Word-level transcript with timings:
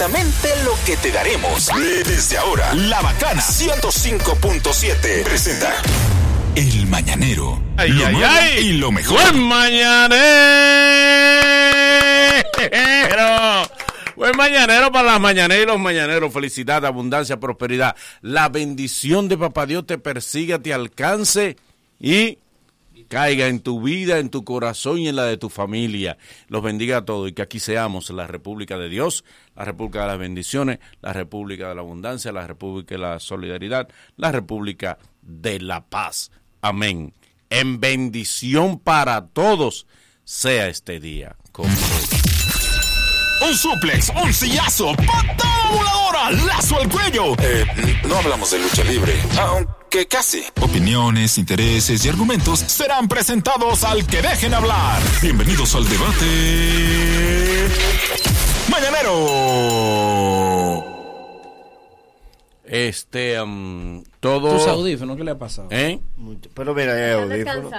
exactamente 0.00 0.48
lo 0.64 0.72
que 0.86 0.96
te 0.96 1.12
daremos. 1.12 1.68
Desde 2.06 2.38
ahora, 2.38 2.72
La 2.74 3.02
Bacana 3.02 3.42
105.7 3.42 5.24
presenta 5.24 5.74
El 6.54 6.86
Mañanero. 6.86 7.62
Ay, 7.76 7.90
lo 7.90 8.06
ay, 8.06 8.12
nuevo 8.14 8.30
ay. 8.30 8.58
y 8.60 8.72
lo 8.78 8.92
mejor. 8.92 9.20
Buen 9.20 9.42
mañanero. 9.42 10.16
Buen 14.16 14.36
mañanero 14.36 14.90
para 14.90 15.12
las 15.12 15.20
mañaneras 15.20 15.64
y 15.64 15.66
los 15.66 15.78
mañaneros. 15.78 16.32
Felicidad, 16.32 16.86
abundancia, 16.86 17.38
prosperidad. 17.38 17.94
La 18.22 18.48
bendición 18.48 19.28
de 19.28 19.36
Papá 19.36 19.66
Dios 19.66 19.86
te 19.86 19.98
persiga, 19.98 20.58
te 20.58 20.72
alcance 20.72 21.58
y 21.98 22.38
caiga 23.10 23.48
en 23.48 23.58
tu 23.58 23.82
vida, 23.82 24.18
en 24.18 24.30
tu 24.30 24.44
corazón 24.44 24.98
y 24.98 25.08
en 25.08 25.16
la 25.16 25.24
de 25.24 25.36
tu 25.36 25.50
familia. 25.50 26.16
Los 26.46 26.62
bendiga 26.62 26.98
a 26.98 27.04
todos 27.04 27.28
y 27.28 27.32
que 27.32 27.42
aquí 27.42 27.58
seamos 27.58 28.08
la 28.10 28.28
República 28.28 28.78
de 28.78 28.88
Dios, 28.88 29.24
la 29.56 29.64
República 29.64 30.02
de 30.02 30.06
las 30.06 30.18
bendiciones, 30.18 30.78
la 31.02 31.12
República 31.12 31.68
de 31.68 31.74
la 31.74 31.80
abundancia, 31.80 32.30
la 32.30 32.46
República 32.46 32.94
de 32.94 33.00
la 33.00 33.18
solidaridad, 33.18 33.88
la 34.16 34.30
República 34.30 34.96
de 35.22 35.58
la 35.58 35.84
paz. 35.84 36.30
Amén. 36.62 37.12
En 37.50 37.80
bendición 37.80 38.78
para 38.78 39.26
todos 39.26 39.88
sea 40.22 40.68
este 40.68 41.00
día. 41.00 41.34
Un 41.58 43.54
suplex, 43.56 44.12
un 44.22 44.32
sillazo, 44.32 44.94
voladora, 45.70 46.30
lazo 46.30 46.78
al 46.78 46.88
cuello. 46.88 47.34
Eh, 47.40 47.64
no 48.08 48.16
hablamos 48.16 48.50
de 48.50 48.58
lucha 48.58 48.84
libre, 48.84 49.14
aunque 49.38 50.06
casi. 50.06 50.44
Opiniones, 50.60 51.38
intereses 51.38 52.04
y 52.04 52.08
argumentos 52.08 52.60
serán 52.60 53.08
presentados 53.08 53.84
al 53.84 54.06
que 54.06 54.22
dejen 54.22 54.54
hablar. 54.54 55.00
Bienvenidos 55.22 55.74
al 55.74 55.88
debate. 55.88 57.68
Mañanero. 58.70 59.70
Este, 62.64 63.40
um, 63.42 64.04
todo. 64.20 64.56
¿Tus 64.56 64.68
audífonos 64.68 65.16
qué 65.16 65.24
le 65.24 65.32
ha 65.32 65.38
pasado? 65.38 65.66
¿Eh? 65.72 65.98
Pero 66.54 66.72
mira, 66.72 66.94
hay 66.94 67.12
audífonos. 67.12 67.72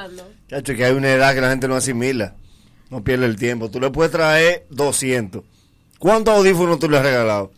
Chacho, 0.49 0.75
que 0.75 0.83
hay 0.83 0.91
una 0.91 1.09
edad 1.11 1.33
que 1.33 1.39
la 1.39 1.49
gente 1.49 1.69
no 1.69 1.75
asimila. 1.75 2.35
No 2.89 3.01
pierde 3.01 3.25
el 3.25 3.37
tiempo. 3.37 3.71
Tú 3.71 3.79
le 3.79 3.89
puedes 3.89 4.11
traer 4.11 4.67
200. 4.69 5.43
¿Cuántos 5.97 6.35
audífonos 6.35 6.77
tú 6.77 6.89
le 6.89 6.97
has 6.97 7.03
regalado? 7.03 7.51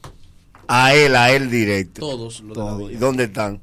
A 0.67 0.93
él, 0.93 1.15
a 1.15 1.31
él 1.31 1.49
directo. 1.49 2.01
Todos 2.01 2.41
la 2.41 2.53
Todos. 2.53 2.91
¿Y 2.91 2.95
dónde 2.95 3.25
están? 3.25 3.59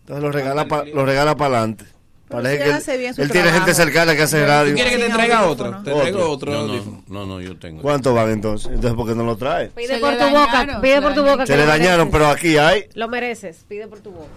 Entonces 0.00 0.22
los 0.22 0.34
regala 0.34 0.66
para 0.66 0.84
los 0.84 1.04
regala 1.06 1.36
para 1.36 1.58
adelante. 1.58 1.84
Parece 2.28 2.64
que 2.64 3.22
él 3.22 3.30
tiene 3.30 3.52
gente 3.52 3.74
cercana 3.74 4.16
que 4.16 4.22
hace 4.22 4.40
¿Tú 4.40 4.46
radio. 4.46 4.70
¿Tú 4.70 4.74
quieres 4.76 4.96
que 4.96 5.04
te 5.04 5.10
traiga 5.12 5.46
otro? 5.46 5.70
Te 5.82 5.90
Otro. 5.90 6.00
traigo 6.00 6.30
otro 6.30 6.52
No, 6.52 6.66
no, 6.66 7.02
no, 7.08 7.26
no, 7.26 7.40
yo 7.42 7.58
tengo. 7.58 7.82
¿Cuántos 7.82 8.14
van 8.14 8.30
entonces? 8.30 8.68
Entonces, 8.72 8.94
¿por 8.94 9.06
qué 9.06 9.14
no 9.14 9.24
lo 9.24 9.36
trae? 9.36 9.66
Pide 9.68 9.98
por 9.98 10.16
tu 10.16 10.30
boca, 10.30 10.78
pide 10.80 11.02
por 11.02 11.14
tu 11.14 11.22
boca. 11.22 11.46
Se 11.46 11.56
le 11.56 11.64
lo 11.64 11.68
dañaron, 11.68 12.10
pero 12.10 12.28
aquí 12.28 12.56
hay. 12.56 12.86
Lo 12.94 13.06
mereces, 13.08 13.64
pide 13.68 13.86
por 13.86 14.00
tu 14.00 14.12
boca. 14.12 14.28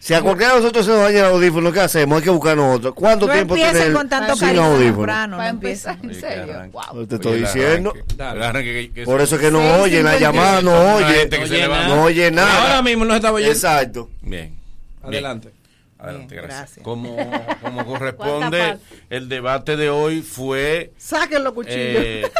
Si 0.00 0.14
a 0.14 0.22
cualquiera 0.22 0.54
de 0.54 0.60
nosotros 0.60 0.86
se 0.86 0.92
nos 0.92 1.00
daña 1.02 1.18
el 1.20 1.24
audífono, 1.26 1.72
¿qué 1.72 1.80
hacemos? 1.80 2.18
Hay 2.18 2.24
que 2.24 2.30
buscarnos 2.30 2.76
otro. 2.76 2.94
¿Cuánto 2.94 3.26
No 3.26 3.32
tiempo 3.32 3.54
empiecen 3.54 3.78
tiene 3.80 3.94
con 3.94 4.08
tanto 4.08 4.36
sin 4.36 4.46
cariño 4.48 4.64
audífono? 4.64 4.96
temprano, 4.96 5.36
no 5.38 5.44
empezar, 5.44 5.98
en 6.02 6.14
serio. 6.14 6.70
Wow. 6.72 7.06
Te 7.06 7.14
estoy 7.16 7.32
Oye, 7.32 7.40
diciendo. 7.40 7.90
arranque. 7.90 8.14
Dale. 8.16 8.36
El 8.38 8.42
arranque 8.44 8.72
que- 8.72 8.92
que- 8.92 9.04
Por 9.04 9.20
eso 9.20 9.34
es 9.34 9.40
que 9.40 9.50
no 9.50 9.60
Seis, 9.60 9.82
oye, 9.82 10.02
la 10.04 10.18
llamada 10.18 10.62
no 10.62 10.94
oye. 10.96 11.28
No 11.88 12.02
oye 12.04 12.30
nada. 12.30 12.62
Ahora 12.62 12.82
mismo 12.82 13.04
no 13.04 13.14
estaba 13.14 13.34
oyendo. 13.36 13.52
Exacto. 13.52 14.08
Bien. 14.22 14.56
Adelante. 15.02 15.50
Adelante, 15.98 16.34
Bien, 16.34 16.44
gracias. 16.46 16.60
gracias. 16.76 16.84
Como, 16.84 17.16
como 17.16 17.84
¿Cuánta 17.84 17.84
corresponde, 17.84 18.78
el 19.10 19.28
debate 19.28 19.76
de 19.76 19.90
hoy 19.90 20.22
fue 20.22 20.92
Saquen 20.96 21.42
los 21.42 21.52
cuchillos. 21.54 21.76
eh, 21.76 22.30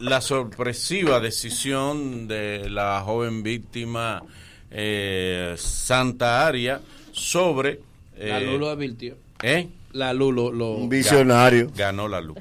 la 0.00 0.20
sorpresiva 0.20 1.20
decisión 1.20 2.26
de 2.26 2.68
la 2.68 3.00
joven 3.02 3.44
víctima 3.44 4.22
eh, 4.70 5.54
Santa 5.56 6.46
Aria 6.46 6.80
sobre... 7.12 7.80
eh, 8.16 8.28
La 8.28 8.40
Lulo 8.40 8.68
advirtió. 8.70 9.16
¿eh? 9.42 9.68
La 9.92 10.12
Lulo 10.12 10.52
lo... 10.52 10.72
Un 10.72 10.88
visionario. 10.88 11.70
Ganó 11.74 12.08
la 12.08 12.20
luz. 12.20 12.38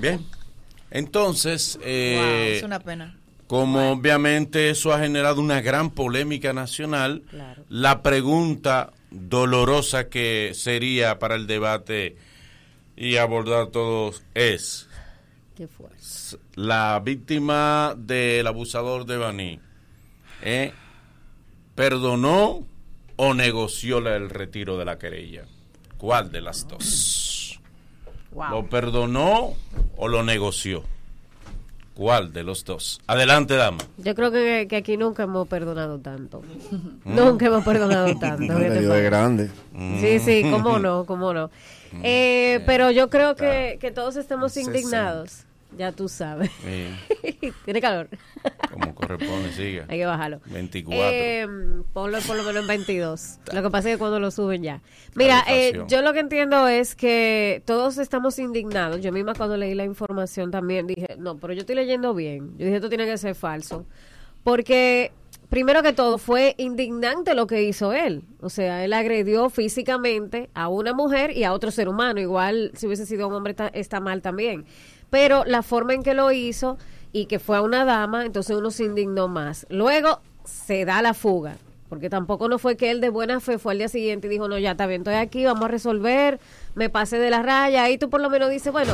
Bien. 0.00 0.24
Entonces, 0.90 1.78
eh, 1.82 2.16
wow, 2.16 2.56
es 2.58 2.62
una 2.62 2.78
pena. 2.80 3.16
como 3.46 3.90
obviamente 3.92 4.70
eso 4.70 4.92
ha 4.92 5.00
generado 5.00 5.40
una 5.40 5.60
gran 5.60 5.90
polémica 5.90 6.52
nacional, 6.52 7.22
Claro. 7.30 7.64
la 7.68 8.02
pregunta 8.02 8.92
dolorosa 9.10 10.08
que 10.08 10.52
sería 10.54 11.18
para 11.18 11.34
el 11.34 11.46
debate 11.46 12.16
y 12.96 13.16
abordar 13.16 13.68
todos 13.68 14.22
es, 14.34 14.88
¿Qué 15.56 15.66
fue? 15.68 15.88
la 16.54 17.00
víctima 17.04 17.94
del 17.98 18.46
abusador 18.46 19.04
de 19.04 19.16
Baní, 19.16 19.60
¿eh? 20.42 20.72
¿Perdonó 21.74 22.64
o 23.16 23.34
negoció 23.34 24.00
la- 24.00 24.16
el 24.16 24.30
retiro 24.30 24.78
de 24.78 24.84
la 24.84 24.98
querella? 24.98 25.44
¿Cuál 25.98 26.30
de 26.30 26.40
las 26.40 26.66
dos? 26.68 27.60
¿Lo 28.50 28.66
perdonó 28.66 29.54
o 29.96 30.08
lo 30.08 30.22
negoció? 30.22 30.82
¿Cuál 31.94 32.32
de 32.32 32.42
los 32.42 32.64
dos? 32.64 33.00
Adelante, 33.06 33.54
dama. 33.54 33.78
Yo 33.98 34.16
creo 34.16 34.32
que, 34.32 34.66
que 34.68 34.74
aquí 34.76 34.96
nunca 34.96 35.22
hemos 35.22 35.46
perdonado 35.46 36.00
tanto. 36.00 36.42
nunca 37.04 37.46
hemos 37.46 37.64
perdonado 37.64 38.06
tanto. 38.18 38.58
¿qué 38.58 38.64
te 38.64 38.68
Medio 38.70 38.90
de 38.92 39.02
grande. 39.02 39.50
Sí, 40.00 40.18
sí, 40.18 40.42
cómo 40.50 40.80
no, 40.80 41.04
cómo 41.06 41.32
no. 41.32 41.50
Eh, 42.02 42.60
pero 42.66 42.90
yo 42.90 43.08
creo 43.08 43.36
que, 43.36 43.78
que 43.80 43.92
todos 43.92 44.16
estamos 44.16 44.56
indignados. 44.56 45.44
Ya 45.76 45.92
tú 45.92 46.08
sabes. 46.08 46.50
Tiene 47.64 47.80
calor. 47.80 48.08
como 48.72 48.94
corresponde, 48.94 49.52
siga. 49.52 49.86
Hay 49.88 49.98
que 49.98 50.06
bajarlo. 50.06 50.40
24. 50.46 51.02
Eh, 51.02 51.46
ponlo 51.92 52.18
por 52.20 52.36
lo 52.36 52.42
menos 52.44 52.62
en 52.62 52.68
22. 52.68 53.38
Lo 53.52 53.62
que 53.62 53.70
pasa 53.70 53.88
es 53.88 53.94
que 53.94 53.98
cuando 53.98 54.20
lo 54.20 54.30
suben 54.30 54.62
ya. 54.62 54.82
Mira, 55.14 55.44
eh, 55.48 55.82
yo 55.88 56.02
lo 56.02 56.12
que 56.12 56.20
entiendo 56.20 56.68
es 56.68 56.94
que 56.94 57.62
todos 57.66 57.98
estamos 57.98 58.38
indignados. 58.38 59.00
Yo 59.00 59.12
misma 59.12 59.34
cuando 59.34 59.56
leí 59.56 59.74
la 59.74 59.84
información 59.84 60.50
también 60.50 60.86
dije, 60.86 61.16
no, 61.18 61.36
pero 61.36 61.52
yo 61.52 61.60
estoy 61.60 61.76
leyendo 61.76 62.14
bien. 62.14 62.56
Yo 62.58 62.64
dije, 62.66 62.76
esto 62.76 62.88
tiene 62.88 63.06
que 63.06 63.18
ser 63.18 63.34
falso. 63.34 63.86
Porque, 64.44 65.10
primero 65.48 65.82
que 65.82 65.94
todo, 65.94 66.18
fue 66.18 66.54
indignante 66.58 67.34
lo 67.34 67.46
que 67.46 67.62
hizo 67.64 67.92
él. 67.94 68.24
O 68.40 68.50
sea, 68.50 68.84
él 68.84 68.92
agredió 68.92 69.48
físicamente 69.48 70.50
a 70.54 70.68
una 70.68 70.92
mujer 70.92 71.30
y 71.30 71.44
a 71.44 71.52
otro 71.52 71.70
ser 71.70 71.88
humano. 71.88 72.20
Igual, 72.20 72.70
si 72.74 72.86
hubiese 72.86 73.06
sido 73.06 73.26
un 73.26 73.34
hombre, 73.34 73.52
está, 73.52 73.68
está 73.68 74.00
mal 74.00 74.20
también. 74.20 74.66
Pero 75.14 75.44
la 75.44 75.62
forma 75.62 75.94
en 75.94 76.02
que 76.02 76.12
lo 76.12 76.32
hizo 76.32 76.76
y 77.12 77.26
que 77.26 77.38
fue 77.38 77.56
a 77.56 77.62
una 77.62 77.84
dama, 77.84 78.26
entonces 78.26 78.56
uno 78.56 78.72
se 78.72 78.82
indignó 78.82 79.28
más. 79.28 79.64
Luego 79.70 80.18
se 80.42 80.84
da 80.84 81.02
la 81.02 81.14
fuga. 81.14 81.54
Porque 81.88 82.10
tampoco 82.10 82.48
no 82.48 82.58
fue 82.58 82.76
que 82.76 82.90
él 82.90 83.00
de 83.00 83.10
buena 83.10 83.38
fe 83.38 83.60
fue 83.60 83.74
al 83.74 83.78
día 83.78 83.86
siguiente 83.86 84.26
y 84.26 84.30
dijo, 84.30 84.48
no, 84.48 84.58
ya 84.58 84.72
está 84.72 84.88
bien, 84.88 85.02
estoy 85.02 85.14
aquí, 85.14 85.44
vamos 85.44 85.66
a 85.66 85.68
resolver, 85.68 86.40
me 86.74 86.90
pasé 86.90 87.18
de 87.18 87.30
la 87.30 87.42
raya. 87.42 87.84
Ahí 87.84 87.96
tú 87.96 88.10
por 88.10 88.20
lo 88.20 88.28
menos 88.28 88.50
dices, 88.50 88.72
bueno, 88.72 88.92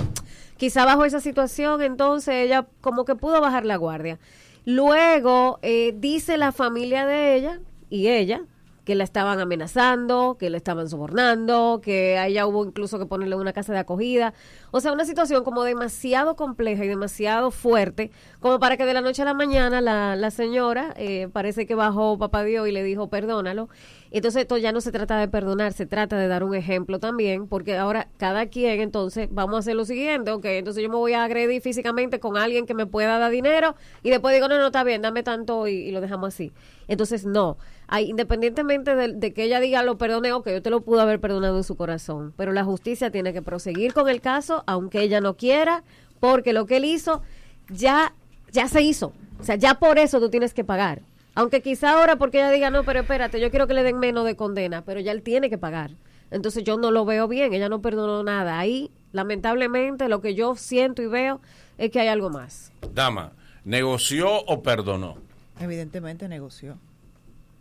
quizá 0.59 0.85
bajo 0.85 1.07
esa 1.07 1.21
situación, 1.21 1.81
entonces 1.81 2.35
ella 2.35 2.67
como 2.83 3.07
que 3.07 3.15
pudo 3.15 3.41
bajar 3.41 3.65
la 3.65 3.77
guardia. 3.77 4.19
Luego 4.67 5.59
eh, 5.63 5.95
dice 5.97 6.37
la 6.37 6.53
familia 6.53 7.07
de 7.07 7.35
ella 7.35 7.61
y 7.89 8.09
ella 8.09 8.43
que 8.91 8.97
la 8.97 9.05
estaban 9.05 9.39
amenazando, 9.39 10.37
que 10.37 10.51
la 10.51 10.57
estaban 10.57 10.89
sobornando, 10.89 11.81
que 11.81 12.19
a 12.19 12.45
hubo 12.45 12.65
incluso 12.65 12.99
que 12.99 13.07
ponerle 13.07 13.37
una 13.37 13.53
casa 13.53 13.73
de 13.73 13.79
acogida. 13.79 14.35
O 14.73 14.81
sea, 14.81 14.93
una 14.93 15.05
situación 15.05 15.45
como 15.45 15.63
demasiado 15.63 16.35
compleja 16.35 16.85
y 16.85 16.89
demasiado 16.89 17.53
fuerte, 17.53 18.11
como 18.41 18.59
para 18.59 18.77
que 18.77 18.85
de 18.87 18.93
la 18.93 19.01
noche 19.01 19.23
a 19.23 19.27
la 19.27 19.35
mañana 19.35 19.81
la, 19.81 20.17
la 20.17 20.33
señora 20.33 20.93
eh, 20.97 21.29
parece 21.33 21.67
que 21.67 21.77
bajó 21.77 22.19
papá 22.19 22.43
Dios 22.43 22.67
y 22.67 22.73
le 22.73 22.83
dijo 22.83 23.09
perdónalo. 23.09 23.69
Entonces 24.11 24.43
esto 24.43 24.59
ya 24.59 24.73
no 24.73 24.81
se 24.81 24.91
trata 24.91 25.21
de 25.21 25.29
perdonar, 25.29 25.73
se 25.73 25.87
trata 25.87 26.19
de 26.19 26.27
dar 26.27 26.43
un 26.43 26.57
ejemplo 26.57 26.99
también, 26.99 27.47
porque 27.47 27.77
ahora 27.77 28.09
cada 28.17 28.47
quien 28.47 28.81
entonces 28.81 29.29
vamos 29.31 29.55
a 29.55 29.59
hacer 29.61 29.77
lo 29.77 29.85
siguiente, 29.85 30.33
ok, 30.33 30.47
entonces 30.47 30.83
yo 30.83 30.89
me 30.89 30.97
voy 30.97 31.13
a 31.13 31.23
agredir 31.23 31.63
físicamente 31.63 32.19
con 32.19 32.37
alguien 32.37 32.67
que 32.67 32.75
me 32.75 32.87
pueda 32.87 33.21
dar 33.21 33.31
dinero 33.31 33.77
y 34.03 34.11
después 34.11 34.35
digo, 34.35 34.49
no, 34.49 34.59
no, 34.59 34.67
está 34.67 34.83
bien, 34.83 35.01
dame 35.01 35.23
tanto 35.23 35.69
y 35.69 35.93
lo 35.93 36.01
dejamos 36.01 36.35
así. 36.35 36.53
Entonces 36.89 37.25
no, 37.25 37.57
Hay, 37.93 38.09
independientemente 38.09 38.95
de, 38.95 39.15
de 39.15 39.33
que 39.33 39.43
ella 39.43 39.59
diga 39.59 39.83
lo 39.83 39.99
perdone, 39.99 40.33
ok, 40.33 40.49
yo 40.49 40.63
te 40.63 40.71
lo 40.71 40.81
pudo 40.83 41.01
haber 41.01 41.19
perdonado 41.19 41.57
en 41.57 41.65
su 41.65 41.77
corazón, 41.77 42.33
pero 42.37 42.53
la 42.53 42.65
justicia 42.65 43.11
tiene 43.11 43.33
que 43.33 43.43
proseguir 43.43 43.93
con 43.93 44.09
el 44.09 44.21
caso, 44.21 44.63
aunque 44.67 45.03
ella 45.03 45.21
no 45.21 45.37
quiera, 45.37 45.83
porque 46.21 46.53
lo 46.53 46.67
que 46.67 46.77
él 46.77 46.85
hizo 46.85 47.21
ya, 47.69 48.15
ya 48.53 48.69
se 48.69 48.83
hizo, 48.83 49.13
o 49.41 49.45
sea, 49.45 49.57
ya 49.57 49.75
por 49.75 49.99
eso 49.99 50.21
tú 50.21 50.31
tienes 50.31 50.55
que 50.55 50.63
pagar. 50.63 51.03
Aunque 51.35 51.63
quizá 51.63 51.93
ahora 51.93 52.17
porque 52.17 52.39
ella 52.39 52.51
diga, 52.51 52.71
no, 52.71 52.85
pero 52.85 53.01
espérate, 53.01 53.41
yo 53.41 53.51
quiero 53.51 53.67
que 53.67 53.75
le 53.75 53.83
den 53.83 53.99
menos 53.99 54.25
de 54.25 54.37
condena, 54.37 54.83
pero 54.85 55.01
ya 55.01 55.11
él 55.11 55.23
tiene 55.23 55.51
que 55.51 55.59
pagar. 55.59 55.93
Entonces 56.31 56.63
yo 56.63 56.77
no 56.77 56.91
lo 56.91 57.05
veo 57.05 57.27
bien, 57.27 57.53
ella 57.53 57.69
no 57.69 57.83
perdonó 57.83 58.23
nada. 58.23 58.59
Ahí, 58.59 58.91
lamentablemente, 59.13 60.09
lo 60.09 60.21
que 60.21 60.35
yo 60.35 60.55
siento 60.55 61.03
y 61.03 61.07
veo 61.07 61.41
es 61.79 61.91
que 61.91 62.01
hay 62.01 62.09
algo 62.09 62.31
más. 62.31 62.73
Dama, 62.95 63.33
¿negoció 63.65 64.45
o 64.45 64.63
perdonó? 64.63 65.17
Evidentemente 65.61 66.29
negoció, 66.29 66.79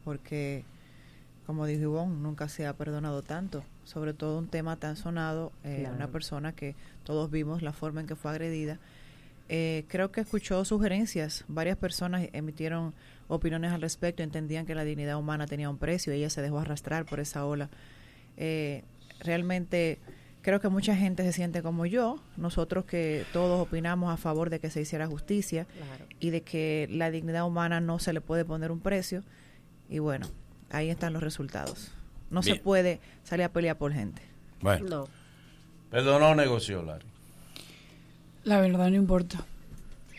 porque, 0.03 0.63
como 1.45 1.65
dijo 1.65 1.81
Ivonne, 1.83 2.15
nunca 2.21 2.47
se 2.49 2.65
ha 2.67 2.73
perdonado 2.73 3.21
tanto, 3.23 3.63
sobre 3.83 4.13
todo 4.13 4.37
un 4.37 4.47
tema 4.47 4.75
tan 4.77 4.95
sonado, 4.95 5.51
eh, 5.63 5.79
Claro. 5.81 5.95
una 5.95 6.07
persona 6.07 6.53
que 6.53 6.75
todos 7.03 7.29
vimos 7.31 7.61
la 7.61 7.73
forma 7.73 8.01
en 8.01 8.07
que 8.07 8.15
fue 8.15 8.31
agredida. 8.31 8.79
eh, 9.51 9.85
creo 9.87 10.11
que 10.11 10.21
escuchó 10.21 10.63
sugerencias. 10.63 11.43
Varias 11.47 11.75
personas 11.75 12.27
emitieron 12.33 12.93
opiniones 13.27 13.71
al 13.71 13.81
respecto, 13.81 14.21
entendían 14.21 14.67
que 14.67 14.75
la 14.75 14.83
dignidad 14.83 15.17
humana 15.17 15.47
tenía 15.47 15.71
un 15.71 15.79
precio 15.79 16.13
y 16.13 16.17
ella 16.17 16.29
se 16.29 16.43
dejó 16.43 16.59
arrastrar 16.59 17.05
por 17.07 17.19
esa 17.19 17.43
ola. 17.47 17.67
Eh, 18.37 18.83
realmente 19.21 19.97
creo 20.43 20.59
que 20.61 20.69
mucha 20.69 20.95
gente 20.95 21.23
se 21.23 21.33
siente 21.33 21.63
como 21.63 21.87
yo, 21.87 22.21
nosotros 22.37 22.85
que 22.85 23.25
todos 23.33 23.59
opinamos 23.59 24.13
a 24.13 24.17
favor 24.17 24.51
de 24.51 24.59
que 24.59 24.69
se 24.69 24.81
hiciera 24.81 25.07
justicia 25.07 25.65
Claro. 25.65 26.05
y 26.19 26.29
de 26.29 26.41
que 26.41 26.87
la 26.91 27.09
dignidad 27.09 27.45
humana 27.47 27.81
no 27.81 27.97
se 27.97 28.13
le 28.13 28.21
puede 28.21 28.45
poner 28.45 28.71
un 28.71 28.79
precio. 28.79 29.23
Y 29.89 29.99
bueno, 29.99 30.27
ahí 30.69 30.89
están 30.89 31.13
los 31.13 31.23
resultados. 31.23 31.91
No 32.29 32.43
se 32.43 32.55
puede 32.55 32.99
salir 33.23 33.45
a 33.45 33.49
pelear 33.51 33.77
por 33.77 33.91
gente. 33.91 34.21
Bueno, 34.61 34.85
No. 34.87 35.07
perdonó 35.89 36.35
negoció, 36.35 36.83
Larry. 36.83 37.05
La 38.43 38.59
verdad 38.61 38.89
no 38.89 38.95
importa. 38.95 39.43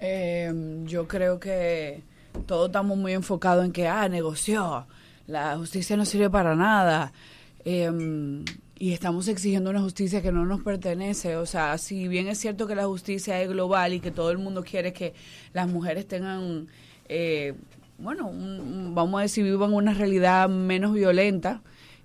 Eh, 0.00 0.82
yo 0.86 1.06
creo 1.06 1.38
que 1.38 2.02
todos 2.46 2.66
estamos 2.68 2.96
muy 2.98 3.12
enfocados 3.12 3.64
en 3.64 3.72
que, 3.72 3.86
ah, 3.86 4.08
negoció, 4.08 4.86
la 5.26 5.56
justicia 5.56 5.96
no 5.96 6.04
sirve 6.04 6.30
para 6.30 6.54
nada. 6.56 7.12
Eh, 7.64 8.42
y 8.78 8.92
estamos 8.94 9.28
exigiendo 9.28 9.68
una 9.70 9.82
justicia 9.82 10.22
que 10.22 10.32
no 10.32 10.46
nos 10.46 10.62
pertenece. 10.62 11.36
O 11.36 11.44
sea, 11.46 11.76
si 11.78 12.08
bien 12.08 12.28
es 12.28 12.38
cierto 12.38 12.66
que 12.66 12.74
la 12.74 12.86
justicia 12.86 13.40
es 13.40 13.48
global 13.48 13.92
y 13.92 14.00
que 14.00 14.10
todo 14.10 14.30
el 14.30 14.38
mundo 14.38 14.64
quiere 14.64 14.92
que 14.94 15.12
las 15.52 15.68
mujeres 15.68 16.08
tengan, 16.08 16.66
eh, 17.08 17.54
bueno, 18.00 18.28
un- 18.28 18.94
vamos 18.94 19.18
a 19.18 19.22
decir, 19.22 19.44
vivan 19.44 19.72
una 19.72 19.94
realidad 19.94 20.48
menos 20.48 20.92
violenta, 20.92 21.62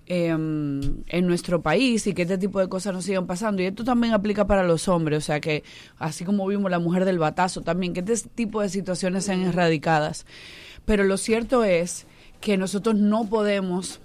eh, 0.08 0.28
en 0.28 1.26
nuestro 1.26 1.62
país 1.62 2.06
y 2.06 2.14
que 2.14 2.22
este 2.22 2.38
tipo 2.38 2.60
de 2.60 2.68
cosas 2.68 2.94
no 2.94 3.02
sigan 3.02 3.26
pasando. 3.26 3.60
Y 3.62 3.66
esto 3.66 3.82
también 3.82 4.14
aplica 4.14 4.46
para 4.46 4.62
los 4.62 4.86
hombres, 4.86 5.18
o 5.18 5.20
sea 5.20 5.40
que 5.40 5.64
así 5.98 6.24
como 6.24 6.46
vimos 6.46 6.70
la 6.70 6.78
mujer 6.78 7.04
del 7.04 7.18
batazo 7.18 7.62
también, 7.62 7.92
que 7.92 8.04
este 8.12 8.28
tipo 8.28 8.60
de 8.60 8.68
situaciones 8.68 9.24
sean 9.24 9.42
erradicadas. 9.42 10.24
Pero 10.84 11.02
lo 11.02 11.16
cierto 11.16 11.64
es 11.64 12.06
que 12.40 12.56
nosotros 12.56 12.94
no 12.94 13.24
podemos 13.28 14.00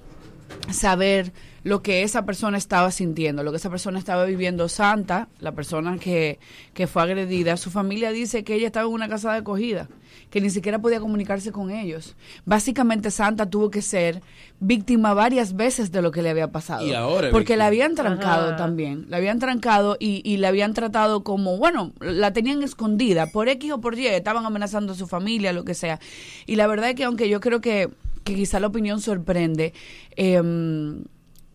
saber 0.72 1.34
lo 1.64 1.84
que 1.84 2.04
esa 2.04 2.26
persona 2.26 2.58
estaba 2.58 2.92
sintiendo, 2.92 3.44
lo 3.44 3.52
que 3.52 3.58
esa 3.58 3.70
persona 3.70 4.00
estaba 4.00 4.26
viviendo. 4.26 4.68
Santa, 4.68 5.28
la 5.40 5.52
persona 5.52 5.98
que, 5.98 6.40
que 6.74 6.88
fue 6.88 7.04
agredida, 7.04 7.58
su 7.58 7.70
familia 7.70 8.12
dice 8.12 8.44
que 8.44 8.56
ella 8.56 8.68
estaba 8.68 8.88
en 8.88 8.94
una 8.94 9.08
casa 9.08 9.32
de 9.32 9.40
acogida, 9.40 9.88
que 10.32 10.42
ni 10.42 10.50
siquiera 10.50 10.80
podía 10.80 11.00
comunicarse 11.00 11.52
con 11.52 11.70
ellos. 11.70 12.16
Básicamente 12.46 13.12
Santa 13.12 13.48
tuvo 13.48 13.70
que 13.70 13.82
ser 13.82 14.22
víctima 14.60 15.14
varias 15.14 15.56
veces 15.56 15.92
de 15.92 16.02
lo 16.02 16.12
que 16.12 16.24
le 16.24 16.32
había 16.32 16.52
pasado. 16.52 16.86
Y 16.86 16.94
ahora 16.94 17.30
porque 17.32 17.58
la 17.58 17.68
habían 17.68 17.94
trancado 17.94 18.50
Ajá. 18.50 18.56
también, 18.56 19.06
la 19.10 19.18
habían 19.18 19.38
trancado 19.38 19.98
y, 20.00 20.22
y 20.26 20.38
la 20.38 20.48
habían 20.48 20.74
tratado 20.74 21.24
como, 21.24 21.58
bueno, 21.58 21.94
la 22.00 22.34
tenían 22.34 22.64
escondida 22.64 23.28
por 23.28 23.50
X 23.50 23.72
o 23.74 23.82
por 23.82 23.98
Y, 23.98 24.08
estaban 24.08 24.46
amenazando 24.46 24.94
a 24.94 24.96
su 24.96 25.06
familia, 25.06 25.54
lo 25.54 25.64
que 25.64 25.76
sea. 25.76 26.00
Y 26.48 26.56
la 26.56 26.66
verdad 26.66 26.90
es 26.90 26.96
que 26.96 27.04
aunque 27.04 27.30
yo 27.30 27.40
creo 27.40 27.62
que, 27.62 27.90
que 28.24 28.36
quizá 28.36 28.60
la 28.60 28.68
opinión 28.68 29.02
sorprende, 29.02 29.74
em, 30.16 31.04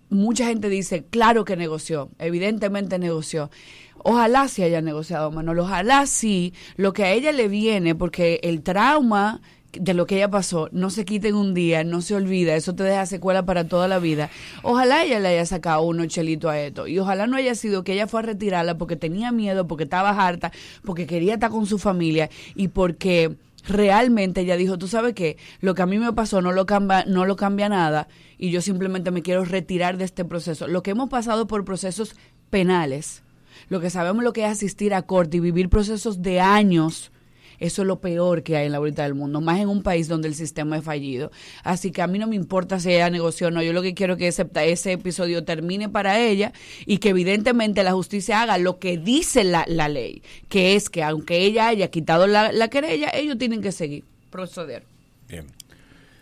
mucha 0.08 0.46
gente 0.46 0.68
dice, 0.68 1.04
claro 1.10 1.44
que 1.44 1.56
negoció, 1.56 2.10
evidentemente 2.18 2.98
negoció. 2.98 3.50
Ojalá 3.98 4.48
sí 4.48 4.62
haya 4.62 4.80
negociado, 4.82 5.30
Manolo, 5.32 5.64
ojalá 5.64 6.06
sí 6.06 6.54
lo 6.76 6.92
que 6.92 7.04
a 7.04 7.12
ella 7.12 7.32
le 7.32 7.48
viene, 7.48 7.94
porque 7.94 8.40
el 8.42 8.62
trauma 8.62 9.40
de 9.72 9.94
lo 9.94 10.06
que 10.06 10.16
ella 10.16 10.30
pasó 10.30 10.68
no 10.72 10.90
se 10.90 11.04
quita 11.04 11.28
en 11.28 11.34
un 11.34 11.54
día, 11.54 11.84
no 11.84 12.00
se 12.00 12.14
olvida, 12.14 12.54
eso 12.54 12.74
te 12.74 12.82
deja 12.82 13.06
secuela 13.06 13.44
para 13.44 13.68
toda 13.68 13.88
la 13.88 13.98
vida. 13.98 14.30
Ojalá 14.62 15.04
ella 15.04 15.20
le 15.20 15.28
haya 15.28 15.46
sacado 15.46 15.82
unos 15.82 16.08
chelitos 16.08 16.50
a 16.50 16.60
esto 16.60 16.86
y 16.86 16.98
ojalá 16.98 17.26
no 17.26 17.36
haya 17.36 17.54
sido 17.54 17.84
que 17.84 17.92
ella 17.92 18.06
fue 18.06 18.20
a 18.20 18.22
retirarla 18.24 18.78
porque 18.78 18.96
tenía 18.96 19.32
miedo, 19.32 19.66
porque 19.66 19.84
estaba 19.84 20.10
harta, 20.10 20.52
porque 20.84 21.06
quería 21.06 21.34
estar 21.34 21.50
con 21.50 21.66
su 21.66 21.78
familia 21.78 22.30
y 22.54 22.68
porque 22.68 23.36
realmente 23.68 24.42
ella 24.42 24.56
dijo, 24.56 24.78
tú 24.78 24.88
sabes 24.88 25.14
qué, 25.14 25.36
lo 25.60 25.74
que 25.74 25.82
a 25.82 25.86
mí 25.86 25.98
me 25.98 26.12
pasó 26.12 26.40
no 26.40 26.52
lo 26.52 26.66
cambia, 26.66 27.04
no 27.06 27.24
lo 27.24 27.36
cambia 27.36 27.68
nada 27.68 28.08
y 28.38 28.50
yo 28.50 28.60
simplemente 28.60 29.10
me 29.10 29.22
quiero 29.22 29.44
retirar 29.44 29.96
de 29.96 30.04
este 30.04 30.24
proceso. 30.24 30.66
Lo 30.68 30.82
que 30.82 30.92
hemos 30.92 31.08
pasado 31.08 31.46
por 31.46 31.64
procesos 31.64 32.16
penales, 32.50 33.22
lo 33.68 33.80
que 33.80 33.90
sabemos 33.90 34.24
lo 34.24 34.32
que 34.32 34.44
es 34.44 34.50
asistir 34.50 34.94
a 34.94 35.02
corte 35.02 35.38
y 35.38 35.40
vivir 35.40 35.68
procesos 35.68 36.22
de 36.22 36.40
años, 36.40 37.12
eso 37.58 37.82
es 37.82 37.88
lo 37.88 38.00
peor 38.00 38.42
que 38.42 38.56
hay 38.56 38.66
en 38.66 38.72
la 38.72 38.78
bolita 38.78 39.02
del 39.02 39.14
mundo, 39.14 39.40
más 39.40 39.60
en 39.60 39.68
un 39.68 39.82
país 39.82 40.08
donde 40.08 40.28
el 40.28 40.34
sistema 40.34 40.78
es 40.78 40.84
fallido. 40.84 41.30
Así 41.62 41.90
que 41.90 42.02
a 42.02 42.06
mí 42.06 42.18
no 42.18 42.26
me 42.26 42.36
importa 42.36 42.78
si 42.80 42.92
ella 42.92 43.10
negoció 43.10 43.48
o 43.48 43.50
no, 43.50 43.62
yo 43.62 43.72
lo 43.72 43.82
que 43.82 43.94
quiero 43.94 44.14
es 44.14 44.18
que 44.18 44.28
ese, 44.28 44.46
ese 44.54 44.92
episodio 44.92 45.44
termine 45.44 45.88
para 45.88 46.20
ella 46.20 46.52
y 46.84 46.98
que 46.98 47.10
evidentemente 47.10 47.82
la 47.82 47.92
justicia 47.92 48.42
haga 48.42 48.58
lo 48.58 48.78
que 48.78 48.98
dice 48.98 49.44
la, 49.44 49.64
la 49.68 49.88
ley, 49.88 50.22
que 50.48 50.76
es 50.76 50.90
que 50.90 51.02
aunque 51.02 51.38
ella 51.38 51.68
haya 51.68 51.88
quitado 51.88 52.26
la, 52.26 52.52
la 52.52 52.68
querella, 52.68 53.10
ellos 53.14 53.38
tienen 53.38 53.62
que 53.62 53.72
seguir, 53.72 54.04
proceder. 54.30 54.84
Bien. 55.28 55.46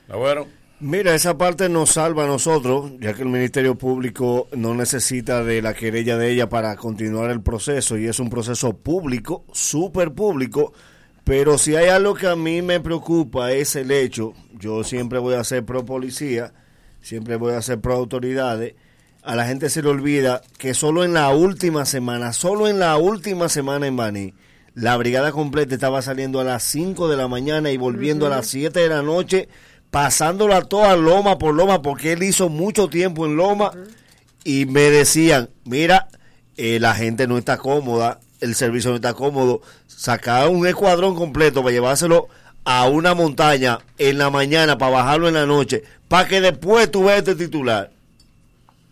Abuelo. 0.09 0.47
Mira, 0.81 1.15
esa 1.15 1.39
parte 1.39 1.69
nos 1.69 1.91
salva 1.91 2.25
a 2.25 2.27
nosotros, 2.27 2.93
ya 3.01 3.15
que 3.15 3.23
el 3.23 3.29
Ministerio 3.29 3.77
Público 3.77 4.49
no 4.55 4.75
necesita 4.75 5.43
de 5.43 5.63
la 5.63 5.73
querella 5.73 6.19
de 6.19 6.31
ella 6.31 6.49
para 6.49 6.77
continuar 6.77 7.31
el 7.31 7.41
proceso 7.41 7.97
y 7.97 8.07
es 8.07 8.19
un 8.19 8.29
proceso 8.29 8.77
público, 8.77 9.45
súper 9.53 10.13
público, 10.13 10.75
pero 11.25 11.57
si 11.57 11.75
hay 11.75 11.89
algo 11.89 12.15
que 12.15 12.27
a 12.27 12.37
mí 12.37 12.61
me 12.61 12.81
preocupa 12.81 13.53
es 13.53 13.77
el 13.77 13.91
hecho, 13.91 14.35
yo 14.53 14.85
siempre 14.85 15.19
voy 15.19 15.35
a 15.35 15.45
ser 15.45 15.65
pro 15.65 15.85
policía, 15.85 16.53
siempre 17.01 17.37
voy 17.37 17.55
a 17.55 17.63
ser 17.63 17.81
pro 17.81 17.95
autoridades, 17.95 18.75
a 19.23 19.35
la 19.35 19.47
gente 19.47 19.71
se 19.71 19.83
le 19.83 19.89
olvida 19.89 20.43
que 20.59 20.75
solo 20.75 21.03
en 21.03 21.15
la 21.15 21.31
última 21.31 21.87
semana, 21.87 22.35
solo 22.35 22.69
en 22.69 22.79
la 22.79 22.99
última 22.99 23.49
semana 23.49 23.87
en 23.87 23.97
Baní, 23.97 24.35
la 24.75 24.97
brigada 24.99 25.33
completa 25.33 25.75
estaba 25.75 26.03
saliendo 26.03 26.41
a 26.41 26.45
las 26.45 26.63
5 26.65 27.09
de 27.09 27.17
la 27.17 27.27
mañana 27.27 27.71
y 27.71 27.79
volviendo 27.79 28.27
a 28.27 28.31
las 28.31 28.47
7 28.49 28.81
de 28.81 28.89
la 28.89 29.03
noche, 29.03 29.49
pasándola 29.91 30.63
toda 30.63 30.95
loma 30.97 31.39
por 31.39 31.55
loma, 31.55 31.81
porque 31.81 32.13
él 32.13 32.23
hizo 32.23 32.51
mucho 32.51 32.89
tiempo 32.89 33.25
en 33.25 33.37
loma, 33.37 33.71
y 34.45 34.67
me 34.67 34.91
decían, 34.91 35.49
mira, 35.65 36.09
eh, 36.57 36.79
la 36.81 36.95
gente 36.95 37.27
no 37.27 37.39
está 37.39 37.57
cómoda, 37.57 38.21
el 38.41 38.55
servicio 38.55 38.91
no 38.91 38.97
está 38.97 39.15
cómodo, 39.15 39.63
sacar 39.87 40.49
un 40.49 40.67
escuadrón 40.67 41.15
completo 41.15 41.63
para 41.63 41.73
llevárselo 41.73 42.29
a 42.65 42.87
una 42.89 43.15
montaña 43.15 43.79
en 43.99 44.19
la 44.19 44.31
mañana, 44.31 44.79
para 44.79 44.93
bajarlo 44.93 45.29
en 45.29 45.35
la 45.35 45.47
noche, 45.47 45.83
para 46.09 46.29
que 46.29 46.41
después 46.41 46.91
tú 46.91 47.05
veas 47.05 47.19
este 47.19 47.35
titular. 47.35 47.91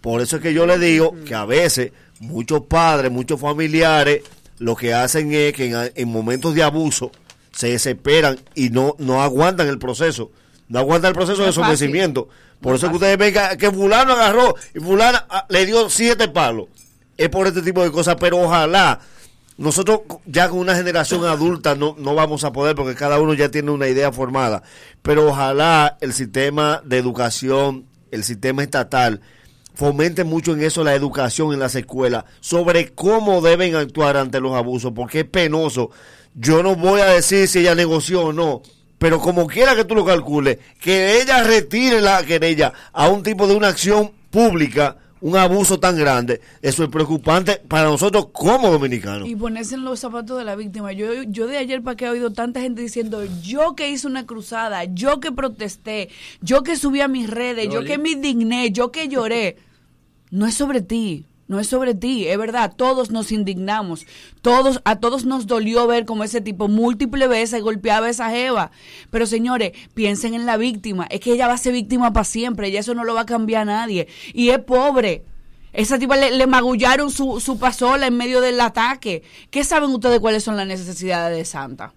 Por 0.01 0.21
eso 0.21 0.37
es 0.37 0.43
que 0.43 0.53
yo 0.53 0.67
le 0.67 0.79
digo 0.79 1.15
que 1.25 1.35
a 1.35 1.45
veces 1.45 1.93
muchos 2.21 2.63
padres, 2.63 3.11
muchos 3.11 3.41
familiares, 3.41 4.23
lo 4.59 4.77
que 4.77 4.95
hacen 4.95 5.33
es 5.33 5.53
que 5.53 5.71
en, 5.71 5.93
en 5.95 6.09
momentos 6.09 6.55
de 6.55 6.63
abuso 6.63 7.11
se 7.53 7.69
desesperan 7.69 8.39
y 8.55 8.71
no, 8.71 8.95
no 8.99 9.23
aguantan 9.23 9.69
el 9.69 9.79
proceso. 9.79 10.31
No 10.69 10.79
aguantan 10.79 11.11
el 11.11 11.15
proceso 11.15 11.41
No 11.41 11.47
de 11.47 11.53
sometimiento. 11.53 12.29
Por 12.61 12.73
No 12.73 12.77
eso 12.77 12.87
es 12.87 12.91
que 12.91 12.97
ustedes 12.97 13.19
ven 13.19 13.35
que, 13.35 13.59
que 13.59 13.71
fulano 13.71 14.13
agarró 14.13 14.55
y 14.75 14.81
fulana 14.81 15.27
ah, 15.29 15.47
le 15.49 15.67
dio 15.67 15.91
siete 15.91 16.29
palos. 16.29 16.67
Es 17.17 17.29
por 17.29 17.47
este 17.47 17.63
tipo 17.63 17.83
de 17.83 17.91
cosas, 17.91 18.17
pero 18.19 18.41
ojalá 18.41 19.01
nosotros 19.63 20.01
ya 20.27 20.49
con 20.49 20.59
una 20.59 20.75
generación 20.75 21.25
adulta 21.25 21.77
no, 21.77 21.95
no 21.97 22.17
vamos 22.17 22.43
a 22.43 22.51
poder 22.51 22.75
porque 22.75 22.97
cada 22.97 23.21
uno 23.21 23.33
ya 23.33 23.49
tiene 23.49 23.71
una 23.71 23.87
idea 23.87 24.11
formada, 24.11 24.65
pero 25.03 25.29
ojalá 25.29 25.99
el 26.01 26.13
sistema 26.13 26.83
de 26.85 26.99
educación, 26.99 27.87
el 28.11 28.25
sistema 28.25 28.65
estatal, 28.65 29.21
fomente 29.73 30.25
mucho 30.25 30.53
en 30.53 30.65
eso 30.65 30.83
la 30.83 30.97
educación 30.97 31.53
en 31.53 31.61
las 31.61 31.77
escuelas 31.77 32.25
sobre 32.41 32.89
cómo 32.89 33.41
deben 33.41 33.77
actuar 33.77 34.17
ante 34.17 34.41
los 34.41 34.53
abusos, 34.55 34.93
porque 34.97 35.21
es 35.21 35.27
penoso. 35.27 35.91
Yo 36.35 36.65
no 36.65 36.75
voy 36.75 37.01
a 37.01 37.07
decir 37.07 37.47
si 37.47 37.61
ella 37.61 37.77
negoció 37.77 38.23
o 38.23 38.33
no, 38.33 38.63
pero 38.99 39.21
como 39.21 39.47
quiera 39.47 39.77
que 39.77 39.85
tú 39.85 39.95
lo 39.95 40.05
calcules, 40.05 40.59
que 40.81 41.23
ella 41.23 41.45
retire 41.45 42.01
la 42.01 42.25
querella 42.25 42.73
a 42.93 43.09
un 43.09 43.23
tipo 43.23 43.47
de 43.47 43.55
una 43.55 43.69
acción 43.69 44.11
pública, 44.29 44.97
un 45.23 45.37
abuso 45.37 45.79
tan 45.79 45.97
grande, 45.97 46.41
eso 46.61 46.83
es 46.83 46.91
preocupante 46.91 47.63
para 47.69 47.85
nosotros 47.85 48.29
como 48.33 48.71
dominicanos. 48.71 49.29
Y 49.29 49.37
ponerse 49.37 49.77
en 49.77 49.85
los 49.85 50.01
zapatos 50.01 50.37
de 50.37 50.45
la 50.45 50.57
víctima. 50.57 50.93
Yo, 50.93 51.23
yo 51.23 51.47
de 51.47 51.59
ayer 51.59 51.81
para 51.81 51.97
que 51.97 52.07
he 52.07 52.11
oído 52.11 52.33
tanta 52.33 52.61
gente 52.61 52.83
diciendo, 52.83 53.25
yo 53.41 53.77
que 53.77 53.89
hice 53.89 54.09
una 54.09 54.27
cruzada, 54.27 54.85
yo 54.85 55.21
que 55.21 55.31
protesté, 55.31 56.11
yo 56.41 56.65
que 56.65 56.77
subí 56.77 57.01
a 57.01 57.09
mis 57.09 57.31
redes, 57.31 57.69
yo 57.73 57.81
Oye. 57.81 57.89
que 57.89 57.99
me 57.99 58.11
indigné, 58.11 58.73
yo 58.73 58.91
que 58.91 59.09
lloré. 59.09 59.57
No 60.31 60.47
es 60.47 60.55
sobre 60.55 60.83
ti, 60.83 61.27
no 61.49 61.61
es 61.61 61.67
sobre 61.67 61.95
ti, 61.95 62.27
es 62.29 62.39
verdad, 62.39 62.73
todos 62.75 63.11
nos 63.11 63.33
indignamos, 63.33 64.07
todos, 64.41 64.81
a 64.85 65.01
todos 65.01 65.25
nos 65.25 65.47
dolió 65.47 65.87
ver 65.87 66.07
como 66.07 66.25
ese 66.25 66.41
tipo 66.41 66.69
múltiples 66.69 67.29
veces 67.29 67.63
golpeaba 67.63 68.07
a 68.07 68.11
esa 68.11 68.31
jeva. 68.31 68.71
Pero 69.11 69.27
señores, 69.27 69.73
piensen 69.95 70.35
en 70.35 70.47
la 70.47 70.57
víctima, 70.57 71.07
es 71.11 71.21
que 71.21 71.33
ella 71.33 71.49
va 71.49 71.55
a 71.55 71.59
ser 71.59 71.73
víctima 71.73 72.13
para 72.13 72.25
siempre, 72.25 72.69
y 72.69 72.77
eso 72.77 72.95
no 72.95 73.05
lo 73.05 73.15
va 73.15 73.23
a 73.23 73.27
cambiar 73.27 73.67
nadie. 73.67 74.09
Y 74.33 74.51
es 74.51 74.61
pobre. 74.61 75.25
Esa 75.73 75.99
tipa 75.99 76.17
le, 76.17 76.47
magullaron 76.47 77.11
su, 77.11 77.41
su 77.41 77.59
pasola 77.59 78.07
en 78.07 78.17
medio 78.17 78.41
del 78.41 78.61
ataque. 78.61 79.23
¿Qué 79.51 79.65
saben 79.65 79.91
ustedes 79.91 80.21
cuáles 80.21 80.45
son 80.45 80.57
las 80.57 80.67
necesidades 80.67 81.37
de 81.37 81.45
Santa? 81.47 81.95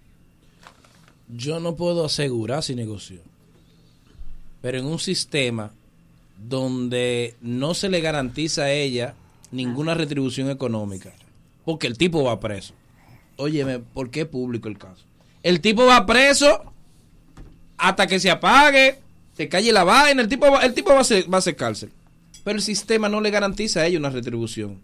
Yo 1.28 1.60
no 1.60 1.76
puedo 1.76 2.04
asegurar 2.04 2.62
si 2.62 2.74
negoció. 2.74 3.20
Pero 4.62 4.78
en 4.78 4.86
un 4.86 4.98
sistema 4.98 5.72
donde 6.38 7.36
no 7.40 7.74
se 7.74 7.88
le 7.88 8.00
garantiza 8.00 8.62
a 8.62 8.72
ella 8.72 9.14
ninguna 9.50 9.94
retribución 9.94 10.50
económica, 10.50 11.12
porque 11.64 11.86
el 11.86 11.96
tipo 11.98 12.22
va 12.24 12.40
preso. 12.40 12.74
óyeme, 13.36 13.78
¿por 13.80 14.10
qué 14.10 14.24
público 14.26 14.68
el 14.68 14.78
caso? 14.78 15.04
El 15.42 15.60
tipo 15.60 15.84
va 15.86 16.06
preso 16.06 16.72
hasta 17.76 18.06
que 18.06 18.18
se 18.18 18.30
apague, 18.30 18.98
se 19.36 19.48
calle 19.48 19.72
la 19.72 19.84
vaina, 19.84 20.22
el 20.22 20.28
tipo, 20.28 20.50
va- 20.50 20.64
el 20.64 20.72
tipo 20.74 20.92
va, 20.94 21.00
a 21.00 21.04
ser, 21.04 21.32
va 21.32 21.38
a 21.38 21.42
ser 21.42 21.56
cárcel. 21.56 21.90
Pero 22.44 22.56
el 22.56 22.62
sistema 22.62 23.08
no 23.08 23.20
le 23.20 23.30
garantiza 23.30 23.80
a 23.80 23.86
ella 23.86 23.98
una 23.98 24.10
retribución. 24.10 24.80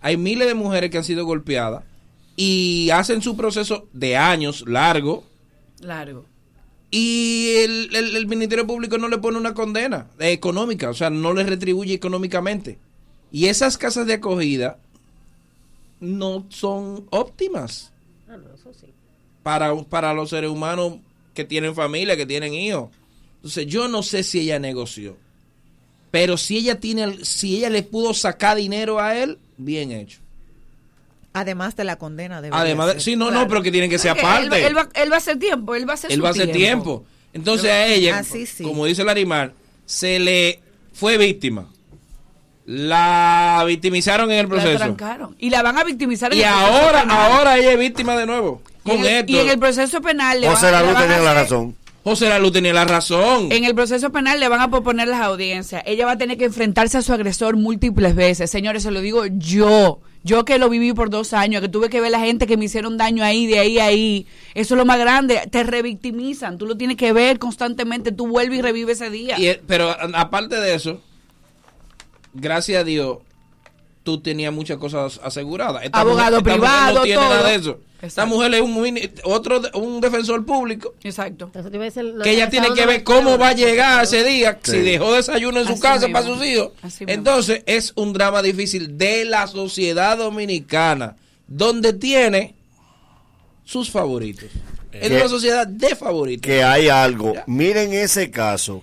Hay 0.00 0.16
miles 0.16 0.46
de 0.48 0.54
mujeres 0.54 0.90
que 0.90 0.98
han 0.98 1.04
sido 1.04 1.24
golpeadas 1.24 1.84
y 2.36 2.90
hacen 2.90 3.22
su 3.22 3.36
proceso 3.36 3.88
de 3.92 4.16
años 4.16 4.64
largo 4.66 5.24
Largo. 5.80 6.26
y 6.90 7.52
el, 7.64 7.94
el- 7.96 8.16
el 8.16 8.26
Ministerio 8.26 8.66
Público 8.66 8.98
no 8.98 9.08
le 9.08 9.18
pone 9.18 9.38
una 9.38 9.54
condena 9.54 10.08
económica, 10.18 10.90
o 10.90 10.94
sea, 10.94 11.08
no 11.10 11.32
le 11.32 11.44
retribuye 11.44 11.94
económicamente. 11.94 12.78
Y 13.32 13.46
esas 13.46 13.78
casas 13.78 14.06
de 14.06 14.14
acogida 14.14 14.78
no 16.00 16.46
son 16.48 17.06
óptimas 17.10 17.92
Ah, 18.28 18.36
no, 18.36 18.54
eso 18.54 18.72
sí. 18.78 18.86
para, 19.42 19.74
para 19.84 20.14
los 20.14 20.30
seres 20.30 20.50
humanos 20.50 20.94
que 21.34 21.44
tienen 21.44 21.74
familia, 21.74 22.16
que 22.16 22.26
tienen 22.26 22.54
hijos. 22.54 22.90
Entonces, 23.36 23.66
yo 23.66 23.88
no 23.88 24.02
sé 24.02 24.22
si 24.22 24.40
ella 24.40 24.58
negoció. 24.58 25.16
Pero 26.10 26.36
si 26.36 26.58
ella 26.58 26.78
tiene, 26.80 27.04
el- 27.04 27.24
si 27.24 27.56
ella 27.56 27.70
le 27.70 27.82
pudo 27.82 28.14
sacar 28.14 28.56
dinero 28.56 28.98
a 29.00 29.16
él, 29.16 29.38
bien 29.56 29.90
hecho. 29.92 30.18
Además 31.32 31.76
de 31.76 31.84
la 31.84 31.96
condena. 31.96 32.40
debería 32.42 32.60
Además, 32.62 32.86
de- 32.88 32.92
ser. 32.94 33.02
sí, 33.02 33.16
no, 33.16 33.30
no, 33.30 33.46
pero 33.48 33.62
que 33.62 33.70
tienen 33.70 33.88
que 33.90 33.98
ser 33.98 34.12
él, 34.12 34.18
aparte. 34.24 34.66
él 34.66 34.76
va, 34.76 34.88
él 34.94 35.10
va 35.10 35.14
a 35.14 35.18
hacer 35.18 35.38
tiempo, 35.38 35.74
él 35.74 35.88
va 35.88 35.92
a 35.92 35.94
hacer 35.94 36.10
él 36.10 36.16
su 36.18 36.22
va 36.22 36.28
a 36.28 36.32
hacer 36.32 36.50
tiempo. 36.52 37.04
Entonces 37.32 37.70
a 37.70 37.86
ella, 37.86 38.18
Así 38.18 38.46
sí. 38.46 38.64
como 38.64 38.86
dice 38.86 39.04
Larimar, 39.04 39.52
se 39.86 40.18
le 40.18 40.60
fue 40.92 41.16
víctima. 41.18 41.68
La 42.72 43.64
victimizaron 43.66 44.30
en 44.30 44.38
el 44.38 44.42
La 44.44 44.48
proceso. 44.48 44.78
trancaron. 44.78 45.34
Y 45.40 45.50
la 45.50 45.60
van 45.62 45.76
a 45.78 45.84
victimizar 45.84 46.32
en 46.32 46.38
Y 46.38 46.42
el 46.42 46.48
proceso 46.48 46.72
ahora, 46.82 47.00
penal. 47.02 47.32
ahora 47.32 47.58
ella 47.58 47.72
es 47.72 47.78
víctima 47.78 48.16
de 48.16 48.26
nuevo. 48.26 48.62
Y 48.84 48.88
Con 48.90 48.98
en, 49.00 49.04
el, 49.06 49.06
esto. 49.08 49.32
y 49.32 49.38
en 49.38 49.48
el 49.50 49.58
proceso 49.58 50.00
penal 50.00 50.40
le 50.40 50.48
José 50.48 50.70
Lalu 50.70 50.90
a 50.96 51.00
tenía 51.00 51.18
la 51.18 51.34
razón. 51.34 51.74
José 52.04 52.28
Lalu 52.28 52.50
tenía 52.52 52.72
la 52.72 52.84
razón. 52.84 53.50
En 53.50 53.64
el 53.64 53.74
proceso 53.74 54.10
penal 54.10 54.38
le 54.38 54.48
van 54.48 54.60
a 54.60 54.70
proponer 54.70 55.08
las 55.08 55.20
audiencias. 55.20 55.82
Ella 55.84 56.06
va 56.06 56.12
a 56.12 56.18
tener 56.18 56.38
que 56.38 56.44
enfrentarse 56.46 56.96
a 56.96 57.02
su 57.02 57.12
agresor 57.12 57.56
múltiples 57.56 58.14
veces. 58.14 58.50
Señores, 58.50 58.84
se 58.84 58.90
lo 58.92 59.00
digo 59.00 59.26
yo. 59.26 59.98
Yo 60.22 60.44
que 60.44 60.58
lo 60.58 60.68
viví 60.68 60.92
por 60.92 61.10
dos 61.10 61.32
años, 61.32 61.60
que 61.62 61.68
tuve 61.68 61.88
que 61.88 62.00
ver 62.00 62.10
la 62.10 62.20
gente 62.20 62.46
que 62.46 62.56
me 62.56 62.66
hicieron 62.66 62.96
daño 62.98 63.24
ahí, 63.24 63.46
de 63.46 63.58
ahí, 63.58 63.78
ahí. 63.78 64.26
Eso 64.54 64.74
es 64.74 64.78
lo 64.78 64.84
más 64.84 64.98
grande. 64.98 65.40
Te 65.50 65.62
revictimizan. 65.64 66.56
Tú 66.56 66.66
lo 66.66 66.76
tienes 66.76 66.96
que 66.98 67.12
ver 67.12 67.38
constantemente. 67.38 68.12
Tú 68.12 68.28
vuelves 68.28 68.58
y 68.58 68.62
revives 68.62 69.00
ese 69.00 69.10
día. 69.10 69.38
Y, 69.38 69.48
eh, 69.48 69.60
pero 69.66 69.90
a- 69.90 70.08
aparte 70.14 70.56
de 70.60 70.74
eso, 70.74 71.00
gracias 72.32 72.80
a 72.80 72.84
Dios, 72.84 73.18
tú 74.02 74.20
tenías 74.20 74.52
muchas 74.52 74.78
cosas 74.78 75.20
aseguradas. 75.22 75.82
Abogado 75.92 76.38
esta 76.38 76.50
privado, 76.52 76.94
no 76.98 77.02
tiene 77.02 77.20
todo. 77.20 77.30
nada 77.30 77.48
de 77.48 77.54
eso. 77.56 77.80
Esta 78.02 78.24
mujer 78.24 78.54
es 78.54 78.62
un, 78.62 78.98
otro 79.24 79.60
un 79.74 80.00
defensor 80.00 80.46
público 80.46 80.94
Exacto. 81.02 81.50
Que 81.52 82.30
ella 82.30 82.48
tiene 82.48 82.72
que 82.72 82.86
ver 82.86 83.04
cómo 83.04 83.36
va 83.36 83.48
a 83.48 83.52
llegar 83.52 84.04
ese 84.04 84.24
día, 84.24 84.58
si 84.62 84.78
dejó 84.78 85.12
desayuno 85.12 85.60
en 85.60 85.66
su 85.66 85.72
Así 85.74 85.82
casa 85.82 86.08
para 86.08 86.24
sus 86.24 86.42
hijos. 86.42 86.70
Así. 86.80 87.04
Entonces 87.06 87.62
es 87.66 87.92
un 87.96 88.14
drama 88.14 88.40
difícil 88.40 88.96
de 88.96 89.26
la 89.26 89.46
sociedad 89.46 90.16
dominicana, 90.16 91.16
donde 91.46 91.92
tiene 91.92 92.54
sus 93.64 93.90
favoritos. 93.90 94.46
Es 94.92 95.08
Que- 95.08 95.16
una 95.16 95.28
sociedad 95.28 95.66
de 95.66 95.94
favoritos. 95.94 96.42
que 96.42 96.62
hay 96.62 96.88
algo. 96.88 97.34
Miren 97.46 97.92
ese 97.92 98.30
caso. 98.30 98.82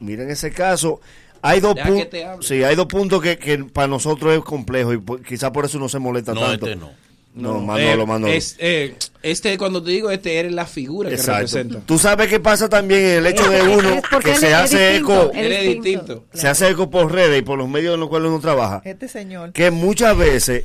Miren 0.00 0.28
ese 0.28 0.50
caso. 0.50 1.00
Hay 1.46 1.60
dos 1.60 1.74
que. 1.74 2.36
Sí, 2.40 2.62
hay 2.64 2.74
dos 2.76 2.86
puntos 2.86 3.22
que, 3.22 3.38
que 3.38 3.58
para 3.58 3.88
nosotros 3.88 4.34
es 4.36 4.42
complejo 4.42 4.92
y 4.92 4.98
por- 4.98 5.22
quizá 5.22 5.52
por 5.52 5.64
eso 5.64 5.78
no 5.78 5.88
se 5.88 5.98
molesta 5.98 6.34
No, 6.34 6.40
tanto. 6.40 6.66
este 6.66 6.76
no. 6.78 6.90
No, 7.34 7.60
Manolo, 7.60 8.02
Eh, 8.02 8.06
Manolo. 8.06 8.32
es- 8.32 8.56
eh, 8.58 8.94
este, 9.22 9.58
cuando 9.58 9.82
te 9.82 9.90
digo 9.90 10.10
este, 10.10 10.38
eres 10.38 10.52
la 10.52 10.64
figura 10.64 11.10
que 11.10 11.16
Exacto. 11.16 11.34
representa. 11.56 11.80
Tú 11.84 11.98
sabes 11.98 12.28
qué 12.28 12.40
pasa 12.40 12.66
también 12.70 13.00
en 13.04 13.10
el 13.18 13.26
hecho 13.26 13.50
de 13.50 13.60
uno 13.62 14.00
que 14.24 14.34
se 14.36 14.54
hace 14.54 14.92
distinto, 14.92 15.22
eco, 15.24 15.32
Eres 15.34 15.62
distinto. 15.74 16.24
se 16.32 16.48
hace 16.48 16.70
eco 16.70 16.88
por 16.88 17.12
redes 17.12 17.38
y 17.38 17.42
por 17.42 17.58
los 17.58 17.68
medios 17.68 17.92
en 17.92 18.00
los 18.00 18.08
cuales 18.08 18.30
uno 18.30 18.40
trabaja. 18.40 18.80
Este 18.86 19.06
señor. 19.06 19.52
que 19.52 19.70
muchas 19.70 20.16
veces 20.16 20.64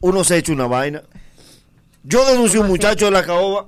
uno 0.00 0.24
se 0.24 0.36
echa 0.36 0.52
una 0.52 0.66
vaina. 0.66 1.02
Yo 2.04 2.24
denuncié 2.30 2.58
a 2.58 2.62
un 2.62 2.68
muchacho 2.68 3.06
de 3.06 3.10
la 3.12 3.24
caoba 3.24 3.66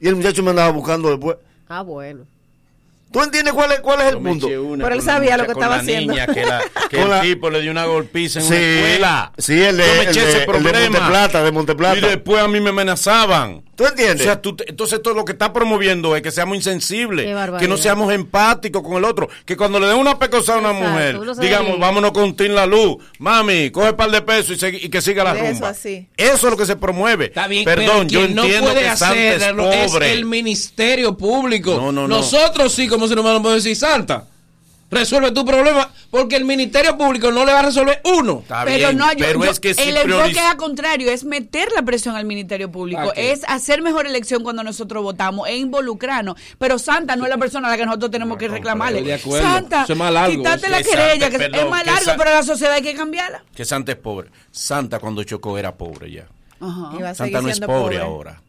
y 0.00 0.06
el 0.06 0.14
muchacho 0.14 0.42
me 0.44 0.50
andaba 0.50 0.70
buscando 0.70 1.10
después. 1.10 1.36
Ah, 1.68 1.82
bueno. 1.82 2.24
¿Tú 3.12 3.22
entiendes 3.22 3.54
cuál 3.54 3.72
es, 3.72 3.80
cuál 3.80 4.00
es 4.02 4.08
el 4.12 4.18
punto? 4.18 4.46
Pero 4.48 4.94
él 4.94 5.00
sabía 5.02 5.36
lo 5.36 5.44
que 5.46 5.52
con 5.52 5.62
estaba 5.62 5.76
la 5.76 5.82
haciendo. 5.82 6.12
niña 6.12 6.26
que, 6.26 6.44
la- 6.44 6.60
que 6.90 6.96
Con 6.98 7.12
el 7.12 7.20
tipo 7.22 7.48
le 7.50 7.62
dio 7.62 7.70
una 7.70 7.84
golpiza 7.86 8.40
en 8.40 8.46
Sí, 8.46 8.52
una 8.52 8.60
escuela. 8.60 9.32
sí, 9.38 9.52
el 9.62 9.76
de- 9.76 9.86
Yo 9.86 9.92
me 9.94 10.00
el 10.02 10.08
eché 10.08 10.20
de- 10.20 10.28
ese 10.28 10.32
el 10.34 10.40
de 10.40 10.46
problema. 10.46 10.80
Monteplata, 10.90 11.42
de 11.42 11.52
Monteplata. 11.52 11.96
Y 11.98 12.00
después 12.00 12.42
a 12.42 12.48
mí 12.48 12.60
me 12.60 12.70
amenazaban. 12.70 13.62
¿Tú 13.76 13.84
O 13.84 13.88
entiendes? 13.88 14.22
sea, 14.22 14.40
tú 14.40 14.56
te- 14.56 14.68
entonces 14.70 15.02
todo 15.02 15.12
lo 15.14 15.24
que 15.24 15.32
está 15.32 15.52
promoviendo 15.52 16.16
es 16.16 16.22
que 16.22 16.30
seamos 16.30 16.56
insensibles, 16.56 17.26
que 17.58 17.68
no 17.68 17.76
seamos 17.76 18.12
empáticos 18.12 18.82
con 18.82 18.94
el 18.96 19.04
otro, 19.04 19.28
que 19.44 19.56
cuando 19.56 19.78
le 19.78 19.86
den 19.86 19.96
una 19.98 20.18
pecosa 20.18 20.54
a 20.54 20.58
una 20.58 20.70
Exacto, 20.70 20.90
mujer, 21.24 21.36
digamos, 21.40 21.78
vámonos 21.78 22.12
con 22.12 22.34
Tin 22.36 22.54
la 22.54 22.64
luz, 22.66 22.96
mami, 23.18 23.70
coge 23.70 23.90
un 23.90 23.96
par 23.96 24.10
de 24.10 24.22
pesos 24.22 24.56
y, 24.62 24.88
que 24.88 25.00
siga 25.02 25.24
la 25.24 25.34
eso 25.36 25.44
rumba. 25.52 25.68
así. 25.70 26.08
Eso 26.16 26.46
es 26.46 26.50
lo 26.50 26.56
que 26.56 26.64
se 26.66 26.76
promueve. 26.76 27.26
Está 27.26 27.48
bien, 27.48 27.64
Perdón, 27.64 27.86
pero 27.86 28.02
yo 28.08 28.20
quien 28.20 28.34
no 28.34 28.42
entiendo 28.44 28.70
puede 28.72 28.80
que 28.90 28.96
Santa 28.96 29.16
es 29.22 29.36
hacerlo 29.42 29.70
es 29.70 29.90
pobre. 29.92 30.12
el 30.12 30.24
Ministerio 30.24 31.16
Público. 31.16 31.74
No, 31.76 31.92
no, 31.92 32.08
no. 32.08 32.16
Nosotros 32.16 32.72
sí, 32.72 32.88
como 32.96 33.08
seres 33.08 33.22
humanos, 33.22 33.42
podemos 33.42 33.62
decir, 33.62 33.76
Santa, 33.76 34.24
resuelve 34.90 35.32
tu 35.32 35.44
problema, 35.44 35.90
porque 36.10 36.36
el 36.36 36.44
Ministerio 36.44 36.96
Público 36.96 37.32
no 37.32 37.44
le 37.44 37.52
va 37.52 37.58
a 37.58 37.62
resolver 37.62 38.00
uno. 38.04 38.38
Está 38.42 38.64
pero 38.64 38.76
bien, 38.76 38.96
no, 38.96 39.12
yo- 39.12 39.18
pero 39.18 39.44
yo- 39.44 39.50
es 39.50 39.58
que 39.60 39.74
si 39.74 39.82
el 39.82 39.96
enfoque 39.96 40.30
es 40.30 40.38
al 40.38 40.56
contrario, 40.56 41.10
es 41.10 41.24
meter 41.24 41.68
la 41.74 41.82
presión 41.82 42.14
al 42.14 42.24
Ministerio 42.24 42.70
Público, 42.70 43.12
es 43.16 43.42
hacer 43.48 43.82
mejor 43.82 44.06
elección 44.06 44.42
cuando 44.44 44.62
nosotros 44.62 45.02
votamos, 45.02 45.48
e 45.48 45.56
involucrarnos. 45.56 46.36
Pero 46.58 46.78
Santa 46.78 47.16
no 47.16 47.24
es 47.24 47.30
la 47.30 47.36
persona 47.38 47.66
a 47.66 47.70
la 47.72 47.76
que 47.76 47.84
nosotros 47.84 48.10
tenemos 48.12 48.38
que 48.38 48.46
reclamarle. 48.48 48.98
estoy 48.98 49.08
de 49.08 49.14
acuerdo. 49.14 49.48
Santa, 49.48 49.86
es 49.88 49.96
más 49.96 50.12
largo, 50.12 50.36
quítate 50.36 50.68
la 50.68 50.78
es 50.78 50.88
querella, 50.88 51.30
que 51.30 51.38
perdón, 51.38 51.60
es 51.64 51.70
más 51.70 51.86
largo, 51.86 52.12
pero 52.16 52.30
la 52.30 52.42
sociedad 52.44 52.74
hay 52.74 52.82
que 52.82 52.94
cambiarla. 52.94 53.42
que 53.54 53.64
Santa 53.64 53.92
es 53.92 53.98
pobre. 53.98 54.30
Santa 54.52 55.00
cuando 55.00 55.24
chocó 55.24 55.58
era 55.58 55.74
pobre 55.74 56.12
ya. 56.12 56.26
Ajá. 56.60 57.14
Santa 57.14 57.40
no 57.42 57.48
es 57.48 57.58
pobre, 57.60 57.98
ahora. 57.98 58.40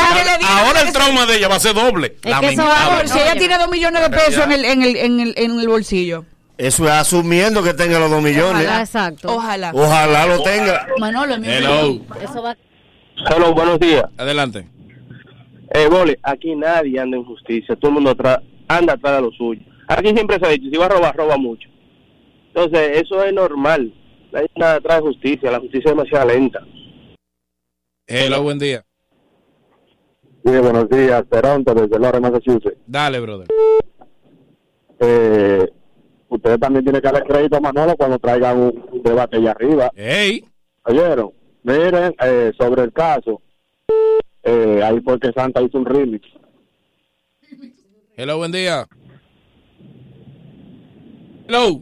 ahora 0.46 0.80
que 0.80 0.86
el 0.88 0.92
trauma 0.94 1.26
de 1.26 1.36
ella 1.36 1.48
va 1.48 1.56
a 1.56 1.60
ser 1.60 1.74
doble. 1.74 2.14
que 2.14 2.28
eso 2.30 2.36
va- 2.36 2.40
Lamentable. 2.40 2.96
Por 2.96 3.08
si 3.08 3.18
ella 3.18 3.34
tiene 3.36 3.58
dos 3.58 3.68
millones 3.68 4.02
de 4.02 4.10
pesos 4.10 4.44
en 4.44 4.52
el, 4.52 4.64
en 4.64 4.82
el, 4.82 4.96
en 4.96 5.20
el, 5.20 5.34
en 5.36 5.60
el 5.60 5.68
bolsillo. 5.68 6.24
Eso 6.56 6.86
es 6.86 6.90
asumiendo 6.90 7.62
que 7.62 7.74
tenga 7.74 7.98
los 7.98 8.10
dos 8.10 8.22
millones. 8.22 8.66
Ah, 8.66 8.80
Exacto. 8.80 9.28
Ojalá. 9.36 9.72
Ojalá 9.74 10.24
lo 10.24 10.42
tenga. 10.42 10.86
Manolo, 10.98 11.38
mi 11.38 11.48
Hello. 11.48 12.00
Eso 12.22 12.42
va 12.42 12.56
Hello, 13.30 13.52
buenos 13.52 13.78
días. 13.78 14.04
Adelante. 14.16 14.66
Eh, 15.74 15.86
Bole, 15.88 16.18
aquí 16.22 16.54
nadie 16.54 16.98
anda 16.98 17.18
en 17.18 17.24
justicia, 17.24 17.76
todo 17.76 17.88
el 17.90 17.94
mundo 17.96 18.16
anda 18.68 18.94
atrás 18.94 19.16
de 19.16 19.20
lo 19.20 19.30
suyo. 19.32 19.60
Aquí 19.88 20.08
siempre 20.08 20.38
se 20.38 20.46
ha 20.46 20.50
dicho, 20.50 20.70
si 20.70 20.76
va 20.76 20.86
a 20.86 20.90
robar, 20.90 21.16
roba 21.16 21.36
mucho. 21.36 21.68
Entonces, 22.48 23.02
eso 23.02 23.22
es 23.22 23.32
normal. 23.32 23.92
Nadie 24.32 24.48
atrás 24.56 24.98
de 24.98 25.08
justicia, 25.08 25.50
la 25.50 25.60
justicia 25.60 25.90
es 25.90 25.96
demasiado 25.96 26.28
lenta. 26.28 26.60
Hello, 28.06 28.42
buen 28.42 28.58
día. 28.58 28.84
Sí, 30.44 30.52
buenos 30.58 30.88
días, 30.88 31.24
Toronto, 31.28 31.74
desde 31.74 31.98
Lawrence, 31.98 32.20
Massachusetts. 32.20 32.78
Dale, 32.86 33.20
brother. 33.20 33.48
Eh, 35.00 35.66
ustedes 36.28 36.60
también 36.60 36.84
tienen 36.84 37.02
que 37.02 37.08
darle 37.10 37.26
crédito 37.26 37.56
a 37.56 37.60
Manolo 37.60 37.96
cuando 37.96 38.18
traigan 38.18 38.58
un, 38.58 39.02
debate 39.02 39.36
allá 39.36 39.50
arriba. 39.52 39.90
Hey. 39.94 40.44
¿Oyeron? 40.84 41.32
Miren, 41.62 42.14
eh, 42.22 42.52
sobre 42.58 42.82
el 42.82 42.92
caso, 42.92 43.42
eh, 44.42 44.80
ahí 44.84 45.00
fue 45.00 45.18
que 45.18 45.32
Santa 45.32 45.62
hizo 45.62 45.78
un 45.78 45.84
remix. 45.84 46.28
Hello, 48.16 48.38
buen 48.38 48.52
día. 48.52 48.86
Hello. 51.48 51.80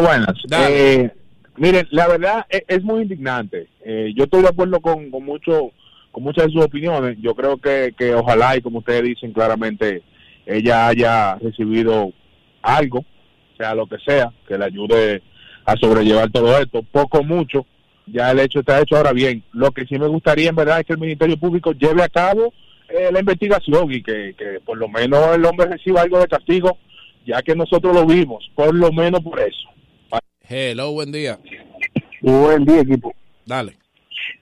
Buenas. 0.00 0.34
Eh, 0.70 1.10
miren, 1.56 1.86
la 1.90 2.06
verdad 2.06 2.46
es, 2.48 2.62
es 2.68 2.82
muy 2.82 3.02
indignante. 3.02 3.68
Eh, 3.84 4.12
yo 4.14 4.24
estoy 4.24 4.42
de 4.42 4.48
acuerdo 4.48 4.80
con, 4.80 5.10
con 5.10 5.24
mucho 5.24 5.72
con 6.12 6.22
muchas 6.22 6.46
de 6.46 6.52
sus 6.52 6.64
opiniones. 6.64 7.18
Yo 7.20 7.34
creo 7.34 7.58
que, 7.58 7.92
que 7.98 8.14
ojalá 8.14 8.56
y 8.56 8.62
como 8.62 8.78
ustedes 8.78 9.02
dicen 9.02 9.32
claramente 9.32 10.02
ella 10.46 10.86
haya 10.86 11.34
recibido 11.36 12.12
algo, 12.62 13.04
sea 13.58 13.74
lo 13.74 13.86
que 13.86 13.98
sea, 13.98 14.32
que 14.46 14.56
le 14.56 14.64
ayude 14.64 15.22
a 15.64 15.76
sobrellevar 15.76 16.30
todo 16.30 16.56
esto, 16.58 16.82
poco 16.84 17.22
mucho. 17.24 17.66
Ya 18.06 18.30
el 18.30 18.38
hecho 18.38 18.60
está 18.60 18.80
hecho. 18.80 18.96
Ahora 18.96 19.12
bien, 19.12 19.42
lo 19.52 19.72
que 19.72 19.84
sí 19.86 19.98
me 19.98 20.06
gustaría 20.06 20.50
en 20.50 20.56
verdad 20.56 20.80
es 20.80 20.86
que 20.86 20.92
el 20.92 21.00
Ministerio 21.00 21.36
Público 21.36 21.72
lleve 21.72 22.02
a 22.02 22.08
cabo 22.08 22.54
eh, 22.88 23.10
la 23.12 23.18
investigación 23.18 23.92
y 23.92 24.02
que, 24.02 24.34
que 24.38 24.60
por 24.64 24.78
lo 24.78 24.88
menos 24.88 25.34
el 25.34 25.44
hombre 25.44 25.66
reciba 25.66 26.02
algo 26.02 26.20
de 26.20 26.28
castigo, 26.28 26.78
ya 27.26 27.42
que 27.42 27.54
nosotros 27.54 27.94
lo 27.94 28.06
vimos, 28.06 28.50
por 28.54 28.74
lo 28.74 28.92
menos 28.92 29.20
por 29.20 29.40
eso. 29.40 29.68
Hello, 30.48 30.92
buen 30.92 31.10
día. 31.10 31.38
Buen 32.22 32.64
día, 32.64 32.80
equipo. 32.80 33.12
Dale. 33.44 33.76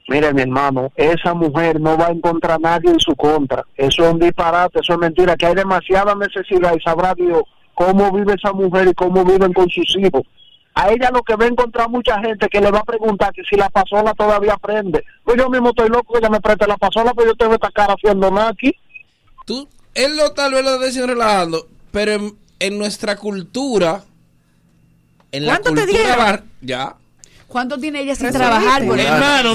Mire, 0.08 0.34
mi 0.34 0.42
hermano, 0.42 0.92
esa 0.96 1.32
mujer 1.32 1.80
no 1.80 1.96
va 1.96 2.08
a 2.08 2.12
encontrar 2.12 2.56
a 2.56 2.58
nadie 2.58 2.90
en 2.90 3.00
su 3.00 3.16
contra. 3.16 3.64
Eso 3.74 4.04
es 4.04 4.12
un 4.12 4.18
disparate, 4.18 4.80
eso 4.80 4.92
es 4.92 4.98
mentira, 4.98 5.34
que 5.34 5.46
hay 5.46 5.54
demasiada 5.54 6.14
necesidad 6.14 6.74
y 6.76 6.82
sabrá 6.82 7.14
Dios 7.14 7.42
cómo 7.74 8.12
vive 8.12 8.34
esa 8.34 8.52
mujer 8.52 8.88
y 8.88 8.94
cómo 8.94 9.24
viven 9.24 9.52
con 9.52 9.68
sus 9.70 9.96
hijos. 9.98 10.22
A 10.74 10.90
ella 10.90 11.10
lo 11.12 11.22
que 11.22 11.36
va 11.36 11.46
a 11.46 11.48
encontrar 11.48 11.88
mucha 11.88 12.20
gente 12.20 12.48
que 12.48 12.60
le 12.60 12.70
va 12.70 12.80
a 12.80 12.84
preguntar 12.84 13.32
que 13.32 13.42
si 13.48 13.56
la 13.56 13.70
pasola 13.70 14.12
todavía 14.12 14.56
prende. 14.56 15.04
Pues 15.24 15.38
yo 15.38 15.48
mismo 15.48 15.70
estoy 15.70 15.88
loco 15.88 16.12
que 16.12 16.18
ella 16.18 16.30
me 16.30 16.40
preste 16.40 16.66
la 16.66 16.76
pasola, 16.76 17.14
pero 17.14 17.30
yo 17.30 17.36
tengo 17.36 17.54
esta 17.54 17.70
cara 17.70 17.94
haciendo 17.94 18.30
nada 18.30 18.50
aquí. 18.50 18.74
Tú, 19.46 19.68
él 19.94 20.16
lo 20.16 20.32
tal 20.32 20.52
vez 20.52 20.64
lo 20.64 20.82
está 20.82 21.06
relajando, 21.06 21.66
pero 21.92 22.12
en, 22.12 22.43
en 22.66 22.78
nuestra 22.78 23.16
cultura, 23.16 24.02
en 25.32 25.46
la 25.46 25.52
¿Cuánto 25.60 25.74
te 25.74 25.80
cultura 25.82 26.02
dieron? 26.02 26.18
bar- 26.24 26.44
ya. 26.60 26.94
¿Cuánto 27.48 27.78
tiene 27.78 28.00
ella 28.00 28.14
sin 28.14 28.26
Resolviste. 28.26 28.50
trabajar? 28.50 28.84
Por. 28.86 28.98
Hermano, 29.00 29.54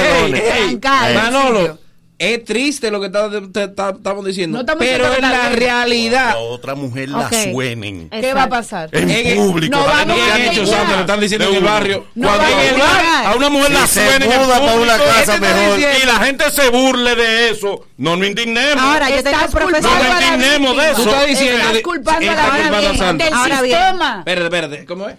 ey, 0.00 0.34
ey, 0.34 0.80
Manolo, 1.14 1.58
sitio. 1.60 1.78
Es 2.20 2.44
triste 2.44 2.90
lo 2.90 3.00
que 3.00 3.06
está- 3.06 3.30
te- 3.30 3.68
ta- 3.68 3.94
estamos 3.96 4.26
diciendo, 4.26 4.58
No 4.58 4.60
estamos 4.60 4.84
pero 4.84 5.06
en 5.14 5.22
la 5.22 5.32
está 5.32 5.48
realidad, 5.56 6.28
La 6.34 6.36
otra 6.38 6.74
mujer 6.74 7.08
Ok. 7.14 7.18
la 7.32 7.52
suenen. 7.52 8.10
¿Qué 8.10 8.34
va 8.34 8.42
a 8.42 8.48
pasar? 8.50 8.90
En 8.92 9.08
En- 9.08 9.36
público. 9.38 9.74
no, 9.74 9.84
vamos 9.86 10.16
¿qué 10.16 10.22
a 10.30 10.34
han 10.34 10.40
hecho. 10.42 10.66
Sandra? 10.66 10.96
Le 10.96 11.00
están 11.00 11.20
diciendo 11.20 11.48
en 11.48 11.54
el 11.56 11.64
barrio. 11.64 12.06
No 12.14 12.28
Cuando 12.28 12.44
en 12.46 12.74
el 12.74 12.80
a 12.80 12.84
bar- 12.84 13.26
a 13.26 13.34
una 13.36 13.48
mujer 13.48 13.70
la 13.72 13.86
Si 13.86 13.94
se 13.94 14.06
en 14.16 14.22
público, 14.22 14.74
una 14.82 14.96
casa 14.98 15.20
este 15.20 15.34
está 15.34 15.40
mejor. 15.40 15.78
Y 15.80 16.06
la 16.06 16.14
gente 16.26 16.50
se 16.50 16.68
burle 16.68 17.14
de 17.16 17.48
eso. 17.50 17.86
No 17.96 18.16
nos 18.16 18.28
indignemos. 18.28 18.84
Ahora, 18.84 19.08
yo 19.08 19.22
tengo 19.22 19.38
profesor. 19.50 19.82
No 19.90 20.04
nos 20.04 20.14
a 20.22 20.34
indignemos 20.34 20.76
de 20.76 20.90
eso. 20.90 21.02
Tú 21.02 21.08
estás 21.08 21.26
diciendo 21.26 21.56
Estás 21.68 21.82
culpando 21.82 22.30
a 22.30 22.34
está 22.34 22.48
la 22.70 22.88
a 22.90 22.94
Sandra. 22.96 23.24
del 23.24 23.34
Ahora 23.34 23.62
bien. 23.62 23.78
sistema. 23.78 24.18
Espérate, 24.18 24.44
espérate, 24.44 24.84
¿cómo 24.84 25.08
es? 25.08 25.16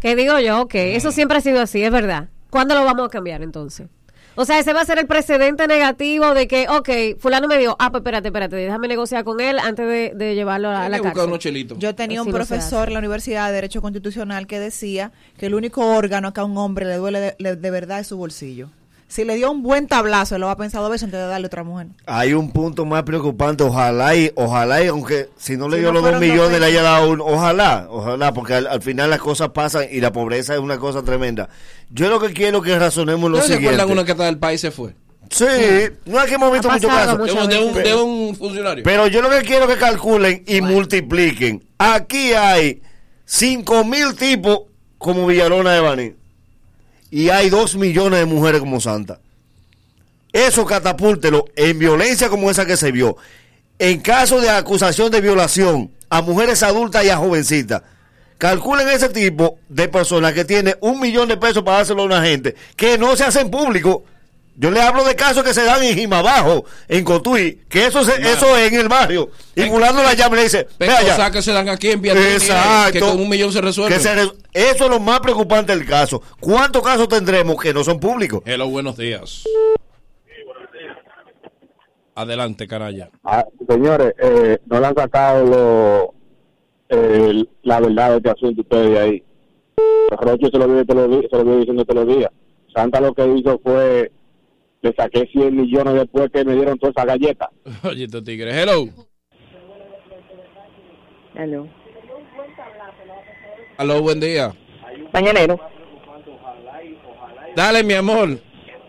Que 0.00 0.14
digo 0.14 0.38
yo, 0.38 0.60
ok, 0.60 0.74
eso 0.76 1.10
siempre 1.10 1.38
ha 1.38 1.40
sido 1.40 1.60
así, 1.60 1.82
es 1.82 1.90
verdad. 1.90 2.28
¿Cuándo 2.50 2.76
lo 2.76 2.84
vamos 2.84 3.06
a 3.08 3.10
cambiar 3.10 3.42
entonces? 3.42 3.88
O 4.36 4.44
sea, 4.44 4.58
ese 4.58 4.72
va 4.72 4.82
a 4.82 4.84
ser 4.84 4.98
el 4.98 5.06
precedente 5.06 5.66
negativo 5.66 6.34
de 6.34 6.46
que, 6.46 6.68
ok, 6.68 7.18
fulano 7.18 7.48
me 7.48 7.58
dio, 7.58 7.74
ah, 7.78 7.90
pues 7.90 8.00
espérate, 8.02 8.28
espérate, 8.28 8.56
déjame 8.56 8.86
negociar 8.86 9.24
con 9.24 9.40
él 9.40 9.58
antes 9.58 9.86
de, 9.88 10.12
de 10.14 10.34
llevarlo 10.34 10.68
a, 10.68 10.84
a 10.84 10.88
la 10.88 10.98
cárcel. 11.00 11.24
unos 11.26 11.38
chelitos. 11.38 11.78
Yo 11.78 11.94
tenía 11.94 12.20
un 12.22 12.28
Así 12.28 12.34
profesor 12.36 12.88
en 12.88 12.94
la 12.94 12.98
Universidad 13.00 13.48
de 13.48 13.54
Derecho 13.54 13.80
Constitucional 13.82 14.46
que 14.46 14.60
decía 14.60 15.10
que 15.38 15.46
el 15.46 15.54
único 15.54 15.86
órgano 15.86 16.32
que 16.32 16.40
a 16.40 16.44
un 16.44 16.56
hombre 16.58 16.84
le 16.84 16.96
duele 16.96 17.20
de, 17.20 17.34
le- 17.38 17.56
de 17.56 17.70
verdad 17.70 18.00
es 18.00 18.06
su 18.08 18.16
bolsillo. 18.18 18.68
Si 19.08 19.24
le 19.24 19.36
dio 19.36 19.50
un 19.52 19.62
buen 19.62 19.86
tablazo, 19.86 20.34
él 20.34 20.40
lo 20.40 20.48
va 20.48 20.54
a 20.54 20.56
pensar 20.56 20.80
dos 20.80 20.90
veces 20.90 21.04
antes 21.04 21.20
de 21.20 21.26
darle 21.26 21.46
a 21.46 21.48
otra 21.48 21.62
mujer. 21.62 21.86
Hay 22.06 22.32
un 22.34 22.50
punto 22.50 22.84
más 22.84 23.04
preocupante, 23.04 23.62
ojalá 23.62 24.16
y, 24.16 24.32
ojalá 24.34 24.82
y, 24.82 24.88
aunque 24.88 25.28
si 25.38 25.56
no 25.56 25.68
le 25.68 25.76
Si 25.76 25.80
dio 25.82 25.92
no 25.92 26.00
los 26.00 26.10
dos 26.10 26.20
millones, 26.20 26.58
le 26.58 26.66
haya 26.66 26.82
dado 26.82 27.10
un, 27.10 27.20
ojalá, 27.20 27.86
ojalá, 27.88 28.32
porque 28.34 28.54
al, 28.54 28.66
al 28.66 28.82
final 28.82 29.08
las 29.10 29.20
cosas 29.20 29.50
pasan 29.50 29.86
y 29.90 30.00
la 30.00 30.10
pobreza 30.12 30.54
es 30.54 30.60
una 30.60 30.78
cosa 30.78 31.02
tremenda. 31.02 31.48
Yo 31.90 32.08
lo 32.10 32.18
que 32.20 32.32
quiero 32.32 32.62
que 32.62 32.76
razonemos 32.78 33.30
lo 33.30 33.36
¿No 33.38 33.42
se 33.42 33.54
siguiente. 33.54 33.68
acuerdan 33.76 33.92
una 33.92 34.04
que 34.04 34.10
está 34.12 34.24
del 34.24 34.38
país 34.38 34.60
se 34.60 34.72
fue? 34.72 34.94
Sí, 35.30 35.44
no 36.04 36.20
es 36.20 36.26
que 36.28 36.34
hemos 36.34 36.52
visto 36.52 36.68
Ha 36.70 36.74
muchos 36.74 36.90
pasado 36.90 37.18
casos. 37.24 37.48
De 37.48 37.58
un, 37.58 37.74
de 37.74 37.94
un- 37.94 38.36
funcionario. 38.36 38.82
Pero 38.84 39.06
yo 39.08 39.22
lo 39.22 39.30
que 39.30 39.42
quiero 39.42 39.64
es 39.68 39.74
que 39.74 39.80
calculen 39.80 40.42
y 40.46 40.60
multipliquen. 40.60 41.64
Aquí 41.78 42.32
hay 42.32 42.82
5 43.24 43.84
mil 43.84 44.14
tipos 44.16 44.60
como 44.98 45.26
Villalona 45.26 45.72
de 45.72 45.80
Baní. 45.80 46.12
Y 47.10 47.28
hay 47.28 47.50
2 47.50 47.76
millones 47.76 48.20
de 48.20 48.26
mujeres 48.26 48.60
como 48.60 48.80
Santa. 48.80 49.20
Eso 50.32 50.66
catapúltelo 50.66 51.46
en 51.56 51.78
violencia 51.78 52.28
como 52.28 52.50
esa 52.50 52.66
que 52.66 52.76
se 52.76 52.92
vio. 52.92 53.16
En 53.78 54.00
caso 54.00 54.40
de 54.40 54.50
acusación 54.50 55.10
de 55.10 55.20
violación 55.20 55.90
a 56.10 56.22
mujeres 56.22 56.62
adultas 56.62 57.04
y 57.04 57.10
a 57.10 57.16
jovencitas. 57.16 57.82
Calculen 58.38 58.88
ese 58.88 59.08
tipo 59.08 59.58
de 59.68 59.88
personas 59.88 60.34
que 60.34 60.44
tiene 60.44 60.76
un 60.80 61.00
millón 61.00 61.28
de 61.28 61.38
pesos 61.38 61.62
para 61.62 61.78
dárselo 61.78 62.02
a 62.02 62.06
una 62.06 62.22
gente 62.22 62.54
que 62.76 62.98
no 62.98 63.16
se 63.16 63.24
hacen 63.24 63.50
público. 63.50 64.04
Yo 64.58 64.70
le 64.70 64.80
hablo 64.80 65.04
de 65.04 65.14
casos 65.14 65.44
que 65.44 65.52
se 65.52 65.64
dan 65.64 65.82
en 65.82 65.94
Jimabajo, 65.94 66.64
en 66.88 67.04
Cotuí, 67.04 67.60
que 67.68 67.84
eso, 67.86 68.02
se, 68.02 68.12
eso 68.22 68.56
es 68.56 68.72
en 68.72 68.80
el 68.80 68.88
barrio. 68.88 69.28
Y 69.54 69.62
En- 69.62 69.70
fulano 69.70 70.02
la 70.02 70.14
llama 70.14 70.36
y 70.36 70.38
le 70.38 70.42
dice, 70.44 70.66
Pero 70.78 70.92
que 71.30 71.42
se 71.42 71.52
dan 71.52 71.68
aquí 71.68 71.90
en 71.90 72.02
Exacto. 72.06 72.92
que 72.92 73.00
con 73.00 73.20
un 73.20 73.28
millón 73.28 73.52
se 73.52 73.60
resuelve. 73.60 73.94
Que 73.94 74.00
se 74.00 74.14
re- 74.14 74.32
eso 74.54 74.84
es 74.84 74.90
lo 74.90 74.98
más 74.98 75.20
preocupante 75.20 75.76
del 75.76 75.86
caso. 75.86 76.22
¿Cuántos 76.40 76.82
casos 76.82 77.06
tendremos 77.08 77.56
que 77.60 77.74
no 77.74 77.84
son 77.84 78.00
públicos? 78.00 78.40
Hello, 78.46 78.66
buenos 78.68 78.96
días. 78.96 79.44
Adelante, 82.14 82.66
canalla. 82.66 83.10
Ah, 83.24 83.44
señores, 83.68 84.14
eh, 84.18 84.58
no 84.66 84.80
le 84.80 84.86
han 84.86 84.94
sacado 84.94 85.44
lo, 85.44 86.14
el- 86.88 87.48
la 87.62 87.80
verdad 87.80 88.10
de 88.12 88.16
este 88.16 88.30
asunto 88.30 88.62
ustedes 88.62 88.90
de 88.90 88.98
ahí. 88.98 89.22
Rocho 90.18 90.46
se 90.50 90.56
lo, 90.58 90.66
vive 90.66 90.84
se 90.86 90.94
lo 90.94 91.08
vive 91.44 91.56
diciendo 91.58 91.84
todos 91.84 92.06
los 92.06 92.16
días. 92.16 92.30
Santa 92.74 93.00
lo 93.02 93.12
que 93.12 93.26
hizo 93.36 93.60
fue, 93.62 94.10
le 94.82 94.94
saqué 94.94 95.26
100 95.32 95.54
millones 95.56 95.94
después 95.94 96.30
que 96.32 96.44
me 96.44 96.54
dieron 96.54 96.78
toda 96.78 96.92
esa 96.96 97.04
galleta. 97.04 97.50
Oye, 97.84 98.04
estos 98.04 98.24
tigres. 98.24 98.54
Hello. 98.54 98.84
Aló. 101.36 101.68
Aló, 103.78 104.00
buen 104.02 104.20
día. 104.20 104.52
Mañanero, 105.12 105.58
Dale, 107.54 107.82
mi 107.84 107.94
amor. 107.94 108.38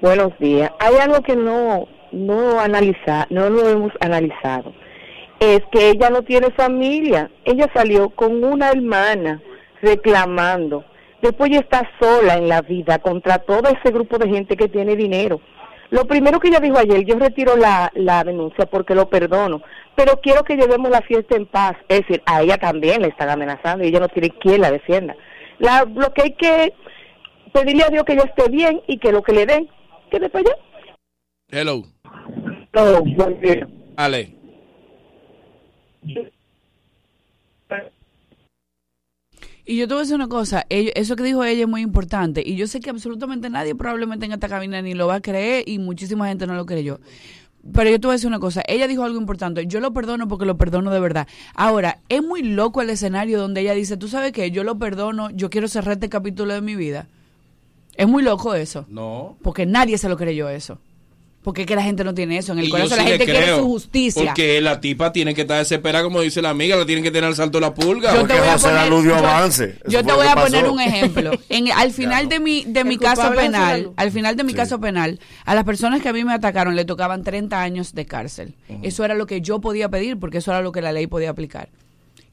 buenos 0.01 0.37
días. 0.39 0.71
Hay 0.79 0.95
algo 0.95 1.21
que 1.21 1.35
no 1.35 1.87
no 2.11 2.59
analiza, 2.59 3.27
no 3.29 3.49
lo 3.49 3.67
hemos 3.67 3.91
analizado. 3.99 4.73
Es 5.39 5.61
que 5.71 5.89
ella 5.91 6.09
no 6.09 6.23
tiene 6.23 6.51
familia. 6.51 7.29
Ella 7.45 7.69
salió 7.73 8.09
con 8.09 8.43
una 8.43 8.71
hermana 8.71 9.41
reclamando. 9.81 10.83
Después 11.21 11.49
ella 11.51 11.59
está 11.59 11.89
sola 11.99 12.35
en 12.35 12.47
la 12.47 12.61
vida 12.61 12.99
contra 12.99 13.39
todo 13.39 13.69
ese 13.69 13.93
grupo 13.93 14.17
de 14.17 14.29
gente 14.29 14.55
que 14.55 14.67
tiene 14.67 14.95
dinero. 14.95 15.41
Lo 15.89 16.05
primero 16.05 16.39
que 16.39 16.49
ella 16.49 16.59
dijo 16.59 16.77
ayer, 16.77 17.05
yo 17.05 17.17
retiro 17.17 17.55
la, 17.55 17.91
la 17.95 18.23
denuncia 18.23 18.65
porque 18.65 18.93
lo 18.93 19.09
perdono, 19.09 19.61
pero 19.95 20.19
quiero 20.21 20.43
que 20.43 20.57
llevemos 20.57 20.91
la 20.91 21.01
fiesta 21.01 21.35
en 21.35 21.45
paz. 21.45 21.77
Es 21.87 22.01
decir, 22.01 22.21
a 22.25 22.41
ella 22.41 22.57
también 22.57 23.01
le 23.01 23.07
están 23.07 23.29
amenazando 23.29 23.83
y 23.83 23.87
ella 23.87 24.01
no 24.01 24.09
tiene 24.09 24.29
quien 24.31 24.61
la 24.61 24.71
defienda. 24.71 25.15
La, 25.59 25.85
lo 25.85 26.13
que 26.13 26.23
hay 26.23 26.33
que 26.33 26.73
pedirle 27.53 27.83
a 27.83 27.89
Dios 27.89 28.03
que 28.03 28.13
ella 28.13 28.23
esté 28.23 28.49
bien 28.49 28.81
y 28.87 28.99
que 28.99 29.11
lo 29.11 29.23
que 29.23 29.33
le 29.33 29.45
den, 29.45 29.69
que 30.11 30.19
después 30.19 30.43
ya. 30.43 30.55
Hello. 31.49 31.83
No, 32.73 33.01
buen 33.15 33.39
día. 33.41 33.67
Y 39.69 39.75
yo 39.75 39.85
te 39.85 39.93
voy 39.93 39.99
a 39.99 40.03
decir 40.03 40.15
una 40.15 40.29
cosa, 40.29 40.65
eso 40.69 41.17
que 41.17 41.23
dijo 41.23 41.43
ella 41.43 41.63
es 41.63 41.67
muy 41.67 41.81
importante. 41.81 42.41
Y 42.45 42.55
yo 42.55 42.67
sé 42.67 42.79
que 42.79 42.89
absolutamente 42.89 43.49
nadie 43.49 43.75
probablemente 43.75 44.25
en 44.25 44.31
esta 44.31 44.47
cabina 44.47 44.81
ni 44.81 44.93
lo 44.93 45.07
va 45.07 45.15
a 45.15 45.21
creer 45.21 45.67
y 45.67 45.77
muchísima 45.77 46.29
gente 46.29 46.47
no 46.47 46.55
lo 46.55 46.65
creyó. 46.65 47.01
Pero 47.73 47.89
yo 47.89 47.99
te 47.99 48.07
voy 48.07 48.13
a 48.13 48.15
decir 48.15 48.29
una 48.29 48.39
cosa, 48.39 48.63
ella 48.65 48.87
dijo 48.87 49.03
algo 49.03 49.19
importante, 49.19 49.67
yo 49.67 49.81
lo 49.81 49.91
perdono 49.91 50.29
porque 50.29 50.45
lo 50.45 50.55
perdono 50.55 50.89
de 50.89 51.01
verdad. 51.01 51.27
Ahora, 51.53 51.99
es 52.07 52.23
muy 52.23 52.43
loco 52.43 52.81
el 52.81 52.89
escenario 52.89 53.41
donde 53.41 53.59
ella 53.59 53.73
dice, 53.73 53.97
tú 53.97 54.07
sabes 54.07 54.31
qué, 54.31 54.51
yo 54.51 54.63
lo 54.63 54.79
perdono, 54.79 55.31
yo 55.31 55.49
quiero 55.49 55.67
cerrar 55.67 55.95
este 55.95 56.07
capítulo 56.07 56.53
de 56.53 56.61
mi 56.61 56.77
vida. 56.77 57.09
Es 57.97 58.07
muy 58.07 58.23
loco 58.23 58.53
eso. 58.53 58.85
No. 58.87 59.35
Porque 59.41 59.65
nadie 59.65 59.97
se 59.97 60.07
lo 60.07 60.15
creyó 60.15 60.47
eso. 60.47 60.79
Porque 61.47 61.61
es 61.61 61.67
que 61.67 61.77
la 61.77 61.81
gente 61.83 62.03
no 62.03 62.13
tiene 62.13 62.37
eso. 62.37 62.51
En 62.51 62.59
el 62.59 62.65
Y 62.65 62.67
yo 62.67 62.71
corazón 62.73 62.97
sí 62.97 63.03
la 63.05 63.09
gente 63.09 63.23
quiere 63.23 63.55
su 63.55 63.63
justicia. 63.63 64.21
Porque 64.25 64.59
la 64.59 64.81
tipa 64.81 65.13
tiene 65.13 65.33
que 65.33 65.43
estar 65.43 65.57
desesperada, 65.59 66.03
como 66.03 66.19
dice 66.19 66.41
la 66.41 66.49
amiga, 66.49 66.75
la 66.75 66.85
tienen 66.85 67.05
que 67.05 67.09
tener 67.09 67.23
al 67.23 67.37
salto 67.37 67.57
de 67.57 67.61
la 67.61 67.73
pulga. 67.73 68.13
Yo 68.13 68.27
te 68.27 68.37
voy 68.37 68.47
a 68.49 68.51
José 68.51 68.67
poner, 68.67 69.05
yo- 69.05 69.15
avance. 69.15 69.79
Yo 69.87 70.03
te 70.03 70.11
voy 70.11 70.27
a 70.27 70.35
poner 70.35 70.67
un 70.67 70.81
ejemplo. 70.81 71.31
En, 71.47 71.71
al 71.71 71.91
final 71.93 72.27
de 72.27 72.41
mi, 72.41 72.65
de 72.65 72.81
El 72.81 72.87
mi 72.87 72.97
caso 72.97 73.31
penal, 73.33 73.91
al 73.95 74.11
final 74.11 74.35
de 74.35 74.43
mi 74.43 74.53
caso 74.53 74.81
penal, 74.81 75.21
a 75.45 75.55
las 75.55 75.63
personas 75.63 76.01
que 76.01 76.09
a 76.09 76.11
mí 76.11 76.25
me 76.25 76.33
atacaron 76.33 76.75
le 76.75 76.83
tocaban 76.83 77.23
30 77.23 77.61
años 77.61 77.95
de 77.95 78.05
cárcel. 78.05 78.53
Eso 78.83 79.05
era 79.05 79.13
lo 79.15 79.25
que 79.25 79.39
yo 79.39 79.61
podía 79.61 79.87
pedir 79.87 80.19
porque 80.19 80.39
eso 80.39 80.51
era 80.51 80.61
lo 80.61 80.73
que 80.73 80.81
la 80.81 80.91
ley 80.91 81.07
podía 81.07 81.29
aplicar. 81.29 81.69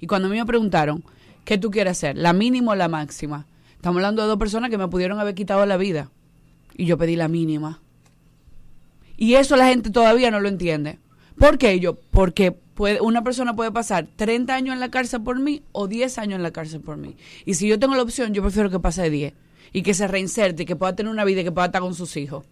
Y 0.00 0.08
cuando 0.08 0.26
a 0.26 0.30
mí 0.32 0.38
me 0.38 0.44
preguntaron, 0.44 1.04
¿qué 1.44 1.56
tú 1.56 1.70
quieres 1.70 1.92
hacer? 1.92 2.16
¿La 2.16 2.32
mínima 2.32 2.72
o 2.72 2.74
la 2.74 2.88
máxima? 2.88 3.46
Estamos 3.76 3.98
hablando 3.98 4.22
de 4.22 4.26
dos 4.28 4.38
personas 4.38 4.70
que 4.70 4.76
me 4.78 4.88
pudieron 4.88 5.20
haber 5.20 5.36
quitado 5.36 5.64
la 5.66 5.76
vida. 5.76 6.10
Y 6.76 6.86
yo 6.86 6.98
pedí 6.98 7.14
la 7.14 7.28
mínima. 7.28 7.80
Y 9.16 9.34
eso 9.34 9.56
la 9.56 9.66
gente 9.68 9.90
todavía 9.90 10.30
no 10.30 10.40
lo 10.40 10.48
entiende. 10.48 10.98
¿Por 11.38 11.58
qué 11.58 11.78
yo? 11.80 11.94
Porque 12.10 12.52
puede, 12.52 13.00
una 13.00 13.22
persona 13.22 13.54
puede 13.56 13.70
pasar 13.72 14.06
30 14.16 14.54
años 14.54 14.74
en 14.74 14.80
la 14.80 14.90
cárcel 14.90 15.22
por 15.22 15.38
mí 15.38 15.62
o 15.72 15.86
10 15.88 16.18
años 16.18 16.36
en 16.36 16.42
la 16.42 16.50
cárcel 16.52 16.80
por 16.80 16.96
mí. 16.96 17.16
Y 17.44 17.54
si 17.54 17.66
yo 17.68 17.78
tengo 17.78 17.94
la 17.94 18.02
opción, 18.02 18.34
yo 18.34 18.42
prefiero 18.42 18.70
que 18.70 18.78
pase 18.80 19.10
10 19.10 19.32
y 19.72 19.82
que 19.82 19.94
se 19.94 20.06
reinserte 20.06 20.62
y 20.62 20.66
que 20.66 20.76
pueda 20.76 20.94
tener 20.94 21.10
una 21.10 21.24
vida 21.24 21.40
y 21.40 21.44
que 21.44 21.52
pueda 21.52 21.66
estar 21.66 21.80
con 21.80 21.94
sus 21.94 22.16
hijos. 22.16 22.44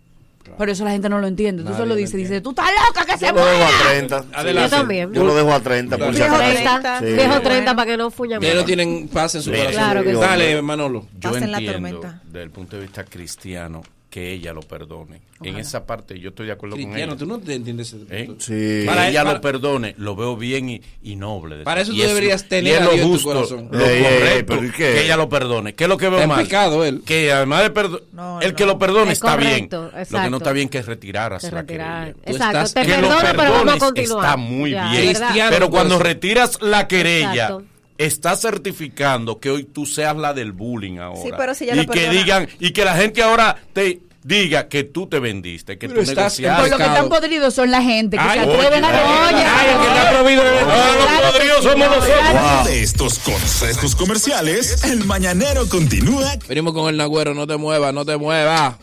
Pero 0.59 0.72
eso 0.72 0.85
la 0.85 0.90
gente 0.90 1.09
no 1.09 1.20
lo 1.20 1.29
entiende. 1.29 1.62
Tú 1.62 1.66
Nadie 1.66 1.77
solo 1.79 1.90
lo 1.90 1.94
dices, 1.94 2.14
dice, 2.16 2.40
tú 2.40 2.51
estás 2.51 2.66
loca 2.88 3.05
que 3.07 3.16
se 3.16 3.27
Yo 3.27 3.33
lo 3.33 3.44
dejo 3.44 3.57
muera. 3.59 3.68
a 3.68 3.88
30. 3.90 4.25
Adelante. 4.33 4.70
Yo 4.70 4.77
también. 4.77 5.12
Yo 5.12 5.22
lo 5.25 5.35
dejo 5.37 5.53
a 5.53 5.61
30. 5.61 5.98
por 5.98 6.09
si 6.12 6.20
Viejo 6.20 6.35
acaso. 6.35 6.53
30, 6.53 6.98
Sí. 6.98 7.05
viejo 7.12 7.40
30 7.40 7.77
para 7.77 7.90
que 7.92 7.96
no 7.96 8.11
fuña 8.11 8.40
Que 8.40 8.55
no 8.55 8.64
tienen 8.64 9.07
paz 9.09 9.37
en 9.37 9.42
su 9.42 9.51
Sí, 9.51 9.57
corazón. 9.57 9.75
Claro 9.75 10.03
que 10.03 10.12
sí. 10.14 10.20
Dale, 10.20 10.61
Manolo. 10.62 11.07
Yo 11.20 11.31
Pasen 11.31 11.53
la 11.53 11.59
entiendo, 11.59 11.72
tormenta. 11.88 12.22
desde 12.27 12.42
el 12.42 12.51
punto 12.51 12.75
de 12.77 12.83
vista 12.83 13.05
cristiano, 13.05 13.83
que 14.12 14.31
ella 14.31 14.53
lo 14.53 14.61
perdone. 14.61 15.22
En 15.42 15.57
esa 15.57 15.87
parte 15.87 16.20
yo 16.20 16.29
estoy 16.29 16.44
de 16.46 16.53
acuerdo 16.53 16.77
con 16.77 16.85
Cristiano, 16.85 17.12
ella. 17.14 17.18
tú 17.18 17.25
no 17.27 17.38
te 17.38 17.55
entiendes 17.55 17.94
ese 17.94 18.05
¿Eh? 18.11 18.27
punto. 18.27 18.44
Sí. 18.44 18.83
Para- 18.87 19.05
que 19.05 19.09
ella 19.09 19.22
para- 19.25 19.35
lo 19.37 19.40
perdone, 19.40 19.94
lo 19.96 20.14
veo 20.14 20.37
bien 20.37 20.68
y, 20.68 20.83
y 21.03 21.16
noble. 21.16 21.64
Para 21.64 21.81
eso 21.81 21.92
Y 21.92 21.96
tú 21.96 22.03
es- 22.03 22.09
deberías 22.09 22.46
tener 22.46 22.72
y 22.75 22.77
es 22.77 22.83
lo 22.85 22.92
en 22.92 23.01
tu 23.18 23.22
corazón. 23.22 23.68
lo 23.72 23.81
Ey, 23.81 24.05
ey, 24.05 24.05
ey, 24.05 24.44
correcto, 24.44 24.77
que 24.77 25.03
ella 25.05 25.16
lo 25.16 25.31
perdone. 25.31 25.75
¿Qué 25.75 25.85
es 25.85 25.88
lo 25.88 25.96
que 25.96 26.11
veo 26.11 26.18
Está 26.20 26.27
mal? 26.29 26.44
pecado 26.44 26.85
él. 26.85 27.03
Que 27.07 27.33
además 27.33 27.62
de 27.62 27.70
perdonar, 27.70 28.03
No, 28.12 28.40
el 28.42 28.51
no. 28.51 28.57
que 28.57 28.66
lo 28.66 28.79
perdone 28.79 29.12
Es 29.12 29.18
está 29.18 29.33
correcto, 29.33 29.90
bien. 29.94 30.07
Lo 30.11 30.22
que 30.22 30.31
no 30.31 30.37
está 30.37 30.53
bien 30.53 30.68
que 30.68 30.79
es 30.79 30.87
retirarse 30.87 31.48
Te 31.48 31.55
la 31.55 31.61
retirar. 31.62 32.12
querella. 32.14 32.22
Exacto, 32.31 32.59
estás- 32.59 32.75
te 32.75 32.83
que 32.83 32.88
lo 32.88 33.09
perdono, 33.09 33.18
pero 33.18 33.37
vamos 33.37 33.42
a 33.42 33.62
perdones 33.64 33.83
continuar. 33.83 34.25
está 34.27 34.37
muy 34.37 34.70
Ya, 34.72 34.90
bien. 34.92 35.16
Pero 35.48 35.70
cuando 35.70 35.98
retiras 35.98 36.59
la 36.61 36.87
querella, 36.87 37.33
Exacto. 37.46 37.64
Está 37.99 38.37
certificando 38.37 39.39
que 39.41 39.51
hoy 39.51 39.65
tú 39.65 39.87
seas 39.87 40.17
la 40.17 40.33
del 40.33 40.53
bullying 40.53 40.99
ahora. 40.99 41.23
Sí, 41.23 41.31
pero 41.37 41.55
si 41.55 41.65
ella 41.65 41.83
y 41.83 41.87
lo 41.87 41.93
que 41.93 42.09
digan 42.11 42.49
y 42.59 42.71
que 42.73 42.85
la 42.85 42.95
gente 42.97 43.23
ahora 43.23 43.57
te 43.73 44.01
diga 44.25 44.69
que 44.69 44.85
tú 44.85 45.09
te 45.09 45.19
vendiste, 45.19 45.79
que 45.79 45.89
Pero 45.89 46.01
tú 46.05 46.09
estás 46.09 46.39
en 46.39 46.45
Por 46.45 46.53
negociaste. 46.53 46.71
lo 46.71 46.77
que 46.79 46.85
están 46.85 47.09
podridos 47.09 47.55
son 47.55 47.71
la 47.73 47.83
gente 47.83 48.17
que 48.17 48.23
Ay, 48.23 48.39
se 48.39 48.45
atreven 48.51 48.85
oye, 48.85 48.95
a 48.95 49.27
ay, 49.27 49.35
Oye, 49.35 49.45
ay, 49.45 49.67
el 49.75 49.81
que 49.81 49.87
está 49.89 50.11
prohibido 50.11 50.43
de- 50.45 50.59
Ah, 50.61 51.21
los 51.21 51.33
podridos 51.33 51.57
sí, 51.59 51.63
somos 51.71 51.79
no, 51.89 51.97
nosotros. 51.97 52.31
claro. 52.31 52.65
De 52.69 52.83
estos 52.83 53.19
consejos 53.19 53.97
comerciales, 53.97 54.85
el 54.85 55.05
mañanero 55.07 55.69
continúa 55.69 56.37
Venimos 56.49 56.73
con 56.73 56.89
el 56.89 56.97
Nagüero, 56.97 57.35
no 57.35 57.47
te 57.49 57.57
muevas, 57.57 57.93
no 57.93 58.05
te 58.05 58.17
muevas. 58.17 58.75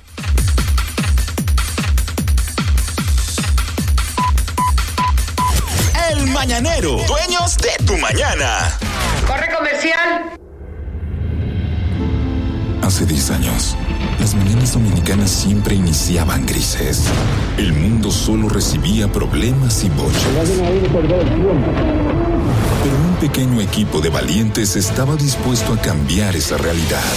El 6.11 6.27
Mañanero, 6.27 6.97
dueños 7.07 7.57
de 7.57 7.85
tu 7.85 7.97
mañana. 7.97 8.77
Corre 9.39 9.55
comercial. 9.55 10.37
Hace 12.81 13.05
10 13.05 13.31
años, 13.31 13.77
las 14.19 14.35
mañanas 14.35 14.73
dominicanas 14.73 15.29
siempre 15.29 15.75
iniciaban 15.75 16.45
grises. 16.45 17.05
El 17.57 17.71
mundo 17.71 18.11
solo 18.11 18.49
recibía 18.49 19.09
problemas 19.09 19.83
y 19.85 19.89
bochas. 19.89 20.21
Pero 22.83 22.95
un 22.97 23.15
pequeño 23.21 23.61
equipo 23.61 24.01
de 24.01 24.09
valientes 24.09 24.75
estaba 24.75 25.15
dispuesto 25.15 25.71
a 25.71 25.77
cambiar 25.77 26.35
esa 26.35 26.57
realidad. 26.57 27.13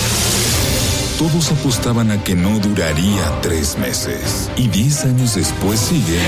Todos 1.18 1.50
apostaban 1.50 2.12
a 2.12 2.22
que 2.22 2.36
no 2.36 2.60
duraría 2.60 3.40
tres 3.40 3.76
meses. 3.78 4.48
Y 4.56 4.68
10 4.68 5.06
años 5.06 5.34
después 5.34 5.80
sigue 5.80 6.20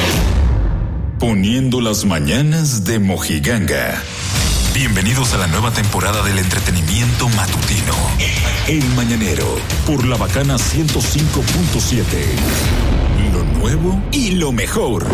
poniendo 1.20 1.80
las 1.80 2.04
mañanas 2.04 2.85
de 2.85 2.98
Mojiganga. 2.98 4.02
Bienvenidos 4.74 5.32
a 5.34 5.38
la 5.38 5.46
nueva 5.46 5.70
temporada 5.70 6.24
del 6.24 6.37
entretenimiento 6.37 7.28
matutino. 7.28 7.94
El 8.66 8.84
Mañanero, 8.96 9.46
por 9.87 10.04
la 10.04 10.16
bacana 10.16 10.56
105.7. 10.56 12.02
Lo 13.32 13.44
nuevo 13.56 14.02
y 14.10 14.32
lo 14.32 14.50
mejor. 14.50 15.06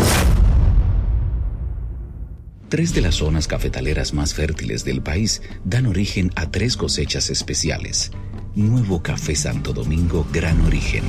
Tres 2.69 2.95
de 2.95 3.01
las 3.01 3.13
zonas 3.15 3.47
cafetaleras 3.47 4.15
más 4.15 4.33
fértiles 4.33 4.83
del 4.83 5.03
país 5.03 5.43
dan 5.63 5.85
origen 5.85 6.31
a 6.35 6.49
tres 6.49 6.75
cosechas 6.75 7.29
especiales. 7.29 8.11
Nuevo 8.55 9.03
Café 9.03 9.35
Santo 9.35 9.73
Domingo 9.73 10.25
Gran 10.33 10.59
Origen. 10.65 11.03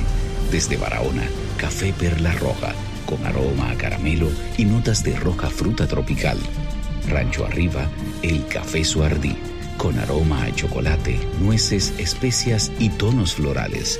Desde 0.51 0.77
Barahona, 0.77 1.23
Café 1.57 1.91
Perla 1.91 2.33
Roja, 2.33 2.75
con 3.07 3.25
aroma 3.25 3.71
a 3.71 3.75
caramelo 3.77 4.29
y 4.59 4.65
notas 4.65 5.03
de 5.03 5.15
roja 5.15 5.49
fruta 5.49 5.87
tropical. 5.87 6.37
Rancho 7.07 7.45
Arriba, 7.45 7.89
el 8.21 8.45
Café 8.47 8.83
Suardí, 8.83 9.35
con 9.77 9.97
aroma 9.99 10.43
a 10.43 10.55
chocolate, 10.55 11.19
nueces, 11.39 11.93
especias 11.97 12.71
y 12.79 12.89
tonos 12.89 13.35
florales. 13.35 13.99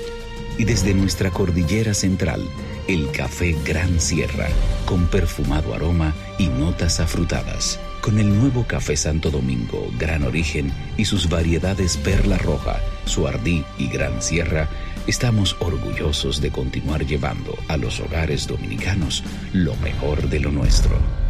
Y 0.57 0.65
desde 0.65 0.93
nuestra 0.93 1.31
cordillera 1.31 1.93
central, 1.93 2.47
el 2.87 3.09
café 3.11 3.55
Gran 3.65 3.99
Sierra, 3.99 4.47
con 4.85 5.07
perfumado 5.07 5.73
aroma 5.73 6.13
y 6.37 6.47
notas 6.47 6.99
afrutadas. 6.99 7.79
Con 8.01 8.19
el 8.19 8.37
nuevo 8.37 8.65
café 8.67 8.97
Santo 8.97 9.31
Domingo, 9.31 9.89
Gran 9.97 10.23
Origen 10.23 10.71
y 10.97 11.05
sus 11.05 11.29
variedades 11.29 11.97
Perla 11.97 12.37
Roja, 12.37 12.79
Suardí 13.05 13.63
y 13.77 13.87
Gran 13.87 14.21
Sierra, 14.21 14.69
estamos 15.07 15.55
orgullosos 15.59 16.41
de 16.41 16.51
continuar 16.51 17.05
llevando 17.05 17.57
a 17.67 17.77
los 17.77 17.99
hogares 17.99 18.47
dominicanos 18.47 19.23
lo 19.53 19.75
mejor 19.77 20.29
de 20.29 20.39
lo 20.39 20.51
nuestro. 20.51 21.22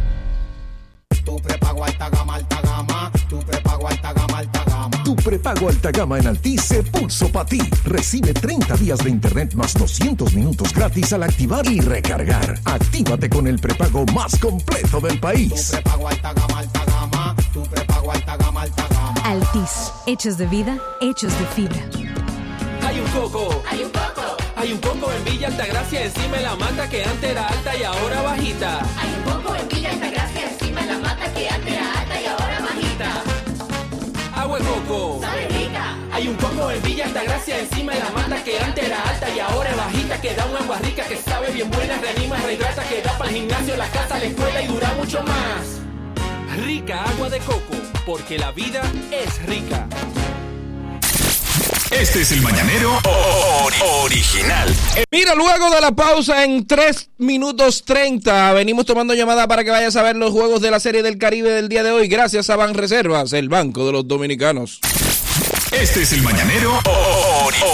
Tu 1.24 1.36
prepago 1.36 1.84
alta 1.84 2.08
gama, 2.10 2.34
alta 2.34 2.60
gama. 2.62 3.10
Tu 3.28 3.38
prepago 3.40 3.88
alta 3.88 4.12
gama, 4.12 4.38
alta 4.38 4.64
gama. 4.64 5.04
Tu 5.04 5.16
prepago 5.16 5.68
alta 5.68 5.90
gama 5.90 6.18
en 6.18 6.26
Altis 6.26 6.62
se 6.62 6.82
pulso 6.82 7.28
para 7.30 7.46
ti. 7.46 7.60
Recibe 7.84 8.32
30 8.34 8.76
días 8.76 8.98
de 8.98 9.10
internet 9.10 9.54
más 9.54 9.74
200 9.74 10.34
minutos 10.34 10.72
gratis 10.72 11.12
al 11.12 11.22
activar 11.22 11.66
y 11.66 11.80
recargar. 11.80 12.58
Actívate 12.64 13.28
con 13.30 13.46
el 13.46 13.58
prepago 13.58 14.04
más 14.14 14.36
completo 14.38 15.00
del 15.00 15.14
Tu 15.14 15.20
país. 15.20 15.70
prepago 15.72 16.08
alta 16.08 16.32
gama, 16.32 16.58
alta 16.58 16.84
gama. 16.84 17.36
Tu 17.52 17.62
prepago 17.62 18.12
alta 18.12 18.36
gama, 18.36 18.62
alta 18.62 18.86
gama. 18.88 19.20
Altis, 19.24 19.92
hechos 20.06 20.36
de 20.38 20.46
vida, 20.46 20.78
hechos 21.00 21.32
de 21.38 21.46
fibra. 21.46 21.82
Hay 22.86 23.00
un 23.00 23.06
coco. 23.10 23.62
Hay 23.70 23.82
un 23.82 23.90
coco. 23.90 24.36
Hay 24.56 24.72
un 24.72 24.78
coco 24.78 25.10
en 25.12 25.24
Villa 25.24 25.48
Altagracia 25.48 26.04
encima 26.04 26.36
de 26.36 26.42
la 26.42 26.54
mata 26.56 26.88
que 26.88 27.02
antes 27.04 27.30
era 27.30 27.46
alta 27.46 27.76
y 27.76 27.82
ahora 27.82 28.22
bajita. 28.22 28.78
Hay 28.98 29.08
un 29.18 29.32
coco 29.32 29.54
en 29.56 29.68
Villa 29.68 29.90
Altagracia 29.90 30.33
que 31.34 31.48
antes 31.48 31.72
era 31.72 32.00
alta 32.00 32.20
y 32.20 32.26
ahora 32.26 32.60
bajita. 32.60 33.22
Agua 34.34 34.58
de 34.58 34.64
coco. 34.64 35.18
Sabe 35.20 35.48
rica. 35.48 35.96
Hay 36.12 36.28
un 36.28 36.36
coco 36.36 36.70
en 36.70 36.82
Villa 36.82 37.04
Altagracia 37.06 37.58
encima 37.58 37.92
de 37.92 38.00
la 38.00 38.10
mata 38.10 38.44
que 38.44 38.58
antes 38.58 38.84
era 38.84 39.02
alta 39.02 39.28
y 39.34 39.40
ahora 39.40 39.70
es 39.70 39.76
bajita. 39.76 40.20
Que 40.20 40.34
da 40.34 40.46
un 40.46 40.56
agua 40.56 40.78
rica 40.78 41.04
que 41.04 41.16
sabe 41.16 41.50
bien 41.50 41.70
buena, 41.70 41.98
reanima, 41.98 42.36
rehidrata, 42.36 42.84
que 42.84 43.02
da 43.02 43.18
para 43.18 43.30
el 43.30 43.36
gimnasio, 43.36 43.76
la 43.76 43.88
casa, 43.88 44.18
la 44.18 44.24
escuela 44.24 44.62
y 44.62 44.66
dura 44.66 44.94
mucho 44.94 45.22
más. 45.22 45.80
Rica 46.64 47.02
agua 47.02 47.28
de 47.28 47.38
coco, 47.40 47.74
porque 48.06 48.38
la 48.38 48.52
vida 48.52 48.82
es 49.10 49.44
rica. 49.46 49.88
Este 52.00 52.22
es 52.22 52.32
el 52.32 52.42
Mañanero 52.42 52.98
ori- 53.02 53.82
original. 54.04 54.74
Mira, 55.10 55.34
luego 55.34 55.70
de 55.70 55.80
la 55.80 55.92
pausa 55.92 56.44
en 56.44 56.66
3 56.66 57.10
minutos 57.18 57.84
30, 57.84 58.52
venimos 58.52 58.84
tomando 58.84 59.14
llamada 59.14 59.46
para 59.46 59.64
que 59.64 59.70
vayas 59.70 59.94
a 59.96 60.02
ver 60.02 60.16
los 60.16 60.32
juegos 60.32 60.60
de 60.60 60.70
la 60.70 60.80
Serie 60.80 61.02
del 61.02 61.18
Caribe 61.18 61.50
del 61.50 61.68
día 61.68 61.82
de 61.82 61.90
hoy, 61.92 62.08
gracias 62.08 62.50
a 62.50 62.56
Ban 62.56 62.74
Reservas, 62.74 63.32
el 63.32 63.48
Banco 63.48 63.86
de 63.86 63.92
los 63.92 64.08
Dominicanos. 64.08 64.80
Este 65.72 66.02
es 66.02 66.12
el 66.12 66.22
mañanero 66.22 66.78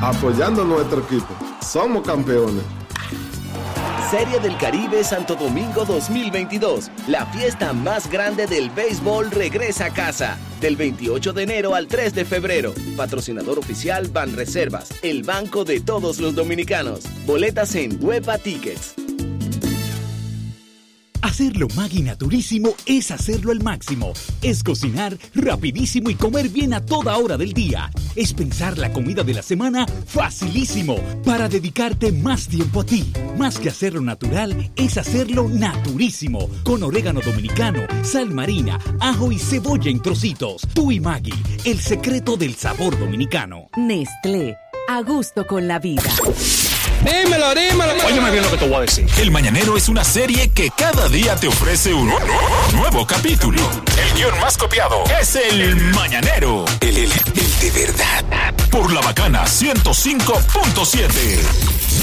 Apoyando 0.01 0.65
nuestro 0.65 0.99
equipo. 1.01 1.27
Somos 1.61 2.05
campeones. 2.05 2.63
Serie 4.11 4.39
del 4.39 4.57
Caribe 4.57 5.03
Santo 5.03 5.35
Domingo 5.35 5.85
2022. 5.85 6.91
La 7.07 7.25
fiesta 7.27 7.73
más 7.73 8.09
grande 8.09 8.45
del 8.45 8.69
béisbol 8.69 9.31
regresa 9.31 9.85
a 9.85 9.93
casa. 9.93 10.37
Del 10.61 10.75
28 10.75 11.33
de 11.33 11.43
enero 11.43 11.75
al 11.75 11.87
3 11.87 12.13
de 12.13 12.25
febrero. 12.25 12.73
Patrocinador 12.95 13.57
oficial 13.57 14.07
Ban 14.09 14.35
Reservas, 14.35 14.89
el 15.01 15.23
banco 15.23 15.63
de 15.63 15.79
todos 15.79 16.19
los 16.19 16.35
dominicanos. 16.35 17.01
Boletas 17.25 17.73
en 17.75 17.97
Huepa 18.03 18.37
Tickets. 18.37 19.04
Hacerlo 21.25 21.67
Maggi 21.75 22.03
Naturísimo 22.03 22.75
es 22.85 23.09
hacerlo 23.09 23.51
al 23.51 23.63
máximo. 23.63 24.13
Es 24.43 24.63
cocinar 24.63 25.17
rapidísimo 25.33 26.11
y 26.11 26.13
comer 26.13 26.49
bien 26.49 26.71
a 26.75 26.85
toda 26.85 27.17
hora 27.17 27.35
del 27.35 27.51
día. 27.51 27.89
Es 28.15 28.31
pensar 28.31 28.77
la 28.77 28.93
comida 28.93 29.23
de 29.23 29.33
la 29.33 29.41
semana 29.41 29.87
facilísimo 29.87 30.97
para 31.25 31.49
dedicarte 31.49 32.11
más 32.11 32.47
tiempo 32.47 32.81
a 32.81 32.85
ti. 32.85 33.11
Más 33.39 33.57
que 33.57 33.69
hacerlo 33.69 34.01
natural, 34.01 34.71
es 34.75 34.99
hacerlo 34.99 35.49
naturísimo. 35.49 36.47
Con 36.63 36.83
orégano 36.83 37.21
dominicano, 37.21 37.87
sal 38.03 38.29
marina, 38.29 38.79
ajo 38.99 39.31
y 39.31 39.39
cebolla 39.39 39.89
en 39.89 40.03
trocitos. 40.03 40.61
Tú 40.75 40.91
y 40.91 40.99
Maggi, 40.99 41.33
el 41.63 41.79
secreto 41.79 42.37
del 42.37 42.53
sabor 42.53 42.99
dominicano. 42.99 43.65
Nestlé, 43.77 44.55
a 44.87 45.01
gusto 45.01 45.47
con 45.47 45.67
la 45.67 45.79
vida. 45.79 46.03
Dímelo, 47.05 47.53
dímelo. 47.53 47.93
Óyeme 48.05 48.31
bien 48.31 48.43
lo 48.43 48.49
que 48.51 48.57
te 48.57 48.67
voy 48.67 48.77
a 48.77 48.81
decir. 48.81 49.05
El 49.19 49.29
Mañanero 49.31 49.77
es 49.77 49.87
una 49.89 50.03
serie 50.03 50.49
que 50.49 50.71
cada 50.75 51.07
día 51.07 51.35
te 51.35 51.47
ofrece 51.47 51.93
un 51.93 52.11
nuevo 52.73 53.05
capítulo. 53.05 53.61
El 53.97 54.13
guion 54.17 54.39
más 54.39 54.57
copiado 54.57 55.03
es 55.21 55.35
El 55.35 55.75
Mañanero. 55.93 56.65
El, 56.81 56.97
el- 56.97 57.11
el 57.11 57.59
de 57.59 57.71
verdad. 57.71 58.53
Por 58.71 58.91
la 58.91 59.01
bacana 59.01 59.45
105.7. 59.45 61.39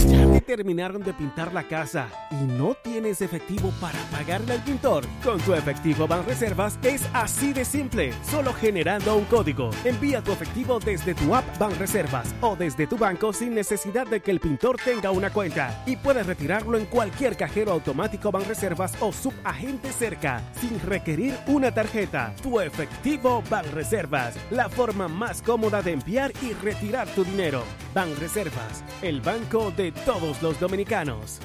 Ya 0.09 0.33
que 0.33 0.41
terminaron 0.41 1.03
de 1.03 1.13
pintar 1.13 1.53
la 1.53 1.69
casa 1.69 2.09
y 2.31 2.45
no 2.45 2.75
tienes 2.83 3.21
efectivo 3.21 3.73
para 3.81 3.99
pagarle 4.11 4.55
al 4.55 4.65
pintor. 4.65 5.05
Con 5.23 5.39
tu 5.41 5.53
efectivo 5.53 6.09
Banreservas 6.09 6.79
es 6.83 7.03
así 7.13 7.53
de 7.53 7.65
simple, 7.65 8.13
solo 8.25 8.53
generando 8.55 9.17
un 9.17 9.25
código. 9.27 9.71
Envía 9.85 10.23
tu 10.23 10.33
efectivo 10.33 10.79
desde 10.81 11.15
tu 11.15 11.35
app 11.35 11.45
Banreservas 11.59 12.35
o 12.41 12.57
desde 12.57 12.87
tu 12.87 12.97
banco 12.97 13.33
sin 13.33 13.55
necesidad 13.55 14.07
de 14.07 14.21
que 14.21 14.31
el 14.31 14.41
pintor 14.41 14.77
tenga 14.83 15.11
una 15.11 15.31
cuenta 15.31 15.83
y 15.87 15.97
puedes 15.97 16.27
retirarlo 16.27 16.79
en 16.79 16.87
cualquier 16.87 17.37
cajero 17.37 17.73
automático 17.73 18.33
Banreservas 18.33 18.95
o 19.01 19.13
subagente 19.13 19.93
cerca 19.93 20.43
sin 20.61 20.81
requerir 20.81 21.37
una 21.47 21.73
tarjeta. 21.73 22.35
Tu 22.43 22.61
efectivo 22.61 23.43
Banreservas, 23.51 24.35
la 24.51 24.69
forma 24.69 25.07
más 25.09 25.43
cómoda 25.43 25.83
de 25.83 25.93
enviar 25.93 26.33
y 26.41 26.55
retirar 26.55 27.09
tu 27.09 27.25
dinero. 27.25 27.63
Banreservas, 27.95 28.83
el 29.03 29.21
banco 29.21 29.71
de 29.71 29.82
todos 29.91 30.41
los 30.43 30.61
dominicanos. 30.61 31.41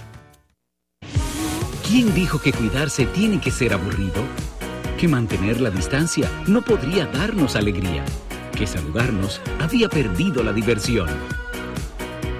¿Quién 1.88 2.13
dijo 2.13 2.39
que 2.39 2.52
cuidarse 2.52 3.06
tiene 3.06 3.39
que 3.39 3.50
ser 3.50 3.73
aburrido? 3.73 4.21
Que 5.00 5.08
mantener 5.08 5.62
la 5.62 5.69
distancia 5.69 6.30
no 6.45 6.62
podría 6.62 7.06
darnos 7.06 7.56
alegría. 7.56 8.04
Que 8.58 8.67
saludarnos 8.67 9.39
había 9.60 9.88
perdido 9.88 10.43
la 10.43 10.52
diversión. 10.52 11.08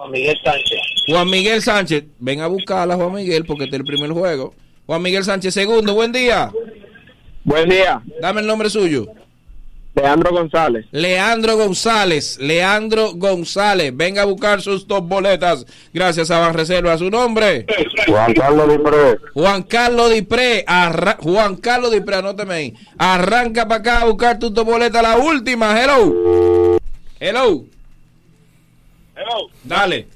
Juan 0.03 0.11
Miguel 0.11 0.37
Sánchez. 0.43 0.81
Juan 1.07 1.31
Miguel 1.31 1.63
Sánchez, 1.63 2.05
ven 2.19 2.41
a 2.41 2.49
buscarla, 2.49 2.97
Juan 2.97 3.13
Miguel, 3.15 3.45
porque 3.45 3.65
este 3.65 3.77
es 3.77 3.81
el 3.81 3.87
primer 3.87 4.11
juego. 4.11 4.53
Juan 4.87 5.01
Miguel 5.01 5.23
Sánchez, 5.23 5.55
segundo, 5.55 5.95
buen 5.95 6.11
día. 6.11 6.51
Buen 7.45 7.69
día. 7.69 8.03
Dame 8.21 8.41
el 8.41 8.47
nombre 8.49 8.69
suyo. 8.69 9.07
Leandro 9.95 10.33
González. 10.33 10.87
Leandro 10.91 11.57
González, 11.57 12.37
Leandro 12.41 13.13
González, 13.15 13.93
venga 13.95 14.23
a 14.23 14.25
buscar 14.25 14.61
sus 14.61 14.89
dos 14.89 15.07
boletas. 15.07 15.67
Gracias 15.95 16.31
a 16.33 16.39
Banreserva. 16.41 16.99
¿Su 16.99 17.09
nombre? 17.11 17.67
Juan 18.09 18.33
Carlos 18.35 18.69
Dipré. 18.71 19.19
Juan 19.35 19.63
Carlos 19.63 20.11
Dipré. 20.13 20.65
Arra- 20.67 21.19
Juan 21.21 21.55
Carlos 21.57 21.93
Dipré, 21.93 22.17
anóteme 22.17 22.55
ahí. 22.55 22.75
Arranca 22.99 23.69
para 23.69 23.81
acá 23.81 24.01
a 24.01 24.05
buscar 24.07 24.39
tus 24.41 24.53
dos 24.53 24.65
boletas. 24.65 25.01
La 25.03 25.19
última, 25.19 25.81
hello. 25.81 26.79
Hello. 27.21 27.65
Hello. 29.23 29.49
Dale. 29.65 30.07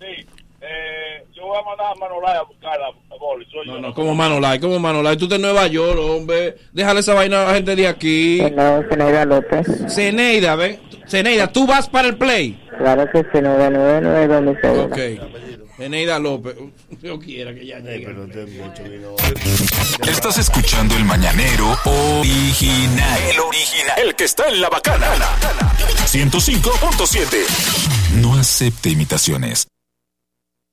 Sí. 0.00 0.26
Eh, 0.60 1.24
yo 1.34 1.46
voy 1.46 1.58
a 1.58 1.62
mandar 1.64 1.86
a 1.90 1.94
Manolay 1.96 2.36
a 2.36 2.42
buscarla. 2.42 2.86
Manolay. 3.10 3.46
Soy 3.50 3.66
No, 3.66 3.74
yo. 3.74 3.80
no, 3.80 3.94
como 3.94 4.14
Manolay, 4.14 4.60
como 4.60 4.78
Manolay. 4.78 5.16
Tú 5.16 5.24
estás 5.24 5.36
en 5.36 5.42
Nueva 5.42 5.66
York, 5.66 5.98
hombre. 6.00 6.56
Déjale 6.72 7.00
esa 7.00 7.14
vaina 7.14 7.42
a 7.42 7.46
la 7.48 7.54
gente 7.54 7.74
de 7.74 7.88
aquí. 7.88 8.40
No, 8.54 8.82
Zeneida 8.88 9.24
López. 9.24 9.66
Zeneida, 9.92 10.54
¿ven? 10.56 10.78
Zeneida, 11.08 11.48
¿tú 11.52 11.66
vas 11.66 11.88
para 11.88 12.08
el 12.08 12.16
play? 12.16 12.58
Claro 12.78 13.04
que 13.10 13.18
sí, 13.22 13.40
999 13.42 14.26
donde 14.28 14.60
se 14.60 14.68
Ok. 14.68 15.61
Zeneida 15.82 16.18
López. 16.20 16.54
Yo 17.02 17.18
quiera 17.18 17.52
que 17.52 17.66
ya 17.66 17.80
llegue. 17.80 18.06
Estás 20.08 20.38
escuchando 20.38 20.96
el 20.96 21.04
mañanero 21.04 21.76
original. 21.84 23.20
El 23.28 23.40
original. 23.40 23.98
El 24.06 24.14
que 24.14 24.22
está 24.24 24.48
en 24.48 24.60
la 24.60 24.68
bacana. 24.68 25.08
105.7. 26.06 28.20
No 28.20 28.34
acepte 28.34 28.90
imitaciones. 28.90 29.66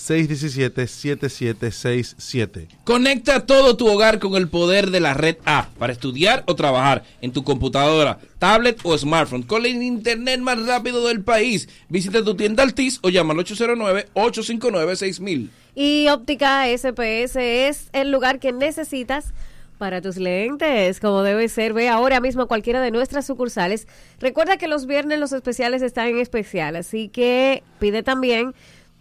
215-617-7767. 0.00 2.68
Conecta 2.84 3.44
todo 3.46 3.76
tu 3.76 3.88
hogar 3.88 4.18
con 4.18 4.34
el 4.36 4.48
poder 4.48 4.90
de 4.90 5.00
la 5.00 5.14
red 5.14 5.36
A 5.44 5.68
para 5.78 5.92
estudiar 5.92 6.42
o 6.46 6.54
trabajar 6.54 7.02
en 7.20 7.32
tu 7.32 7.42
computadora, 7.44 8.18
tablet 8.38 8.78
o 8.82 8.96
smartphone 8.96 9.42
con 9.42 9.66
el 9.66 9.82
internet 9.82 10.40
más 10.40 10.64
rápido 10.66 11.06
del 11.06 11.22
país. 11.22 11.68
Visita 11.88 12.24
tu 12.24 12.34
tienda 12.34 12.62
Altis 12.62 12.98
o 13.02 13.10
llama 13.10 13.34
al 13.34 13.40
809-859-6000. 13.40 15.50
Y 15.74 16.08
óptica 16.08 16.66
SPS 16.66 17.36
es 17.36 17.90
el 17.92 18.10
lugar 18.10 18.40
que 18.40 18.52
necesitas 18.52 19.34
para 19.78 20.00
tus 20.02 20.16
lentes, 20.18 21.00
como 21.00 21.22
debe 21.22 21.48
ser. 21.48 21.72
Ve 21.72 21.88
ahora 21.88 22.20
mismo 22.20 22.42
a 22.42 22.48
cualquiera 22.48 22.82
de 22.82 22.90
nuestras 22.90 23.26
sucursales. 23.26 23.88
Recuerda 24.20 24.58
que 24.58 24.68
los 24.68 24.84
viernes 24.86 25.18
los 25.18 25.32
especiales 25.32 25.80
están 25.80 26.08
en 26.08 26.18
especial, 26.18 26.76
así 26.76 27.08
que 27.08 27.62
pide 27.78 28.02
también 28.02 28.52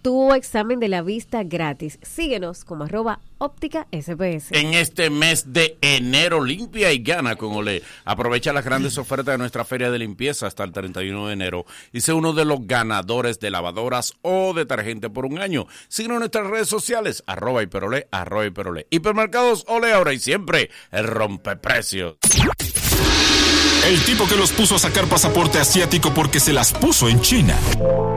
tu 0.10 0.34
examen 0.34 0.80
de 0.80 0.88
la 0.88 1.04
vista 1.04 1.44
gratis. 1.44 2.00
Síguenos 2.02 2.66
como 2.66 2.86
arroba 2.86 3.20
óptica 3.38 3.86
SPS. 3.92 4.52
En 4.54 4.74
este 4.74 5.12
mes 5.12 5.54
de 5.54 5.78
enero, 5.82 6.44
limpia 6.44 6.92
y 6.92 7.04
gana 7.04 7.36
con 7.36 7.52
Olé. 7.52 7.84
Aprovecha 8.06 8.52
las 8.52 8.66
grandes 8.66 8.98
ofertas 8.98 9.36
de 9.36 9.38
nuestra 9.38 9.66
feria 9.66 9.92
de 9.92 10.00
limpieza 10.00 10.48
hasta 10.48 10.64
el 10.64 10.72
31 10.72 11.28
de 11.28 11.34
enero 11.34 11.66
y 11.94 12.02
sé 12.02 12.14
uno 12.14 12.34
de 12.34 12.44
los 12.44 12.66
ganadores 12.66 13.40
de 13.40 13.52
lavadoras 13.52 14.16
o 14.24 14.56
detergente 14.56 15.12
por 15.12 15.28
un 15.28 15.38
año. 15.38 15.68
Síguenos 15.90 16.16
en 16.16 16.20
nuestras 16.22 16.48
redes 16.48 16.70
sociales, 16.70 17.24
arroba 17.28 17.62
hiperolé, 17.62 18.08
arroba 18.10 18.48
hiperolé. 18.48 18.88
Hipermercados 18.90 19.64
Ole 19.68 19.94
ahora 19.94 20.12
y 20.14 20.18
siempre, 20.18 20.72
el 20.90 21.06
rompeprecios. 21.06 22.18
El 23.86 24.04
tipo 24.04 24.28
que 24.28 24.36
los 24.36 24.52
puso 24.52 24.76
a 24.76 24.80
sacar 24.80 25.06
pasaporte 25.06 25.60
asiático 25.60 26.14
porque 26.14 26.40
se 26.40 26.54
las 26.54 26.72
puso 26.74 27.10
en 27.10 27.22
China. 27.22 27.56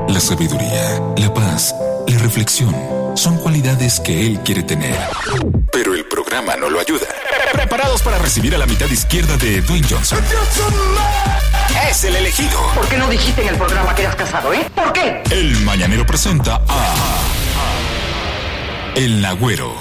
La 0.09 0.20
sabiduría, 0.20 1.01
la 1.16 1.33
paz, 1.33 1.75
la 2.07 2.18
reflexión 2.18 2.75
son 3.14 3.38
cualidades 3.38 4.01
que 4.01 4.27
él 4.27 4.40
quiere 4.44 4.62
tener. 4.62 4.96
Pero 5.72 5.94
el 5.94 6.05
programa 6.07 6.57
no 6.57 6.68
lo 6.68 6.81
ayuda. 6.81 7.07
Preparados 7.53 8.03
para 8.03 8.18
recibir 8.18 8.55
a 8.55 8.59
la 8.59 8.66
mitad 8.66 8.90
izquierda 8.90 9.37
de 9.37 9.62
Dwayne 9.62 9.87
Johnson. 9.88 10.18
Es 11.88 12.05
el 12.05 12.16
elegido. 12.16 12.59
¿Por 12.75 12.88
qué 12.88 12.96
no 12.98 13.09
dijiste 13.09 13.42
en 13.42 13.48
el 13.48 13.57
programa 13.57 13.94
que 13.94 14.03
eras 14.03 14.16
casado, 14.16 14.53
eh? 14.53 14.66
¿Por 14.75 14.92
qué? 14.92 15.22
El 15.31 15.57
mañanero 15.61 16.05
presenta 16.05 16.61
a. 16.68 16.94
El 18.94 19.22
Nagüero. 19.22 19.75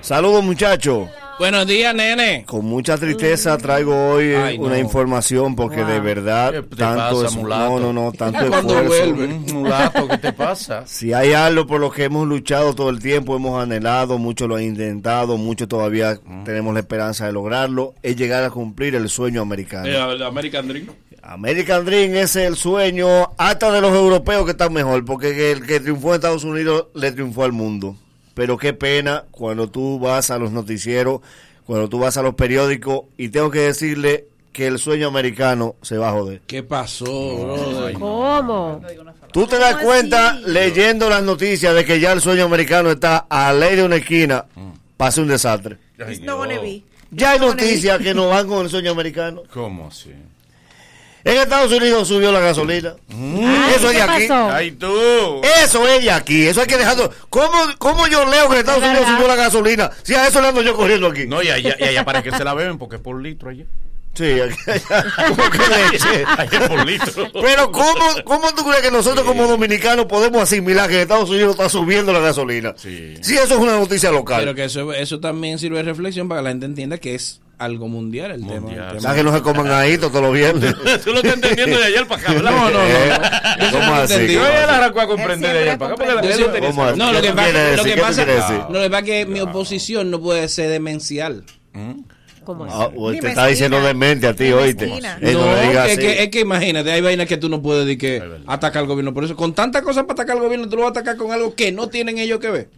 Saludos 0.00 0.42
muchachos. 0.42 1.08
Buenos 1.38 1.66
días, 1.66 1.92
nene. 1.94 2.44
Con 2.46 2.64
mucha 2.64 2.96
tristeza 2.96 3.58
traigo 3.58 4.12
hoy 4.12 4.26
eh, 4.26 4.36
Ay, 4.36 4.58
no. 4.58 4.66
una 4.66 4.78
información 4.78 5.56
porque 5.56 5.84
de 5.84 5.98
verdad 5.98 6.52
¿Qué 6.52 6.62
te 6.62 6.76
tanto 6.76 7.22
pasa, 7.22 7.26
es- 7.26 7.34
mulato? 7.36 7.80
no 7.80 7.80
no 7.80 7.92
no 7.92 8.12
tanto 8.12 8.46
¿Cuándo 8.48 8.78
esfuerzo. 8.80 9.14
vuelve? 9.14 9.28
Mulato, 9.52 10.08
¿qué 10.08 10.18
te 10.18 10.32
pasa? 10.32 10.86
Si 10.86 11.12
hay 11.12 11.32
algo 11.32 11.66
por 11.66 11.80
lo 11.80 11.90
que 11.90 12.04
hemos 12.04 12.26
luchado 12.28 12.72
todo 12.74 12.88
el 12.88 13.00
tiempo, 13.00 13.34
hemos 13.34 13.60
anhelado, 13.60 14.16
muchos 14.18 14.48
lo 14.48 14.56
han 14.56 14.62
intentado, 14.62 15.36
muchos 15.36 15.66
todavía 15.68 16.18
tenemos 16.44 16.72
la 16.72 16.80
esperanza 16.80 17.26
de 17.26 17.32
lograrlo, 17.32 17.94
es 18.02 18.14
llegar 18.16 18.44
a 18.44 18.50
cumplir 18.50 18.94
el 18.94 19.08
sueño 19.08 19.42
americano. 19.42 19.86
Eh, 19.86 20.12
el 20.14 20.22
American 20.22 20.68
Dream. 20.68 20.86
American 21.22 21.84
Dream 21.84 22.14
es 22.14 22.36
el 22.36 22.54
sueño 22.54 23.32
hasta 23.38 23.72
de 23.72 23.80
los 23.80 23.92
europeos 23.92 24.44
que 24.44 24.52
están 24.52 24.72
mejor, 24.72 25.04
porque 25.04 25.50
el 25.52 25.66
que 25.66 25.80
triunfó 25.80 26.10
en 26.10 26.14
Estados 26.16 26.44
Unidos 26.44 26.86
le 26.94 27.10
triunfó 27.12 27.42
al 27.44 27.52
mundo. 27.52 27.96
Pero 28.34 28.58
qué 28.58 28.72
pena 28.72 29.24
cuando 29.30 29.68
tú 29.68 29.98
vas 29.98 30.30
a 30.30 30.38
los 30.38 30.50
noticieros, 30.50 31.20
cuando 31.66 31.88
tú 31.88 31.98
vas 31.98 32.16
a 32.16 32.22
los 32.22 32.34
periódicos 32.34 33.04
y 33.16 33.28
tengo 33.28 33.50
que 33.50 33.60
decirle 33.60 34.26
que 34.52 34.66
el 34.68 34.78
sueño 34.78 35.08
americano 35.08 35.74
se 35.82 35.98
va 35.98 36.10
a 36.10 36.12
joder. 36.12 36.40
¿Qué 36.46 36.62
pasó, 36.62 37.04
brother? 37.04 37.94
¿Cómo? 37.94 38.80
Tú 39.32 39.46
te 39.46 39.58
das 39.58 39.76
cuenta 39.78 40.38
leyendo 40.46 41.10
las 41.10 41.22
noticias 41.24 41.74
de 41.74 41.84
que 41.84 41.98
ya 41.98 42.12
el 42.12 42.20
sueño 42.20 42.44
americano 42.44 42.90
está 42.90 43.26
a 43.28 43.52
ley 43.52 43.74
de 43.74 43.82
una 43.82 43.96
esquina, 43.96 44.44
pasa 44.96 45.20
un 45.20 45.28
desastre. 45.28 45.78
Ay, 45.98 46.20
not 46.20 46.36
gonna 46.36 46.60
be. 46.60 46.82
Ya 47.10 47.32
hay 47.32 47.40
noticias 47.40 47.98
que 47.98 48.14
no 48.14 48.28
van 48.28 48.46
con 48.46 48.64
el 48.64 48.70
sueño 48.70 48.92
americano. 48.92 49.42
¿Cómo 49.52 49.88
así? 49.88 50.12
En 51.24 51.38
Estados 51.38 51.72
Unidos 51.72 52.06
subió 52.06 52.30
la 52.30 52.40
gasolina. 52.40 52.94
Eso 53.74 53.90
es 53.90 53.96
de 53.96 54.02
aquí. 54.02 54.28
Ay, 54.30 54.72
tú. 54.72 54.92
Eso 55.62 55.88
es 55.88 56.02
de 56.02 56.10
aquí. 56.10 56.46
Eso 56.46 56.60
hay 56.60 56.66
que 56.66 56.76
dejarlo. 56.76 57.10
¿Cómo, 57.30 57.58
cómo 57.78 58.06
yo 58.08 58.26
leo 58.26 58.48
que 58.48 58.54
en 58.54 58.60
Estados 58.60 58.84
Unidos 58.84 59.06
subió 59.08 59.26
la 59.26 59.36
gasolina? 59.36 59.90
Si 60.02 60.14
a 60.14 60.26
eso 60.26 60.42
le 60.42 60.48
ando 60.48 60.60
yo 60.60 60.76
corriendo 60.76 61.06
aquí. 61.06 61.26
No, 61.26 61.42
y 61.42 61.48
allá, 61.48 61.76
y 61.78 61.84
allá 61.84 62.04
parece 62.04 62.30
que 62.30 62.36
se 62.36 62.44
la 62.44 62.52
beben 62.52 62.76
porque 62.76 62.96
es 62.96 63.02
por 63.02 63.20
litro 63.20 63.48
allá. 63.48 63.64
Sí, 64.14 64.36
¿cómo 65.28 65.50
que 65.50 65.58
leche? 65.58 66.24
Allá 66.38 66.58
es 66.60 66.68
por 66.68 66.86
litro. 66.86 67.32
Pero 67.32 67.72
¿cómo, 67.72 68.04
¿cómo 68.24 68.54
tú 68.54 68.62
crees 68.64 68.82
que 68.82 68.92
nosotros 68.92 69.26
como 69.26 69.48
dominicanos 69.48 70.06
podemos 70.06 70.40
asimilar 70.40 70.88
que 70.88 70.96
en 70.96 71.00
Estados 71.02 71.30
Unidos 71.30 71.50
está 71.50 71.68
subiendo 71.68 72.12
la 72.12 72.20
gasolina? 72.20 72.74
Sí. 72.76 73.16
Si 73.22 73.34
eso 73.34 73.54
es 73.54 73.60
una 73.60 73.76
noticia 73.76 74.12
local. 74.12 74.38
Pero 74.38 74.54
que 74.54 74.64
eso, 74.64 74.92
eso 74.92 75.18
también 75.18 75.58
sirve 75.58 75.78
de 75.78 75.82
reflexión 75.82 76.28
para 76.28 76.40
que 76.40 76.44
la 76.44 76.50
gente 76.50 76.66
entienda 76.66 76.98
que 76.98 77.16
es 77.16 77.40
algo 77.58 77.88
mundial 77.88 78.32
el 78.32 78.46
tema. 78.46 78.70
el 78.70 78.76
tema. 78.76 79.00
¿Sabes 79.00 79.18
que 79.18 79.24
no 79.24 79.34
se 79.34 79.42
coman 79.42 79.70
ahí 79.70 79.96
todos 79.98 80.20
los 80.22 80.32
viernes? 80.32 80.74
Tú 81.04 81.10
lo 81.12 81.16
estás 81.18 81.34
entendiendo 81.34 81.78
de 81.78 81.84
ayer 81.84 82.06
para 82.06 82.20
acá, 82.22 82.32
¿verdad? 82.32 82.50
No, 82.50 82.70
no, 82.70 82.78
no. 82.78 82.84
Eh, 83.56 83.68
¿Cómo 83.70 83.94
así? 83.94 84.26
Yo 84.32 84.40
ya 84.42 84.66
la 84.66 84.76
arrancó 84.78 85.00
a 85.00 85.06
comprender 85.06 85.52
de 85.52 85.58
ayer 85.60 85.78
para 85.78 85.94
acá. 85.94 86.04
porque 86.04 86.14
la-. 86.14 86.94
No, 86.96 87.12
lo 87.12 87.20
¿Qué 87.20 87.28
que 87.28 87.32
pasa, 87.34 87.54
no, 88.26 88.72
lo 88.72 88.80
que 88.82 88.90
pasa 88.90 88.98
es 88.98 89.04
que 89.04 89.26
mi 89.26 89.40
oposición 89.40 90.10
no 90.10 90.20
puede 90.20 90.48
ser 90.48 90.70
demencial. 90.70 91.44
¿Cómo 92.44 92.64
Ah, 92.66 92.86
así? 92.86 92.94
o 92.98 93.10
Ni 93.10 93.20
te 93.20 93.28
está 93.28 93.46
diciendo 93.46 93.80
demente 93.80 94.26
a 94.26 94.34
ti, 94.34 94.52
oíste. 94.52 94.86
no 94.86 94.96
No, 94.96 95.56
digas 95.62 95.96
que, 95.96 96.22
es 96.24 96.28
que 96.28 96.40
imagínate, 96.40 96.92
hay 96.92 97.00
vainas 97.00 97.26
que 97.26 97.36
tú 97.38 97.48
no 97.48 97.62
puedes 97.62 97.86
decir 97.86 97.98
que 97.98 98.22
atacar 98.46 98.82
al 98.82 98.86
gobierno. 98.88 99.14
Por 99.14 99.24
eso, 99.24 99.34
con 99.34 99.54
tantas 99.54 99.82
cosas 99.82 100.02
para 100.04 100.12
atacar 100.14 100.36
al 100.36 100.42
gobierno, 100.42 100.68
tú 100.68 100.76
lo 100.76 100.82
vas 100.82 100.88
a 100.88 100.90
atacar 101.00 101.16
con 101.16 101.32
algo 101.32 101.54
que 101.54 101.72
no 101.72 101.88
tienen 101.88 102.18
ellos 102.18 102.40
que 102.40 102.50
ver. 102.50 102.68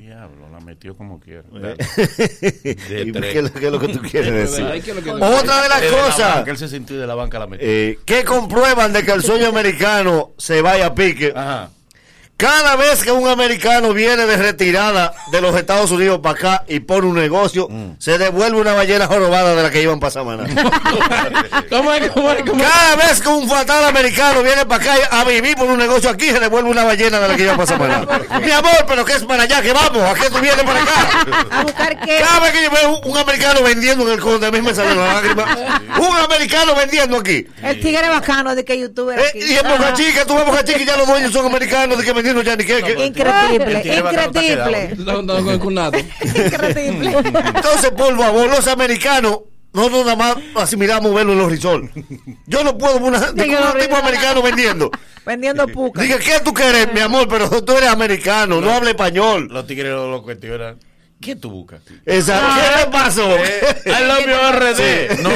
Metió 0.77 0.95
como 0.97 1.18
quiera. 1.18 1.43
¿Y 1.53 2.74
qué, 2.74 3.39
es 3.39 3.43
lo- 3.43 3.53
qué 3.53 3.70
que 3.81 3.89
tú 3.89 4.01
quieres 4.03 4.33
decir? 4.33 4.66
¿qué 4.85 4.93
que- 5.03 5.11
Otra 5.11 5.62
de 5.62 5.68
las 5.68 5.83
cosas 5.91 6.35
banca, 6.37 6.51
él 6.51 6.59
se 6.59 6.68
sintió 6.68 6.99
de 7.01 7.07
la 7.07 7.14
banca 7.14 7.39
la 7.39 7.47
metió. 7.47 7.66
eh, 7.66 7.99
que 8.05 8.24
comprueban 8.24 8.93
de 8.93 9.03
que 9.05 9.12
el 9.12 9.22
sueño 9.22 9.47
americano 9.49 10.33
se 10.37 10.61
vaya 10.61 10.87
a 10.87 10.95
pique. 10.95 11.33
Cada 12.37 12.76
vez 12.76 13.03
que 13.03 13.11
un 13.11 13.26
americano 13.26 13.95
viene 13.95 14.26
de 14.26 14.37
retirada 14.37 15.14
de 15.32 15.41
los 15.41 15.57
Estados 15.57 15.91
Unidos 15.91 16.20
para 16.22 16.39
acá 16.39 16.64
y 16.68 16.80
pone 16.80 17.07
un 17.07 17.14
negocio, 17.16 17.66
se 17.99 18.18
devuelve 18.18 18.61
una 18.61 18.74
ballena 18.74 19.07
jorobada 19.07 19.55
de 19.55 19.62
la 19.62 19.70
que 19.70 19.80
iban 19.80 19.99
para 19.99 20.11
Samaná. 20.11 20.45
¿Cómo 21.70 21.95
es? 21.95 22.11
¿Cómo 22.11 22.30
es? 22.32 22.43
¿Cómo 22.43 22.62
es? 22.62 22.68
Cada 22.68 22.97
vez 22.97 23.22
que 23.22 23.28
un 23.28 23.49
fatal 23.49 23.87
americano 23.87 24.43
viene 24.43 24.66
para 24.66 24.82
acá 24.82 24.95
a 25.12 25.24
vivir 25.24 25.57
por 25.57 25.66
un 25.66 25.78
negocio 25.78 26.11
aquí, 26.11 26.26
se 26.26 26.39
devuelve 26.39 26.68
una 26.68 26.84
ballena 26.84 27.20
de 27.20 27.28
la 27.28 27.37
que 27.37 27.43
iba 27.45 27.55
para 27.57 27.66
Samaná. 27.66 28.01
Mi 28.45 28.51
amor, 28.51 28.84
pero 28.87 29.03
que 29.03 29.14
es 29.14 29.24
para 29.24 29.45
allá, 29.45 29.62
que 29.62 29.72
vamos, 29.72 30.03
¿a 30.03 30.12
qué 30.12 30.28
tú 30.28 30.39
vienes 30.39 30.62
para 30.62 30.82
acá? 30.82 31.26
A 31.51 31.62
buscar 31.62 32.01
qué. 32.01 32.18
Cada 32.20 32.41
vez 32.41 32.53
que 32.53 32.64
yo 32.64 32.70
veo 32.70 32.99
un, 32.99 33.12
un 33.12 33.16
americano 33.16 33.62
vendiendo 33.62 34.07
en 34.07 34.12
el 34.12 34.20
conde, 34.20 34.47
a 34.47 34.51
mí 34.51 34.61
me 34.61 34.74
salen 34.74 34.99
las 34.99 35.14
lágrimas. 35.14 35.59
Un 35.99 36.16
americano 36.18 36.74
vendiendo 36.74 37.16
aquí. 37.16 37.47
El 37.62 37.80
tigre 37.80 38.11
bacano 38.11 38.55
de 38.55 38.62
que 38.62 38.78
youtuber 38.78 39.18
aquí. 39.18 39.39
Y 39.39 39.55
en 39.55 39.62
Boca 39.66 39.95
Chica, 39.95 40.26
tú 40.26 40.34
ves 40.34 40.45
Boca 40.45 40.62
Chica 40.62 40.80
y 40.82 40.84
ya 40.84 40.99
los 40.99 41.07
dueños 41.07 41.32
son 41.32 41.47
americanos 41.47 41.97
de 41.97 42.05
que 42.05 42.26
vendiendo 42.27 42.43
ya 42.43 42.57
ni 42.57 42.64
qué. 42.64 42.83
qué. 42.83 43.07
Increíble, 43.07 43.72
increíble. 43.72 44.97
No, 44.99 45.22
no, 45.22 45.59
con. 45.59 45.74
Increíble. 45.74 47.16
Entonces, 47.55 47.91
por 47.97 48.16
favor, 48.16 48.49
los 48.49 48.66
americanos, 48.66 49.41
nosotros 49.72 50.05
nada 50.05 50.16
más 50.16 50.37
asimilamos 50.55 51.14
verlo 51.14 51.33
en 51.33 51.39
los 51.39 51.51
resorts. 51.51 51.91
Yo 52.47 52.64
no 52.64 52.77
puedo 52.77 52.95
ver 52.95 53.03
una, 53.03 53.33
de 53.33 53.45
Digo, 53.45 53.59
un 53.61 53.79
tipo 53.79 53.97
no, 53.97 54.03
americano 54.03 54.43
vendiendo. 54.43 54.91
Vendiendo 55.24 55.66
puca. 55.68 56.03
Dije, 56.03 56.18
¿qué 56.18 56.41
tú 56.45 56.53
quieres, 56.53 56.93
mi 56.93 57.01
amor? 57.01 57.29
Pero 57.29 57.62
tú 57.62 57.77
eres 57.77 57.89
americano, 57.89 58.61
no, 58.61 58.70
habla 58.70 58.91
español. 58.91 59.49
Los 59.51 59.66
tigres 59.66 59.93
lo, 59.93 60.11
lo 60.11 60.22
cuestionan. 60.22 60.79
¿Qué 61.21 61.35
tú 61.35 61.51
buscas? 61.51 61.81
Exacto. 62.05 62.47
¿Qué 62.55 62.85
le 62.85 62.93
pasó? 62.93 63.37
I 63.37 64.05
love 64.07 64.27
you 64.27 64.37
RD. 64.59 65.23
No, 65.23 65.31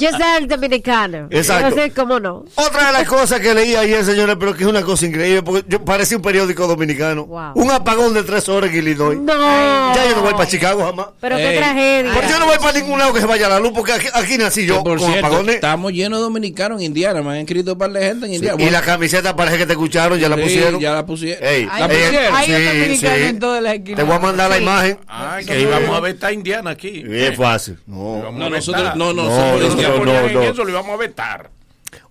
Yo 0.00 0.10
soy 0.10 0.22
el 0.38 0.48
dominicano. 0.48 1.28
Exacto. 1.30 1.70
No 1.70 1.76
sé 1.82 1.90
cómo 1.92 2.18
no. 2.18 2.44
Otra 2.54 2.86
de 2.86 2.92
las 2.94 3.06
cosas 3.06 3.40
que 3.40 3.54
leí 3.54 3.76
ayer, 3.76 4.04
señores, 4.04 4.36
pero 4.40 4.54
que 4.56 4.64
es 4.64 4.68
una 4.68 4.82
cosa 4.82 5.06
increíble, 5.06 5.42
porque 5.42 5.64
yo 5.68 5.84
parecía 5.84 6.16
un 6.16 6.22
periódico 6.22 6.66
dominicano. 6.66 7.24
Un 7.54 7.70
apagón 7.70 8.14
de 8.14 8.22
tres 8.22 8.48
horas 8.48 8.70
en 8.70 8.76
Illinois. 8.78 9.18
No. 9.18 9.94
Ya 9.94 10.08
yo 10.08 10.16
no 10.16 10.22
voy 10.22 10.32
para 10.32 10.46
Chicago 10.48 10.84
jamás. 10.84 11.08
Pero 11.20 11.36
qué 11.36 11.50
Ey. 11.50 11.58
tragedia. 11.58 12.12
Porque 12.14 12.28
yo 12.28 12.38
no 12.38 12.46
voy 12.46 12.58
para 12.58 12.72
ningún 12.78 12.98
lado 12.98 13.12
que 13.12 13.20
se 13.20 13.26
vaya 13.26 13.48
la 13.48 13.60
luz, 13.60 13.72
porque 13.74 13.92
aquí, 13.92 14.08
aquí 14.14 14.38
nací 14.38 14.64
yo 14.66 14.82
Por 14.82 14.98
con 14.98 15.10
cierto, 15.10 15.26
apagones. 15.26 15.56
estamos 15.56 15.92
llenos 15.92 16.18
de 16.18 16.22
dominicanos 16.22 16.80
en 16.80 16.86
Indiana. 16.86 17.22
Me 17.22 17.30
han 17.30 17.36
escrito 17.36 17.72
un 17.74 17.78
par 17.78 17.92
de 17.92 18.02
gente 18.04 18.26
en 18.26 18.34
Indiana. 18.34 18.62
Y 18.62 18.70
la 18.70 18.80
camiseta 18.80 19.36
parece 19.36 19.58
que 19.58 19.66
te 19.66 19.72
escucharon, 19.72 20.18
ya 20.18 20.28
la 20.30 20.36
pusieron. 20.36 20.80
ya 20.80 20.92
la 20.92 21.04
pusieron. 21.04 21.44
Ey, 21.46 21.66
¿La 21.66 21.86
ey, 21.86 21.88
pusieron? 21.88 22.34
Hay 22.34 22.50
un 22.50 22.56
sí, 22.56 22.64
dominicano 22.64 23.16
sí. 23.16 23.22
en 23.24 23.38
todas 23.38 23.62
las 23.62 23.74
esquinas. 23.74 23.81
Te 23.84 24.02
voy 24.02 24.14
a 24.16 24.18
mandar 24.18 24.50
la 24.50 24.58
imagen. 24.58 24.98
Ah, 25.08 25.38
que 25.46 25.60
íbamos 25.60 25.96
a 25.96 26.00
ver 26.00 26.14
esta 26.14 26.32
indiana 26.32 26.70
aquí. 26.70 27.02
Es 27.08 27.36
fácil. 27.36 27.78
No, 27.86 28.18
Íbamos 28.18 28.38
No, 28.40 28.46
a 28.46 28.50
nosotros, 28.50 28.82
vetar. 28.82 28.96
no, 28.96 29.12
no, 29.12 29.22
No, 29.24 29.52
no, 29.52 29.58
cristianos. 29.58 29.98
no, 29.98 30.04
Ponían 30.04 30.24
en 30.26 30.34
no. 30.34 30.40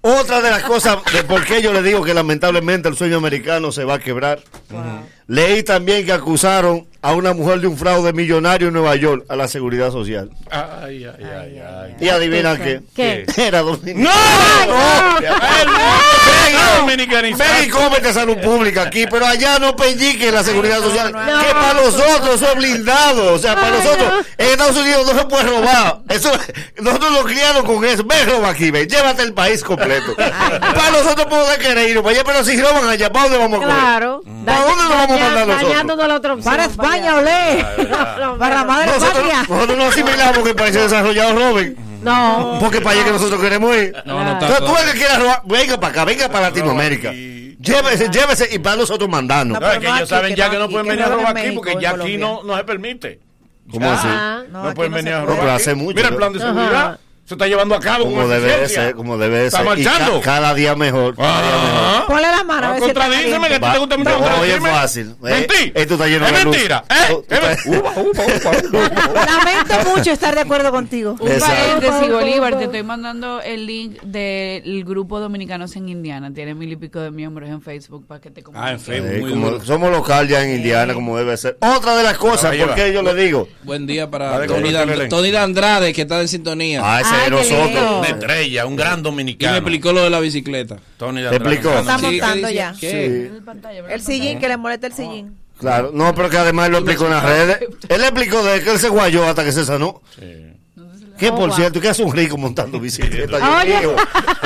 Lo. 0.04 0.12
Otra 0.22 0.42
de 0.42 0.50
las 0.50 0.64
cosas 0.64 0.98
de 1.14 1.24
por 1.24 1.44
qué 1.46 1.62
yo 1.62 1.72
le 1.74 1.82
digo 1.82 2.04
que 2.04 2.14
lamentablemente 2.14 2.90
el 2.90 2.98
sueño 2.98 3.18
americano 3.18 3.72
se 3.72 3.84
va 3.84 3.96
a 3.96 4.00
quebrar. 4.00 4.40
Leí 5.28 5.64
también 5.64 6.06
que 6.06 6.12
acusaron 6.12 6.88
a 7.02 7.14
una 7.14 7.34
mujer 7.34 7.62
de 7.62 7.68
un 7.68 7.78
fraude 7.78 8.12
millonario 8.12 8.68
en 8.68 8.74
Nueva 8.74 8.96
York 8.98 9.24
a 9.30 9.36
la 9.36 9.48
seguridad 9.48 9.92
social. 9.92 10.30
Ay, 10.50 11.06
ay, 11.06 11.24
ay, 11.26 11.60
ay. 11.60 11.96
Y 12.02 12.10
adivina 12.10 12.58
qué. 12.58 12.82
¿Qué? 12.94 13.26
Era 13.38 13.62
dominicano. 13.62 14.10
¡No! 14.68 15.22
¡No! 15.22 16.86
Ven 16.88 17.00
y- 17.00 17.06
Ven 17.34 17.64
y 17.66 17.70
cómete 17.70 18.12
salud 18.14 18.38
pública 18.38 18.84
aquí, 18.84 19.06
pero 19.10 19.26
allá 19.26 19.58
no 19.60 19.76
peñique 19.76 20.32
la 20.32 20.44
seguridad 20.44 20.80
social. 20.82 21.08
Que 21.12 21.54
para 21.54 21.74
nosotros 21.76 22.42
es 22.42 22.56
blindado. 22.56 23.34
O 23.34 23.38
sea, 23.40 23.56
para 23.56 23.70
nosotros, 23.78 24.26
en 24.38 24.48
Estados 24.50 24.76
Unidos 24.78 25.14
no 25.14 25.20
se 25.20 25.26
puede 25.28 25.44
robar. 25.44 26.00
Eso, 26.10 26.32
nosotros 26.82 27.12
nos 27.12 27.24
criamos 27.26 27.64
con 27.64 27.86
eso. 27.86 28.04
Ven, 28.04 28.30
roba 28.30 28.50
aquí, 28.50 28.70
ven, 28.72 28.88
llévate 28.88 29.24
el 29.24 29.34
país 29.34 29.64
completo. 29.64 29.91
Para 30.16 30.92
nosotros 30.92 31.28
podemos 31.28 31.58
querer 31.58 31.90
irnos 31.90 32.04
para 32.04 32.16
allá, 32.16 32.24
pero 32.26 32.44
si 32.44 32.62
roban 32.62 32.90
allá, 32.90 33.12
¿para 33.12 33.24
dónde 33.24 33.38
vamos 33.38 33.60
a 33.60 33.64
coger? 33.64 33.80
Claro. 33.80 34.22
¿Para 34.46 34.60
dónde 34.62 34.84
nos 34.84 34.90
vamos 34.90 35.22
a 35.22 35.24
mandar 35.24 35.48
nosotros? 35.48 36.44
Para 36.44 36.66
España, 36.66 37.16
olé. 37.16 37.66
Para 38.40 38.56
la 38.56 38.64
madre 38.64 38.88
Nosotros, 38.88 39.14
patria. 39.14 39.46
nosotros 39.48 39.78
no 39.78 39.86
asimilamos 39.86 40.38
que 40.40 40.54
países 40.54 40.84
desarrollados 40.84 41.36
roben. 41.36 41.78
No. 42.02 42.58
Porque 42.60 42.82
para 42.82 42.96
allá 42.96 43.06
que 43.06 43.12
nosotros 43.12 43.42
queremos 43.42 43.76
ir. 43.78 43.96
No, 44.06 44.24
no 44.24 44.32
Entonces, 44.32 44.58
tú 44.60 44.76
el 44.76 44.92
que 44.92 44.98
quieras 44.98 45.20
robar, 45.20 45.42
venga 45.46 45.80
para 45.80 45.92
acá, 45.92 46.06
venga 46.06 46.30
para 46.30 46.50
Latinoamérica. 46.50 47.12
Llévese, 47.12 48.10
llévese 48.10 48.50
y 48.52 48.60
para 48.60 48.78
nosotros 48.78 49.08
mandando. 49.08 49.60
No, 49.60 49.80
que 49.80 49.88
ellos 49.88 50.10
saben 50.10 50.36
ya 50.36 50.50
que 50.50 50.58
no 50.58 50.68
pueden 50.70 50.88
venir 50.88 51.04
a 51.04 51.10
robar 51.10 51.38
aquí 51.38 51.52
porque 51.52 51.78
ya 51.80 51.92
aquí 51.92 52.18
no, 52.18 52.44
no 52.44 52.58
se 52.58 52.64
permite. 52.64 53.20
¿Cómo 53.70 53.92
así? 53.92 54.08
No, 54.50 54.74
pueden 54.74 54.94
venir 54.94 55.14
a 55.14 55.22
robar. 55.22 55.36
No, 55.36 55.42
pero 55.42 55.54
aquí. 55.54 55.62
hace 55.62 55.76
mucho, 55.76 55.96
Mira 55.96 56.10
el 56.10 56.16
plan 56.16 56.34
de 56.34 56.40
seguridad. 56.40 57.00
Se 57.32 57.36
está 57.36 57.48
llevando 57.48 57.76
a 57.76 57.80
cabo 57.80 58.04
Como 58.04 58.28
debe 58.28 58.46
eficiencia. 58.50 58.84
ser, 58.88 58.96
como 58.96 59.18
debe 59.18 59.46
Está 59.46 59.60
ser. 59.60 59.66
Ca- 59.68 59.74
marchando. 59.74 60.20
cada 60.20 60.54
día 60.54 60.76
mejor. 60.76 61.16
Ah. 61.18 62.04
Ponle 62.06 62.24
la 62.24 62.44
mano 62.44 62.68
a 62.68 62.72
Ah, 62.76 62.78
Contradíceme 62.78 63.48
que 63.48 63.54
a 63.56 63.58
ti 63.58 63.62
caliente. 63.62 63.72
te 63.72 63.80
gusta 63.80 63.98
mucho 63.98 64.62
fácil. 64.66 65.08
Eh, 65.12 65.16
Mentí. 65.22 65.72
Esto 65.74 65.94
está 65.94 66.08
lleno 66.08 66.26
Es 66.28 66.34
de 66.34 66.44
mentira. 66.46 66.84
Tú- 66.90 66.94
¿Eh? 66.94 67.08
tú 67.10 67.26
Es 67.30 67.40
estás- 67.40 67.66
men- 67.68 67.80
Uva, 67.80 67.92
uva, 67.96 68.24
uva, 68.26 68.52
uva. 68.74 69.26
Lamento 69.26 69.90
mucho 69.96 70.12
estar 70.12 70.36
de 70.36 70.42
acuerdo 70.42 70.72
contigo. 70.72 71.16
Un 71.18 71.40
paréntesis, 71.40 72.12
Bolívar, 72.12 72.58
te 72.58 72.64
estoy 72.66 72.84
mandando 72.84 73.40
el 73.40 73.66
link 73.66 74.02
del 74.02 74.84
grupo 74.84 75.22
Dominicanos 75.22 75.74
en 75.78 75.88
Indiana. 75.88 76.34
Tiene 76.34 76.54
mil 76.54 76.70
y 76.70 76.76
pico 76.76 77.00
de 77.00 77.12
miembros 77.12 77.48
en 77.50 77.62
Facebook 77.62 78.06
para 78.08 78.20
que 78.20 78.30
te 78.30 78.42
Ah, 78.54 78.72
en 78.74 78.78
comuniques. 78.78 78.84
Facebook. 78.84 79.28
Eh, 79.30 79.32
como 79.32 79.62
somos 79.64 79.90
local 79.90 80.28
ya 80.28 80.44
en 80.44 80.56
Indiana, 80.58 80.94
como 80.94 81.18
debe 81.18 81.38
ser. 81.38 81.56
Otra 81.62 81.96
de 81.96 82.04
las 82.04 82.18
cosas, 82.18 82.54
porque 82.58 82.92
yo 82.92 83.02
le 83.02 83.14
digo. 83.16 83.48
Buen 83.64 83.88
día 83.88 84.12
para 84.12 84.46
Tony, 85.08 85.34
Andrade, 85.34 85.94
que 85.94 86.02
está 86.02 86.20
en 86.20 86.28
sintonía. 86.28 86.82
Ah, 86.84 87.00
ese 87.00 87.16
Lindo. 87.30 88.00
Una 88.00 88.08
estrella, 88.08 88.66
un 88.66 88.76
gran 88.76 88.94
y 88.94 88.98
me 88.98 89.02
dominicano. 89.04 89.56
explicó 89.58 89.94
lo 89.94 90.04
de 90.04 90.10
la 90.10 90.20
bicicleta. 90.20 90.78
Tony 90.98 91.22
¿Te 91.22 91.36
explicó? 91.36 91.78
Está 91.78 91.98
Sí, 91.98 92.06
¿qué 92.06 92.12
montando 92.12 92.50
ya. 92.50 92.74
¿Qué? 92.80 93.32
El 93.90 94.02
sillín, 94.02 94.40
que 94.40 94.48
le 94.48 94.58
molesta 94.58 94.88
el 94.88 94.94
sillín. 94.94 95.38
Claro, 95.60 95.92
no, 95.94 96.16
pero 96.16 96.30
que 96.30 96.38
además 96.38 96.66
él 96.68 96.72
lo 96.72 96.78
explicó 96.80 97.06
en 97.06 97.12
las 97.12 97.24
redes. 97.24 97.60
Él 97.88 98.02
le 98.02 98.08
explicó 98.08 98.44
de 98.44 98.62
que 98.64 98.72
él 98.72 98.80
se 98.80 98.90
guayó 98.90 99.28
hasta 99.28 99.44
que 99.44 99.52
se 99.52 99.64
sanó. 99.66 100.02
Que 101.22 101.30
Oh, 101.30 101.36
por 101.36 101.50
wow. 101.50 101.56
cierto, 101.56 101.80
que 101.80 101.88
hace 101.88 102.04
un 102.04 102.12
rico 102.14 102.36
montando 102.36 102.80
bicicleta. 102.80 103.38
Oye. 103.60 103.68
Dios 103.80 103.80
mío. 103.82 103.96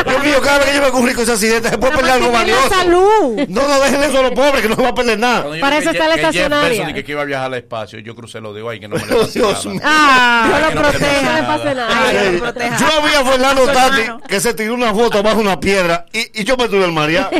Dios 0.05 0.23
mío, 0.23 0.41
cada 0.43 0.57
vez 0.59 0.67
que 0.69 0.75
yo 0.75 0.91
que 0.91 0.97
un 0.97 1.07
rico 1.07 1.25
se 1.25 1.31
accidente, 1.31 1.69
se 1.69 1.77
puede 1.77 1.95
perder 1.95 2.11
algo 2.11 2.31
valioso. 2.31 2.69
salud. 2.69 3.39
No, 3.47 3.67
no 3.67 3.79
dejen 3.79 4.03
eso 4.03 4.19
a 4.19 4.21
los 4.23 4.31
pobres, 4.31 4.61
que 4.61 4.67
no 4.69 4.75
se 4.75 4.81
va 4.83 4.89
a 4.89 4.93
perder 4.93 5.17
nada. 5.17 5.41
Cuando 5.41 5.55
yo 5.55 5.61
Para 5.61 5.77
eso 5.77 5.91
que 5.91 5.97
está 5.97 6.07
la 6.09 6.15
que 6.15 6.21
estacionaria. 6.21 6.85
Dije 6.87 7.03
que 7.05 7.11
iba 7.13 7.21
a 7.21 7.25
viajar 7.25 7.45
al 7.47 7.53
espacio. 7.55 7.99
Yo 7.99 8.13
crucé 8.13 8.41
lo 8.41 8.53
digo 8.53 8.69
ahí 8.69 8.79
que 8.79 8.87
no 8.89 8.97
me 8.97 9.05
le 9.05 9.13
Oh, 9.15 9.19
pase 9.21 9.39
Dios 9.39 9.65
nada. 9.65 9.71
mío. 9.73 9.81
Ah, 9.85 10.47
no 10.61 10.69
que 10.69 10.75
lo 10.75 10.81
proteja. 10.81 11.41
No 11.41 11.47
pase 11.47 11.65
le 11.65 11.81
pase 11.81 12.69
nada. 12.69 12.77
Yo 12.77 13.01
vi 13.03 13.13
a 13.15 13.25
Fernando 13.31 13.65
Tati 13.67 14.01
que 14.27 14.39
se 14.41 14.53
tiró 14.53 14.73
una 14.75 14.93
foto 14.93 15.23
bajo 15.23 15.39
una 15.39 15.59
piedra 15.59 16.05
y, 16.11 16.41
y 16.41 16.43
yo 16.43 16.57
me 16.57 16.67
tuve 16.67 16.83
el 16.85 16.91
mareado. 16.91 17.29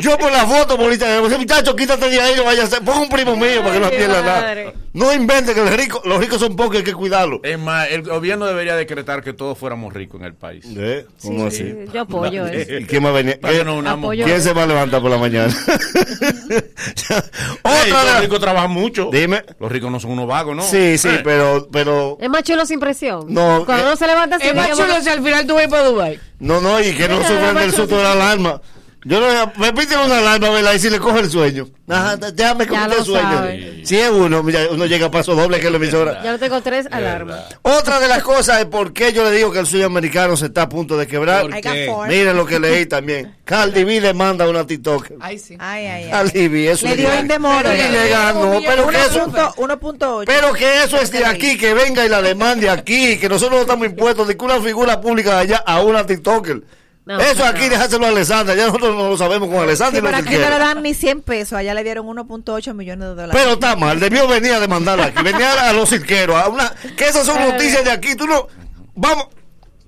Yo 0.00 0.16
por 0.16 0.32
la 0.32 0.46
foto, 0.46 0.78
por 0.78 0.90
Instagram, 0.90 1.26
ese 1.26 1.36
muchacho, 1.36 1.76
quítate 1.76 2.08
de 2.08 2.18
ahí, 2.18 2.34
no 2.34 2.44
vayas 2.44 2.64
a 2.64 2.66
hacer. 2.68 2.82
Pon 2.82 2.96
un 2.98 3.08
primo 3.10 3.36
mío 3.36 3.60
para 3.62 3.74
que 3.74 3.78
no 3.80 3.90
pierda 3.90 4.22
nada. 4.22 4.72
No 4.94 5.12
invente 5.12 5.52
que 5.52 5.60
los 5.60 5.70
ricos, 5.70 6.00
los 6.06 6.18
ricos 6.18 6.40
son 6.40 6.56
pocos, 6.56 6.76
hay 6.78 6.82
que 6.82 6.94
cuidarlos. 6.94 7.40
Es 7.42 7.58
más, 7.58 7.88
el 7.90 8.02
gobierno 8.02 8.46
debería 8.46 8.71
decretar 8.76 9.22
que 9.22 9.32
todos 9.32 9.56
fuéramos 9.58 9.92
ricos 9.92 10.20
en 10.20 10.26
el 10.26 10.34
país. 10.34 10.64
¿Eh? 10.76 11.06
¿Cómo 11.22 11.46
así? 11.46 11.58
Sí, 11.58 11.74
Yo 11.92 12.02
apoyo 12.02 12.46
eso. 12.46 12.74
¿Y 12.78 12.84
quién 12.86 13.04
va 13.04 13.08
a 13.10 13.12
venir? 13.12 13.38
Para 13.40 13.52
que 13.52 13.58
¿Quién- 13.60 13.66
nos 13.66 13.78
unamos. 13.78 14.04
Apoyo. 14.04 14.24
¿Quién 14.24 14.40
se 14.42 14.52
va 14.52 14.62
a 14.64 14.66
levantar 14.66 15.00
por 15.00 15.10
la 15.10 15.18
mañana? 15.18 15.54
Otra 17.62 18.04
de 18.04 18.12
los 18.12 18.20
ricos 18.20 18.40
trabajan 18.40 18.70
mucho. 18.70 19.10
Dime. 19.12 19.44
Los 19.58 19.70
ricos 19.70 19.90
no 19.90 20.00
son 20.00 20.12
unos 20.12 20.26
vagos, 20.26 20.56
¿no? 20.56 20.62
Sí, 20.62 20.98
sí, 20.98 21.08
Eh, 21.08 21.20
pero, 21.24 21.68
pero, 21.70 22.18
Es 22.20 22.28
más 22.28 22.42
chulo 22.42 22.64
sin 22.66 22.80
presión. 22.80 23.26
No, 23.28 23.64
Cuando 23.64 23.84
eh, 23.84 23.86
uno 23.88 23.96
se 23.96 24.06
levanta 24.06 24.36
Es 24.36 24.54
más 24.54 24.70
chulo 24.70 25.00
si 25.00 25.08
al 25.08 25.22
final 25.22 25.46
tú 25.46 25.54
vas 25.54 25.68
para 25.68 25.84
Dubai. 25.84 26.20
no, 26.38 26.60
no, 26.60 26.80
y 26.80 26.92
que 26.94 27.08
no 27.08 27.18
sufran 27.18 27.54
del 27.56 27.72
susto 27.72 27.96
de 27.96 28.02
la 28.02 28.12
alarma. 28.12 28.60
Yo 29.04 29.20
no, 29.20 29.52
me 29.56 29.72
piden 29.72 29.98
una 29.98 30.18
alarma, 30.18 30.50
¿verdad? 30.50 30.74
Y 30.74 30.78
si 30.78 30.88
le 30.88 31.00
coge 31.00 31.20
el 31.20 31.30
sueño. 31.30 31.68
Ajá, 31.88 32.16
ya 32.34 32.54
me 32.54 32.64
Ya 32.64 32.70
coge 32.70 32.88
lo 32.88 32.98
el 32.98 33.04
sueño. 33.04 33.84
Si 33.84 33.98
es 33.98 34.10
uno, 34.10 34.48
ya 34.48 34.68
uno 34.70 34.86
llega 34.86 35.06
a 35.06 35.10
paso 35.10 35.34
doble 35.34 35.58
que 35.58 35.70
la 35.70 35.76
emisora. 35.76 36.22
Ya 36.22 36.32
no 36.32 36.38
tengo 36.38 36.60
tres 36.62 36.86
alarmas. 36.90 37.44
Otra 37.62 37.98
de 37.98 38.06
las 38.06 38.22
cosas 38.22 38.60
es 38.60 38.66
por 38.66 38.92
qué 38.92 39.12
yo 39.12 39.24
le 39.24 39.32
digo 39.32 39.50
que 39.50 39.58
el 39.58 39.66
sueño 39.66 39.86
americano 39.86 40.36
se 40.36 40.46
está 40.46 40.62
a 40.62 40.68
punto 40.68 40.96
de 40.96 41.06
quebrar. 41.08 41.42
¿Por 41.42 41.60
qué? 41.60 41.92
Miren 42.08 42.36
lo 42.36 42.46
que 42.46 42.60
leí 42.60 42.86
también. 42.86 43.36
Cardi 43.44 43.82
B 43.82 44.00
le 44.00 44.14
manda 44.14 44.48
una 44.48 44.64
TikTok. 44.64 45.12
Ay, 45.20 45.38
sí. 45.38 45.56
Ay, 45.58 45.86
ay, 45.86 46.04
ay. 46.04 46.10
Cardi 46.10 46.48
B, 46.48 46.70
eso 46.70 46.86
Le 46.86 46.92
es 46.92 46.98
dio. 46.98 47.08
Ilegal, 47.12 48.34
no, 48.34 48.60
pero 48.64 48.86
que 48.86 48.96
eso... 48.96 49.26
1.8. 49.26 50.24
Pero 50.26 50.52
que 50.52 50.84
eso 50.84 50.96
es 50.98 51.10
de 51.10 51.24
aquí, 51.24 51.58
que 51.58 51.74
venga 51.74 52.04
y 52.06 52.08
la 52.08 52.22
demande 52.22 52.70
aquí, 52.70 53.18
que 53.18 53.28
nosotros 53.28 53.56
no 53.56 53.60
estamos 53.62 53.86
impuestos 53.86 54.28
de 54.28 54.36
que 54.36 54.44
una 54.44 54.60
figura 54.60 55.00
pública 55.00 55.30
de 55.30 55.40
allá 55.40 55.56
a 55.66 55.80
una 55.80 56.06
TikToker. 56.06 56.62
No, 57.04 57.20
Eso 57.20 57.44
aquí 57.44 57.68
déjaselo 57.68 58.06
a 58.06 58.10
Alessandra, 58.10 58.54
ya 58.54 58.66
nosotros 58.66 58.94
no 58.94 59.08
lo 59.08 59.16
sabemos 59.16 59.48
con 59.48 59.58
Alessandra. 59.58 60.00
Sí, 60.00 60.06
pero 60.06 60.16
aquí 60.16 60.36
no 60.36 60.50
le 60.50 60.58
dan 60.58 60.82
ni 60.82 60.94
100 60.94 61.22
pesos. 61.22 61.54
Allá 61.54 61.74
le 61.74 61.82
dieron 61.82 62.06
1.8 62.06 62.74
millones 62.74 63.08
de 63.08 63.14
dólares. 63.14 63.34
Pero 63.34 63.54
está 63.54 63.74
mal, 63.74 63.98
debió 63.98 64.28
venir 64.28 64.52
a 64.52 64.60
demandarlo 64.60 65.02
aquí, 65.04 65.20
venía 65.22 65.68
a 65.68 65.72
los 65.72 65.90
cirqueros, 65.90 66.36
a 66.36 66.48
una, 66.48 66.72
que 66.96 67.04
esas 67.06 67.26
son 67.26 67.40
noticias 67.40 67.84
de 67.84 67.90
aquí, 67.90 68.14
tú 68.14 68.26
no, 68.26 68.46
vamos, 68.94 69.26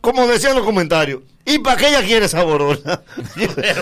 como 0.01 0.27
decían 0.27 0.57
los 0.57 0.65
comentarios, 0.65 1.21
¿y 1.45 1.59
para 1.59 1.76
qué 1.76 1.88
ella 1.88 2.03
quiere 2.03 2.28
saborosa? 2.28 3.03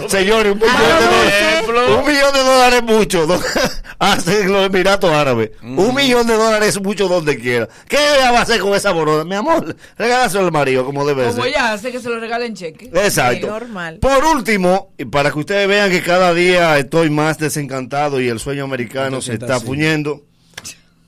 Señores, 0.08 0.52
un 0.52 0.58
millón 0.58 0.72
de 0.78 1.06
dólares, 1.06 1.98
un 1.98 2.06
millón 2.06 2.32
de 2.32 2.38
dólares 2.40 2.74
es 2.78 2.82
mucho, 2.84 3.26
do- 3.26 3.40
hacen 3.98 4.52
los 4.52 4.66
Emiratos 4.66 5.10
Árabes, 5.12 5.50
un 5.62 5.94
millón 5.94 6.26
de 6.26 6.34
dólares 6.34 6.68
es 6.70 6.82
mucho 6.82 7.08
donde 7.08 7.38
quiera. 7.38 7.68
¿Qué 7.88 7.96
ella 8.16 8.32
va 8.32 8.40
a 8.40 8.42
hacer 8.42 8.60
con 8.60 8.70
esa 8.70 8.88
saborosa? 8.90 9.24
Mi 9.24 9.34
amor, 9.36 9.76
regálaselo 9.96 10.46
al 10.46 10.52
marido 10.52 10.84
como 10.84 11.06
debe 11.06 11.24
Como 11.28 11.36
ser. 11.44 11.46
ella 11.52 11.72
hace 11.72 11.92
que 11.92 12.00
se 12.00 12.08
lo 12.08 12.18
regalen 12.18 12.54
cheque. 12.54 12.86
Exacto. 12.92 13.46
normal. 13.46 13.98
Por 14.00 14.24
último, 14.24 14.92
y 14.98 15.04
para 15.04 15.30
que 15.30 15.38
ustedes 15.38 15.68
vean 15.68 15.90
que 15.90 16.02
cada 16.02 16.34
día 16.34 16.76
estoy 16.78 17.10
más 17.10 17.38
desencantado 17.38 18.20
y 18.20 18.28
el 18.28 18.40
sueño 18.40 18.64
americano 18.64 19.20
se 19.22 19.34
está 19.34 19.56
así. 19.56 19.66
puñendo, 19.66 20.22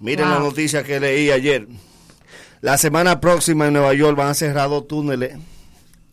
miren 0.00 0.30
la 0.30 0.38
noticia 0.38 0.82
que 0.84 1.00
leí 1.00 1.30
ayer. 1.30 1.66
La 2.60 2.78
semana 2.78 3.20
próxima 3.20 3.66
en 3.66 3.74
Nueva 3.74 3.92
York 3.92 4.16
van 4.16 4.28
a 4.28 4.34
cerrar 4.34 4.68
dos 4.70 4.86
túneles 4.88 5.36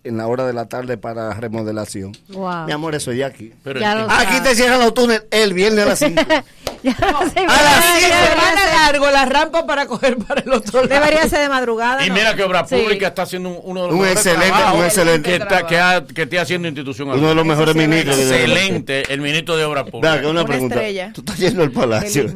en 0.03 0.17
la 0.17 0.27
hora 0.27 0.45
de 0.45 0.53
la 0.53 0.65
tarde 0.65 0.97
para 0.97 1.33
remodelación. 1.33 2.11
Wow. 2.29 2.65
Mi 2.65 2.71
amor, 2.71 2.95
eso 2.95 3.11
es 3.11 3.17
de 3.17 3.25
aquí. 3.25 3.53
Ya 3.79 3.95
lo 3.95 4.09
aquí 4.09 4.35
sabes. 4.37 4.43
te 4.43 4.55
cierran 4.55 4.79
los 4.79 4.93
túneles 4.93 5.23
el 5.31 5.53
viernes 5.53 5.85
a 5.85 5.87
las 5.89 5.99
5. 5.99 6.21
Ya 6.83 6.95
no 6.99 7.19
sé, 7.29 7.39
A 7.39 7.61
las 7.61 7.93
debería 7.95 8.27
semana 8.29 8.61
ser- 8.61 8.73
largo 8.73 9.11
la 9.11 9.25
rampa 9.25 9.65
para 9.67 9.85
coger 9.85 10.17
para 10.17 10.41
el 10.41 10.51
otro 10.51 10.81
lado. 10.83 10.87
Debería 10.93 11.27
ser 11.29 11.39
de 11.41 11.49
madrugada. 11.49 12.05
Y 12.05 12.09
¿no? 12.09 12.15
mira 12.15 12.35
que 12.35 12.43
Obra 12.43 12.65
Sí. 12.67 12.75
Pública 12.75 13.07
está 13.07 13.21
haciendo 13.23 13.49
un- 13.49 13.59
uno 13.63 13.81
de 13.81 13.87
los 13.87 13.95
Un 13.95 14.01
mejores 14.01 14.25
excelente- 14.25 14.47
trabajos 14.57 14.79
un 14.79 14.85
excelente 14.85 15.29
que 15.29 15.35
está, 15.35 15.67
que, 15.67 15.79
ha- 15.79 16.03
que 16.05 16.21
esté 16.23 16.39
haciendo 16.39 16.67
institución. 16.67 17.09
Uno 17.09 17.27
de 17.29 17.35
los 17.35 17.45
mejores 17.45 17.75
ministros 17.75 18.17
Excelente, 18.17 19.03
el 19.13 19.21
ministro 19.21 19.55
de 19.57 19.65
Obra 19.65 19.85
Pública. 19.85 20.15
Venga, 20.15 20.29
una 20.29 20.45
pregunta. 20.45 20.75
¿Tú 21.13 21.21
estás 21.21 21.37
yendo 21.37 21.63
al 21.63 21.71
palacio? 21.71 22.25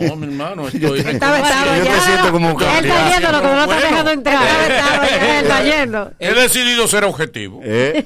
No, 0.00 0.16
mi 0.16 0.26
hermano, 0.26 0.66
estoy 0.66 0.80
Yo 0.80 0.94
te- 0.94 1.02
reconociendo. 1.02 1.84
yo 1.84 1.92
te 1.92 2.00
siento 2.00 2.32
como 2.32 2.54
un 2.54 2.62
Él 2.62 2.84
está 2.86 3.10
yendo, 3.10 3.32
lo 3.32 3.40
que 3.42 3.46
no 3.48 3.54
lo 3.54 3.62
está 3.72 3.76
dejando 3.88 4.10
entrar. 4.10 4.42
Él 5.10 5.42
está 5.44 5.62
yendo. 5.62 6.12
He 6.18 6.32
decidido 6.34 6.88
ser 6.88 7.04
objetivo. 7.04 7.60
¿Eh? 7.64 8.04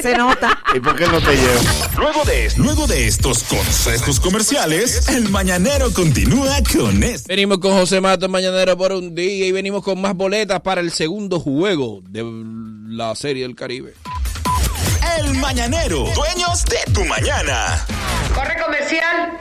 Se 0.00 0.16
nota. 0.16 0.58
¿Y 0.74 0.80
por 0.80 0.94
qué 0.96 1.06
no 1.06 1.20
te 1.20 1.34
llevo? 1.34 1.60
Luego 1.98 2.24
de, 2.24 2.52
luego 2.56 2.86
de 2.86 3.06
estos 3.08 3.42
consejos 3.44 4.20
comerciales, 4.20 4.75
el 5.08 5.30
mañanero 5.30 5.90
continúa 5.92 6.58
con 6.70 7.02
esto. 7.02 7.28
Venimos 7.28 7.58
con 7.58 7.72
José 7.72 8.00
Mato 8.02 8.28
Mañanero 8.28 8.76
por 8.76 8.92
un 8.92 9.14
día 9.14 9.46
y 9.46 9.52
venimos 9.52 9.82
con 9.82 9.98
más 10.00 10.14
boletas 10.14 10.60
para 10.60 10.82
el 10.82 10.90
segundo 10.90 11.40
juego 11.40 12.02
de 12.10 12.22
la 12.88 13.14
Serie 13.14 13.44
del 13.44 13.54
Caribe. 13.54 13.94
El 15.18 15.34
mañanero, 15.38 16.04
dueños 16.14 16.64
de 16.66 16.92
tu 16.92 17.04
mañana. 17.06 17.86
Corre 18.34 18.62
comercial. 18.62 19.38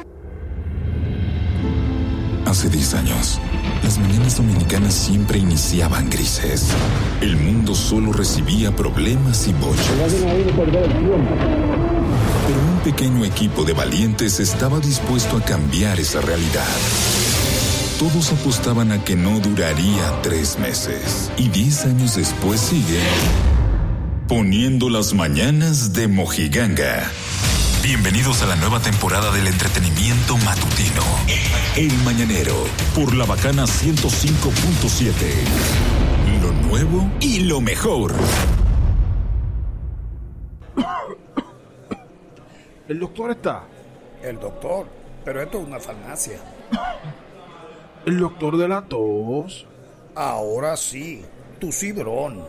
Hace 2.46 2.70
10 2.70 2.94
años, 2.94 3.42
las 3.84 3.98
mañanas 3.98 4.38
dominicanas 4.38 4.94
siempre 4.94 5.40
iniciaban 5.40 6.10
grises. 6.10 6.70
El 7.20 7.36
mundo 7.36 7.76
solo 7.76 8.14
recibía 8.14 8.74
problemas 8.74 9.48
y 9.48 9.54
bochas. 9.54 10.16
Pequeño 12.86 13.26
equipo 13.26 13.64
de 13.64 13.74
valientes 13.74 14.40
estaba 14.40 14.80
dispuesto 14.80 15.38
a 15.38 15.42
cambiar 15.42 16.00
esa 16.00 16.22
realidad. 16.22 16.68
Todos 17.98 18.32
apostaban 18.32 18.92
a 18.92 19.04
que 19.04 19.16
no 19.16 19.40
duraría 19.40 20.22
tres 20.22 20.60
meses. 20.60 21.32
Y 21.36 21.48
diez 21.48 21.84
años 21.86 22.16
después 22.16 22.62
sigue 22.62 23.02
poniendo 24.28 24.92
las 24.92 25.16
mañanas 25.16 25.94
de 25.94 26.08
Mojiganga. 26.08 27.10
Bienvenidos 27.82 28.44
a 28.44 28.46
la 28.46 28.56
nueva 28.56 28.80
temporada 28.80 29.32
del 29.32 29.48
entretenimiento 29.48 30.38
matutino. 30.38 31.02
El 31.76 31.92
Mañanero, 32.04 32.54
por 32.94 33.16
la 33.16 33.26
bacana 33.26 33.64
105.7. 33.64 35.12
Lo 36.40 36.52
nuevo 36.70 37.12
y 37.20 37.40
lo 37.40 37.62
mejor. 37.62 38.14
¿El 42.88 43.00
doctor 43.00 43.32
está? 43.32 43.64
El 44.22 44.40
doctor, 44.40 44.86
pero 45.24 45.42
esto 45.42 45.60
es 45.60 45.68
una 45.68 45.80
farmacia. 45.80 46.38
¿El 48.06 48.20
doctor 48.20 48.58
de 48.58 48.68
la 48.68 48.84
tos? 48.84 49.66
Ahora 50.14 50.78
sí, 50.78 51.26
tu 51.60 51.72
cibrón. 51.72 52.44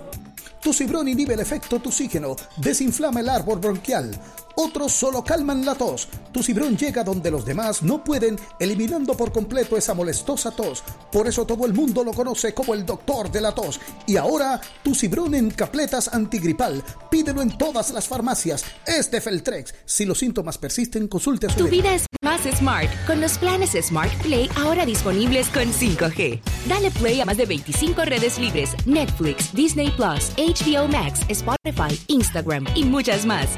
Tu 0.62 0.74
cibrón 0.74 1.08
inhibe 1.08 1.32
el 1.32 1.40
efecto 1.40 1.80
toxígeno, 1.80 2.36
desinflama 2.58 3.20
el 3.20 3.30
árbol 3.30 3.60
bronquial. 3.60 4.10
Otros 4.56 4.92
solo 4.92 5.22
calman 5.22 5.64
la 5.64 5.74
tos. 5.74 6.08
Tu 6.32 6.42
cibrón 6.42 6.76
llega 6.76 7.04
donde 7.04 7.30
los 7.30 7.44
demás 7.44 7.82
no 7.82 8.02
pueden, 8.02 8.38
eliminando 8.58 9.16
por 9.16 9.30
completo 9.30 9.76
esa 9.76 9.92
molestosa 9.92 10.50
tos. 10.50 10.82
Por 11.12 11.26
eso 11.26 11.46
todo 11.46 11.66
el 11.66 11.74
mundo 11.74 12.02
lo 12.02 12.12
conoce 12.12 12.54
como 12.54 12.74
el 12.74 12.86
doctor 12.86 13.30
de 13.30 13.42
la 13.42 13.54
tos. 13.54 13.78
Y 14.06 14.16
ahora, 14.16 14.60
tu 14.82 14.94
cibrón 14.94 15.34
en 15.34 15.50
capletas 15.50 16.08
antigripal. 16.12 16.82
Pídelo 17.10 17.42
en 17.42 17.56
todas 17.58 17.90
las 17.90 18.08
farmacias. 18.08 18.64
Este 18.86 19.20
Feltrex. 19.20 19.74
Si 19.84 20.06
los 20.06 20.18
síntomas 20.18 20.56
persisten, 20.56 21.06
consulte 21.06 21.46
a 21.46 21.50
su 21.50 21.58
Tu 21.58 21.68
vida 21.68 21.94
es 21.94 22.06
más 22.22 22.40
smart 22.58 22.90
con 23.06 23.20
los 23.20 23.36
planes 23.38 23.76
Smart 23.82 24.12
Play 24.22 24.48
ahora 24.56 24.86
disponibles 24.86 25.48
con 25.48 25.64
5G. 25.64 26.40
Dale 26.66 26.90
play 26.92 27.20
a 27.20 27.24
más 27.24 27.36
de 27.36 27.46
25 27.46 28.04
redes 28.04 28.38
libres, 28.38 28.70
Netflix, 28.86 29.52
Disney 29.52 29.90
Plus, 29.90 30.32
HBO 30.36 30.88
Max, 30.88 31.20
Spotify, 31.28 32.00
Instagram 32.08 32.66
y 32.74 32.84
muchas 32.84 33.26
más. 33.26 33.48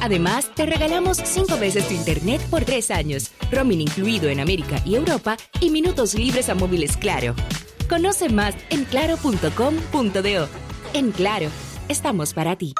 Además, 0.00 0.50
te 0.54 0.66
regalamos 0.66 1.18
5 1.18 1.58
veces 1.58 1.86
tu 1.88 1.94
internet 1.94 2.40
por 2.50 2.64
3 2.64 2.90
años, 2.90 3.30
roaming 3.50 3.82
incluido 3.82 4.28
en 4.28 4.40
América 4.40 4.82
y 4.84 4.94
Europa 4.94 5.36
y 5.60 5.70
minutos 5.70 6.14
libres 6.14 6.48
a 6.48 6.54
móviles 6.54 6.96
Claro. 6.96 7.34
Conoce 7.88 8.28
más 8.28 8.54
en 8.70 8.84
claro.com.do. 8.84 10.48
En 10.94 11.10
Claro, 11.12 11.48
estamos 11.88 12.34
para 12.34 12.56
ti. 12.56 12.74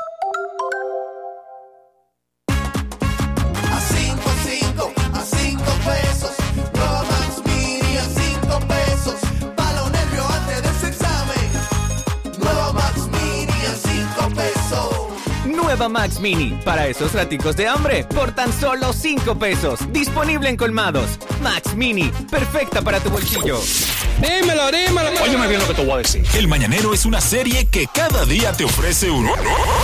Nueva 15.81 16.01
Max 16.01 16.21
Mini, 16.21 16.61
para 16.63 16.89
esos 16.89 17.15
raticos 17.15 17.57
de 17.57 17.67
hambre, 17.67 18.05
por 18.05 18.33
tan 18.35 18.53
solo 18.53 18.93
5 18.93 19.39
pesos. 19.39 19.81
Disponible 19.91 20.51
en 20.51 20.59
colmados. 20.59 21.07
Max 21.43 21.75
Mini, 21.75 22.13
perfecta 22.31 22.83
para 22.83 23.01
tu 23.01 23.09
bolsillo. 23.09 23.59
Dímelo, 24.21 24.71
dímelo. 24.71 25.09
Óyeme 25.23 25.47
bien 25.49 25.59
lo 25.59 25.67
que 25.67 25.73
te 25.73 25.83
voy 25.83 25.95
a 25.95 25.97
decir. 25.97 26.23
El 26.35 26.49
Mañanero 26.49 26.93
es 26.93 27.07
una 27.07 27.23
serie 27.23 27.67
que 27.69 27.87
cada 27.87 28.27
día 28.27 28.53
te 28.53 28.65
ofrece 28.65 29.11
un 29.11 29.25
nu- 29.25 29.33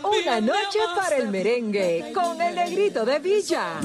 una 0.03 0.41
noche 0.41 0.79
para 0.95 1.17
el 1.17 1.29
merengue 1.29 2.11
con 2.13 2.41
el 2.41 2.55
negrito 2.55 3.05
de 3.05 3.19
Villa. 3.19 3.79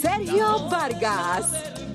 Sergio 0.00 0.68
Vargas, 0.68 1.46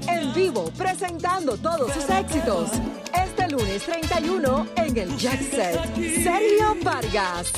en 0.08 0.34
vivo 0.34 0.72
presentando 0.78 1.58
todos 1.58 1.92
sus 1.94 2.10
éxitos. 2.10 2.72
Este 3.14 3.48
lunes 3.50 3.84
31 3.84 4.68
en 4.76 4.98
el 4.98 5.18
Jackset. 5.18 5.96
Sergio 5.96 6.76
Vargas. 6.84 7.52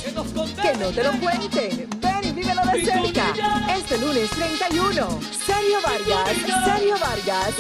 Que 0.62 0.78
no 0.78 0.90
te 0.90 1.04
lo 1.04 1.12
cuenten. 1.20 1.99
Vívelo 2.40 2.62
de 2.72 2.86
cerca. 2.86 3.34
Este 3.76 3.98
lunes 3.98 4.30
31. 4.30 5.20
Sergio 5.46 5.82
Vargas. 5.84 6.38
Sergio 6.64 6.98
Vargas. 6.98 7.54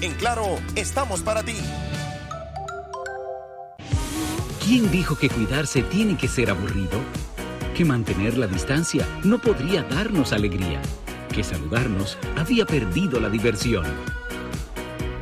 En 0.00 0.12
Claro, 0.14 0.58
estamos 0.74 1.20
para 1.20 1.42
ti. 1.42 1.56
¿Quién 4.64 4.90
dijo 4.90 5.16
que 5.16 5.28
cuidarse 5.28 5.82
tiene 5.82 6.16
que 6.16 6.28
ser 6.28 6.50
aburrido? 6.50 6.98
Que 7.76 7.84
mantener 7.84 8.36
la 8.36 8.46
distancia 8.46 9.06
no 9.22 9.38
podría 9.38 9.82
darnos 9.84 10.32
alegría. 10.32 10.82
Que 11.32 11.44
saludarnos 11.44 12.18
había 12.36 12.66
perdido 12.66 13.20
la 13.20 13.28
diversión. 13.28 13.84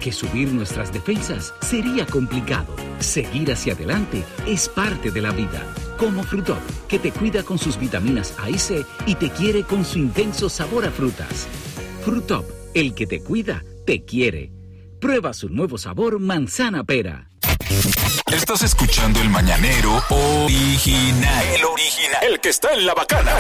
Que 0.01 0.13
subir 0.13 0.53
nuestras 0.53 0.93
defensas 0.93 1.53
sería 1.61 2.07
complicado. 2.07 2.75
Seguir 3.01 3.53
hacia 3.53 3.75
adelante 3.75 4.25
es 4.47 4.69
parte 4.69 5.11
de 5.11 5.21
la 5.21 5.33
vida. 5.33 5.63
Como 5.99 6.23
Frutop, 6.25 6.59
que 6.89 6.99
te 6.99 7.13
cuida 7.13 7.43
con 7.43 7.59
sus 7.59 7.79
vitaminas 7.79 8.35
A 8.39 8.51
y 8.51 8.59
C 8.59 8.85
y 9.07 9.15
te 9.15 9.31
quiere 9.31 9.63
con 9.63 9.85
su 9.85 9.99
intenso 9.99 10.49
sabor 10.49 10.85
a 10.85 10.91
frutas. 10.91 11.47
Frutop, 12.05 12.45
el 12.75 12.95
que 12.95 13.07
te 13.07 13.23
cuida, 13.23 13.65
te 13.87 14.05
quiere. 14.05 14.53
Prueba 15.01 15.33
su 15.33 15.49
nuevo 15.49 15.79
sabor 15.79 16.19
manzana 16.19 16.85
pera. 16.85 17.29
Estás 18.33 18.63
escuchando 18.63 19.21
el 19.21 19.29
mañanero 19.29 20.03
original. 20.11 21.45
El 21.55 21.65
original. 21.65 22.25
El 22.29 22.41
que 22.41 22.49
está 22.49 22.75
en 22.75 22.85
la 22.85 22.95
bacana. 22.95 23.33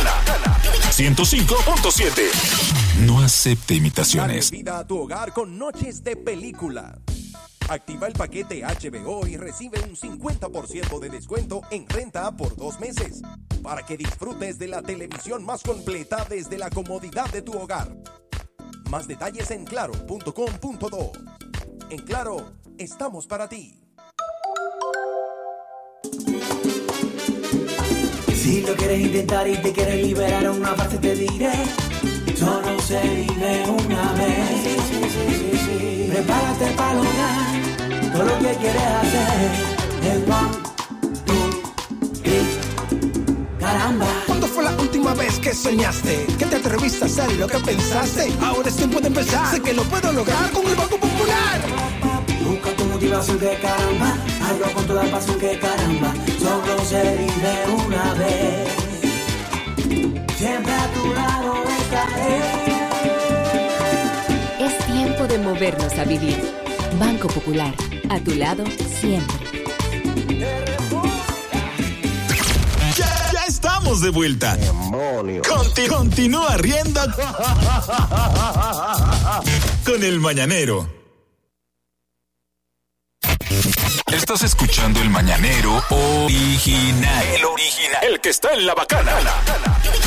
105.7. 0.90 3.06
No 3.06 3.20
acepte 3.20 3.74
imitaciones. 3.74 4.50
Dale 4.50 4.62
vida 4.62 4.78
a 4.78 4.86
tu 4.86 4.98
hogar 4.98 5.32
con 5.32 5.58
noches 5.58 6.04
de 6.04 6.14
película. 6.14 6.98
Activa 7.68 8.06
el 8.06 8.12
paquete 8.12 8.62
HBO 8.62 9.26
y 9.26 9.36
recibe 9.36 9.80
un 9.80 9.96
50% 9.96 10.98
de 11.00 11.08
descuento 11.08 11.62
en 11.70 11.88
renta 11.88 12.30
por 12.36 12.56
dos 12.56 12.78
meses. 12.78 13.22
Para 13.62 13.84
que 13.86 13.96
disfrutes 13.96 14.58
de 14.58 14.68
la 14.68 14.82
televisión 14.82 15.44
más 15.44 15.62
completa 15.62 16.26
desde 16.28 16.58
la 16.58 16.68
comodidad 16.68 17.30
de 17.30 17.40
tu 17.40 17.52
hogar. 17.56 17.96
Más 18.90 19.08
detalles 19.08 19.50
en 19.50 19.64
claro.com.do. 19.64 21.12
En 21.88 21.98
Claro, 22.00 22.52
estamos 22.76 23.26
para 23.26 23.48
ti. 23.48 23.80
Si 28.34 28.60
lo 28.60 28.74
quieres 28.74 29.00
intentar 29.00 29.48
y 29.48 29.56
te 29.56 29.72
quieres 29.72 30.06
liberar 30.06 30.50
una 30.50 30.76
parte 30.76 30.98
te 30.98 31.14
diré 31.14 31.52
Solo 32.36 32.80
se 32.80 33.00
vive 33.00 33.64
una 33.68 34.12
vez 34.12 34.74
Prepárate 36.10 36.66
para 36.76 36.94
lograr 36.94 38.12
todo 38.12 38.24
lo 38.24 38.38
que 38.38 38.54
quieres 38.56 38.82
hacer 38.82 39.50
El 40.02 40.22
one, 40.30 40.50
two, 41.26 41.50
three, 42.22 42.46
caramba 43.58 44.06
¿Cuándo 44.26 44.46
fue 44.46 44.64
la 44.64 44.70
última 44.76 45.14
vez 45.14 45.38
que 45.38 45.54
soñaste? 45.54 46.26
Que 46.38 46.46
te 46.46 46.56
atreviste 46.56 47.04
a 47.04 47.06
hacer 47.06 47.32
lo 47.32 47.46
que 47.46 47.58
pensaste. 47.58 48.32
Ahora 48.40 48.68
es 48.68 48.76
tiempo 48.76 49.00
de 49.00 49.08
empezar. 49.08 49.50
Sé 49.50 49.60
que 49.60 49.72
lo 49.72 49.82
puedo 49.84 50.12
lograr 50.12 50.50
con 50.50 50.66
el 50.66 50.74
Banco 50.74 50.96
Popular. 50.98 51.60
Busca 52.44 52.70
tu 52.76 52.84
motivación 52.84 53.38
que 53.38 53.58
caramba 53.60 54.16
Hazlo 54.42 54.72
con 54.74 54.86
toda 54.86 55.04
pasión 55.10 55.38
que 55.38 55.58
caramba 55.58 56.14
Solo 56.38 56.84
se 56.84 57.16
vive 57.16 57.84
una 57.86 58.14
vez 58.14 58.68
Siempre 60.36 60.72
a 60.72 60.92
tu 60.92 61.14
lado 61.14 61.33
movernos 65.64 65.98
a 65.98 66.04
vivir. 66.04 66.36
Banco 66.98 67.26
Popular, 67.28 67.74
a 68.10 68.20
tu 68.20 68.34
lado 68.34 68.64
siempre. 69.00 69.36
Ya, 72.96 73.30
ya 73.32 73.44
estamos 73.48 74.02
de 74.02 74.10
vuelta. 74.10 74.58
Conti- 75.48 75.86
continúa 75.88 76.56
riendo 76.58 77.00
con 79.86 80.02
el 80.04 80.20
mañanero. 80.20 80.86
Estás 84.12 84.42
escuchando 84.42 85.00
el 85.00 85.08
mañanero 85.08 85.82
original. 85.88 87.24
El 87.36 87.44
original. 87.46 88.04
El 88.04 88.20
que 88.20 88.28
está 88.28 88.52
en 88.52 88.66
la 88.66 88.74
bacana. 88.74 89.12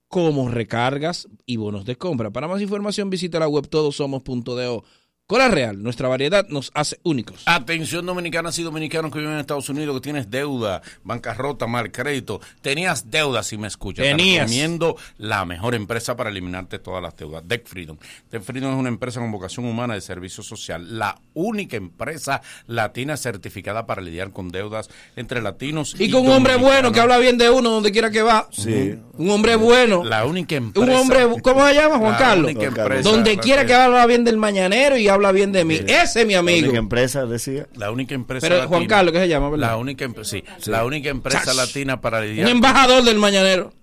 como 0.07 0.49
recargas 0.49 1.27
y 1.45 1.57
bonos 1.57 1.85
de 1.85 1.95
compra. 1.95 2.31
Para 2.31 2.47
más 2.47 2.61
información 2.61 3.09
visita 3.09 3.39
la 3.39 3.47
web 3.47 3.67
todosomos.do. 3.67 4.83
Cola 5.27 5.47
Real, 5.47 5.81
nuestra 5.81 6.07
variedad 6.07 6.45
nos 6.49 6.69
hace 6.75 6.99
únicos. 7.01 7.41
Atención 7.47 8.05
dominicanas 8.05 8.59
y 8.59 8.61
dominicanos 8.61 9.11
que 9.11 9.17
viven 9.17 9.33
en 9.33 9.39
Estados 9.39 9.67
Unidos, 9.69 9.95
que 9.95 10.01
tienes 10.01 10.29
deuda, 10.29 10.83
bancarrota, 11.03 11.65
mal 11.65 11.91
crédito. 11.91 12.41
Tenías 12.61 13.09
deudas, 13.09 13.47
si 13.47 13.57
me 13.57 13.67
escuchas. 13.67 14.05
Tenías. 14.05 14.45
Te 14.45 14.51
recomiendo 14.53 14.95
la 15.17 15.43
mejor 15.45 15.73
empresa 15.73 16.15
para 16.15 16.29
eliminarte 16.29 16.77
todas 16.77 17.01
las 17.01 17.17
deudas, 17.17 17.41
Deck 17.47 17.65
Freedom. 17.65 17.97
Deck 18.29 18.43
Freedom 18.43 18.71
es 18.73 18.77
una 18.77 18.89
empresa 18.89 19.19
con 19.19 19.31
vocación 19.31 19.65
humana 19.65 19.95
de 19.95 20.01
servicio 20.01 20.43
social. 20.43 20.99
La 20.99 21.19
única 21.33 21.75
empresa 21.75 22.43
latina 22.67 23.17
certificada 23.17 23.87
para 23.87 24.03
lidiar 24.03 24.29
con 24.29 24.49
deudas 24.49 24.91
entre 25.15 25.41
latinos 25.41 25.95
y, 25.97 26.03
Y 26.03 26.11
con 26.11 26.21
un 26.27 26.33
hombre 26.33 26.55
bueno 26.57 26.91
que 26.91 26.99
habla 26.99 27.17
bien 27.17 27.39
de 27.39 27.49
uno 27.49 27.71
donde 27.71 27.91
quiera 27.91 28.11
que 28.11 28.21
va. 28.21 28.47
Sí. 28.51 28.93
Un 29.17 29.29
hombre 29.31 29.55
bueno. 29.55 30.03
La 30.03 30.23
única 30.23 30.55
empresa. 30.55 30.85
Un 30.87 30.95
hombre, 30.95 31.41
¿cómo 31.41 31.65
se 31.65 31.73
llama? 31.73 31.97
Juan 31.97 32.11
La 32.11 32.17
Carlos. 32.19 32.51
única 32.51 32.65
empresa, 32.67 33.09
Donde 33.09 33.39
quiera 33.39 33.61
que- 33.63 33.69
que 33.69 33.73
habla 33.73 34.05
bien 34.05 34.23
del 34.23 34.37
mañanero 34.37 34.95
y 34.97 35.14
habla 35.15 35.31
bien 35.31 35.51
de 35.51 35.65
mí. 35.65 35.75
Ese 35.87 36.21
es 36.21 36.27
mi 36.27 36.35
amigo. 36.35 36.65
única 36.67 36.79
empresa, 36.79 37.25
decía. 37.25 37.67
La 37.75 37.91
única 37.91 38.15
empresa 38.15 38.47
Pero 38.47 38.67
Juan 38.67 38.85
Carlos, 38.85 39.11
¿qué 39.13 39.19
se 39.19 39.27
llama? 39.27 39.49
verdad? 39.49 39.69
La 39.69 39.77
única, 39.77 40.07
sí, 40.23 40.43
la 40.65 40.85
única 40.85 41.09
empresa 41.09 41.53
latina 41.53 41.99
para 42.01 42.21
lidiar 42.21 42.45
Un 42.47 42.51
embajador 42.51 43.03
del 43.03 43.17
mañanero. 43.17 43.73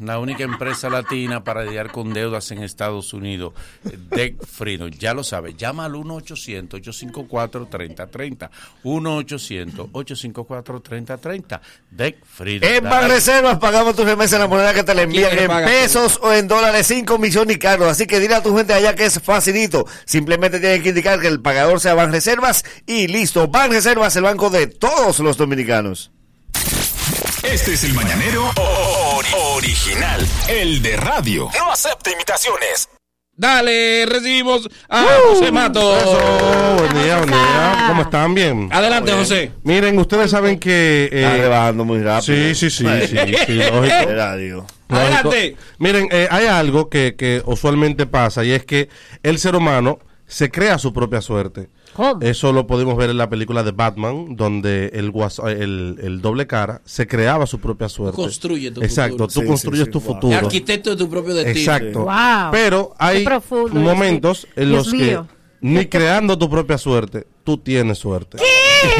La 0.00 0.18
única 0.18 0.44
empresa 0.44 0.90
latina 0.90 1.42
para 1.42 1.64
lidiar 1.64 1.90
con 1.90 2.12
deudas 2.12 2.50
en 2.50 2.62
Estados 2.62 3.14
Unidos, 3.14 3.54
eh, 3.86 3.96
Deck 4.10 4.44
Freedom. 4.44 4.90
Ya 4.90 5.14
lo 5.14 5.24
sabe, 5.24 5.54
llama 5.54 5.86
al 5.86 5.94
1-800-854-3030. 5.94 8.50
1-800-854-3030. 8.84 11.60
Deck 11.90 12.22
Freedom. 12.24 12.70
En. 12.70 12.84
Banreservas 12.84 13.58
pagamos 13.58 13.96
tus 13.96 14.04
remesas 14.04 14.34
en 14.34 14.40
la 14.40 14.48
moneda 14.48 14.74
que 14.74 14.84
te 14.84 14.94
la 14.94 15.00
envían 15.02 15.30
¿Quién 15.30 15.50
en 15.50 15.64
pesos 15.64 16.20
o 16.22 16.30
en 16.32 16.46
dólares 16.48 16.86
sin 16.86 17.06
comisión 17.06 17.48
ni 17.48 17.56
cargo. 17.56 17.86
Así 17.86 18.06
que 18.06 18.20
dile 18.20 18.34
a 18.34 18.42
tu 18.42 18.54
gente 18.56 18.74
allá 18.74 18.94
que 18.94 19.06
es 19.06 19.18
facilito. 19.20 19.86
Simplemente 20.04 20.60
tienen 20.60 20.82
que 20.82 20.90
indicar 20.90 21.18
que 21.18 21.28
el 21.28 21.40
pagador 21.40 21.80
sea 21.80 21.94
Banreservas 21.94 22.62
y 22.84 23.08
listo. 23.08 23.48
Banreservas, 23.48 24.14
el 24.16 24.24
banco 24.24 24.50
de 24.50 24.66
todos 24.66 25.20
los 25.20 25.38
dominicanos. 25.38 26.10
Este 27.56 27.72
es 27.72 27.84
el 27.84 27.94
mañanero 27.94 28.42
ori- 28.52 29.34
original. 29.56 30.20
El 30.46 30.82
de 30.82 30.94
radio. 30.98 31.48
No 31.58 31.72
acepte 31.72 32.12
imitaciones. 32.12 32.90
Dale, 33.34 34.04
recibimos 34.04 34.68
a 34.90 35.06
José 35.30 35.50
Mato. 35.50 35.96
Eso, 35.96 36.76
buen 36.78 37.02
día, 37.02 37.16
buen 37.16 37.30
día. 37.30 37.84
¿Cómo 37.88 38.02
están? 38.02 38.34
Bien. 38.34 38.68
Adelante, 38.70 39.12
José. 39.12 39.52
Miren, 39.62 39.98
ustedes 39.98 40.30
saben 40.30 40.58
que. 40.58 41.08
eh, 41.10 41.22
Está 41.22 41.36
rebajando 41.38 41.86
muy 41.86 42.02
rápido. 42.02 42.36
Sí, 42.36 42.54
sí, 42.54 42.68
sí, 42.68 42.84
sí, 43.08 43.16
sí, 43.46 43.54
lógico. 43.54 44.36
Digo. 44.36 44.66
Lógico. 44.66 44.66
Adelante. 44.90 45.56
Miren, 45.78 46.08
eh, 46.12 46.28
hay 46.30 46.46
algo 46.46 46.90
que, 46.90 47.14
que 47.16 47.40
usualmente 47.46 48.04
pasa 48.06 48.44
y 48.44 48.52
es 48.52 48.66
que 48.66 48.90
el 49.22 49.38
ser 49.38 49.56
humano 49.56 49.98
se 50.26 50.50
crea 50.50 50.76
su 50.78 50.92
propia 50.92 51.22
suerte. 51.22 51.70
Eso 52.20 52.52
lo 52.52 52.66
podemos 52.66 52.96
ver 52.96 53.10
en 53.10 53.18
la 53.18 53.28
película 53.28 53.62
de 53.62 53.72
Batman, 53.72 54.36
donde 54.36 54.90
el, 54.94 55.12
el, 55.46 55.98
el 56.02 56.20
doble 56.20 56.46
cara 56.46 56.80
se 56.84 57.06
creaba 57.06 57.46
su 57.46 57.58
propia 57.60 57.88
suerte. 57.88 58.16
Construye 58.16 58.70
tu 58.70 58.82
Exacto, 58.82 59.12
futuro. 59.12 59.28
tú 59.32 59.40
Sí, 59.40 59.46
construyes 59.46 59.84
sí, 59.86 59.90
tu 59.90 60.00
wow. 60.00 60.14
futuro. 60.14 60.36
Arquitecto 60.36 60.90
de 60.90 60.96
tu 60.96 61.08
propio 61.10 61.34
destino. 61.34 61.58
Exacto. 61.58 62.00
Wow. 62.04 62.50
Pero 62.52 62.94
hay 62.98 63.18
Qué 63.18 63.24
profundo 63.24 63.80
momentos 63.80 64.46
en 64.56 64.72
los 64.72 64.90
que 64.92 65.20
ni 65.60 65.86
creando 65.86 66.36
tu 66.38 66.48
propia 66.50 66.78
suerte, 66.78 67.26
tú 67.44 67.58
tienes 67.58 67.98
suerte. 67.98 68.38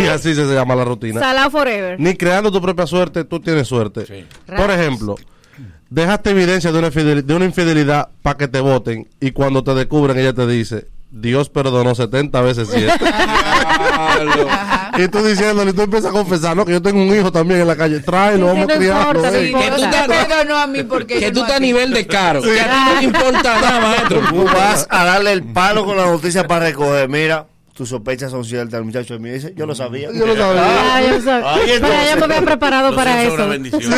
Y 0.03 0.07
así 0.07 0.35
se 0.35 0.47
llama 0.47 0.75
la 0.75 0.85
rutina. 0.87 1.21
Salao 1.21 1.51
Forever. 1.51 2.01
Ni 2.01 2.15
creando 2.15 2.51
tu 2.51 2.63
propia 2.63 2.87
suerte, 2.87 3.25
tú 3.25 3.41
tienes 3.41 3.69
suerte. 3.69 4.27
Por 4.47 4.71
ejemplo, 4.71 5.17
dejaste 5.91 6.31
evidencia 6.31 6.73
de 6.73 6.79
una, 6.79 6.89
infidel- 6.89 7.23
de 7.23 7.35
una 7.35 7.45
infidelidad 7.45 8.09
para 8.23 8.39
que 8.39 8.49
te 8.49 8.59
voten 8.61 9.07
y 9.21 9.31
cuando 9.33 9.63
te 9.63 9.75
descubren 9.75 10.19
ella 10.19 10.33
te 10.33 10.47
dice, 10.47 10.89
Dios 11.11 11.49
perdonó 11.49 11.95
70 11.95 12.41
veces 12.43 12.69
7. 12.71 12.93
y 14.99 15.09
tú 15.09 15.25
diciéndole, 15.25 15.73
tú 15.73 15.83
empiezas 15.83 16.11
a 16.11 16.13
confesar, 16.13 16.57
no, 16.57 16.65
que 16.65 16.73
yo 16.73 16.83
tengo 16.83 17.01
un 17.01 17.15
hijo 17.15 17.31
también 17.31 17.61
en 17.61 17.69
la 17.69 17.77
calle. 17.77 18.01
Tráelo, 18.01 18.47
vamos 18.47 18.69
a 18.69 18.77
criarlo. 18.77 19.23
Que 19.23 19.53
tú 19.53 20.49
no 20.49 20.59
a 20.59 20.67
mí 20.67 20.83
porque 20.83 21.19
que 21.19 21.31
tú 21.31 21.41
estás 21.41 21.57
a 21.57 21.61
nivel 21.61 21.93
de 21.93 22.07
caro. 22.07 22.43
Que 22.43 22.61
a 22.61 22.65
ti 22.65 22.77
no 22.85 22.99
te 22.99 23.05
importa 23.05 23.61
nada, 23.61 23.81
maestro. 23.81 24.21
Tú 24.29 24.45
vas 24.45 24.87
a 24.91 25.05
darle 25.05 25.33
el 25.33 25.45
palo 25.45 25.85
con 25.85 25.97
la 25.97 26.07
noticia 26.07 26.47
para 26.47 26.67
recoger. 26.67 27.09
Mira, 27.09 27.47
tus 27.77 27.91
sospechas 27.91 28.31
son 28.31 28.45
ciertas. 28.45 28.79
El 28.79 28.85
muchacho 28.87 29.15
de 29.15 29.21
mí 29.21 29.29
dice, 29.31 29.53
yo 29.55 29.67
lo 29.67 29.75
sabía. 29.75 30.09
Yo 30.13 30.27
lo 30.27 30.35
sabía. 30.37 30.97
Ah, 30.97 31.01
yo 31.03 31.21
sabía. 31.21 31.53
Ay, 31.55 31.61
Pero 31.67 31.75
entonces- 31.77 32.07
ya 32.09 32.17
me 32.17 32.25
había 32.25 32.43
preparado 32.43 32.97
para 32.97 33.23
Eso 33.23 33.29
es 33.29 33.35
una 33.35 33.43
eso. 33.43 33.51
bendición. 33.51 33.91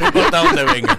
No 0.00 0.06
importa 0.06 0.38
dónde 0.44 0.64
venga. 0.64 0.98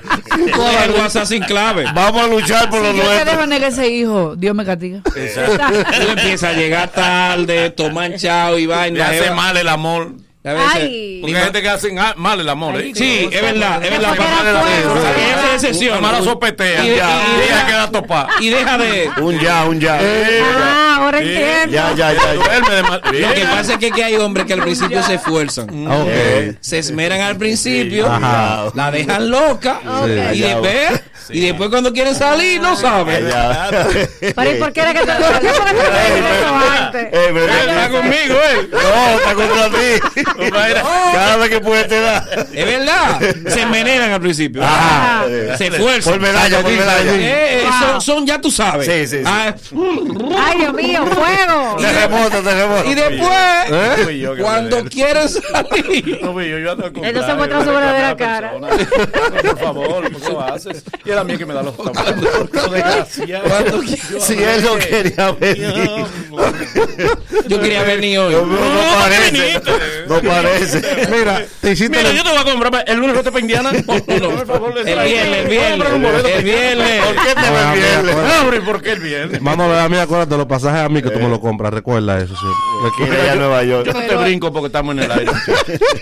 El 0.86 0.92
WhatsApp 0.92 1.26
sin 1.26 1.44
clave. 1.44 1.86
Vamos 1.96 2.22
a 2.24 2.28
luchar 2.28 2.70
por 2.70 2.82
lo 2.82 2.92
Si 2.92 2.98
yo 2.98 3.04
te 3.04 3.26
dejo 3.26 3.46
negar 3.48 3.70
ese 3.72 3.88
hijo, 3.90 4.36
Dios 4.36 4.54
me 4.54 4.66
castiga. 4.66 5.02
Tú 5.04 5.12
empiezas 6.10 6.44
a 6.44 6.54
llegar 6.54 6.90
tarde, 6.92 7.70
tomar 7.70 8.16
chao 8.16 8.58
y 8.60 8.62
Le 8.64 8.68
vaina. 8.68 9.08
hace 9.08 9.28
Eva. 9.28 9.36
mal 9.36 9.56
el 9.58 9.70
amor. 9.70 10.12
A 10.46 10.54
veces- 10.54 10.72
Ay. 10.76 11.18
Porque 11.22 11.38
hay 11.38 11.44
gente 11.46 11.62
que 11.64 11.70
hace 11.70 11.92
mal 12.18 12.40
el 12.40 12.50
amor. 12.50 12.80
¿eh? 12.80 12.92
Sí, 12.94 13.28
es 13.32 13.42
verdad, 13.42 13.84
es 13.84 13.90
verdad. 13.90 14.16
Es 15.48 15.64
excepción. 15.64 16.02
Lo 16.02 16.24
sopetea. 16.24 16.86
Y 16.86 16.90
de- 16.90 16.96
ya. 16.98 17.10
y 17.10 17.36
Y 17.36 17.40
deja- 17.48 17.66
queda 17.68 17.92
topada. 17.92 18.28
Y 18.40 18.50
deja 18.50 18.78
de. 18.78 19.10
Un 19.22 19.40
ya, 19.40 19.66
un 19.66 19.80
ya. 19.80 20.00
Ah, 20.00 20.98
ahora 21.02 21.20
Sí. 21.20 21.26
entiendo. 21.30 21.72
Ya, 21.76 21.94
ya, 21.96 22.14
ya. 22.14 22.20
ya. 22.26 22.34
Duerme 22.36 22.76
de 22.76 22.84
mal. 22.84 23.02
Lo 23.04 23.34
que 23.34 23.42
pasa 23.46 23.74
es 23.74 23.80
que, 23.80 23.92
que 23.92 24.04
hay 24.04 24.16
hombres 24.18 24.46
que 24.46 24.54
al 24.54 24.62
principio 24.62 25.02
se 25.04 25.16
esfuerzan. 25.16 25.88
Ok. 25.88 26.56
Se 26.62 26.78
esmeran 26.80 27.22
al 27.22 27.38
principio, 27.38 28.08
la 28.08 28.92
dejan 28.92 29.30
loca 29.30 29.80
y 30.34 30.40
Ya, 30.40 30.60
después, 31.28 31.38
y 31.38 31.42
después 31.48 31.70
cuando 31.70 31.94
quieren 31.94 32.16
salir 32.16 32.62
no 32.62 32.76
saben. 32.76 33.28
Ya. 33.28 33.70
Pero 34.36 34.52
¿y 34.52 34.56
por 34.60 34.72
qué 34.74 34.82
era 34.82 34.94
que 34.94 35.00
te 35.06 35.06
¿por 35.14 35.40
qué 35.40 35.50
fue 35.50 35.66
que 35.66 35.74
te 35.74 35.88
Ey, 35.88 36.16
dije 36.16 36.30
eso 36.40 36.54
pero- 36.60 36.72
antes? 36.82 37.70
Está 37.70 37.90
conmigo, 37.90 38.36
él. 38.52 38.70
No, 38.72 39.10
está 39.18 39.34
contra 39.34 39.70
ti. 39.70 40.22
Cada 41.14 41.38
vez 41.38 41.50
que 41.50 41.60
puede 41.62 41.84
te 41.86 42.00
da. 42.02 42.26
Es 42.54 42.66
verdad, 42.66 43.20
se 43.48 43.62
envenenan 43.62 44.12
al 44.12 44.22
principio. 44.22 44.64
Ajá. 44.64 45.26
Se 45.58 45.68
esfuerzan. 45.68 46.14
Por 46.14 46.22
medalla, 46.22 46.62
por 46.62 46.72
medalla. 46.72 47.12
Eh, 47.14 47.62
eh, 47.62 47.62
Wow. 47.66 47.74
son, 47.94 48.02
son, 48.02 48.28
ya 48.28 48.40
tú 48.40 48.52
sabes. 48.52 48.86
Sí, 48.86 49.08
sí, 49.08 49.18
sí. 49.18 49.24
Ah, 49.26 49.54
Ay, 50.38 50.60
Dios 50.60 50.74
mío, 50.74 51.06
fuego. 51.08 51.76
Terremoto, 51.78 52.42
terremoto. 52.42 52.90
y 52.90 52.94
después, 52.96 54.20
yo 54.20 54.36
que 54.36 54.42
cuando 54.42 54.84
quieren 54.86 55.28
salir, 55.28 56.20
No 56.22 56.42
yo, 56.42 56.60
yo 56.60 56.72
ando 56.72 56.86
a 56.86 56.92
comprar. 56.92 57.06
Entonces 57.06 57.36
muestra 57.36 57.64
su 57.64 57.70
verdadera 57.72 58.16
cara. 58.16 58.54
Por 59.42 59.60
favor, 59.60 60.12
¿por 60.12 60.22
qué 60.22 60.30
lo 60.30 60.42
haces? 60.42 60.84
Y 61.06 61.12
era 61.16 61.22
a 61.22 61.24
mí 61.24 61.38
que 61.38 61.46
me 61.46 61.54
da 61.54 61.64
los 61.64 61.74
cuando 61.76 62.00
Si 64.20 64.34
él 64.34 64.64
no 64.64 64.78
quería 64.78 65.32
venir. 65.32 66.06
yo 67.48 67.60
quería 67.60 67.84
venir 67.84 68.20
hoy. 68.20 68.34
No, 68.34 68.46
no 68.46 69.00
parece. 69.00 69.32
viniste. 69.32 69.72
No 70.08 70.22
parece. 70.22 70.82
Mira, 71.12 71.46
te 71.62 71.72
hiciste 71.72 71.98
Mira, 71.98 72.10
el- 72.12 72.18
yo 72.18 72.24
te 72.24 72.30
voy 72.30 72.38
a 72.40 72.44
comprar 72.44 72.84
el 72.88 72.98
lunes 72.98 73.16
vete 73.16 73.32
para 73.32 73.40
Indiana. 73.42 73.72
Por 73.86 74.46
favor, 74.48 74.74
le 74.76 74.82
El 74.82 74.86
viernes, 75.08 75.38
el 75.40 75.48
viernes, 75.48 75.88
el 76.36 76.44
viernes. 76.44 77.06
¿Por 77.06 77.16
qué 77.16 77.34
te 77.36 77.42
ves 77.42 77.68
mira, 77.76 78.02
bien? 78.02 78.16
pues. 78.16 78.34
Abre, 78.34 78.62
¿por 78.62 78.82
qué 78.82 78.92
el 78.92 79.00
viernes? 79.00 79.42
Vamos 79.42 79.78
a 79.78 79.90
mí 79.90 79.98
acuérdate 79.98 80.38
los 80.38 80.46
pasajes 80.48 80.82
a 80.82 80.90
mí 80.90 81.02
que 81.02 81.10
tú 81.10 81.20
me 81.20 81.30
lo 81.30 81.40
compras. 81.40 81.74
Recuerda 81.74 82.18
eso 82.20 82.34
siempre. 82.36 83.16
Ir 83.26 83.30
a 83.30 83.36
Nueva 83.36 83.64
York. 83.64 83.86
Yo 83.88 83.94
no 83.94 84.00
te 84.02 84.16
brinco 84.16 84.52
porque 84.54 84.68
estamos 84.68 84.96
en 84.98 85.04
el 85.04 85.12
aire. 85.12 85.32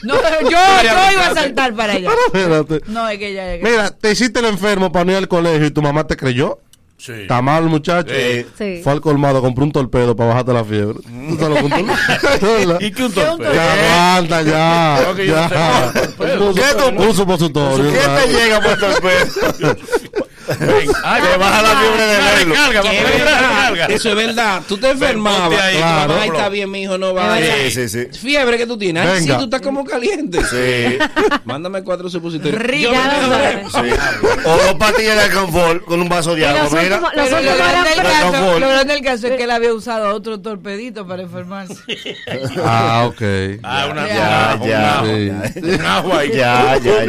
No, 0.04 0.16
pero 0.22 0.42
yo, 0.42 0.50
yo 0.50 1.12
iba 1.14 1.28
a 1.28 1.34
saltar 1.36 1.74
para 1.76 1.94
allá. 1.94 2.10
No, 2.88 3.08
es 3.08 3.18
que 3.18 3.34
ya. 3.34 3.44
Mira, 3.62 3.92
te 3.92 4.12
hiciste 4.12 4.40
el 4.40 4.46
enfermo 4.46 4.92
para 4.92 5.03
no 5.06 5.12
ir 5.12 5.18
al 5.18 5.28
colegio 5.28 5.66
y 5.68 5.72
tu 5.72 5.82
mamá 5.82 6.06
te 6.08 6.16
creyó. 6.18 6.60
Sí. 6.96 7.12
Está 7.24 7.42
mal, 7.42 7.66
muchacho. 7.66 8.14
Sí. 8.58 8.80
Fue 8.82 8.94
al 8.94 9.02
colmado, 9.02 9.42
compró 9.42 9.66
un 9.66 9.74
torpedo 9.74 10.16
para 10.16 10.30
bajarte 10.30 10.54
la 10.54 10.64
fiebre. 10.64 11.00
Tú 11.02 11.36
sabes 11.38 11.50
lo 11.50 11.56
que 11.56 11.64
un 11.64 11.70
torpedo. 11.88 12.78
¿Y 12.80 12.92
qué 12.92 13.04
un 13.04 13.12
torpedo? 13.12 13.54
Ya 13.54 13.74
aguanta, 14.14 14.42
ya. 14.44 15.04
No, 15.10 15.16
que 15.16 15.28
yo 15.28 15.34
ya. 15.36 15.50
no 15.50 15.92
sé 15.92 16.08
torpedo. 16.08 16.40
Puso- 16.40 16.56
¿Qué 16.62 16.78
tú- 16.78 16.96
Puso 16.96 17.14
supositorio. 17.14 17.92
¿Qué 17.92 18.00
¿sabes? 18.00 18.26
te 18.26 18.32
llega 18.34 18.62
por 18.62 18.80
torpedo? 18.80 19.76
Ay, 21.04 21.22
Te 21.32 21.38
baja 21.38 21.62
la 21.62 21.70
fiebre 21.80 22.04
de 22.06 22.18
verlo. 22.18 22.56
carga. 22.56 23.86
Eso 23.88 24.10
es 24.10 24.16
verdad. 24.16 24.62
Tú 24.68 24.78
te 24.78 24.90
enfermabas. 24.92 25.60
ahí, 25.62 25.78
Claro. 25.78 26.16
Ay, 26.20 26.30
está 26.30 26.50
bien, 26.50 26.70
mi 26.72 26.84
hijo, 26.84 26.98
no 26.98 27.14
vaya. 27.14 27.54
Sí, 27.66 27.72
sí, 27.72 27.90
sí. 27.90 28.08
Fiebre 28.20 28.58
que 28.58 28.66
tú 28.68 28.78
tienes. 28.78 29.06
Ay, 29.06 29.22
sí, 29.24 29.30
tú 29.38 29.44
estás 29.46 29.62
como 29.62 29.84
caliente. 29.86 30.40
Sí. 30.44 30.98
Mándame 31.46 31.84
cuatro 31.84 32.10
supositorios. 32.10 32.62
Rica. 32.62 33.62
O 34.46 34.58
dos 34.58 34.74
pastillas 34.76 35.16
de 35.18 35.22
alcanfor 35.24 35.84
con 35.86 36.02
un 36.02 36.10
vaso 36.10 36.36
de 36.36 36.46
agua. 36.48 36.82
Mira. 36.82 37.00
lo 37.00 38.68
grande, 38.68 38.94
del 38.94 39.02
caso, 39.04 39.28
es 39.28 39.38
que 39.38 39.44
él 39.44 39.52
había 39.52 39.74
usado 39.74 40.14
otro 40.16 40.40
torpedito 40.42 41.08
para 41.08 41.24
enfermarse. 41.24 41.76
Ah, 42.66 43.06
ok. 43.08 43.22
Ah, 43.64 43.88
una 43.92 44.08
Ya, 44.08 44.58
un 44.60 44.68
ya. 44.68 44.94
ajo, 44.96 45.06
Sí. 45.06 45.60
Un 45.64 45.86
agua 45.86 46.20
ahí. 46.20 46.32
Ya, 46.34 46.78
ya, 46.78 47.06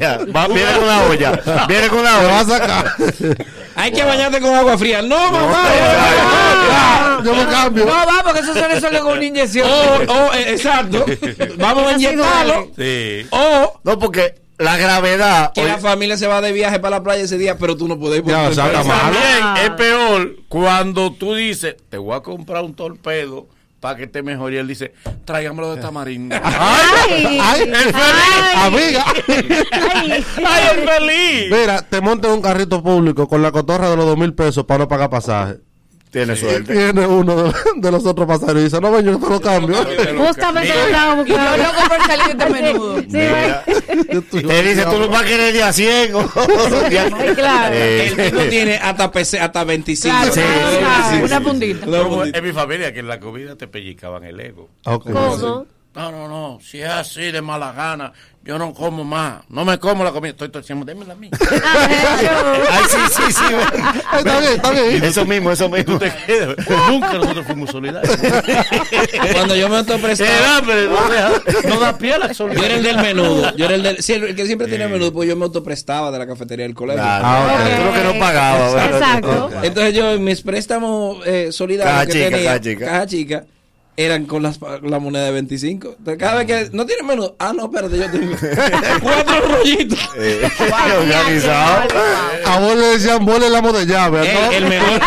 ya. 0.00 0.18
Va, 0.34 0.48
viene 0.48 0.72
con 0.74 0.84
una 0.84 1.02
olla. 1.04 1.66
Viene 1.68 1.88
con 1.88 1.98
una 2.00 2.18
Te 2.18 2.26
vas 2.44 2.50
a 2.50 2.58
sacar. 2.58 2.94
Hay 3.76 3.92
que 3.92 4.02
bañarte 4.02 4.40
con 4.40 4.54
agua 4.54 4.78
fría. 4.78 5.02
No, 5.02 5.30
mamá. 5.30 7.20
Yo 7.24 7.34
me 7.34 7.46
cambio. 7.46 7.84
No, 7.84 7.92
va, 7.92 8.22
porque 8.24 8.40
eso 8.40 8.54
se 8.54 8.66
resuelve 8.66 9.00
con 9.00 9.12
una 9.12 9.24
inyección. 9.24 9.68
Oh, 9.70 9.98
oh, 10.08 10.32
eh, 10.34 10.52
exacto. 10.52 11.04
Vamos 11.58 11.86
a 11.86 11.92
inyectarlo. 11.92 12.70
Sí. 12.76 13.26
O 13.30 13.80
No, 13.84 13.98
porque 13.98 14.34
la 14.58 14.76
gravedad. 14.78 15.52
que 15.54 15.64
la 15.64 15.78
familia 15.78 16.16
se 16.16 16.26
va 16.26 16.40
de 16.40 16.52
viaje 16.52 16.80
para 16.80 16.96
la 16.96 17.02
playa 17.02 17.22
ese 17.24 17.36
día, 17.36 17.58
pero 17.58 17.76
tú 17.76 17.86
no 17.88 17.98
puedes 17.98 18.20
ir 18.20 18.24
Ya, 18.24 18.48
o 18.48 18.54
sea. 18.54 18.72
También 18.72 19.56
es 19.62 19.70
peor 19.70 20.36
cuando 20.48 21.12
tú 21.12 21.34
dices, 21.34 21.76
te 21.90 21.98
voy 21.98 22.16
a 22.16 22.20
comprar 22.20 22.64
un 22.64 22.74
torpedo 22.74 23.46
para 23.80 23.96
que 23.96 24.06
te 24.06 24.22
mejore. 24.22 24.56
Y 24.56 24.58
él 24.58 24.68
dice, 24.68 24.92
tráigamelo 25.24 25.74
de 25.74 25.80
tamarindo. 25.82 26.36
Ay, 26.42 27.38
Ay, 27.40 27.60
el 27.62 27.76
feliz. 27.76 27.94
ay. 27.94 28.66
Amiga. 28.66 29.04
Ay. 29.72 30.24
¡Ay, 30.44 30.62
el 30.78 30.88
feliz! 30.88 31.50
Mira, 31.50 31.82
te 31.82 32.00
montas 32.00 32.30
en 32.30 32.36
un 32.36 32.42
carrito 32.42 32.82
público 32.82 33.28
con 33.28 33.42
la 33.42 33.52
cotorra 33.52 33.90
de 33.90 33.96
los 33.96 34.06
dos 34.06 34.16
mil 34.18 34.34
pesos 34.34 34.64
para 34.64 34.78
no 34.78 34.88
pagar 34.88 35.10
pasaje. 35.10 35.58
Tiene 36.16 36.32
Y 36.32 36.36
suerte. 36.36 36.72
viene 36.72 37.06
uno 37.06 37.42
de, 37.42 37.52
de 37.76 37.90
los 37.90 38.06
otros 38.06 38.26
pasajeros 38.26 38.60
y 38.62 38.64
dice, 38.64 38.80
no, 38.80 38.90
ven, 38.90 39.04
yo 39.04 39.18
te 39.18 39.28
lo 39.28 39.38
cambio. 39.40 39.76
Justamente 40.26 40.72
lo 40.74 40.80
estaba 40.86 41.12
Y 41.12 41.16
yo 41.28 41.36
buscando. 41.36 41.56
loco 41.58 41.88
por 41.88 42.06
salir 42.06 42.36
de 42.36 42.46
menudo. 42.50 42.98
Sí. 43.00 44.40
Te 44.40 44.62
dice, 44.62 44.84
tú 44.84 44.98
no 44.98 45.08
vas 45.08 45.22
a 45.22 45.24
querer 45.26 45.52
de 45.52 45.62
a 45.62 45.72
100. 45.72 46.14
o- 46.14 46.20
Ay, 47.18 47.34
claro. 47.34 47.74
El 47.74 48.16
tipo 48.16 48.40
tiene 48.48 48.76
hasta, 48.76 49.10
PC, 49.12 49.40
hasta 49.40 49.64
25. 49.64 50.16
Claro, 50.16 50.32
Sí, 50.32 50.40
claro, 50.40 51.10
sí, 51.10 51.16
sí, 51.18 51.22
una 51.22 51.40
puntita. 51.40 51.86
En 52.38 52.44
mi 52.44 52.52
familia, 52.52 52.92
que 52.94 53.00
en 53.00 53.08
la 53.08 53.20
comida 53.20 53.56
te 53.56 53.68
pellizcaban 53.68 54.24
el 54.24 54.40
ego. 54.40 54.70
¿Cómo? 54.84 55.66
No, 55.96 56.12
no, 56.12 56.28
no. 56.28 56.58
Si 56.62 56.80
es 56.80 56.88
así 56.88 57.32
de 57.32 57.40
mala 57.40 57.72
gana, 57.72 58.12
yo 58.44 58.58
no 58.58 58.72
como 58.74 59.02
más. 59.02 59.40
No 59.48 59.64
me 59.64 59.78
como 59.78 60.04
la 60.04 60.12
comida. 60.12 60.30
Estoy 60.32 60.50
torciendo. 60.50 60.84
Démela 60.84 61.14
a 61.14 61.16
mí. 61.16 61.30
Ay, 61.40 62.84
sí, 62.88 62.98
sí, 63.16 63.32
sí. 63.32 63.44
Está 64.18 64.38
bien, 64.40 64.52
está 64.52 64.70
bien. 64.70 65.04
Eso 65.04 65.24
mismo, 65.24 65.50
eso 65.50 65.68
mismo. 65.68 65.98
Te. 65.98 66.12
Nunca 66.88 67.14
nosotros 67.14 67.46
fuimos 67.46 67.70
solidarios. 67.70 68.14
Cuando 69.32 69.56
yo 69.56 69.68
me 69.68 69.76
autoprestaba. 69.78 70.30
El 70.30 70.44
hambre 70.44 70.86
no, 70.86 71.08
deja- 71.08 71.68
no 71.68 71.80
da 71.80 71.96
pie 71.98 72.14
a 72.14 72.18
la 72.18 72.32
Yo 72.32 72.44
era 72.44 72.54
el 72.54 72.56
solidaridad. 72.56 72.82
del 72.82 72.96
menudo. 72.98 73.56
Yo 73.56 73.64
era 73.64 73.74
el, 73.74 73.82
del, 73.82 74.02
sí, 74.02 74.12
el 74.12 74.36
que 74.36 74.46
siempre 74.46 74.68
tenía 74.68 74.88
menudo, 74.88 75.12
pues 75.12 75.28
yo 75.28 75.34
me 75.36 75.44
autoprestaba 75.44 76.10
de 76.10 76.18
la 76.18 76.26
cafetería 76.26 76.66
del 76.66 76.74
colegio. 76.74 77.02
Claro, 77.02 77.24
Ah, 77.26 77.58
ok. 77.64 77.76
tú 77.78 77.84
lo 77.84 77.92
que 77.92 78.04
no 78.14 78.20
pagaba. 78.20 78.74
¿verdad? 78.74 78.94
Exacto. 78.94 79.50
Entonces 79.62 79.94
yo 79.94 80.12
en 80.12 80.24
mis 80.24 80.42
préstamos 80.42 81.26
eh, 81.26 81.50
solidarios 81.52 81.94
Caja 81.94 82.06
que 82.06 82.12
chica, 82.12 82.24
tenía, 82.30 82.44
caja 82.44 82.60
chica. 82.60 82.84
caja 82.86 83.06
chica, 83.06 83.44
eran 83.96 84.26
con 84.26 84.42
las, 84.42 84.58
la 84.82 84.98
moneda 84.98 85.24
de 85.24 85.30
25. 85.32 85.96
Entonces 85.98 86.18
cada 86.18 86.42
vez 86.42 86.46
que 86.46 86.76
no 86.76 86.84
tiene 86.86 87.02
menudo, 87.02 87.34
ah 87.38 87.52
no, 87.54 87.64
espérate, 87.64 87.98
yo 87.98 88.10
tengo 88.10 88.34
cuatro 89.02 89.40
rollitos. 89.56 89.98
Eh, 90.18 90.48
organizado. 90.98 91.88
A 92.46 92.58
vos 92.60 92.74
le 92.76 92.86
decían, 92.86 93.24
vos 93.24 93.38
le 93.38 93.50
damos 93.50 93.72
de 93.78 93.86
llave. 93.86 94.28
El- 94.28 94.34
¿no? 94.34 94.52
el 94.52 94.66
mejor. 94.68 95.00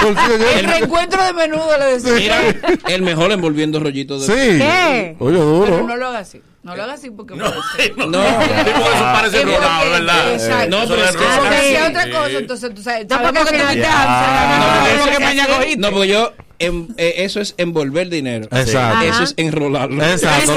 El 0.58 0.66
reencuentro 0.66 1.24
de 1.24 1.34
menudo 1.34 1.78
le 1.78 1.86
decía. 2.00 2.14
Mira, 2.16 2.70
el 2.96 3.02
mejor 3.02 3.32
envolviendo 3.32 3.80
rollitos 3.80 4.28
de 4.28 4.34
Sí. 4.34 4.58
¿Qué? 4.60 5.16
Oye, 5.20 5.38
Pero 5.38 5.46
duro. 5.46 5.84
no 5.88 5.96
lo 5.98 6.08
haga 6.08 6.20
así. 6.20 6.42
No 6.62 6.76
lo 6.76 6.84
haga 6.84 6.94
así 6.94 7.10
porque 7.10 7.36
No, 7.36 7.46
no, 7.46 7.52
eso 7.52 9.04
parece 9.14 9.38
porque- 9.42 9.52
¿verdad? 9.92 10.34
Exacto. 10.34 10.70
No, 10.70 10.88
pero 10.90 11.06
es 11.06 11.16
que- 11.16 11.26
hacía 11.26 11.86
sí. 11.86 11.90
otra 11.90 12.12
cosa, 12.12 12.38
entonces 12.38 12.74
tú 12.76 12.82
sabes. 12.82 13.08
No, 13.10 13.18
porque 13.22 13.52
que 13.52 13.58
no- 13.58 13.68
te 13.70 13.78
Ya. 13.78 14.58
No, 14.60 15.02
porque 15.04 15.12
eso- 15.14 15.20
mañana 15.22 15.56
cogiste. 15.56 15.78
No, 15.78 15.92
porque 15.92 16.08
yo, 16.10 16.34
em- 16.60 16.88
eh, 16.98 17.14
eso 17.18 17.40
es 17.40 17.56
envolver 17.58 18.10
dinero. 18.10 18.46
Exacto. 18.52 19.06
Eso 19.06 19.24
es 19.24 19.34
enrolarlo. 19.38 20.04
Exacto. 20.04 20.52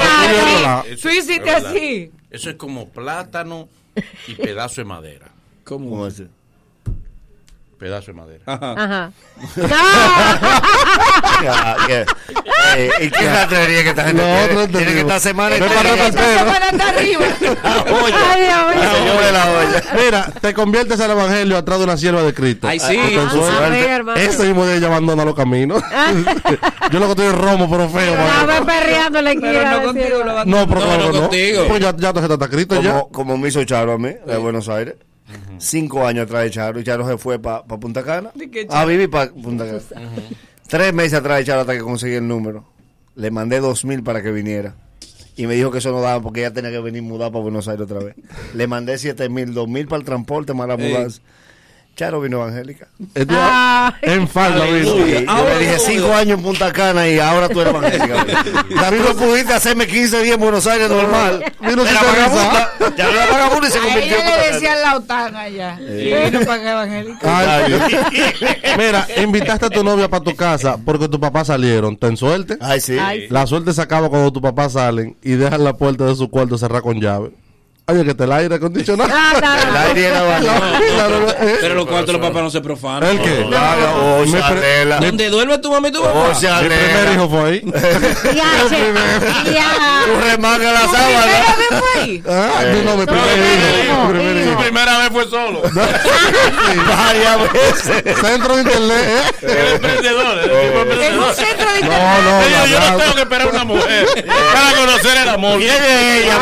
Eso 0.87 1.01
Tú 1.01 1.09
hiciste 1.09 1.49
así. 1.49 2.11
Eso 2.29 2.49
es 2.49 2.55
como 2.57 2.89
plátano 2.89 3.69
y 4.27 4.33
pedazo 4.35 4.81
de 4.81 4.85
madera. 4.85 5.27
¿Cómo? 5.63 5.89
¿Cómo? 5.89 6.09
Pedazo 7.83 8.11
de 8.11 8.13
madera. 8.13 8.43
Ajá. 8.47 9.11
Que- 11.85 12.05
eh, 12.77 12.89
¿Y 13.01 13.09
qué 13.09 13.29
rastrería 13.29 13.83
que 13.83 13.89
esta 13.89 14.05
gente 14.05 14.21
Lo 14.21 14.27
tiene? 14.47 14.63
otro 14.63 14.77
Tiene 14.79 14.93
que 14.93 14.99
estar 15.01 15.19
semana 15.19 15.55
está 15.57 16.89
arriba. 16.89 17.25
La 17.43 19.19
de 19.21 19.31
la. 19.33 19.83
Mira, 20.01 20.25
te 20.39 20.53
conviertes 20.53 20.97
al 21.01 21.11
evangelio 21.11 21.57
atrás 21.57 21.79
de 21.79 21.83
una 21.83 21.97
sierva 21.97 22.23
de 22.23 22.33
Cristo. 22.33 22.69
Ay, 22.69 22.79
sí. 22.79 22.97
Ah. 22.97 24.13
Ese 24.15 24.43
mismo 24.45 24.65
día 24.65 24.75
ella 24.77 24.87
abandona 24.87 25.25
los 25.25 25.35
caminos. 25.35 25.83
Yo 26.91 26.99
lo 26.99 27.05
que 27.07 27.11
estoy 27.11 27.25
es 27.27 27.35
romo, 27.35 27.69
pero 27.69 27.89
feo. 27.89 28.13
A 28.13 28.45
man. 28.45 28.47
ver, 28.47 28.63
perreando 28.63 29.21
la 29.21 29.31
esquina. 29.31 29.71
no 29.71 29.79
de 29.79 29.85
contigo, 29.85 30.23
No, 30.45 30.67
pero 30.69 30.79
No, 30.79 30.97
no 30.97 31.29
que 31.29 31.53
no. 31.57 31.67
Pues 31.67 31.81
ya, 31.81 31.93
ya 31.97 32.09
está 32.09 32.81
ya. 32.81 32.91
Como, 32.93 33.09
como 33.11 33.37
me 33.37 33.49
hizo 33.49 33.61
Charo 33.65 33.91
a 33.91 33.97
mí, 33.97 34.11
de 34.25 34.37
Buenos 34.37 34.69
Aires. 34.69 34.95
Cinco 35.59 36.05
años 36.05 36.25
atrás 36.25 36.43
de 36.43 36.51
Charo. 36.51 36.79
Y 36.79 36.83
Charo 36.83 37.07
se 37.07 37.17
fue 37.17 37.39
para 37.39 37.63
Punta 37.63 38.03
Cana. 38.03 38.31
A 38.69 38.85
vivir 38.85 39.09
para 39.09 39.31
Punta 39.31 39.65
Cana. 39.65 39.79
Tres 40.67 40.93
meses 40.93 41.13
atrás 41.13 41.39
de 41.39 41.45
Charo 41.45 41.61
hasta 41.61 41.73
que 41.73 41.81
conseguí 41.81 42.15
el 42.15 42.27
número. 42.27 42.65
Le 43.15 43.31
mandé 43.31 43.59
dos 43.59 43.85
mil 43.85 44.03
para 44.03 44.21
que 44.21 44.31
viniera. 44.31 44.75
Y 45.35 45.47
me 45.47 45.55
dijo 45.55 45.71
que 45.71 45.79
eso 45.79 45.91
no 45.91 46.01
daba 46.01 46.21
porque 46.21 46.41
ella 46.41 46.53
tenía 46.53 46.71
que 46.71 46.79
venir 46.79 47.01
mudar 47.01 47.31
para 47.31 47.41
Buenos 47.41 47.67
Aires 47.67 47.85
otra 47.85 47.99
vez. 47.99 48.15
Le 48.53 48.67
mandé 48.67 48.97
siete 48.97 49.29
mil, 49.29 49.53
dos 49.53 49.67
mil 49.67 49.87
para 49.87 49.99
el 49.99 50.05
transporte, 50.05 50.53
más 50.53 50.67
la 50.67 50.77
mudanza. 50.77 51.21
Charo 51.95 52.19
vino 52.21 52.37
evangélica. 52.41 52.87
Ay. 53.29 53.93
En 54.01 54.27
falda, 54.27 54.65
Sí, 54.65 54.71
¿viste? 54.73 55.25
yo 55.27 55.45
le 55.47 55.59
dije 55.59 55.77
cinco 55.79 56.11
años 56.15 56.39
en 56.39 56.43
Punta 56.43 56.73
Cana 56.73 57.07
y 57.07 57.19
ahora 57.19 57.47
tú 57.49 57.61
eres 57.61 57.71
evangélica. 57.71 58.25
David 58.81 58.99
no 59.07 59.15
pudiste 59.15 59.53
hacerme 59.53 59.85
15 59.85 60.23
días 60.23 60.33
en 60.35 60.39
Buenos 60.41 60.65
Aires 60.65 60.89
normal. 60.89 61.43
Vino 61.61 61.85
sin 61.85 61.93
vagabunda. 61.93 62.71
Ya 62.97 63.09
era 63.11 63.25
vagabunda 63.31 63.67
y 63.67 63.71
se 63.71 63.79
convirtió 63.79 64.15
en 64.17 64.21
ella 64.21 64.23
Punta 64.23 64.35
le 64.37 64.41
Cana. 64.43 64.53
decían 64.53 64.81
la 64.81 64.95
OTAN 64.97 65.35
allá. 65.35 65.79
Y 65.79 66.13
vino 66.31 66.39
para 66.45 66.53
acá 66.55 66.71
evangélica. 66.71 67.37
Ay, 67.39 67.73
Mira, 68.77 69.07
invitaste 69.21 69.65
a 69.67 69.69
tu 69.69 69.83
novia 69.83 70.09
para 70.09 70.23
tu 70.23 70.35
casa 70.35 70.77
porque 70.83 71.07
tus 71.07 71.19
papás 71.19 71.45
salieron. 71.47 71.95
Ten 71.95 72.17
suerte. 72.17 72.57
Ay, 72.59 72.81
sí. 72.81 72.97
Ay, 72.99 73.27
La 73.29 73.45
suerte 73.45 73.71
se 73.71 73.81
acaba 73.83 74.09
cuando 74.09 74.31
tus 74.33 74.41
papás 74.41 74.73
salen 74.73 75.15
y 75.21 75.33
dejan 75.33 75.63
la 75.63 75.73
puerta 75.73 76.05
de 76.05 76.15
su 76.15 76.27
cuarto 76.29 76.57
cerrada 76.57 76.81
con 76.81 76.99
llave. 76.99 77.31
Oye, 77.85 78.05
que 78.05 78.13
te 78.13 78.23
el 78.23 78.31
aire 78.31 78.55
acondicionado. 78.55 79.09
Ah, 79.13 79.33
no, 79.41 79.61
El 79.61 79.73
no. 79.73 79.79
aire 79.79 80.05
era. 80.05 80.21
Claro, 80.93 81.27
eh. 81.41 81.57
Pero 81.59 81.75
los 81.75 81.85
cuartos 81.85 82.07
de 82.07 82.13
los 82.13 82.21
papás 82.21 82.43
no 82.43 82.49
se 82.49 82.61
profanan. 82.61 83.09
¿El 83.09 83.19
qué? 83.21 83.45
Claro, 83.49 83.95
oh, 84.19 84.25
Mi 84.25 84.31
pre- 84.31 84.41
Chanela. 84.41 84.99
¿Dónde 84.99 85.29
duerme 85.29 85.57
tu 85.57 85.69
mamá 85.71 85.87
y 85.89 85.91
tu 85.91 85.99
Oh, 86.01 86.05
papá? 86.05 86.29
Mi 86.29 86.39
Chanela. 86.41 86.75
primer 86.75 87.13
hijo 87.13 87.29
fue 87.29 87.39
ahí. 87.49 87.59
Tú 87.61 87.71
Ya. 88.33 90.21
remangas 90.31 90.73
la 90.73 90.79
¿Primera 90.81 90.91
sábana. 90.91 91.25
vez 91.25 91.67
fue 91.79 92.01
ahí? 92.01 92.23
Ah, 92.29 92.63
no, 92.85 92.97
mi 92.97 93.05
primer 93.05 93.37
hijo. 93.85 94.49
Mi 94.49 94.63
primera 94.63 94.97
vez 94.99 95.09
fue 95.11 95.27
solo. 95.29 95.61
Varias 95.63 97.53
veces. 97.53 98.17
Centro 98.21 98.55
de 98.55 98.61
internet, 98.63 99.05
¿eh? 99.07 99.21
El 99.41 99.73
emprendedor, 99.75 100.39
En 100.39 100.51
un 100.51 100.77
emprendedor. 100.81 101.33
centro 101.33 101.71
de 101.71 101.79
No, 101.81 101.85
internet. 101.85 102.23
no, 102.23 102.39
Oye, 102.39 102.71
yo 102.71 102.79
no 102.79 102.97
tengo 102.97 103.15
que 103.15 103.21
esperar 103.21 103.47
a 103.47 103.49
una 103.51 103.63
mujer 103.65 104.05
para 104.25 104.71
conocer 104.77 105.17
el 105.23 105.29
amor. 105.29 105.59
¿Quién 105.59 105.71
es 105.83 106.23
ella? 106.23 106.37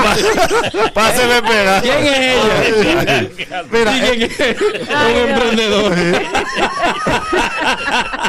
Pa- 0.94 1.12
Páseme 1.40 1.70
a 1.70 1.78
esperar. 1.78 1.82
¿Quién 1.82 1.98
es 2.08 2.20
ella? 2.20 3.64
Mira, 3.72 3.92
¿Quién 3.92 4.22
es? 4.24 4.62
Un 4.62 5.30
emprendedor. 5.30 5.94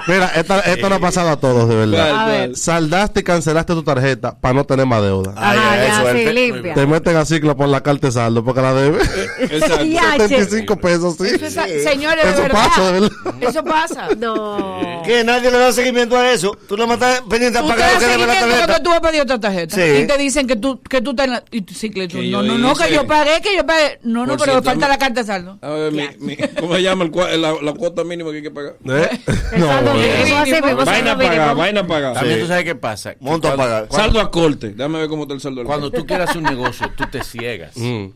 Mira, 0.07 0.33
esta- 0.35 0.61
esto 0.61 0.89
no 0.89 0.95
ha 0.97 0.99
pasado 0.99 1.31
a 1.31 1.37
todos, 1.37 1.69
de 1.69 1.75
verdad. 1.77 2.51
Saldaste 2.55 3.21
y 3.21 3.23
cancelaste 3.23 3.73
tu 3.75 3.83
tarjeta 3.83 4.37
para 4.39 4.55
no 4.55 4.65
tener 4.65 4.87
más 4.87 5.03
deuda. 5.03 5.33
Ay, 5.37 5.59
Ajá, 5.59 5.73
ay, 5.73 5.89
ya, 5.89 6.13
sí, 6.13 6.33
limpia. 6.33 6.75
Te 6.75 6.87
meten 6.87 7.17
a 7.17 7.25
ciclo 7.25 7.57
por 7.57 7.69
la 7.69 7.81
carta 7.83 8.09
de 8.09 8.13
saldo 8.13 8.45
porque 8.45 8.61
la 8.61 8.75
debe. 8.75 8.99
Exacto. 9.39 9.85
Ya, 9.85 10.13
che. 10.17 10.29
75 10.29 10.77
pesos, 10.77 11.17
sí. 11.19 11.27
Eso 11.35 11.47
es- 11.47 11.85
Señores, 11.85 12.25
de 12.25 12.31
Eso 12.33 12.43
verdad. 12.43 12.65
pasa, 12.67 12.85
de 12.87 12.93
verdad. 12.93 13.11
Eso 13.41 13.65
pasa. 13.65 14.09
No. 14.19 15.03
Que 15.05 15.25
nadie 15.25 15.51
le 15.51 15.59
da 15.59 15.73
seguimiento 15.73 16.17
a 16.17 16.31
eso. 16.33 16.57
Tú 16.69 16.77
no 16.77 16.93
estás 16.93 17.21
pendiente 17.29 17.59
a 17.59 17.63
te 17.63 17.69
pagar 17.69 17.93
lo 17.95 17.99
que 18.01 18.07
debe 18.07 18.27
la 18.27 18.35
tarjeta. 18.41 18.83
tú 18.83 18.91
vas 18.91 18.99
a 18.99 19.03
pedir 19.03 19.21
otra 19.23 19.41
tarjeta. 19.41 19.77
Sí. 19.77 19.83
Y 20.03 20.07
te 20.07 20.19
dicen 20.19 20.47
que 20.47 20.57
tú, 20.57 20.81
que 20.83 21.01
tú 21.01 21.11
estás 21.11 21.27
en 21.27 21.33
la. 21.33 21.45
Y 21.51 21.63
tú, 21.63 21.75
sí, 21.75 21.91
que 21.91 22.09
tú, 22.09 22.19
Que 22.19 22.25
no, 22.31 22.43
yo 22.43 22.43
no, 22.43 22.59
no, 22.59 22.73
hice. 22.73 22.92
Que 22.93 23.03
yo 23.03 23.07
pagué, 23.07 23.41
que 23.41 23.57
yo 23.57 23.67
pagué. 23.67 23.99
No, 24.03 24.21
no, 24.27 24.37
Por 24.37 24.41
pero 24.41 24.53
cierto, 24.53 24.71
falta 24.71 24.89
la 24.89 24.99
carta 24.99 25.21
de 25.21 25.27
saldo. 25.27 25.59
A 25.61 25.69
ver, 25.71 25.93
mi, 25.93 26.09
mi- 26.21 26.37
¿cómo 26.37 26.75
se 26.75 26.83
llama 26.83 27.05
el 27.05 27.41
la, 27.43 27.55
la 27.61 27.73
cuota 27.75 28.05
mínima 28.05 28.31
que 28.31 28.37
hay 28.39 28.43
que 28.43 28.51
pagar? 28.51 28.75
¿Eh? 28.85 29.09
El 29.53 29.61
saldo 29.63 29.95
No, 29.95 29.99
mínimo, 30.01 30.85
Vaina 30.85 31.17
pagada, 31.17 31.17
mínimo. 31.17 31.55
vaina 31.57 31.87
pagada. 31.87 32.15
También 32.15 32.41
tú 32.41 32.47
sabes 32.47 32.65
qué 32.65 32.75
pasa. 32.75 33.15
Monto 33.21 33.49
a 33.49 33.57
pagar. 33.57 33.89
Saldo 33.91 34.21
a 34.21 34.31
corte. 34.31 34.71
Déjame 34.71 34.99
ver 35.01 35.09
cómo 35.09 35.23
está 35.23 35.35
el 35.35 35.41
saldo 35.41 35.61
al 35.61 35.67
Cuando 35.67 35.91
tú 35.91 36.07
quieras 36.07 36.35
un 36.37 36.45
negocio, 36.45 36.91
tú 36.97 37.05
te 37.11 37.23
ciegas. 37.25 37.77
Mm. 37.77 38.07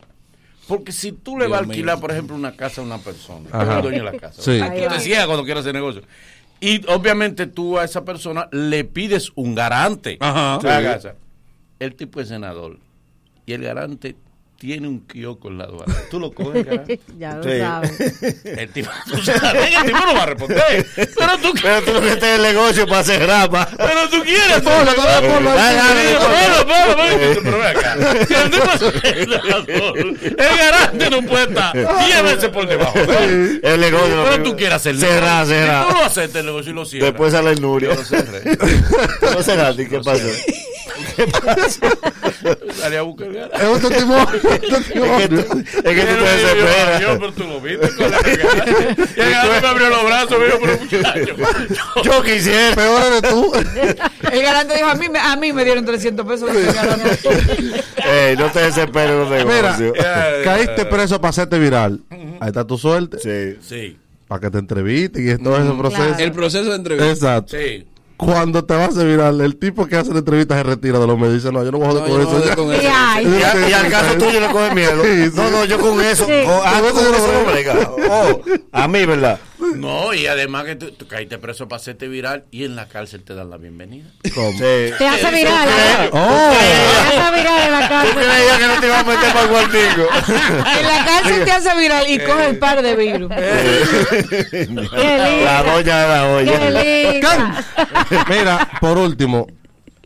Porque 0.67 0.91
si 0.91 1.11
tú 1.13 1.37
le 1.37 1.45
Dios 1.45 1.51
vas 1.51 1.61
a 1.61 1.63
alquilar, 1.63 1.95
mío. 1.95 2.01
por 2.01 2.11
ejemplo, 2.11 2.35
una 2.35 2.55
casa 2.55 2.81
a 2.81 2.83
una 2.83 2.97
persona, 2.97 3.47
Ajá. 3.51 3.63
eres 3.63 3.75
el 3.77 3.81
dueño 3.83 3.97
de 4.05 4.11
la 4.11 4.17
casa, 4.19 4.41
tú 4.41 4.93
te 4.93 4.99
ciegas 4.99 5.25
cuando 5.25 5.43
quieras 5.45 5.61
hacer 5.61 5.73
negocio. 5.73 6.01
Y 6.59 6.81
obviamente 6.91 7.47
tú 7.47 7.77
a 7.77 7.85
esa 7.85 8.03
persona 8.03 8.49
le 8.51 8.83
pides 8.83 9.31
un 9.35 9.55
garante 9.55 10.17
Ajá. 10.19 10.57
de 10.61 10.67
la 10.67 10.79
Sí. 10.79 10.85
casa. 10.85 11.15
El 11.79 11.95
tipo 11.95 12.19
es 12.19 12.27
senador 12.29 12.79
y 13.45 13.53
el 13.53 13.61
garante 13.61 14.15
tiene 14.57 14.87
un 14.87 15.01
kiosco 15.05 15.49
en 15.49 15.57
la 15.59 15.65
aduana. 15.65 15.93
Tú 16.09 16.19
lo 16.19 16.31
coges, 16.31 16.65
garante. 16.65 16.99
Ya 17.17 17.35
lo 17.35 17.43
Sí. 17.43 17.59
sabes. 17.59 18.23
El 18.45 18.69
tipo, 18.71 18.89
tú 19.07 19.17
sabes, 19.23 19.73
el 19.75 19.85
tipo 19.85 19.99
no 20.05 20.13
va 20.15 20.23
a 20.23 20.25
responder. 20.25 20.85
Pero 20.95 21.37
tú, 21.41 21.53
Pero 21.61 21.81
tú 21.83 21.93
lo 21.93 22.01
que 22.01 22.35
el 22.35 22.41
negocio 22.41 22.87
para 22.87 23.03
cerrar, 23.03 23.49
pa. 23.49 23.67
pero 23.77 24.09
tú 24.09 24.21
quieres. 24.23 24.61
Ponlo, 24.61 24.93
ponlo, 24.95 25.33
ponlo. 25.33 25.51
Pero 27.43 27.57
ve 27.59 27.67
acá. 27.67 27.95
Si 28.27 28.33
el 28.33 28.49
tipo 28.51 28.65
garante 30.57 31.09
no 31.09 31.21
puede 31.23 31.43
estar 31.43 31.73
10 31.73 32.23
veces 32.23 32.49
por 32.49 32.67
debajo. 32.67 32.93
El 32.97 33.79
negocio. 33.79 34.23
Pero 34.29 34.43
tú 34.43 34.55
quieres 34.55 34.75
hacer 34.75 34.97
Cerrar, 34.97 35.45
cerrar. 35.45 35.87
Tú 35.87 35.93
lo 35.95 36.09
el 36.39 36.45
negocio 36.45 36.71
y 36.71 36.75
lo 36.75 36.85
cierras. 36.85 37.11
Después 37.11 37.31
sale 37.33 37.51
el 37.51 37.61
Nurio. 37.61 37.89
Yo 37.91 37.95
lo 37.95 38.03
cerré. 38.05 38.57
¿Tú 38.57 39.25
lo 39.33 39.43
cerraste? 39.43 39.83
¿Y 39.83 39.87
qué 39.87 39.99
pasó? 39.99 40.23
¿Qué? 41.17 42.73
Salí 42.73 42.95
a 42.95 43.01
buscar. 43.01 43.27
Es 43.29 43.63
un 43.67 43.81
testimonio. 43.81 44.27
un 44.43 44.51
Es 44.53 44.61
que 44.61 45.27
tú, 45.27 45.35
es 45.39 45.47
que 45.47 45.67
tú 45.67 45.83
te 45.83 45.93
Yo, 45.93 46.23
desesperas. 46.23 47.01
pero 47.19 47.33
tú 47.33 47.43
lo 47.43 47.61
viste 47.61 47.89
con 47.95 48.11
la 48.11 48.21
garante. 48.21 48.95
Y 49.17 49.21
el 49.21 49.61
me 49.61 49.67
abrió 49.67 49.89
los 49.89 50.03
brazos, 50.05 50.39
me 50.39 50.45
dijo, 50.45 50.59
pero 50.61 50.77
muchacho. 50.79 51.35
Yo 52.03 52.23
quisiera. 52.23 52.75
Peor 52.75 53.01
eres 53.03 53.21
tú. 53.31 53.51
El 54.31 54.41
garante 54.43 54.75
dijo: 54.75 54.87
a 54.87 54.95
mí, 54.95 55.09
me- 55.09 55.19
a 55.19 55.35
mí 55.35 55.53
me 55.53 55.65
dieron 55.65 55.85
300 55.85 56.25
pesos. 56.25 56.49
Ey, 58.05 58.37
no 58.37 58.51
te 58.51 58.59
desesperes 58.59 59.11
en 59.11 59.19
los 59.19 59.29
Mira, 59.29 59.77
negocios. 59.77 59.93
caíste 60.43 60.85
preso 60.85 61.19
para 61.19 61.29
hacerte 61.29 61.57
viral. 61.59 62.01
Ahí 62.39 62.47
está 62.49 62.65
tu 62.65 62.77
suerte. 62.77 63.17
Sí. 63.19 63.57
Sí, 63.67 63.97
Para 64.27 64.41
que 64.41 64.49
te 64.51 64.57
entrevisten 64.59 65.27
y 65.27 65.43
todo 65.43 65.57
ese 65.57 65.73
proceso. 65.77 66.15
El 66.19 66.31
proceso 66.31 66.69
de 66.69 66.75
entrevista. 66.75 67.09
Exacto. 67.11 67.57
sí. 67.57 67.87
Cuando 68.17 68.65
te 68.65 68.73
vas 68.75 68.97
a 68.97 69.03
viral, 69.03 69.41
el 69.41 69.57
tipo 69.57 69.85
que 69.85 69.95
hace 69.95 70.11
la 70.11 70.19
entrevista 70.19 70.55
se 70.57 70.63
retira 70.63 70.97
de 70.99 71.05
los 71.07 71.17
medios 71.17 71.35
dice, 71.35 71.51
no, 71.51 71.63
yo 71.63 71.71
no 71.71 71.77
voy 71.77 71.87
a 71.87 71.91
joder 71.91 72.03
No, 72.09 72.09
con 72.09 72.23
yo 72.25 72.31
no 72.31 72.39
eso. 72.39 72.45
ya". 72.49 72.55
con 72.55 72.67
Y 72.67 72.75
eso. 72.75 72.89
ay. 72.91 73.25
Y, 73.27 73.43
a- 73.43 73.69
y 73.69 73.73
al 73.73 73.89
caso 73.89 74.13
tuyo 74.17 74.39
le 74.39 74.47
coge 74.47 74.73
miedo. 74.75 75.03
Sí, 75.03 75.25
sí. 75.25 75.31
No, 75.35 75.49
no, 75.51 75.65
yo 75.65 75.79
con 75.79 76.01
eso. 76.01 76.25
Sí. 76.25 76.31
oh, 76.47 76.61
ah, 76.65 76.79
Con 76.81 76.89
eso 76.89 77.15
eso 77.15 77.27
no 77.31 77.43
no 77.43 77.51
brega. 77.51 77.91
Oh, 78.09 78.41
a 78.71 78.87
mí, 78.87 79.05
¿verdad? 79.05 79.39
No, 79.77 80.13
y 80.13 80.27
además 80.27 80.65
que 80.65 80.75
tú, 80.75 80.91
tú 80.91 81.07
caíste 81.07 81.37
preso 81.37 81.67
para 81.67 81.79
hacerte 81.81 82.07
viral 82.07 82.45
y 82.51 82.63
en 82.65 82.75
la 82.75 82.87
cárcel 82.87 83.23
te 83.23 83.33
dan 83.35 83.49
la 83.49 83.57
bienvenida. 83.57 84.09
¿Cómo? 84.33 84.51
Sí. 84.51 84.91
Te 84.97 85.07
hace 85.07 85.31
viral. 85.31 85.67
¿eh? 85.69 86.09
Oh, 86.11 86.53
Te 87.09 87.17
hace 87.17 87.35
viral 87.37 87.61
en 87.63 87.71
la 87.71 87.81
Tú 87.81 87.87
cárcel. 87.93 88.15
creías 88.15 88.57
que 88.57 88.67
no 88.67 88.79
te 88.79 88.85
iba 88.87 88.99
a 88.99 89.03
meter 89.03 89.33
para 89.33 89.41
el 89.41 89.47
cuartico. 89.49 90.07
En 90.79 90.87
la 90.87 91.05
cárcel 91.05 91.45
te 91.45 91.51
hace 91.51 91.75
viral 91.79 92.09
y 92.09 92.19
coge 92.19 92.45
el 92.49 92.57
par 92.59 92.81
de 92.81 92.95
virus. 92.95 93.29
La 93.29 93.37
doña 95.63 96.01
de 96.01 96.07
la 96.07 96.27
olla. 96.27 96.59
Mira, 98.29 98.69
por 98.79 98.97
último, 98.97 99.47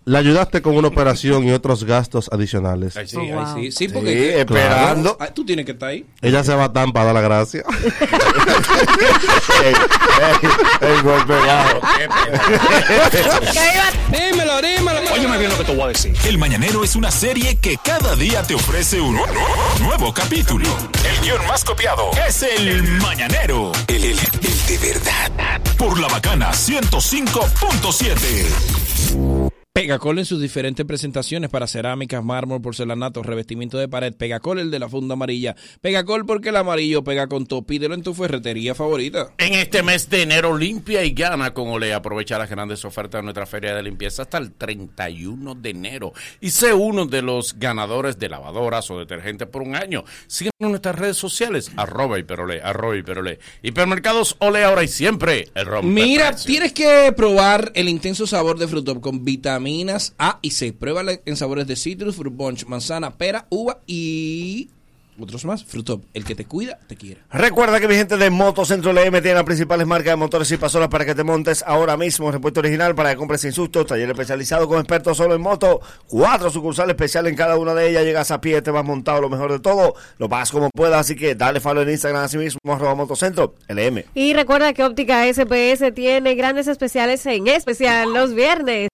le 0.05 0.17
ayudaste 0.17 0.61
con 0.61 0.75
una 0.75 0.87
operación 0.87 1.47
y 1.47 1.51
otros 1.51 1.83
gastos 1.83 2.29
adicionales. 2.31 2.97
Ay, 2.97 3.07
sí, 3.07 3.15
Sí, 3.17 3.21
ay, 3.21 3.31
wow. 3.33 3.45
sí, 3.55 3.71
sí, 3.71 3.73
Sí, 3.87 3.87
porque 3.93 4.39
esperando. 4.39 5.15
Ay, 5.19 5.29
tú 5.33 5.45
tienes 5.45 5.65
que 5.65 5.71
estar 5.73 5.89
ahí. 5.89 6.05
Ella 6.21 6.43
se 6.43 6.55
va 6.55 6.71
tan 6.73 6.91
para 6.91 7.05
dar 7.07 7.15
la 7.15 7.21
gracia. 7.21 7.63
El 10.81 11.01
golpe. 11.03 11.33
Dímelo, 14.11 14.61
dímelo. 14.61 14.99
Óyeme 15.13 15.37
bien 15.37 15.51
lo 15.51 15.57
que 15.57 15.63
te 15.65 15.75
voy 15.75 15.85
a 15.85 15.87
decir. 15.89 16.15
El 16.25 16.37
Mañanero 16.37 16.83
es 16.83 16.95
una 16.95 17.11
serie 17.11 17.57
que 17.59 17.77
cada 17.77 18.15
día 18.15 18.41
te 18.43 18.55
ofrece 18.55 18.99
un 19.01 19.19
nuevo 19.81 20.13
capítulo. 20.13 20.67
El 21.07 21.19
guion 21.23 21.45
más 21.47 21.63
copiado 21.63 22.09
es 22.27 22.41
El 22.43 22.83
Mañanero. 22.99 23.71
El, 23.87 24.03
el- 24.03 24.19
el 24.19 24.67
de 24.67 24.77
verdad. 24.79 25.31
Por 25.77 25.99
La 25.99 26.07
Bacana 26.07 26.51
105.7. 26.51 29.50
Pegacol 29.73 30.19
en 30.19 30.25
sus 30.25 30.41
diferentes 30.41 30.85
presentaciones 30.85 31.49
para 31.49 31.65
cerámicas, 31.65 32.21
mármol, 32.21 32.61
porcelanato, 32.61 33.23
revestimiento 33.23 33.77
de 33.77 33.87
pared. 33.87 34.13
Pegacol, 34.13 34.59
el 34.59 34.69
de 34.69 34.79
la 34.79 34.89
funda 34.89 35.13
amarilla. 35.13 35.55
Pegacol 35.79 36.25
porque 36.25 36.49
el 36.49 36.57
amarillo 36.57 37.05
pega 37.05 37.27
con 37.27 37.45
todo. 37.45 37.61
Pídelo 37.61 37.95
en 37.95 38.03
tu 38.03 38.13
ferretería 38.13 38.75
favorita. 38.75 39.31
En 39.37 39.53
este 39.53 39.81
mes 39.81 40.09
de 40.09 40.23
enero, 40.23 40.57
limpia 40.57 41.05
y 41.05 41.11
gana 41.11 41.53
con 41.53 41.69
Olea. 41.69 41.95
Aprovecha 41.95 42.37
las 42.37 42.49
grandes 42.49 42.83
ofertas 42.83 43.19
de 43.19 43.23
nuestra 43.23 43.45
feria 43.45 43.73
de 43.73 43.81
limpieza 43.81 44.23
hasta 44.23 44.39
el 44.39 44.51
31 44.51 45.55
de 45.55 45.69
enero. 45.69 46.11
Y 46.41 46.49
sé 46.49 46.73
uno 46.73 47.05
de 47.05 47.21
los 47.21 47.57
ganadores 47.57 48.19
de 48.19 48.27
lavadoras 48.27 48.91
o 48.91 48.99
detergentes 48.99 49.47
por 49.47 49.61
un 49.61 49.77
año. 49.77 50.03
Síguenos 50.27 50.51
en 50.59 50.69
nuestras 50.71 50.97
redes 50.97 51.15
sociales. 51.15 51.71
Arroba 51.77 52.19
hiperole, 52.19 52.61
arroba 52.61 52.97
hiperole. 52.97 53.39
Hipermercados 53.63 54.35
Olea 54.39 54.67
ahora 54.67 54.83
y 54.83 54.89
siempre. 54.89 55.47
El 55.55 55.69
Mira, 55.83 56.35
tienes 56.35 56.73
que 56.73 57.13
probar 57.15 57.71
el 57.73 57.87
intenso 57.87 58.27
sabor 58.27 58.59
de 58.59 58.67
Fruit 58.67 58.85
Top 58.85 58.99
con 58.99 59.23
vitaminas 59.61 60.13
A 60.17 60.39
y 60.41 60.51
C. 60.51 60.73
Pruébala 60.73 61.19
en 61.25 61.37
sabores 61.37 61.67
de 61.67 61.75
citrus, 61.75 62.15
fruit 62.15 62.35
punch, 62.35 62.65
manzana, 62.65 63.17
pera, 63.17 63.45
uva 63.49 63.79
y 63.85 64.69
otros 65.19 65.45
más. 65.45 65.63
Fruit 65.63 65.85
Top, 65.85 66.03
el 66.13 66.23
que 66.23 66.35
te 66.35 66.45
cuida, 66.45 66.79
te 66.87 66.95
quiere. 66.95 67.21
Recuerda 67.31 67.79
que 67.79 67.87
mi 67.87 67.95
gente 67.95 68.17
de 68.17 68.29
Motocentro 68.29 68.91
LM 68.91 69.21
tiene 69.21 69.35
las 69.35 69.43
principales 69.43 69.85
marcas 69.85 70.13
de 70.13 70.15
motores 70.15 70.51
y 70.51 70.57
pasolas 70.57 70.89
para 70.89 71.05
que 71.05 71.15
te 71.15 71.23
montes 71.23 71.63
ahora 71.65 71.97
mismo. 71.97 72.31
Repuesto 72.31 72.59
original 72.59 72.95
para 72.95 73.11
que 73.11 73.17
compres 73.17 73.41
sin 73.41 73.51
susto. 73.51 73.85
Taller 73.85 74.09
especializado 74.09 74.67
con 74.67 74.79
expertos 74.79 75.17
solo 75.17 75.35
en 75.35 75.41
moto. 75.41 75.81
Cuatro 76.07 76.49
sucursales 76.49 76.93
especiales 76.93 77.31
en 77.31 77.37
cada 77.37 77.57
una 77.57 77.73
de 77.73 77.89
ellas. 77.89 78.03
Llegas 78.03 78.31
a 78.31 78.41
pie, 78.41 78.61
te 78.61 78.71
vas 78.71 78.85
montado 78.85 79.21
lo 79.21 79.29
mejor 79.29 79.51
de 79.51 79.59
todo. 79.59 79.95
Lo 80.17 80.29
pagas 80.29 80.51
como 80.51 80.69
puedas. 80.69 81.01
Así 81.01 81.15
que 81.15 81.35
dale 81.35 81.59
follow 81.59 81.83
en 81.83 81.89
Instagram 81.89 82.23
así 82.23 82.37
mismo. 82.37 82.59
Arroba 82.67 82.95
Motocentro 82.95 83.55
LM. 83.67 84.03
Y 84.15 84.33
recuerda 84.33 84.73
que 84.73 84.83
Óptica 84.83 85.25
SPS 85.31 85.93
tiene 85.93 86.35
grandes 86.35 86.67
especiales 86.67 87.25
en 87.25 87.47
especial 87.47 88.13
los 88.13 88.33
viernes. 88.33 88.89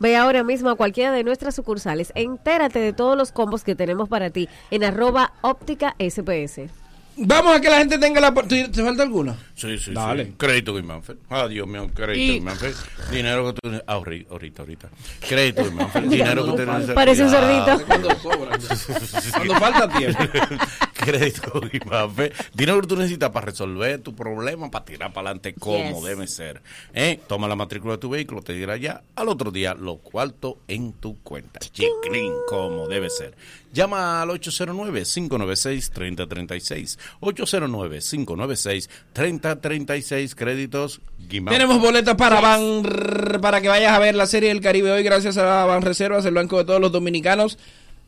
Ve 0.00 0.16
ahora 0.16 0.44
mismo 0.44 0.70
a 0.70 0.76
cualquiera 0.76 1.12
de 1.12 1.24
nuestras 1.24 1.54
sucursales. 1.54 2.12
Entérate 2.14 2.78
de 2.78 2.92
todos 2.92 3.16
los 3.16 3.32
combos 3.32 3.64
que 3.64 3.74
tenemos 3.74 4.08
para 4.08 4.30
ti 4.30 4.48
en 4.70 4.84
arroba 4.84 5.32
óptica 5.42 5.94
SPS. 5.98 6.62
Vamos 7.18 7.56
a 7.56 7.60
que 7.62 7.70
la 7.70 7.78
gente 7.78 7.96
tenga 7.98 8.20
la 8.20 8.28
oportunidad. 8.28 8.70
¿Te 8.70 8.82
falta 8.82 9.02
alguna? 9.02 9.34
Sí, 9.54 9.78
sí, 9.78 9.92
Dale. 9.94 10.26
sí. 10.26 10.34
Crédito 10.36 10.74
Guimánfer. 10.76 11.16
Ah, 11.30 11.48
Dios 11.48 11.66
mío, 11.66 11.88
crédito 11.94 12.18
Y- 12.20 12.32
Guimánfer. 12.34 12.74
Dinero 13.10 13.54
que 13.54 13.58
tú... 13.58 13.70
Ah, 13.86 13.94
ahorita, 13.94 14.62
ahorita. 14.62 14.88
Crédito 15.26 15.64
Guimánfer. 15.64 16.02
Dinero 16.10 16.44
que 16.44 16.50
tú 16.62 16.66
necesitas. 16.70 16.94
Parece 16.94 17.22
un 17.24 17.30
cerdito. 17.30 17.86
Cuando 17.86 18.10
sobra. 18.20 18.58
Cuando 19.34 19.54
falta 19.54 19.88
tiempo. 19.88 20.22
Crédito 21.06 21.60
Guimánfer. 21.72 22.32
Dinero 22.52 22.80
que 22.80 22.86
tú 22.88 22.96
necesitas 22.96 23.30
para 23.30 23.46
resolver 23.46 24.00
tu 24.00 24.14
problema, 24.14 24.70
para 24.70 24.84
tirar 24.84 25.12
para 25.12 25.30
adelante 25.30 25.54
como 25.54 26.00
Yes. 26.00 26.04
debe 26.04 26.26
ser. 26.26 26.60
¿Eh? 26.92 27.20
Toma 27.28 27.46
la 27.48 27.56
matrícula 27.56 27.94
de 27.94 27.98
tu 27.98 28.10
vehículo, 28.10 28.42
te 28.42 28.52
dirá 28.52 28.76
ya. 28.76 29.02
Al 29.14 29.28
otro 29.28 29.50
día, 29.50 29.74
lo 29.74 29.96
cuarto 29.98 30.58
en 30.68 30.92
tu 30.94 31.16
cuenta. 31.22 31.60
Chiclin, 31.60 32.32
como 32.48 32.88
debe 32.88 33.08
ser. 33.10 33.34
Llama 33.72 34.22
al 34.22 34.30
809-596-3036. 34.30 36.98
809-596-3036. 39.14 40.34
Créditos 40.34 41.00
Guimánfer. 41.28 41.58
Tenemos 41.60 41.80
boletas 41.80 42.14
para 42.16 42.40
Van 42.40 42.82
para 43.40 43.60
que 43.60 43.68
vayas 43.68 43.92
a 43.92 43.98
ver 43.98 44.14
la 44.14 44.26
serie 44.26 44.48
del 44.50 44.60
Caribe 44.60 44.92
hoy 44.92 45.02
gracias 45.02 45.36
a 45.36 45.64
Van 45.66 45.82
Reservas, 45.82 46.24
el 46.24 46.34
banco 46.34 46.58
de 46.58 46.64
todos 46.64 46.80
los 46.80 46.92
dominicanos. 46.92 47.58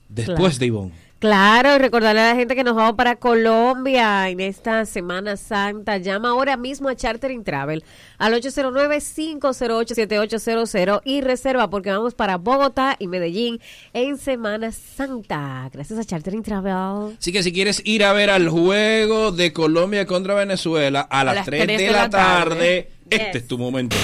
Después 0.09 0.39
Claro. 0.39 0.59
de 0.59 0.67
Ivonne. 0.67 1.08
Claro, 1.21 1.75
y 1.75 1.79
recordarle 1.79 2.21
a 2.21 2.29
la 2.29 2.37
gente 2.37 2.55
que 2.55 2.63
nos 2.63 2.77
vamos 2.77 2.95
para 2.95 3.17
Colombia 3.17 4.29
en 4.29 4.39
esta 4.39 4.85
Semana 4.87 5.37
Santa. 5.37 5.97
Llama 5.97 6.29
ahora 6.29 6.57
mismo 6.57 6.89
a 6.89 6.95
Chartering 6.95 7.43
Travel 7.43 7.83
al 8.19 8.35
809-508-7800 8.35 11.01
y 11.05 11.21
reserva 11.21 11.71
porque 11.71 11.91
vamos 11.91 12.15
para 12.15 12.37
Bogotá 12.37 12.97
y 12.99 13.07
Medellín 13.07 13.61
en 13.93 14.19
Semana 14.19 14.73
Santa. 14.73 15.71
Gracias 15.73 15.97
a 15.99 16.05
Chartering 16.05 16.43
Travel. 16.43 17.17
Así 17.19 17.33
que 17.33 17.43
si 17.43 17.53
quieres 17.53 17.81
ir 17.85 18.05
a 18.05 18.13
ver 18.13 18.29
al 18.31 18.49
juego 18.49 19.33
de 19.33 19.53
Colombia 19.53 20.07
contra 20.07 20.35
Venezuela 20.35 21.01
a 21.01 21.25
las, 21.25 21.45
3, 21.45 21.67
de, 21.67 21.91
la 21.91 22.09
tarde, 22.11 22.91
este 23.11 23.39
es 23.39 23.47
tu 23.47 23.59
momento. 23.59 23.97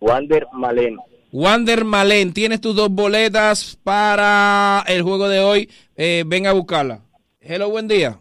Wander 0.00 0.46
Malen. 0.52 0.96
Wander 1.32 1.84
Malen, 1.84 2.32
tienes 2.32 2.60
tus 2.60 2.74
dos 2.74 2.88
boletas 2.90 3.78
para 3.82 4.84
el 4.86 5.02
juego 5.02 5.28
de 5.28 5.40
hoy. 5.40 5.68
Eh, 5.96 6.24
ven 6.26 6.46
a 6.46 6.52
buscarla. 6.52 7.00
Hello, 7.40 7.68
buen 7.68 7.88
día. 7.88 8.18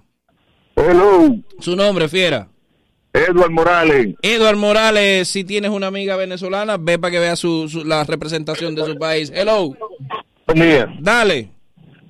Hello, 0.76 1.36
Su 1.60 1.76
nombre, 1.76 2.10
fiera. 2.10 2.50
Edward 3.14 3.50
Morales. 3.52 4.14
Eduard 4.22 4.58
Morales, 4.58 5.30
si 5.30 5.46
tienes 5.46 5.72
una 5.72 5.88
amiga 5.88 6.18
venezolana, 6.18 6.76
ve 6.78 7.00
para 7.00 7.12
que 7.12 7.20
vea 7.20 7.38
su, 7.38 7.70
su- 7.70 7.86
la 7.86 8.04
representación 8.04 8.76
de 8.76 8.84
su 8.86 8.98
país. 8.98 9.32
Hello. 9.34 9.74
Buen 10.46 10.60
día. 10.60 10.94
Dale. 11.00 11.50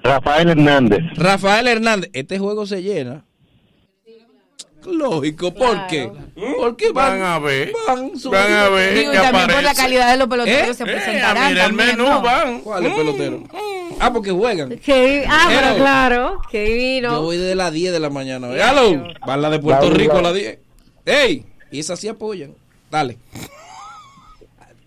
Rafael 0.01 0.49
Hernández. 0.49 0.99
Rafael 1.15 1.67
Hernández, 1.67 2.09
este 2.13 2.39
juego 2.39 2.65
se 2.65 2.81
llena. 2.81 3.23
Lógico, 4.85 5.53
¿por 5.53 5.87
qué? 5.87 6.11
Porque 6.57 6.91
van, 6.91 7.19
Van 7.19 7.21
a 7.23 7.39
ver. 7.39 7.71
Van, 7.87 8.11
Van 8.25 8.53
a 8.53 8.69
ver. 8.69 8.97
Digo, 8.97 9.13
y 9.13 9.15
también 9.17 9.47
por 9.47 9.63
la 9.63 9.73
calidad 9.73 10.11
de 10.11 10.17
los 10.17 10.27
peloteros 10.27 10.69
¿Eh? 10.69 10.73
se 10.73 10.83
Eh, 10.83 10.85
presentarán 10.85 11.43
a 11.43 11.49
mirar 11.49 11.67
el 11.69 11.73
menú, 11.73 12.03
¿no? 12.03 12.21
van. 12.21 12.59
¿Cuál 12.61 12.85
es 12.85 12.93
pelotero? 12.93 13.43
Ah, 13.99 14.11
porque 14.13 14.31
juegan. 14.31 14.77
Qué- 14.79 15.25
ah, 15.27 15.45
pero 15.47 15.75
claro, 15.77 16.41
qué 16.51 16.63
divino. 16.65 17.11
Yo 17.13 17.21
voy 17.23 17.37
desde 17.37 17.55
las 17.55 17.71
10 17.71 17.91
de 17.93 17.99
la 17.99 18.09
mañana. 18.09 18.47
Hello. 18.51 19.03
Van 19.25 19.41
la 19.41 19.49
de 19.49 19.59
Puerto 19.59 19.89
Rico 19.89 20.17
a 20.17 20.21
las 20.21 20.33
10. 20.33 20.59
¡Ey! 21.05 21.45
Y 21.71 21.79
esas 21.79 21.99
sí 21.99 22.07
apoyan. 22.07 22.51
Dale. 22.91 23.17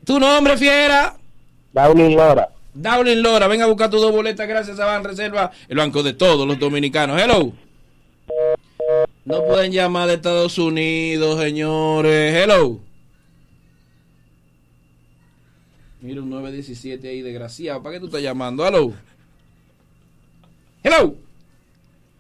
Tu 0.05 0.19
nombre, 0.19 0.57
fiera. 0.57 1.17
Dowling 1.73 2.17
Lora. 2.17 2.49
Dowling 2.73 3.23
Lora, 3.23 3.47
ven 3.49 3.63
a 3.63 3.67
buscar 3.67 3.91
tus 3.91 4.01
dos 4.01 4.13
boletas 4.13 4.47
gracias 4.49 4.79
a 4.79 4.87
Ban 4.87 5.03
Reserva, 5.05 5.51
el 5.69 5.77
banco 5.79 6.03
de 6.03 6.13
todos 6.13 6.47
los 6.47 6.59
dominicanos. 6.59 7.21
Hello. 7.21 7.53
No 9.29 9.45
pueden 9.45 9.73
llamar 9.73 10.09
de 10.09 10.15
Estados 10.15 10.57
Unidos, 10.57 11.39
señores. 11.39 12.35
Hello. 12.35 12.81
Mira 16.01 16.23
un 16.23 16.31
917 16.31 17.07
ahí, 17.07 17.21
desgraciado. 17.21 17.83
¿Para 17.83 17.97
qué 17.97 18.01
tú 18.01 18.07
estás 18.07 18.23
llamando? 18.23 18.67
Hello. 18.67 18.95
Hello. 20.83 21.15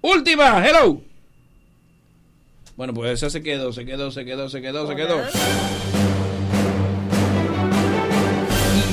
Última. 0.02 0.62
Hello. 0.62 1.00
Bueno, 2.76 2.92
pues 2.92 3.12
esa 3.12 3.30
se 3.30 3.42
quedó, 3.42 3.72
se 3.72 3.86
quedó, 3.86 4.10
se 4.10 4.26
quedó, 4.26 4.50
se 4.50 4.60
quedó, 4.60 4.86
se 4.86 4.94
quedó. 4.94 5.22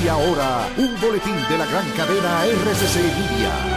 Y 0.02 0.08
ahora, 0.08 0.70
un 0.78 0.98
boletín 1.02 1.36
de 1.50 1.58
la 1.58 1.66
gran 1.66 1.90
cadena 1.90 2.46
RCC 2.46 2.96
Media. 2.96 3.75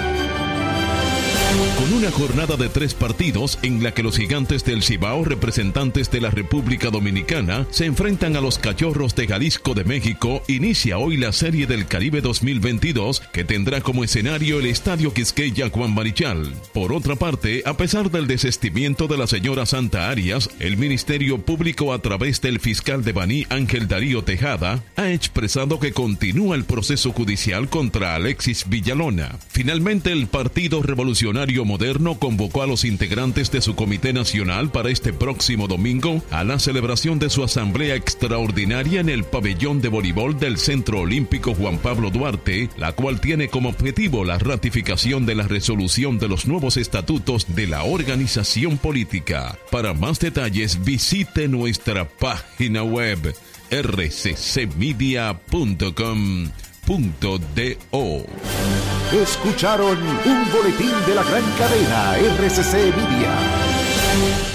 Con 1.50 1.94
una 1.94 2.12
jornada 2.12 2.58
de 2.58 2.70
tres 2.70 2.94
partidos 2.94 3.58
en 3.64 3.82
la 3.82 3.92
que 3.92 4.04
los 4.04 4.18
gigantes 4.18 4.64
del 4.66 4.84
Cibao, 4.84 5.26
representantes 5.26 6.12
de 6.12 6.22
la 6.22 6.30
República 6.30 6.92
Dominicana, 6.92 7.66
se 7.72 7.86
enfrentan 7.86 8.36
a 8.36 8.42
los 8.42 8.60
cachorros 8.60 9.16
de 9.16 9.26
Jalisco 9.26 9.74
de 9.74 9.84
México, 9.84 10.44
inicia 10.48 11.00
hoy 11.00 11.18
la 11.18 11.32
Serie 11.32 11.66
del 11.66 11.88
Caribe 11.88 12.22
2022 12.22 13.22
que 13.34 13.46
tendrá 13.46 13.82
como 13.82 14.04
escenario 14.04 14.60
el 14.60 14.68
Estadio 14.68 15.12
Quisqueya 15.12 15.70
Juan 15.70 15.96
Marichal. 15.96 16.54
Por 16.72 16.94
otra 16.94 17.16
parte, 17.16 17.64
a 17.66 17.76
pesar 17.76 18.12
del 18.12 18.28
desestimiento 18.28 19.08
de 19.08 19.18
la 19.18 19.26
señora 19.26 19.66
Santa 19.66 20.10
Arias, 20.10 20.52
el 20.60 20.78
Ministerio 20.78 21.40
Público 21.40 21.94
a 21.94 22.00
través 22.00 22.42
del 22.42 22.60
fiscal 22.60 23.04
de 23.04 23.14
Baní 23.14 23.48
Ángel 23.50 23.88
Darío 23.88 24.24
Tejada 24.24 24.84
ha 24.96 25.12
expresado 25.12 25.80
que 25.80 25.94
continúa 25.94 26.56
el 26.56 26.66
proceso 26.66 27.12
judicial 27.12 27.70
contra 27.70 28.14
Alexis 28.14 28.70
Villalona. 28.70 29.40
Finalmente, 29.50 30.12
el 30.12 30.28
Partido 30.28 30.84
Revolucionario 30.84 31.39
Revolucionario 31.40 31.64
Moderno 31.64 32.20
convocó 32.20 32.64
a 32.64 32.68
los 32.68 32.84
integrantes 32.84 33.50
de 33.50 33.62
su 33.62 33.74
Comité 33.74 34.12
Nacional 34.12 34.72
para 34.72 34.90
este 34.90 35.14
próximo 35.14 35.70
domingo 35.70 36.22
a 36.32 36.44
la 36.44 36.60
celebración 36.60 37.18
de 37.18 37.30
su 37.30 37.46
asamblea 37.46 37.96
extraordinaria 37.96 39.00
en 39.00 39.08
el 39.08 39.24
pabellón 39.24 39.80
de 39.80 39.88
voleibol 39.88 40.38
del 40.38 40.58
Centro 40.58 41.00
Olímpico 41.00 41.56
Juan 41.56 41.78
Pablo 41.78 42.10
Duarte, 42.10 42.70
la 42.76 42.92
cual 42.92 43.22
tiene 43.22 43.48
como 43.48 43.70
objetivo 43.70 44.26
la 44.26 44.38
ratificación 44.38 45.26
de 45.26 45.36
la 45.36 45.48
resolución 45.48 46.20
de 46.20 46.28
los 46.28 46.46
nuevos 46.46 46.76
estatutos 46.76 47.56
de 47.56 47.68
la 47.68 47.84
organización 47.84 48.78
política. 48.78 49.58
Para 49.72 49.94
más 49.94 50.20
detalles 50.20 50.84
visite 50.84 51.48
nuestra 51.48 52.06
página 52.06 52.84
web 52.84 53.34
rccmedia.com.do. 56.90 58.26
Escucharon 59.14 59.98
un 60.26 60.52
boletín 60.52 60.92
de 61.06 61.16
la 61.16 61.24
gran 61.24 61.44
cadena 61.58 62.18
RCC 62.18 62.96
Media. 62.96 64.49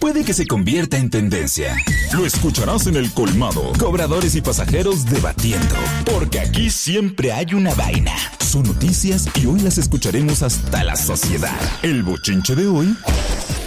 Puede 0.00 0.24
que 0.24 0.34
se 0.34 0.46
convierta 0.46 0.96
en 0.96 1.10
tendencia. 1.10 1.76
Lo 2.12 2.26
escucharás 2.26 2.86
en 2.86 2.96
el 2.96 3.12
colmado. 3.12 3.72
Cobradores 3.78 4.34
y 4.34 4.40
pasajeros 4.40 5.06
debatiendo. 5.06 5.74
Porque 6.04 6.40
aquí 6.40 6.70
siempre 6.70 7.32
hay 7.32 7.54
una 7.54 7.74
vaina. 7.74 8.14
Son 8.38 8.62
noticias 8.62 9.28
y 9.34 9.46
hoy 9.46 9.60
las 9.60 9.78
escucharemos 9.78 10.42
hasta 10.42 10.84
la 10.84 10.96
sociedad. 10.96 11.58
El 11.82 12.02
bochinche 12.02 12.54
de 12.54 12.66
hoy 12.66 12.96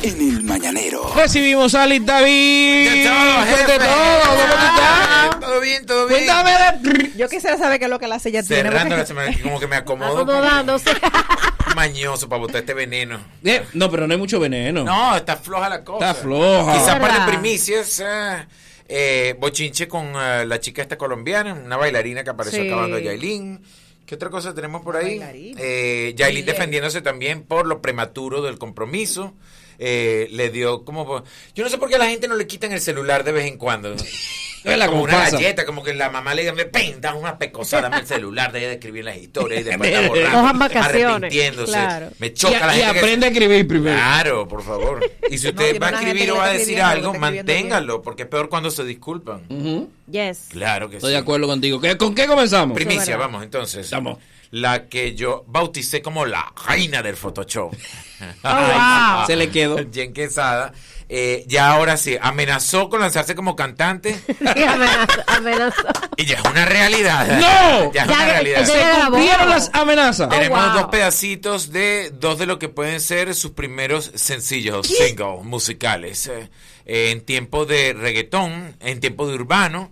en 0.01 0.21
el 0.21 0.43
mañanero. 0.43 1.11
Recibimos 1.15 1.75
a 1.75 1.85
Liz 1.85 2.05
David. 2.05 2.89
De 2.89 3.03
todo, 3.05 3.35
Pues 3.35 3.49
de 3.49 3.55
jefe. 3.57 3.79
todo, 3.79 4.19
¿cómo 4.25 4.43
tú 4.43 4.65
estás? 4.65 5.39
Todo 5.41 5.59
bien, 5.61 5.85
todo 5.85 6.07
bien. 6.07 6.25
Cuéntame 6.25 7.11
Yo 7.17 7.27
quisiera 7.27 7.57
saber 7.57 7.79
qué 7.79 7.85
es 7.85 7.91
lo 7.91 7.99
que 7.99 8.07
la 8.07 8.19
silla 8.19 8.43
tiene. 8.43 8.63
Cerrando 8.63 8.95
la 8.95 9.05
semana, 9.05 9.35
como 9.43 9.59
que 9.59 9.67
me 9.67 9.75
acomodo. 9.75 10.19
Acomodándose. 10.19 10.91
Mañoso 11.75 12.27
para 12.29 12.39
botar 12.41 12.61
este 12.61 12.73
veneno. 12.73 13.19
Eh, 13.43 13.63
no, 13.73 13.89
pero 13.89 14.07
no 14.07 14.13
hay 14.13 14.19
mucho 14.19 14.39
veneno. 14.39 14.83
No, 14.83 15.15
está 15.15 15.37
floja 15.37 15.69
la 15.69 15.83
cosa. 15.83 16.09
Está 16.11 16.21
floja. 16.21 16.73
Quizás 16.73 16.99
para 16.99 17.25
primicias. 17.25 18.01
ah, 18.05 18.47
eh, 18.87 19.35
bochinche 19.39 19.87
con 19.87 20.13
la 20.13 20.59
chica 20.59 20.81
esta 20.81 20.97
colombiana, 20.97 21.53
una 21.53 21.77
bailarina 21.77 22.23
que 22.23 22.29
apareció 22.31 22.61
Sí. 22.63 22.67
acabando 22.67 22.97
Yailin. 22.99 23.61
¿Qué 24.05 24.15
otra 24.15 24.29
cosa 24.31 24.55
tenemos 24.55 24.81
por 24.81 24.97
ahí? 24.97 25.21
Eh, 25.59 26.13
Yailin 26.17 26.45
defendiéndose 26.45 27.01
también 27.01 27.43
por 27.43 27.67
lo 27.67 27.81
prematuro 27.81 28.41
del 28.41 28.57
compromiso. 28.57 29.35
Eh, 29.77 30.27
le 30.31 30.49
dio 30.49 30.83
como... 30.83 31.23
Yo 31.55 31.63
no 31.63 31.69
sé 31.69 31.77
por 31.77 31.87
qué 31.89 31.95
a 31.95 31.99
la 31.99 32.07
gente 32.09 32.27
no 32.27 32.35
le 32.35 32.47
quitan 32.47 32.71
el 32.73 32.81
celular 32.81 33.23
de 33.23 33.31
vez 33.31 33.45
en 33.45 33.57
cuando. 33.57 33.95
la 34.63 34.87
como 34.87 35.03
una 35.03 35.29
galleta, 35.29 35.65
como 35.65 35.83
que 35.83 35.93
la 35.93 36.09
mamá 36.09 36.33
le 36.33 36.49
dice, 36.51 36.65
¡pim! 36.65 36.99
Da 36.99 37.13
una 37.13 37.37
pecosada, 37.37 37.83
dame 37.83 37.99
el 38.01 38.07
celular, 38.07 38.51
de, 38.51 38.59
de 38.61 38.73
escribir 38.73 39.05
las 39.05 39.17
historias 39.17 39.61
y 39.61 39.63
después 39.63 39.89
está 39.89 40.07
borrando, 40.07 40.65
arrepintiéndose. 40.79 41.71
claro. 41.71 42.09
Me 42.19 42.33
choca 42.33 42.57
Y- 42.57 42.59
la 42.59 42.75
y 42.75 42.79
gente. 42.79 42.93
que- 42.93 42.99
aprende 42.99 43.25
a 43.25 43.29
escribir 43.29 43.67
primero. 43.67 43.95
Claro, 43.97 44.47
por 44.47 44.63
favor. 44.63 45.11
Y 45.29 45.37
si 45.37 45.49
usted 45.49 45.79
va 45.81 45.87
a 45.87 45.91
escribir 45.91 46.31
o 46.31 46.37
va 46.37 46.45
a 46.45 46.53
decir 46.53 46.81
algo, 46.81 47.13
manténgalo, 47.13 48.01
porque 48.01 48.23
es 48.23 48.29
peor 48.29 48.49
cuando 48.49 48.71
se 48.71 48.83
disculpan. 48.83 49.41
Yes. 50.09 50.47
Claro 50.49 50.89
que 50.89 50.97
Estoy 50.97 51.09
sí. 51.11 51.13
de 51.13 51.19
acuerdo 51.19 51.47
contigo. 51.47 51.79
¿Qué- 51.79 51.97
¿Con 51.97 52.15
qué 52.15 52.25
comenzamos? 52.27 52.75
Primicia, 52.75 53.15
vamos 53.17 53.43
entonces. 53.43 53.89
Vamos. 53.91 54.17
La 54.51 54.87
que 54.87 55.13
yo 55.13 55.43
bauticé 55.47 56.01
como 56.01 56.25
la 56.25 56.51
reina 56.67 57.03
del 57.03 57.15
Photoshop. 57.15 57.71
wow. 58.43 59.25
Se 59.27 59.35
le 59.35 59.49
quedó. 59.49 59.77
Jen 59.93 60.11
Quesada. 60.13 60.73
Eh, 61.11 61.43
ya 61.47 61.71
ahora 61.71 61.97
sí, 61.97 62.17
amenazó 62.21 62.87
con 62.87 63.01
lanzarse 63.01 63.33
como 63.33 63.55
cantante 63.55 64.19
Y 64.55 64.63
amenazó, 64.63 65.21
amenazó. 65.25 65.81
y 66.17 66.25
ya 66.25 66.35
es 66.37 66.45
una 66.45 66.65
realidad. 66.65 67.27
¡No! 67.39 67.91
Ya 67.91 68.03
es 68.03 68.07
Ya, 68.09 68.13
una 68.13 68.25
realidad. 68.25 68.65
Se 68.65 69.07
cumplieron 69.09 69.49
las 69.49 69.71
amenazas. 69.73 70.29
Tenemos 70.29 70.63
wow. 70.63 70.73
dos 70.81 70.89
pedacitos 70.91 71.71
de 71.71 72.11
dos 72.13 72.37
de 72.37 72.45
lo 72.45 72.59
que 72.59 72.69
pueden 72.69 73.01
ser 73.01 73.33
sus 73.33 73.51
primeros 73.51 74.11
sencillos, 74.13 74.85
singles 74.87 75.43
musicales. 75.43 76.27
eh, 76.27 76.49
en 76.85 77.21
tiempo 77.21 77.65
de 77.65 77.93
reggaetón, 77.93 78.75
en 78.79 78.99
tiempo 78.99 79.27
de 79.27 79.33
urbano. 79.33 79.91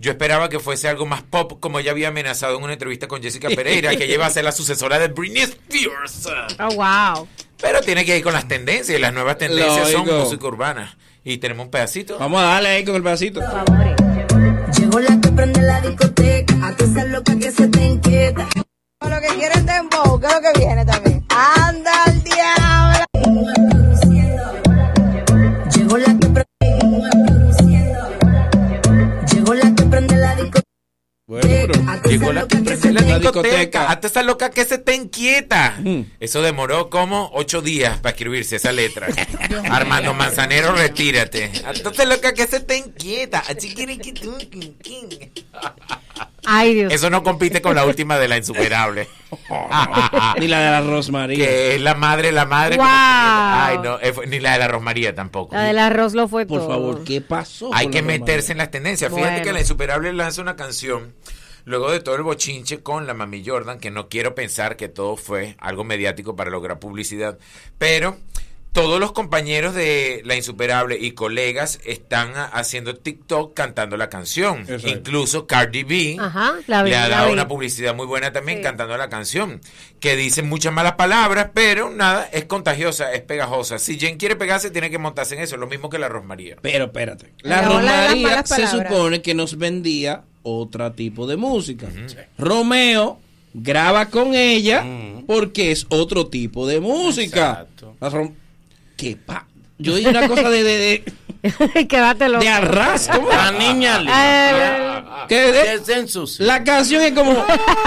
Yo 0.00 0.12
esperaba 0.12 0.48
que 0.48 0.60
fuese 0.60 0.88
algo 0.88 1.06
más 1.06 1.22
pop, 1.22 1.58
como 1.58 1.80
ella 1.80 1.90
había 1.90 2.08
amenazado 2.08 2.56
en 2.56 2.62
una 2.62 2.74
entrevista 2.74 3.08
con 3.08 3.20
Jessica 3.20 3.48
Pereira, 3.48 3.96
que 3.96 4.04
ella 4.04 4.14
iba 4.14 4.26
a 4.26 4.30
ser 4.30 4.44
la 4.44 4.52
sucesora 4.52 4.98
de 4.98 5.08
Britney 5.08 5.42
Spears. 5.42 6.28
Oh, 6.60 6.74
wow. 6.76 7.26
Pero 7.60 7.80
tiene 7.80 8.04
que 8.04 8.16
ir 8.16 8.22
con 8.22 8.32
las 8.32 8.46
tendencias, 8.46 8.96
y 8.96 9.00
las 9.00 9.12
nuevas 9.12 9.38
tendencias 9.38 9.90
son 9.90 10.06
música 10.06 10.46
urbana. 10.46 10.96
Y 11.24 11.38
tenemos 11.38 11.66
un 11.66 11.70
pedacito. 11.72 12.16
Vamos 12.16 12.40
a 12.40 12.44
darle 12.44 12.68
ahí 12.68 12.84
con 12.84 12.94
el 12.94 13.02
pedacito. 13.02 13.40
Llegó 14.78 15.00
la 15.00 15.20
que 15.20 15.28
prende 15.30 15.62
la 15.62 15.80
discoteca, 15.80 16.54
a 16.66 16.76
que 16.76 16.84
loca 17.08 17.36
que 17.36 17.50
se 17.50 17.66
te 17.66 17.84
inquieta. 17.84 18.48
Lo 19.00 19.20
que 19.20 19.26
quiere 19.36 19.54
es 19.54 19.66
dembow, 19.66 20.20
¿qué 20.20 20.26
es 20.26 20.32
lo 20.32 20.40
que 20.40 20.58
viene 20.58 20.84
también? 20.84 21.07
Llegó 32.04 32.32
la 32.32 32.46
que 32.46 32.56
prende 32.58 32.92
la 32.92 33.18
discoteca. 33.18 33.90
Hasta 33.90 34.06
esa 34.06 34.22
loca 34.22 34.50
que 34.50 34.64
se 34.64 34.78
te 34.78 34.94
inquieta. 34.94 35.78
Eso 36.20 36.42
demoró 36.42 36.90
como 36.90 37.30
ocho 37.34 37.62
días 37.62 37.98
para 37.98 38.14
escribirse 38.14 38.56
esa 38.56 38.72
letra. 38.72 39.08
Armando 39.70 40.14
Manzanero, 40.14 40.72
retírate. 40.74 41.50
Hasta 41.64 41.90
esa 41.90 42.04
loca 42.04 42.32
que 42.34 42.46
se 42.46 42.60
te 42.60 42.76
inquieta. 42.76 43.42
Ay, 46.44 46.74
Dios. 46.74 46.92
Eso 46.92 47.10
no 47.10 47.22
compite 47.22 47.60
con 47.60 47.74
la 47.74 47.84
última 47.84 48.18
de 48.18 48.28
la 48.28 48.36
insuperable. 48.38 49.08
Ni 50.40 50.48
la 50.48 50.60
de 50.60 50.70
la 50.70 50.80
Rosmaría. 50.80 51.36
que 51.44 51.74
es 51.74 51.80
la 51.80 51.94
madre, 51.94 52.32
la 52.32 52.46
madre. 52.46 52.76
Wow. 52.76 52.84
como 52.86 52.96
que- 52.96 53.02
Ay, 53.02 53.78
no, 53.82 53.98
eh, 54.00 54.14
ni 54.28 54.40
la 54.40 54.52
de 54.54 54.58
la 54.60 54.68
Rosmaría 54.68 55.14
tampoco. 55.14 55.54
La 55.54 55.64
del 55.64 55.78
arroz 55.78 56.14
lo 56.14 56.28
fue 56.28 56.46
Por 56.46 56.60
todo. 56.60 56.68
favor, 56.70 57.04
¿qué 57.04 57.20
pasó? 57.20 57.70
Hay 57.74 57.88
que 57.88 57.96
la 57.98 58.00
Rosmaría? 58.02 58.20
meterse 58.20 58.52
en 58.52 58.58
las 58.58 58.70
tendencias. 58.70 59.10
Fíjate 59.12 59.30
Bueno. 59.30 59.44
que 59.44 59.52
la 59.52 59.60
insuperable 59.60 60.12
lanza 60.12 60.40
una 60.42 60.56
canción 60.56 61.14
luego 61.64 61.90
de 61.90 62.00
todo 62.00 62.14
el 62.14 62.22
bochinche 62.22 62.82
con 62.82 63.06
la 63.06 63.12
Mami 63.14 63.44
Jordan, 63.44 63.78
que 63.78 63.90
no 63.90 64.08
quiero 64.08 64.34
pensar 64.34 64.76
que 64.76 64.88
todo 64.88 65.16
fue 65.16 65.54
algo 65.58 65.84
mediático 65.84 66.34
para 66.34 66.50
lograr 66.50 66.78
publicidad, 66.78 67.36
pero 67.76 68.16
todos 68.72 69.00
los 69.00 69.10
compañeros 69.12 69.74
de 69.74 70.22
La 70.24 70.36
Insuperable 70.36 70.96
y 71.00 71.12
colegas 71.12 71.80
están 71.84 72.32
haciendo 72.52 72.94
TikTok 72.94 73.52
cantando 73.54 73.96
la 73.96 74.08
canción. 74.08 74.60
Exacto. 74.60 74.88
Incluso 74.88 75.46
Cardi 75.46 75.82
B 75.82 76.16
Ajá, 76.20 76.54
la 76.68 76.82
vi, 76.84 76.90
le 76.90 76.96
ha 76.96 77.08
la 77.08 77.16
dado 77.16 77.26
vi. 77.28 77.32
una 77.32 77.48
publicidad 77.48 77.94
muy 77.94 78.06
buena 78.06 78.32
también 78.32 78.58
Sí. 78.58 78.62
cantando 78.64 78.96
la 78.96 79.08
canción, 79.08 79.60
que 80.00 80.14
dice 80.16 80.42
muchas 80.42 80.72
malas 80.72 80.92
palabras, 80.92 81.48
pero 81.54 81.90
nada, 81.90 82.28
es 82.32 82.44
contagiosa, 82.44 83.12
es 83.12 83.22
pegajosa. 83.22 83.78
Si 83.78 83.98
Jen 83.98 84.16
quiere 84.16 84.36
pegarse, 84.36 84.70
tiene 84.70 84.90
que 84.90 84.98
montarse 84.98 85.34
en 85.34 85.40
eso, 85.42 85.56
lo 85.56 85.66
mismo 85.66 85.88
que 85.90 85.98
la 85.98 86.08
Rosmaría. 86.08 86.56
Pero 86.62 86.84
espérate. 86.86 87.32
La 87.40 87.62
Rosmaría 87.62 88.44
se 88.46 88.66
supone 88.68 89.22
que 89.22 89.34
nos 89.34 89.58
vendía 89.58 90.22
otro 90.44 90.92
tipo 90.92 91.26
de 91.26 91.36
música. 91.36 91.88
Romeo 92.36 93.18
graba 93.54 94.06
con 94.06 94.34
ella 94.34 94.84
porque 95.26 95.72
es 95.72 95.86
otro 95.88 96.28
tipo 96.28 96.66
de 96.66 96.80
música. 96.80 97.50
Exacto. 97.66 97.96
La 98.00 98.10
¿Qué 98.98 99.16
pa? 99.16 99.46
Yo 99.78 99.94
oí 99.94 100.04
una 100.06 100.26
cosa 100.28 100.50
de, 100.50 100.62
de, 100.64 101.04
de, 101.72 101.86
Quédate 101.88 102.28
loco. 102.28 102.42
de 102.42 102.48
arras. 102.50 103.08
¿cómo? 103.14 103.28
La 103.30 103.50
niña 103.52 103.98
limpia. 103.98 105.04
¿Qué 105.28 105.52
de- 105.52 105.62
Que 105.78 105.84
se 105.84 105.94
ensucia. 105.94 106.44
la 106.44 106.64
canción 106.64 107.00
es 107.02 107.12
como 107.12 107.32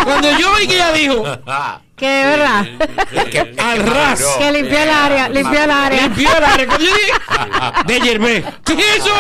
cuando 0.06 0.30
yo 0.40 0.54
oí 0.54 0.68
que 0.68 0.76
ella 0.76 0.92
dijo 0.94 1.24
Que 2.02 2.22
es 2.22 2.28
verdad. 2.28 2.66
Que- 3.30 3.56
Al 3.62 3.80
ras. 3.86 4.24
Que 4.40 4.52
limpió 4.52 4.80
el 4.80 4.90
área, 4.90 5.30
limpió 5.30 5.64
el 5.64 5.70
área. 5.72 6.02
limpió 6.02 6.36
el 6.36 6.44
área. 6.44 6.66
Cuando 6.66 6.84
yo 6.86 6.94
dije, 6.96 7.14
de 7.86 8.00
Yerbé, 8.00 8.44
¿qué 8.66 8.74
es 8.74 8.98
eso? 8.98 9.14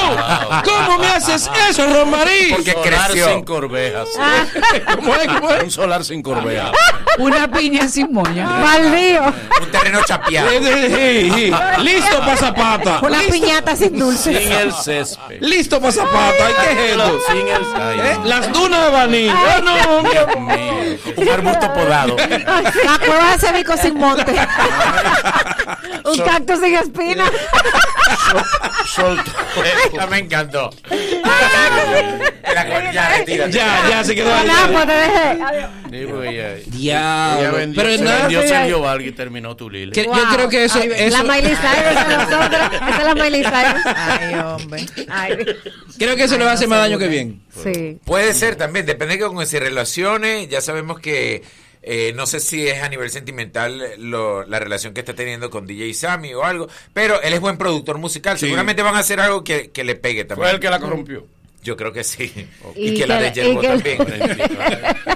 ¿Cómo 0.65 0.97
me 0.97 1.07
haces 1.07 1.47
eso, 1.69 1.85
Rosmarí? 1.85 2.53
Porque 2.55 2.71
solar 2.73 3.05
creció. 3.11 3.29
sin 3.29 3.43
corvejas. 3.43 4.09
¿Cómo 4.95 5.15
es? 5.15 5.27
¿Cómo 5.27 5.51
es? 5.51 5.63
Un 5.63 5.71
solar 5.71 6.03
sin 6.03 6.23
corvejas. 6.23 6.71
Una 7.19 7.47
piña 7.51 7.87
sin 7.87 8.11
moño. 8.11 8.45
Maldío. 8.49 9.25
Un 9.61 9.71
terreno 9.71 9.99
chapeado. 10.05 10.49
Listo 11.83 12.19
para 12.19 12.37
zapata. 12.37 12.99
Una 13.03 13.17
Listo- 13.19 13.31
piñata 13.33 13.75
sin 13.75 13.99
dulce. 13.99 14.39
Sin 14.41 14.51
el 14.51 14.73
césped. 14.73 15.37
Listo 15.41 15.79
para 15.79 15.91
zapata. 15.91 16.49
¿Y 16.49 16.53
¿Qué 16.75 16.85
es 16.85 16.91
esto? 16.91 17.19
Sin 17.27 17.47
el. 17.47 18.05
¿Eh? 18.05 18.17
Las 18.23 18.51
dunas 18.51 18.85
de 18.85 18.91
Baní. 18.91 19.29
Ah, 19.29 19.61
no, 19.63 20.09
Dios 20.09 20.27
mío. 20.39 20.97
Un 21.17 21.29
arbusto 21.29 21.73
podado. 21.73 22.15
La 22.85 22.99
cueva 22.99 23.31
de 23.35 23.39
Cebico 23.39 23.75
sin 23.77 23.95
monte. 23.95 24.31
Un 26.05 26.17
cactus 26.19 26.59
sin 26.59 26.75
espina. 26.75 27.25
Soltó. 28.85 29.31
Ya 29.93 30.07
me 30.07 30.19
encantó. 30.19 30.69
La- 32.53 32.91
ya, 32.91 33.17
retírate. 33.17 33.51
Ya, 33.51 33.89
ya 33.89 34.03
se 34.03 34.15
quedó 34.15 34.33
ahí. 34.33 34.47
Ah, 34.51 34.69
pues 34.71 34.85
te 34.87 34.93
dejé. 34.93 35.43
Adiós. 35.43 36.61
Sí, 36.63 36.71
Diablo. 36.71 37.57
vendió, 37.57 37.83
Pero 37.83 37.97
se 37.97 38.03
nada. 38.03 38.19
vendió 38.21 38.41
Sergio 38.41 38.81
Valga 38.81 39.05
y 39.07 39.11
terminó 39.11 39.55
tu 39.55 39.69
Lili. 39.69 39.91
que- 39.91 40.05
Yo 40.05 40.11
Wow. 40.11 40.33
creo 40.33 40.49
que 40.49 40.63
eso. 40.65 40.79
Ay, 40.81 40.91
eso 40.95 41.17
La 41.17 41.23
Miley 41.35 41.55
Cyrus 41.55 42.07
de 42.07 42.17
nosotros. 42.17 42.61
Esa 42.89 42.97
es 42.97 43.03
la 43.05 43.15
Miley 43.15 43.43
Cyrus. 43.43 43.95
Ay, 43.95 44.33
hombre. 44.35 44.85
Ay, 45.09 45.37
creo 45.97 46.15
que 46.15 46.23
eso 46.23 46.37
le 46.37 46.45
va 46.45 46.51
a 46.51 46.53
hacer 46.55 46.67
más 46.67 46.79
daño 46.79 46.97
que 46.97 47.07
bien. 47.07 47.41
sí. 47.63 47.99
Puede 48.05 48.33
ser 48.33 48.55
también, 48.55 48.85
depende 48.85 49.17
de 49.17 49.23
cómo 49.25 49.45
se 49.45 49.59
relacione. 49.59 50.47
Ya 50.47 50.61
sabemos 50.61 50.99
que 50.99 51.43
Eh, 51.83 52.13
no 52.15 52.27
sé 52.27 52.39
si 52.39 52.67
es 52.67 52.81
a 52.83 52.89
nivel 52.89 53.09
sentimental 53.09 53.81
eh, 53.81 53.95
lo- 53.97 54.45
la 54.45 54.59
relación 54.59 54.93
que 54.93 54.99
está 54.99 55.15
teniendo 55.15 55.49
con 55.49 55.65
DJ 55.65 55.93
Sammy 55.95 56.33
o 56.33 56.43
algo, 56.43 56.67
pero 56.93 57.19
él 57.21 57.33
es 57.33 57.39
buen 57.39 57.57
productor 57.57 57.97
musical. 57.97 58.37
Sí. 58.37 58.45
Seguramente 58.45 58.83
van 58.83 58.95
a 58.95 58.99
hacer 58.99 59.19
algo 59.19 59.43
que, 59.43 59.71
que 59.71 59.83
le 59.83 59.95
pegue 59.95 60.25
también. 60.25 60.47
Fue 60.47 60.51
el 60.55 60.59
que 60.59 60.69
la 60.69 60.79
corrompió. 60.79 61.25
Yo 61.63 61.77
creo 61.77 61.91
que 61.93 62.03
sí. 62.03 62.31
Y 62.75 62.89
Y, 62.89 62.93
que, 62.93 63.01
que 63.01 63.07
la 63.07 63.21
de 63.21 63.31
Yerbo 63.31 63.61
también. 63.61 63.97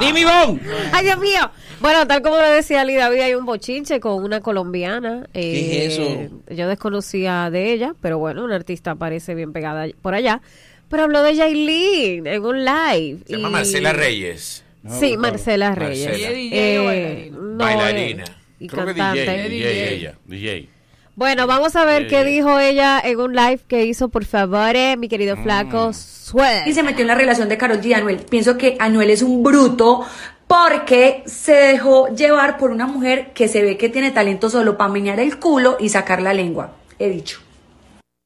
Dime, 0.00 0.20
Ivonne. 0.20 0.60
Ay, 0.92 1.04
Dios 1.04 1.18
mío. 1.18 1.50
Bueno, 1.80 2.06
tal 2.06 2.22
como 2.22 2.36
le 2.38 2.50
decía 2.50 2.82
Ali 2.82 2.94
David, 2.94 3.20
hay 3.20 3.34
un 3.34 3.46
bochinche 3.46 4.00
con 4.00 4.22
una 4.22 4.40
colombiana. 4.40 5.26
¿Qué 5.32 5.86
es 5.86 5.98
Eh, 5.98 6.30
Yo 6.50 6.68
desconocía 6.68 7.50
de 7.50 7.72
ella, 7.72 7.94
pero 8.00 8.18
bueno, 8.18 8.44
una 8.44 8.56
artista 8.56 8.94
parece 8.94 9.34
bien 9.34 9.52
pegada 9.52 9.86
por 10.02 10.14
allá. 10.14 10.40
Pero 10.88 11.04
habló 11.04 11.22
de 11.22 11.34
Yailin 11.34 12.26
en 12.26 12.44
un 12.44 12.64
live. 12.64 13.18
Se 13.26 13.34
llama 13.36 13.48
y- 13.48 13.52
Marcela 13.52 13.92
Reyes. 13.92 14.64
Sí, 14.88 15.16
Marcela 15.16 15.74
Reyes. 15.74 16.08
Marcela. 16.08 16.28
¿Ella 16.30 16.36
DJ 16.36 16.78
o 16.78 16.90
Eh, 16.90 17.30
bailarina? 17.30 17.36
no, 17.38 17.56
Bailarina. 17.58 18.24
eh, 18.24 18.56
y 18.60 18.66
Creo 18.68 18.86
que 18.86 18.94
cantante. 18.94 19.20
DJ, 19.20 19.48
DJ, 19.48 19.94
ella, 19.94 20.14
DJ. 20.26 20.68
Bueno, 21.16 21.46
vamos 21.46 21.76
a 21.76 21.84
ver 21.84 22.08
qué 22.08 22.24
dijo 22.24 22.58
ella 22.58 22.98
en 23.04 23.20
un 23.20 23.34
live 23.34 23.60
que 23.68 23.84
hizo, 23.84 24.08
por 24.08 24.24
favor, 24.24 24.74
eh, 24.74 24.96
mi 24.96 25.08
querido 25.08 25.36
flaco. 25.36 25.92
Suel. 25.92 26.62
y 26.66 26.72
se 26.72 26.82
metió 26.82 27.00
en 27.02 27.08
la 27.08 27.14
relación 27.14 27.48
de 27.48 27.58
Karol 27.58 27.80
G 27.80 27.86
y 27.86 27.92
Anuel. 27.94 28.18
Pienso 28.30 28.56
que 28.56 28.76
Anuel 28.78 29.10
es 29.10 29.20
un 29.22 29.42
bruto 29.42 30.06
porque 30.46 31.22
se 31.26 31.52
dejó 31.52 32.08
llevar 32.14 32.56
por 32.56 32.70
una 32.70 32.86
mujer 32.86 33.32
que 33.34 33.48
se 33.48 33.62
ve 33.62 33.76
que 33.76 33.88
tiene 33.88 34.12
talento 34.12 34.48
solo 34.48 34.76
para 34.78 34.90
menear 34.92 35.20
el 35.20 35.38
culo 35.38 35.76
y 35.80 35.88
sacar 35.90 36.22
la 36.22 36.32
lengua. 36.32 36.72
He 36.98 37.08
dicho. 37.08 37.40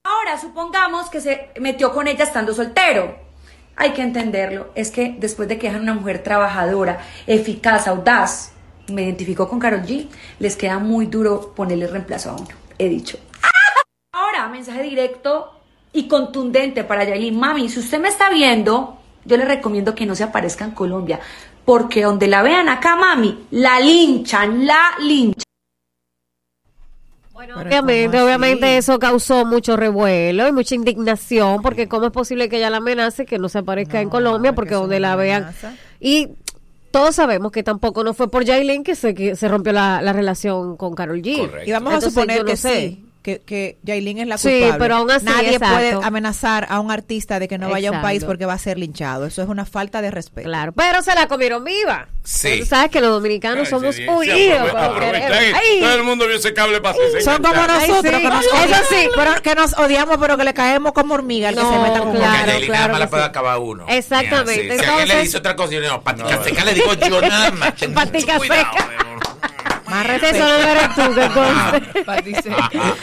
Ahora 0.04 0.38
supongamos 0.38 1.08
que 1.10 1.20
se 1.20 1.48
metió 1.60 1.92
con 1.92 2.06
ella 2.06 2.24
estando 2.24 2.52
soltero. 2.54 3.16
Hay 3.76 3.92
que 3.92 4.02
entenderlo. 4.02 4.70
Es 4.74 4.90
que 4.90 5.16
después 5.18 5.48
de 5.48 5.58
que 5.58 5.66
dejan 5.68 5.82
una 5.82 5.94
mujer 5.94 6.22
trabajadora, 6.22 7.00
eficaz, 7.26 7.88
audaz, 7.88 8.52
me 8.88 9.02
identificó 9.02 9.48
con 9.48 9.58
Karol 9.58 9.82
G, 9.82 10.08
les 10.38 10.56
queda 10.56 10.78
muy 10.78 11.06
duro 11.06 11.52
ponerle 11.54 11.86
reemplazo 11.86 12.30
a 12.30 12.34
uno. 12.34 12.48
He 12.78 12.88
dicho. 12.88 13.18
Ahora, 14.12 14.48
mensaje 14.48 14.82
directo 14.82 15.60
y 15.92 16.06
contundente 16.08 16.84
para 16.84 17.04
Yailin. 17.04 17.38
Mami, 17.38 17.68
si 17.68 17.80
usted 17.80 18.00
me 18.00 18.08
está 18.08 18.30
viendo, 18.30 18.98
yo 19.24 19.36
le 19.36 19.44
recomiendo 19.44 19.94
que 19.94 20.06
no 20.06 20.14
se 20.14 20.24
aparezca 20.24 20.64
en 20.64 20.72
Colombia. 20.72 21.20
Porque 21.64 22.02
donde 22.02 22.28
la 22.28 22.42
vean 22.42 22.68
acá, 22.68 22.94
mami, 22.94 23.46
la 23.52 23.80
linchan, 23.80 24.66
la 24.66 24.90
linchan. 25.00 25.43
Obviamente, 27.56 28.20
obviamente 28.20 28.76
eso 28.76 28.98
causó 28.98 29.44
mucho 29.44 29.76
revuelo 29.76 30.48
y 30.48 30.52
mucha 30.52 30.74
indignación 30.74 31.62
porque 31.62 31.88
cómo 31.88 32.06
es 32.06 32.12
posible 32.12 32.48
que 32.48 32.56
ella 32.56 32.70
la 32.70 32.78
amenace 32.78 33.26
que 33.26 33.38
no 33.38 33.48
se 33.48 33.58
aparezca 33.58 34.00
en 34.00 34.08
Colombia 34.08 34.54
porque 34.54 34.74
donde 34.74 35.00
la 35.00 35.16
vean. 35.16 35.52
y 36.00 36.30
todos 36.90 37.16
sabemos 37.16 37.50
que 37.50 37.64
tampoco 37.64 38.04
no 38.04 38.14
fue 38.14 38.30
por 38.30 38.46
Jailin 38.46 38.84
que 38.84 38.94
se, 38.94 39.14
que 39.14 39.34
se 39.34 39.48
rompió 39.48 39.72
la, 39.72 40.00
la 40.00 40.12
relación 40.12 40.76
con 40.76 40.94
Carol 40.94 41.20
G. 41.22 41.66
Y 41.66 41.72
vamos 41.72 41.92
a 41.92 42.00
suponer 42.00 42.40
no 42.40 42.44
que 42.44 42.56
sé. 42.56 42.80
sí, 42.80 43.03
que, 43.24 43.40
que 43.40 43.78
Yailin 43.82 44.18
es 44.18 44.26
la 44.26 44.36
Sí, 44.36 44.50
culpable. 44.50 44.78
pero 44.78 44.96
aún 44.96 45.10
así, 45.10 45.24
Nadie 45.24 45.54
exacto. 45.54 45.74
puede 45.74 45.92
amenazar 46.06 46.66
a 46.68 46.78
un 46.78 46.90
artista 46.90 47.38
de 47.38 47.48
que 47.48 47.56
no 47.56 47.70
vaya 47.70 47.88
a 47.88 47.92
un 47.92 48.02
país 48.02 48.16
Exacto. 48.18 48.30
porque 48.32 48.44
va 48.44 48.52
a 48.52 48.58
ser 48.58 48.78
linchado. 48.78 49.24
Eso 49.24 49.42
es 49.42 49.48
una 49.48 49.64
falta 49.64 50.02
de 50.02 50.10
respeto. 50.10 50.46
Claro, 50.46 50.72
pero 50.72 51.00
se 51.02 51.14
la 51.14 51.26
comieron 51.26 51.64
viva. 51.64 52.06
Sí. 52.22 52.60
Tú 52.60 52.66
sabes 52.66 52.90
que 52.90 53.00
los 53.00 53.10
dominicanos 53.10 53.60
Ay, 53.60 53.66
somos 53.70 53.96
sí, 53.96 54.02
sí, 54.02 54.08
unidos. 54.08 54.70
Ay. 54.76 55.80
Todo 55.80 55.94
el 55.94 56.02
mundo 56.04 56.26
vio 56.26 56.36
ese 56.36 56.52
cable 56.54 56.80
para 56.80 56.96
Son 57.24 57.42
como 57.42 57.54
Ay, 57.60 57.88
nosotros, 57.88 58.14
sí. 58.14 58.20
que, 58.22 58.28
nos 58.28 58.44
Eso 58.44 58.54
odiamos, 58.56 58.86
sí. 58.88 59.08
pero 59.14 59.34
que 59.42 59.54
nos 59.54 59.72
odiamos, 59.78 60.16
pero 60.18 60.36
que 60.36 60.44
le 60.44 60.54
caemos 60.54 60.92
como 60.92 61.14
hormiga 61.14 61.48
al 61.48 61.54
que 61.54 61.62
No, 61.62 61.72
se 61.72 61.78
meta 61.78 61.98
con 62.00 62.14
claro, 62.16 62.46
Yailin 62.46 62.66
claro 62.68 62.80
nada 62.80 62.88
más 62.88 62.96
que 62.98 63.04
la 63.04 63.10
puede 63.10 63.22
sí. 63.22 63.28
acabar 63.28 63.58
uno. 63.58 63.86
Exactamente. 63.88 64.66
Ya, 64.68 64.72
sí. 64.74 64.78
Si 64.78 64.84
alguien 64.84 64.90
Entonces- 64.90 65.16
le 65.16 65.22
dice 65.22 65.36
otra 65.38 65.56
cosa, 65.56 65.72
yo 65.72 65.80
le 65.80 65.86
digo, 65.86 66.00
patica 66.02 66.44
seca, 66.44 66.64
le 66.64 66.74
digo 66.74 66.92
yo 66.94 67.20
nada 67.22 67.50
más. 67.52 67.72
Patica 67.94 68.38
seca. 68.38 68.70
Más 69.94 70.22
Eso 70.22 70.38
no 70.38 70.56
eres 70.56 70.94
tú, 70.94 71.14
que 71.14 71.28
conste. 71.28 72.34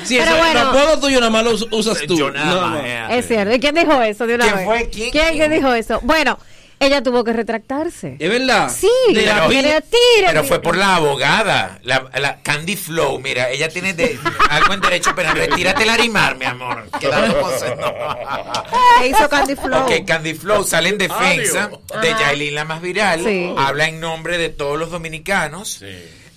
Sí, 0.03 0.17
Pero 0.19 0.35
bueno. 0.37 0.63
los 0.65 0.73
podos 0.75 0.99
tuyos 1.01 1.19
nada 1.19 1.31
más 1.31 1.43
los 1.43 1.67
usas 1.71 1.99
tú. 2.07 2.17
Yo 2.17 2.31
nada 2.31 2.53
No, 2.53 2.61
más, 2.61 2.81
no. 2.81 2.85
eh. 2.85 3.05
Es 3.19 3.27
cierto. 3.27 3.53
¿Y 3.55 3.59
quién 3.59 3.75
dijo 3.75 4.01
eso 4.01 4.27
de 4.27 4.35
una 4.35 4.43
¿Quién 4.45 4.55
vez? 4.57 4.65
fue? 4.65 4.89
¿Quién? 4.89 5.11
¿Quién, 5.11 5.33
¿Quién? 5.33 5.51
dijo 5.51 5.73
eso? 5.73 5.99
Bueno, 6.03 6.37
ella 6.79 7.03
tuvo 7.03 7.23
que 7.23 7.31
retractarse. 7.31 8.15
¿Es 8.19 8.29
verdad? 8.29 8.69
Sí, 8.75 8.89
De 9.13 9.25
la 9.25 9.47
Pero- 9.47 9.49
tire, 9.49 9.81
Pero 10.25 10.43
fue 10.43 10.59
por 10.61 10.75
la 10.75 10.95
abogada, 10.95 11.79
la, 11.83 12.09
la 12.19 12.39
Candy 12.41 12.75
Flow. 12.75 13.19
Mira, 13.19 13.49
ella 13.51 13.69
tiene 13.69 13.93
de, 13.93 14.17
algo 14.49 14.73
en 14.73 14.81
derecho 14.81 15.13
penal. 15.15 15.35
Retírate 15.37 15.83
el 15.83 15.89
arimar, 15.89 16.35
mi 16.37 16.45
amor. 16.45 16.87
Quedamos 16.99 17.53
¿Qué 18.99 19.07
hizo 19.07 19.29
Candy 19.29 19.55
Flow? 19.55 19.83
Ok, 19.83 19.91
Candy 20.07 20.33
Flow 20.33 20.63
sale 20.63 20.89
en 20.89 20.97
defensa 20.97 21.69
de 22.01 22.09
Ajá. 22.11 22.19
Yailin, 22.19 22.55
la 22.55 22.65
más 22.65 22.81
viral. 22.81 23.23
Sí. 23.23 23.53
Habla 23.57 23.87
en 23.87 23.99
nombre 23.99 24.37
de 24.37 24.49
todos 24.49 24.77
los 24.79 24.89
dominicanos. 24.91 25.83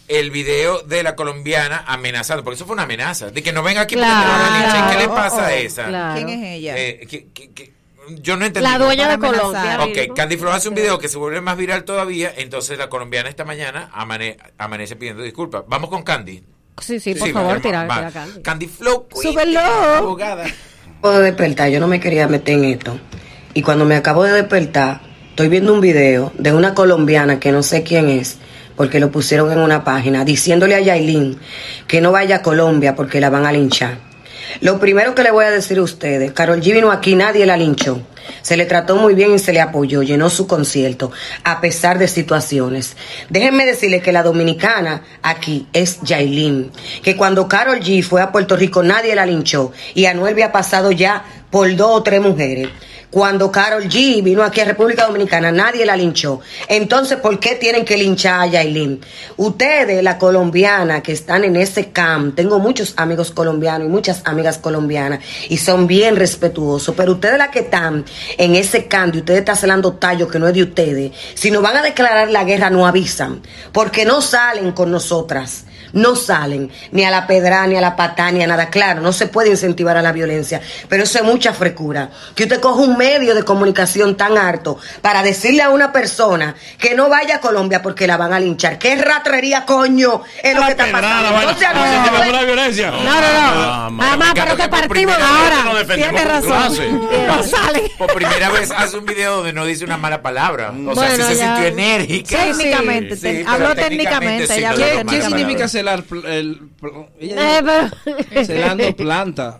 El 0.06 0.31
video 0.31 0.81
de 0.82 1.02
la 1.02 1.16
colombiana 1.16 1.85
amenazando, 1.86 2.44
porque 2.44 2.56
eso 2.56 2.66
fue 2.66 2.74
una 2.74 2.82
amenaza, 2.82 3.31
de 3.31 3.43
que 3.43 3.52
no 3.52 3.62
venga 3.62 3.81
aquí 3.82 3.94
porque 3.94 4.06
te 4.09 4.12
van 4.14 4.40
a 4.52 4.59
linchar. 4.60 4.90
¿Qué 4.90 4.97
le 4.98 5.05
Claro, 5.06 5.14
pasa 5.14 5.47
a 5.47 5.51
oh, 5.51 5.55
esa? 5.56 5.86
claro. 5.86 6.14
¿Quién 6.14 6.28
es 6.28 6.44
ella? 6.59 6.74
Eh, 6.76 7.26
yo 8.20 8.36
no 8.36 8.44
entendí. 8.44 8.68
La 8.68 8.78
dueña 8.78 9.09
de 9.09 9.18
Colombia. 9.18 9.78
Ok. 9.82 10.14
Candy 10.14 10.36
Flow 10.36 10.52
hace 10.52 10.68
un 10.68 10.74
video 10.74 10.98
que 10.98 11.09
se 11.09 11.16
vuelve 11.16 11.40
más 11.40 11.56
viral 11.56 11.85
todavía, 11.85 12.32
entonces 12.36 12.76
la 12.76 12.89
colombiana 12.90 13.31
esta 13.31 13.44
mañana 13.47 13.90
amane- 13.94 14.36
amanece 14.59 14.94
pidiendo 14.97 15.22
disculpas. 15.22 15.62
Vamos 15.68 15.89
con 15.89 16.02
Candy. 16.02 16.43
Sí, 16.82 17.01
sí, 17.01 17.14
por 17.14 17.28
Sí, 17.28 17.32
favor, 17.32 17.60
tira, 17.60 17.85
tira 17.89 18.10
Candy. 18.10 18.43
Candy 18.43 18.66
Flow, 18.66 19.06
Súbelo. 19.22 19.60
abogada. 19.60 20.44
Acabo 20.98 21.18
de 21.18 21.22
despertar, 21.22 21.70
yo 21.70 21.81
no 21.81 21.86
me 21.86 21.98
quería 22.01 22.28
meter 22.28 22.55
en 22.56 22.64
esto. 22.64 22.98
Y 23.55 23.62
cuando 23.62 23.85
me 23.86 23.94
acabo 23.97 24.24
de 24.24 24.32
despertar, 24.32 25.01
estoy 25.31 25.48
viendo 25.48 25.72
un 25.72 25.81
video 25.81 26.31
de 26.36 26.52
una 26.52 26.74
colombiana 26.74 27.40
que 27.40 27.52
no 27.52 27.62
sé 27.62 27.85
quién 27.85 28.09
es, 28.10 28.36
porque 28.77 29.01
lo 29.01 29.11
pusieron 29.11 29.53
en 29.53 29.59
una 29.59 29.85
página, 29.85 30.25
diciéndole 30.25 30.75
a 30.75 30.81
Yailin 30.81 31.39
que 31.87 32.01
no 32.01 32.13
vaya 32.13 32.37
a 32.37 32.43
Colombia 32.43 32.95
porque 32.95 33.21
la 33.21 33.31
van 33.31 33.47
a 33.47 33.53
linchar. 33.53 33.99
Lo 34.61 34.79
primero 34.79 35.15
que 35.15 35.23
le 35.23 35.31
voy 35.31 35.45
a 35.45 35.51
decir 35.51 35.79
a 35.79 35.83
ustedes, 35.83 36.33
Carol 36.33 36.61
G 36.61 36.73
vino 36.73 36.91
aquí, 36.91 37.15
nadie 37.15 37.47
la 37.47 37.57
linchó. 37.57 38.01
Se 38.41 38.57
le 38.57 38.67
trató 38.67 38.97
muy 38.97 39.15
bien 39.15 39.35
y 39.35 39.39
se 39.39 39.53
le 39.53 39.61
apoyó, 39.61 40.03
llenó 40.03 40.31
su 40.31 40.47
concierto, 40.47 41.13
a 41.45 41.61
pesar 41.61 41.99
de 41.99 42.09
situaciones. 42.09 42.97
Déjenme 43.29 43.67
decirles 43.67 44.03
que 44.03 44.13
la 44.13 44.23
dominicana 44.23 45.03
aquí 45.23 45.67
es 45.73 46.01
Yailin, 46.03 46.71
que 47.03 47.17
cuando 47.17 47.49
Carol 47.49 47.81
G 47.81 48.03
fue 48.03 48.23
a 48.23 48.33
Puerto 48.33 48.57
Rico 48.57 48.83
nadie 48.83 49.15
la 49.15 49.27
linchó 49.27 49.73
y 49.95 50.07
Anuel 50.07 50.35
había 50.35 50.53
pasado 50.53 50.93
ya 50.93 51.25
por 51.51 51.75
dos 51.77 51.91
o 51.99 52.03
tres 52.03 52.21
mujeres. 52.21 52.69
Cuando 53.15 53.53
Carol 53.53 53.85
G 53.85 54.24
vino 54.24 54.43
aquí 54.43 54.61
a 54.61 54.65
República 54.65 55.07
Dominicana, 55.07 55.53
nadie 55.53 55.86
la 55.86 55.97
linchó. 55.97 56.41
Entonces, 56.66 57.16
¿por 57.19 57.39
qué 57.39 57.55
tienen 57.55 57.85
que 57.85 57.97
linchar 57.97 58.41
a 58.41 58.47
Yailin? 58.49 59.01
Ustedes, 59.36 60.03
la 60.03 60.19
colombiana, 60.19 61.01
que 61.01 61.12
están 61.12 61.45
en 61.45 61.55
ese 61.55 61.93
camp, 61.93 62.35
tengo 62.35 62.59
muchos 62.59 62.93
amigos 62.97 63.31
colombianos 63.31 63.86
y 63.86 63.89
muchas 63.89 64.23
amigas 64.24 64.59
colombianas, 64.59 65.20
y 65.49 65.59
son 65.59 65.86
bien 65.86 66.16
respetuosos, 66.16 66.93
pero 66.97 67.12
ustedes 67.12 67.39
las 67.39 67.51
que 67.51 67.61
están 67.61 68.05
en 68.36 68.57
ese 68.57 68.86
camp, 68.89 69.15
y 69.15 69.19
ustedes 69.19 69.39
están 69.39 69.59
celando 69.59 69.93
tallo 69.93 70.27
que 70.27 70.41
no 70.41 70.49
es 70.49 70.55
de 70.55 70.65
ustedes, 70.65 71.12
si 71.35 71.53
nos 71.53 71.62
van 71.62 71.77
a 71.77 71.82
declarar 71.82 72.32
la 72.32 72.43
guerra, 72.43 72.69
no 72.69 72.85
avisan, 72.85 73.43
porque 73.70 74.05
no 74.05 74.23
salen 74.23 74.73
con 74.73 74.91
nosotras 74.91 75.66
no 75.95 76.16
salen 76.16 76.71
ni 76.93 77.05
a 77.05 77.11
la 77.11 77.27
pedra, 77.27 77.66
ni 77.66 77.77
a 77.77 77.81
la 77.81 77.97
patá, 77.97 78.31
ni 78.31 78.43
a 78.43 78.47
nada. 78.47 78.69
Claro, 78.69 79.01
no 79.01 79.12
se 79.12 79.27
puede 79.27 79.51
incentivar 79.51 79.97
a 79.97 80.03
la 80.03 80.12
violencia, 80.12 80.61
pero 80.89 81.05
eso 81.05 81.19
es 81.19 81.25
mucha 81.25 81.53
frecura. 81.53 82.11
Que 82.35 82.45
usted 82.45 82.61
coja 82.61 82.83
un 82.83 82.97
medio 82.97 83.35
de 83.35 83.43
comunicación 83.43 84.16
tan 84.16 84.37
harto 84.37 84.79
para 85.01 85.23
decirle 85.23 85.62
a 85.62 85.71
una 85.71 85.93
persona 85.93 86.55
que 86.79 86.95
no 86.95 87.09
vaya 87.09 87.37
a 87.37 87.41
Colombia 87.41 87.83
porque 87.83 88.07
la 88.07 88.16
van 88.16 88.33
a 88.33 88.41
linchar. 88.41 88.79
¿Qué 88.79 88.97
ratrería, 88.97 89.65
coño? 89.65 90.23
Es 90.43 90.55
lo 90.55 90.65
que 90.66 90.71
está 90.73 90.87
pasando. 90.93 91.41
Entonces, 91.41 91.69
No, 91.75 91.85
no, 91.85 92.25
no, 92.25 92.33
la 92.33 92.43
violencia. 92.43 92.91
No, 92.91 92.99
no, 93.03 93.85
no. 93.85 93.91
Mamá, 93.91 94.33
pero 94.35 94.57
que 94.57 94.69
partimos 94.69 95.16
ahora. 95.16 95.85
Tiene 95.95 96.25
razón. 96.25 97.09
No 97.25 97.43
sale. 97.43 97.91
Por 97.97 98.12
primera 98.12 98.51
vez 98.51 98.71
hace 98.71 98.99
un 98.99 99.07
video 99.07 99.37
donde 99.37 99.53
no 99.53 99.65
dice 99.65 99.85
una 99.85 99.97
mala 99.97 100.21
palabra. 100.21 100.73
O 100.87 100.95
sea, 100.95 101.11
sí 101.16 101.23
se 101.23 101.37
ya. 101.37 101.57
sintió 101.57 101.65
enérgica. 101.73 102.39
Técnicamente, 102.45 103.45
habló 103.47 103.75
técnicamente, 103.75 104.61
no 104.61 105.11
¿Qué, 105.11 105.23
significa 105.23 105.69
celar? 105.85 106.05
el, 106.27 106.61
ella 107.20 107.90
Eh, 108.06 108.44
celando 108.47 108.97
planta. 108.97 109.59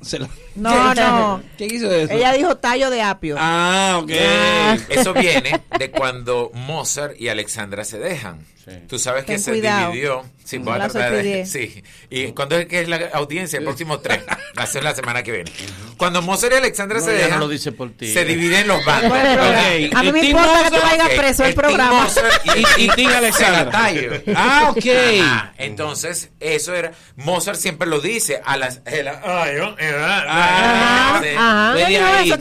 No, 0.55 0.95
¿Qué- 0.95 1.01
no. 1.01 1.43
¿Qué 1.59 1.67
quiso 1.69 1.93
eso? 1.93 2.13
Ella 2.13 2.33
dijo 2.33 2.57
tallo 2.57 2.91
de 2.91 3.03
apio. 3.03 3.37
Ah, 3.39 3.99
ok. 4.03 4.11
Eso 4.89 5.13
viene 5.15 5.61
de 5.79 5.91
cuando 5.91 6.51
Mozart 6.55 7.21
y 7.21 7.29
Alexandra 7.29 7.85
se 7.85 7.99
dejan. 7.99 8.45
Tú 8.89 8.99
sabes 8.99 9.25
que 9.27 9.33
Ten 9.33 9.43
se 9.43 9.51
cuidado. 9.51 9.91
dividió. 9.93 10.25
Sí, 10.43 10.59
No 10.59 10.65
voy 10.67 10.75
a 10.75 10.79
la 10.79 10.89
tratar 10.89 11.13
de- 11.23 11.45
sí. 11.47 11.83
¿Y 12.09 12.33
cuándo 12.33 12.57
es 12.57 12.67
que 12.67 12.81
es 12.81 12.89
la 12.89 12.97
audiencia? 13.13 13.59
El 13.59 13.65
próximo 13.65 13.99
tres. 14.01 14.21
Va 14.59 14.63
a 14.63 14.67
ser 14.67 14.83
la 14.85 14.95
semana 14.95 15.23
que 15.23 15.33
viene. 15.33 15.53
Cuando 15.99 16.23
Mozart 16.23 16.53
y 16.55 16.57
Alexandra 16.57 17.01
No, 17.01 17.05
se 17.05 17.13
dejan, 17.13 17.33
no 17.33 17.39
lo 17.41 17.49
dice 17.49 17.73
por 17.73 17.91
ti. 17.91 18.11
se 18.13 18.25
dividen 18.25 18.67
los 18.69 18.83
bandos. 18.85 19.11
Por 19.11 19.21
el 19.21 19.35
programa. 19.37 19.59
Ok, 19.61 19.95
A 19.97 20.03
mí 20.03 20.13
me 20.13 20.27
importa 20.29 20.63
que 20.65 20.71
tú 20.71 20.83
vayas 20.83 21.09
preso 21.11 21.45
el 21.45 21.55
programa. 21.55 22.09
Y- 22.79 22.85
y 22.85 23.07
se 23.07 23.15
Alexandra. 23.15 23.65
la 23.65 23.71
tallo. 23.71 24.13
Ah, 24.35 24.69
ok. 24.71 24.85
Ajá, 25.21 25.55
Entonces, 25.59 26.31
eso 26.41 26.75
era. 26.75 26.93
Mozart 27.17 27.59
siempre 27.59 27.87
lo 27.89 28.01
dice 28.01 28.41
a 28.45 28.57
las. 28.57 28.81
ay, 28.87 29.01
oh, 29.59 29.77
eh, 29.79 29.95
Ah, 29.99 30.23
sí. 30.44 30.44
Ajá. 30.45 31.73
Ve 31.75 31.81
de 31.81 31.87
¿Quién 31.87 31.89
dijo 31.89 32.05
ahí. 32.07 32.29
eso? 32.29 32.39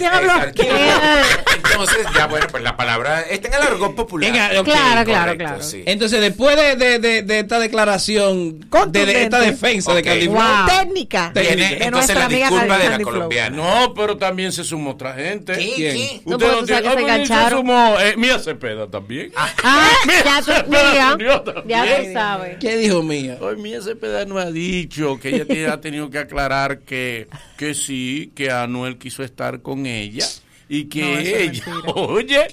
Entonces, 1.73 2.07
ya 2.15 2.27
bueno, 2.27 2.47
pues 2.49 2.63
la 2.63 2.77
palabra 2.77 3.21
está 3.21 3.47
en 3.49 3.53
el 3.55 3.61
argot 3.61 3.95
popular. 3.95 4.31
Venga, 4.31 4.49
Claro, 4.63 4.63
claro, 5.05 5.25
correcto, 5.25 5.37
claro. 5.43 5.63
sí. 5.63 5.83
Entonces, 5.85 6.21
después 6.21 6.55
de, 6.55 6.75
de- 6.75 6.99
de- 6.99 7.21
de 7.23 7.39
esta 7.39 7.59
declaración, 7.59 8.59
de, 8.89 9.05
de 9.05 9.23
esta 9.23 9.39
defensa 9.39 9.93
de 9.93 10.03
Flow, 10.03 10.33
Wow. 10.33 10.43
Técnica. 10.67 11.31
Viene 11.33 11.55
de 11.55 11.83
entonces 11.85 12.15
la 12.15 12.27
disculpa 12.27 12.77
de 12.77 12.89
la 12.89 12.99
colombiana. 12.99 13.55
No, 13.57 13.93
pero 13.93 14.17
también 14.17 14.51
se 14.51 14.63
sumó 14.63 14.91
otra 14.91 15.13
gente. 15.13 15.53
¿Quién? 15.53 15.75
¿Quién? 15.95 16.21
No, 16.25 16.35
Usted 16.37 16.51
no 16.51 16.63
tiene- 16.63 16.65
sabes 16.65 16.67
que 16.67 16.83
se 16.83 16.87
Ah, 16.87 16.93
pues, 16.93 17.03
engancharon. 17.03 17.59
sumó 17.59 17.95
eh, 17.99 18.17
Mía 18.17 18.39
Cepeda 18.39 18.87
también. 18.89 19.31
Ah, 19.35 19.89
ya 20.25 20.39
tú, 20.39 20.51
Cepeda 20.51 21.17
mía, 21.17 21.43
se 21.45 21.67
ya 21.67 21.97
tú 21.97 22.13
sabes. 22.13 22.57
¿qué 22.59 22.77
dijo 22.77 23.01
mía? 23.03 23.37
Hoy 23.41 23.57
Mía 23.57 23.81
Cepeda 23.81 24.25
no 24.25 24.37
ha 24.37 24.51
dicho 24.51 25.19
que 25.19 25.29
ella 25.29 25.45
tiene- 25.45 25.67
ha 25.67 25.81
tenido 25.81 26.09
que 26.09 26.19
aclarar 26.19 26.79
que, 26.79 27.27
que 27.57 27.73
sí, 27.73 28.31
que 28.35 28.51
Anuel 28.51 28.97
quiso 28.97 29.23
estar 29.23 29.61
con 29.61 29.85
ella 29.85 30.25
y 30.69 30.85
que 30.85 31.01
No, 31.01 31.19
ella, 31.19 31.63
oye, 31.95 32.47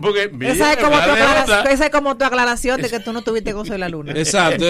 porque 0.00 0.30
mira, 0.32 0.52
Esa 0.52 0.72
es, 0.72 0.78
como 0.78 0.90
tu 1.00 1.06
la 1.06 1.12
aclara- 1.14 1.42
alerta- 1.42 1.70
esa 1.70 1.84
es 1.86 1.90
como 1.90 2.16
tu 2.16 2.24
aclaración 2.24 2.80
de 2.82 2.88
que 2.90 2.98
tú 3.00 3.12
no 3.12 3.22
tuviste 3.22 3.52
con 3.54 3.66
Soy 3.66 3.78
la 3.78 3.88
Luna. 3.88 4.12
Exacto. 4.16 4.64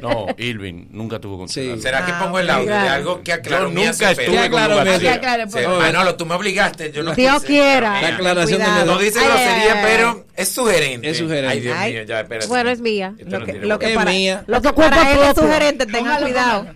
No, 0.00 0.26
Irving 0.38 0.86
nunca 0.90 1.18
tuvo 1.18 1.38
con 1.38 1.48
Sí. 1.48 1.74
¿Será 1.80 2.06
que 2.06 2.12
Ah, 2.12 2.20
pongo 2.22 2.38
el 2.38 2.48
audio 2.50 2.68
de 2.70 2.88
algo 2.88 3.22
que 3.22 3.32
aclaró 3.32 3.68
Yo 3.68 3.74
nunca 3.74 4.10
estuve 4.12 4.26
¿Qué 4.26 4.38
aclaró 4.38 4.74
con 4.76 4.84
Mía? 4.84 4.92
García. 4.92 5.10
Sí, 5.12 5.16
aclare, 5.18 5.46
por 5.46 5.58
Sí, 5.58 5.64
favor. 5.64 5.84
Ah, 5.84 5.92
no, 5.92 6.04
lo, 6.04 6.14
tú 6.16 6.26
me 6.26 6.34
obligaste. 6.34 6.92
Yo 6.92 7.02
no 7.02 7.14
Dios 7.14 7.42
quiera. 7.42 8.00
La 8.00 8.08
aclaración 8.08 8.60
de. 8.60 8.84
No 8.86 8.98
dice 8.98 9.18
grosería, 9.24 9.80
pero 9.82 10.26
es 10.36 10.48
sugerente. 10.48 11.10
Es 11.10 11.18
sugerente. 11.18 11.48
Ay, 11.48 11.60
Dios 11.60 11.76
Ay. 11.78 11.92
mío, 11.92 12.02
ya, 12.04 12.20
espérate. 12.20 12.46
Bueno, 12.46 12.70
es 12.70 12.80
mía. 12.80 13.14
Lo 13.18 13.38
no 13.40 13.44
que, 13.46 13.52
lo 13.54 13.78
que 13.78 13.86
Es 13.90 13.94
para, 13.96 14.10
mía. 14.10 14.44
lo 14.46 14.62
que 14.62 14.72
para 14.72 15.12
él 15.12 15.18
es 15.22 15.34
sugerente, 15.36 15.86
tengan 15.86 16.22
cuidado. 16.22 16.66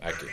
Aquí. 0.00 0.26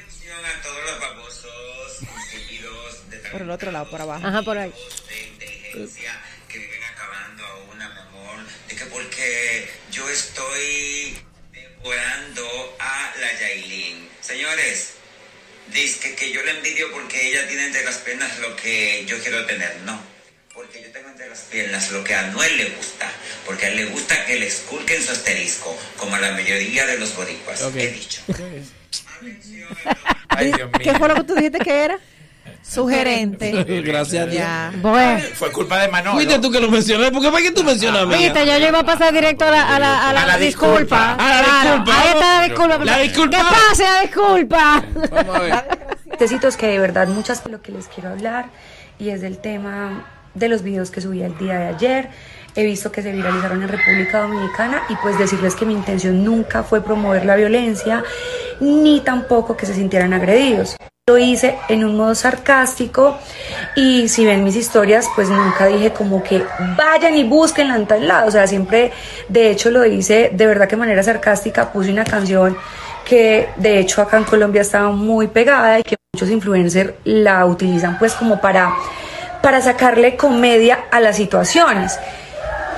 Por 3.32 3.42
el 3.42 3.50
otro 3.50 3.72
lado, 3.72 3.90
por 3.90 4.02
abajo. 4.02 4.26
Ajá, 4.26 4.42
por 4.42 4.58
ahí. 4.58 4.72
de 5.10 5.28
inteligencia 5.28 6.20
que 6.48 6.58
viven 6.60 6.84
acabando 6.84 7.46
a 7.46 7.56
una, 7.74 7.90
mi 7.90 8.00
amor, 8.00 8.40
de 8.68 8.76
que 8.76 8.86
porque 8.86 9.70
yo 9.92 10.10
estoy 10.10 11.18
devorando 11.52 12.76
a 12.80 13.14
la 13.20 13.40
Yailin. 13.40 14.10
Señores, 14.22 14.94
dice 15.74 16.16
que 16.16 16.32
yo 16.32 16.42
le 16.44 16.52
envidio 16.58 16.92
porque 16.92 17.30
ella 17.30 17.48
tiene 17.48 17.68
entre 17.68 17.84
las 17.84 17.98
piernas 17.98 18.40
lo 18.40 18.56
que 18.56 19.06
yo 19.06 19.20
quiero 19.22 19.46
tener. 19.46 19.76
No, 19.86 20.02
porque 20.54 20.82
yo 20.82 20.92
tengo 20.92 21.10
entre 21.10 21.30
las 21.30 21.40
piernas 21.42 21.92
lo 21.92 22.04
que 22.04 22.16
a 22.16 22.24
Noel 22.28 22.58
le 22.58 22.66
gusta. 22.72 23.12
Porque 23.46 23.68
a 23.68 23.70
él 23.70 23.76
le 23.76 23.86
gusta 23.86 24.26
que 24.26 24.40
le 24.40 24.48
esculquen 24.48 25.04
su 25.04 25.12
asterisco, 25.12 25.78
como 25.98 26.16
a 26.16 26.20
la 26.20 26.32
mayoría 26.32 26.86
de 26.88 26.98
los 26.98 27.16
boricuas. 27.16 27.62
Ok. 27.62 27.76
He 27.76 27.88
dicho. 27.92 28.22
Ay, 30.30 30.52
Dios 30.52 30.70
¿Qué 30.80 30.90
mío. 30.92 30.96
fue 30.98 31.08
lo 31.10 31.16
que 31.16 31.24
tú 31.24 31.36
dijiste 31.36 31.60
que 31.60 31.84
era? 31.84 32.00
Sugerente. 32.70 33.52
Gracias 33.86 34.24
a 34.24 34.26
Dios. 34.28 34.42
Ya. 34.44 34.72
Bueno. 34.82 35.20
Fue 35.34 35.52
culpa 35.52 35.80
de 35.82 35.88
Manolo. 35.88 36.16
Fuiste 36.18 36.38
tú 36.40 36.52
que 36.52 36.60
lo 36.60 36.70
mencioné. 36.70 37.12
¿Por 37.12 37.22
qué 37.22 37.32
fue 37.32 37.42
que 37.44 37.52
tú 37.52 37.64
mencionas 37.64 38.04
a 38.04 38.06
mí? 38.06 38.16
Viste, 38.16 38.46
yo 38.46 38.68
iba 38.68 38.80
a 38.80 38.84
pasar 38.86 39.14
directo 39.14 39.46
a 39.46 39.52
la, 39.52 39.76
a 39.76 39.80
la, 39.80 40.10
a 40.10 40.14
la, 40.14 40.22
A 40.22 40.26
la 40.28 40.38
disculpa. 40.38 40.78
disculpa. 40.78 41.14
A 41.14 41.18
la 41.18 41.42
Claro, 41.42 41.70
disculpa. 41.78 42.02
Ahí 42.02 42.08
está 42.10 42.40
la 42.40 42.48
disculpa. 42.48 42.86
La 42.86 42.98
disculpa. 43.00 43.38
¿Qué 43.38 43.44
pase 43.44 43.84
la 43.84 44.02
disculpa? 44.02 44.84
Vamos 45.12 45.36
a 45.36 45.40
ver. 45.40 45.90
Tecitos 46.20 46.58
que 46.58 46.68
de 46.68 46.80
verdad 46.80 47.08
muchas 47.08 47.44
de 47.44 47.50
lo 47.50 47.62
que 47.62 47.72
les 47.72 47.88
quiero 47.88 48.10
hablar 48.10 48.46
y 49.00 49.10
es 49.10 49.22
del 49.22 49.40
tema 49.40 50.06
de 50.36 50.50
los 50.50 50.62
videos 50.62 50.92
que 50.92 51.02
subí 51.02 51.24
el 51.24 51.38
día 51.38 51.58
de 51.58 51.68
ayer. 51.68 52.10
He 52.56 52.64
visto 52.66 52.92
que 52.92 53.02
se 53.02 53.12
viralizaron 53.12 53.62
en 53.64 53.70
República 53.70 54.20
Dominicana 54.22 54.84
y 54.90 54.96
pues 54.98 55.18
decirles 55.18 55.56
que 55.56 55.66
mi 55.66 55.74
intención 55.74 56.24
nunca 56.24 56.64
fue 56.64 56.82
promover 56.84 57.26
la 57.26 57.36
violencia 57.36 58.04
ni 58.60 59.00
tampoco 59.02 59.56
que 59.56 59.66
se 59.66 59.74
sintieran 59.74 60.14
agredidos. 60.14 60.76
Lo 61.10 61.18
hice 61.18 61.58
en 61.68 61.84
un 61.84 61.98
modo 61.98 62.14
sarcástico 62.14 63.18
y 63.76 64.08
si 64.10 64.28
ven 64.28 64.44
mis 64.44 64.56
historias 64.56 65.08
pues 65.16 65.28
nunca 65.28 65.66
dije 65.66 65.92
como 65.92 66.22
que 66.22 66.44
vayan 66.78 67.16
y 67.16 67.24
busquen 67.24 67.72
en 67.72 67.88
tal 67.88 68.08
lado. 68.08 68.28
O 68.28 68.32
sea, 68.32 68.46
siempre 68.46 68.92
de 69.28 69.50
hecho 69.50 69.72
lo 69.72 69.84
hice 69.88 70.30
de 70.32 70.46
verdad 70.46 70.68
que 70.68 70.76
manera 70.76 71.02
sarcástica. 71.02 71.74
Puse 71.74 71.92
una 71.92 72.06
canción 72.06 72.56
que 73.04 73.50
de 73.56 73.80
hecho 73.80 74.04
acá 74.04 74.18
en 74.18 74.24
Colombia 74.24 74.62
estaba 74.62 74.92
muy 74.92 75.26
pegada 75.26 75.80
y 75.80 75.82
que 75.82 75.96
muchos 76.14 76.30
influencers 76.30 76.94
la 77.06 77.44
utilizan 77.48 77.98
pues 77.98 78.14
como 78.14 78.40
para, 78.40 78.72
para 79.42 79.62
sacarle 79.62 80.16
comedia 80.16 80.86
a 80.92 81.00
las 81.00 81.16
situaciones. 81.16 81.98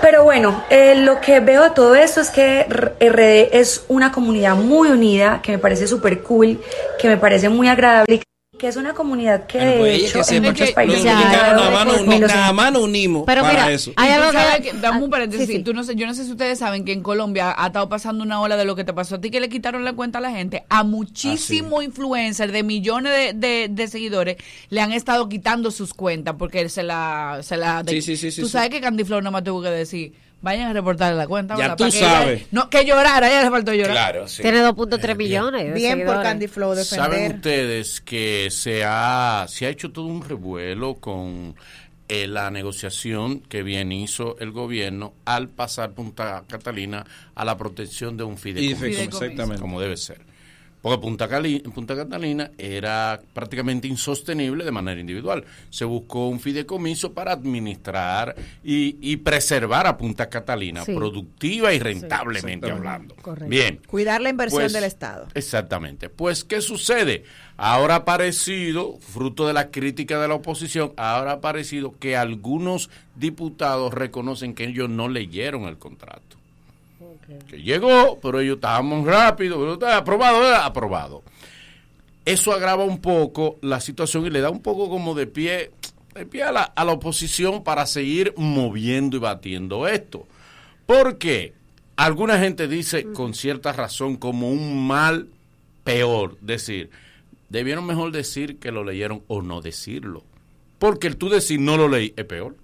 Pero 0.02 0.23
bueno, 0.23 0.64
eh, 0.72 0.95
lo 0.95 1.22
que 1.22 1.40
veo 1.40 1.64
de 1.64 1.69
todo 1.69 1.94
esto 1.95 2.22
es 2.22 2.32
que 2.32 2.64
RD 2.64 3.56
es 3.60 3.86
una 3.88 4.11
comunidad 4.11 4.56
muy 4.56 4.90
unida, 4.90 5.41
que 5.44 5.52
me 5.52 5.60
parece 5.60 5.88
súper 5.88 6.23
cool, 6.23 6.60
que 6.99 7.07
me 7.07 7.18
parece 7.18 7.49
muy 7.49 7.68
agradable, 7.68 8.23
que 8.61 8.67
es 8.67 8.75
una 8.75 8.93
comunidad 8.93 9.47
que 9.47 9.57
Bueno, 9.57 9.71
de 9.71 9.79
pues 9.79 10.03
hecho 10.15 10.29
que 10.29 10.35
en 10.35 10.43
muchos 10.43 10.67
que 10.67 10.73
países 10.75 11.03
Ya, 11.03 11.15
me 11.17 11.23
nada 11.25 11.71
más 11.71 11.85
nos- 11.88 12.05
me 12.05 12.19
lo- 12.19 12.27
nada 12.27 12.53
más 12.53 12.71
nos 12.71 12.83
unimos 12.83 13.23
Pero 13.25 13.41
para 13.41 13.53
mira, 13.53 13.71
eso. 13.71 13.91
hay 13.95 14.11
algo 14.11 14.29
que- 14.29 14.61
que- 14.61 14.73
dame 14.77 14.99
un 14.99 15.05
ah, 15.05 15.09
paréntesis. 15.09 15.47
sí, 15.47 15.53
sí. 15.55 15.63
Tú 15.63 15.73
no 15.73 15.83
sé, 15.83 15.95
yo 15.95 16.05
no 16.05 16.13
sé 16.13 16.25
si 16.25 16.29
ustedes 16.31 16.59
saben 16.59 16.85
que 16.85 16.91
en 16.93 17.01
Colombia 17.01 17.55
ha 17.57 17.65
estado 17.65 17.89
pasando 17.89 18.23
una 18.23 18.39
ola 18.39 18.57
de 18.57 18.65
lo 18.65 18.75
que 18.75 18.83
te 18.83 18.93
pasó 18.93 19.15
a 19.15 19.19
ti, 19.19 19.31
que 19.31 19.39
le 19.39 19.49
quitaron 19.49 19.83
la 19.83 19.93
cuenta 19.93 20.19
a 20.19 20.21
la 20.21 20.29
gente. 20.29 20.63
A 20.69 20.83
muchísimos 20.83 21.83
influencers 21.83 22.53
de 22.53 22.61
millones 22.61 23.11
de, 23.11 23.47
de- 23.47 23.67
de 23.67 23.88
seguidores 23.88 24.38
le 24.69 24.79
han 24.79 24.91
estado 24.93 25.27
quitando 25.27 25.71
sus 25.71 25.95
cuentas 25.95 26.35
porque 26.38 26.69
se 26.69 26.83
la... 26.83 27.39
Se 27.41 27.57
la 27.57 27.83
Sí, 27.88 28.03
sí, 28.03 28.15
sí, 28.15 28.29
sí, 28.31 28.41
Tú 28.41 28.47
sí. 28.47 28.53
sabes 28.53 28.69
que 28.69 28.79
Candy 28.79 29.03
Flow 29.03 29.21
nada 29.21 29.31
más 29.31 29.43
tuvo 29.43 29.63
que 29.63 29.69
decir, 29.69 30.13
vayan 30.41 30.69
a 30.69 30.73
reportarle 30.73 31.18
la 31.18 31.27
cuenta. 31.27 31.55
Ya 31.57 31.76
tú 31.76 31.84
Para 31.84 31.91
que 31.91 31.97
ella- 31.99 32.09
sabes. 32.22 32.45
no, 32.51 32.69
que 32.69 32.85
llorara, 32.85 33.27
a 33.27 33.30
ella 33.30 33.43
le 33.43 33.49
faltó 33.49 33.73
llorar. 33.73 33.91
Claro, 33.91 34.27
sí. 34.27 34.41
Tiene 34.41 34.61
2.3 34.63 35.15
millones. 35.15 35.65
de 35.68 35.73
Bien 35.73 36.05
por. 36.05 36.22
Candy 36.22 36.47
Flow 36.47 36.76
¿Saben 36.76 37.11
defender. 37.11 37.35
ustedes 37.38 38.01
que 38.01 38.49
se 38.51 38.84
ha, 38.85 39.45
se 39.47 39.65
ha 39.65 39.69
hecho 39.69 39.91
todo 39.91 40.05
un 40.05 40.27
revuelo 40.27 40.95
con 40.95 41.55
eh, 42.09 42.27
la 42.27 42.51
negociación 42.51 43.39
que 43.39 43.63
bien 43.63 43.91
hizo 43.93 44.38
el 44.39 44.51
gobierno 44.51 45.13
al 45.26 45.47
pasar 45.47 45.91
Punta 45.91 46.43
Catalina 46.47 47.05
a 47.35 47.45
la 47.45 47.57
protección 47.57 48.18
de 48.18 48.23
un 48.26 48.38
fideicomiso? 48.38 48.80
Fideicomiso, 48.85 49.23
exactamente. 49.23 49.61
Como 49.61 49.80
debe 49.80 49.95
ser. 49.95 50.19
Porque 50.81 50.97
Punta, 50.99 51.27
Cali- 51.27 51.59
Punta 51.59 51.95
Catalina 51.95 52.49
era 52.57 53.21
prácticamente 53.33 53.87
insostenible 53.87 54.65
de 54.65 54.71
manera 54.71 54.99
individual. 54.99 55.43
Se 55.69 55.85
buscó 55.85 56.27
un 56.27 56.39
fideicomiso 56.39 57.13
para 57.13 57.33
administrar 57.33 58.35
y, 58.63 58.97
y 58.99 59.17
preservar 59.17 59.85
a 59.85 59.95
Punta 59.97 60.27
Catalina, 60.29 60.83
Sí. 60.83 60.95
productiva 60.95 61.71
y 61.73 61.77
rentablemente 61.79 62.71
hablando. 62.71 63.15
Correcto. 63.15 63.49
Bien. 63.49 63.79
Cuidar 63.87 64.21
la 64.21 64.29
inversión 64.29 64.61
Pues, 64.63 64.73
del 64.73 64.85
Estado. 64.85 65.27
Exactamente. 65.35 66.09
Pues, 66.09 66.43
¿qué 66.43 66.61
sucede? 66.61 67.25
Ahora 67.57 67.93
ha 67.93 67.97
aparecido, 67.97 68.97
fruto 68.99 69.45
de 69.45 69.53
la 69.53 69.69
crítica 69.69 70.19
de 70.19 70.27
la 70.27 70.33
oposición, 70.33 70.93
ahora 70.97 71.31
ha 71.31 71.35
aparecido 71.35 71.95
que 71.99 72.17
algunos 72.17 72.89
diputados 73.15 73.93
reconocen 73.93 74.55
que 74.55 74.63
ellos 74.65 74.89
no 74.89 75.07
leyeron 75.09 75.65
el 75.65 75.77
contrato. 75.77 76.37
Que 77.47 77.61
llegó, 77.61 78.19
pero 78.21 78.39
ellos 78.39 78.55
estábamos 78.55 79.05
rápido, 79.05 79.59
pero 79.59 79.73
está 79.73 79.97
aprobado, 79.97 80.39
¿verdad? 80.39 80.65
aprobado. 80.65 81.23
Eso 82.25 82.51
agrava 82.51 82.83
un 82.83 83.01
poco 83.01 83.57
la 83.61 83.79
situación 83.79 84.25
y 84.25 84.29
le 84.29 84.41
da 84.41 84.49
un 84.49 84.61
poco 84.61 84.89
como 84.89 85.15
de 85.15 85.27
pie, 85.27 85.71
de 86.13 86.25
pie 86.25 86.43
a 86.43 86.51
la, 86.51 86.63
a 86.63 86.85
la 86.85 86.91
oposición 86.93 87.63
para 87.63 87.85
seguir 87.85 88.33
moviendo 88.37 89.17
y 89.17 89.19
batiendo 89.19 89.87
esto. 89.87 90.27
Porque 90.85 91.53
alguna 91.95 92.37
gente 92.39 92.67
dice 92.67 93.05
con 93.13 93.33
cierta 93.33 93.73
razón 93.73 94.17
como 94.17 94.49
un 94.49 94.85
mal 94.85 95.29
peor, 95.83 96.37
decir, 96.41 96.89
debieron 97.49 97.85
mejor 97.85 98.11
decir 98.11 98.59
que 98.59 98.71
lo 98.71 98.83
leyeron 98.83 99.23
o 99.27 99.41
no 99.41 99.61
decirlo. 99.61 100.23
Porque 100.79 101.07
el 101.07 101.17
tú 101.17 101.29
decir 101.29 101.59
no 101.59 101.77
lo 101.77 101.87
leí 101.87 102.13
es 102.15 102.25
peor. 102.25 102.55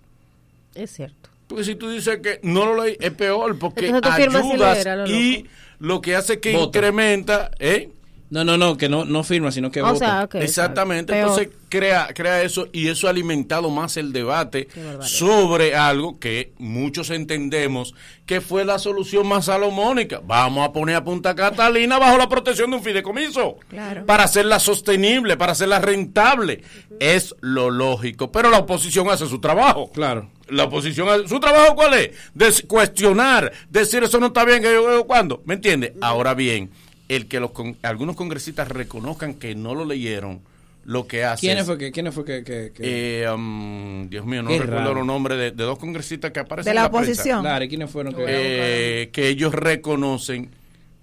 Es 0.73 0.91
cierto. 0.91 1.16
Porque 1.47 1.63
si 1.63 1.75
tú 1.75 1.89
dices 1.89 2.19
que 2.19 2.39
no 2.43 2.65
lo 2.65 2.83
leí 2.83 2.97
es 2.99 3.11
peor 3.11 3.57
porque 3.57 3.87
ayudas 3.89 4.77
leer, 4.77 4.87
a 4.89 4.95
lo 4.97 5.07
y 5.07 5.45
lo 5.79 6.01
que 6.01 6.15
hace 6.15 6.39
que 6.39 6.53
Vota. 6.53 6.77
incrementa, 6.79 7.51
¿eh? 7.59 7.89
No, 8.29 8.43
no, 8.43 8.57
no, 8.57 8.75
que 8.77 8.89
no, 8.89 9.05
no 9.05 9.23
firma, 9.23 9.51
sino 9.53 9.71
que 9.71 9.81
O 9.81 9.85
vota. 9.93 10.27
sea, 10.29 10.41
Exactamente, 10.41 11.17
entonces 11.17 11.47
crea, 11.69 12.09
crea 12.13 12.41
eso 12.43 12.67
y 12.73 12.89
eso 12.89 13.07
ha 13.07 13.11
alimentado 13.11 13.69
más 13.69 13.95
el 13.95 14.11
debate 14.11 14.67
sobre 15.01 15.75
algo 15.75 16.19
que 16.19 16.51
muchos 16.57 17.09
entendemos 17.09 17.93
que 18.25 18.41
fue 18.41 18.65
la 18.65 18.79
solución 18.79 19.25
más 19.27 19.45
salomónica. 19.45 20.19
Vamos 20.25 20.67
a 20.67 20.73
poner 20.73 20.97
a 20.97 21.03
Punta 21.05 21.35
Catalina 21.35 21.97
bajo 21.99 22.17
la 22.17 22.27
protección 22.27 22.69
de 22.71 22.77
un 22.77 22.83
fideicomiso 22.83 23.57
Claro. 23.69 24.05
para 24.05 24.23
hacerla 24.25 24.59
sostenible, 24.59 25.37
para 25.37 25.53
hacerla 25.53 25.79
rentable. 25.79 26.63
Es 26.99 27.33
lo 27.39 27.69
lógico, 27.69 28.31
pero 28.31 28.49
la 28.49 28.59
oposición 28.59 29.09
hace 29.09 29.25
su 29.27 29.39
trabajo. 29.39 29.89
Claro. 29.93 30.29
La 30.49 30.65
oposición, 30.65 31.07
hace- 31.09 31.27
¿su 31.27 31.39
trabajo 31.39 31.75
cuál 31.75 31.93
es? 31.93 32.09
Des- 32.33 32.63
cuestionar, 32.67 33.51
decir 33.69 34.03
eso 34.03 34.19
no 34.19 34.27
está 34.27 34.43
bien, 34.45 34.61
que 34.61 34.73
yo, 34.73 35.05
¿cuándo? 35.05 35.41
¿Me 35.45 35.53
entiende? 35.53 35.93
Ahora 36.01 36.33
bien, 36.33 36.69
el 37.09 37.27
que 37.27 37.39
los 37.39 37.51
con- 37.51 37.77
algunos 37.83 38.15
congresistas 38.15 38.67
reconozcan 38.67 39.33
que 39.35 39.55
no 39.55 39.73
lo 39.75 39.85
leyeron, 39.85 40.41
lo 40.85 41.05
que 41.07 41.23
hace 41.25 41.41
¿Quiénes 41.47 41.61
es- 41.63 41.67
fue 41.67 41.77
que, 41.77 41.91
quiénes 41.91 42.13
fue 42.13 42.23
que, 42.25 42.43
que- 42.43 42.71
que- 42.73 43.21
eh, 43.23 43.29
um, 43.31 44.09
Dios 44.09 44.25
mío, 44.25 44.41
no 44.43 44.49
Qué 44.49 44.59
recuerdo 44.59 44.79
raro. 44.81 44.93
los 44.95 45.05
nombres 45.05 45.37
de, 45.37 45.51
de 45.51 45.63
dos 45.63 45.77
congresistas 45.79 46.31
que 46.31 46.39
aparecen 46.39 46.65
De 46.65 46.71
en 46.71 46.75
la 46.75 46.83
la 46.83 46.89
prensa. 46.91 47.11
oposición. 47.11 47.41
Claro, 47.41 47.65
¿y 47.65 47.69
quiénes 47.69 47.91
fueron 47.91 48.13
que 48.13 48.23
Eh, 48.27 49.09
que 49.11 49.27
ellos 49.27 49.53
reconocen 49.53 50.49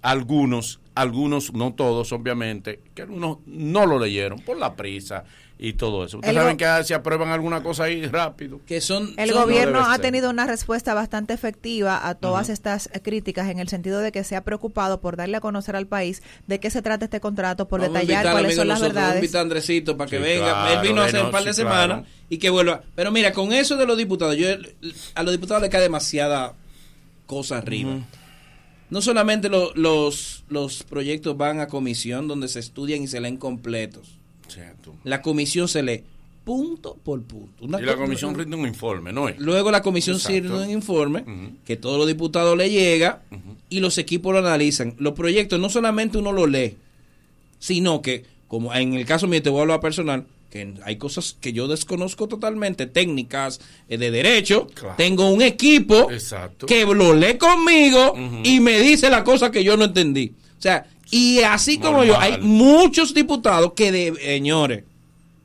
algunos, 0.01 0.79
algunos, 0.95 1.53
no 1.53 1.73
todos 1.73 2.11
obviamente, 2.11 2.79
que 2.93 3.03
algunos 3.03 3.39
no 3.45 3.85
lo 3.85 3.99
leyeron 3.99 4.39
por 4.39 4.57
la 4.57 4.75
prisa 4.75 5.23
y 5.57 5.73
todo 5.73 6.03
eso. 6.03 6.17
Ustedes 6.17 6.35
El 6.35 6.41
saben 6.41 6.57
que 6.57 6.83
se 6.83 6.93
aprueban 6.93 7.29
alguna 7.29 7.63
cosa 7.63 7.85
ahí 7.85 8.05
rápido. 8.07 8.59
Que 8.65 8.81
son 8.81 9.13
El 9.17 9.29
no 9.29 9.41
gobierno 9.41 9.79
ha 9.89 9.97
tenido 9.99 10.29
una 10.29 10.45
respuesta 10.45 10.93
bastante 10.93 11.33
efectiva 11.33 12.07
a 12.09 12.15
todas 12.15 12.49
estas 12.49 12.89
críticas 13.03 13.49
en 13.49 13.59
el 13.59 13.69
sentido 13.69 13.99
de 13.99 14.11
que 14.11 14.23
se 14.25 14.35
ha 14.35 14.43
preocupado 14.43 14.99
por 14.99 15.15
darle 15.15 15.37
a 15.37 15.39
conocer 15.41 15.75
al 15.77 15.87
país 15.87 16.21
de 16.47 16.59
qué 16.59 16.69
se 16.69 16.81
trata 16.81 17.05
este 17.05 17.21
contrato, 17.21 17.67
por 17.69 17.79
Vamos 17.79 17.93
detallar 17.93 18.23
cuáles 18.23 18.39
amigo 18.45 18.55
son 18.61 18.67
las 18.67 18.79
nosotros, 18.79 18.95
vamos 18.95 19.07
verdades. 19.09 19.23
invitar 19.23 19.39
a 19.39 19.41
Andresito 19.43 19.97
para 19.97 20.09
que 20.09 20.17
Sí, 20.17 20.23
venga. 20.23 20.45
claro, 20.45 20.73
Él 20.81 20.87
vino 20.87 21.01
hace 21.01 21.11
bueno, 21.13 21.25
un 21.27 21.31
par 21.31 21.43
de 21.45 21.53
sí, 21.53 21.57
semanas 21.57 21.85
claro. 21.99 22.05
y 22.29 22.37
que 22.37 22.49
vuelva. 22.49 22.81
Pero 22.93 23.11
mira, 23.11 23.31
con 23.31 23.53
eso 23.53 23.77
de 23.77 23.85
los 23.85 23.97
diputados, 23.97 24.35
yo 24.35 24.47
a 25.15 25.23
los 25.23 25.31
diputados 25.31 25.61
le 25.63 25.69
cae 25.69 25.81
demasiada 25.81 26.53
cosa 27.25 27.59
arriba. 27.59 27.91
No 28.89 29.01
solamente 29.01 29.49
lo- 29.49 29.73
los, 29.73 30.43
los 30.49 30.83
proyectos 30.83 31.35
van 31.37 31.59
a 31.61 31.67
comisión 31.67 32.27
donde 32.27 32.47
se 32.49 32.59
estudian 32.59 33.01
y 33.01 33.07
se 33.07 33.19
leen 33.21 33.37
completos. 33.37 34.19
La 35.03 35.21
comisión 35.21 35.67
se 35.67 35.83
lee 35.83 36.03
punto 36.43 36.95
por 37.03 37.21
punto. 37.23 37.65
Una 37.65 37.79
y 37.81 37.83
la 37.85 37.95
co- 37.95 38.01
comisión 38.01 38.35
rinde 38.35 38.55
un 38.55 38.67
informe, 38.67 39.11
¿no 39.11 39.27
es? 39.27 39.39
Luego 39.39 39.71
la 39.71 39.81
comisión 39.81 40.19
sirve 40.19 40.55
un 40.63 40.69
informe 40.69 41.23
que 41.65 41.75
todos 41.75 41.97
los 41.97 42.07
diputados 42.07 42.55
le 42.57 42.69
llega 42.69 43.23
y 43.69 43.79
los 43.79 43.97
equipos 43.97 44.31
lo 44.33 44.39
analizan. 44.39 44.93
Los 44.99 45.13
proyectos 45.13 45.59
no 45.59 45.69
solamente 45.69 46.17
uno 46.19 46.31
lo 46.31 46.45
lee, 46.45 46.77
sino 47.59 48.01
que, 48.01 48.25
como 48.47 48.73
en 48.73 48.93
el 48.93 49.05
caso 49.05 49.27
mío 49.27 49.41
te 49.41 49.49
voy 49.49 49.59
a 49.59 49.61
hablar 49.63 49.79
personal, 49.79 50.25
que 50.51 50.73
hay 50.83 50.97
cosas 50.97 51.35
que 51.41 51.51
yo 51.51 51.67
desconozco 51.67 52.27
totalmente, 52.27 52.85
técnicas 52.85 53.59
eh, 53.89 53.97
de 53.97 54.11
derecho. 54.11 54.67
Tengo 54.97 55.29
un 55.29 55.41
equipo 55.41 56.11
Exacto. 56.11 56.65
que 56.67 56.85
lo 56.85 57.13
lee 57.13 57.37
conmigo 57.37 58.15
y 58.43 58.59
me 58.59 58.79
dice 58.79 59.09
la 59.09 59.23
cosa 59.23 59.51
que 59.51 59.63
yo 59.63 59.75
no 59.75 59.85
entendí. 59.85 60.33
O 60.57 60.61
sea, 60.61 60.85
y 61.15 61.43
así 61.43 61.77
como 61.79 62.03
yo, 62.03 62.19
hay 62.19 62.39
muchos 62.41 63.13
diputados 63.13 63.73
que, 63.73 63.91
de, 63.91 64.13
señores, 64.15 64.83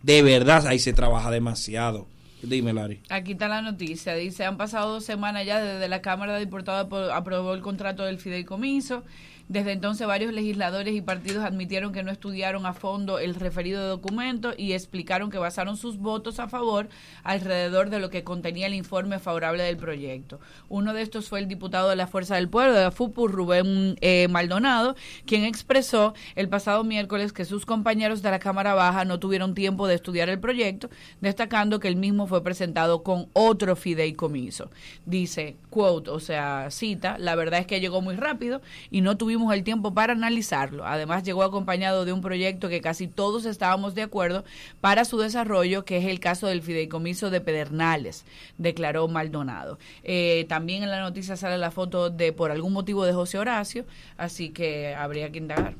de 0.02 0.22
verdad 0.22 0.66
ahí 0.66 0.78
se 0.78 0.92
trabaja 0.92 1.30
demasiado. 1.30 2.06
Dime, 2.42 2.72
Lari. 2.72 3.00
Aquí 3.10 3.32
está 3.32 3.48
la 3.48 3.60
noticia. 3.60 4.14
Dice, 4.14 4.44
han 4.46 4.56
pasado 4.56 4.94
dos 4.94 5.04
semanas 5.04 5.44
ya 5.44 5.60
desde 5.60 5.88
la 5.88 6.00
Cámara 6.00 6.34
de 6.34 6.40
Diputados 6.40 6.88
apro- 6.88 7.12
aprobó 7.12 7.52
el 7.52 7.60
contrato 7.60 8.04
del 8.04 8.18
fideicomiso. 8.18 9.04
Desde 9.50 9.72
entonces 9.72 10.06
varios 10.06 10.32
legisladores 10.32 10.94
y 10.94 11.00
partidos 11.00 11.44
admitieron 11.44 11.92
que 11.92 12.04
no 12.04 12.12
estudiaron 12.12 12.66
a 12.66 12.72
fondo 12.72 13.18
el 13.18 13.34
referido 13.34 13.88
documento 13.88 14.52
y 14.56 14.74
explicaron 14.74 15.28
que 15.28 15.38
basaron 15.38 15.76
sus 15.76 15.98
votos 15.98 16.38
a 16.38 16.46
favor 16.46 16.88
alrededor 17.24 17.90
de 17.90 17.98
lo 17.98 18.10
que 18.10 18.22
contenía 18.22 18.68
el 18.68 18.74
informe 18.74 19.18
favorable 19.18 19.64
del 19.64 19.76
proyecto. 19.76 20.38
Uno 20.68 20.92
de 20.92 21.02
estos 21.02 21.28
fue 21.28 21.40
el 21.40 21.48
diputado 21.48 21.88
de 21.88 21.96
la 21.96 22.06
Fuerza 22.06 22.36
del 22.36 22.48
Pueblo, 22.48 22.74
de 22.74 22.84
la 22.84 22.92
FUPU, 22.92 23.26
Rubén 23.26 23.96
eh, 24.00 24.28
Maldonado, 24.28 24.94
quien 25.26 25.42
expresó 25.42 26.14
el 26.36 26.48
pasado 26.48 26.84
miércoles 26.84 27.32
que 27.32 27.44
sus 27.44 27.66
compañeros 27.66 28.22
de 28.22 28.30
la 28.30 28.38
Cámara 28.38 28.74
Baja 28.74 29.04
no 29.04 29.18
tuvieron 29.18 29.56
tiempo 29.56 29.88
de 29.88 29.96
estudiar 29.96 30.28
el 30.28 30.38
proyecto, 30.38 30.90
destacando 31.20 31.80
que 31.80 31.88
el 31.88 31.96
mismo 31.96 32.28
fue 32.28 32.44
presentado 32.44 33.02
con 33.02 33.26
otro 33.32 33.74
fideicomiso. 33.74 34.70
Dice, 35.06 35.56
quote, 35.70 36.10
o 36.10 36.20
sea, 36.20 36.70
cita, 36.70 37.18
la 37.18 37.34
verdad 37.34 37.58
es 37.58 37.66
que 37.66 37.80
llegó 37.80 38.00
muy 38.00 38.14
rápido 38.14 38.62
y 38.92 39.00
no 39.00 39.16
tuvimos 39.16 39.39
el 39.52 39.64
tiempo 39.64 39.94
para 39.94 40.12
analizarlo. 40.12 40.86
Además, 40.86 41.22
llegó 41.22 41.42
acompañado 41.42 42.04
de 42.04 42.12
un 42.12 42.20
proyecto 42.20 42.68
que 42.68 42.80
casi 42.80 43.08
todos 43.08 43.46
estábamos 43.46 43.94
de 43.94 44.02
acuerdo 44.02 44.44
para 44.80 45.04
su 45.04 45.18
desarrollo, 45.18 45.84
que 45.84 45.98
es 45.98 46.04
el 46.04 46.20
caso 46.20 46.46
del 46.46 46.62
fideicomiso 46.62 47.30
de 47.30 47.40
Pedernales, 47.40 48.24
declaró 48.58 49.08
Maldonado. 49.08 49.78
Eh, 50.04 50.46
también 50.48 50.82
en 50.82 50.90
la 50.90 51.00
noticia 51.00 51.36
sale 51.36 51.58
la 51.58 51.70
foto 51.70 52.10
de, 52.10 52.32
por 52.32 52.50
algún 52.50 52.72
motivo, 52.72 53.04
de 53.04 53.12
José 53.12 53.38
Horacio, 53.38 53.84
así 54.16 54.50
que 54.50 54.94
habría 54.94 55.30
que 55.30 55.38
indagar. 55.38 55.74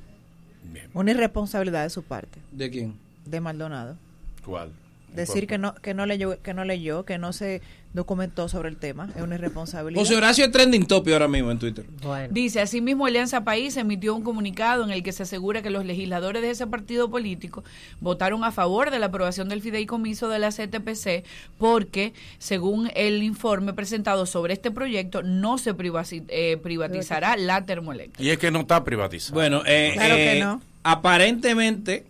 Una 0.95 1.11
irresponsabilidad 1.11 1.82
de 1.82 1.91
su 1.91 2.03
parte, 2.03 2.39
¿De 2.53 2.70
quién? 2.70 2.95
de 3.24 3.41
Maldonado. 3.41 3.97
¿Cuál? 4.45 4.73
Decir 5.15 5.47
que 5.47 5.59
no 5.59 5.74
que 5.74 5.93
no 5.93 6.07
leyó 6.07 6.41
que 6.41 6.55
no 6.55 6.65
leyó, 6.65 7.05
que 7.05 7.19
no 7.19 7.32
se 7.32 7.62
documentó 7.92 8.48
sobre 8.48 8.68
el 8.68 8.76
tema, 8.76 9.08
es 9.16 9.22
una 9.22 9.34
irresponsabilidad. 9.34 10.00
José 10.00 10.14
Horacio 10.16 10.44
es 10.44 10.52
trending 10.52 10.86
topic 10.86 11.12
ahora 11.12 11.26
mismo 11.28 11.50
en 11.50 11.58
Twitter. 11.58 11.84
Dice, 12.30 12.60
asimismo, 12.60 13.06
Alianza 13.06 13.42
País 13.42 13.76
emitió 13.76 14.14
un 14.14 14.22
comunicado 14.22 14.84
en 14.84 14.90
el 14.90 15.02
que 15.02 15.10
se 15.12 15.24
asegura 15.24 15.60
que 15.62 15.70
los 15.70 15.84
legisladores 15.84 16.40
de 16.42 16.50
ese 16.50 16.66
partido 16.68 17.10
político 17.10 17.64
votaron 18.00 18.44
a 18.44 18.52
favor 18.52 18.90
de 18.92 18.98
la 19.00 19.06
aprobación 19.06 19.48
del 19.48 19.60
fideicomiso 19.60 20.28
de 20.28 20.38
la 20.38 20.50
CTPC 20.50 21.24
porque, 21.58 22.12
según 22.38 22.90
el 22.94 23.22
informe 23.24 23.72
presentado 23.72 24.24
sobre 24.26 24.54
este 24.54 24.70
proyecto, 24.70 25.22
no 25.24 25.58
se 25.58 25.74
privaci- 25.74 26.24
eh, 26.28 26.58
privatizará 26.62 27.36
la 27.36 27.66
termoeléctrica. 27.66 28.22
Y 28.22 28.30
es 28.30 28.38
que 28.38 28.50
no 28.52 28.60
está 28.60 28.84
privatizado. 28.84 29.34
Bueno, 29.34 29.62
eh, 29.66 29.90
Claro 29.94 30.14
que 30.14 30.36
eh, 30.38 30.40
no. 30.40 30.62
aparentemente 30.84 32.04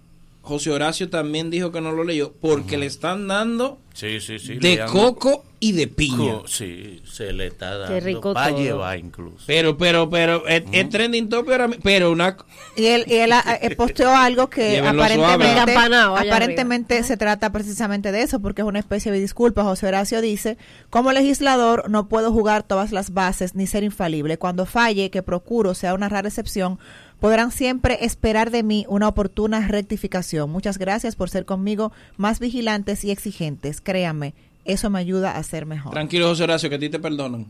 José 0.50 0.70
Horacio 0.70 1.08
también 1.08 1.48
dijo 1.50 1.70
que 1.72 1.80
no 1.80 1.92
lo 1.92 2.04
leyó 2.04 2.32
porque 2.40 2.76
le 2.76 2.86
están 2.86 3.26
dando 3.28 3.78
Sí, 3.94 4.20
sí, 4.20 4.38
sí. 4.38 4.54
de 4.56 4.84
coco 4.90 5.44
y 5.58 5.72
de 5.72 5.86
piña. 5.88 6.16
Co- 6.38 6.44
Sí, 6.48 7.02
se 7.04 7.32
le 7.32 7.48
está 7.48 7.76
dando. 7.76 7.94
Qué 7.94 8.00
rico 8.00 8.32
Va 8.34 8.46
a 8.46 8.48
todo. 8.50 8.58
llevar 8.62 8.98
incluso. 8.98 9.44
Pero, 9.46 9.76
pero, 9.76 10.08
pero, 10.08 10.46
es, 10.46 10.62
es 10.72 10.88
trending 10.88 11.28
topic 11.28 11.52
ahora. 11.52 11.70
Pero 11.82 12.10
una... 12.12 12.36
Y 12.76 12.86
él, 12.86 13.04
y 13.08 13.14
él 13.16 13.30
eh, 13.60 13.74
posteó 13.76 14.14
algo 14.14 14.48
que 14.48 14.78
aparentemente, 14.86 15.72
aparentemente 15.72 17.02
se 17.02 17.16
trata 17.16 17.52
precisamente 17.52 18.12
de 18.12 18.22
eso, 18.22 18.40
porque 18.40 18.62
es 18.62 18.68
una 18.68 18.78
especie 18.78 19.12
de 19.12 19.20
disculpa. 19.20 19.62
José 19.64 19.86
Horacio 19.86 20.20
dice, 20.20 20.56
como 20.88 21.12
legislador 21.12 21.90
no 21.90 22.08
puedo 22.08 22.32
jugar 22.32 22.62
todas 22.62 22.92
las 22.92 23.12
bases 23.12 23.54
ni 23.54 23.66
ser 23.66 23.82
infalible. 23.84 24.38
Cuando 24.38 24.66
falle, 24.66 25.10
que 25.10 25.22
procuro 25.22 25.74
sea 25.74 25.94
una 25.94 26.08
rara 26.08 26.28
excepción, 26.28 26.78
podrán 27.20 27.52
siempre 27.52 28.04
esperar 28.04 28.50
de 28.50 28.62
mí 28.62 28.84
una 28.88 29.08
oportuna 29.08 29.66
rectificación. 29.68 30.50
Muchas 30.50 30.78
gracias 30.78 31.16
por 31.16 31.30
ser 31.30 31.44
conmigo 31.44 31.92
más 32.16 32.40
vigilantes 32.40 33.04
y 33.04 33.10
exigentes. 33.10 33.80
Créanme, 33.80 34.34
eso 34.64 34.90
me 34.90 34.98
ayuda 34.98 35.36
a 35.36 35.42
ser 35.42 35.66
mejor. 35.66 35.92
Tranquilo, 35.92 36.28
José 36.28 36.44
Horacio, 36.44 36.68
que 36.68 36.76
a 36.76 36.78
ti 36.78 36.88
te 36.88 36.98
perdonan. 36.98 37.46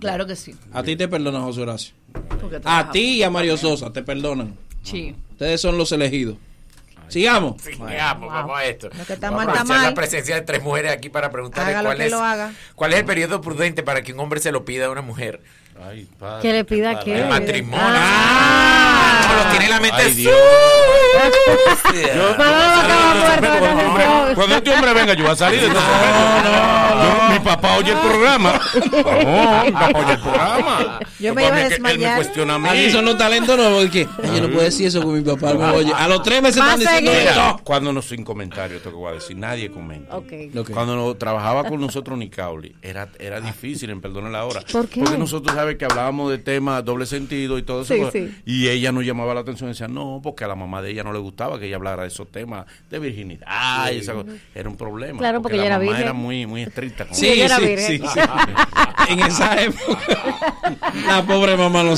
Claro 0.00 0.26
que 0.26 0.36
sí. 0.36 0.54
A 0.72 0.82
ti 0.82 0.96
te 0.96 1.06
perdonan, 1.08 1.42
José 1.42 1.60
Horacio. 1.60 1.94
A 2.64 2.90
ti 2.90 3.18
y 3.18 3.22
a 3.22 3.30
Mario 3.30 3.56
Sosa 3.56 3.92
te 3.92 4.02
perdonan. 4.02 4.54
Sí. 4.82 5.14
Ustedes 5.32 5.60
son 5.60 5.78
los 5.78 5.92
elegidos. 5.92 6.36
Sigamos. 7.08 7.60
Sigamos, 7.62 8.32
vamos 8.32 8.58
a 8.58 8.64
esto. 8.64 8.88
Lo 8.96 9.04
que 9.04 9.12
está 9.12 9.30
Vamos 9.30 9.46
mal, 9.46 9.56
a 9.56 9.60
aprovechar 9.60 9.90
la 9.90 9.94
presencia 9.94 10.34
de 10.34 10.40
tres 10.42 10.62
mujeres 10.62 10.92
aquí 10.92 11.10
para 11.10 11.30
preguntarle 11.30 11.74
cuál 11.82 12.00
es, 12.00 12.10
lo 12.10 12.20
haga. 12.20 12.52
cuál 12.74 12.92
es 12.92 13.00
el 13.00 13.04
periodo 13.04 13.40
prudente 13.40 13.82
para 13.82 14.02
que 14.02 14.12
un 14.12 14.20
hombre 14.20 14.40
se 14.40 14.52
lo 14.52 14.64
pida 14.64 14.86
a 14.86 14.90
una 14.90 15.02
mujer. 15.02 15.40
Ay, 15.82 16.06
padre, 16.18 16.42
Que 16.42 16.52
le 16.52 16.64
pida 16.64 17.00
qué. 17.00 17.20
El 17.20 17.28
matrimonio. 17.28 17.86
Ah. 17.86 19.03
No, 19.28 19.44
lo 19.44 19.50
tiene 19.50 19.64
en 19.66 19.70
la 19.70 19.80
mente. 19.80 19.96
Ay, 20.02 20.14
Dios. 20.14 20.34
Cuando 24.34 24.56
este 24.56 24.70
hombre 24.70 24.92
venga, 24.94 25.14
yo 25.14 25.22
voy 25.24 25.32
a 25.32 25.36
salir 25.36 25.60
de 25.60 25.66
este 25.68 25.78
momento. 25.78 26.50
Yo- 27.02 27.14
Mi 27.34 27.40
papá 27.40 27.76
oye 27.76 27.92
el 27.92 27.98
programa. 27.98 28.60
No, 28.74 29.64
mi 29.64 29.72
papá 29.72 29.98
oye 29.98 30.12
el 30.12 30.20
programa. 30.20 30.98
Yo 31.18 31.34
me 31.34 31.46
iba 31.46 31.56
a 31.56 31.68
desmayar. 31.68 32.10
me 32.10 32.16
cuestiona 32.16 32.54
a 32.54 32.58
mí. 32.58 32.68
Aquí 32.68 32.90
son 32.90 33.04
los 33.04 33.18
talentos 33.18 33.56
nuevos. 33.56 33.84
Porque 33.84 34.06
yo 34.34 34.40
no 34.42 34.48
puedo 34.48 34.62
decir 34.62 34.86
eso 34.86 35.02
con 35.02 35.14
mi 35.14 35.20
papá. 35.20 35.52
oye. 35.72 35.92
A 35.94 36.08
los 36.08 36.22
tres 36.22 36.42
meses 36.42 36.56
están 36.62 36.78
diciendo 36.78 37.12
esto. 37.12 37.60
cuando 37.64 37.92
no 37.92 38.02
sin 38.02 38.24
comentarios, 38.24 38.78
esto 38.78 38.90
que 38.90 38.96
voy 38.96 39.10
a 39.10 39.14
decir, 39.14 39.36
nadie 39.36 39.70
comenta. 39.70 40.16
Cuando 40.72 40.96
no- 40.96 41.14
trabajaba 41.14 41.64
con 41.64 41.80
nosotros 41.80 42.18
Nicauli, 42.18 42.74
era, 42.82 43.08
era 43.18 43.40
difícil 43.40 43.90
en 43.90 44.00
Perdona 44.00 44.28
la 44.28 44.44
hora. 44.44 44.60
¿Por 44.70 44.88
qué? 44.88 45.00
Porque 45.00 45.18
nosotros 45.18 45.54
sabes 45.56 45.76
que 45.76 45.84
hablábamos 45.86 46.30
de 46.30 46.38
temas 46.38 46.84
doble 46.84 47.06
sentido 47.06 47.58
y 47.58 47.62
todo 47.62 47.82
eso. 47.82 47.94
Sí, 47.94 48.00
pues, 48.00 48.12
sí. 48.12 48.34
Y 48.44 48.68
ella 48.68 48.92
nos 49.04 49.08
llamaba 49.08 49.34
la 49.34 49.40
atención 49.40 49.68
y 49.68 49.72
decía, 49.72 49.86
no, 49.88 50.20
porque 50.22 50.44
a 50.44 50.48
la 50.48 50.54
mamá 50.54 50.80
de 50.82 50.90
ella 50.90 51.04
no 51.04 51.12
le 51.12 51.18
gustaba 51.18 51.58
que 51.58 51.66
ella 51.66 51.76
hablara 51.76 52.02
de 52.02 52.08
esos 52.08 52.30
temas 52.30 52.64
de 52.90 52.98
virginidad. 52.98 53.90
y 53.92 53.98
esa 53.98 54.14
cosa. 54.14 54.28
Era 54.54 54.68
un 54.68 54.76
problema. 54.76 55.18
Claro, 55.18 55.42
porque 55.42 55.56
ella 55.56 55.64
la 55.64 55.68
era 55.68 55.78
mamá 55.78 55.88
virgen. 55.90 56.02
era 56.04 56.12
muy, 56.12 56.46
muy 56.46 56.62
estricta. 56.62 57.04
con 57.06 57.14
Sí, 57.14 57.28
ella. 57.28 57.44
era 57.46 57.56
sí, 57.58 57.66
virgen. 57.66 57.86
sí, 58.02 58.08
sí. 58.14 58.20
En 59.10 59.20
esa 59.20 59.62
época. 59.62 60.00
La 61.06 61.22
pobre 61.22 61.56
mamá 61.56 61.82
no 61.82 61.94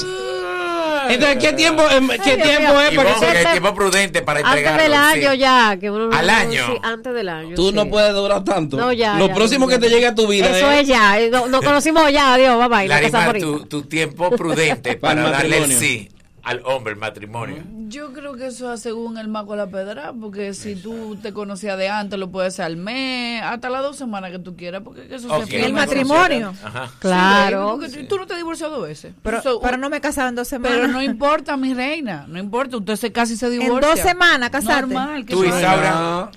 Entonces, 1.08 1.38
¿qué 1.38 1.52
tiempo, 1.52 1.82
em, 1.88 2.08
qué 2.08 2.32
Ay, 2.32 2.42
tiempo 2.42 2.80
es 2.80 2.92
Y 2.92 2.96
para 2.96 3.10
vamos, 3.10 3.24
que 3.24 3.32
que 3.32 3.32
se- 3.42 3.46
hay 3.46 3.52
tiempo 3.52 3.74
prudente 3.76 4.22
para 4.22 4.40
Antes 4.40 4.52
entregarlo. 4.56 4.82
del 4.82 4.92
año 4.94 5.32
sí. 5.32 5.38
ya. 5.38 5.76
Que 5.80 5.90
uno, 5.90 6.10
Al 6.16 6.30
año. 6.30 6.66
Sí, 6.66 6.72
antes 6.82 7.14
del 7.14 7.28
año. 7.28 7.54
Tú 7.54 7.70
no 7.70 7.86
puedes 7.88 8.12
durar 8.12 8.42
tanto. 8.42 8.76
No, 8.76 8.92
ya, 8.92 9.16
Lo 9.16 9.28
ya, 9.28 9.34
próximo 9.34 9.68
ya. 9.70 9.76
que 9.78 9.82
te 9.86 9.88
llegue 9.88 10.06
a 10.08 10.14
tu 10.16 10.26
vida 10.26 10.46
Eso 10.56 10.68
es, 10.72 10.80
es 10.80 10.88
ya. 10.88 11.20
eh, 11.20 11.30
no- 11.30 11.46
Nos 11.46 11.62
conocimos 11.62 12.10
ya. 12.12 12.34
Adiós. 12.34 12.68
Bye 12.68 12.88
Larimar, 12.88 13.38
tu, 13.38 13.66
tu 13.66 13.82
tiempo 13.82 14.30
prudente 14.30 14.96
Para 14.96 15.22
para 15.22 15.30
darle 15.38 15.58
el 15.58 15.72
sí 15.72 16.08
al 16.46 16.62
hombre, 16.64 16.92
el 16.92 16.98
matrimonio. 16.98 17.62
Yo 17.88 18.12
creo 18.12 18.34
que 18.36 18.46
eso 18.46 18.72
es 18.72 18.80
según 18.80 19.18
el 19.18 19.26
mago 19.26 19.52
de 19.52 19.58
la 19.58 19.66
pedra, 19.66 20.12
porque 20.18 20.54
si 20.54 20.76
tú 20.76 21.16
te 21.20 21.32
conocías 21.32 21.76
de 21.76 21.88
antes, 21.88 22.18
lo 22.18 22.30
puedes 22.30 22.54
hacer 22.54 22.66
al 22.66 22.76
mes, 22.76 23.42
hasta 23.42 23.68
las 23.68 23.82
dos 23.82 23.96
semanas 23.96 24.30
que 24.30 24.38
tú 24.38 24.54
quieras, 24.56 24.82
porque 24.84 25.08
eso 25.12 25.26
Ok. 25.28 25.46
se 25.46 25.64
¿El 25.66 25.72
matrimonio? 25.72 26.54
Ajá. 26.64 26.90
Claro. 27.00 27.78
Sí, 27.82 27.88
porque 27.90 28.04
tú 28.04 28.16
no 28.16 28.26
te 28.26 28.34
has 28.34 28.38
divorciado 28.38 28.76
dos 28.78 28.86
veces. 28.88 29.12
Pero, 29.22 29.42
So, 29.42 29.60
pero 29.60 29.76
no 29.76 29.90
me 29.90 30.00
casaron 30.00 30.30
en 30.30 30.34
dos 30.36 30.46
semanas. 30.48 30.78
pero 30.78 30.92
no 30.92 31.02
importa, 31.02 31.56
mi 31.56 31.74
reina, 31.74 32.26
no 32.28 32.38
importa, 32.38 32.76
usted 32.76 32.94
se 32.96 33.10
casi 33.12 33.36
se 33.36 33.46
En 33.46 33.58
divorcia. 33.58 33.90
dos 33.90 33.98
semanas 34.00 34.50
casarte. 34.50 34.94
Normal, 34.94 35.26
que 35.26 35.34
Tú, 35.34 35.44
Isaura. 35.44 36.30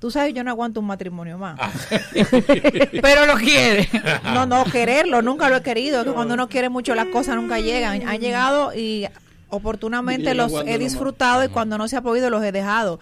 Tú 0.00 0.10
sabes, 0.10 0.32
yo 0.32 0.42
no 0.42 0.50
aguanto 0.50 0.80
un 0.80 0.86
matrimonio 0.86 1.36
más. 1.36 1.58
Ah. 1.60 1.70
Pero 3.02 3.26
lo 3.26 3.34
quiere. 3.34 3.88
No, 4.24 4.46
no, 4.46 4.64
quererlo, 4.64 5.20
nunca 5.20 5.50
lo 5.50 5.56
he 5.56 5.62
querido. 5.62 6.00
Es 6.00 6.06
que 6.06 6.12
cuando 6.12 6.32
uno 6.34 6.48
quiere 6.48 6.68
mucho 6.70 6.94
las 6.94 7.06
cosas 7.08 7.36
nunca 7.36 7.58
llegan. 7.60 8.08
Han 8.08 8.18
llegado 8.20 8.72
y 8.74 9.06
oportunamente 9.50 10.34
los 10.34 10.52
he 10.66 10.78
disfrutado 10.78 11.44
y 11.44 11.48
cuando 11.48 11.76
no 11.78 11.88
se 11.88 11.96
ha 11.96 12.02
podido 12.02 12.30
los 12.30 12.42
he 12.42 12.52
dejado. 12.52 12.98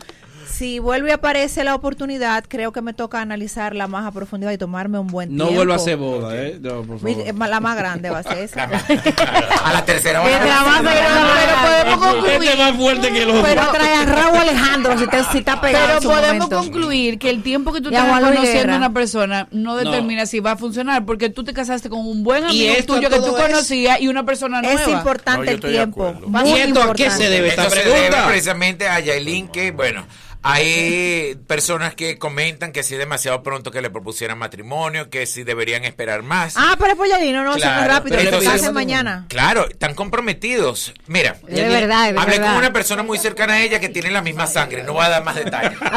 Si 0.51 0.79
vuelve 0.79 1.11
y 1.11 1.13
aparece 1.13 1.63
la 1.63 1.75
oportunidad, 1.75 2.45
creo 2.49 2.73
que 2.73 2.81
me 2.83 2.93
toca 2.95 3.21
analizarla 3.21 3.87
más 3.87 4.07
a 4.07 4.13
profundidad 4.13 4.51
y 4.51 4.59
tomarme 4.59 4.99
un 4.99 5.07
buen 5.09 5.37
No 5.37 5.45
tiempo. 5.45 5.57
vuelva 5.59 5.75
a 5.75 5.77
hacer 5.77 5.97
boda, 5.97 6.35
¿eh? 6.37 6.59
No, 6.61 6.83
por 6.83 6.99
favor. 7.01 7.49
La 7.49 7.61
más 7.61 7.77
grande 7.77 8.11
va 8.11 8.19
a 8.19 8.23
ser 8.23 8.39
esa. 8.39 8.65
A 8.65 9.73
la 9.73 9.85
tercera 9.85 10.23
Mientras 10.25 10.67
más 10.67 10.81
Pero 10.83 11.57
podemos 11.61 12.07
concluir. 12.07 12.35
Este 12.39 12.53
es 12.53 12.59
más 12.59 12.77
fuerte 12.77 13.13
que 13.13 13.27
los 13.27 13.45
Pero 13.45 13.63
trae 13.73 13.95
a 13.95 14.05
Raúl 14.07 14.37
Alejandro 14.39 14.99
si, 14.99 15.07
te, 15.07 15.23
si 15.33 15.39
está 15.39 15.61
pegado. 15.61 15.85
Pero 15.87 15.97
en 15.99 16.03
su 16.03 16.09
podemos 16.09 16.51
momento. 16.51 16.59
concluir 16.73 17.19
que 17.19 17.31
el 17.31 17.43
tiempo 17.43 17.73
que 17.73 17.81
tú 17.81 17.89
a 17.89 17.93
estás 17.93 18.21
conociendo 18.21 18.73
a 18.73 18.77
una 18.77 18.93
persona 18.93 19.49
no 19.51 19.77
determina 19.77 20.27
si 20.27 20.41
va 20.41 20.53
a 20.53 20.57
funcionar, 20.57 21.05
porque 21.05 21.29
tú 21.31 21.45
te 21.45 21.53
casaste 21.53 21.89
con 21.89 22.01
un 22.01 22.23
buen 22.25 22.45
amigo 22.45 22.75
tuyo 22.87 23.11
que 23.11 23.19
tú 23.21 23.35
conocías 23.37 24.01
y 24.01 24.09
una 24.09 24.25
persona 24.25 24.63
nueva. 24.63 24.81
Es 24.83 24.89
importante 24.89 25.45
No, 25.47 25.51
el 25.53 25.61
tiempo. 25.61 26.15
¿Y 26.45 26.53
esto 26.59 26.83
a 26.83 26.95
qué 26.95 27.11
se 27.11 27.29
debe 27.29 27.49
esta 27.49 27.69
pregunta? 27.69 28.27
precisamente 28.27 28.89
a 28.89 28.99
Yailin 29.01 29.49
que, 29.49 29.71
bueno, 29.73 30.07
hay 30.43 31.35
personas 31.47 31.95
que 31.95 32.19
comentan 32.19 32.73
que 32.73 32.83
si 32.83 32.95
es 32.95 32.99
demasiado 33.01 33.43
pronto 33.43 33.71
que 33.71 33.83
le 33.83 33.91
propusieran 33.91 34.39
matrimonio, 34.39 35.11
que 35.11 35.27
si 35.27 35.43
deberían 35.45 35.85
esperar 35.85 36.23
más. 36.23 36.55
Ah, 36.57 36.77
pero 36.79 36.97
pues 36.97 37.11
ya 37.11 37.19
no, 37.33 37.45
no, 37.45 37.57
es 37.57 37.63
Claro, 37.63 37.89
rápido. 37.93 38.17
pero 38.17 38.37
entonces- 38.37 38.73
mañana. 38.73 39.27
Claro, 39.29 39.69
están 39.69 39.95
comprometidos. 39.95 40.93
Mira, 41.07 41.37
Es 41.49 41.57
de 41.57 41.69
verdad, 41.69 42.09
es 42.09 42.15
de 42.15 42.21
hablé 42.21 42.39
verdad. 42.39 42.49
con 42.53 42.59
una 42.59 42.73
persona 42.73 43.03
muy 43.03 43.19
cercana 43.19 43.55
a 43.55 43.63
ella 43.63 43.81
que 43.81 43.89
tiene 43.89 44.11
la 44.11 44.23
misma 44.23 44.47
sangre, 44.47 44.83
no 44.85 44.93
voy 44.93 45.05
a 45.05 45.09
dar 45.09 45.25
más 45.25 45.35
detalles. 45.37 45.79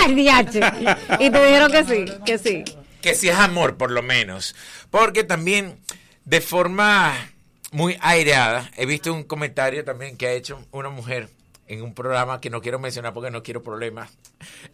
Y 1.18 1.30
te 1.30 1.44
dijeron 1.46 1.70
que 1.72 1.84
sí, 1.84 2.04
que 2.24 2.38
sí. 2.38 2.64
que 3.00 3.14
si 3.14 3.28
es 3.28 3.36
amor, 3.36 3.76
por 3.76 3.90
lo 3.90 4.02
menos. 4.02 4.54
Porque 4.90 5.24
también, 5.24 5.78
de 6.24 6.40
forma 6.40 7.12
muy 7.72 7.96
aireada, 8.00 8.70
he 8.76 8.86
visto 8.86 9.12
un 9.12 9.22
comentario 9.24 9.84
también 9.84 10.16
que 10.16 10.26
ha 10.26 10.32
hecho 10.32 10.64
una 10.72 10.88
mujer 10.90 11.28
en 11.70 11.82
un 11.82 11.94
programa 11.94 12.40
que 12.40 12.50
no 12.50 12.60
quiero 12.60 12.78
mencionar 12.80 13.12
porque 13.14 13.30
no 13.30 13.42
quiero 13.44 13.62
problemas, 13.62 14.10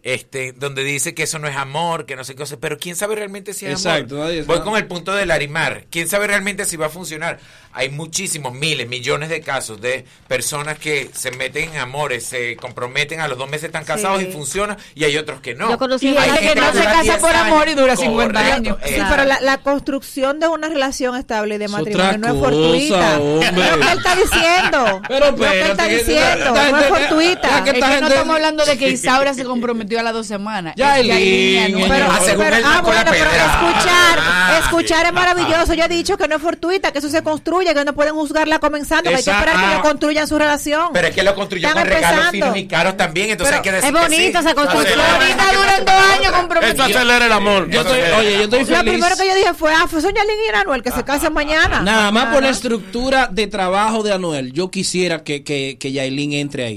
este, 0.03 0.53
donde 0.53 0.83
dice 0.83 1.15
que 1.15 1.25
eso 1.25 1.39
no 1.39 1.47
es 1.47 1.57
amor, 1.57 2.07
que 2.07 2.17
no 2.17 2.25
sé 2.25 2.35
qué 2.35 2.39
cosa, 2.41 2.57
pero 2.59 2.79
quién 2.79 2.97
sabe 2.97 3.15
realmente 3.17 3.53
si 3.53 3.67
es 3.67 3.73
Exacto, 3.73 4.23
amor. 4.23 4.45
Voy 4.47 4.61
con 4.61 4.77
el 4.77 4.87
punto 4.87 5.15
del 5.15 5.31
Arimar, 5.31 5.85
quién 5.91 6.09
sabe 6.09 6.27
realmente 6.27 6.65
si 6.65 6.77
va 6.77 6.87
a 6.87 6.91
funcionar. 6.91 7.39
Hay 7.73 7.91
muchísimos, 7.91 8.55
miles, 8.55 8.89
millones 8.89 9.29
de 9.29 9.43
casos 9.43 9.79
de 9.83 10.07
personas 10.29 10.79
que 10.79 11.11
se 11.13 11.31
meten 11.33 11.71
en 11.75 11.77
amores, 11.79 12.25
se 12.25 12.57
comprometen, 12.57 13.21
a 13.21 13.29
los 13.29 13.37
dos 13.37 13.51
meses 13.51 13.65
están 13.65 13.85
casados 13.85 14.21
Sí. 14.21 14.29
y 14.29 14.33
funciona, 14.33 14.79
y 14.95 15.05
hay 15.05 15.19
otros 15.19 15.41
que 15.43 15.55
no. 15.55 15.69
Yo 15.69 15.79
conocí 15.79 16.09
Y 16.09 16.17
hay 16.17 16.31
gente 16.31 16.55
que 16.55 16.61
no 16.61 16.73
se 16.73 16.83
casa 16.85 17.03
10 17.03 17.17
por 17.19 17.35
amor 17.37 17.69
y 17.69 17.75
dura 17.75 17.95
50 17.95 18.33
Correcto, 18.33 18.57
años. 18.57 18.79
Sí, 18.87 18.95
pero 19.11 19.25
la, 19.25 19.41
la 19.43 19.59
construcción 19.59 20.41
de 20.41 20.49
una 20.49 20.69
relación 20.71 21.15
estable 21.17 21.57
y 21.57 21.59
de 21.59 21.69
matrimonio 21.69 22.17
no 22.17 22.29
es 22.29 22.41
fortuita. 22.41 23.19
hombre. 23.21 23.47
Es 23.49 23.53
lo 23.55 23.79
que 23.79 23.93
él 23.93 23.99
está 23.99 24.17
diciendo. 24.17 25.03
Pero 25.09 25.31
lo 25.33 25.37
que 25.37 25.61
él 25.61 25.71
está 25.71 25.85
diciendo. 25.89 26.57
esta 26.57 26.71
No 26.71 26.79
es 26.87 27.09
fortuita. 27.09 27.65
que 27.65 27.71
Es 27.71 27.77
esta 27.77 27.95
que 27.95 28.01
no 28.01 28.09
estamos 28.09 28.35
hablando 28.37 28.65
de 28.65 28.79
que 28.79 28.89
Isaura 28.91 29.35
se 29.35 29.45
comprometió 29.45 30.01
a 30.01 30.03
las 30.03 30.13
dos 30.13 30.27
semanas. 30.27 30.75
Ya, 30.77 30.99
Es. 30.99 31.07
Pero, 31.07 31.79
Ah, 32.11 32.19
pero- 32.27 32.57
ah, 32.65 32.81
bueno, 32.83 33.03
pero 33.11 33.31
escuchar, 33.31 34.19
Ah, 34.19 34.59
escuchar 34.61 35.01
sí. 35.01 35.07
es 35.07 35.13
maravilloso. 35.13 35.75
Yo 35.75 35.85
he 35.85 35.89
dicho 35.89 36.17
que 36.17 36.29
no 36.29 36.37
es 36.37 36.43
fortuita, 36.43 36.93
que 36.93 36.99
eso 36.99 37.09
se 37.09 37.23
construye, 37.23 37.75
que 37.75 37.85
no 37.85 37.95
pueden 37.95 38.15
juzgarla 38.15 38.59
comenzando, 38.59 39.11
que 39.11 39.17
hay 39.17 39.23
que 39.25 39.31
esperar 39.31 39.57
que 39.57 39.65
ah. 39.65 39.71
ellos 39.73 39.83
construyan 39.83 40.29
su 40.29 40.39
relación. 40.39 40.91
Pero 40.93 41.09
es 41.09 41.15
que 41.15 41.23
lo 41.23 41.35
construyó 41.35 41.69
Están 41.69 41.83
con 41.85 41.93
regalos 41.93 42.31
finos 42.31 42.57
y 42.57 42.67
caros 42.67 42.97
también, 42.97 43.31
entonces 43.31 43.57
Pero 43.57 43.57
hay 43.57 43.63
que 43.63 43.73
decir 43.73 43.97
es 43.97 44.03
bonito 44.03 44.41
sí. 44.41 44.47
esa 44.47 44.55
construcción. 44.55 45.01
Ahorita 45.01 45.45
duran 45.53 45.85
dos 45.85 45.95
años 45.95 46.27
Eso 46.27 46.33
comprometidos. 46.33 46.91
acelera 46.91 47.27
el 47.27 47.33
amor. 47.33 47.71
Yo 47.71 47.81
estoy, 47.81 47.99
oye, 48.19 48.33
yo 48.39 48.43
estoy 48.45 48.61
Lo 48.61 48.67
feliz. 48.67 48.93
primero 48.93 49.17
que 49.17 49.27
yo 49.29 49.35
dije 49.35 49.55
fue, 49.55 49.73
ah, 49.73 49.87
fue 49.89 50.01
Sonia 50.01 50.23
Lin 50.25 50.37
y 50.53 50.57
Anuel, 50.57 50.83
que 50.83 50.91
se 50.91 51.05
casen 51.05 51.33
mañana. 51.33 51.81
Nada 51.81 52.11
más 52.11 52.33
por 52.33 52.43
la 52.43 52.51
estructura 52.51 53.29
de 53.31 53.47
trabajo 53.47 54.03
de 54.03 54.13
Anuel, 54.13 54.53
yo 54.53 54.71
quisiera 54.71 55.23
que, 55.23 55.43
que, 55.45 55.77
que 55.79 55.93
Yailin 55.93 56.33
entre 56.35 56.65
ahí. 56.65 56.76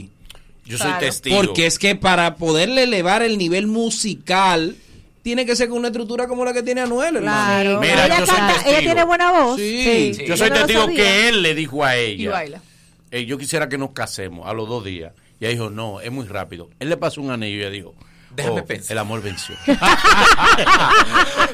Yo 0.70 0.78
soy 0.78 0.88
Claro. 0.88 1.00
testigo. 1.06 1.36
Porque 1.38 1.66
es 1.66 1.78
que 1.80 1.96
para 1.96 2.36
poderle 2.38 2.84
elevar 2.84 3.22
el 3.24 3.38
nivel 3.38 3.68
musical, 3.68 4.76
tiene 5.24 5.46
que 5.46 5.56
ser 5.56 5.68
con 5.68 5.80
una 5.80 5.90
estructura 5.90 6.28
como 6.28 6.46
la 6.46 6.54
que 6.54 6.64
tiene 6.64 6.80
Anuel, 6.82 7.18
hermano. 7.18 7.46
Claro. 7.62 7.80
Mira, 7.82 8.06
ella 8.06 8.20
yo 8.20 8.26
soy 8.26 8.36
canta, 8.36 8.54
testigo. 8.54 8.72
ella 8.72 8.80
tiene 8.80 9.04
buena 9.04 9.32
voz. 9.32 9.58
Sí. 9.60 10.12
Yo 10.26 10.38
soy 10.38 10.50
testigo 10.52 10.88
que 10.88 11.28
él 11.28 11.42
le 11.42 11.54
dijo 11.56 11.84
a 11.84 11.98
Y 12.00 12.14
ella. 12.14 12.32
baila. 12.32 12.62
eh, 13.12 13.26
yo 13.26 13.38
quisiera 13.38 13.68
que 13.68 13.78
nos 13.78 13.92
casemos 13.92 14.48
a 14.48 14.54
los 14.54 14.70
dos 14.70 14.86
días. 14.86 15.12
Y 15.42 15.46
ella 15.46 15.52
dijo, 15.54 15.70
no, 15.70 16.00
es 16.02 16.12
muy 16.12 16.26
rápido. 16.28 16.70
Él 16.80 16.90
le 16.90 16.98
pasó 16.98 17.22
un 17.22 17.32
anillo 17.32 17.58
y 17.58 17.62
ella 17.62 17.70
dijo, 17.70 17.96
Déjame 18.32 18.62
oh, 18.62 18.66
pensar. 18.66 18.92
el 18.94 18.98
amor 19.00 19.22
venció. 19.22 19.56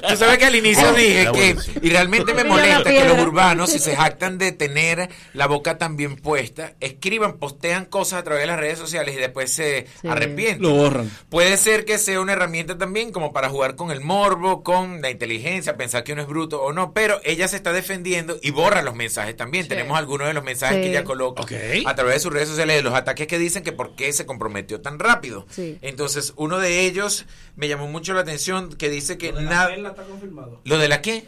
Tú 0.07 0.15
sabes 0.17 0.37
que 0.37 0.45
al 0.45 0.55
inicio 0.55 0.91
dije 0.93 1.27
que, 1.33 1.55
y 1.81 1.89
realmente 1.89 2.33
me 2.33 2.43
molesta 2.43 2.83
que 2.89 3.05
los 3.05 3.19
urbanos, 3.19 3.71
si 3.71 3.79
se 3.79 3.95
jactan 3.95 4.37
de 4.37 4.51
tener 4.51 5.09
la 5.33 5.47
boca 5.47 5.77
tan 5.77 5.97
bien 5.97 6.15
puesta, 6.15 6.73
escriban, 6.79 7.37
postean 7.37 7.85
cosas 7.85 8.19
a 8.19 8.23
través 8.23 8.43
de 8.43 8.47
las 8.47 8.59
redes 8.59 8.77
sociales 8.77 9.15
y 9.15 9.19
después 9.19 9.51
se 9.51 9.87
Sí. 10.01 10.07
arrepienten. 10.07 10.61
Lo 10.61 10.71
borran. 10.75 11.09
Puede 11.29 11.57
ser 11.57 11.85
que 11.85 11.97
sea 11.97 12.19
una 12.19 12.33
herramienta 12.33 12.77
también 12.77 13.11
como 13.11 13.33
para 13.33 13.49
jugar 13.49 13.75
con 13.75 13.91
el 13.91 14.01
morbo, 14.01 14.63
con 14.63 15.01
la 15.01 15.09
inteligencia, 15.09 15.77
pensar 15.77 16.03
que 16.03 16.13
uno 16.13 16.21
es 16.21 16.27
bruto 16.27 16.61
o 16.61 16.73
no, 16.73 16.93
pero 16.93 17.19
ella 17.23 17.47
se 17.47 17.55
está 17.55 17.73
defendiendo 17.73 18.37
y 18.41 18.51
borra 18.51 18.81
los 18.81 18.95
mensajes 18.95 19.35
también. 19.35 19.67
Tenemos 19.67 19.97
algunos 19.97 20.27
de 20.27 20.33
los 20.33 20.43
mensajes 20.43 20.77
Sí. 20.77 20.81
que 20.83 20.89
ella 20.89 21.03
coloca 21.03 21.43
a 21.85 21.95
través 21.95 22.15
de 22.15 22.19
sus 22.19 22.33
redes 22.33 22.49
sociales, 22.49 22.75
de 22.77 22.83
los 22.83 22.93
ataques 22.93 23.27
que 23.27 23.37
dicen 23.39 23.63
que 23.63 23.71
por 23.71 23.95
qué 23.95 24.11
se 24.13 24.25
comprometió 24.25 24.81
tan 24.81 24.99
rápido. 24.99 25.45
Sí. 25.49 25.77
Entonces, 25.81 26.33
uno 26.35 26.57
de 26.59 26.64
ellos 26.65 27.25
me 27.55 27.67
llamó 27.67 27.87
mucho 27.87 28.13
la 28.13 28.21
atención 28.21 28.73
que 28.75 28.89
dice 28.89 29.17
que 29.17 29.31
nada... 29.31 29.73
está 29.73 30.03
confirmado. 30.03 30.61
¿Lo 30.65 30.77
de 30.77 30.89
la 30.89 31.01
qué? 31.01 31.27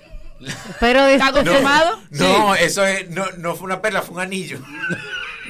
Pero 0.80 1.06
¿Está 1.08 1.32
confirmado? 1.32 2.00
No, 2.12 2.56
eso 2.56 2.86
es, 2.86 3.10
no, 3.10 3.26
no 3.38 3.56
fue 3.56 3.66
una 3.66 3.82
perla, 3.82 4.02
fue 4.02 4.16
un 4.16 4.22
anillo. 4.22 4.60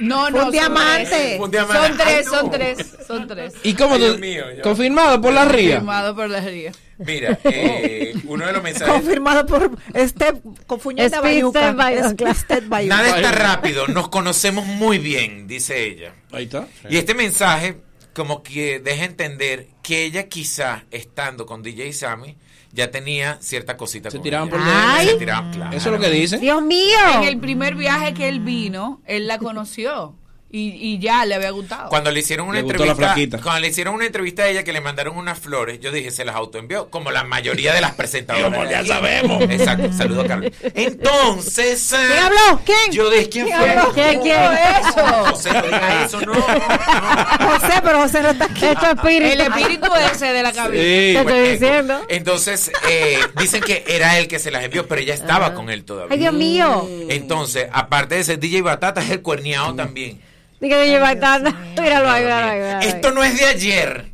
No, 0.00 0.30
no. 0.30 0.46
un 0.46 0.52
diamante. 0.52 1.38
un. 1.40 1.52
Son 1.52 1.96
tres, 1.96 2.06
Ay, 2.06 2.24
no. 2.24 2.30
son 2.30 2.50
tres, 2.50 2.96
son 3.06 3.26
tres. 3.26 3.54
¿Y 3.64 3.74
cómo 3.74 3.94
Ay? 3.94 4.00
Dios 4.02 4.18
mío, 4.18 4.44
confirmado 4.62 5.20
por 5.20 5.32
la 5.32 5.44
ría. 5.44 5.76
Firmado 5.76 6.14
por 6.14 6.30
la 6.30 6.40
ría. 6.40 6.72
Mira, 6.98 7.38
eh, 7.44 8.14
uno 8.24 8.44
de 8.46 8.52
los 8.52 8.62
mensajes... 8.62 8.92
Confirmado 8.92 9.46
por 9.46 9.78
Step, 9.94 10.42
con 10.66 10.80
Fuñeta 10.80 11.18
Speed 11.18 11.22
Bayuca. 11.22 11.60
Step 11.60 11.76
Bayuca. 11.76 12.08
Speed 12.08 12.34
Step 12.34 12.68
Bayuca. 12.68 12.96
Nada 12.96 13.16
está 13.16 13.32
rápido, 13.32 13.86
nos 13.86 14.08
conocemos 14.08 14.66
muy 14.66 14.98
bien, 14.98 15.46
dice 15.46 15.84
ella. 15.84 16.14
Ahí 16.32 16.44
está. 16.44 16.66
Y 16.88 16.96
este 16.96 17.14
mensaje 17.14 17.76
como 18.18 18.42
que 18.42 18.80
deja 18.80 19.04
entender 19.04 19.68
que 19.80 20.04
ella 20.04 20.28
quizá 20.28 20.84
estando 20.90 21.46
con 21.46 21.62
DJ 21.62 21.92
Sammy 21.92 22.36
ya 22.72 22.90
tenía 22.90 23.38
cierta 23.40 23.76
cosita 23.76 24.10
Se 24.10 24.16
con 24.18 24.24
tiraban 24.24 24.48
ella. 24.48 24.58
por 24.58 24.66
Ay. 24.68 25.06
dentro. 25.06 25.12
Se 25.12 25.18
tiraban, 25.18 25.52
claro. 25.52 25.76
Eso 25.76 25.88
es 25.88 25.92
lo 25.94 26.00
que 26.00 26.10
dicen. 26.10 26.40
Dios 26.40 26.60
mío. 26.62 26.98
En 27.14 27.24
el 27.24 27.38
primer 27.38 27.76
viaje 27.76 28.12
que 28.14 28.28
él 28.28 28.40
vino, 28.40 29.00
él 29.06 29.26
la 29.28 29.38
conoció. 29.38 30.14
Y, 30.50 30.70
y 30.94 30.98
ya 30.98 31.26
le 31.26 31.34
había 31.34 31.50
gustado. 31.50 31.90
Cuando 31.90 32.10
le 32.10 32.20
hicieron 32.20 32.48
una 32.48 32.56
Le 32.56 32.62
gustó 32.62 32.84
la 32.86 32.92
entrevista, 32.92 33.14
flaquita. 33.14 33.42
cuando 33.42 33.60
le 33.60 33.68
hicieron 33.68 33.94
una 33.94 34.06
entrevista 34.06 34.44
a 34.44 34.48
ella 34.48 34.64
que 34.64 34.72
le 34.72 34.80
mandaron 34.80 35.18
unas 35.18 35.38
flores, 35.38 35.78
yo 35.80 35.92
dije, 35.92 36.10
se 36.10 36.24
las 36.24 36.36
autoenvió, 36.36 36.88
como 36.88 37.10
la 37.10 37.22
mayoría 37.24 37.74
de 37.74 37.82
las 37.82 37.92
presentadoras. 37.94 38.50
Como 38.58 38.64
ya 38.70 38.82
sabemos. 38.82 39.42
Exacto, 39.42 39.92
saludo 39.92 40.26
Carlos. 40.26 40.50
Entonces, 40.74 41.92
ah, 41.92 41.98
¿Quién 42.08 42.22
habló? 42.22 42.60
¿Quién? 42.64 42.92
yo 42.92 43.10
dije, 43.10 43.28
¿quién 43.28 43.44
¿Quién 43.46 43.58
fue? 43.58 43.70
habló? 43.70 43.92
¿Quién, 43.92 44.20
quién? 44.20 44.40
eso? 44.40 45.24
José, 45.30 45.50
no 45.52 46.04
eso, 46.06 46.20
no. 46.22 46.32
José, 46.34 47.74
pero 47.82 48.00
José 48.00 48.22
no 48.22 48.30
está 48.30 48.44
aquí. 48.46 48.64
Esto 48.64 48.86
es 48.86 48.92
espíritu. 48.96 49.32
El 49.32 49.40
espíritu 49.42 49.86
ese 50.12 50.26
de 50.32 50.42
la 50.42 50.52
cabina. 50.52 50.82
Sí. 50.82 50.88
Te 50.88 51.18
estoy 51.20 51.48
diciendo. 51.50 52.00
Entonces, 52.08 52.72
eh, 52.88 53.18
dicen 53.38 53.62
que 53.62 53.84
era 53.86 54.18
él 54.18 54.28
que 54.28 54.38
se 54.38 54.50
las 54.50 54.64
envió, 54.64 54.86
pero 54.88 55.00
ella 55.00 55.12
estaba 55.14 55.54
con 55.54 55.70
él 55.70 55.84
todavía. 55.84 56.12
Ay, 56.14 56.18
Dios 56.18 56.32
mío. 56.32 56.88
Entonces, 57.10 57.68
aparte 57.72 58.14
de 58.14 58.24
ser 58.24 58.38
DJ 58.38 58.62
Batata, 58.62 59.02
es 59.02 59.10
el 59.10 59.20
cuerneado 59.22 59.74
también. 59.74 60.20
Me 60.60 60.68
lleva 60.86 61.14
tanta. 61.18 61.50
Míralo 61.80 62.08
ahí, 62.10 62.22
míralo 62.24 62.46
ahí, 62.50 62.58
míralo 62.58 62.78
ahí. 62.80 62.88
Esto 62.88 63.10
no 63.12 63.22
es 63.24 63.38
de 63.38 63.44
ayer, 63.46 64.06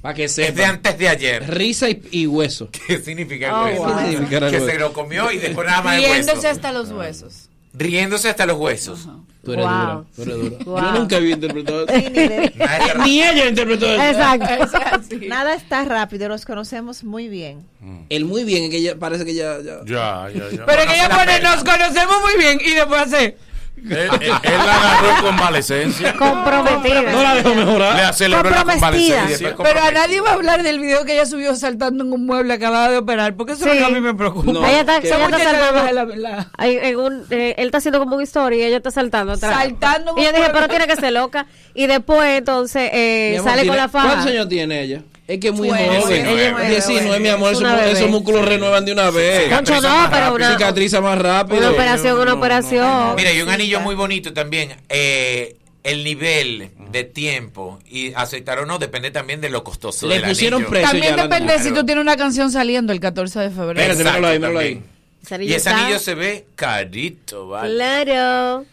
Para 0.00 0.14
que 0.14 0.24
es 0.24 0.36
de 0.36 0.46
sepa. 0.46 0.68
antes 0.68 0.98
de 0.98 1.08
ayer. 1.08 1.48
Risa 1.54 1.88
y, 1.90 2.02
y 2.10 2.26
hueso. 2.26 2.68
¿Qué 2.86 2.98
significa 2.98 3.62
Oh, 3.62 3.66
eso? 3.68 3.82
wow. 3.84 3.96
¿Qué 3.98 4.10
significa 4.10 4.40
Que 4.50 4.58
se 4.58 4.64
hueso? 4.64 4.78
lo 4.78 4.92
comió 4.92 5.30
y 5.30 5.38
después 5.38 5.66
nada 5.66 5.82
más 5.82 5.98
hueso. 5.98 6.12
Riéndose 6.12 6.48
hasta 6.48 6.72
los 6.72 6.90
huesos. 6.90 7.48
Riéndose 7.74 8.28
hasta 8.28 8.44
los 8.46 8.58
huesos. 8.58 9.08
Tú 9.44 9.54
eres 9.54 9.64
Wow. 9.64 9.74
dura. 9.74 10.04
Tú 10.14 10.22
eres 10.22 10.36
dura. 10.36 10.56
Wow. 10.64 10.76
Yo 10.80 10.92
nunca 10.92 11.16
había 11.16 11.34
interpretado 11.34 11.86
eso. 11.88 12.98
Ni 13.04 13.22
ella 13.22 13.48
interpretó 13.48 13.86
eso. 13.92 14.02
Exacto. 14.02 15.10
Es. 15.10 15.20
Nada 15.28 15.54
está 15.54 15.84
rápido, 15.84 16.28
nos 16.28 16.44
conocemos 16.44 17.02
muy 17.02 17.28
bien. 17.28 17.64
El 18.08 18.24
muy 18.24 18.44
bien 18.44 18.64
es 18.64 18.70
que 18.70 18.76
ella 18.76 18.96
parece 18.98 19.24
que 19.24 19.34
ya. 19.34 19.56
ya- 19.60 19.80
Ya, 19.84 20.28
ya, 20.32 20.50
ya. 20.56 20.64
Pero 20.66 20.82
que 20.86 20.94
ella 20.94 21.08
la 21.08 21.18
pone, 21.18 21.40
nos 21.40 21.64
conocemos 21.64 22.16
muy 22.22 22.36
bien 22.42 22.60
y 22.64 22.74
después 22.74 23.00
hace. 23.02 23.36
Él, 23.84 23.92
él- 24.20 24.32
él 24.42 24.58
la 24.66 24.74
agarró 24.76 25.10
en 25.18 25.24
convalecencia. 25.24 26.12
Comprometida. 26.18 27.02
No 27.12 27.22
la 27.22 27.34
dejo 27.34 27.54
mejorar. 27.54 27.96
Le 27.96 28.02
aceleró 28.02 28.42
la 28.50 28.56
Comprometida. 28.64 29.18
convalecencia. 29.20 29.56
Pero 29.62 29.80
a 29.82 29.90
nadie 29.90 30.20
va 30.20 30.30
a 30.30 30.34
hablar 30.34 30.62
del 30.62 30.78
video 30.80 31.04
que 31.04 31.14
ella 31.14 31.26
subió 31.26 31.54
saltando 31.56 32.04
en 32.04 32.12
un 32.12 32.26
mueble 32.26 32.54
acabada 32.54 32.90
de 32.90 32.98
operar, 32.98 33.34
porque 33.34 33.52
eso 33.54 33.66
es 33.66 33.74
lo 33.74 33.78
que 33.78 33.84
a 33.84 33.94
mí 33.94 34.00
me 34.00 34.14
preocupa. 34.14 34.52
No, 34.52 34.64
Ella 34.66 34.80
está, 34.80 34.98
ella 34.98 35.24
está 35.24 35.38
saltando. 35.38 36.16
la- 36.16 36.48
en 36.60 36.96
un, 36.98 37.24
eh, 37.30 37.54
él 37.58 37.66
está 37.66 37.78
haciendo 37.78 37.98
como 37.98 38.14
una 38.14 38.24
historia 38.24 38.58
y 38.58 38.62
ella 38.62 38.76
está 38.76 38.90
saltando 38.90 39.32
atrás. 39.32 39.54
Saltando 39.54 40.14
Y 40.16 40.22
yo 40.22 40.28
dije, 40.32 40.42
pueblo. 40.44 40.52
pero 40.54 40.68
tiene 40.68 40.86
que 40.86 40.96
ser 40.96 41.12
loca. 41.12 41.46
Y 41.74 41.86
después, 41.86 42.38
entonces, 42.38 42.90
eh, 42.92 43.36
amor, 43.38 43.50
sale 43.50 43.66
con 43.66 43.76
la 43.76 43.88
faja. 43.88 44.06
¿Cuántos 44.08 44.26
años 44.28 44.48
tiene 44.48 44.82
ella? 44.82 45.02
Es 45.28 45.38
que 45.38 45.48
es 45.48 45.54
muy 45.54 45.68
Bueno, 45.68 46.00
joven. 46.02 46.26
muy 46.26 46.66
19, 46.66 47.20
mi 47.20 47.28
amor. 47.28 47.52
Es 47.52 47.98
Esos, 47.98 48.10
músculos 48.10 48.44
renuevan 48.44 48.84
de 48.84 48.92
una 48.92 49.10
vez. 49.10 49.52
Concho, 49.52 49.80
no, 49.80 50.08
pero 50.10 50.34
una, 50.34 50.52
Cicatriza 50.52 51.00
más 51.00 51.18
rápido. 51.18 51.58
una 51.58 51.70
operación, 51.70 52.18
una 52.18 52.34
operación. 52.34 53.14
Mira, 53.16 53.30
hay 53.30 53.40
un 53.40 53.48
anillo 53.48 53.80
muy 53.80 53.94
bonito 53.94 54.32
también. 54.32 54.76
Eh, 54.88 55.56
el 55.84 56.04
nivel 56.04 56.70
de 56.90 57.04
tiempo 57.04 57.78
y 57.88 58.12
aceptar 58.14 58.58
o 58.60 58.66
no 58.66 58.78
depende 58.78 59.10
también 59.10 59.40
de 59.40 59.50
lo 59.50 59.64
costoso 59.64 60.06
Le 60.06 60.16
del 60.20 60.28
pusieron 60.28 60.62
anillo. 60.62 60.70
precio 60.70 60.90
También 60.90 61.16
depende 61.16 61.58
si 61.58 61.72
tú 61.72 61.84
tienes 61.84 62.02
una 62.02 62.16
canción 62.16 62.50
saliendo 62.52 62.92
el 62.92 63.00
14 63.00 63.40
de 63.40 63.50
febrero. 63.50 63.80
Espérate, 63.80 64.04
míralo 64.04 64.58
ahí, 64.58 64.82
ahí. 65.30 65.46
Y 65.46 65.52
ese 65.54 65.70
anillo 65.70 65.98
se 65.98 66.14
ve 66.14 66.46
carito, 66.56 67.48
¿vale? 67.48 67.74
Claro. 67.74 68.64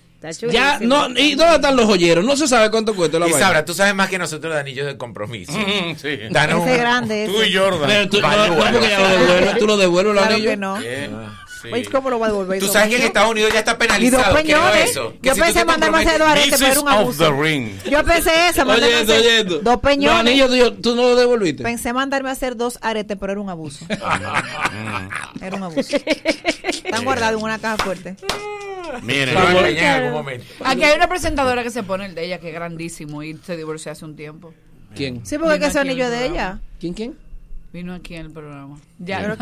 Ya, 0.52 0.80
no, 0.82 1.08
¿y 1.18 1.36
dónde 1.36 1.56
están 1.56 1.76
los 1.76 1.86
joyeros? 1.86 2.26
No 2.26 2.36
se 2.36 2.48
sabe 2.48 2.70
cuánto 2.70 2.94
cuesta 2.96 3.20
la 3.20 3.28
Y 3.28 3.32
vaina. 3.32 3.46
Sabra, 3.46 3.66
tú 3.66 3.74
sabes 3.74 3.96
más 3.96 4.10
que 4.10 4.18
nosotros 4.18 4.54
de 4.54 4.60
anillos 4.60 4.86
de 4.86 4.98
compromiso. 4.98 5.54
Mm, 5.54 5.96
sí. 5.96 6.20
Danos 6.30 6.68
Ese 6.68 6.78
grande, 6.78 7.26
Tú 7.26 7.42
ese. 7.42 7.50
y 7.50 7.56
Jordan. 7.56 7.88
Pero 7.88 8.10
tú, 8.10 8.20
no, 8.22 8.48
no, 8.48 8.56
porque 8.56 8.90
ya 8.90 9.00
lo 9.00 9.08
devuelves, 9.10 9.58
tú 9.60 9.68
lo 9.68 9.78
devuelves 9.78 10.16
los 10.16 10.22
Claro 10.24 10.36
anillos. 10.36 10.52
que 10.52 10.58
no. 10.58 10.78
Bien. 10.80 11.12
Sí. 11.62 11.84
¿Cómo 11.92 12.10
lo 12.10 12.20
va 12.20 12.28
a 12.28 12.30
devolver? 12.30 12.60
Tú 12.60 12.68
sabes 12.68 12.90
que 12.90 12.96
en? 12.98 13.02
Estados 13.04 13.32
Unidos 13.32 13.52
ya 13.54 13.60
está 13.60 13.72
Y 13.72 13.76
dos 13.76 13.80
penalizado. 13.88 14.24
creo 14.24 14.44
peñones. 14.44 14.90
eso. 14.92 15.14
Que 15.22 15.28
Yo 15.30 15.36
si 15.36 15.42
pensé 15.42 15.66
mandarme 15.66 15.98
a 15.98 16.18
dos 16.18 16.28
aretes, 16.30 16.60
pero 16.60 16.72
era 16.72 16.80
un 16.82 16.88
abuso. 16.90 17.44
Yo 17.90 18.04
pensé 18.04 18.32
eso, 18.50 18.66
mandarme 18.66 18.96
a 18.96 18.98
Oyendo, 19.00 19.14
hacer 19.14 19.26
oyendo. 19.26 19.56
dos 19.56 19.64
Los 19.64 19.78
peñones. 19.82 20.20
anillos 20.20 20.50
tuyos, 20.50 20.74
tú 20.82 20.96
no 20.96 21.02
los 21.04 21.18
devolviste. 21.20 21.64
Pensé 21.64 21.92
mandarme 21.94 22.30
a 22.30 22.32
hacer 22.34 22.56
dos 22.56 22.80
aretes, 22.82 23.18
pero 23.20 23.32
era 23.34 23.42
un 23.42 23.50
abuso. 23.50 23.86
Era 25.42 25.56
un 25.56 25.64
abuso. 25.64 25.96
Están 25.96 27.04
guardados 27.04 27.38
en 27.40 27.44
una 27.44 27.60
caja 27.60 27.84
fuerte. 27.84 28.16
Miren, 29.04 29.34
Lo. 29.34 30.20
Aquí 30.66 30.84
hay 30.84 30.96
una 30.96 31.08
presentadora 31.08 31.64
que 31.64 31.70
se 31.72 31.84
pone 31.84 32.06
el 32.06 32.16
de 32.16 32.26
ella, 32.26 32.40
que 32.40 32.50
es 32.50 32.54
grandísimo, 32.54 33.24
y 33.24 33.38
se 33.46 33.56
divorció 33.58 33.92
hace 33.92 34.06
un 34.06 34.16
tiempo. 34.16 34.54
¿Quién? 34.96 35.26
Sí, 35.26 35.38
porque 35.38 35.64
aquí 35.66 35.78
anillo 35.78 36.06
es 36.06 36.12
de 36.12 36.26
ella. 36.26 36.60
¿Quién, 36.80 36.94
quién? 36.94 37.18
Vino 37.72 37.94
aquí 37.94 38.16
en 38.16 38.26
el 38.28 38.32
programa. 38.32 38.80
Ya, 38.98 39.38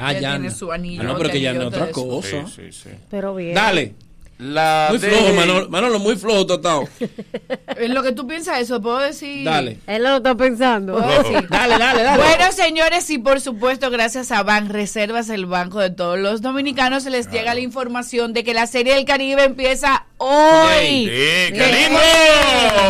Ah, 0.00 0.12
ya. 0.12 0.30
tiene 0.32 0.50
su 0.50 0.72
anillo. 0.72 1.02
Ah, 1.02 1.04
no, 1.04 1.16
pero 1.18 1.30
que 1.30 1.40
ya 1.40 1.52
no 1.52 1.62
es 1.62 1.66
otra 1.68 1.90
cosa. 1.90 2.46
Sí, 2.46 2.52
sí, 2.56 2.72
sí. 2.72 2.90
Pero 3.10 3.34
bien. 3.34 3.54
Dale. 3.54 3.94
La 4.38 4.86
Muy 4.88 4.98
de- 4.98 5.10
flojo, 5.10 5.34
Manolo. 5.34 5.68
Manolo, 5.68 5.98
muy 5.98 6.16
flojo, 6.16 6.46
totado. 6.46 6.84
En 7.76 7.92
lo 7.94 8.02
que 8.02 8.12
tú 8.12 8.26
piensas 8.26 8.58
eso, 8.60 8.80
puedo 8.80 8.98
decir. 8.98 9.44
Dale. 9.44 9.78
Él 9.86 10.02
lo 10.02 10.16
está 10.16 10.34
pensando. 10.34 10.94
¿Puedo 10.94 11.22
decir? 11.22 11.46
Dale, 11.50 11.76
dale, 11.78 12.02
dale. 12.02 12.22
Bueno, 12.22 12.50
señores, 12.52 13.08
y 13.10 13.18
por 13.18 13.40
supuesto, 13.42 13.90
gracias 13.90 14.30
a 14.32 14.42
Ban 14.42 14.70
Reservas, 14.70 15.28
el 15.28 15.44
banco 15.44 15.78
de 15.78 15.90
todos 15.90 16.18
los 16.18 16.40
dominicanos, 16.40 17.02
se 17.02 17.10
les 17.10 17.30
llega 17.30 17.52
la 17.54 17.60
información 17.60 18.32
de 18.32 18.42
que 18.42 18.54
la 18.54 18.66
Serie 18.66 18.94
del 18.94 19.04
Caribe 19.04 19.44
empieza 19.44 20.06
hoy. 20.20 21.06
Sí, 21.06 21.52
qué 21.52 21.72
lindo. 21.72 21.98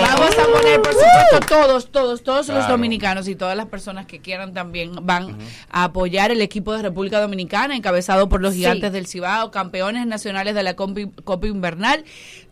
Vamos 0.08 0.36
a 0.38 0.44
poner, 0.52 0.82
por 0.82 0.92
supuesto, 0.92 1.40
todos, 1.48 1.90
todos, 1.90 2.22
todos 2.22 2.48
los 2.48 2.68
dominicanos 2.68 3.28
y 3.28 3.36
todas 3.36 3.56
las 3.56 3.66
personas 3.66 4.06
que 4.06 4.20
quieran 4.20 4.52
también 4.52 4.92
van 5.02 5.38
a 5.70 5.84
apoyar 5.84 6.30
el 6.32 6.42
equipo 6.42 6.74
de 6.76 6.82
República 6.82 7.20
Dominicana, 7.20 7.76
encabezado 7.76 8.28
por 8.28 8.40
los 8.40 8.52
Sí. 8.54 8.58
gigantes 8.60 8.92
del 8.92 9.06
Cibao, 9.06 9.50
campeones 9.50 10.06
nacionales 10.06 10.54
de 10.54 10.62
la 10.62 10.74
Copa 10.74 11.46
Invernal. 11.46 12.04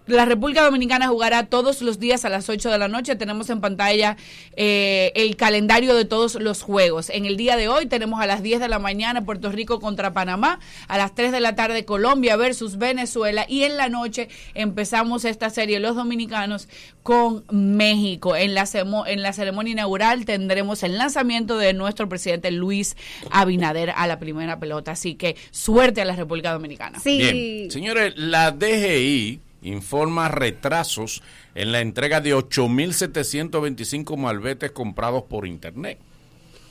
La 0.09 0.25
República 0.25 0.65
Dominicana 0.65 1.09
jugará 1.09 1.47
todos 1.47 1.83
los 1.83 1.99
días 1.99 2.25
a 2.25 2.29
las 2.31 2.49
8 2.49 2.71
de 2.71 2.79
la 2.79 2.89
noche. 2.89 3.15
Tenemos 3.17 3.51
en 3.51 3.61
pantalla 3.61 4.17
eh, 4.57 5.13
el 5.15 5.37
calendario 5.37 5.95
de 5.95 6.05
todos 6.07 6.35
los 6.37 6.63
juegos. 6.63 7.11
En 7.11 7.27
el 7.27 7.37
día 7.37 7.57
de 7.57 7.69
hoy 7.69 7.87
tenemos 7.87 8.21
a 8.21 8.27
las 8.27 8.43
10 8.43 8.61
de 8.61 8.69
la 8.69 8.79
mañana 8.79 9.25
Puerto 9.25 9.53
Rico 9.53 9.81
contra 9.81 10.13
Panamá, 10.15 10.61
a 10.89 10.97
las 10.99 11.15
3 11.15 11.31
de 11.31 11.41
la 11.41 11.55
tarde 11.55 11.85
Colombia 11.85 12.37
versus 12.37 12.79
Venezuela 12.79 13.45
y 13.49 13.65
en 13.65 13.77
la 13.77 13.89
noche 13.91 14.29
empezamos 14.55 15.25
esta 15.25 15.51
serie 15.51 15.79
los 15.79 15.95
dominicanos 15.97 16.69
con 17.03 17.45
México. 17.51 18.35
En 18.37 18.55
la, 18.55 18.63
cemo- 18.65 19.05
en 19.07 19.23
la 19.23 19.33
ceremonia 19.33 19.73
inaugural 19.73 20.25
tendremos 20.25 20.83
el 20.83 20.97
lanzamiento 20.99 21.59
de 21.59 21.75
nuestro 21.75 22.09
presidente 22.09 22.51
Luis 22.51 22.97
Abinader 23.31 23.91
a 23.95 24.07
la 24.07 24.19
primera 24.19 24.59
pelota. 24.59 24.93
Así 24.93 25.15
que 25.17 25.37
suerte 25.51 26.01
a 26.01 26.05
la 26.05 26.17
República 26.17 26.53
Dominicana. 26.53 26.99
Sí. 26.99 27.19
Bien. 27.19 27.71
Señores, 27.71 28.15
la 28.17 28.51
DGI 28.53 29.41
informa 29.63 30.29
retrasos 30.29 31.23
en 31.55 31.73
la 31.73 31.81
entrega 31.81 32.21
de 32.21 32.35
8.725 32.35 34.17
malbetes 34.17 34.71
comprados 34.73 35.25
por 35.25 35.47
internet. 35.47 35.99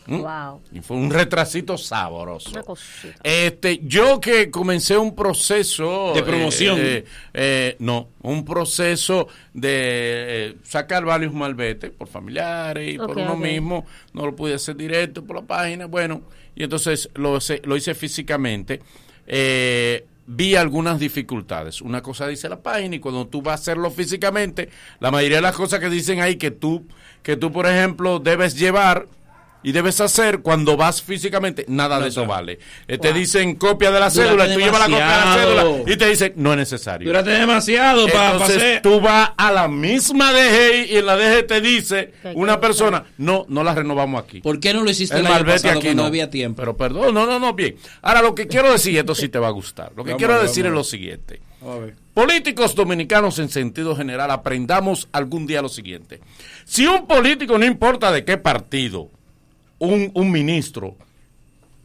¿Mm? 0.09 0.22
Wow. 0.22 0.61
Y 0.72 0.80
fue 0.80 0.95
un 0.95 1.11
retrasito 1.11 1.77
sabroso. 1.77 2.49
Una 2.51 2.64
cosita. 2.64 3.19
Este, 3.23 3.81
yo 3.84 4.22
que 4.22 4.49
comencé 4.49 4.97
un 4.97 5.14
proceso 5.14 6.14
De 6.15 6.23
promoción. 6.23 6.77
eh, 6.80 7.03
eh, 7.34 7.76
no, 7.80 8.07
un 8.22 8.45
proceso 8.45 9.27
de 9.53 9.69
eh, 9.72 10.55
sacar 10.64 11.03
varios 11.03 11.34
malbetes 11.34 11.91
por 11.91 12.07
familiares 12.07 12.93
y 12.93 12.97
por 12.97 13.18
uno 13.18 13.35
mismo. 13.35 13.85
No 14.14 14.26
lo 14.26 14.34
pude 14.34 14.53
hacer 14.53 14.77
directo 14.77 15.26
por 15.26 15.35
la 15.35 15.41
página. 15.41 15.88
Bueno, 15.88 16.22
y 16.55 16.64
entonces 16.64 17.09
lo, 17.15 17.35
hice- 17.39 17.61
lo 17.65 17.76
hice 17.76 17.93
físicamente. 17.93 18.80
Eh, 19.27 20.05
vi 20.28 20.56
algunas 20.56 20.99
dificultades. 20.99 21.82
Una 21.82 22.04
cosa 22.04 22.28
dice 22.28 22.49
la 22.49 22.62
página 22.62 22.98
y 22.98 22.99
cuando 22.99 23.28
tú 23.28 23.41
vas 23.41 23.54
a 23.54 23.62
hacerlo 23.62 23.90
físicamente, 23.90 24.70
la 24.99 25.10
mayoría 25.10 25.38
de 25.38 25.41
las 25.41 25.56
cosas 25.56 25.80
que 25.80 25.90
dicen 25.90 26.20
ahí 26.20 26.36
que 26.36 26.52
tú, 26.52 26.86
que 27.24 27.38
tú 27.38 27.52
por 27.52 27.66
ejemplo, 27.66 28.20
debes 28.20 28.60
llevar 28.60 29.08
y 29.68 29.73
debes 29.73 29.99
hacer 29.99 30.39
cuando 30.39 30.77
vas 30.77 31.02
físicamente, 31.02 31.65
nada 31.68 31.99
de 31.99 32.07
eso 32.07 32.26
vale. 32.26 32.57
Eh, 32.88 32.98
Te 32.98 33.11
dicen 33.11 33.56
copia 33.56 33.91
de 33.91 33.99
la 33.99 34.10
cédula, 34.10 34.48
y 34.48 34.53
tú 34.53 34.60
llevas 34.61 34.80
la 34.80 34.85
copia 34.85 34.98
de 34.98 35.11
la 35.11 35.19
demasiado. 35.19 35.73
cédula 35.76 35.94
y 35.94 35.98
te 35.98 36.07
dicen 36.07 36.34
no 36.38 36.52
es 36.53 36.57
necesario. 36.57 37.06
Dúrate 37.10 37.31
demasiado 37.31 38.07
para 38.07 38.31
Entonces 38.31 38.57
hacer. 38.57 38.81
tú 38.81 39.02
vas 39.02 39.31
a 39.35 39.52
la 39.52 39.68
misma 39.68 40.31
DGI 40.31 40.94
y 40.94 40.95
en 40.98 41.06
la 41.06 41.18
DGI 41.18 41.44
te 41.48 41.60
dice 41.60 42.14
una 42.35 42.61
persona, 42.61 43.03
no, 43.18 43.45
no 43.49 43.61
la 43.61 43.76
renovamos 43.76 44.23
aquí. 44.23 44.39
¿Por 44.39 44.57
qué 44.61 44.73
no 44.73 44.84
lo 44.85 44.89
hiciste 44.89 45.18
El 45.18 45.26
el 45.26 45.34
año 45.34 45.45
pasado 45.45 45.73
aquí 45.80 45.88
cuando 45.88 46.03
no. 46.03 46.07
había 46.07 46.30
tiempo? 46.30 46.61
Pero 46.61 46.77
perdón, 46.77 47.14
no, 47.14 47.26
no, 47.26 47.38
no, 47.38 47.53
bien. 47.53 47.76
Ahora 48.03 48.22
lo 48.22 48.34
que 48.34 48.48
quiero 48.48 48.72
decir, 48.72 48.98
esto 48.98 49.15
sí 49.15 49.27
te 49.27 49.38
va 49.38 49.48
a 49.48 49.52
gustar. 49.52 49.91
Lo 49.98 50.06
que 50.06 50.11
Vamos 50.11 50.18
quiero 50.19 50.41
decir 50.41 50.65
es 50.65 50.72
lo 50.72 50.85
siguiente. 50.85 51.41
Vamos 51.60 51.76
a 51.76 51.80
ver. 51.88 51.95
Políticos 52.14 52.73
dominicanos 52.73 53.38
en 53.39 53.49
sentido 53.49 53.95
general, 53.98 54.31
aprendamos 54.31 55.10
algún 55.11 55.45
día 55.45 55.61
lo 55.61 55.68
siguiente. 55.69 56.22
Si 56.64 56.88
un 56.88 57.06
político, 57.06 57.57
no 57.57 57.65
importa 57.65 58.11
de 58.11 58.23
qué 58.26 58.38
partido, 58.38 59.11
un, 59.80 60.12
un 60.14 60.32
ministro, 60.32 60.95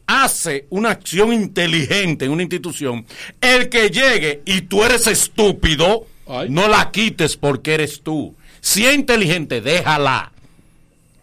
hace 0.07 0.67
una 0.69 0.91
acción 0.91 1.33
inteligente 1.33 2.25
en 2.25 2.31
una 2.31 2.43
institución, 2.43 3.05
el 3.41 3.69
que 3.69 3.89
llegue 3.89 4.41
y 4.45 4.61
tú 4.61 4.83
eres 4.83 5.07
estúpido, 5.07 6.05
Ay. 6.27 6.49
no 6.49 6.67
la 6.67 6.91
quites 6.91 7.37
porque 7.37 7.73
eres 7.75 8.01
tú. 8.01 8.35
Si 8.61 8.85
es 8.85 8.95
inteligente, 8.95 9.61
déjala 9.61 10.31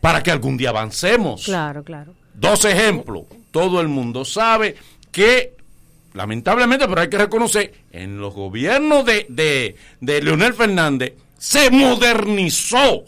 para 0.01 0.23
que 0.23 0.31
algún 0.31 0.57
día 0.57 0.71
avancemos. 0.71 1.45
Claro, 1.45 1.83
claro. 1.85 2.15
Dos 2.35 2.65
ejemplos. 2.65 3.25
Todo 3.51 3.81
el 3.81 3.89
mundo 3.89 4.25
sabe 4.25 4.77
que, 5.11 5.55
lamentablemente, 6.15 6.87
pero 6.89 7.01
hay 7.01 7.11
que 7.11 7.19
reconocer, 7.19 7.75
en 7.93 8.19
los 8.19 8.33
gobiernos 8.35 9.05
de, 9.05 9.27
de, 9.29 9.77
de 10.01 10.23
Leonel 10.23 10.55
Fernández 10.55 11.15
se 11.39 11.71
modernizó 11.71 13.05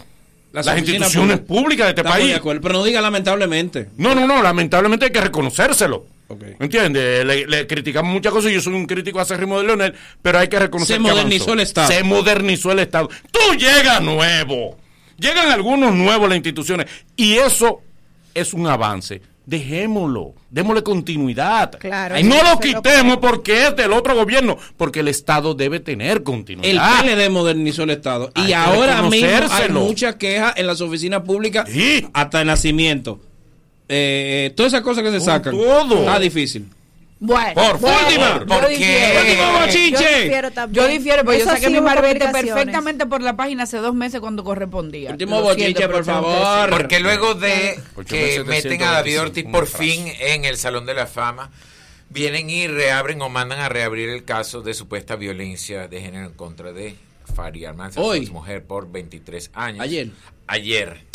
las, 0.53 0.79
instituciones 0.79 1.41
públicas 1.41 1.87
de 1.87 1.91
este 1.91 2.05
país. 2.05 2.29
de 2.29 2.35
acuerdo, 2.37 2.61
pero 2.61 2.74
no 2.74 2.85
diga 2.85 3.01
lamentablemente. 3.01 3.89
No, 3.97 4.15
no, 4.15 4.27
no, 4.27 4.43
lamentablemente 4.43 5.07
hay 5.07 5.12
que 5.12 5.20
reconocérselo. 5.20 6.07
Ok. 6.29 6.45
¿Entiendes? 6.61 7.24
Le, 7.24 7.47
le 7.47 7.66
criticamos 7.66 8.12
muchas 8.12 8.33
cosas, 8.33 8.53
yo 8.53 8.61
soy 8.61 8.74
un 8.74 8.87
crítico 8.87 9.20
acérrimo 9.20 9.59
de 9.59 9.66
Leonel, 9.66 9.95
pero 10.20 10.39
hay 10.39 10.49
que 10.49 10.59
reconocer 10.59 10.97
Se 10.97 11.01
modernizó 11.01 11.53
el 11.55 11.61
Estado. 11.61 11.89
Se 11.89 12.05
modernizó 12.05 12.73
el 12.73 12.79
Estado. 12.81 13.09
Tú 13.31 13.55
llegas 13.55 14.01
nuevo. 14.03 14.79
Llegan 15.19 15.51
algunos 15.51 15.95
nuevos 15.95 16.27
a 16.27 16.29
las 16.29 16.37
instituciones 16.37 16.87
y 17.16 17.35
eso 17.35 17.81
es 18.35 18.53
un 18.55 18.66
avance. 18.66 19.20
Dejémoslo, 19.44 20.35
démosle 20.51 20.82
continuidad. 20.85 21.73
Claro, 21.78 22.19
Y 22.19 22.23
no 22.23 22.36
lo 22.43 22.60
quitemos 22.60 23.16
porque 23.19 23.66
es 23.66 23.77
del 23.77 23.93
otro 23.93 24.14
gobierno, 24.14 24.56
porque 24.77 25.01
el 25.01 25.09
Estado 25.09 25.55
debe 25.55 25.81
tener 25.81 26.19
El 26.19 26.23
continuidad. 26.23 27.01
PLD 27.02 27.28
modernizó 27.28 27.82
el 27.82 27.90
Estado. 27.90 28.31
Hay 28.35 28.51
y 28.51 28.52
ahora 28.52 29.02
mismo 29.02 29.28
hay 29.51 29.69
muchas 29.70 30.14
quejas 30.16 30.55
en 30.56 30.66
las 30.69 30.81
oficinas 30.81 31.23
públicas 31.23 31.69
Sí. 31.69 32.06
hasta 32.12 32.40
el 32.40 32.47
nacimiento. 32.47 33.20
Eh, 33.89 34.47
eh, 34.47 34.51
todas 34.55 34.73
esas 34.73 34.82
cosas 34.85 35.02
que 35.02 35.10
se 35.10 35.19
Con 35.19 35.27
sacan. 35.27 35.52
todo. 35.56 35.98
Está 35.98 36.19
difícil. 36.20 36.66
Bueno, 37.24 37.55
Por 37.55 37.78
bueno, 37.78 37.97
favor, 38.11 38.40
yo 38.40 38.47
¿por 38.47 38.69
difiero. 38.69 39.23
qué? 39.23 39.31
¡Último 39.31 39.53
bochinche! 39.61 39.90
Yo 39.93 40.23
difiero 40.23 40.51
también. 40.51 40.85
Yo 40.85 40.90
difiero, 40.90 41.24
porque 41.24 41.39
yo 41.39 41.44
saqué 41.44 41.70
mi 41.70 41.81
marbete 41.81 42.28
perfectamente 42.28 43.07
por 43.07 43.23
la 43.23 43.36
página 43.36 43.62
hace 43.62 43.77
dos 43.77 43.94
meses 43.94 44.19
cuando 44.19 44.43
correspondía. 44.43 45.12
Último 45.12 45.40
pero 45.55 45.93
por 45.93 46.05
favor. 46.05 46.70
Porque 46.70 46.99
luego 46.99 47.35
de 47.35 47.81
que 48.09 48.43
meten 48.44 48.82
a 48.82 48.90
David 48.90 49.12
125, 49.12 49.23
Ortiz 49.23 49.44
por 49.53 49.69
fin 49.69 50.12
en 50.19 50.44
el 50.44 50.57
Salón 50.57 50.85
de 50.85 50.94
la 50.94 51.07
Fama, 51.07 51.53
vienen 52.11 52.51
y 52.51 52.66
reabren 52.66 53.23
o 53.23 53.28
mandan 53.28 53.61
a 53.61 53.69
reabrir 53.69 54.09
el 54.09 54.24
caso 54.24 54.61
de 54.61 54.74
supuesta 54.74 55.15
violencia 55.15 55.86
de 55.86 56.01
género 56.01 56.27
en 56.27 56.32
contra 56.32 56.73
de 56.73 56.97
Fari 57.36 57.65
Armanza, 57.65 58.01
mujer 58.32 58.65
por 58.65 58.90
23 58.90 59.51
años. 59.55 59.81
Ayer. 59.81 60.11
Ayer. 60.49 61.12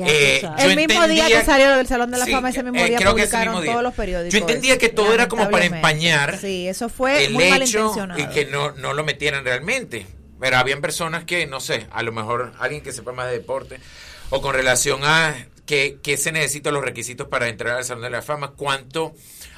Eh, 0.00 0.42
El 0.58 0.76
mismo 0.76 1.06
día 1.06 1.26
que 1.28 1.44
salió 1.44 1.76
del 1.76 1.86
Salón 1.86 2.10
de 2.10 2.18
la 2.18 2.24
Sí, 2.24 2.32
Fama, 2.32 2.50
ese 2.50 2.62
mismo 2.62 2.80
eh, 2.80 2.88
día 2.88 2.98
creo 2.98 3.14
que 3.14 3.22
ese 3.22 3.30
publicaron 3.30 3.52
mismo 3.54 3.62
día. 3.62 3.72
todos 3.72 3.82
los 3.84 3.94
periódicos. 3.94 4.32
Yo 4.32 4.38
entendía 4.40 4.78
que 4.78 4.88
todo 4.88 5.12
era 5.12 5.28
como 5.28 5.50
para 5.50 5.64
empañar 5.66 6.38
Sí, 6.38 6.66
eso 6.68 6.88
fue 6.88 7.26
el 7.26 7.32
muy 7.34 7.44
hecho 7.44 7.92
y 8.16 8.26
que 8.28 8.46
no, 8.46 8.72
no 8.72 8.94
lo 8.94 9.04
metieran 9.04 9.44
realmente. 9.44 10.06
Pero 10.40 10.56
habían 10.56 10.80
personas 10.80 11.24
que, 11.24 11.46
no 11.46 11.60
sé, 11.60 11.86
a 11.92 12.02
lo 12.02 12.10
mejor 12.10 12.52
alguien 12.58 12.82
que 12.82 12.92
sepa 12.92 13.12
más 13.12 13.26
de 13.26 13.32
deporte 13.34 13.78
o 14.30 14.40
con 14.42 14.54
relación 14.54 15.00
a 15.04 15.34
que, 15.66 15.98
que 16.02 16.16
se 16.16 16.32
necesitan 16.32 16.74
los 16.74 16.82
requisitos 16.84 17.28
para 17.28 17.48
entrar 17.48 17.76
al 17.76 17.84
Salón 17.84 18.02
de 18.02 18.10
la 18.10 18.22
Fama, 18.22 18.52
cuánto 18.56 19.14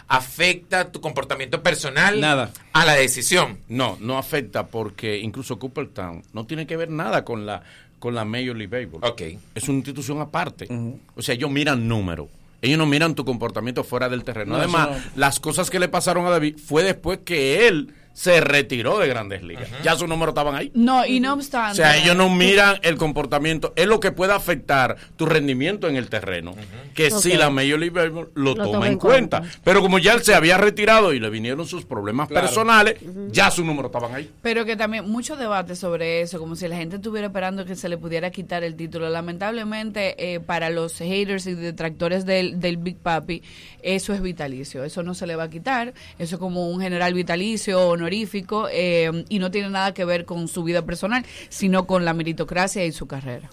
afecta 0.08 0.92
tu 0.92 1.00
comportamiento 1.00 1.62
personal 1.62 2.20
Nada. 2.20 2.50
a 2.72 2.84
la 2.84 2.92
decisión. 2.94 3.58
No, 3.68 3.96
no 4.00 4.18
afecta 4.18 4.66
porque 4.66 5.18
incluso 5.18 5.58
Cooperstown 5.58 6.22
no 6.32 6.46
tiene 6.46 6.66
que 6.66 6.76
ver 6.76 6.90
nada 6.90 7.24
con 7.24 7.46
la 7.46 7.62
con 8.04 8.14
la 8.14 8.26
Major 8.26 8.54
League 8.54 8.66
Baseball. 8.66 9.00
Ok. 9.02 9.22
Es 9.54 9.66
una 9.66 9.78
institución 9.78 10.20
aparte. 10.20 10.68
O 11.16 11.22
sea, 11.22 11.34
ellos 11.34 11.50
miran 11.50 11.88
números. 11.88 12.28
Ellos 12.60 12.76
no 12.76 12.84
miran 12.84 13.14
tu 13.14 13.24
comportamiento 13.24 13.82
fuera 13.82 14.10
del 14.10 14.24
terreno. 14.24 14.52
No, 14.52 14.58
Además, 14.58 14.90
no. 14.90 14.96
las 15.16 15.40
cosas 15.40 15.70
que 15.70 15.78
le 15.78 15.88
pasaron 15.88 16.26
a 16.26 16.30
David 16.30 16.58
fue 16.58 16.82
después 16.82 17.20
que 17.24 17.66
él 17.66 17.94
se 18.14 18.40
retiró 18.40 18.98
de 18.98 19.08
Grandes 19.08 19.42
Ligas. 19.42 19.68
Ya 19.82 19.94
sus 19.96 20.08
números 20.08 20.32
estaban 20.32 20.54
ahí. 20.54 20.70
No, 20.74 21.04
y 21.04 21.20
no 21.20 21.32
O 21.32 21.34
obstante. 21.34 21.76
sea, 21.76 21.96
ellos 21.98 22.16
no 22.16 22.30
miran 22.30 22.78
el 22.82 22.96
comportamiento, 22.96 23.72
es 23.76 23.86
lo 23.86 24.00
que 24.00 24.12
puede 24.12 24.32
afectar 24.32 24.96
tu 25.16 25.26
rendimiento 25.26 25.88
en 25.88 25.96
el 25.96 26.08
terreno, 26.08 26.54
que 26.94 27.10
si 27.10 27.34
la 27.34 27.50
Major 27.50 27.78
League 27.78 27.90
Baseball 27.90 28.30
lo, 28.34 28.54
Lo 28.54 28.70
toma 28.70 28.86
en 28.88 28.98
cuenta. 28.98 29.42
Pero 29.62 29.82
como 29.82 29.98
ya 29.98 30.14
él 30.14 30.22
se 30.22 30.34
había 30.34 30.56
retirado 30.56 31.12
y 31.12 31.20
le 31.20 31.28
vinieron 31.28 31.66
sus 31.66 31.84
problemas 31.84 32.28
Claro. 32.28 32.46
personales, 32.46 32.96
ya 33.30 33.50
sus 33.50 33.64
números 33.64 33.90
estaban 33.92 34.14
ahí. 34.14 34.30
Pero 34.40 34.64
que 34.64 34.76
también 34.76 35.10
mucho 35.10 35.36
debate 35.36 35.74
sobre 35.76 36.20
eso, 36.22 36.38
como 36.38 36.56
si 36.56 36.68
la 36.68 36.76
gente 36.76 36.96
estuviera 36.96 37.26
esperando 37.26 37.64
que 37.64 37.74
se 37.76 37.88
le 37.88 37.98
pudiera 37.98 38.30
quitar 38.30 38.62
el 38.64 38.76
título. 38.76 39.10
Lamentablemente, 39.10 40.14
eh, 40.34 40.40
para 40.40 40.70
los 40.70 40.98
haters 40.98 41.46
y 41.46 41.54
detractores 41.54 42.24
del, 42.24 42.60
del 42.60 42.76
Big 42.76 42.96
Papi, 42.96 43.42
eso 43.82 44.14
es 44.14 44.22
vitalicio. 44.22 44.84
Eso 44.84 45.02
no 45.02 45.14
se 45.14 45.26
le 45.26 45.36
va 45.36 45.44
a 45.44 45.50
quitar. 45.50 45.92
Eso 46.18 46.36
es 46.36 46.40
como 46.40 46.70
un 46.70 46.80
general 46.80 47.12
vitalicio, 47.14 47.96
honorífico, 48.04 48.68
eh, 48.70 49.24
y 49.28 49.38
no 49.38 49.50
tiene 49.50 49.70
nada 49.70 49.94
que 49.94 50.04
ver 50.04 50.24
con 50.24 50.46
su 50.48 50.62
vida 50.62 50.84
personal, 50.84 51.24
sino 51.48 51.86
con 51.86 52.04
la 52.04 52.14
meritocracia 52.14 52.84
y 52.84 52.92
su 52.92 53.06
carrera. 53.06 53.50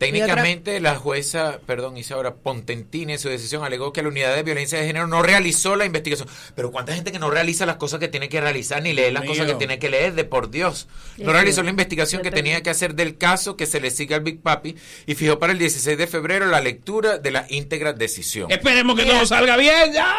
Técnicamente, 0.00 0.80
la 0.80 0.96
jueza, 0.96 1.60
perdón, 1.66 1.98
Isaura 1.98 2.34
Pontentini 2.36 3.12
en 3.12 3.18
su 3.18 3.28
decisión 3.28 3.64
alegó 3.64 3.92
que 3.92 4.02
la 4.02 4.08
unidad 4.08 4.34
de 4.34 4.42
violencia 4.42 4.80
de 4.80 4.86
género 4.86 5.06
no 5.06 5.22
realizó 5.22 5.76
la 5.76 5.84
investigación. 5.84 6.26
Pero 6.54 6.72
¿cuánta 6.72 6.94
gente 6.94 7.12
que 7.12 7.18
no 7.18 7.30
realiza 7.30 7.66
las 7.66 7.76
cosas 7.76 8.00
que 8.00 8.08
tiene 8.08 8.30
que 8.30 8.40
realizar 8.40 8.82
ni 8.82 8.94
lee 8.94 9.10
las 9.10 9.24
Mío. 9.24 9.32
cosas 9.32 9.46
que 9.46 9.56
tiene 9.56 9.78
que 9.78 9.90
leer? 9.90 10.14
De 10.14 10.24
por 10.24 10.50
Dios. 10.50 10.88
No 11.18 11.34
realizó 11.34 11.62
la 11.62 11.68
investigación 11.68 12.22
que 12.22 12.30
tenía 12.30 12.62
que 12.62 12.70
hacer 12.70 12.94
del 12.94 13.18
caso 13.18 13.58
que 13.58 13.66
se 13.66 13.78
le 13.78 13.90
sigue 13.90 14.14
al 14.14 14.22
Big 14.22 14.40
Papi 14.40 14.74
y 15.04 15.14
fijó 15.16 15.38
para 15.38 15.52
el 15.52 15.58
16 15.58 15.98
de 15.98 16.06
febrero 16.06 16.46
la 16.46 16.62
lectura 16.62 17.18
de 17.18 17.30
la 17.30 17.44
íntegra 17.50 17.92
decisión. 17.92 18.50
Esperemos 18.50 18.98
que 18.98 19.04
todo 19.04 19.26
salga 19.26 19.58
bien 19.58 19.92
ya. 19.92 20.16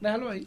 Déjalo 0.00 0.30
ahí. 0.30 0.46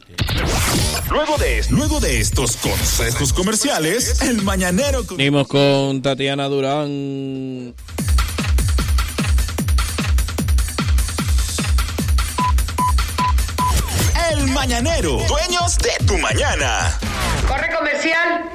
Luego 1.10 1.36
de, 1.38 1.64
luego 1.70 2.00
de 2.00 2.20
estos 2.20 2.56
consejos 2.56 3.32
comerciales, 3.32 4.20
el 4.22 4.42
mañanero 4.42 5.06
con- 5.06 5.16
Venimos 5.16 5.46
con 5.46 6.02
Tatiana 6.02 6.46
Durán. 6.48 7.74
El 14.30 14.46
mañanero, 14.48 15.18
dueños 15.28 15.76
de 15.78 16.04
tu 16.06 16.16
mañana. 16.18 16.98
Corre 17.46 17.68
comercial. 17.76 18.50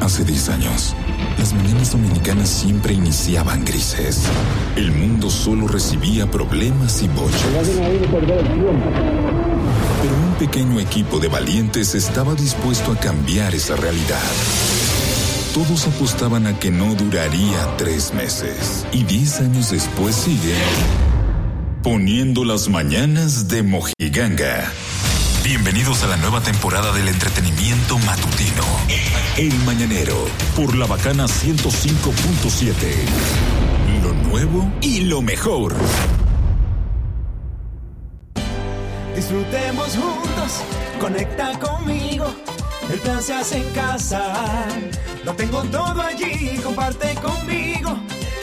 Hace 0.00 0.24
10 0.24 0.48
años, 0.50 0.94
las 1.46 1.62
mañanas 1.62 1.92
dominicanas 1.92 2.48
siempre 2.48 2.92
iniciaban 2.92 3.64
grises. 3.64 4.24
El 4.74 4.90
mundo 4.90 5.30
solo 5.30 5.68
recibía 5.68 6.28
problemas 6.28 7.04
y 7.04 7.08
bochas. 7.08 7.40
Pero 10.02 10.14
un 10.16 10.34
pequeño 10.40 10.80
equipo 10.80 11.20
de 11.20 11.28
valientes 11.28 11.94
estaba 11.94 12.34
dispuesto 12.34 12.90
a 12.90 12.96
cambiar 12.96 13.54
esa 13.54 13.76
realidad. 13.76 14.18
Todos 15.54 15.86
apostaban 15.86 16.48
a 16.48 16.58
que 16.58 16.72
no 16.72 16.96
duraría 16.96 17.76
tres 17.76 18.12
meses. 18.12 18.84
Y 18.90 19.04
diez 19.04 19.38
años 19.38 19.70
después 19.70 20.16
sigue 20.16 20.56
poniendo 21.84 22.44
las 22.44 22.68
mañanas 22.68 23.46
de 23.46 23.62
Mojiganga. 23.62 24.72
Bienvenidos 25.46 26.02
a 26.02 26.08
la 26.08 26.16
nueva 26.16 26.40
temporada 26.40 26.92
del 26.92 27.06
entretenimiento 27.06 27.96
matutino. 27.98 28.64
El 29.36 29.54
Mañanero, 29.60 30.26
por 30.56 30.74
la 30.74 30.86
bacana 30.86 31.26
105.7. 31.26 32.72
Lo 34.02 34.12
nuevo 34.28 34.68
y 34.80 35.02
lo 35.02 35.22
mejor. 35.22 35.76
Disfrutemos 39.14 39.90
juntos, 39.90 40.62
conecta 41.00 41.56
conmigo. 41.60 42.26
El 42.90 42.98
plan 42.98 43.22
se 43.22 43.34
hace 43.34 43.58
en 43.58 43.72
casa. 43.72 44.66
Lo 45.24 45.32
tengo 45.34 45.62
todo 45.62 46.02
allí, 46.02 46.58
comparte 46.60 47.14
conmigo. 47.22 47.96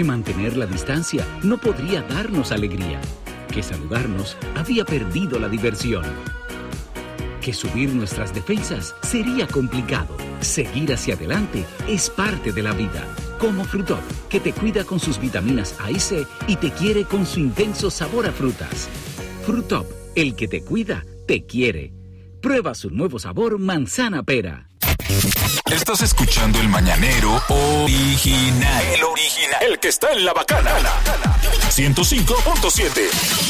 Que 0.00 0.04
mantener 0.04 0.56
la 0.56 0.64
distancia 0.64 1.26
no 1.42 1.58
podría 1.58 2.00
darnos 2.00 2.52
alegría. 2.52 3.02
Que 3.52 3.62
saludarnos 3.62 4.34
había 4.56 4.86
perdido 4.86 5.38
la 5.38 5.46
diversión. 5.46 6.04
Que 7.42 7.52
subir 7.52 7.90
nuestras 7.90 8.32
defensas 8.32 8.94
sería 9.02 9.46
complicado. 9.46 10.16
Seguir 10.40 10.94
hacia 10.94 11.16
adelante 11.16 11.66
es 11.86 12.08
parte 12.08 12.50
de 12.50 12.62
la 12.62 12.72
vida. 12.72 13.06
Como 13.38 13.62
Frutop, 13.62 14.00
que 14.30 14.40
te 14.40 14.54
cuida 14.54 14.84
con 14.84 15.00
sus 15.00 15.20
vitaminas 15.20 15.78
A 15.78 15.90
y 15.90 16.00
C 16.00 16.26
y 16.48 16.56
te 16.56 16.70
quiere 16.70 17.04
con 17.04 17.26
su 17.26 17.40
intenso 17.40 17.90
sabor 17.90 18.26
a 18.26 18.32
frutas. 18.32 18.88
Frutop, 19.44 19.84
el 20.16 20.34
que 20.34 20.48
te 20.48 20.64
cuida, 20.64 21.04
te 21.28 21.44
quiere. 21.44 21.92
Prueba 22.40 22.74
su 22.74 22.88
nuevo 22.88 23.18
sabor 23.18 23.58
manzana 23.58 24.22
pera. 24.22 24.70
Estás 25.70 26.02
escuchando 26.02 26.60
el 26.60 26.68
mañanero 26.68 27.42
original. 27.48 28.84
El 28.92 29.04
original. 29.04 29.62
El 29.62 29.78
que 29.78 29.88
está 29.88 30.12
en 30.12 30.24
la 30.24 30.32
bacana. 30.32 30.70
105.7. 31.70 33.49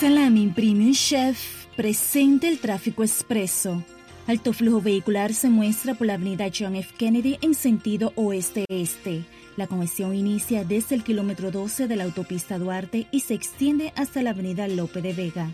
Salami 0.00 0.46
Premium 0.46 0.94
Chef 0.94 1.66
presenta 1.76 2.48
el 2.48 2.58
tráfico 2.58 3.02
expreso. 3.02 3.84
Alto 4.26 4.54
flujo 4.54 4.80
vehicular 4.80 5.34
se 5.34 5.50
muestra 5.50 5.92
por 5.92 6.06
la 6.06 6.14
avenida 6.14 6.46
John 6.58 6.74
F. 6.74 6.94
Kennedy 6.96 7.36
en 7.42 7.52
sentido 7.52 8.14
oeste-este. 8.16 9.26
La 9.58 9.66
congestión 9.66 10.14
inicia 10.14 10.64
desde 10.64 10.94
el 10.94 11.04
kilómetro 11.04 11.50
12 11.50 11.86
de 11.86 11.96
la 11.96 12.04
autopista 12.04 12.56
Duarte 12.56 13.08
y 13.10 13.20
se 13.20 13.34
extiende 13.34 13.92
hasta 13.94 14.22
la 14.22 14.30
avenida 14.30 14.68
Lope 14.68 15.02
de 15.02 15.12
Vega. 15.12 15.50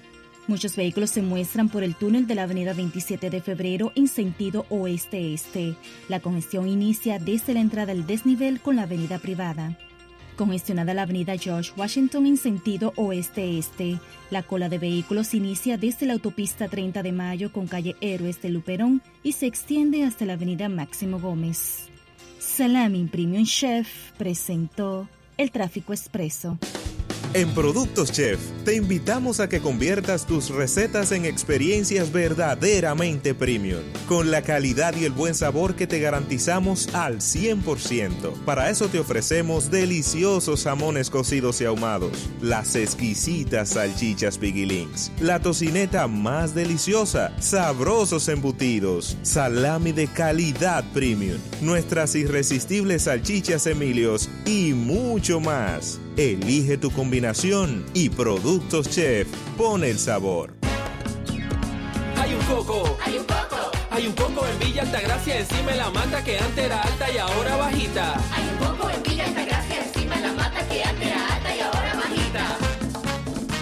Muchos 0.47 0.77
vehículos 0.77 1.11
se 1.11 1.23
muestran 1.23 1.69
por 1.69 1.83
el 1.83 1.97
túnel 1.97 2.29
de 2.29 2.37
la 2.37 2.45
avenida 2.45 2.73
27 2.73 3.31
de 3.31 3.41
febrero 3.41 3.91
en 3.97 4.07
sentido 4.07 4.65
oeste-este. 4.69 5.75
La 6.09 6.21
congestión 6.21 6.69
inicia 6.69 7.19
desde 7.19 7.53
la 7.53 7.59
entrada 7.59 7.91
al 7.91 8.07
desnivel 8.07 8.61
con 8.61 8.77
la 8.77 8.83
avenida 8.83 9.19
privada. 9.19 9.77
Congestionada 10.37 10.93
la 10.93 11.03
avenida 11.03 11.37
George 11.39 11.73
Washington 11.77 12.27
en 12.27 12.37
sentido 12.37 12.93
oeste-este. 12.97 13.99
La 14.31 14.43
cola 14.43 14.69
de 14.69 14.79
vehículos 14.79 15.33
inicia 15.33 15.79
desde 15.79 16.05
la 16.05 16.13
autopista 16.13 16.69
30 16.69 17.03
de 17.03 17.13
mayo 17.13 17.53
con 17.53 17.67
calle 17.67 17.97
Héroes 18.03 18.43
de 18.43 18.51
Luperón 18.51 19.01
y 19.23 19.33
se 19.33 19.47
extiende 19.47 20.05
hasta 20.05 20.27
la 20.27 20.35
avenida 20.35 20.69
Máximo 20.69 21.19
Gómez. 21.19 21.89
Salami 22.39 23.05
Premium 23.07 23.45
Chef 23.45 23.89
presentó 24.19 25.09
el 25.39 25.51
tráfico 25.51 25.95
expreso. 25.95 26.59
En 27.37 27.51
Productos 27.51 28.13
Chef, 28.13 28.41
te 28.65 28.77
invitamos 28.77 29.41
a 29.41 29.49
que 29.51 29.61
conviertas 29.61 30.25
tus 30.25 30.49
recetas 30.49 31.13
en 31.13 31.27
experiencias 31.27 32.11
verdaderamente 32.11 33.35
premium, 33.35 33.83
con 34.09 34.31
la 34.31 34.41
calidad 34.41 34.97
y 34.97 35.05
el 35.05 35.13
buen 35.13 35.35
sabor 35.35 35.75
que 35.75 35.87
te 35.87 36.01
garantizamos 36.01 36.89
al 36.95 37.19
100%. 37.19 38.33
Para 38.47 38.71
eso 38.71 38.89
te 38.89 39.01
ofrecemos 39.01 39.71
deliciosos 39.71 40.65
jamones 40.65 41.11
cocidos 41.11 41.61
y 41.61 41.67
ahumados, 41.67 42.31
las 42.41 42.75
exquisitas 42.75 43.69
salchichas 43.69 44.39
Piggy 44.39 44.65
Links, 44.65 45.13
la 45.21 45.39
tocineta 45.39 46.09
más 46.09 46.55
deliciosa, 46.55 47.39
sabrosos 47.39 48.31
embutidos, 48.31 49.19
salami 49.21 49.93
de 49.93 50.07
calidad 50.07 50.91
premium, 50.95 51.37
nuestras 51.61 52.15
irresistibles 52.15 53.03
salchichas 53.03 53.67
Emilios 53.67 54.31
y 54.47 54.73
mucho 54.73 55.39
más. 55.39 56.01
Elige 56.17 56.79
tu 56.79 56.91
combinación 56.91 57.85
y 57.93 58.09
Productos 58.09 58.89
Chef 58.89 59.29
pone 59.59 59.91
el 59.91 59.99
sabor. 59.99 60.55
Hay 62.17 62.33
un 62.33 62.41
coco. 62.47 62.97
Hay 63.05 63.19
un 63.19 63.25
coco. 63.25 63.71
Hay 63.91 64.07
un 64.07 64.13
coco 64.15 64.47
en 64.47 64.59
Villa 64.59 64.81
Altagracia 64.81 65.39
encima 65.41 65.73
de 65.73 65.77
la 65.77 65.91
mata 65.91 66.25
que 66.25 66.39
antes 66.39 66.65
era 66.65 66.81
alta 66.81 67.13
y 67.13 67.19
ahora 67.19 67.57
bajita. 67.57 68.15
Hay 68.33 68.49
un 68.49 68.67
coco 68.67 68.89
en 68.89 69.03
Villa 69.03 69.27
Altagracia 69.27 69.85
encima 69.85 70.15
de 70.17 70.23
la 70.23 70.33
mata 70.33 70.67
que 70.67 70.85
antes 70.85 71.07
era 71.07 71.35
alta 71.35 71.55
y 71.55 71.61
ahora 71.61 71.95
bajita. 71.95 72.59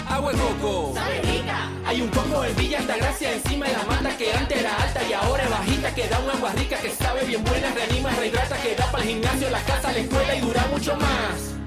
Agua 0.07 0.31
de 0.31 0.37
coco. 0.37 0.93
Sabe 0.95 1.21
rica. 1.23 1.71
Hay 1.85 2.01
un 2.01 2.07
coco 2.07 2.45
en 2.45 2.55
Villa 2.55 2.79
Altagracia 2.79 3.33
encima 3.33 3.65
de 3.65 3.73
la 3.73 3.83
mata 3.83 4.17
que 4.17 4.31
antes 4.31 4.57
era 4.57 4.81
alta 4.81 5.03
y 5.03 5.11
ahora 5.11 5.43
es 5.43 5.49
bajita 5.49 5.93
que 5.93 6.07
da 6.07 6.19
un 6.19 6.29
agua 6.29 6.53
rica 6.53 6.77
que 6.77 6.89
sabe 6.91 7.25
bien 7.25 7.43
buena, 7.43 7.73
reanima, 7.73 8.11
rehidrata, 8.11 8.55
que 8.61 8.75
da 8.75 8.89
para 8.89 9.03
el 9.03 9.09
gimnasio, 9.09 9.49
la 9.49 9.61
casa, 9.65 9.91
la 9.91 9.99
escuela 9.99 10.35
y 10.37 10.39
dura 10.39 10.65
mucho 10.71 10.95
más. 10.95 11.64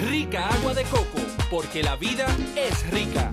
Rica 0.00 0.48
agua 0.48 0.74
de 0.74 0.84
coco, 0.84 1.18
porque 1.50 1.82
la 1.82 1.96
vida 1.96 2.26
es 2.54 2.90
rica. 2.90 3.32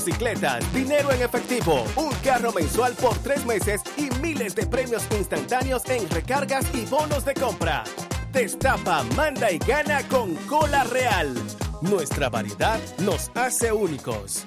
motocicletas, 0.08 0.72
dinero 0.72 1.12
en 1.12 1.22
efectivo, 1.22 1.84
un 1.96 2.10
carro 2.24 2.52
mensual 2.52 2.94
por 2.94 3.16
tres 3.18 3.44
meses 3.44 3.82
y 3.96 4.10
miles 4.20 4.54
de 4.54 4.66
premios 4.66 5.02
instantáneos 5.16 5.82
en 5.88 6.08
recargas 6.10 6.64
y 6.74 6.84
bonos 6.86 7.24
de 7.24 7.34
compra. 7.34 7.84
Destapa, 8.32 9.02
manda 9.16 9.50
y 9.50 9.58
gana 9.58 10.02
con 10.08 10.34
Cola 10.46 10.84
Real. 10.84 11.34
Nuestra 11.82 12.28
variedad 12.28 12.80
nos 12.98 13.30
hace 13.34 13.72
únicos. 13.72 14.46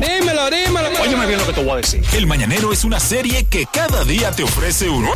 Dímelo, 0.00 0.50
dímelo. 0.50 0.88
Óyeme 1.02 1.26
bien 1.26 1.38
lo 1.38 1.46
que 1.46 1.52
te 1.52 1.62
voy 1.62 1.72
a 1.72 1.76
decir. 1.76 2.02
El 2.12 2.26
Mañanero 2.26 2.72
es 2.72 2.82
una 2.84 2.98
serie 3.00 3.44
que 3.44 3.66
cada 3.66 4.04
día 4.04 4.30
te 4.32 4.42
ofrece 4.42 4.88
un 4.88 5.04
nu- 5.04 5.12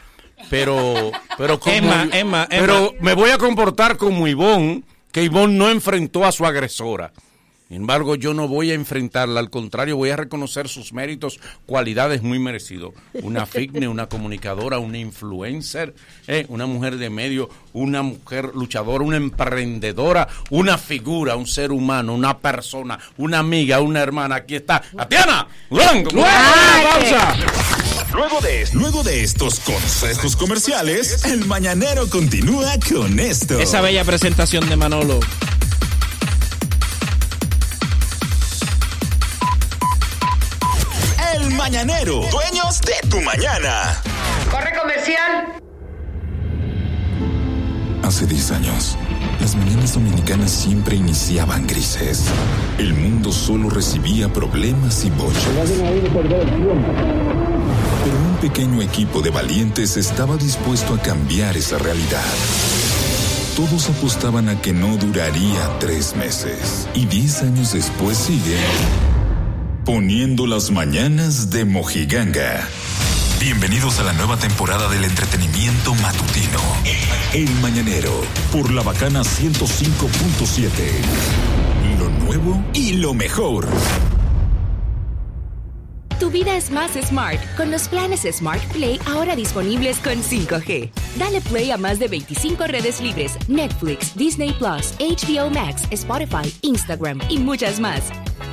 Pero, 0.50 1.12
pero 1.38 1.60
como, 1.60 1.76
Emma, 1.76 2.10
Emma, 2.12 2.48
pero 2.50 2.90
Emma. 2.90 2.98
me 3.02 3.14
voy 3.14 3.30
a 3.30 3.38
comportar 3.38 3.98
como 3.98 4.28
Ivonne, 4.28 4.84
que 5.12 5.24
Ivonne 5.24 5.54
no 5.54 5.70
enfrentó 5.70 6.26
a 6.26 6.32
su 6.32 6.46
agresora. 6.46 7.12
Sin 7.72 7.78
embargo, 7.78 8.16
yo 8.16 8.34
no 8.34 8.50
voy 8.50 8.72
a 8.72 8.74
enfrentarla, 8.74 9.40
al 9.40 9.50
contrario, 9.50 9.96
voy 9.96 10.10
a 10.10 10.18
reconocer 10.18 10.68
sus 10.68 10.92
méritos, 10.92 11.40
cualidades 11.66 12.22
muy 12.22 12.38
merecidos. 12.38 12.94
Una 13.14 13.46
fitness, 13.46 13.88
una 13.88 14.08
comunicadora, 14.08 14.78
una 14.78 14.98
influencer, 14.98 15.96
eh, 16.28 16.46
una 16.50 16.66
mujer 16.66 16.98
de 16.98 17.10
medio, 17.10 17.48
una 17.72 18.02
mujer 18.02 18.52
luchadora, 18.56 19.06
una 19.06 19.16
emprendedora, 19.16 20.28
una 20.50 20.78
figura, 20.78 21.38
un 21.38 21.48
ser 21.48 21.72
humano, 21.72 22.14
una 22.14 22.40
persona, 22.40 23.00
una 23.16 23.40
amiga, 23.40 23.80
una 23.80 24.02
hermana. 24.02 24.36
Aquí 24.36 24.58
está, 24.58 24.82
Tatiana. 24.82 25.48
Luego 25.70 26.12
de, 28.42 28.68
luego 28.74 29.02
de 29.02 29.24
estos 29.24 29.62
consejos 29.62 30.36
comerciales, 30.36 31.24
El 31.24 31.46
Mañanero 31.46 32.10
continúa 32.10 32.74
con 32.94 33.18
esto. 33.18 33.62
Esa 33.62 33.80
bella 33.80 34.04
presentación 34.04 34.68
de 34.68 34.76
Manolo. 34.76 35.22
Mañanero, 41.62 42.22
dueños 42.32 42.82
de 42.82 43.08
tu 43.08 43.22
mañana. 43.22 44.02
Corre 44.50 44.76
comercial. 44.76 45.62
Hace 48.02 48.26
10 48.26 48.52
años, 48.54 48.98
las 49.40 49.56
mañanas 49.56 49.94
dominicanas 49.94 50.50
siempre 50.50 50.96
iniciaban 50.96 51.68
grises. 51.68 52.26
El 52.80 52.96
mundo 52.96 53.32
solo 53.32 53.70
recibía 53.70 54.34
problemas 54.34 55.06
y 55.06 55.12
bochas. 55.12 55.44
Pero 58.04 58.18
un 58.18 58.38
pequeño 58.42 58.82
equipo 58.82 59.22
de 59.22 59.30
valientes 59.30 59.98
estaba 59.98 60.38
dispuesto 60.38 60.96
a 60.96 61.00
cambiar 61.00 61.56
esa 61.56 61.78
realidad. 61.78 62.26
todos 63.56 63.88
apostaban 63.88 64.50
a 64.50 64.60
que 64.60 64.74
no 64.74 64.98
duraría 64.98 65.78
tres 65.80 66.16
meses. 66.16 66.88
Y 66.96 67.06
diez 67.06 67.44
años 67.44 67.74
después 67.74 68.18
sigue 68.18 68.58
poniendo 69.86 70.46
las 70.46 70.72
mañanas 70.72 71.50
de 71.50 71.66
Mojiganga. 71.66 72.68
Bienvenidos 73.40 74.00
a 74.00 74.04
la 74.04 74.14
nueva 74.14 74.38
temporada 74.38 74.88
del 74.90 75.04
entretenimiento 75.04 75.96
matutino. 75.96 76.60
El 77.34 77.50
Mañanero, 77.62 78.12
por 78.52 78.72
la 78.72 78.84
bacana 78.84 79.22
105.7. 79.22 80.70
Lo 81.98 82.10
nuevo 82.26 82.64
y 82.74 82.94
lo 82.94 83.14
mejor. 83.14 83.68
Tu 86.20 86.30
vida 86.30 86.56
es 86.56 86.70
más 86.70 86.92
smart 86.92 87.40
con 87.58 87.72
los 87.72 87.88
planes 87.88 88.28
Smart 88.32 88.62
Play 88.74 89.00
ahora 89.08 89.36
disponibles 89.36 89.98
con 89.98 90.22
5G. 90.22 90.92
Dale 91.18 91.42
play 91.42 91.72
a 91.72 91.78
más 91.78 91.98
de 91.98 92.08
25 92.08 92.68
redes 92.68 93.02
libres, 93.02 93.40
Netflix, 93.48 94.16
Disney 94.16 94.54
Plus, 94.54 94.94
HBO 95.00 95.50
Max, 95.50 95.82
Spotify, 95.90 96.54
Instagram 96.62 97.20
y 97.30 97.40
muchas 97.40 97.80
más. 97.80 98.04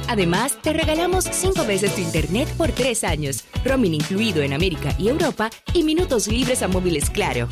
Además, 0.08 0.58
te 0.62 0.72
regalamos 0.72 1.24
5 1.24 1.64
veces 1.66 1.94
tu 1.94 2.00
internet 2.00 2.48
por 2.56 2.72
3 2.72 3.04
años, 3.04 3.44
roaming 3.64 3.94
incluido 3.94 4.42
en 4.42 4.54
América 4.54 4.94
y 4.98 5.08
Europa 5.08 5.50
y 5.74 5.84
minutos 5.84 6.26
libres 6.28 6.62
a 6.62 6.68
móviles 6.68 7.10
Claro. 7.10 7.46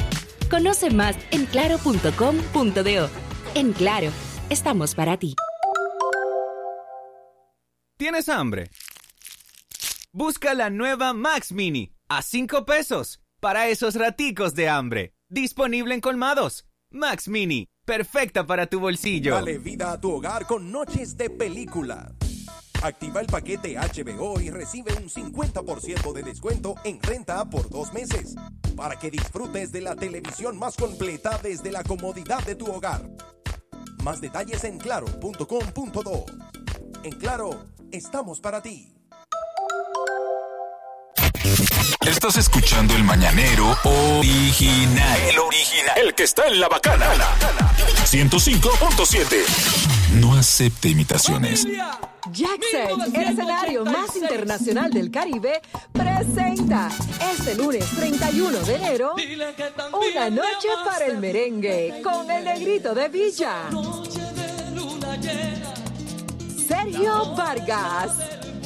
Conoce 0.51 0.91
más 0.91 1.17
en 1.31 1.45
claro.com.do. 1.47 3.11
En 3.55 3.73
Claro, 3.73 4.11
estamos 4.49 4.95
para 4.95 5.19
ti. 5.19 5.35
¿Tienes 7.99 8.29
hambre? 8.29 8.71
Busca 10.13 10.55
la 10.55 10.71
nueva 10.71 11.13
Max 11.13 11.53
Mini 11.53 11.93
a 12.09 12.23
5 12.23 12.65
pesos 12.65 13.21
para 13.41 13.69
esos 13.69 13.97
raticos 13.97 14.55
de 14.55 14.69
hambre. 14.69 15.15
Disponible 15.29 15.95
en 15.95 16.01
colmados. 16.01 16.67
Max 16.91 17.29
Mini, 17.29 17.69
perfecta 17.85 18.47
para 18.47 18.67
tu 18.67 18.81
bolsillo. 18.81 19.35
Dale 19.35 19.59
vida 19.59 19.93
a 19.93 20.01
tu 20.01 20.13
hogar 20.13 20.47
con 20.47 20.71
noches 20.71 21.17
de 21.17 21.29
película. 21.29 22.15
Activa 22.83 23.21
el 23.21 23.27
paquete 23.27 23.77
HBO 23.77 24.41
y 24.41 24.51
recibe 24.51 24.93
un 24.95 25.09
50% 25.09 26.13
de 26.13 26.23
descuento 26.23 26.75
en 26.85 27.01
renta 27.03 27.45
por 27.49 27.69
dos 27.71 27.93
meses. 27.93 28.35
Para 28.77 28.99
que 28.99 29.11
disfrutes 29.11 29.73
de 29.73 29.81
la 29.81 29.97
televisión 29.97 30.59
más 30.59 30.77
completa 30.77 31.39
desde 31.43 31.73
la 31.73 31.83
comodidad 31.83 32.45
de 32.45 32.55
tu 32.55 32.67
hogar. 32.67 33.09
Más 34.05 34.21
detalles 34.21 34.63
en 34.65 34.79
claro.com.do. 34.79 36.27
En 37.03 37.13
Claro, 37.13 37.65
estamos 37.91 38.41
para 38.41 38.63
ti. 38.63 38.97
Estás 42.07 42.37
escuchando 42.37 42.95
el 42.95 43.05
Mañanero 43.05 43.77
original. 43.85 45.19
El 45.29 45.39
original. 45.39 45.99
El 45.99 46.15
que 46.15 46.25
está 46.25 46.47
en 46.49 46.61
la 46.61 46.69
bacana. 46.69 47.07
105.7. 48.05 49.77
No 50.15 50.35
acepte 50.35 50.89
imitaciones. 50.89 51.67
Jackson, 52.33 53.15
el 53.15 53.29
escenario 53.29 53.85
más 53.85 54.17
internacional 54.17 54.91
del 54.91 55.11
Caribe, 55.11 55.61
presenta 55.93 56.91
este 57.33 57.55
lunes 57.55 57.85
31 57.97 58.59
de 58.61 58.75
enero 58.75 59.15
una 59.15 60.31
noche 60.31 60.69
para 60.85 61.07
el 61.07 61.19
merengue 61.19 62.01
con 62.03 62.31
el 62.31 62.45
negrito 62.45 62.95
de 62.95 63.09
Villa. 63.09 63.69
Sergio 66.67 67.35
Vargas, 67.35 68.13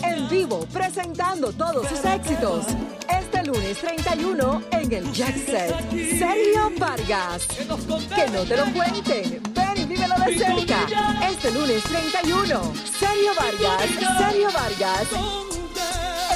en 0.03 0.29
vivo 0.29 0.67
presentando 0.73 1.53
todos 1.53 1.89
sus 1.89 2.05
éxitos. 2.05 2.67
Este 3.09 3.43
lunes 3.45 3.79
31 3.79 4.63
en 4.73 4.93
el 4.93 5.13
Jackset. 5.13 5.75
Sergio 5.91 6.71
Vargas. 6.79 7.47
Que 7.47 8.31
no 8.31 8.45
te 8.45 8.57
lo 8.57 8.65
cuenten. 8.73 9.43
Ven 9.55 9.77
y 9.77 9.85
vívelo 9.85 10.15
de 10.27 10.39
cerca. 10.39 10.87
Este 11.29 11.51
lunes 11.53 11.83
31. 11.85 12.73
Sergio 12.99 13.35
Vargas. 13.37 13.91
Sergio 14.19 14.49
Vargas. 14.53 15.07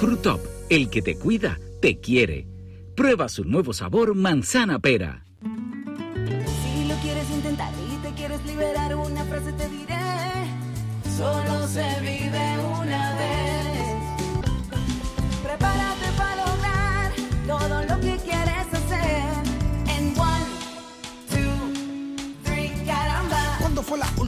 Frutop, 0.00 0.40
el 0.68 0.90
que 0.90 1.00
te 1.00 1.16
cuida, 1.16 1.60
te 1.80 2.00
quiere. 2.00 2.48
Prueba 2.96 3.28
su 3.28 3.44
nuevo 3.44 3.72
sabor 3.72 4.16
manzana 4.16 4.80
pera. 4.80 5.24
Si 5.40 6.88
lo 6.88 6.96
quieres 6.96 7.30
intentar 7.30 7.72
y 7.72 7.96
te 8.02 8.12
quieres 8.14 8.44
liberar, 8.44 8.96
una 8.96 9.24
frase 9.26 9.52
te 9.52 9.68
diré. 9.68 9.94
Solo 11.16 11.68
se 11.68 12.00
vive 12.00 12.58
una 12.58 12.73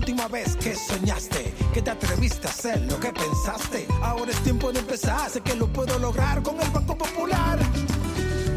última 0.06 0.28
vez 0.28 0.54
que 0.54 0.72
soñaste? 0.76 1.52
Que 1.74 1.82
te 1.82 1.90
atreviste 1.90 2.46
a 2.46 2.50
hacer 2.50 2.80
lo 2.82 3.00
que 3.00 3.12
pensaste. 3.12 3.88
Ahora 4.00 4.30
es 4.30 4.38
tiempo 4.44 4.70
de 4.70 4.78
empezar. 4.78 5.28
Sé 5.28 5.40
que 5.40 5.56
lo 5.56 5.66
puedo 5.66 5.98
lograr 5.98 6.44
con 6.44 6.60
el 6.60 6.70
Banco 6.70 6.96
Popular. 6.96 7.58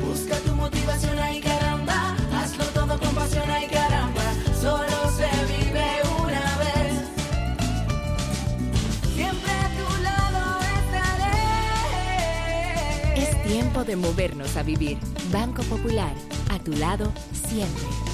Busca 0.07 0.37
tu 0.45 0.53
motivación, 0.53 1.17
ay 1.17 1.41
caramba. 1.41 2.15
Hazlo 2.35 2.65
todo 2.65 2.99
con 2.99 3.15
pasión, 3.15 3.49
ay 3.49 3.67
caramba. 3.67 4.21
Solo 4.61 5.11
se 5.17 5.27
vive 5.51 5.87
una 6.21 6.57
vez. 6.59 6.93
Siempre 9.15 9.51
a 9.51 9.69
tu 9.79 10.03
lado 10.03 10.59
estaré. 11.95 12.43
Es 13.23 13.43
tiempo 13.43 13.83
de 13.83 13.95
movernos 13.95 14.55
a 14.55 14.61
vivir. 14.61 14.99
Banco 15.31 15.63
Popular, 15.63 16.13
a 16.51 16.59
tu 16.59 16.73
lado 16.73 17.11
siempre. 17.47 18.08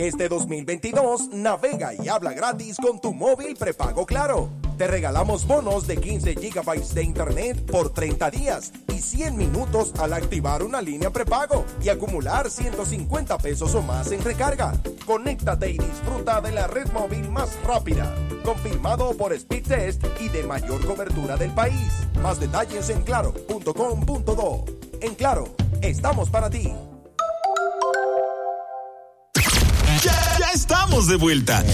Este 0.00 0.30
2022 0.30 1.28
navega 1.34 1.92
y 1.92 2.08
habla 2.08 2.32
gratis 2.32 2.78
con 2.78 3.02
tu 3.02 3.12
móvil 3.12 3.54
prepago 3.54 4.06
Claro. 4.06 4.48
Te 4.78 4.86
regalamos 4.86 5.46
bonos 5.46 5.86
de 5.86 5.98
15 5.98 6.36
gigabytes 6.36 6.94
de 6.94 7.02
internet 7.02 7.70
por 7.70 7.92
30 7.92 8.30
días 8.30 8.72
y 8.88 8.98
100 8.98 9.36
minutos 9.36 9.92
al 9.98 10.14
activar 10.14 10.62
una 10.62 10.80
línea 10.80 11.10
prepago 11.10 11.66
y 11.82 11.90
acumular 11.90 12.48
150 12.48 13.36
pesos 13.36 13.74
o 13.74 13.82
más 13.82 14.10
en 14.10 14.24
recarga. 14.24 14.72
Conéctate 15.04 15.68
y 15.68 15.76
disfruta 15.76 16.40
de 16.40 16.52
la 16.52 16.66
red 16.66 16.90
móvil 16.92 17.30
más 17.30 17.62
rápida, 17.62 18.10
confirmado 18.42 19.14
por 19.18 19.38
Speedtest 19.38 20.02
y 20.18 20.30
de 20.30 20.44
mayor 20.44 20.82
cobertura 20.86 21.36
del 21.36 21.52
país. 21.52 22.08
Más 22.22 22.40
detalles 22.40 22.88
en 22.88 23.02
claro.com.do. 23.02 24.64
En 25.02 25.14
Claro, 25.14 25.44
estamos 25.82 26.30
para 26.30 26.48
ti. 26.48 26.72
Estamos 31.00 31.06
de 31.08 31.16
vuelta. 31.16 31.64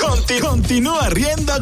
Conti- 0.00 0.38
continúa 0.40 1.08
riendo 1.10 1.52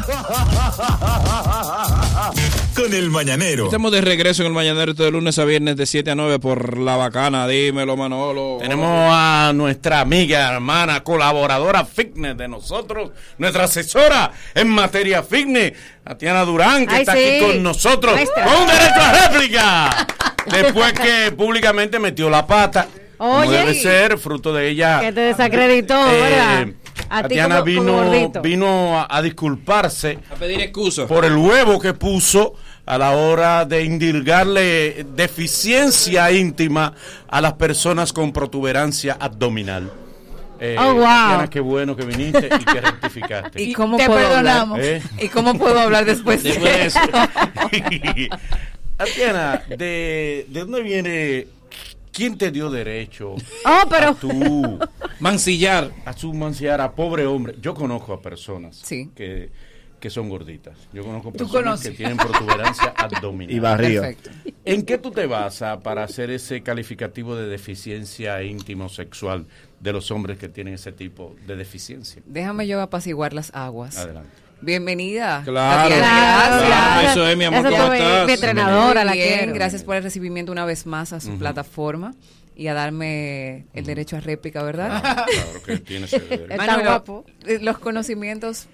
con 2.76 2.92
el 2.94 3.10
mañanero. 3.10 3.64
Estamos 3.66 3.92
de 3.92 4.00
regreso 4.00 4.42
en 4.42 4.48
el 4.48 4.52
Mañanero 4.54 4.90
este 4.92 5.04
de 5.04 5.10
lunes 5.10 5.38
a 5.38 5.44
viernes 5.44 5.76
de 5.76 5.86
7 5.86 6.10
a 6.10 6.14
9 6.14 6.38
por 6.38 6.78
La 6.78 6.96
Bacana. 6.96 7.46
Dímelo, 7.48 7.96
Manolo. 7.96 8.58
Tenemos 8.60 8.88
a 9.12 9.52
nuestra 9.54 10.00
amiga, 10.00 10.52
hermana, 10.52 11.02
colaboradora 11.02 11.84
fitness 11.84 12.36
de 12.36 12.48
nosotros, 12.48 13.10
nuestra 13.38 13.64
asesora 13.64 14.32
en 14.54 14.68
materia 14.68 15.22
fitness, 15.22 15.72
Tatiana 16.04 16.44
Durán, 16.44 16.86
que 16.86 16.94
Ay, 16.96 17.00
está 17.00 17.14
sí. 17.14 17.18
aquí 17.24 17.40
con 17.46 17.62
nosotros, 17.62 18.14
Maestra. 18.14 18.44
con 18.44 18.66
derecho 18.66 19.00
a 19.00 19.12
réplica. 19.28 20.06
Después 20.50 20.92
que 20.92 21.32
públicamente 21.32 21.98
metió 21.98 22.28
la 22.28 22.46
pata, 22.46 22.88
como 23.16 23.38
Oye. 23.38 23.56
debe 23.58 23.74
ser, 23.74 24.18
fruto 24.18 24.52
de 24.52 24.68
ella. 24.70 25.00
Que 25.00 25.12
te 25.12 25.20
desacreditó, 25.20 25.94
Eh, 26.10 26.20
¿verdad? 26.20 26.66
A 27.10 27.16
ti 27.18 27.22
Tatiana 27.36 27.54
como- 27.60 27.64
vino, 27.64 28.42
vino 28.42 28.98
a, 28.98 29.06
a 29.10 29.22
disculparse 29.22 30.18
A 30.30 30.34
pedir 30.36 30.60
excusas. 30.60 31.06
por 31.06 31.24
el 31.24 31.36
huevo 31.36 31.80
que 31.80 31.92
puso 31.94 32.54
a 32.86 32.98
la 32.98 33.12
hora 33.12 33.64
de 33.64 33.82
indilgarle 33.84 35.06
deficiencia 35.14 36.30
íntima 36.32 36.92
a 37.28 37.40
las 37.40 37.54
personas 37.54 38.12
con 38.12 38.32
protuberancia 38.32 39.16
abdominal. 39.18 39.90
Eh, 40.60 40.76
Oh, 40.78 40.94
wow. 40.94 41.02
Tatiana, 41.04 41.50
qué 41.50 41.60
bueno 41.60 41.96
que 41.96 42.04
viniste 42.04 42.46
y 42.60 42.64
que 42.64 42.80
rectificaste. 42.80 43.62
¿Y 43.62 43.72
cómo 43.72 43.96
Te 43.96 44.06
puedo 44.06 44.20
perdonamos. 44.28 44.78
hablar? 44.78 44.90
¿Eh? 44.94 45.02
¿Y 45.20 45.28
cómo 45.28 45.54
puedo 45.58 45.78
hablar 45.80 46.04
después 46.04 46.42
de 46.42 46.50
Después 46.50 46.72
de 46.72 46.86
eso? 46.86 47.00
Tatiana, 48.96 49.62
¿de, 49.68 50.46
¿de 50.48 50.60
dónde 50.60 50.82
viene 50.82 51.46
¿Quién 52.14 52.38
te 52.38 52.50
dio 52.50 52.70
derecho 52.70 53.34
Oh, 53.66 53.82
pero- 53.90 54.10
a 54.10 54.14
tú 54.14 54.78
mancillar? 55.20 55.90
A 56.04 56.12
su 56.12 56.32
mancillar 56.32 56.80
a 56.80 56.92
pobre 56.92 57.26
hombre. 57.26 57.56
Yo 57.60 57.74
conozco 57.74 58.12
a 58.12 58.20
personas 58.22 58.76
Sí. 58.76 59.10
que, 59.14 59.50
que 60.00 60.10
son 60.10 60.28
gorditas. 60.28 60.76
Yo 60.92 61.02
conozco 61.04 61.32
Tú 61.32 61.38
personas 61.38 61.62
conoces. 61.64 61.90
que 61.90 61.96
tienen 61.96 62.16
protuberancia 62.16 62.94
abdominal. 62.96 63.54
Y. 63.56 63.60
Perfecto. 63.60 64.30
¿En 64.64 64.82
qué 64.84 64.98
tú 64.98 65.10
te 65.10 65.26
basas 65.26 65.78
para 65.78 66.04
hacer 66.04 66.30
ese 66.30 66.62
calificativo 66.62 67.36
de 67.36 67.46
deficiencia 67.48 68.42
íntimo 68.42 68.88
sexual 68.88 69.46
de 69.80 69.92
los 69.92 70.10
hombres 70.10 70.38
que 70.38 70.48
tienen 70.48 70.74
ese 70.74 70.92
tipo 70.92 71.34
de 71.46 71.56
deficiencia? 71.56 72.22
Déjame 72.26 72.66
yo 72.66 72.80
apaciguar 72.80 73.32
las 73.34 73.50
aguas. 73.54 73.96
Adelante. 73.98 74.30
Bienvenida. 74.64 75.42
Claro. 75.44 75.82
Tatiana, 75.82 76.06
gracias. 76.48 76.66
claro. 76.66 77.08
Eso 77.10 77.28
es, 77.28 77.36
mi 77.36 77.44
amor, 77.44 77.66
Eso 77.66 77.76
¿cómo 77.76 77.92
estás? 77.92 78.26
mi 78.26 78.32
entrenadora, 78.32 79.04
la 79.04 79.12
bien, 79.12 79.38
quiero. 79.38 79.54
Gracias 79.54 79.82
por 79.84 79.96
el 79.96 80.02
recibimiento 80.02 80.52
una 80.52 80.64
vez 80.64 80.86
más 80.86 81.12
a 81.12 81.20
su 81.20 81.30
Ujú. 81.30 81.38
plataforma 81.38 82.14
y 82.56 82.68
a 82.68 82.74
darme 82.74 83.66
el 83.74 83.84
derecho 83.84 84.16
a 84.16 84.20
réplica, 84.20 84.62
¿verdad? 84.62 85.00
Claro, 85.02 85.24
claro 85.32 85.62
que 85.66 85.78
tiene 85.78 86.06
ese 86.06 86.20
derecho. 86.20 86.44
Está 86.52 86.56
Manolo, 86.56 86.84
guapo. 86.84 87.24
eh, 87.46 87.58
los 87.60 87.78
conocimientos 87.78 88.66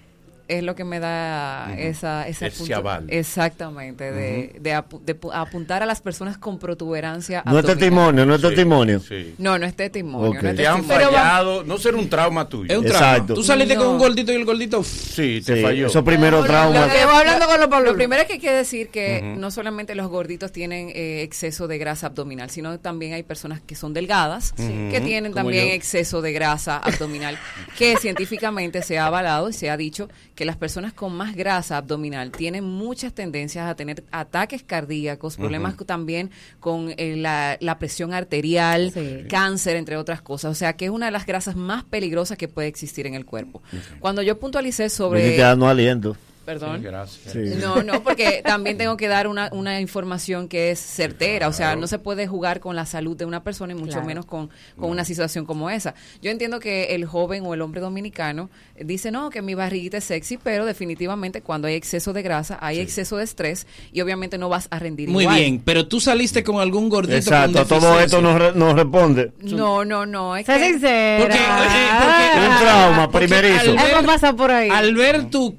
es 0.47 0.63
lo 0.63 0.75
que 0.75 0.83
me 0.83 0.99
da 0.99 1.73
esa, 1.77 2.27
esa 2.27 2.47
Ese 2.47 2.57
punto- 2.59 2.75
aval. 2.75 3.05
Exactamente, 3.09 4.11
de, 4.11 4.55
de 4.59 4.75
apu- 4.75 4.99
de 5.01 5.19
pu- 5.19 5.31
apuntar 5.33 5.81
a 5.83 5.85
las 5.85 6.01
personas 6.01 6.37
con 6.37 6.59
protuberancia 6.59 7.43
No 7.45 7.59
es 7.59 7.65
testimonio, 7.65 8.25
no 8.25 8.35
es 8.35 8.41
Sí, 8.41 8.47
testimonio. 8.47 8.99
sí. 8.99 9.35
No, 9.37 9.57
no 9.57 9.65
es 9.65 9.75
testimonio. 9.75 10.29
Ok. 10.31 10.41
no 10.43 10.49
es 10.49 10.55
Te 10.55 10.67
han 10.67 10.75
testimonio. 10.77 11.07
fallado, 11.11 11.63
no 11.63 11.77
será 11.77 11.97
un 11.97 12.09
trauma 12.09 12.47
tuyo. 12.47 12.71
Es 12.71 12.77
un 12.77 12.85
trauma. 12.85 13.11
Exacto. 13.11 13.33
Tú 13.35 13.43
saliste 13.43 13.75
No. 13.75 13.81
con 13.81 13.89
un 13.93 13.97
gordito 13.99 14.31
y 14.31 14.35
el 14.35 14.45
gordito. 14.45 14.83
Sí, 14.83 15.41
te 15.45 15.55
Sí, 15.55 15.61
falló. 15.61 15.87
Eso 15.87 16.03
primero 16.03 16.39
Lo 16.41 16.45
trauma. 16.45 16.87
que 16.89 17.05
voy 17.05 17.15
hablando 17.15 17.45
con 17.47 17.59
los 17.59 17.83
Lo 17.91 17.95
primero 17.95 18.21
es 18.21 18.27
que 18.27 18.33
hay 18.33 18.39
que 18.39 18.51
decir 18.51 18.89
que 18.89 19.21
no 19.37 19.51
solamente 19.51 19.95
los 19.95 20.07
gorditos 20.09 20.51
tienen 20.51 20.89
eh, 20.93 21.21
exceso 21.23 21.67
de 21.67 21.77
grasa 21.77 22.07
abdominal, 22.07 22.49
sino 22.49 22.79
también 22.79 23.13
hay 23.13 23.23
personas 23.23 23.61
que 23.61 23.75
son 23.75 23.93
delgadas 23.93 24.53
que 24.53 25.01
tienen 25.03 25.33
también 25.33 25.67
yo. 25.67 25.73
exceso 25.73 26.21
de 26.21 26.31
grasa 26.33 26.77
abdominal, 26.77 27.37
que 27.77 27.95
científicamente 28.01 28.81
se 28.81 28.99
ha 28.99 29.05
avalado 29.07 29.49
y 29.49 29.53
se 29.53 29.69
ha 29.69 29.77
dicho 29.77 30.09
que 30.35 30.45
las 30.45 30.57
personas 30.57 30.93
con 30.93 31.13
más 31.13 31.35
grasa 31.35 31.77
abdominal 31.77 32.31
tienen 32.31 32.63
muchas 32.63 33.13
tendencias 33.13 33.69
a 33.69 33.75
tener 33.75 34.03
ataques 34.11 34.63
cardíacos, 34.63 35.37
problemas 35.37 35.75
también 35.85 36.31
con 36.59 36.93
eh, 36.97 37.15
la, 37.17 37.57
la 37.59 37.77
presión 37.79 38.13
arterial, 38.13 38.91
Sí. 38.93 39.23
cáncer, 39.29 39.75
entre 39.75 39.97
otras 39.97 40.21
cosas. 40.21 40.51
O 40.51 40.55
sea, 40.55 40.73
que 40.73 40.85
es 40.85 40.91
una 40.91 41.07
de 41.07 41.11
las 41.11 41.25
grasas 41.25 41.55
más 41.55 41.83
peligrosas 41.83 42.37
que 42.37 42.47
puede 42.47 42.67
existir 42.67 43.05
en 43.07 43.13
el 43.15 43.25
cuerpo. 43.25 43.61
Cuando 43.99 44.21
yo 44.21 44.39
puntualicé 44.39 44.89
sobre... 44.89 45.21
Viniste 45.21 45.41
dando 45.41 45.67
aliento. 45.67 46.15
Perdón. 46.45 46.77
Sí, 46.77 46.83
gracias. 46.83 47.33
Sí. 47.33 47.39
No, 47.61 47.83
no, 47.83 48.01
porque 48.03 48.41
también 48.43 48.75
tengo 48.77 48.97
que 48.97 49.07
dar 49.07 49.27
una, 49.27 49.49
una 49.53 49.79
información 49.79 50.47
que 50.47 50.71
es 50.71 50.79
certera. 50.79 51.47
O 51.47 51.53
sea, 51.53 51.75
no 51.75 51.85
se 51.85 51.99
puede 51.99 52.25
jugar 52.27 52.59
con 52.59 52.75
la 52.75 52.85
salud 52.87 53.15
de 53.15 53.25
una 53.25 53.43
persona 53.43 53.73
y 53.73 53.75
mucho 53.75 53.91
Claro. 53.93 54.07
menos 54.07 54.25
con, 54.25 54.49
con 54.77 54.89
una 54.89 55.05
situación 55.05 55.45
como 55.45 55.69
esa. 55.69 55.93
Yo 56.21 56.31
entiendo 56.31 56.59
que 56.59 56.95
el 56.95 57.05
joven 57.05 57.45
o 57.45 57.53
el 57.53 57.61
hombre 57.61 57.79
dominicano 57.79 58.49
dice, 58.79 59.11
no, 59.11 59.29
que 59.29 59.41
mi 59.43 59.53
barriguita 59.53 59.97
es 59.97 60.03
sexy, 60.03 60.37
pero 60.37 60.65
definitivamente 60.65 61.41
cuando 61.41 61.67
hay 61.67 61.75
exceso 61.75 62.11
de 62.11 62.23
grasa, 62.23 62.57
hay 62.59 62.79
exceso 62.79 63.17
de 63.17 63.23
estrés 63.23 63.67
y 63.93 64.01
obviamente 64.01 64.37
no 64.39 64.49
vas 64.49 64.67
a 64.71 64.79
rendir 64.79 65.09
Muy 65.09 65.23
igual. 65.25 65.37
bien, 65.39 65.61
pero 65.63 65.87
tú 65.87 65.99
saliste 65.99 66.43
con 66.43 66.59
algún 66.59 66.89
gordito 66.89 67.17
Exacto, 67.17 67.59
con 67.59 67.67
todo 67.79 67.99
esto 67.99 68.19
nos, 68.21 68.39
re- 68.39 68.53
nos 68.55 68.73
responde. 68.75 69.31
No, 69.41 69.85
no, 69.85 70.05
no. 70.07 70.35
Es 70.35 70.47
Sé 70.47 70.57
que, 70.57 70.65
sincera. 70.71 71.23
Porque, 71.23 71.37
eh, 71.37 71.89
porque- 71.99 72.47
Un 72.49 72.57
trauma 72.57 73.11
primerizo. 73.11 73.59
al 73.71 73.75
ver- 73.75 73.91
Hemos 73.91 74.05
pasado 74.05 74.35
por 74.35 74.49
ahí. 74.51 74.69
Al 74.69 74.95
ver 74.95 75.29
tu 75.29 75.55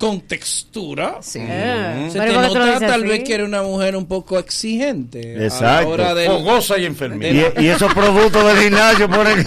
Sí. 1.20 1.40
Ah, 1.48 2.08
se 2.10 2.18
pero 2.18 2.32
te 2.32 2.34
¿por 2.34 2.42
qué 2.42 2.48
tú 2.48 2.58
lo 2.58 2.66
nota 2.66 2.80
tal 2.86 3.00
así? 3.02 3.08
vez 3.08 3.24
que 3.24 3.34
eres 3.34 3.46
una 3.46 3.62
mujer 3.62 3.94
un 3.96 4.06
poco 4.06 4.38
exigente. 4.38 5.44
Exacto. 5.44 6.14
del- 6.14 6.26
Fogosa 6.28 6.78
y 6.78 6.86
enfermera. 6.86 7.52
Y, 7.58 7.64
y 7.64 7.68
esos 7.68 7.92
productos 7.92 8.44
del 8.46 8.56
gimnasio 8.64 9.08
por 9.08 9.26
el... 9.26 9.46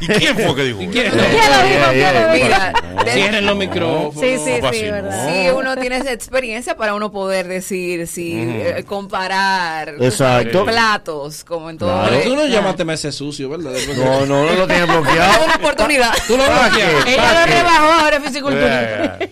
¿Y 0.00 0.06
quién 0.06 0.34
fue 0.36 0.54
que 0.56 0.64
dijo? 0.64 0.78
¿Quién? 0.90 1.06
eso? 1.08 1.16
¿Quién 1.16 2.14
lo 2.14 2.32
dijo? 2.32 2.48
Cierren 3.12 3.46
los 3.46 3.56
micrófonos. 3.56 4.14
Sí, 4.14 4.36
sí, 4.38 4.52
sí, 4.72 4.82
verdad. 4.90 5.28
Sí, 5.28 5.50
uno 5.50 5.76
tiene 5.76 5.96
esa 5.98 6.12
experiencia 6.12 6.76
para 6.76 6.94
uno 6.94 7.10
poder 7.12 7.46
decir, 7.48 8.06
si 8.06 8.34
eh, 8.38 8.84
comparar 8.86 9.94
Exacto. 10.00 10.64
platos, 10.64 11.44
como 11.44 11.68
en 11.70 11.76
todo. 11.78 11.90
Claro. 11.90 12.22
Tú 12.24 12.36
no 12.36 12.46
llamaste 12.46 12.84
a 12.88 12.92
ese 12.94 13.12
sucio, 13.12 13.48
¿verdad? 13.50 13.72
No, 13.96 14.26
no, 14.26 14.44
no 14.46 14.52
lo 14.54 14.66
tiene 14.66 14.80
Dame 14.86 15.00
bloqueado. 15.00 15.44
una 15.44 15.54
oportunidad. 15.56 16.14
Tú 16.26 16.36
lo 16.36 16.44
¿Para 16.46 16.68
bloqueaste. 16.68 17.12
Ella 17.12 17.22
¿Para 17.22 17.40
lo 17.46 17.52
rebajó 17.52 17.92
ahora 18.04 18.16
es 18.16 18.22
fisiculturismo. 18.22 18.70
Eh, 18.70 19.30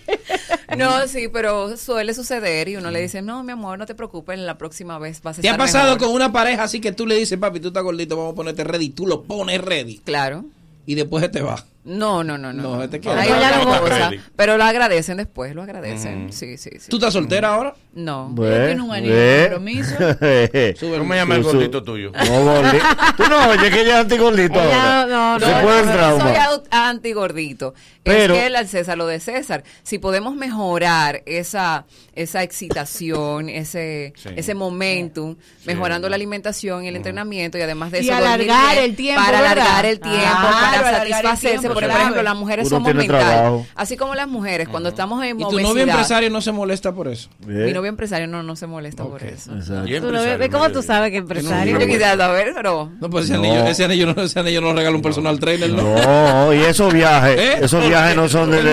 No, 0.77 1.07
sí, 1.07 1.27
pero 1.31 1.75
suele 1.77 2.13
suceder 2.13 2.67
y 2.69 2.75
uno 2.75 2.91
le 2.91 3.01
dice, 3.01 3.21
no, 3.21 3.43
mi 3.43 3.51
amor, 3.51 3.77
no 3.79 3.85
te 3.85 3.95
preocupes, 3.95 4.37
la 4.39 4.57
próxima 4.57 4.99
vez 4.99 5.21
vas 5.21 5.39
a 5.39 5.41
¿Te 5.41 5.47
estar 5.47 5.59
ha 5.59 5.63
pasado 5.63 5.93
mejor". 5.95 6.07
con 6.07 6.15
una 6.15 6.31
pareja 6.31 6.63
así 6.63 6.79
que 6.79 6.91
tú 6.91 7.05
le 7.07 7.15
dices, 7.15 7.37
papi, 7.37 7.59
tú 7.59 7.69
estás 7.69 7.83
gordito, 7.83 8.15
vamos 8.17 8.33
a 8.33 8.35
ponerte 8.35 8.63
ready? 8.63 8.89
Tú 8.89 9.07
lo 9.07 9.23
pones 9.23 9.61
ready. 9.61 9.99
Claro. 9.99 10.45
Y 10.85 10.95
después 10.95 11.23
se 11.23 11.29
te 11.29 11.41
va. 11.41 11.63
No, 11.85 12.23
no, 12.23 12.37
no, 12.37 12.51
no. 12.51 12.61
No, 12.61 12.83
este 12.83 12.99
queda. 12.99 13.15
No, 13.15 13.21
otra 13.21 13.39
ya 13.39 13.57
no 13.63 13.79
cosa, 13.81 14.09
ready. 14.09 14.21
pero 14.35 14.57
lo 14.57 14.63
agradecen 14.63 15.17
después, 15.17 15.55
lo 15.55 15.63
agradecen. 15.63 16.25
Ujú. 16.25 16.33
Sí, 16.33 16.57
sí, 16.57 16.71
sí. 16.77 16.89
¿Tú 16.89 16.97
estás 16.97 17.13
soltera 17.13 17.53
ahora? 17.55 17.73
No. 17.93 18.27
Un 18.27 18.91
anillo 18.91 19.13
ve. 19.13 19.19
de 19.19 19.41
compromiso. 19.49 19.95
¿Cómo 20.97 21.05
me 21.05 21.15
llama 21.15 21.35
el 21.35 21.43
gordito 21.43 21.81
tuyo? 21.83 22.11
No, 22.11 22.43
gordito. 22.43 22.85
Tú 23.17 23.23
no, 23.29 23.49
oye, 23.49 23.71
que 23.71 23.81
ella 23.81 23.93
es 23.95 24.01
antigordito 24.01 24.59
ahora. 24.59 25.05
no, 25.07 25.39
Se 25.39 25.51
no, 25.51 25.61
puede 25.61 25.85
no, 25.85 25.91
trauma. 25.93 26.23
Soy 26.45 26.61
antigordito. 26.71 27.73
Pero- 28.03 28.33
es 28.33 28.39
que 28.39 28.47
él 28.47 28.55
al 28.55 28.67
César 28.67 28.97
lo 28.97 29.07
de 29.07 29.19
César. 29.19 29.63
Si 29.83 29.99
podemos 29.99 30.35
mejorar 30.35 31.21
esa 31.25 31.85
esa 32.13 32.43
excitación, 32.43 33.47
ese 33.49 34.13
Sí. 34.17 34.29
ese 34.35 34.53
momentum, 34.53 35.37
mejorando 35.65 36.09
la 36.09 36.15
alimentación 36.15 36.83
y 36.83 36.89
el 36.89 36.95
entrenamiento 36.97 37.57
y 37.57 37.61
además 37.61 37.91
de 37.91 38.01
Y 38.01 38.09
eso 38.09 38.19
dormir 38.19 38.51
alargar 38.51 38.77
el 38.77 38.95
tiempo, 38.95 39.21
para 39.23 39.39
alargar 39.39 39.85
el 39.85 39.99
tiempo, 39.99 40.17
Claro, 40.19 40.83
para 40.83 40.97
satisfacerse, 40.97 41.69
porque 41.79 41.87
por 41.87 41.95
clave. 41.95 42.01
ejemplo 42.01 42.23
las 42.23 42.35
mujeres 42.35 42.67
Uno 42.67 42.77
somos 42.77 42.93
mentales, 42.95 43.25
trabajo. 43.25 43.65
así 43.75 43.97
como 43.97 44.15
las 44.15 44.27
mujeres 44.27 44.67
cuando 44.69 44.89
estamos 44.89 45.23
en 45.23 45.39
¿Y 45.39 45.43
tu 45.43 45.59
novio 45.59 45.83
empresario 45.83 46.29
no 46.29 46.41
se 46.41 46.51
molesta 46.51 46.91
por 46.93 47.07
eso? 47.07 47.29
Mi 47.45 47.71
novio 47.73 47.89
empresario 47.89 48.27
no, 48.27 48.43
no 48.43 48.55
se 48.55 48.67
molesta 48.67 49.03
por 49.03 49.23
eso. 49.23 49.51
Tú 49.65 50.11
lo 50.11 50.19
¿Cómo 50.51 50.69
tú 50.71 50.81
sabes 50.81 51.11
que 51.11 51.17
empresario? 51.17 51.79
Yo 51.79 51.85
quisiera 51.85 52.17
saber, 52.17 52.51
pero 52.55 52.91
No, 52.99 53.09
pues 53.09 53.25
ese, 53.25 53.33
No. 53.33 53.39
Anillo, 53.43 53.65
ese, 53.67 53.85
anillo, 53.85 54.13
no, 54.13 54.21
ese 54.23 54.39
anillo 54.39 54.61
no 54.61 54.67
lo 54.67 54.73
regala 54.75 54.95
un 54.95 55.01
personal 55.01 55.39
trainer, 55.39 55.69
¿no? 55.69 55.83
No, 55.83 56.53
y 56.53 56.59
esos 56.61 56.93
viajes, 56.93 57.39
¿Eh? 57.39 57.59
esos 57.61 57.87
viajes 57.87 58.15
no 58.15 58.27
son 58.29 58.51
de... 58.51 58.59
Un 58.59 58.65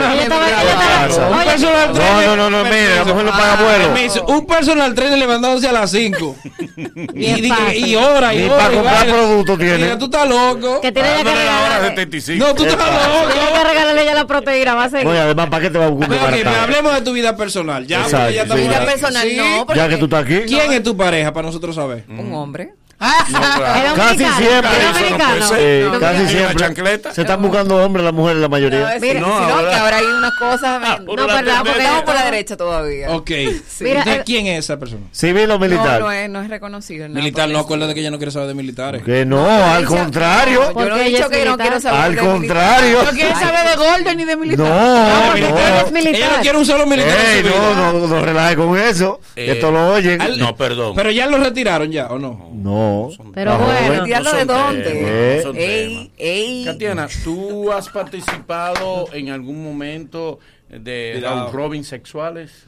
personal 1.44 1.88
No, 1.88 1.92
trainer. 1.94 2.26
no, 2.26 2.36
no, 2.36 2.50
no, 2.50 2.64
mire, 2.64 2.96
la 2.96 3.04
mujer 3.04 3.24
no 3.24 3.30
paga 3.30 3.56
vuelo. 3.62 3.94
Permiso, 3.94 4.24
Un 4.26 4.46
personal 4.46 4.94
trainer 4.94 5.18
levantándose 5.18 5.68
a 5.68 5.72
las 5.72 5.90
5. 5.90 6.36
y, 7.14 7.24
es 7.26 7.38
y, 7.78 7.96
hora, 7.96 8.34
y 8.34 8.44
hora. 8.44 8.56
para 8.56 8.74
comprar 8.74 9.06
productos 9.06 9.58
tiene. 9.58 9.76
Mira, 9.78 9.98
tú 9.98 10.04
estás 10.06 10.28
loco. 10.28 10.80
Que 10.80 10.92
tiene 10.92 11.08
ya 11.08 11.16
que 11.18 11.24
Dándole 11.24 11.44
la 11.44 11.52
hora 11.58 11.68
regalarle. 11.78 11.88
75. 11.90 12.46
No, 12.46 12.54
tú 12.54 12.64
estás 12.64 12.78
loco. 12.86 13.32
Tiene 13.32 13.52
que 13.52 13.64
regalarle 13.68 14.04
ya 14.04 14.14
la 14.14 14.26
proteína, 14.26 14.74
va 14.74 14.84
a 14.84 14.90
seguir. 14.90 15.06
Oye, 15.06 15.18
además, 15.18 15.48
¿para 15.50 15.62
qué 15.62 15.70
te 15.70 15.78
va 15.78 15.86
a 15.86 15.88
buscar 15.90 16.08
Pero, 16.08 16.20
un 16.22 16.26
ok, 16.26 16.32
pero 16.34 16.44
baratado? 16.50 16.64
hablemos 16.76 16.94
de 16.94 17.00
tu 17.02 17.12
vida 17.12 17.36
personal. 17.36 17.86
Ya, 17.86 18.02
Exacto, 18.02 18.30
ya 18.30 18.46
sí. 18.46 18.54
vida 18.60 18.84
personal 18.84 19.28
Sí. 19.28 19.36
no, 19.36 19.66
porque 19.66 19.80
Ya 19.80 19.88
que 19.88 19.96
tú 19.96 20.04
estás 20.06 20.24
aquí. 20.24 20.40
¿Quién 20.46 20.72
es 20.72 20.82
tu 20.82 20.96
pareja 20.96 21.32
para 21.32 21.46
nosotros 21.46 21.74
saber? 21.74 22.04
un 22.08 22.32
hombre. 22.34 22.72
No, 22.98 23.94
Casi 23.94 24.16
siempre. 24.18 24.70
no 25.10 25.92
No, 25.92 26.00
casi 26.00 26.18
¿Y 26.18 26.22
una 26.22 26.28
siempre. 26.28 26.56
chancleta? 26.56 27.12
Se 27.12 27.20
están 27.22 27.42
buscando 27.42 27.76
hombres 27.84 28.04
las 28.04 28.14
mujeres, 28.14 28.40
la 28.40 28.46
No, 28.48 28.50
mayoría. 28.50 28.80
no, 28.80 29.00
sino 29.00 29.26
ahora- 29.34 29.68
que 29.70 29.74
ahora 29.76 29.96
hay 29.98 30.04
unas 30.06 30.32
cosas. 30.38 31.00
por 31.04 31.16
no, 31.18 31.26
la 31.26 31.34
verdad, 31.34 31.58
porque 31.64 31.78
estamos 31.78 32.02
por 32.04 32.14
la 32.14 32.24
derecha 32.24 32.56
todavía. 32.56 33.10
Ok. 33.10 33.30
Mira, 33.30 33.98
Entonces, 34.00 34.06
eh, 34.06 34.22
¿quién 34.24 34.46
es 34.46 34.60
esa 34.64 34.78
persona? 34.78 35.02
¿Civil 35.12 35.50
o 35.50 35.58
militar? 35.58 36.00
No, 36.00 36.06
no 36.06 36.12
es, 36.12 36.30
no 36.30 36.40
es 36.42 36.48
reconocido. 36.48 37.08
Militar, 37.08 37.48
no 37.50 37.60
estilo. 37.60 37.92
que 37.94 38.00
ella 38.00 38.10
no 38.10 38.16
quiere 38.18 38.32
saber 38.32 38.48
de 38.48 38.54
militares. 38.54 39.02
Que 39.02 39.24
no, 39.26 39.46
al 39.46 39.84
contrario. 39.84 40.60
no, 40.60 40.66
Yo 40.66 40.68
no 40.68 40.74
Porque 40.74 41.06
he 41.06 41.08
dicho 41.10 41.28
que 41.28 41.44
no 41.44 41.56
quiero 41.58 41.80
saber 41.80 42.00
Al 42.00 42.16
contrario. 42.16 43.02
No 43.02 43.10
quiere 43.10 43.34
saber 43.34 43.68
de 43.70 43.76
Golden 43.76 44.16
ni 44.16 44.24
de 44.24 44.36
militar. 44.36 44.66
No, 44.66 45.34
no. 45.36 45.58
Ella 45.96 46.30
no 46.36 46.40
quiere 46.42 46.58
un 46.58 46.66
solo 46.66 46.86
militar. 46.86 47.14
no, 47.44 47.92
no, 47.92 48.06
no 48.06 48.20
relaje 48.24 48.56
con 48.56 48.78
eso. 48.78 49.20
Eh, 49.34 49.52
Esto 49.52 49.70
lo 49.70 49.88
oyen. 49.92 50.18
No, 50.38 50.56
perdón. 50.56 50.94
Pero 50.96 51.10
ya 51.10 51.26
lo 51.26 51.36
retiraron 51.38 51.90
ya, 51.92 52.06
¿o 52.06 52.18
no? 52.18 52.50
No. 52.54 52.85
Pero 53.34 53.58
bueno. 53.58 53.94
¿Retirarlo 54.00 54.30
No 54.30 54.36
de 54.36 54.44
son 54.44 54.48
dónde? 54.48 54.82
temas, 54.84 55.56
Ey, 55.56 55.88
temas. 55.94 56.08
ey. 56.18 56.64
Tatiana, 56.64 57.08
¿tú 57.24 57.72
has 57.72 57.88
participado 57.88 59.08
en 59.12 59.30
algún 59.30 59.62
momento 59.62 60.38
de 60.68 61.20
round 61.22 61.52
robin 61.54 61.84
sexuales? 61.84 62.64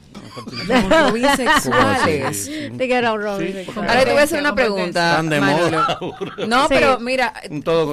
Round 0.67 0.89
robin 0.91 1.25
sexuales. 1.35 2.49
Te 2.77 2.87
quiero 2.87 3.17
Robin. 3.17 3.51
Sexual. 3.53 3.89
Ahora 3.89 4.03
te 4.05 4.11
voy 4.11 4.19
a 4.19 4.23
hacer 4.23 4.39
una 4.39 4.55
pregunta. 4.55 5.09
Están 5.11 5.29
de 5.29 5.39
Manolo. 5.41 5.77
moda. 6.01 6.47
No, 6.47 6.67
pero 6.69 6.99
mira, 6.99 7.33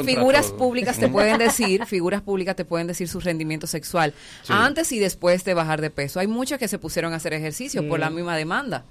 figuras 0.04 0.46
todo. 0.48 0.56
públicas 0.58 0.98
te 0.98 1.08
pueden 1.10 1.38
decir, 1.38 1.84
figuras 1.86 2.22
públicas 2.22 2.54
te 2.56 2.64
pueden 2.64 2.86
decir 2.86 3.08
su 3.08 3.20
rendimiento 3.20 3.66
sexual 3.66 4.14
Sí. 4.42 4.52
antes 4.54 4.92
y 4.92 4.98
después 5.00 5.44
de 5.44 5.54
bajar 5.54 5.80
de 5.80 5.90
peso. 5.90 6.20
Hay 6.20 6.26
muchos 6.28 6.58
que 6.58 6.68
se 6.68 6.78
pusieron 6.78 7.12
a 7.12 7.16
hacer 7.16 7.32
ejercicio 7.32 7.86
por 7.88 7.98
la 7.98 8.10
misma 8.10 8.36
demanda. 8.36 8.84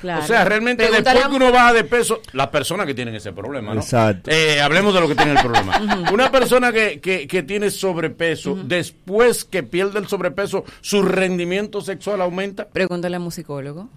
Claro. 0.00 0.24
O 0.24 0.26
sea, 0.26 0.44
realmente 0.44 0.90
después 0.90 1.28
que 1.28 1.36
uno 1.36 1.52
baja 1.52 1.74
de 1.74 1.84
peso, 1.84 2.20
las 2.32 2.48
personas 2.48 2.86
que 2.86 2.94
tienen 2.94 3.14
ese 3.14 3.32
problema, 3.32 3.74
¿no? 3.74 3.80
Exacto. 3.80 4.30
Eh, 4.30 4.60
hablemos 4.60 4.94
de 4.94 5.00
lo 5.00 5.08
que 5.08 5.14
tiene 5.14 5.32
el 5.32 5.38
problema. 5.40 6.08
Una 6.12 6.30
persona 6.30 6.72
que, 6.72 7.00
que, 7.00 7.28
que 7.28 7.42
tiene 7.42 7.70
sobrepeso, 7.70 8.54
después 8.64 9.44
que 9.44 9.62
pierde 9.62 9.98
el 9.98 10.08
sobrepeso, 10.08 10.64
¿su 10.80 11.02
rendimiento 11.02 11.82
sexual 11.82 12.22
aumenta? 12.22 12.68
Pregúntale 12.68 13.16
a 13.16 13.20
un 13.20 13.30
psicólogo. 13.30 13.88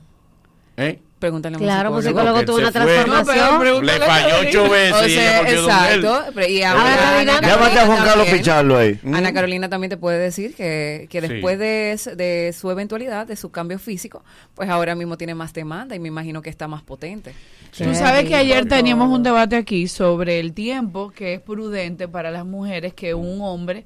¿Eh? 0.76 1.00
pregúntale 1.24 1.56
a 1.56 1.58
un 1.58 1.64
claro, 1.64 2.02
psicólogo. 2.02 2.22
Claro, 2.22 2.32
un 2.36 2.44
psicólogo 2.44 2.46
tuvo 2.46 2.58
una 2.58 2.72
transformación. 2.72 3.86
Le 3.86 4.00
falló 4.00 4.36
ocho 4.42 4.70
veces. 4.70 5.08
Y 5.08 5.54
exacto. 5.54 6.42
Y 6.50 6.62
ahora 6.64 7.20
Ana, 7.20 7.38
a 7.38 7.86
Juan 7.86 8.28
Picharlo 8.30 8.78
ahí. 8.78 9.00
Ana 9.06 9.32
mm. 9.32 9.34
Carolina 9.34 9.70
también 9.70 9.90
te 9.90 9.96
puede 9.96 10.20
decir 10.20 10.54
que, 10.54 11.08
que 11.10 11.22
después 11.22 11.58
de, 11.58 11.98
de 12.18 12.54
su 12.54 12.70
eventualidad, 12.70 13.26
de 13.26 13.38
su 13.38 13.52
cambio 13.52 13.80
físico, 13.80 14.26
pues 14.54 14.70
ahora 14.70 14.96
mismo 14.96 15.18
tiene 15.18 15.34
más 15.34 15.54
demanda 15.54 15.96
y 15.96 16.00
me 16.00 16.10
imagino 16.10 16.42
que 16.42 16.50
está 16.50 16.68
más 16.68 16.84
potente. 16.84 17.34
Sí. 17.72 17.86
Tú 17.86 17.96
sabes 17.96 18.26
que 18.28 18.36
ayer 18.36 18.68
teníamos 18.68 19.10
un 19.10 19.24
debate 19.24 19.56
aquí 19.56 19.88
sobre 19.88 20.42
el 20.42 20.52
tiempo 20.52 21.12
que 21.12 21.36
es 21.36 21.40
prudente 21.40 22.10
para 22.10 22.32
las 22.32 22.46
mujeres 22.46 22.94
que 22.94 23.14
un 23.14 23.40
hombre... 23.42 23.86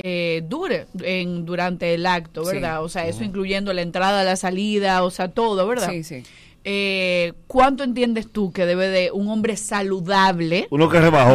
Eh, 0.00 0.44
dure 0.46 0.86
en, 1.02 1.44
durante 1.44 1.92
el 1.92 2.06
acto, 2.06 2.44
¿verdad? 2.44 2.84
O 2.84 2.88
sea, 2.88 3.08
eso 3.08 3.24
incluyendo 3.24 3.72
la 3.72 3.82
entrada, 3.82 4.22
la 4.22 4.36
salida, 4.36 5.02
o 5.02 5.10
sea, 5.10 5.26
todo, 5.26 5.66
¿verdad? 5.66 5.90
Sí, 5.90 6.04
sí 6.04 6.22
eh, 6.64 7.32
¿cuánto 7.46 7.84
entiendes 7.84 8.30
tú 8.30 8.52
que 8.52 8.66
debe 8.66 8.88
de 8.88 9.10
un 9.10 9.28
hombre 9.28 9.56
saludable 9.56 10.68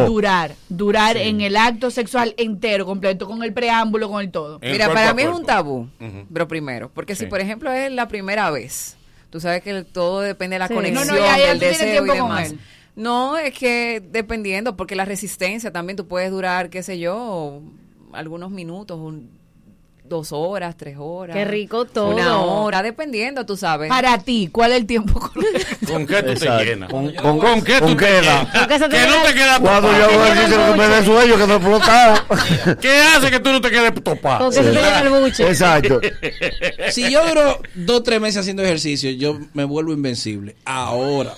durar? 0.06 0.54
Durar 0.68 1.16
en 1.16 1.40
el 1.40 1.56
acto 1.56 1.90
sexual 1.90 2.34
entero, 2.36 2.86
completo, 2.86 3.26
con 3.26 3.42
el 3.42 3.52
preámbulo, 3.52 4.08
con 4.08 4.20
el 4.20 4.30
todo. 4.30 4.58
Mira, 4.60 4.92
para 4.92 5.14
mí 5.14 5.22
es 5.22 5.28
un 5.28 5.44
tabú, 5.44 5.88
pero 6.32 6.48
primero, 6.48 6.90
porque 6.92 7.14
si 7.14 7.26
por 7.26 7.40
ejemplo 7.40 7.72
es 7.72 7.90
la 7.90 8.08
primera 8.08 8.50
vez, 8.50 8.96
tú 9.30 9.40
sabes 9.40 9.62
que 9.62 9.82
todo 9.84 10.20
depende 10.20 10.54
de 10.54 10.60
la 10.60 10.68
conexión, 10.68 11.16
del 11.16 11.58
deseo 11.58 12.06
y 12.06 12.10
demás. 12.10 12.54
No, 12.96 13.36
es 13.36 13.52
que 13.54 14.00
dependiendo, 14.12 14.76
porque 14.76 14.94
la 14.94 15.04
resistencia 15.04 15.72
también 15.72 15.96
tú 15.96 16.06
puedes 16.06 16.30
durar, 16.30 16.70
qué 16.70 16.82
sé 16.84 17.00
yo, 17.00 17.60
algunos 18.12 18.52
minutos, 18.52 19.00
un 19.00 19.30
dos 20.04 20.32
horas, 20.32 20.76
tres 20.76 20.96
horas. 20.98 21.34
Qué 21.34 21.46
rico 21.46 21.86
todo. 21.86 22.14
Una 22.14 22.38
hora, 22.38 22.82
dependiendo, 22.82 23.46
tú 23.46 23.56
sabes. 23.56 23.88
Para 23.88 24.18
ti, 24.18 24.50
¿cuál 24.52 24.72
es 24.72 24.78
el 24.78 24.86
tiempo 24.86 25.18
¿Con 25.18 26.06
qué 26.06 26.22
tú 26.22 26.34
te 26.34 26.64
llenas? 26.64 26.90
¿Con, 26.90 27.62
qué 27.62 27.80
tú 27.80 27.96
te 27.96 28.20
llenas? 28.20 28.68
Que 28.68 28.78
no 28.78 29.22
te 29.24 29.34
quedas 29.34 29.60
Cuando 29.60 29.90
yo 29.92 30.18
voy 30.18 30.28
a 30.28 30.34
que 30.34 30.78
me 30.78 30.88
dé 30.88 31.04
sueño, 31.04 31.36
que 31.38 31.46
me 31.46 31.54
explotado. 31.54 32.16
¿Qué 32.80 33.00
hace 33.00 33.30
que 33.30 33.40
tú 33.40 33.50
no 33.50 33.60
te 33.62 33.70
quedes 33.70 33.94
topado? 34.04 34.52
Se 34.52 34.62
te 34.62 34.72
llena 34.72 35.00
el 35.00 35.08
buche. 35.08 35.48
Exacto. 35.48 36.00
si 36.90 37.10
yo 37.10 37.26
duro 37.26 37.62
dos 37.74 38.02
tres 38.02 38.20
meses 38.20 38.42
haciendo 38.42 38.62
ejercicio, 38.62 39.10
yo 39.10 39.38
me 39.54 39.64
vuelvo 39.64 39.92
invencible. 39.92 40.56
Ahora. 40.66 41.32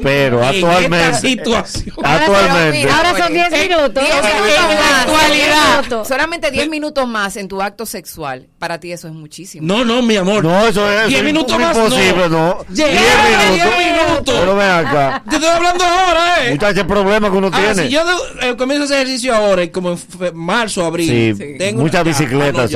Pero 0.00 0.44
actualmente. 0.44 1.18
Situación. 1.18 1.96
Actualmente. 2.04 2.88
Ahora 2.88 3.18
son 3.18 3.32
10 3.32 3.52
eh, 3.52 3.68
minutos. 3.68 4.04
10 4.04 4.14
minutos 4.24 5.90
más. 5.90 6.08
Solamente 6.08 6.50
10 6.50 6.68
minutos 6.68 7.08
más 7.08 7.36
en 7.36 7.48
tu 7.48 7.60
acto 7.60 7.84
sexual 7.84 8.11
para 8.58 8.78
ti 8.80 8.92
eso 8.92 9.08
es 9.08 9.14
muchísimo. 9.14 9.66
No, 9.66 9.84
no, 9.84 10.02
mi 10.02 10.16
amor. 10.16 10.44
No, 10.44 10.66
eso 10.66 10.90
es. 10.90 11.08
10 11.08 11.24
minutos 11.24 11.58
más. 11.58 11.76
Imposible, 11.76 12.28
no. 12.28 12.58
no. 12.58 12.64
minutos. 12.68 14.34
Pero 14.40 14.56
ven 14.56 14.70
acá. 14.70 15.22
Te 15.28 15.36
estoy 15.36 15.50
hablando 15.50 15.84
ahora, 15.84 16.46
¿eh? 16.46 16.50
Muchachos, 16.50 16.78
el 16.78 16.86
problema 16.86 17.30
que 17.30 17.36
uno 17.36 17.50
tiene. 17.50 17.74
Si 17.74 17.88
yo 17.88 18.00
eh, 18.40 18.56
comienzo 18.56 18.84
ese 18.84 18.94
ejercicio 18.96 19.34
ahora, 19.34 19.70
como 19.70 19.92
en 19.92 19.98
marzo, 20.34 20.84
abril. 20.84 21.56
Tengo 21.58 21.82
muchas 21.82 22.00
ah, 22.00 22.04
bicicletas. 22.04 22.70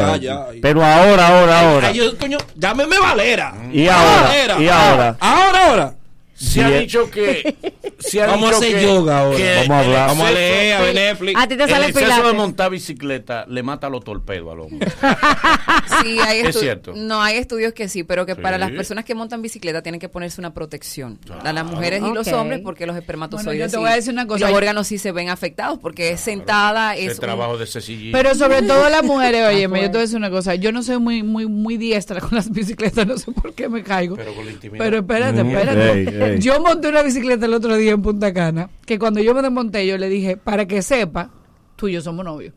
Pero 0.63 0.85
ahora, 0.85 1.29
ahora, 1.29 1.61
ahora. 1.61 1.89
Ay, 1.89 1.95
yo, 1.95 2.17
coño, 2.19 2.39
Valera. 2.57 3.55
Y 3.73 3.89
ahora. 3.89 4.23
Valera. 4.23 4.57
Y 4.61 4.69
ahora. 4.69 5.17
Ahora, 5.21 5.67
ahora. 5.67 5.96
Se 6.37 6.63
ha 6.63 6.71
dicho 6.71 7.11
que. 7.11 7.57
Se 7.99 8.23
ha 8.23 8.27
vamos 8.27 8.51
dicho 8.51 8.57
a 8.57 8.59
hacer 8.59 8.83
yoga 8.83 9.19
ahora. 9.21 9.39
Vamos 9.39 9.71
a 9.71 9.81
hablar. 9.81 10.09
Vamos 10.09 10.27
a 10.27 10.31
leer, 10.33 11.37
a. 11.37 11.43
A 11.43 11.49
ti 11.49 11.57
te 11.57 11.67
sale 11.67 11.87
el 11.87 11.91
exceso 11.91 12.27
de 12.27 12.33
montar 12.35 12.71
bicicleta 12.71 13.47
le 13.49 13.63
mata 13.63 13.89
los 13.89 14.05
torpedos 14.05 14.53
al 14.53 14.61
hombre. 14.61 14.91
sí, 16.03 16.19
hay 16.19 16.41
es 16.41 16.59
cierto. 16.59 16.93
No, 16.95 17.23
hay 17.23 17.39
estudios 17.39 17.73
que 17.73 17.89
sí, 17.89 18.05
pero 18.05 18.27
que 18.27 18.37
para 18.37 18.59
las 18.59 18.71
personas 18.71 19.05
que 19.05 19.15
montan 19.15 19.41
bicicleta 19.41 19.83
tienen 19.83 20.01
que 20.01 20.09
ponerse 20.09 20.41
una 20.41 20.53
protección. 20.53 21.19
A 21.43 21.53
las 21.53 21.65
mujeres 21.65 22.03
y 22.03 22.13
los 22.13 22.29
ah, 22.29 22.41
hombres, 22.41 22.61
porque 22.63 22.87
los 22.87 22.97
espermatozoides. 22.97 23.59
Yo 23.59 23.71
te 23.71 23.79
voy 23.79 23.91
a 23.91 23.95
decir 23.95 24.13
una 24.13 24.27
cosa. 24.27 24.49
Los 24.49 24.57
órganos 24.57 24.87
sí 24.87 24.99
se 24.99 25.13
ven 25.13 25.31
afectados, 25.31 25.79
porque 25.79 26.11
es 26.11 26.21
sentada. 26.21 26.97
Es 26.97 27.13
el 27.13 27.21
trabajo 27.21 27.57
de 27.57 27.67
Cecilia. 27.67 28.13
Pero 28.13 28.35
sobre 28.35 28.63
todo 28.63 28.89
las 28.91 29.03
mujeres, 29.03 29.43
ah, 29.45 29.49
oye, 29.49 29.63
yo 29.63 29.69
te 29.69 29.89
voy 29.89 29.99
a 29.99 30.01
decir 30.01 30.17
una 30.17 30.31
cosa. 30.31 30.55
Yo 30.55 30.71
no 30.73 30.83
soy 30.83 30.99
muy, 30.99 31.23
muy, 31.23 31.47
muy 31.47 31.77
diestra 31.77 32.21
con 32.21 32.37
las 32.37 32.51
bicicletas, 32.51 33.07
no 33.07 33.17
sé 33.17 33.33
por 33.33 33.55
qué 33.55 33.69
me 33.69 33.83
caigo. 33.83 34.17
Pero 34.17 34.99
espérate, 34.99 35.43
mm, 35.43 35.51
espérate. 35.51 36.26
Yo 36.39 36.61
monté 36.61 36.89
una 36.89 37.03
bicicleta 37.03 37.47
el 37.47 37.55
otro 37.55 37.77
día 37.77 37.93
en 37.93 38.03
Punta 38.03 38.33
Cana, 38.33 38.71
que 38.85 38.99
cuando 38.99 39.21
yo 39.21 39.35
me 39.35 39.43
desmonté, 39.43 39.87
yo 39.87 39.99
le 39.99 40.09
dije, 40.09 40.37
para 40.37 40.67
que 40.67 40.83
sepa, 40.83 41.31
tú 41.77 41.89
y 41.89 41.93
yo 41.93 42.01
somos 42.01 42.25
novios. 42.25 42.55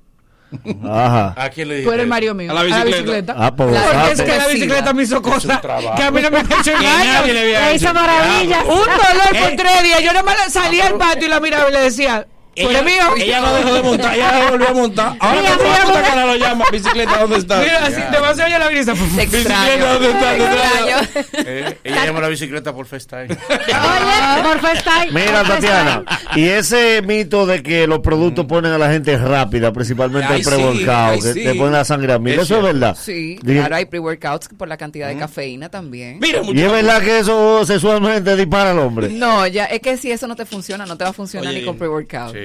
Ajá. 0.84 1.36
¿A 1.38 1.50
quién 1.50 1.68
le 1.68 1.76
dije? 1.76 1.88
Tú 1.88 1.94
eres 1.94 2.08
Mario 2.08 2.34
mío. 2.34 2.52
A 2.52 2.56
la 2.56 2.64
bicicleta. 2.64 2.82
¿A 2.82 2.90
la 2.90 2.98
bicicleta? 2.98 3.36
Ah, 3.38 3.56
pues, 3.56 3.70
por 3.70 3.78
ah, 3.78 4.12
es 4.12 4.22
que 4.22 4.28
la 4.28 4.44
pues. 4.44 4.54
bicicleta 4.54 4.94
me 4.94 5.04
hizo 5.04 5.22
cosas 5.22 5.62
que 5.62 6.04
a 6.04 6.12
mí 6.12 6.22
no 6.22 6.32
me 6.32 6.38
han 6.40 6.46
hecho 6.52 6.72
en 6.72 6.86
años. 6.86 7.26
Me 7.26 7.76
hizo 7.76 7.94
maravillas. 7.94 8.64
Un 8.64 8.70
dolor 8.70 9.44
por 9.44 9.56
tres 9.56 9.84
días. 9.84 10.02
Yo 10.02 10.14
nada 10.14 10.24
más 10.24 10.52
salía 10.52 10.88
al 10.88 10.96
patio 10.96 11.28
y 11.28 11.30
la 11.30 11.40
miraba 11.40 11.70
y 11.70 11.74
le 11.74 11.80
decía, 11.82 12.26
ella, 12.60 12.82
mío. 12.82 13.04
Ella 13.18 13.40
no 13.40 13.54
dejó 13.54 13.74
de 13.74 13.84
montar, 13.84 14.16
ella 14.16 14.32
no 14.32 14.50
volvió 14.52 14.68
a 14.68 14.74
montar. 14.74 15.16
Ahora 15.20 15.42
mira, 15.42 15.58
mira, 15.58 15.86
puta 15.86 16.02
cara 16.02 16.26
lo 16.26 16.36
llama. 16.36 16.66
Bicicleta, 16.72 17.18
¿dónde 17.20 17.38
está? 17.38 17.60
Mira, 17.60 17.86
así 17.86 18.02
te 18.12 18.20
vas 18.20 18.40
a 18.40 18.50
la 18.50 18.68
brisa. 18.68 18.94
Pues, 18.94 19.16
bicicleta, 19.16 19.78
¿dónde 19.80 20.12
está? 20.12 20.38
¿Dónde 20.38 20.56
está? 20.56 21.50
Eh, 21.50 21.78
ella 21.84 22.06
llama 22.06 22.20
la 22.22 22.28
bicicleta 22.28 22.74
por 22.74 22.86
FaceTime. 22.86 23.28
Oye, 23.30 24.44
por 24.44 24.60
FaceTime. 24.60 25.12
Mira, 25.12 25.44
Tatiana, 25.44 26.04
y 26.36 26.50
ese 26.50 27.02
mito 27.02 27.46
de 27.46 27.64
que 27.64 27.88
los 27.88 28.00
productos 28.00 28.46
mm. 28.46 28.48
ponen 28.48 28.74
a 28.74 28.78
la 28.78 28.92
gente 28.92 29.18
rápida, 29.18 29.72
principalmente 29.72 30.36
el 30.36 30.44
pre-workout, 30.44 31.24
que 31.24 31.34
te 31.34 31.56
ponen 31.56 31.74
la 31.74 31.86
sangre 31.86 32.14
a 32.14 32.20
mí. 32.20 32.32
Eso 32.32 32.58
es 32.58 32.64
verdad. 32.64 32.98
Sí, 33.00 33.40
claro, 33.44 33.76
hay 33.76 33.86
pre-workouts 33.86 34.50
por 34.58 34.68
la 34.68 34.78
cantidad 34.78 35.08
de 35.08 35.16
mm. 35.16 35.20
cafeína 35.20 35.70
también. 35.70 36.20
Mira, 36.20 36.42
y 36.44 36.62
es 36.62 36.72
verdad 36.72 37.02
que 37.02 37.20
eso 37.20 37.66
sexualmente 37.66 38.36
dispara 38.36 38.72
al 38.72 38.80
hombre. 38.80 39.10
No, 39.10 39.48
ya 39.48 39.66
es 39.66 39.80
que 39.80 39.96
si 39.98 40.12
eso 40.12 40.28
no 40.28 40.36
te 40.36 40.46
funciona, 40.46 40.86
no 40.86 40.98
te 40.98 41.04
va 41.06 41.12
a 41.12 41.14
funcionar 41.14 41.54
ni 41.54 41.64
con 41.64 41.78
pre-workout. 41.78 42.36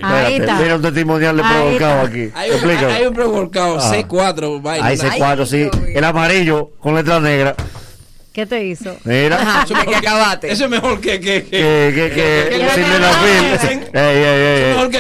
Mira 0.59 0.77
un 0.77 0.83
testimonial 0.83 1.37
de 1.37 1.43
provocado 1.43 2.01
aquí. 2.03 2.31
Hay 2.35 2.51
hay 2.51 3.07
un 3.07 3.15
provocado. 3.15 3.79
Ah. 3.81 3.93
C4. 3.95 4.63
Vaya, 4.63 4.85
hay 4.85 4.97
C4, 4.97 5.47
sí. 5.47 5.69
El 5.95 6.05
amarillo 6.05 6.71
con 6.81 6.95
letra 6.95 7.21
negra. 7.21 7.55
¿Qué 8.33 8.47
te 8.47 8.65
hizo? 8.65 8.97
Mira, 9.05 9.63
eso 9.65 9.75
es 9.77 9.97
acabaste. 9.97 10.51
Eso 10.51 10.65
es 10.65 10.71
mejor 10.71 11.01
que 11.01 11.21
que 11.21 11.45
que 11.45 11.51
que 11.51 11.93
que 11.95 12.11
que 12.11 12.11
que 12.11 12.59
que 12.59 13.71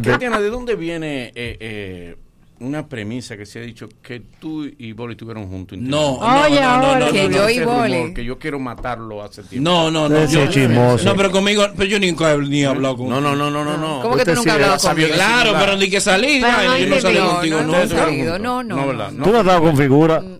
que 0.00 1.56
que 1.58 2.19
una 2.60 2.86
premisa 2.86 3.36
que 3.36 3.46
se 3.46 3.58
ha 3.58 3.62
dicho 3.62 3.88
que 4.02 4.20
tú 4.38 4.64
y 4.64 4.92
Boli 4.92 5.12
estuvieron 5.12 5.48
juntos. 5.48 5.78
No, 5.78 6.18
no, 6.20 6.48
no, 6.48 6.80
no, 6.80 6.98
no, 6.98 7.12
que 7.12 7.28
yo 7.30 7.48
y 7.48 7.60
Boli. 7.60 8.14
Que 8.14 8.24
yo 8.24 8.38
quiero 8.38 8.58
matarlo 8.58 9.22
hace 9.22 9.42
tiempo. 9.42 9.68
No, 9.68 9.90
no, 9.90 10.08
no. 10.08 10.26
Yo. 10.26 10.46
No, 10.68 11.16
pero 11.16 11.30
conmigo, 11.30 11.66
pero 11.76 11.88
yo 11.88 11.98
nunca 11.98 12.36
ni 12.36 12.62
he 12.62 12.66
hablado 12.66 12.98
con 12.98 13.08
No, 13.08 13.20
no, 13.20 13.34
no, 13.34 13.50
no, 13.50 13.64
no. 13.64 14.02
¿Cómo 14.02 14.16
que 14.16 14.24
tú 14.24 14.34
nunca 14.34 14.54
hablado 14.54 14.78
conmigo? 14.78 15.08
Claro, 15.14 15.52
pero 15.58 15.76
ni 15.76 15.88
que 15.88 16.00
salí, 16.00 16.40
yo 16.40 16.86
no 16.86 17.00
salí 17.00 17.18
contigo. 17.18 18.38
No, 18.38 18.62
no, 18.62 18.62
no. 18.62 19.24
Tú 19.24 19.32
no 19.32 19.38
has 19.38 19.46
dado 19.46 19.62
con 19.62 19.76
figura. 19.76 20.20
Mm, 20.20 20.38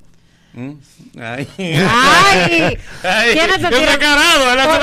¿Mm? 0.52 0.72
Ay. 1.20 1.48
Ay. 1.58 2.78
Ay. 3.04 3.32
¿Quién 3.32 3.50
es 3.50 3.62
el 3.62 3.70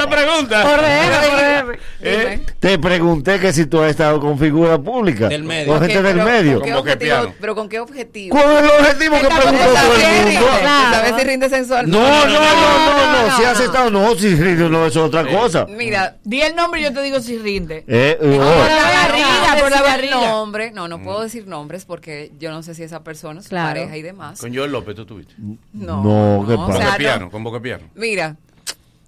pregunta. 0.09 0.63
Por 0.63 0.83
R, 0.83 1.63
por 1.63 1.79
eh, 2.01 2.39
Te 2.59 2.79
pregunté 2.79 3.39
que 3.39 3.51
si 3.51 3.65
tú 3.65 3.81
has 3.81 3.91
estado 3.91 4.19
con 4.19 4.37
figura 4.39 4.77
pública. 4.77 5.27
Del 5.27 5.43
medio. 5.43 5.73
Con 5.73 5.81
gente 5.81 6.01
del 6.01 6.17
medio. 6.17 6.61
¿con 6.61 6.73
objetivo, 6.73 7.33
pero 7.39 7.55
con 7.55 7.69
qué 7.69 7.79
objetivo? 7.79 8.35
¿Cuál 8.35 8.57
es 8.57 8.63
el 8.63 8.79
objetivo 8.79 9.15
que 9.15 9.27
preguntó 9.27 9.65
todo 9.65 9.95
el 9.95 10.25
mundo? 10.25 10.47
¿Sabes 10.61 11.13
si 11.17 11.27
rinde 11.27 11.49
sensual? 11.49 11.89
No, 11.89 11.99
no, 11.99 12.25
no, 12.25 12.39
no, 12.39 13.27
no, 13.27 13.37
Si 13.37 13.43
has 13.43 13.59
estado, 13.59 13.89
no, 13.89 14.15
si 14.15 14.35
rinde, 14.35 14.69
no, 14.69 14.85
es 14.85 14.95
otra 14.95 15.25
cosa. 15.25 15.65
Mira, 15.65 16.17
di 16.23 16.41
el 16.41 16.55
nombre 16.55 16.81
y 16.81 16.83
yo 16.83 16.93
te 16.93 17.01
digo 17.01 17.19
si 17.19 17.37
rinde. 17.37 17.83
Eh, 17.87 18.17
eh 18.19 18.39
oh. 18.39 18.57
Por 18.57 18.71
la 18.71 18.83
barriga, 18.83 19.61
por 19.61 19.71
la 19.71 19.81
barriga. 19.81 20.71
No, 20.73 20.87
no 20.87 21.01
puedo 21.01 21.19
mm. 21.19 21.23
decir 21.23 21.47
nombres 21.47 21.85
porque 21.85 22.31
yo 22.39 22.51
no 22.51 22.63
sé 22.63 22.75
si 22.75 22.83
esa 22.83 23.03
persona, 23.03 23.41
su 23.41 23.49
pareja 23.49 23.97
y 23.97 24.01
demás. 24.01 24.39
Con 24.39 24.55
Joel 24.55 24.71
López, 24.71 24.95
tú 24.95 25.05
tuviste. 25.05 25.33
No, 25.73 26.03
no, 26.03 26.97
piano, 26.97 27.29
con 27.29 27.43
boca 27.43 27.61
piano. 27.61 27.85
Mira, 27.95 28.35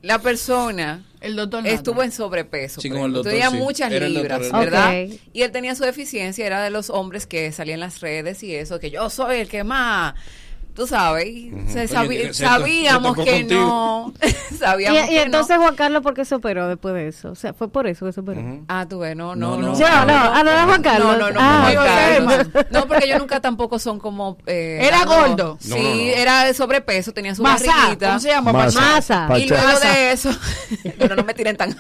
la 0.02 0.20
persona 0.20 1.04
el 1.22 1.36
doctor 1.36 1.68
estuvo 1.68 2.02
en 2.04 2.12
sobrepeso. 2.12 2.80
Sí, 2.80 2.90
tenía 3.24 3.50
muchas 3.50 3.92
libras, 3.92 4.52
¿verdad? 4.52 4.94
Y 5.34 5.42
él 5.42 5.52
tenía 5.52 5.76
su 5.76 5.84
deficiencia, 5.84 6.46
era 6.46 6.64
de 6.64 6.70
los 6.70 6.90
hombres 6.90 7.28
que 7.28 7.52
salían 7.52 7.76
en 7.76 7.82
las 7.82 8.00
redes 8.00 8.42
y 8.44 8.56
eso, 8.56 8.80
que 8.80 8.90
yo 8.92 9.10
soy 9.10 9.40
el 9.40 9.50
que 9.50 9.64
más 9.64 10.16
tú 10.80 10.88
sabes, 10.88 11.28
se 11.68 11.90
sabíamos 12.34 13.18
que 13.18 13.44
no. 13.44 14.14
sabíamos 14.58 15.10
y, 15.10 15.14
y 15.14 15.18
entonces. 15.18 15.58
Juan 15.58 15.76
Carlos, 15.76 16.02
¿por 16.02 16.14
qué 16.14 16.24
se 16.24 16.36
operó 16.36 16.70
después 16.70 16.94
de 16.94 17.10
eso? 17.10 17.32
O 17.32 17.36
sea, 17.36 17.54
fue 17.54 17.68
por 17.68 17.86
eso 17.86 18.06
que 18.06 18.14
se 18.14 18.22
operó. 18.22 18.40
Uh. 18.40 18.64
Ah, 18.70 18.86
tú 18.90 19.00
no, 19.00 19.36
no, 19.36 19.36
no. 19.36 19.58
no, 19.58 19.58
no, 19.58 19.76
no, 19.76 20.06
no, 20.06 20.52
ah, 20.52 20.64
Juan 20.66 20.82
Carlos. 20.82 21.18
No, 21.18 21.32
no, 21.32 21.32
no, 21.32 21.40
ah, 21.42 22.86
porque 22.88 23.10
yo 23.10 23.20
nunca 23.20 23.42
tampoco 23.42 23.78
son 23.78 24.00
como. 24.00 24.38
Eh, 24.46 24.80
era 24.82 25.04
gordo. 25.04 25.58
sí, 25.60 26.14
era 26.16 26.54
sobrepeso, 26.54 27.12
tenía 27.12 27.36
su 27.36 27.44
Masa, 27.44 27.66
barriguita. 27.76 28.08
¿Cómo 28.08 28.20
se 28.22 28.30
llama? 28.30 28.54
Masa. 28.54 29.28
Y 29.38 29.48
luego 29.48 29.80
de 29.82 30.12
eso. 30.14 30.30
pero 30.98 31.18
no 31.18 31.24
me 31.26 31.34
tiren 31.34 31.58
tan. 31.58 31.76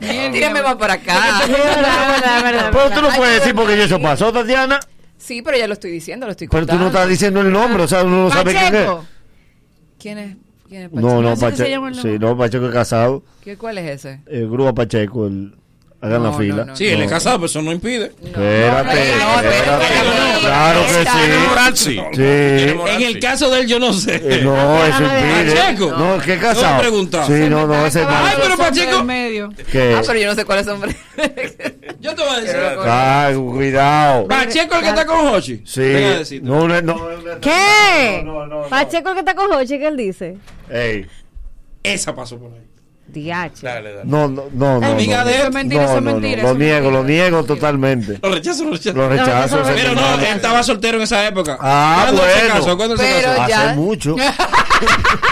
Tírenme 0.00 0.62
más 0.62 0.76
para 0.76 0.94
acá. 0.94 1.40
Pero 2.72 2.90
tú 2.90 3.02
no 3.02 3.08
puedes 3.08 3.40
decir 3.40 3.56
porque 3.56 3.82
eso 3.82 4.00
pasó, 4.00 4.32
Tatiana. 4.32 4.78
Sí, 5.18 5.42
pero 5.42 5.58
ya 5.58 5.66
lo 5.66 5.74
estoy 5.74 5.90
diciendo, 5.90 6.26
lo 6.26 6.32
estoy 6.32 6.48
Pero 6.48 6.62
tú 6.62 6.68
contando. 6.68 6.84
no 6.84 6.88
estás 6.90 7.08
diciendo 7.08 7.40
el 7.40 7.50
nombre, 7.52 7.82
o 7.82 7.88
sea, 7.88 8.04
uno 8.04 8.24
no 8.24 8.30
sabe 8.30 8.52
quién 8.52 8.64
es. 8.64 8.70
Pacheco. 8.72 9.04
¿Quién 9.98 10.18
es? 10.18 10.36
¿Quién 10.68 10.82
es 10.82 10.92
No, 10.92 11.20
no, 11.22 11.30
¿Así 11.30 11.40
que 11.40 11.46
se 11.46 11.50
Pacheco. 11.56 11.68
llama 11.70 11.88
el 11.88 11.94
Sí, 11.96 12.18
no, 12.20 12.36
Pacheco 12.38 12.66
es 12.66 12.72
casado. 12.72 13.22
¿Qué, 13.42 13.56
¿Cuál 13.56 13.78
es 13.78 13.90
ese? 13.90 14.20
El 14.26 14.48
Grúa 14.48 14.72
Pacheco, 14.74 15.26
el, 15.26 15.54
hagan 16.00 16.22
la 16.22 16.30
No, 16.30 16.38
fila. 16.38 16.56
no, 16.56 16.64
no, 16.66 16.76
Sí, 16.76 16.86
él 16.86 17.02
es 17.02 17.10
casado, 17.10 17.36
pero 17.38 17.46
eso 17.46 17.60
no 17.62 17.72
impide. 17.72 18.12
Espérate, 18.22 19.10
espérate. 19.10 19.48
Claro 20.40 20.80
que 20.86 21.76
sí. 21.76 22.00
Sí. 22.14 22.22
En 22.22 23.02
el 23.02 23.18
caso 23.20 23.50
de 23.50 23.60
él, 23.62 23.66
yo 23.66 23.78
no 23.80 23.92
sé. 23.92 24.16
Eh, 24.22 24.40
no, 24.44 24.84
eso 24.84 25.02
impide. 25.02 25.54
Pacheco. 25.54 25.90
No, 25.98 26.18
¿qué 26.22 26.36
No 26.36 26.42
casado? 26.42 26.76
he 26.76 26.80
preguntado. 26.80 27.26
Sí, 27.26 27.48
no, 27.50 27.66
no, 27.66 27.86
ese 27.86 28.04
Ay, 28.06 28.36
pero 28.40 28.56
Pacheco. 28.56 29.06
¿Qué? 29.72 29.94
Ah, 29.98 30.02
pero 30.06 30.18
yo 30.20 30.26
no 30.28 30.34
sé 30.36 30.44
cuál 30.44 30.58
es 30.60 30.68
hombre. 30.68 30.96
Yo 32.00 32.14
te 32.14 32.22
voy 32.22 32.30
a 32.36 32.40
decir. 32.40 32.56
Ay, 32.84 33.34
cuidado. 33.34 34.28
Pacheco 34.28 34.76
el 34.76 34.82
que 34.82 34.88
está 34.88 35.04
con 35.04 35.26
Hochi. 35.28 35.62
Sí. 35.64 36.40
No, 36.42 36.68
no, 36.68 36.80
no. 36.80 37.40
¿Qué? 37.40 38.24
Pacheco 38.70 39.08
el 39.08 39.14
que 39.14 39.20
está 39.20 39.34
con 39.34 39.52
Hochi, 39.52 39.78
¿qué 39.78 39.88
él 39.88 39.96
dice? 39.96 40.36
Ey. 40.70 41.06
Esa 41.82 42.14
pasó 42.14 42.38
por 42.38 42.52
ahí. 42.52 42.67
DH. 43.08 44.04
No, 44.04 44.28
no, 44.28 44.44
no. 44.52 44.80
no, 44.80 44.86
Amiga 44.86 45.18
no, 45.18 45.24
de 45.26 45.32
no. 45.32 45.40
él. 45.40 45.46
Es 45.48 45.52
mentira, 45.54 45.82
No, 45.82 45.88
eso 45.88 45.96
es 45.98 46.02
no, 46.04 46.10
no, 46.12 46.16
mentira, 46.20 46.42
Lo 46.42 46.48
eso 46.50 46.58
niego, 46.58 46.90
lo 46.90 47.04
niego 47.04 47.44
totalmente. 47.44 48.18
Lo 48.22 48.30
rechazo, 48.30 48.64
lo 48.64 48.70
rechazo. 48.72 48.96
Lo 48.96 49.08
rechazo. 49.08 49.60
ese 49.62 49.72
Pero 49.74 49.94
no, 49.94 50.14
él 50.14 50.24
estaba 50.24 50.62
soltero 50.62 50.98
en 50.98 51.02
esa 51.04 51.26
época. 51.26 51.56
Ah, 51.60 52.00
¿Cuándo 52.04 52.22
se 52.22 52.38
bueno. 52.40 52.54
casó? 52.54 52.76
¿Cuándo 52.76 52.96
se 52.96 53.02
Pero 53.04 53.34
casó? 53.36 53.48
ya- 53.48 53.66
Hace 53.70 53.76
mucho. 53.76 54.16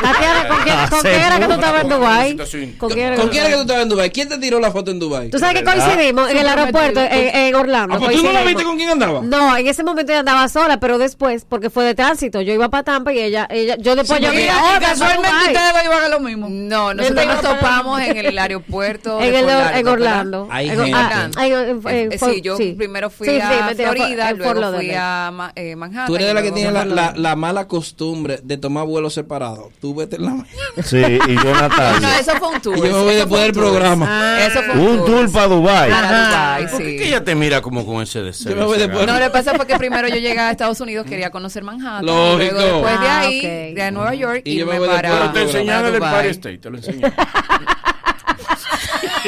Tatiana, 0.03 0.49
¿con 0.49 0.57
quién, 0.65 0.75
con 0.77 0.99
Hace 0.99 1.09
quién 1.09 1.21
era 1.23 1.39
que 1.39 1.47
tú 1.47 1.53
estabas 1.53 1.83
en 1.83 1.89
Dubái? 1.89 2.37
¿Con 2.79 2.91
quién 2.91 3.07
era 3.07 3.17
¿Con 3.17 3.25
que 3.27 3.31
quién 3.31 3.43
era 3.45 3.51
que 3.51 3.55
tú 3.57 3.61
estabas 3.63 3.83
en 3.83 3.89
Dubai? 3.89 4.11
¿Quién 4.11 4.29
te 4.29 4.39
tiró 4.39 4.61
la 4.61 4.71
foto 4.73 4.91
en 4.91 4.99
Dubai? 4.99 5.31
Tú 5.31 5.39
sabes 5.39 5.61
que 5.61 5.65
coincidimos 5.65 6.31
en 6.31 6.37
el 6.37 6.49
aeropuerto 6.49 7.01
en, 7.01 7.37
en 7.37 7.55
Orlando. 7.55 7.95
Ah, 7.97 7.99
pues 8.01 8.17
tú 8.17 8.23
no 8.23 8.33
la 8.33 8.43
viste 8.43 8.65
con 8.65 8.77
quién 8.77 8.91
andaba. 8.91 9.21
No, 9.23 9.57
en 9.57 9.67
ese 9.67 9.85
momento 9.85 10.11
ella 10.13 10.21
andaba 10.21 10.49
sola, 10.49 10.81
pero 10.81 10.99
después, 10.99 11.45
porque 11.49 11.71
fue 11.71 11.85
de 11.85 11.95
tránsito, 11.95 12.41
yo 12.41 12.53
iba 12.53 12.69
para 12.69 12.83
Tampa 12.83 13.13
y 13.13 13.21
ella, 13.21 13.47
ella 13.51 13.77
yo 13.79 13.95
después 13.95 14.21
yo 14.21 14.31
vi 14.33 14.47
casualmente 14.81 15.29
Dubái. 15.29 15.47
ustedes 15.55 15.73
dos 15.75 15.85
iban 15.85 16.05
a 16.05 16.09
lo 16.09 16.21
mismo. 16.21 16.47
No, 16.51 16.95
nosotros 16.95 17.23
Él 17.25 17.29
nos 17.67 17.75
iba 17.75 17.79
a 17.79 17.83
topamos 17.83 18.01
en 18.03 18.17
el 18.27 18.39
aeropuerto. 18.39 19.21
En 19.21 19.33
de 19.33 19.39
el 19.41 19.47
Lauderdale, 19.47 19.79
en 19.81 19.89
Orlando. 19.89 20.49
Hay 20.51 20.69
En. 20.71 20.81
Orlando. 20.81 21.39
Ah, 21.39 21.47
en- 21.47 21.53
en- 21.53 21.89
en 21.89 22.13
Eh, 22.13 22.19
Fort- 22.19 22.35
sí, 22.35 22.41
yo 22.43 22.57
sí. 22.57 22.75
primero 22.77 23.11
fui 23.11 23.29
Sí, 23.29 23.35
sí, 23.37 23.41
a 23.41 23.75
Florida, 23.75 24.33
luego 24.33 24.53
fui 24.53 24.61
Lauderdale. 24.61 24.97
a 24.97 25.31
Ma- 25.33 25.53
eh, 25.55 25.77
Manhattan. 25.77 26.07
Tú 26.07 26.17
eres 26.17 26.29
de 26.29 26.35
la 26.35 26.43
que 26.43 26.53
tiene 26.53 26.71
la, 26.73 26.85
la, 26.85 27.13
la 27.17 27.37
mala 27.37 27.67
costumbre 27.69 28.41
de 28.43 28.57
tomar 28.57 28.87
vuelos 28.87 29.15
separados. 29.15 29.73
Tú 29.81 29.95
vete 29.95 30.17
en 30.17 30.25
la 30.25 30.31
mañana. 30.31 30.49
Sí, 30.85 30.97
y 30.99 31.35
yo 31.35 31.45
No, 31.57 31.61
Natalia. 31.61 32.19
eso 32.21 32.33
fue 32.39 32.49
un 32.49 32.61
tour. 32.61 32.77
Y 32.79 32.81
yo 32.81 32.87
me 32.87 33.03
voy 33.03 33.15
después 33.15 33.41
del 33.43 33.51
un 33.51 33.55
tour. 33.55 33.65
programa. 33.71 34.47
Eso 34.47 34.63
fue 34.63 34.75
Un 34.81 35.05
tour 35.05 35.33
para 35.33 35.47
Dubai. 35.49 35.91
Para 35.91 36.09
Dubái, 36.09 36.67
¿Por 36.69 36.79
qué 36.81 36.99
sí. 36.99 37.05
ella 37.09 37.25
te 37.25 37.35
mira 37.35 37.61
como 37.63 37.85
con 37.87 38.03
ese 38.03 38.23
deseo? 38.23 38.53
Yo 38.53 38.59
me 38.59 38.65
voy 38.67 38.79
después. 38.79 39.07
No, 39.07 39.13
lo 39.15 39.25
que 39.25 39.31
pasa 39.31 39.55
fue 39.55 39.67
que 39.67 39.77
primero 39.77 40.09
yo 40.09 40.17
llegué 40.17 40.39
a 40.39 40.51
Estados 40.51 40.81
Unidos, 40.81 41.07
quería 41.07 41.31
conocer 41.31 41.63
Manhattan. 41.65 42.07
Lógico. 42.07 42.55
Luego 42.55 42.75
después 42.75 43.01
de 43.01 43.07
Ah, 43.07 43.21
ahí, 43.21 43.75
de 43.75 43.91
Nueva 43.91 44.15
York, 44.15 44.43
Y 44.45 44.57
yo 44.57 44.67
me 44.67 44.79
para, 44.81 45.11
Pero 45.11 45.33
te 45.33 45.43
enseñan 45.43 45.77
para 45.83 45.89
el 45.89 45.95
Dubái. 45.95 46.13
Empire 46.15 46.31
State, 46.33 46.59
te 46.59 46.71
lo 46.71 46.77
enseñan. 46.77 47.15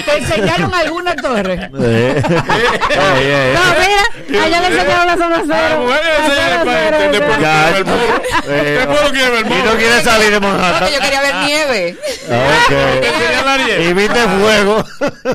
¿Te 0.05 0.17
enseñaron 0.19 0.75
alguna 0.75 1.17
torre? 1.17 1.71
Eh. 1.81 2.23
Ey, 2.91 3.27
ey. 3.27 3.55
No, 3.55 3.61
mira, 3.79 4.43
a 4.43 4.47
ella 4.47 4.61
le 4.61 4.67
enseñaron 4.69 5.07
la 5.07 5.17
zona 5.17 5.37
A 5.37 5.45
la 5.45 5.45
cero. 5.47 5.87
después 7.13 7.39
quiere 7.39 7.63
ver 7.65 7.77
el 7.77 7.85
muro. 7.85 8.23
eh, 8.49 8.77
Después 8.79 9.03
lo 9.03 9.11
quiere 9.11 9.31
ver 9.31 9.47
el 9.47 9.53
Y 9.53 9.63
no 9.63 9.77
quiere 9.77 10.03
salir 10.03 10.31
de 10.31 10.41
Manhattan. 10.41 10.79
Porque 10.81 10.95
yo 10.95 11.01
quería 11.01 11.21
ver 11.23 11.35
nieve. 11.47 11.97
Nieve. 12.69 13.85
Y 13.85 13.93
viste 13.93 14.21
fuego. 14.41 14.85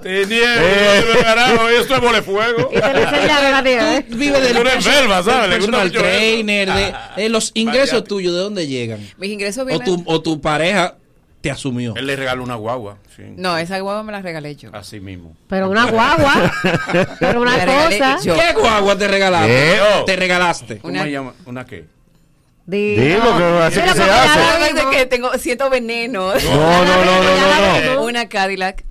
Te 0.02 0.26
nieve, 0.26 1.18
carajo, 1.22 1.69
esto 1.69 1.95
es 1.95 2.02
mole 2.02 2.22
fuego. 2.22 2.69
Y 2.72 2.80
te 2.80 2.88
enseñaron 2.88 3.52
la 3.52 3.61
nieve. 3.61 4.06
Vive 4.10 4.41
del 4.41 4.57
personal 4.64 5.91
trainer, 5.91 6.72
de, 6.73 6.84
Ah, 6.94 7.14
de 7.15 7.30
los 7.30 7.52
ingresos 7.53 8.03
tuyos, 8.03 8.34
¿de 8.34 8.40
dónde 8.40 8.68
llegan? 8.68 8.99
Mis 9.18 9.31
ingresos 9.31 9.64
O 9.64 9.65
vienen... 9.65 9.85
tu, 9.85 10.03
o 10.06 10.22
tu 10.22 10.41
pareja 10.41 10.95
te 11.44 11.52
asumió. 11.52 11.94
Él 11.98 12.07
le 12.07 12.15
regaló 12.15 12.41
una 12.41 12.56
guagua. 12.56 12.99
Sí. 13.18 13.24
No, 13.36 13.57
esa 13.57 13.78
guagua 13.80 14.02
me 14.02 14.14
la 14.14 14.22
regalé 14.22 14.56
yo. 14.56 14.70
Así 14.74 15.02
mismo. 15.02 15.36
Pero 15.49 15.70
una 15.70 15.88
guagua. 15.88 16.34
Pero 17.20 17.41
una 17.41 17.65
cosa. 17.65 18.18
yo. 18.24 18.34
¿Qué 18.34 18.53
guagua 18.53 18.98
te 18.98 19.10
regalaste? 19.10 19.49
¿Qué? 19.53 20.03
Te 20.06 20.15
regalaste. 20.15 20.78
¿Cómo 20.78 20.94
Una-? 20.94 21.34
¿Una 21.45 21.65
qué? 21.65 21.86
Di- 22.65 22.95
Dilo 22.95 23.38
que 23.38 23.44
así 23.61 23.82
que 23.82 23.90
se 23.94 24.03
hace. 24.03 24.40
que 24.90 25.06
tengo, 25.06 25.38
siento 25.38 25.70
veneno. 25.70 26.34
No, 26.34 26.86
no, 26.86 27.06
no, 27.06 27.24
no, 27.24 27.86
no, 27.86 27.95
no. 27.95 28.03
Una 28.06 28.30
Cadillac. 28.30 28.86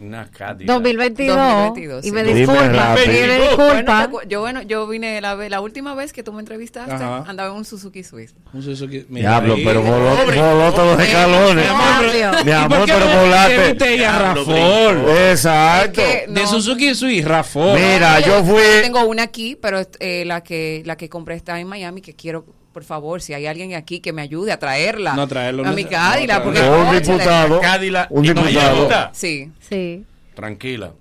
Una 0.00 0.30
Cadillac. 0.30 0.68
2022. 0.76 1.36
2022, 1.36 2.06
Y 2.06 2.12
me 2.12 2.24
sí. 2.24 2.32
disculpa. 2.32 2.62
Dime 2.62 2.76
rápido. 2.78 3.04
Y 3.04 3.18
me 3.18 3.26
Bueno, 3.26 3.36
¿te 3.36 3.48
disculpa. 3.48 4.08
acu- 4.08 4.28
yo 4.28 4.40
bueno, 4.40 4.62
yo 4.62 4.86
vine 4.86 5.20
la, 5.20 5.34
la 5.34 5.60
última 5.60 5.94
vez 5.94 6.12
que 6.12 6.22
tú 6.22 6.32
me 6.32 6.38
entrevistaste, 6.40 6.92
Ajá. 6.92 7.24
andaba 7.26 7.50
en 7.50 7.56
un 7.56 7.64
Suzuki 7.64 8.04
Swift. 8.04 8.32
Un 8.52 8.62
Suzuki- 8.62 9.06
mira 9.08 9.30
Diablo, 9.30 9.54
ahí. 9.54 9.64
pero 9.64 9.82
voló, 9.82 10.10
voló 10.14 10.72
todos 10.72 10.96
los 10.98 11.06
escalones. 11.06 11.64
Mi 11.64 11.70
amor, 11.70 12.06
pero- 12.12 12.44
Mi 12.44 12.50
¿y 12.50 12.52
amor, 12.54 12.78
por 12.78 12.86
qué 12.86 12.92
pero 12.92 13.04
no 13.14 13.20
volaste. 13.22 13.74
Rafol? 14.18 15.10
Exacto. 15.30 16.00
De. 16.28 16.46
Suzuki 16.46 16.94
Swift, 16.94 17.26
Rafol. 17.26 17.78
Mira, 17.78 18.20
yo 18.20 18.44
fui. 18.44 18.62
Tengo 18.82 19.04
una 19.04 19.24
aquí, 19.24 19.56
pero 19.60 19.80
eh, 20.00 20.24
la 20.26 20.42
que 20.42 20.82
la 20.86 20.96
que 20.96 21.08
compré 21.08 21.34
está 21.34 21.58
en 21.60 21.66
Miami, 21.66 22.00
que 22.00 22.14
quiero, 22.14 22.44
por 22.72 22.84
favor, 22.84 23.20
si 23.22 23.34
hay 23.34 23.46
alguien 23.46 23.74
aquí 23.74 24.00
que 24.00 24.12
me 24.12 24.22
ayude 24.22 24.52
a 24.52 24.58
traerla. 24.58 25.14
No, 25.14 25.26
traerlo, 25.26 25.66
A 25.66 25.72
mi 25.72 25.84
Cadillac, 25.84 26.38
no, 26.38 26.44
porque 26.44 26.60
un 26.62 26.90
diputado. 27.00 27.60
Cadillac. 27.60 28.10
Un 28.10 28.24
¿Y 28.24 28.28
no 28.28 28.42
diputado. 28.44 29.10
Sí, 29.12 29.50
Sí. 29.68 30.04
Tranquila. 30.34 30.92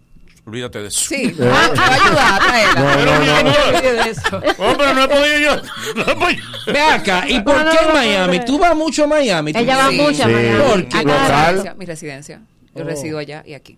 Olvídate 0.46 0.80
de 0.82 0.88
eso. 0.88 1.00
sí. 1.10 1.36
Ah, 1.42 1.70
me 1.74 1.78
va 1.80 1.86
a 1.86 1.94
ayudar 1.94 2.34
a 2.34 2.40
traerla. 2.40 2.80
No, 2.80 3.52
Pero. 3.82 4.56
Oh, 4.60 4.74
pero 4.78 4.94
no 4.94 5.04
he 5.04 5.08
podido 5.08 5.38
yo. 5.40 5.56
No 5.96 6.02
he 6.12 6.16
podido. 6.16 6.44
Ve 6.74 6.80
acá, 6.82 7.26
¿y 7.28 7.40
por 7.42 7.64
No, 7.66 7.70
qué 7.72 7.78
no, 7.82 7.88
no, 7.90 7.94
Miami? 7.94 8.40
no. 8.40 8.46
¿Tú 8.46 8.58
vas 8.60 8.76
mucho 8.76 9.04
a 9.04 9.08
Miami? 9.08 9.54
¿Tú- 9.54 9.60
Ella 9.60 9.78
va 9.78 9.90
Sí. 9.90 9.98
mucho 9.98 10.24
a 10.24 10.28
Sí. 10.28 10.34
Miami. 10.34 10.64
¿Por 10.64 10.88
qué? 10.88 11.74
Mi 11.78 11.86
residencia. 11.86 12.42
Yo 12.76 12.84
Oh. 12.84 12.88
resido 12.88 13.18
allá 13.20 13.44
y 13.46 13.54
aquí. 13.56 13.78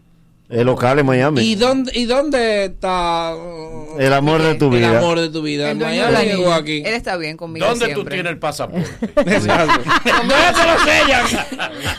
El 0.50 0.66
local 0.66 0.98
en 0.98 1.06
Miami. 1.06 1.42
¿Y 1.44 1.54
dónde, 1.54 1.92
¿Y 1.94 2.06
dónde 2.06 2.66
está 2.66 3.36
uh, 3.36 4.00
El 4.00 4.12
amor 4.14 4.42
de 4.42 4.56
tu 4.56 4.66
el 4.74 4.80
vida. 4.80 4.98
amor 4.98 5.20
de 5.20 5.30
tu 5.30 5.44
vida? 5.44 5.66
El 5.66 5.72
¿En 5.74 5.80
dueño 5.80 6.08
de 6.08 6.12
Miami 6.12 6.42
niña. 6.42 6.56
aquí? 6.56 6.78
Él 6.84 6.94
está 6.96 7.18
bien 7.18 7.38
conmigo 7.38 7.68
¿Dónde 7.68 7.86
tú 7.90 7.94
siempre. 7.94 8.16
tienes 8.16 8.32
el 8.32 8.40
pasaporte? 8.40 8.90
Exacto. 9.16 9.82
¿Dónde 10.06 10.36
te 10.56 10.66
lo 10.66 10.80
sellan? 10.84 11.26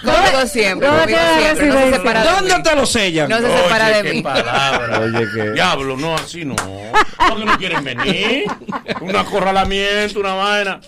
Conmigo 0.04 0.46
siempre, 0.48 0.88
¿Dónde 0.88 1.00
conmigo 1.02 1.18
queda 1.18 1.32
la 1.32 1.38
siempre. 1.38 1.66
No 1.68 1.78
se 1.80 1.92
separa 1.92 2.22
de 2.24 2.28
¿Dónde 2.30 2.70
te 2.70 2.76
lo 2.76 2.86
sellan? 2.86 3.28
No 3.30 3.36
se 3.38 3.56
separa 3.56 3.86
Oye, 3.86 3.96
de 3.96 4.02
qué 4.02 4.12
mí. 4.14 4.22
palabra. 4.22 5.00
Oye, 5.00 5.26
que. 5.32 5.50
Diablo, 5.52 5.96
no, 5.96 6.14
así 6.16 6.44
no. 6.44 6.56
¿Por 6.56 7.38
qué 7.38 7.44
no 7.44 7.56
quieren 7.56 7.84
venir? 7.84 8.44
Un 9.00 9.14
acorralamiento, 9.14 10.18
una 10.18 10.34
vaina. 10.34 10.80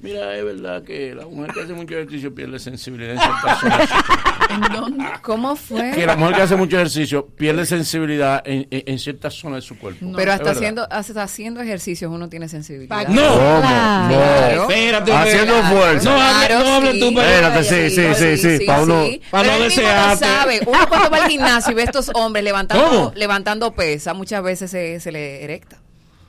Mira, 0.00 0.36
es 0.36 0.44
verdad 0.44 0.82
que 0.84 1.12
la 1.14 1.26
mujer 1.26 1.52
que 1.52 1.60
hace 1.62 1.72
mucho 1.72 1.94
ejercicio 1.94 2.32
pierde 2.34 2.58
sensibilidad 2.60 3.14
en 3.14 3.18
ciertas 3.20 3.58
zonas. 3.60 3.90
¿En 4.50 4.60
dónde? 4.72 5.04
¿Cómo 5.22 5.56
fue? 5.56 5.90
Que 5.90 6.06
la 6.06 6.16
mujer 6.16 6.36
que 6.36 6.42
hace 6.42 6.56
mucho 6.56 6.76
ejercicio 6.76 7.26
pierde 7.26 7.66
sensibilidad 7.66 8.40
en, 8.46 8.66
en- 8.70 8.84
en 8.86 8.98
ciertas 8.98 9.34
zonas 9.34 9.62
de 9.62 9.68
su 9.68 9.76
cuerpo. 9.78 10.06
Pero 10.16 10.32
Es 10.32 10.38
hasta 10.38 10.52
haciendo, 10.52 10.86
hasta 10.90 11.22
haciendo 11.22 11.60
ejercicios 11.60 12.10
uno 12.12 12.28
tiene 12.28 12.48
sensibilidad. 12.48 13.08
No. 13.08 13.22
¿Cómo? 13.28 13.60
Claro. 13.60 14.54
No. 14.56 14.70
Espérate, 14.70 15.12
Haciendo 15.12 15.54
espérate. 15.56 15.76
fuerza. 15.76 16.10
No 16.10 16.20
hable, 16.22 16.46
Claro, 16.46 16.64
no 16.64 16.74
hable 16.76 16.92
sí. 16.92 17.00
tú, 17.00 17.06
pero- 17.14 17.28
Espérate, 17.28 17.64
sí, 17.64 17.90
sí, 17.90 18.36
sí, 18.38 18.58
sí, 18.58 18.64
pa' 18.66 18.80
uno- 18.82 19.04
pa' 19.30 19.42
Pero 19.42 19.52
no 19.58 19.64
desearte. 19.64 20.24
sabe. 20.24 20.60
Uno 20.66 20.88
cuando 20.88 21.10
va 21.10 21.16
al 21.24 21.28
gimnasio 21.30 21.72
y 21.72 21.74
ve 21.74 21.82
a 21.82 21.84
estos 21.86 22.10
hombres 22.14 22.44
levantando, 22.44 22.84
¿Cómo? 22.88 23.12
levantando 23.16 23.72
pesa, 23.74 24.14
muchas 24.14 24.42
veces 24.44 24.70
se, 24.70 25.00
se 25.00 25.10
le 25.12 25.42
erecta. 25.44 25.78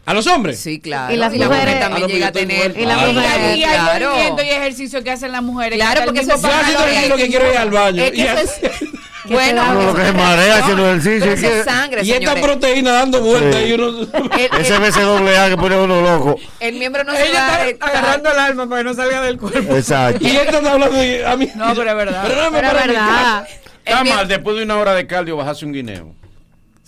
¿A 0.05 0.13
los 0.13 0.25
hombres? 0.27 0.59
Sí, 0.59 0.79
claro. 0.79 1.13
Y 1.13 1.17
las 1.17 1.31
la 1.35 1.45
mujeres- 1.45 1.65
mujer 1.65 1.79
también 1.79 2.01
no, 2.01 2.07
llega 2.07 2.27
a 2.27 2.31
tener. 2.31 2.75
Y 2.79 2.85
las 2.85 2.97
muerto. 2.97 3.13
mujeres- 3.21 3.57
Y 3.57 3.63
hay 3.63 3.79
claro. 3.79 4.09
movimiento 4.09 4.43
y 4.43 4.49
ejercicio 4.49 5.03
que 5.03 5.11
hacen 5.11 5.31
las 5.31 5.43
mujeres. 5.43 5.77
Claro, 5.77 6.01
porque 6.05 6.21
eso 6.21 6.39
Claro, 6.39 6.57
ejercicio 6.85 7.09
lo 7.09 7.15
que 7.17 7.27
quiero 7.27 7.45
es 7.45 7.51
ir 7.53 7.57
al 7.59 7.69
baño. 7.69 8.03
Es 8.03 8.11
que 8.11 8.17
Y, 8.17 8.21
eso 8.21 8.37
es- 8.39 8.61
bueno, 9.29 9.63
Uno 9.69 9.83
lo 9.83 9.93
que 9.95 10.05
se 10.05 10.13
marea 10.13 10.57
haciendo 10.57 10.87
ejercicio. 10.89 11.31
es 11.31 11.43
es 11.43 11.51
que- 11.57 11.63
sangre, 11.63 12.01
y 12.03 12.11
esta 12.11 12.33
proteína 12.35 12.91
dando 12.93 13.21
vueltas 13.21 13.61
Sí. 13.61 13.67
y 13.69 13.73
uno... 13.73 13.87
El, 14.39 14.61
Ese 14.61 14.79
BCAA 14.79 15.49
que 15.49 15.57
pone 15.57 15.75
a 15.75 15.79
uno 15.79 16.01
loco. 16.01 16.35
el 16.59 16.75
miembro 16.79 17.03
no 17.03 17.13
se 17.13 17.27
Ella 17.29 17.47
va 17.47 17.67
está 17.67 17.85
a 17.85 17.89
agarrando 17.89 18.31
el 18.31 18.39
alma 18.39 18.67
para 18.69 18.81
que 18.81 18.89
no 18.89 18.93
salga 18.95 19.21
del 19.21 19.37
cuerpo. 19.37 19.75
Exacto. 19.75 20.25
Y 20.25 20.31
esta 20.37 20.57
está 20.57 20.71
hablando 20.71 20.97
de- 20.97 21.23
a 21.25 21.35
mí. 21.37 21.47
No, 21.55 21.75
pero 21.75 21.89
es 21.91 21.95
verdad. 21.95 22.23
Pero 22.27 22.41
no 22.41 22.49
me 22.51 22.59
Pero 22.61 22.79
es 22.79 22.87
verdad. 22.87 23.47
Está 23.85 24.03
mal, 24.03 24.27
después 24.27 24.57
de 24.57 24.63
una 24.63 24.77
hora 24.77 24.93
de 24.95 25.05
cardio 25.05 25.37
bajarse 25.37 25.65
un 25.65 25.73
guineo. 25.73 26.15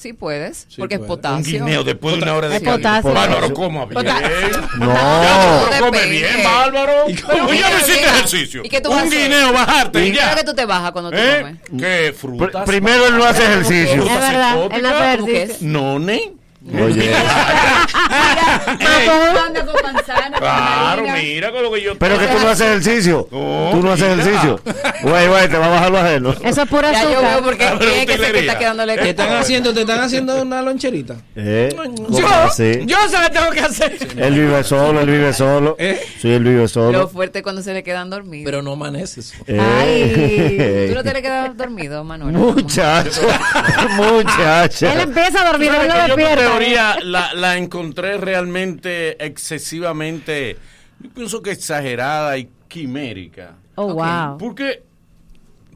Sí 0.02 0.14
puedes, 0.14 0.65
Sí 0.68 0.78
porque 0.80 0.95
es 0.95 0.99
puede. 0.99 1.11
Un 1.11 1.18
potasio. 1.18 1.60
guineo 1.64 1.84
después 1.84 2.15
de 2.15 2.23
una 2.23 2.34
hora 2.36 2.49
de 2.49 2.56
Es 2.56 2.64
potasio. 2.64 3.14
Bárbaro, 3.14 3.53
coma 3.53 3.86
bien. 3.86 4.03
No. 4.80 5.65
Pero 5.69 5.86
come 5.86 6.06
bien, 6.07 6.44
bárbaro. 6.44 6.94
Pero 7.06 7.44
Oye, 7.45 7.52
mira, 7.53 7.69
no 7.69 7.78
hiciste 7.78 8.06
ejercicio. 8.07 8.61
¿Y 8.64 8.69
qué 8.69 8.82
tú 8.82 8.91
Un 8.91 9.10
guineo, 9.11 9.53
bajarte 9.53 10.07
y 10.07 10.11
ya. 10.11 10.34
que 10.36 10.44
tú 10.44 10.53
te 10.56 10.65
bajas 10.65 10.91
cuando 10.91 11.11
tú 11.11 11.18
¿Eh? 11.18 11.38
comes. 11.41 11.82
¿Qué 11.82 12.11
Pr- 12.11 12.14
frutas? 12.15 12.65
primero 12.65 13.06
él 13.07 13.18
no 13.18 13.26
hace 13.26 13.44
ejercicio. 13.44 14.03
Es 14.03 14.10
verdad, 14.19 14.57
él 14.72 14.82
no 14.82 14.90
hace 14.90 15.18
¿Cómo 15.18 15.28
que 15.28 15.44
ejercicio. 15.44 15.68
No, 15.69 15.99
ne. 15.99 16.34
Oye. 16.64 17.12
Anda 19.48 19.66
con 19.66 19.76
manzana, 19.84 20.38
Claro, 20.38 21.04
mira 21.20 21.52
con 21.52 21.64
lo 21.64 21.72
que 21.72 21.82
yo 21.82 21.98
Pero 21.98 22.20
que 22.20 22.28
tú 22.28 22.40
no 22.40 22.50
haces 22.50 22.68
ejercicio. 22.68 23.28
tú 23.32 23.82
no 23.82 23.92
haces 23.92 24.10
mira. 24.10 24.22
ejercicio. 24.22 24.60
Güey, 25.02 25.28
güey, 25.28 25.50
te 25.50 25.58
va 25.58 25.66
a 25.66 25.70
bajar 25.70 25.92
lo 25.92 25.98
ajeno. 25.98 26.36
Eso 26.44 26.62
es 26.62 26.70
pura 26.70 26.92
Ya 26.92 27.04
yo 27.04 27.22
veo 27.22 27.44
porque 27.44 27.66
tiene 27.80 28.06
que 28.06 28.18
ser 28.18 28.32
que 28.34 28.40
está 28.42 28.58
quedándole 28.60 28.96
¿Te 28.98 29.10
están 29.10 29.34
haciendo, 29.34 29.74
te 29.74 29.82
están 29.82 30.00
haciendo 30.02 30.42
una 30.42 30.62
loncherita? 30.62 31.16
¿Eh? 31.36 31.74
¿Cómo 31.76 32.20
Yo, 32.20 32.28
así? 32.28 32.82
yo 32.86 32.98
se 33.10 33.18
la 33.18 33.30
tengo 33.32 33.50
que 33.52 33.60
hacer. 33.62 33.98
Él 34.18 34.34
vive 34.36 34.64
solo, 34.64 35.02
él 35.02 35.10
vive 35.10 35.34
solo. 35.34 35.76
Sí, 35.80 36.32
él 36.32 36.44
vive 36.44 36.62
Lo 36.62 36.68
solo. 36.68 37.08
fuerte 37.08 37.40
es 37.40 37.44
cuando 37.44 37.64
se 37.64 37.74
le 37.74 37.84
quedan 37.84 38.10
dormidos. 38.12 38.46
Pero 38.46 38.62
no 38.62 38.74
amaneces. 38.74 39.34
Eh. 39.48 40.88
¿Tú 40.90 40.96
no 40.96 41.04
te 41.04 41.14
le 41.14 41.22
quedas 41.24 41.58
dormido, 41.58 42.04
Manuel? 42.04 42.34
Muchacho, 42.36 43.22
muchacha. 43.98 44.94
Él 44.94 45.00
empieza 45.02 45.42
a 45.42 45.52
dormir, 45.52 45.72
él 45.74 45.88
lo 45.88 45.94
despierta. 46.16 46.51
Teoría 46.52 46.98
la, 47.03 47.34
la 47.34 47.57
encontré 47.57 48.18
realmente 48.18 49.23
excesivamente, 49.23 50.57
yo 50.99 51.10
pienso 51.10 51.41
que 51.41 51.52
exagerada 51.52 52.38
y 52.38 52.49
quimérica. 52.68 53.56
Oh, 53.76 53.94
wow. 53.94 54.38
Porque, 54.38 54.84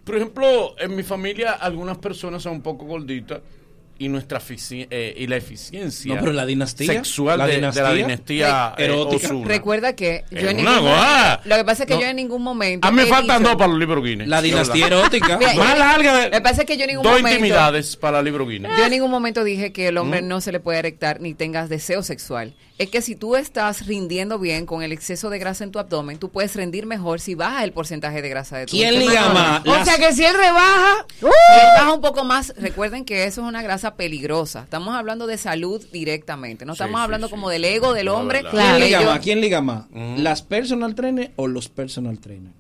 por 0.03 0.15
ejemplo, 0.15 0.75
en 0.79 0.95
mi 0.95 1.03
familia 1.03 1.53
algunas 1.53 1.97
personas 1.97 2.43
son 2.43 2.53
un 2.53 2.61
poco 2.61 2.85
gorditas 2.85 3.41
y 3.97 4.09
nuestra 4.09 4.39
efici- 4.41 4.87
eh, 4.91 5.13
y 5.17 5.27
la 5.27 5.37
eficiencia 5.37 6.13
No, 6.13 6.19
pero 6.19 6.33
la 6.33 6.45
dinastía, 6.45 6.87
sexual 6.93 7.37
la 7.37 7.45
de, 7.45 7.51
de 7.53 7.57
dinastía, 7.59 7.83
la 7.83 7.93
dinastía 7.93 8.73
eh, 8.77 8.85
erótica. 8.85 9.29
Recuerda 9.45 9.95
que 9.95 10.25
yo 10.31 10.49
en 10.49 10.57
ningún. 10.57 10.73
Lo 11.45 11.55
que 11.55 11.63
pasa 11.63 11.83
es 11.83 11.87
que 11.87 11.95
No. 11.95 12.01
yo 12.01 12.07
en 12.07 12.15
ningún 12.17 12.41
momento. 12.43 12.87
A 12.87 12.91
mí 12.91 12.97
me 12.97 13.05
faltan 13.05 13.39
dicho- 13.39 13.49
dos 13.51 13.57
para 13.57 13.69
los 13.69 13.79
libros 13.79 14.03
Guinness. 14.03 14.27
La 14.27 14.41
dinastía 14.41 14.87
erótica. 14.87 15.37
Mira, 15.37 15.53
Más 15.55 15.79
larga 15.79 16.19
de- 16.25 16.31
que 16.31 16.41
pasa 16.41 16.61
es 16.61 16.67
que 16.67 16.75
yo 16.77 16.83
en 16.83 16.89
ningún 16.89 17.03
Dos 17.03 17.13
momento. 17.13 17.29
intimidades 17.37 17.95
para 17.95 18.19
el 18.19 18.25
libro 18.25 18.45
Guinness. 18.45 18.71
Yo 18.77 18.83
en 18.85 18.91
ningún 18.91 19.11
momento 19.11 19.43
dije 19.43 19.71
que 19.71 19.87
el 19.87 19.97
hombre 19.97 20.21
¿Mm? 20.21 20.27
no 20.27 20.41
se 20.41 20.51
le 20.51 20.59
puede 20.59 20.79
erectar 20.79 21.21
ni 21.21 21.33
tengas 21.33 21.69
deseo 21.69 22.03
sexual. 22.03 22.53
Es 22.77 22.89
que 22.89 23.01
si 23.01 23.15
tú 23.15 23.37
estás 23.37 23.85
rindiendo 23.87 24.37
bien 24.37 24.65
con 24.65 24.83
el 24.83 24.91
exceso 24.91 25.29
de 25.29 25.39
grasa 25.39 25.63
en 25.63 25.71
tu 25.71 25.79
abdomen, 25.79 26.17
tú 26.19 26.29
puedes 26.29 26.53
rendir 26.57 26.85
mejor 26.85 27.21
si 27.21 27.33
bajas 27.33 27.63
el 27.63 27.71
porcentaje 27.71 28.21
de 28.21 28.27
grasa 28.27 28.57
de 28.57 28.65
tu 28.65 28.71
¿Quién 28.71 28.89
abdomen. 28.89 29.07
liga 29.09 29.29
más? 29.29 29.61
O 29.65 29.71
Las- 29.71 29.87
sea 29.87 29.97
que 29.97 30.13
si 30.13 30.25
él 30.25 30.35
rebaja, 30.35 31.05
¡Uh! 31.21 31.25
si 31.27 31.59
él 31.61 31.67
baja 31.77 31.93
un 31.93 32.01
poco 32.01 32.25
más, 32.25 32.53
recuerden 32.57 33.05
que 33.05 33.23
eso 33.23 33.41
es 33.43 33.47
una 33.47 33.61
grasa 33.61 33.95
peligrosa. 33.95 34.63
Estamos 34.63 34.93
hablando 34.93 35.25
de 35.25 35.37
salud 35.37 35.81
directamente. 35.93 36.65
No 36.65 36.73
estamos 36.73 36.99
sí, 36.99 37.03
hablando 37.05 37.27
sí, 37.27 37.31
como 37.31 37.49
del 37.49 37.63
ego 37.63 37.93
del 37.93 38.09
hombre. 38.09 38.43
¿Quién 38.51 38.79
liga 38.81 38.99
Ellos- 38.99 39.05
más? 39.05 39.19
¿Quién 39.21 39.39
liga 39.39 39.61
más? 39.61 39.85
¿Las 40.17 40.41
personal 40.41 40.95
trainers 40.95 41.31
o 41.37 41.47
los 41.47 41.69
personal 41.69 42.19
trainers? 42.19 42.55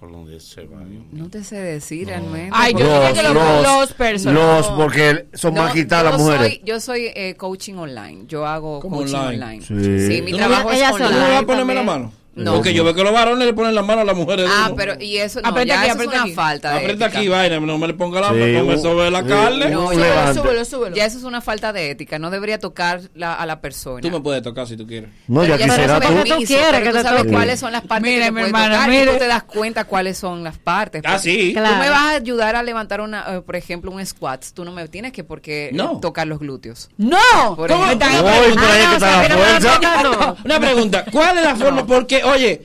Por 0.00 0.10
donde 0.10 0.40
se 0.40 0.64
va. 0.64 0.80
No 1.12 1.28
te 1.28 1.44
sé 1.44 1.56
decir 1.56 2.08
realmente. 2.08 2.50
Ay, 2.54 2.72
yo 2.72 2.86
Los, 2.86 3.12
que 3.12 3.22
los, 3.22 3.34
los, 3.34 3.62
los 3.62 3.92
personas. 3.92 4.34
los, 4.34 4.68
porque 4.68 5.26
son 5.34 5.52
No, 5.52 5.62
más 5.62 5.74
quitadas 5.74 6.04
yo 6.04 6.10
las 6.12 6.20
mujeres. 6.20 6.48
Soy, 6.54 6.62
yo 6.64 6.80
soy 6.80 7.12
eh, 7.14 7.34
coaching 7.36 7.74
online. 7.74 8.24
Yo 8.26 8.46
hago 8.46 8.80
¿Cómo 8.80 8.96
coaching 8.96 9.14
online? 9.14 9.44
online. 9.44 9.60
Sí. 9.66 10.06
Sí, 10.16 10.22
mi 10.22 10.30
¿Tú 10.30 10.38
no 10.38 10.46
trabajo 10.46 10.68
vas- 10.68 10.76
es 10.76 10.80
ella 10.80 10.92
online. 10.94 11.10
no 11.14 11.20
vas 11.28 11.42
a 11.42 11.46
ponerme 11.46 11.74
la 11.74 11.82
mano? 11.82 12.12
No. 12.44 12.54
Porque 12.54 12.74
yo 12.74 12.84
veo 12.84 12.94
que 12.94 13.02
los 13.04 13.12
varones 13.12 13.46
le 13.46 13.52
ponen 13.54 13.74
la 13.74 13.82
mano 13.82 14.02
a 14.02 14.04
las 14.04 14.16
mujeres. 14.16 14.46
de 14.46 14.50
Ah, 14.54 14.64
uno. 14.66 14.76
pero 14.76 14.94
y 15.00 15.16
eso 15.18 15.40
no, 15.40 15.48
Aprieta 15.48 15.74
ya 15.74 15.80
aquí, 15.80 15.90
eso 15.90 16.00
es 16.00 16.06
una 16.08 16.22
aquí. 16.22 16.32
falta 16.32 16.70
de 16.70 16.76
Aprieta 16.78 17.04
ética. 17.06 17.18
aquí, 17.18 17.28
vaina, 17.28 17.60
no 17.60 17.78
me 17.78 17.86
le 17.86 17.94
ponga 17.94 18.20
la 18.20 18.28
Sí, 18.28 18.34
mano, 18.34 18.58
no 18.60 18.64
me 18.64 18.78
sobre 18.78 19.10
la 19.10 19.22
sí, 19.22 19.28
carne. 19.28 19.70
No, 19.70 19.92
ya, 19.92 20.34
Súbelo, 20.34 20.64
súbelo. 20.64 20.96
ya 20.96 21.04
eso 21.06 21.18
es 21.18 21.24
una 21.24 21.40
falta 21.40 21.72
de 21.72 21.90
ética. 21.90 22.18
No 22.18 22.30
debería 22.30 22.58
tocar 22.58 23.00
la- 23.14 23.34
a 23.34 23.46
la 23.46 23.60
persona. 23.60 24.00
Tú 24.00 24.10
me 24.10 24.20
puedes 24.20 24.42
tocar 24.42 24.66
si 24.66 24.76
tú 24.76 24.86
quieres. 24.86 25.10
No, 25.28 25.44
ya 25.44 25.56
quisiera 25.58 26.00
tú. 26.00 26.08
permiso, 26.08 26.36
Tú 26.38 26.44
quieres 26.44 26.66
pero 26.70 26.82
que 26.84 26.90
tú 26.90 26.96
te 26.96 27.02
sabes 27.02 27.20
toque. 27.22 27.32
cuáles 27.32 27.60
son 27.60 27.72
las 27.72 27.82
partes 27.82 28.10
Mire, 28.10 28.24
que 28.26 28.32
mi 28.32 28.40
hermana, 28.42 28.74
tocar 28.76 28.88
y 28.88 28.92
mire. 28.98 29.12
tú 29.12 29.18
te 29.18 29.26
das 29.26 29.42
cuenta 29.44 29.84
cuáles 29.84 30.18
son 30.18 30.42
las 30.44 30.58
partes. 30.58 31.02
Ah, 31.04 31.18
sí. 31.18 31.52
Claro. 31.52 31.74
Tú 31.74 31.80
me 31.80 31.90
vas 31.90 31.98
a 32.00 32.10
ayudar 32.16 32.56
a 32.56 32.62
levantar 32.62 33.00
una, 33.00 33.24
eh, 33.36 33.40
por 33.42 33.56
ejemplo, 33.56 33.90
un 33.90 34.04
squat. 34.04 34.44
Tú 34.54 34.64
no 34.64 34.72
me 34.72 34.88
tienes 34.88 35.12
que 35.12 35.24
porque 35.24 35.70
No. 35.72 35.98
tocar 36.00 36.26
los 36.26 36.38
glúteos. 36.38 36.88
¡No! 36.96 37.16
¿Cómo? 37.56 37.68
Una 40.44 40.60
pregunta, 40.60 41.04
¿cuál 41.10 41.38
es 41.38 41.44
la 41.44 41.56
forma? 41.56 41.86
Porque, 41.86 42.22
oye, 42.32 42.62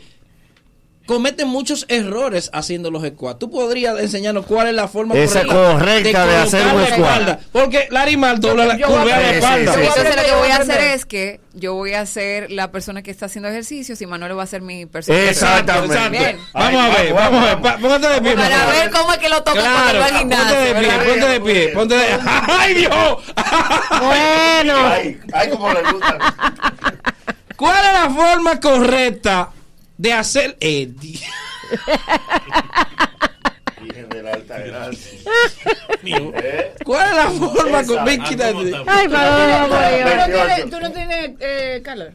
cometen 1.05 1.47
muchos 1.47 1.85
errores 1.87 2.49
haciendo 2.51 2.89
los 2.89 3.05
squats. 3.05 3.37
¿Tú 3.39 3.51
podrías 3.51 3.99
enseñarnos 3.99 4.45
cuál 4.47 4.67
es 4.67 4.73
la 4.73 4.87
forma 4.87 5.15
Esa 5.15 5.45
correcta 5.45 6.25
de 6.25 6.35
hacer 6.37 6.63
colocar 6.63 6.99
un 6.99 7.05
la 7.05 7.23
squat. 7.27 7.39
Porque 7.51 7.87
Larimar 7.91 8.39
dobla 8.39 8.65
la, 8.65 8.73
aprender. 8.73 9.35
espalda. 9.35 9.73
Sí, 9.73 9.79
sí, 9.81 9.85
sí. 9.85 9.99
Entonces 9.99 10.15
lo 10.15 10.21
que 10.23 10.27
Yo 10.29 10.37
voy 10.39 10.49
a 10.49 10.55
hacer 10.57 10.81
es 10.81 11.05
que 11.05 11.39
yo 11.57 11.73
voy 11.75 11.93
a 11.93 12.05
ser 12.05 12.51
la 12.51 12.69
persona 12.71 13.01
que 13.01 13.11
está 13.11 13.27
haciendo 13.27 13.47
ejercicios 13.47 14.01
y 14.01 14.05
Manuel 14.07 14.37
va 14.37 14.43
a 14.43 14.47
ser 14.47 14.61
mi 14.61 14.85
persona. 14.87 15.17
Exactamente. 15.29 15.93
Exacto. 15.95 16.17
Bien. 16.19 16.37
Vamos 16.53 16.81
a 16.81 16.89
ver, 17.01 17.13
vamos 17.13 17.45
a 17.45 17.55
ver. 17.55 17.79
Póngate 17.81 18.07
de 18.09 18.21
pie. 18.21 18.35
Para 18.35 18.65
ver 18.65 18.89
cómo 18.91 19.13
es 19.13 19.17
que 19.19 19.29
lo 19.29 19.37
toca 19.43 19.61
cuando 19.61 19.79
Claro, 19.79 19.99
va 19.99 20.05
al 20.07 20.17
gimnasio. 20.17 20.55
ponte 20.55 20.59
de 20.59 20.73
pie, 20.73 20.87
¿verdad? 20.89 21.05
ponte 21.05 21.27
de 21.27 21.39
pie, 21.41 21.67
ponte 21.69 21.95
de 21.95 22.05
¡Ay, 22.59 22.73
Dios! 22.73 23.17
Bueno. 24.01 24.87
Ay, 24.89 25.19
ay, 25.33 25.49
como 25.49 25.71
le 25.71 25.81
gusta. 25.91 26.17
¿Cuál 27.55 27.85
es 27.85 27.93
la 27.93 28.09
forma 28.09 28.59
correcta 28.59 29.51
de 29.97 30.13
hacer 30.13 30.57
de 34.09 34.23
la 34.23 34.33
alta 34.33 34.59
gracia. 34.59 35.19
¿Cuál 36.83 37.09
es 37.09 37.15
la 37.15 37.31
forma 37.31 37.83
correcta? 37.85 38.47
Ay, 38.87 39.07
Manolo. 39.07 39.75
¿Tú 40.09 40.15
no 40.17 40.25
tienes, 40.25 40.69
tú 40.69 40.79
no 40.79 40.91
tienes 40.91 41.31
eh, 41.39 41.81
calor? 41.83 42.13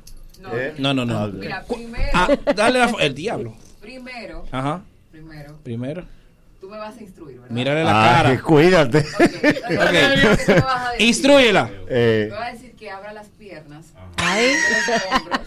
¿Eh? 0.53 0.75
No, 0.79 0.95
no, 0.95 1.05
no. 1.05 1.29
Mira, 1.29 1.65
primero, 1.65 2.11
Ah, 2.15 2.29
dale 2.55 2.79
la 2.79 2.91
el 3.01 3.15
diablo. 3.15 3.55
primero, 3.81 4.47
Ajá. 4.51 4.83
primero, 5.11 5.59
Primero. 5.63 6.07
Me 6.71 6.79
vas 6.79 6.97
a 6.97 7.01
instruir, 7.03 7.37
¿verdad? 7.41 7.51
Mírale 7.55 7.85
la 7.85 8.03
Ay, 8.03 8.17
cara. 8.37 8.41
cuídate. 8.45 8.99
Ok. 8.99 9.21
Entonces, 9.69 10.39
¿qué 10.39 10.45
tú 10.47 10.53
me 10.53 10.61
vas 10.61 10.87
a 10.87 10.91
decir? 10.93 11.07
Instrúyela. 11.07 11.71
Eh, 11.89 12.29
Me 12.31 12.37
vas 12.37 12.49
a 12.49 12.53
decir 12.53 12.75
que 12.77 12.91
abra 12.91 13.13
las 13.13 13.27
piernas, 13.29 13.87
Ay. 14.17 14.53
los 14.55 15.21
hombros. 15.21 15.41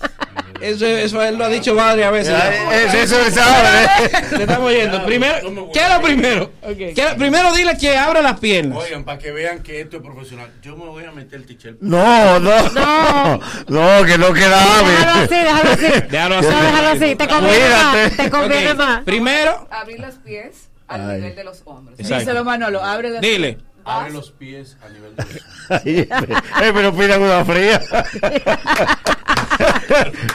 Eso, 0.61 0.85
eso 0.85 1.21
él 1.21 1.35
lo 1.37 1.43
ha 1.45 1.49
dicho 1.49 1.75
varias 1.75 2.09
veces. 2.11 2.33
ay, 2.41 2.85
es- 2.85 2.93
eso 2.93 3.21
se 3.25 3.31
sabe. 3.31 3.83
¿eh? 3.83 4.09
Te 4.29 4.43
estamos 4.43 4.69
oyendo. 4.69 5.03
Primero, 5.05 5.71
¿qué 5.73 5.79
es 5.81 5.89
lo 5.89 6.01
primero? 6.01 6.51
¿Qué- 6.77 7.15
primero 7.17 7.51
dile 7.53 7.75
que 7.77 7.97
abra 7.97 8.21
las 8.21 8.39
piernas. 8.39 8.77
Oigan, 8.81 9.03
para 9.03 9.17
que 9.19 9.31
vean 9.31 9.61
que 9.61 9.81
esto 9.81 9.97
es 9.97 10.03
profesional, 10.03 10.49
yo 10.61 10.77
me 10.77 10.85
voy 10.85 11.03
a 11.03 11.11
meter 11.11 11.39
el 11.41 11.45
t-shirt. 11.45 11.79
No, 11.81 12.39
no, 12.39 12.69
no, 12.69 13.39
no, 13.67 14.05
que 14.05 14.17
no 14.17 14.31
queda 14.31 14.63
Déjalo 14.83 15.11
así, 15.23 15.35
déjalo 15.35 15.69
así. 15.71 16.01
Déjalo 16.09 16.41
No, 16.41 16.47
así. 16.47 16.65
déjalo 16.65 16.87
así. 16.89 17.15
Te 17.15 17.27
conviene 17.27 17.69
más. 17.69 18.17
Te 18.17 18.29
conviene 18.29 18.73
más. 18.75 19.03
Primero, 19.03 19.67
Abrir 19.69 19.99
los 19.99 20.15
pies 20.15 20.69
al 20.93 21.09
Ay. 21.09 21.17
nivel 21.17 21.35
de 21.35 21.43
los 21.43 21.61
hombros. 21.65 21.99
Exacto. 21.99 22.19
Díselo, 22.19 22.43
Manolo, 22.43 22.83
abre 22.83 23.09
la... 23.09 23.19
dile. 23.19 23.57
Abre 23.85 24.13
los 24.13 24.31
pies 24.31 24.77
a 24.81 24.89
nivel 24.89 25.13
de 25.15 25.25
los 25.25 25.41
Ay, 25.69 25.99
eh, 25.99 26.71
pero 26.73 26.93
pidan 26.95 27.21
una 27.21 27.43
fría. 27.43 27.81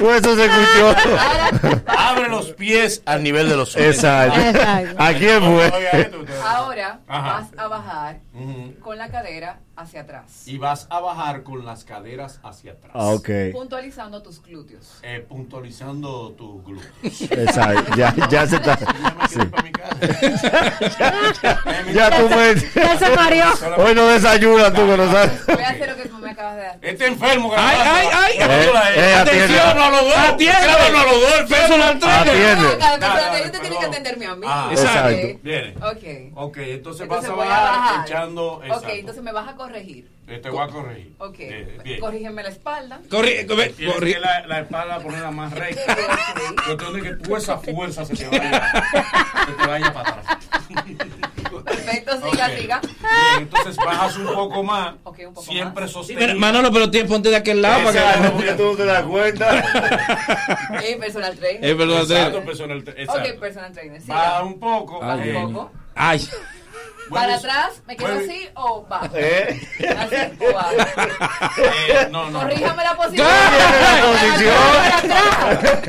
Eso 0.01 0.37
se 0.37 0.45
escuchó. 0.45 0.95
Abre 1.87 2.29
los 2.29 2.53
pies 2.53 3.03
al 3.07 3.23
nivel 3.23 3.49
de 3.49 3.57
los 3.57 3.75
Exacto. 3.77 4.39
Exacto. 4.39 5.03
¿A 5.03 5.15
quién 5.15 5.43
fue? 5.43 5.73
Ahora 6.45 7.01
Ajá. 7.09 7.41
vas 7.41 7.49
a 7.57 7.69
bajar 7.69 8.21
Ujú. 8.39 8.75
con 8.81 8.99
la 8.99 9.09
cadera 9.11 9.61
hacia 9.77 10.01
atrás, 10.03 10.43
Y 10.47 10.59
vas 10.59 10.87
a 10.91 11.01
bajar 11.01 11.43
con 11.45 11.65
las 11.65 11.85
caderas 11.85 12.41
hacia 12.43 12.73
atrás. 12.73 12.93
Ah, 12.95 13.09
ok. 13.11 13.29
puntualizando 13.53 14.23
tus 14.23 14.43
glúteos. 14.43 14.99
Eh, 15.03 15.25
puntualizando 15.29 16.33
tus 16.33 16.65
glúteos. 16.65 16.93
Exacto. 17.31 17.95
Ya, 17.97 18.15
ya 18.29 18.47
se 18.47 18.57
está. 18.57 18.77
Ya 18.79 19.29
sí. 19.29 19.39
tú 22.19 22.29
me. 22.29 22.55
Ya 22.85 22.99
se 22.99 23.11
mareó. 23.17 23.47
Hoy 23.77 23.95
no 23.95 24.07
desayunas 24.09 24.73
tú 24.73 24.81
que 24.87 24.97
no 24.97 25.13
sabes. 25.13 25.47
Voy 25.47 25.63
a 25.63 25.69
hacer 25.69 25.89
lo 25.91 25.97
que 26.03 26.09
tú 26.09 26.19
me 26.19 26.31
acabas 26.31 26.57
de 26.57 26.67
hacer. 26.67 26.85
Este 26.85 27.07
enfermo 27.07 27.51
que 27.51 27.57
Ay, 27.57 27.77
ay, 27.81 28.09
ay. 28.13 28.33
Eh, 28.39 28.71
eh, 28.97 29.15
atiende. 29.15 29.59
Atención 29.59 29.79
a 29.79 29.91
los 29.91 30.01
dos. 30.03 30.17
Atiende. 30.17 30.59
Claro, 30.65 30.85
a 30.85 30.91
los 30.91 31.05
dos. 31.21 31.41
enfermo. 31.41 31.49
Personal 31.49 31.99
trainer. 31.99 32.29
Atiende. 32.29 32.69
Tú 33.51 33.59
tienes 33.61 33.79
que 33.79 33.87
atenderme 33.87 34.27
a 34.27 34.35
mí. 34.37 34.47
Ah, 34.49 34.69
Exacto. 34.73 35.39
Viene. 35.43 35.75
Ok. 35.79 36.05
Ok, 36.49 36.57
entonces, 36.59 37.03
Entonces 37.03 37.09
vas 37.09 37.25
a 37.25 37.33
bajar 37.35 38.05
echando. 38.29 38.53
Ok, 38.55 38.65
exacto. 38.65 38.89
entonces 38.91 39.23
me 39.23 39.33
vas 39.33 39.49
a 39.49 39.55
corregir. 39.57 40.11
Eh, 40.29 40.39
te 40.39 40.51
voy 40.51 40.63
a 40.63 40.69
corregir. 40.69 41.15
Ok. 41.19 41.37
Eh, 41.39 41.79
bien. 41.85 42.01
Corrígeme 42.01 42.43
la 42.43 42.49
espalda. 42.51 43.01
Tienes 43.09 43.47
corri- 43.49 44.13
que 44.15 44.19
la, 44.21 44.47
la 44.47 44.61
espalda 44.61 44.99
ponerla 45.01 45.31
más 45.31 45.53
recta. 45.55 45.95
De 46.93 47.03
que 47.03 47.13
tú 47.15 47.37
esa 47.37 47.57
fuerza 47.59 48.05
se 48.05 48.15
te 48.17 48.29
vaya, 48.29 48.73
se 49.47 49.53
te 49.53 49.67
vaya 49.67 49.93
para 49.93 50.11
atrás. 50.11 50.39
Perfecto, 51.65 52.13
siga, 52.31 52.47
Ok. 52.47 52.53
siga. 52.59 52.81
Bien, 52.81 53.39
entonces 53.39 53.77
bajas 53.77 54.17
un 54.17 54.27
poco 54.27 54.63
más. 54.63 54.95
Ok, 55.05 55.19
un 55.29 55.35
poco 55.35 55.47
siempre 55.51 55.85
Mira, 55.85 55.93
sostenido. 55.93 56.37
Manolo, 56.37 56.71
pero 56.73 56.91
tienes 56.91 57.11
ponte 57.11 57.31
de 57.31 57.37
aquel 57.37 57.63
lado 57.63 57.85
para 57.85 57.99
Exacto, 57.99 58.33
porque 58.33 58.47
que. 58.49 58.53
tú 58.55 58.63
no 58.65 58.77
te 58.77 58.85
das 58.85 59.03
cuenta. 59.05 59.65
Eh, 60.83 60.97
personal 61.01 61.37
trainer. 61.39 61.65
Es 61.65 61.71
Exacto, 61.73 62.07
trainer. 62.07 62.45
personal 62.45 62.85
tra- 62.85 62.95
exacto. 62.99 63.31
Ok, 63.33 63.41
personal 63.41 63.73
trainer. 63.73 64.03
Baja 64.07 64.43
un 64.43 64.61
poco. 64.61 65.01
Eh, 65.15 65.37
Un 65.37 65.53
poco. 65.55 65.71
Ay, 65.95 66.29
Para 67.11 67.35
atrás, 67.37 67.83
me 67.87 67.97
quedo 67.97 68.19
así 68.19 68.49
o 68.55 68.87
va. 68.89 69.09
¿Eh? 69.15 69.61
Así 69.99 70.17
o 70.41 70.53
va. 70.55 70.71
no, 72.11 72.31
no. 72.31 72.41
Corríjame 72.41 72.83
la 72.83 72.97
posición. 72.97 73.27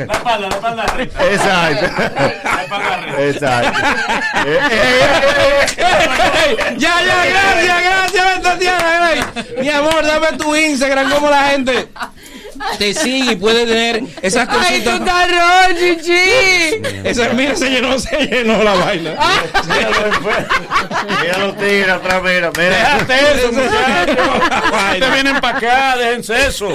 La 0.08 0.14
espalda, 0.14 0.40
la 0.40 0.48
espalda 0.50 0.84
arriba. 0.84 1.14
Exacto. 1.26 1.86
La 2.44 2.64
espalda 2.64 2.94
arriba. 2.94 3.22
Exacto. 3.22 3.80
Eh, 4.46 4.60
eh, 5.78 6.76
Ya, 6.78 7.02
ya, 7.04 7.26
gracias, 7.26 7.84
gracias, 7.84 8.41
Tatiana. 8.41 9.12
Mi 9.60 9.70
amor, 9.70 10.06
dame 10.06 10.38
tu 10.38 10.56
Instagram, 10.56 11.10
como 11.12 11.30
la 11.30 11.44
gente 11.50 11.90
te 12.77 12.94
sigue 12.94 13.34
y 13.34 13.36
puede 13.36 13.65
tener 13.65 14.03
esas 14.22 14.48
Ay, 14.49 14.81
tú 14.84 14.90
cositas. 14.91 14.99
estás 14.99 15.31
rojo, 15.31 15.80
chichi. 15.80 16.81
Esa, 17.03 17.30
mira, 17.30 17.56
se 17.56 17.69
llenó, 17.69 17.98
se 17.99 18.18
llenó 18.27 18.64
la 18.64 18.73
vaina. 18.76 19.15
Mira 21.22 21.38
los 21.40 21.57
tigres 21.57 21.90
atrás, 21.90 22.22
mira, 22.23 22.52
mira. 22.57 22.69
Déjate 22.69 23.14
eso, 23.40 23.52
muchachos. 23.52 24.27
Ustedes 24.94 25.14
vienen 25.14 25.40
para 25.40 25.57
acá, 25.57 25.98
déjense 25.98 26.48
eso. 26.48 26.69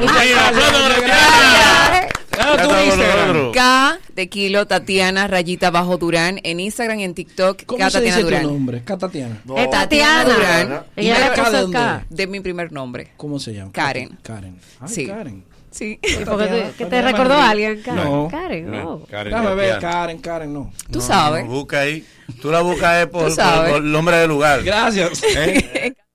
Mira, 0.00 0.48
aplaudan 0.48 0.92
a 0.92 2.08
Tu 2.40 2.84
Instagram. 2.86 3.52
K 3.52 3.98
de 4.14 4.28
kilo 4.28 4.66
Tatiana 4.66 5.26
rayita 5.26 5.70
bajo 5.70 5.96
Durán 5.98 6.40
en 6.42 6.60
Instagram 6.60 7.00
y 7.00 7.04
en 7.04 7.14
TikTok. 7.14 7.64
¿Cómo 7.66 7.78
K 7.78 7.90
se 7.90 7.98
Tatiana 7.98 8.16
dice 8.16 8.24
Durán. 8.24 8.42
tu 8.42 8.50
nombre? 8.52 8.82
K 8.84 8.98
Tatiana. 8.98 9.40
Es 9.56 9.70
Tatiana. 9.70 10.24
Durán. 10.34 10.82
Ella 10.96 11.14
¿Y 11.16 11.18
le 11.18 11.24
acá 11.24 11.50
de 11.50 11.60
dónde? 11.60 11.76
K. 11.78 12.06
De 12.08 12.26
mi 12.26 12.40
primer 12.40 12.72
nombre. 12.72 13.12
¿Cómo 13.16 13.38
se 13.38 13.52
llama? 13.54 13.72
Karen. 13.72 14.18
Karen. 14.22 14.58
Ay, 14.80 14.88
Sí. 14.88 15.06
Karen. 15.06 15.44
Sí. 15.70 16.00
¿Y 16.02 16.24
por 16.24 16.38
qué 16.38 16.46
te- 16.48 16.72
que 16.78 16.86
te 16.86 17.00
recordó 17.02 17.34
a 17.34 17.50
alguien? 17.50 17.80
Karen. 17.82 18.04
No. 18.04 18.28
Karen, 18.28 18.74
oh. 18.84 19.06
Karen, 19.08 19.32
Déjame 19.32 19.54
ver, 19.54 19.74
Tatiana. 19.74 19.92
Karen, 19.94 20.18
Karen, 20.18 20.52
no. 20.54 20.72
Tú 20.90 20.98
No, 20.98 21.04
sabes. 21.04 21.44
no, 21.44 21.50
busca 21.50 21.80
ahí. 21.80 22.04
Tú 22.42 22.50
la 22.50 22.60
buscas 22.60 23.04
eh, 23.04 23.06
por, 23.06 23.28
Tú 23.28 23.34
sabes. 23.36 23.60
por- 23.70 23.78
por 23.78 23.86
el 23.86 23.92
nombre 23.92 24.16
del 24.16 24.28
lugar. 24.28 24.62
Gracias. 24.64 25.22
¿Eh? 25.22 25.94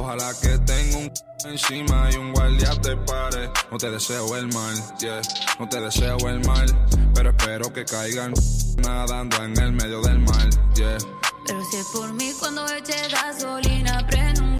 Ojalá 0.00 0.32
que 0.40 0.56
tenga 0.58 0.98
un 0.98 1.12
encima 1.44 2.08
y 2.12 2.16
un 2.16 2.32
guardia 2.32 2.70
te 2.80 2.96
pare. 2.98 3.50
No 3.70 3.78
te 3.78 3.90
deseo 3.90 4.36
el 4.36 4.46
mal, 4.54 4.74
yeah. 5.00 5.20
No 5.58 5.68
te 5.68 5.80
deseo 5.80 6.16
el 6.28 6.40
mal. 6.46 6.66
Pero 7.14 7.30
espero 7.30 7.72
que 7.72 7.84
caigan 7.84 8.32
nadando 8.76 9.42
en 9.42 9.58
el 9.58 9.72
medio 9.72 10.00
del 10.02 10.20
mar, 10.20 10.48
yeah. 10.76 10.98
Pero 11.46 11.64
si 11.64 11.76
es 11.78 11.86
por 11.86 12.12
mí 12.12 12.32
cuando 12.38 12.64
eche 12.68 13.08
gasolina 13.08 14.06
prendo 14.06 14.42
un 14.42 14.58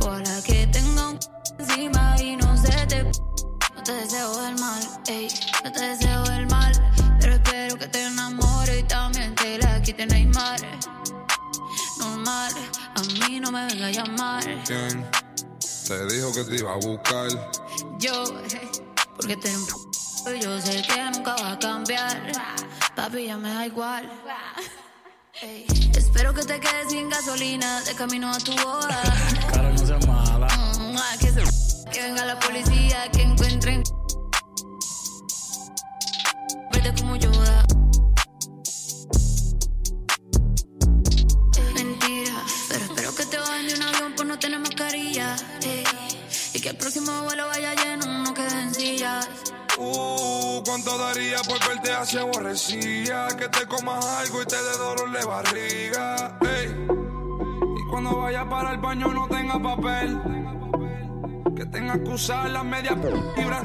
Ojalá 0.00 0.42
que 0.44 0.66
tenga 0.66 1.08
un 1.10 1.18
encima 1.58 2.16
y 2.20 2.36
no 2.36 2.56
se 2.56 2.86
te 2.86 3.04
No 3.04 3.82
te 3.84 3.92
deseo 3.92 4.48
el 4.48 4.58
mal, 4.58 4.82
ey, 5.06 5.28
no 5.64 5.72
te 5.72 5.80
deseo 5.80 6.24
el 6.24 6.46
mal 6.48 6.72
Pero 7.20 7.34
espero 7.34 7.78
que 7.78 7.86
te 7.86 8.04
enamore 8.04 8.80
y 8.80 8.82
también 8.82 9.34
te 9.34 9.58
la 9.58 9.80
quite 9.80 10.06
Neymar 10.06 10.60
A 12.32 13.02
mí 13.26 13.40
no 13.40 13.50
me 13.50 13.64
venga 13.66 13.86
a 13.86 13.90
llamar 13.90 14.44
¿Quién 14.66 15.06
te 15.86 16.06
dijo 16.14 16.30
que 16.34 16.44
te 16.44 16.56
iba 16.56 16.72
a 16.72 16.76
buscar? 16.76 17.28
Yo, 17.98 18.24
porque 19.16 19.34
te 19.38 19.56
un 19.56 19.66
y 20.36 20.40
yo 20.40 20.60
sé 20.60 20.82
que 20.82 21.02
nunca 21.10 21.34
va 21.36 21.52
a 21.52 21.58
cambiar 21.58 22.20
Papi 22.94 23.26
ya 23.28 23.38
me 23.38 23.48
da 23.48 23.66
igual 23.66 24.10
Espero 25.96 26.34
que 26.34 26.42
te 26.44 26.60
quedes 26.60 26.90
sin 26.90 27.08
gasolina 27.08 27.80
de 27.82 27.94
camino 27.94 28.30
a 28.30 28.38
tu 28.38 28.50
boda. 28.56 29.02
Cara, 29.52 29.70
no 29.70 29.78
seas 29.86 30.06
mala. 30.08 30.46
Mm, 30.48 30.96
ah, 30.98 31.14
que, 31.20 31.28
se- 31.30 31.90
que 31.92 32.02
venga 32.02 32.24
la 32.26 32.38
policía, 32.40 33.08
que 33.12 33.22
encuentren. 33.22 33.84
Vete 36.72 36.92
como 37.00 37.14
Yoda. 37.16 37.64
Te 43.28 43.38
bajen 43.38 43.68
de 43.68 43.74
un 43.74 43.82
avión 43.82 44.12
por 44.14 44.26
no 44.26 44.38
tener 44.38 44.58
mascarilla. 44.58 45.36
ey, 45.62 45.84
y 46.54 46.60
que 46.60 46.70
el 46.70 46.76
próximo 46.76 47.22
vuelo 47.22 47.46
vaya 47.48 47.74
lleno, 47.74 48.06
no 48.24 48.34
queden 48.34 48.74
sillas. 48.74 49.28
Uh, 49.76 50.62
¿cuánto 50.64 50.96
daría 50.98 51.38
por 51.42 51.58
verte 51.68 51.92
así 51.92 52.18
aborrecida? 52.18 53.28
Que 53.36 53.48
te 53.48 53.66
comas 53.66 54.04
algo 54.04 54.42
y 54.42 54.46
te 54.46 54.56
dé 54.56 54.78
dolor 54.78 55.12
de 55.12 55.24
barriga. 55.24 56.38
Ey. 56.40 56.86
Y 57.76 57.90
cuando 57.90 58.18
vayas 58.18 58.46
para 58.46 58.72
el 58.72 58.78
baño 58.78 59.08
no 59.08 59.28
tenga 59.28 59.62
papel. 59.62 60.20
Que 61.54 61.66
tengas 61.66 61.98
que 61.98 62.08
usar 62.08 62.50
las 62.50 62.64
medias 62.64 62.96
fibras. 63.36 63.64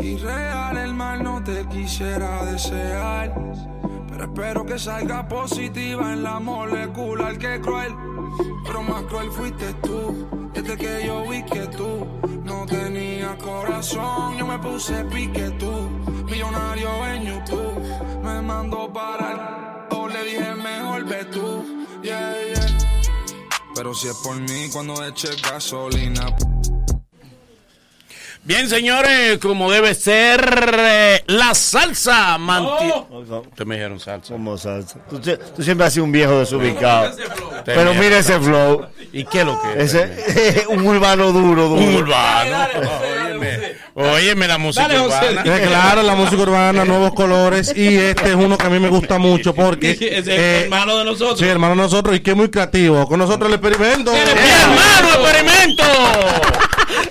Y 0.00 0.16
real 0.16 0.78
el 0.78 0.94
mal 0.94 1.22
no 1.22 1.42
te 1.42 1.66
quisiera 1.68 2.44
desear. 2.44 3.34
Pero 4.20 4.32
espero 4.32 4.66
que 4.66 4.78
salga 4.78 5.26
positiva 5.26 6.12
en 6.12 6.22
la 6.22 6.38
molecular 6.38 7.38
que 7.38 7.58
cruel. 7.62 7.94
Pero 8.66 8.82
más 8.82 9.04
cruel 9.04 9.30
fuiste 9.30 9.72
tú. 9.82 10.50
Desde 10.52 10.76
que 10.76 11.06
yo 11.06 11.26
vi 11.26 11.42
que 11.44 11.66
tú 11.68 12.06
no 12.44 12.66
tenías 12.66 13.34
corazón, 13.36 14.36
yo 14.36 14.46
me 14.46 14.58
puse 14.58 15.04
pique 15.04 15.50
tú. 15.58 15.72
Millonario 16.26 17.06
en 17.06 17.22
YouTube, 17.24 17.82
me 18.22 18.42
mandó 18.42 18.92
para 18.92 19.86
el. 19.88 19.96
o 19.96 20.06
le 20.08 20.22
dije 20.24 20.54
mejor 20.54 21.04
ve 21.06 21.24
tú. 21.24 21.86
Yeah, 22.02 22.34
yeah. 22.54 22.78
Pero 23.74 23.94
si 23.94 24.08
es 24.08 24.16
por 24.16 24.36
mí 24.38 24.68
cuando 24.70 25.02
eche 25.02 25.30
gasolina. 25.50 26.26
Bien, 28.42 28.68
señores, 28.70 29.38
como 29.38 29.70
debe 29.70 29.94
ser, 29.94 30.74
eh, 30.78 31.22
la 31.26 31.54
salsa 31.54 32.38
mantiene. 32.38 32.94
Ustedes 33.10 33.66
me 33.66 33.74
dijeron 33.76 34.00
salsa. 34.00 34.32
Como 34.32 34.56
salsa. 34.56 34.98
Tú, 35.10 35.18
sie- 35.20 35.38
tú 35.54 35.62
siempre 35.62 35.86
has 35.86 35.92
sido 35.92 36.04
un 36.04 36.12
viejo 36.12 36.38
desubicado. 36.38 37.14
Pero 37.66 37.92
mira 37.94 38.18
ese 38.18 38.40
flow. 38.40 38.86
¿Y 39.12 39.24
qué 39.24 39.40
es 39.40 39.44
lo 39.44 39.60
que 39.60 39.82
es? 39.82 39.94
Ese, 39.94 40.66
un 40.68 40.86
urbano 40.86 41.32
duro, 41.32 41.68
duro. 41.68 41.80
Un 41.82 41.94
urbano. 41.96 42.66
Óyeme, 43.34 43.76
óyeme 43.94 44.48
la 44.48 44.56
música 44.58 44.88
Dale, 44.88 44.98
José. 45.00 45.16
urbana. 45.32 45.42
Eh, 45.56 45.66
claro, 45.68 46.02
la 46.02 46.14
música 46.14 46.42
urbana, 46.42 46.84
nuevos 46.84 47.12
colores. 47.14 47.72
Y 47.76 47.98
este 47.98 48.30
es 48.30 48.34
uno 48.36 48.56
que 48.56 48.66
a 48.66 48.70
mí 48.70 48.78
me 48.80 48.88
gusta 48.88 49.18
mucho 49.18 49.54
porque. 49.54 49.90
Es 50.00 50.26
eh, 50.28 50.62
hermano 50.64 50.96
de 50.98 51.04
nosotros. 51.04 51.38
Sí, 51.38 51.44
hermano 51.46 51.74
de 51.76 51.82
nosotros. 51.82 52.16
Y 52.16 52.20
que 52.20 52.30
es 52.30 52.36
muy 52.36 52.48
creativo. 52.50 53.06
Con 53.06 53.18
nosotros 53.18 53.48
el 53.52 53.58
experimento. 53.58 54.12
¡Hermano, 54.14 55.08
experimento! 55.08 55.84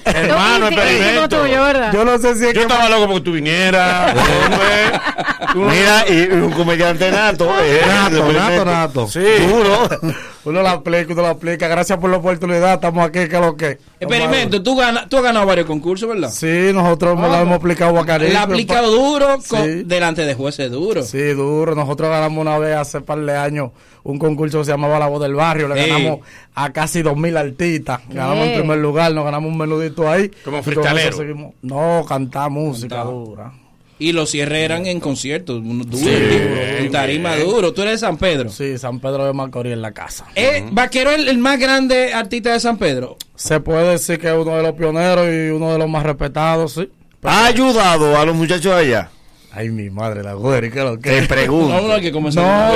Hermano, 0.06 0.68
experimento. 0.70 1.20
tuyo, 1.30 1.64
¿verdad? 1.64 1.94
Yo 1.94 2.04
no 2.06 2.18
sé 2.18 2.36
si 2.36 2.46
es 2.48 2.54
Yo 2.54 2.62
que. 2.62 2.62
estaba 2.62 2.90
loco 2.90 3.08
porque 3.08 3.22
tú 3.22 3.32
vinieras. 3.34 4.14
Mira, 5.56 6.06
y 6.08 6.28
un 6.32 6.52
comediante 6.52 7.10
nato. 7.12 7.50
eh, 7.62 7.82
Nato, 7.88 8.32
nato, 8.32 8.66
nato. 8.66 9.08
Sí. 9.08 9.20
Duro. 9.48 9.90
Uno 10.50 10.62
la 10.62 10.72
aplica, 10.72 11.14
uno 11.14 11.22
la 11.22 11.30
aplica. 11.32 11.68
Gracias 11.68 11.98
por 12.00 12.10
la 12.10 12.18
oportunidad. 12.18 12.74
Estamos 12.76 13.06
aquí, 13.08 13.28
que 13.28 13.40
lo 13.40 13.56
que. 13.56 13.78
Experimento, 14.00 14.62
tú, 14.64 14.76
gana- 14.76 15.08
tú 15.08 15.18
has 15.18 15.24
ganado 15.24 15.46
varios 15.46 15.68
concursos, 15.68 16.10
¿verdad? 16.10 16.30
Sí, 16.30 16.72
nosotros 16.74 17.18
Ah, 17.22 17.28
la 17.28 17.42
hemos 17.42 17.56
aplicado 17.58 17.94
bacanísimo. 17.94 18.34
La 18.34 18.40
ha 18.42 18.44
aplicado 18.44 18.92
duro 18.92 19.28
con- 19.48 19.64
Sí. 19.64 19.84
delante 19.84 20.26
de 20.26 20.34
jueces 20.34 20.72
duros. 20.72 21.08
Sí, 21.08 21.22
duro. 21.34 21.76
Nosotros 21.76 22.10
ganamos 22.10 22.40
una 22.42 22.58
vez 22.58 22.76
hace 22.76 23.02
par 23.02 23.20
de 23.20 23.36
años 23.38 23.72
un 24.04 24.18
concurso 24.18 24.60
que 24.60 24.66
se 24.66 24.72
llamaba 24.72 24.98
La 25.00 25.08
Voz 25.08 25.22
del 25.22 25.36
Barrio. 25.36 25.68
Le 25.68 25.84
Sí. 25.84 25.90
ganamos 25.90 26.20
a 26.56 26.72
casi 26.72 27.02
dos 27.02 27.16
mil 27.18 27.36
artistas. 27.38 28.00
Ganamos 28.10 28.48
en 28.48 28.60
primer 28.60 28.78
lugar, 28.80 29.14
nos 29.14 29.26
ganamos 29.26 29.52
un 29.52 29.58
menudito 29.58 30.10
ahí. 30.10 30.32
Como 30.44 30.64
freestalero. 30.64 31.18
No, 31.62 32.06
cantar 32.08 32.50
música 32.50 33.04
dura. 33.04 33.52
Y 34.00 34.14
los 34.14 34.30
cierres 34.32 34.60
eran 34.64 34.86
en 34.86 35.00
conciertos, 35.02 35.58
un- 35.58 35.80
duro, 35.90 35.98
Sí, 35.98 36.06
duro, 36.10 36.62
en 36.80 36.92
tarima 36.92 37.36
bien. 37.36 37.48
duro. 37.50 37.74
Tú 37.74 37.82
eres 37.82 37.96
de 37.96 37.98
San 38.08 38.18
Pedro. 38.18 38.50
Sí, 38.50 38.78
San 38.78 39.00
Pedro 39.00 39.26
de 39.26 39.34
Macorís 39.34 39.74
en 39.74 39.82
la 39.82 39.92
casa. 39.92 40.26
¿Es 40.36 40.64
Vaquero 40.72 41.12
el, 41.12 41.28
el 41.28 41.38
más 41.38 41.60
grande 41.60 42.14
artista 42.14 42.54
de 42.54 42.60
San 42.62 42.78
Pedro? 42.78 43.18
Se 43.36 43.60
puede 43.60 43.92
decir 43.92 44.18
que 44.18 44.28
es 44.28 44.34
uno 44.34 44.56
de 44.56 44.64
los 44.64 44.74
pioneros 44.74 45.28
y 45.28 45.50
uno 45.50 45.74
de 45.74 45.78
los 45.80 45.90
más 45.90 46.04
respetados, 46.04 46.74
sí. 46.74 46.90
¿Ha 47.24 47.48
ayudado 47.48 48.18
a 48.18 48.26
los 48.26 48.36
muchachos 48.36 48.74
allá? 48.74 49.10
Ay, 49.52 49.70
mi 49.70 49.90
madre, 49.90 50.22
la 50.22 50.34
güera, 50.34 50.68
¿y 50.68 50.70
qué 50.70 50.78
es 50.80 50.86
lo 50.86 51.00
que? 51.00 51.10
Te 51.10 51.28
pregunto. 51.28 51.74
No, 51.74 51.88
no, 51.88 51.94
hay 51.94 52.02
que 52.02 52.12
comenzar. 52.12 52.44
No, 52.44 52.74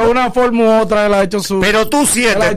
de, 0.00 0.04
de 0.06 0.10
una 0.10 0.30
forma 0.32 0.64
u 0.64 0.82
otra 0.82 1.06
él 1.06 1.14
ha 1.14 1.22
hecho 1.22 1.40
su... 1.40 1.60
Pero 1.60 1.88
tú 1.88 2.04
sientes, 2.04 2.56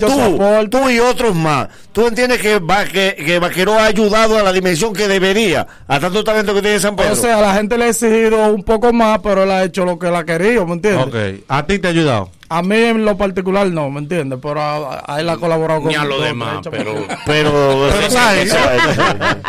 tú, 0.70 0.90
y 0.90 1.00
otros 1.00 1.36
más, 1.36 1.68
tú 1.92 2.08
entiendes 2.08 2.40
que, 2.40 2.58
va, 2.58 2.86
que, 2.86 3.16
que 3.16 3.38
Vaquero 3.38 3.74
ha 3.74 3.86
ayudado 3.86 4.40
a 4.40 4.44
la 4.44 4.52
dimensión 4.52 4.92
que 4.92 5.08
debería, 5.08 5.68
a 5.88 6.00
tanto 6.00 6.24
talento 6.24 6.56
que 6.56 6.64
tiene 6.64 6.80
San 6.80 6.96
Pedro. 6.96 7.14
O 7.14 7.16
sea, 7.16 7.40
la 7.42 7.54
gente 7.54 7.78
le 7.78 7.86
ha 7.86 7.90
exigido 7.90 8.52
un 8.52 8.64
poco 8.64 8.92
más, 8.92 9.20
pero 9.20 9.44
él 9.44 9.52
ha 9.52 9.64
hecho 9.64 9.86
lo 9.86 10.00
que 10.00 10.08
él 10.08 10.16
ha 10.16 10.26
querido, 10.26 10.66
¿me 10.66 10.74
entiendes? 10.74 11.06
Ok. 11.06 11.44
¿A 11.48 11.66
ti 11.68 11.78
te 11.78 11.88
ha 11.88 11.92
ayudado? 11.92 12.32
A 12.52 12.64
mí 12.64 12.76
en 12.78 13.06
lo 13.06 13.16
particular 13.16 13.68
no, 13.68 13.92
¿me 13.92 14.00
entiendes? 14.00 14.40
Pero 14.42 14.60
a, 14.60 15.04
a 15.06 15.20
él 15.20 15.30
ha 15.30 15.38
colaborado 15.38 15.82
con 15.82 15.90
Ni 15.90 15.96
a 15.96 16.04
los 16.04 16.18
con- 16.18 16.26
demás, 16.26 16.58
pero. 16.72 16.96
pero, 17.26 17.90
Pero, 17.94 18.10
¿sabes? 18.10 18.56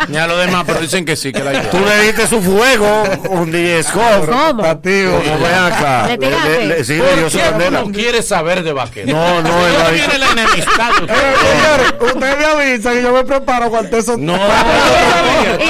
Ni 0.07 0.17
a 0.17 0.27
los 0.27 0.37
demás, 0.39 0.63
pero 0.67 0.79
dicen 0.81 1.03
que 1.03 1.15
sí, 1.15 1.31
que 1.33 1.43
la 1.43 1.63
tú 1.69 1.79
le 1.79 2.03
diste 2.03 2.27
su 2.27 2.39
fuego 2.43 3.03
un 3.31 3.51
DJ 3.51 3.81
Scott. 3.83 4.27
¿Cómo? 4.29 4.61
Tativo. 4.61 5.19
Como 5.19 5.39
ven 5.39 5.53
acá. 5.53 6.07
¿Le? 6.09 6.17
Le- 6.17 6.65
le- 6.67 6.83
sí, 6.83 6.97
¿Por 6.99 7.07
le 7.07 7.15
dio 7.17 7.29
su 7.31 7.39
candela. 7.39 7.81
no 7.81 7.91
quiere 7.91 8.21
saber 8.21 8.61
de 8.63 8.71
vaquero? 8.73 9.11
No, 9.11 9.41
no, 9.41 9.67
él 9.67 9.73
no 9.73 9.79
ha 9.79 9.89
tiene 9.89 10.03
dicho- 10.07 10.17
la 10.19 10.31
enemistad. 10.31 10.91
señores, 10.97 11.93
usted 11.99 12.37
me 12.37 12.45
avisa 12.45 12.91
que 12.93 13.01
yo 13.01 13.11
me 13.13 13.23
preparo 13.23 13.69
cuando 13.71 13.97
eso... 13.97 14.15
No. 14.17 14.35
Y 14.35 14.37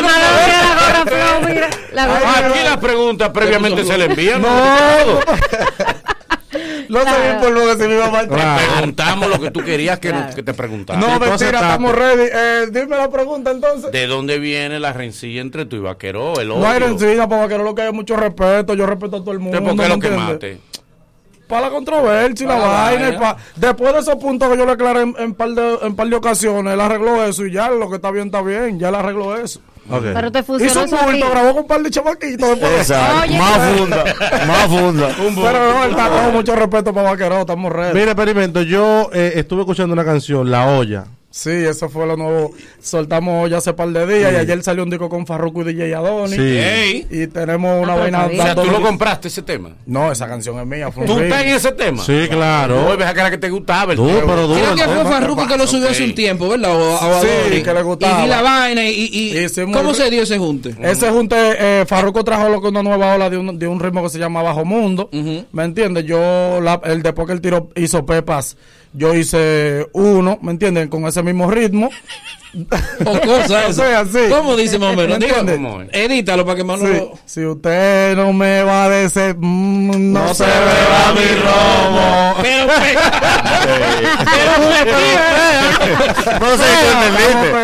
Manolo 0.02 0.38
tiene 0.46 0.64
la 0.64 0.76
gorra 1.06 1.48
mira. 1.48 1.70
La 1.94 2.08
gorra 2.08 2.38
Aquí 2.48 2.60
las 2.64 2.78
preguntas 2.78 3.30
previamente 3.30 3.86
se 3.86 3.98
le 3.98 4.06
envían. 4.06 4.42
No, 4.42 4.50
No 6.92 7.50
lo 7.50 7.62
que 7.72 7.78
se 7.82 7.88
me 7.88 7.96
iba 7.96 8.06
a 8.08 8.12
faltar. 8.12 8.60
Te 8.60 8.66
preguntamos 8.68 9.30
lo 9.30 9.40
que 9.40 9.52
tú 9.52 9.62
querías 9.64 10.00
que, 10.00 10.12
nos- 10.12 10.36
que 10.36 10.44
te 10.44 10.54
preguntara. 10.54 11.00
No, 11.00 11.20
mentira, 11.20 11.60
estamos 11.60 11.96
ready. 11.96 12.30
Eh, 12.34 12.68
dime 12.72 12.98
la 12.98 13.10
pregunta 13.10 13.52
entonces. 13.52 13.92
¿De 13.92 14.08
dónde 14.08 14.40
viene 14.40 14.80
la 14.80 14.94
rencilla 14.94 15.42
entre 15.42 15.66
tú 15.66 15.78
y 15.78 15.80
Vaquero? 15.80 16.40
El 16.40 16.50
No 16.50 16.68
hay 16.68 16.80
rencilla, 16.80 17.28
para 17.28 17.48
que 17.48 17.58
lo 17.58 17.74
que 17.74 17.84
hay 17.84 17.92
mucho 17.94 18.16
respeto. 18.18 18.74
Yo 18.74 18.86
respeto 18.86 19.18
a 19.18 19.20
todo 19.22 19.32
el 19.32 19.40
mundo. 19.40 19.58
¿Por 19.60 19.70
qué 19.72 19.76
¿me 19.76 19.88
lo 19.88 20.00
que 20.00 20.08
entiendes? 20.08 20.34
mate? 20.34 20.58
Para 21.48 21.64
la 21.64 21.70
controversia 21.70 22.46
y 22.46 22.48
la 22.48 22.56
vaina. 22.56 22.94
y 23.10 23.12
vaina. 23.12 23.20
pa- 23.20 23.38
Después 23.56 23.94
de 23.94 24.00
esos 24.00 24.16
puntos 24.16 24.50
que 24.50 24.58
yo 24.58 24.66
le 24.66 24.72
aclaré 24.72 25.02
en, 25.02 25.16
en 25.18 25.34
par 25.34 25.50
de, 25.50 25.80
en 25.82 25.96
par 25.96 26.08
de 26.08 26.16
ocasiones, 26.16 26.74
él 26.74 26.80
arregló 26.80 27.24
eso 27.26 27.46
y 27.46 27.52
ya 27.52 27.70
lo 27.70 27.90
que 27.90 27.96
está 27.98 28.10
bien, 28.12 28.28
está 28.28 28.42
bien. 28.42 28.80
Ya 28.80 28.90
él 28.90 28.96
arregló 28.96 29.36
eso. 29.36 29.60
Pero 30.00 30.32
te 30.32 30.44
funcionó 30.44 30.86
Hizo 30.86 30.96
un 30.96 31.06
bulto, 31.12 31.30
grabó 31.30 31.50
con 31.50 31.62
un 31.62 31.68
par 31.68 31.82
de 31.82 31.90
chamaquitos. 31.92 32.58
Exacto. 32.60 33.22
Oye, 33.24 33.38
más 33.38 33.78
funda. 33.78 34.04
Más 34.48 34.68
funda. 34.68 35.08
Pero 35.18 35.74
no, 35.74 35.84
él 35.84 35.90
está 35.92 36.10
con 36.10 36.34
mucho 36.34 36.56
respeto 36.56 36.94
para 36.94 37.12
Vaquero. 37.12 37.42
Estamos 37.42 37.72
ready. 37.72 37.94
Mira, 37.94 38.12
experimento, 38.12 38.62
yo 38.62 39.10
eh, 39.14 39.34
estuve 39.36 39.62
escuchando 39.62 39.94
una 39.94 40.06
canción, 40.06 40.50
La 40.50 40.68
Olla. 40.68 41.06
Sí, 41.34 41.50
eso 41.50 41.88
fue 41.88 42.06
lo 42.06 42.18
nuevo. 42.18 42.52
Soltamos 42.82 43.50
ya 43.50 43.58
hace 43.60 43.72
par 43.74 43.88
de 43.88 44.06
días 44.06 44.34
y 44.34 44.36
ayer 44.36 44.62
salió 44.64 44.84
un 44.84 44.90
disco 44.90 45.08
con 45.08 45.26
Farruko 45.26 45.62
y 45.62 45.74
DJ 45.74 45.96
Adoni. 45.96 46.36
Sí. 46.36 47.08
Y 47.10 47.28
tenemos 47.28 47.82
una 47.82 47.94
Ah, 47.94 47.98
vaina. 47.98 48.26
O 48.26 48.30
sea, 48.32 48.54
¿tú 48.54 48.66
lo 48.66 48.82
compraste 48.82 49.30
ese 49.30 49.42
tema? 49.42 49.70
No, 49.86 50.12
esa 50.12 50.28
canción 50.28 50.60
es 50.60 50.66
mía. 50.66 50.92
fue 50.92 51.04
un 51.04 51.08
¿Tú 51.10 51.20
estás 51.20 51.44
en 51.44 51.50
ese 51.50 51.72
tema? 51.72 52.04
Sí, 52.04 52.28
claro. 52.30 52.82
No, 52.82 52.98
ves 52.98 53.14
que 53.14 53.20
era 53.22 53.32
que 53.32 53.38
te 53.38 53.50
gustaba 53.50 53.94
el 53.94 53.98
Tú, 53.98 54.08
tema. 54.08 54.20
pero 54.26 54.48
duro. 54.48 54.60
Creo 54.62 54.76
que 54.76 54.84
fue. 54.84 55.04
Farruko 55.06 55.48
que 55.48 55.58
lo 55.58 55.68
subió 55.68 55.90
hace 55.90 56.04
un 56.04 56.14
tiempo, 56.16 56.50
¿verdad? 56.50 56.76
O, 56.76 56.96
o 56.96 57.22
Sí, 57.22 57.28
Adoni. 57.46 57.64
que 57.64 57.74
le 57.74 57.84
gustaba. 57.84 58.20
Y 58.20 58.24
vi 58.24 58.28
la 58.30 58.42
vaina 58.42 58.86
y, 58.90 58.92
y- 58.92 59.10
y- 59.32 59.38
Y 59.40 59.50
sí, 59.50 59.62
muy 59.66 59.74
¿cómo 59.74 59.94
se 59.94 60.10
dio 60.10 60.24
ese 60.24 60.38
junte? 60.38 60.76
Ese 60.82 61.10
junte, 61.12 61.36
eh, 61.38 61.86
Farruko 61.88 62.26
trajo 62.26 62.50
lo 62.50 62.62
que 62.62 62.68
una 62.68 62.84
nueva 62.84 63.16
ola 63.16 63.30
de 63.30 63.38
un, 63.38 63.58
de 63.58 63.68
un 63.68 63.80
ritmo 63.80 64.04
que 64.04 64.10
se 64.10 64.20
llama 64.20 64.44
Bajo 64.44 64.66
Mundo. 64.66 65.10
¿Me 65.54 65.64
entiendes? 65.64 66.04
Yo, 66.06 66.60
la- 66.62 66.82
el 66.84 67.02
después 67.02 67.26
que 67.28 67.34
el 67.34 67.40
tiro 67.42 67.70
hizo 67.76 68.06
Pepas, 68.06 68.58
yo 68.94 69.14
hice 69.14 69.88
uno, 69.94 70.40
¿me 70.42 70.52
entienden? 70.52 70.90
Con 70.90 71.06
ese 71.06 71.24
mismo 71.24 71.50
ritmo. 71.50 71.90
O 73.06 73.20
cosas 73.22 73.70
O 73.70 73.74
sea, 73.74 74.06
sí. 74.06 74.20
¿Cómo 74.30 74.56
dice 74.56 74.78
más 74.78 74.94
o 74.94 74.98
menos? 74.98 75.18
¿Me 75.20 75.26
Diga, 75.26 75.40
entiendes? 75.40 75.70
¿cómo 75.70 75.82
es? 75.82 75.90
Edítalo 75.94 76.46
para 76.46 76.56
que 76.58 76.64
más 76.64 76.80
no 76.82 76.88
Sí, 76.88 76.94
lo... 76.94 77.14
Si 77.26 77.46
usted 77.46 78.16
no 78.16 78.32
me 78.34 78.64
va 78.64 78.84
a 78.86 78.90
decir, 78.90 79.36
mm, 79.38 80.14
no, 80.14 80.34
se 80.34 80.46
beba 80.46 81.14
mi 81.16 81.26
romo. 81.42 82.36
Pero, 82.42 82.68
No 86.40 86.58
sé 86.58 86.64
si 86.64 86.88
entendiste. 86.88 87.48
El 87.52 87.58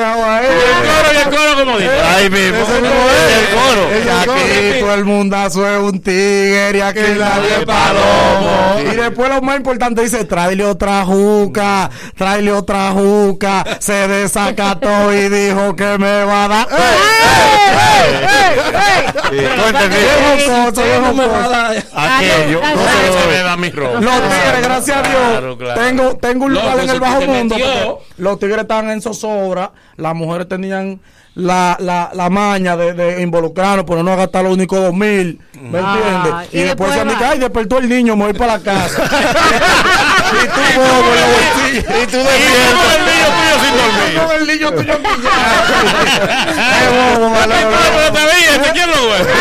coro 0.87 1.09
y 1.13 1.17
el 1.17 1.23
coro, 1.23 1.55
como 1.59 1.77
dice. 1.77 1.91
Ahí 1.91 2.29
mismo. 2.29 2.59
El 2.59 2.65
coro. 3.55 3.83
Y 3.97 3.99
aquí 4.09 4.79
todo 4.79 4.93
el 4.93 5.05
mundazo 5.05 5.67
es 5.67 5.79
un 5.79 5.99
tigre 5.99 6.77
y 6.77 6.81
aquí 6.81 6.99
nadie 7.17 7.49
es 7.59 7.65
palomo. 7.65 8.79
Y 8.91 8.95
después 8.95 9.29
lo 9.29 9.41
más 9.41 9.57
importante 9.57 10.01
dice, 10.01 10.23
tráele 10.25 10.65
otra 10.65 11.05
juca, 11.05 11.89
tráele 12.15 12.51
otra 12.51 12.91
juca. 12.91 13.65
Se 13.79 14.07
y 15.13 15.29
dijo 15.29 15.75
que 15.75 15.97
me 15.97 16.23
va 16.23 16.45
a 16.45 16.47
dar. 16.47 16.67
A 16.67 16.77
coso. 20.31 20.71
dar. 21.49 21.77
Aquello. 21.93 22.61
No 22.61 23.21
se 23.21 23.27
me 23.27 23.37
da 23.43 23.57
mi 23.57 23.69
ropa. 23.69 23.99
Los 23.99 24.21
tigres, 24.21 24.61
gracias 24.63 24.97
a 24.97 25.01
Dios, 25.03 25.57
tengo, 25.75 26.17
tengo 26.17 26.45
un 26.45 26.53
lugar 26.53 26.79
en 26.79 26.89
el 26.89 26.99
bajo 26.99 27.21
mundo. 27.21 27.55
Los 28.17 28.39
tigres 28.39 28.59
estaban 28.59 28.89
en 28.89 29.01
zozobra, 29.01 29.71
las 29.95 30.15
mujeres 30.15 30.47
tenían 30.47 30.99
la, 31.37 31.77
la, 31.79 32.09
la 32.13 32.29
maña 32.29 32.75
de, 32.75 32.93
de 32.93 33.21
involucrarnos, 33.21 33.85
pero 33.87 34.01
no 34.03 34.15
gastar 34.17 34.43
los 34.43 34.53
únicos 34.53 34.79
dos 34.79 34.93
mil, 34.93 35.39
¿me 35.53 35.79
Ah, 35.83 35.95
entiendes? 35.95 36.33
y 36.53 36.57
Y, 36.57 36.61
después 36.63 36.89
después 36.89 37.05
decían, 37.05 37.07
va. 37.23 37.29
ay, 37.31 37.39
despertó 37.39 37.77
el 37.77 37.87
niño, 37.89 38.15
me 38.15 38.23
voy 38.25 38.33
para 38.33 38.57
la 38.57 38.63
casa. 38.63 39.03
y 39.03 40.47
tú, 40.47 40.61
bobo, 40.75 41.11
los 41.13 41.27
bolsillos. 41.31 41.83
Y 41.83 42.07
tú 42.07 42.17
despiertas. 42.17 42.95
el 42.97 43.01
niño 43.05 43.27
tuyo 43.37 43.55
sin 43.61 43.73
dormir. 43.77 44.13
El 44.39 44.47
niño 44.47 44.67
tuyo 44.71 44.93
¿este 48.39 48.71
quién 48.73 48.89
lo 48.89 48.95
dónde? 49.07 49.25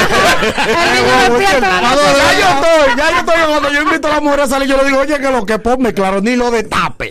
Ya 1.37 2.33
yo 2.33 2.49
estoy, 2.49 2.97
ya 2.97 3.11
yo 3.11 3.17
estoy. 3.19 3.35
Cuando 3.49 3.71
yo 3.73 3.83
invito 3.83 4.09
a 4.09 4.11
la 4.13 4.21
mujer 4.21 4.41
a 4.41 4.47
salir, 4.47 4.69
yo 4.69 4.77
le 4.79 4.85
digo, 4.85 4.99
oye, 5.01 5.19
que 5.19 5.31
lo 5.31 5.45
que 5.47 5.59
ponme, 5.59 5.93
claro, 5.95 6.21
ni 6.21 6.37
lo 6.37 6.51
de 6.51 6.63
tape. 6.65 7.11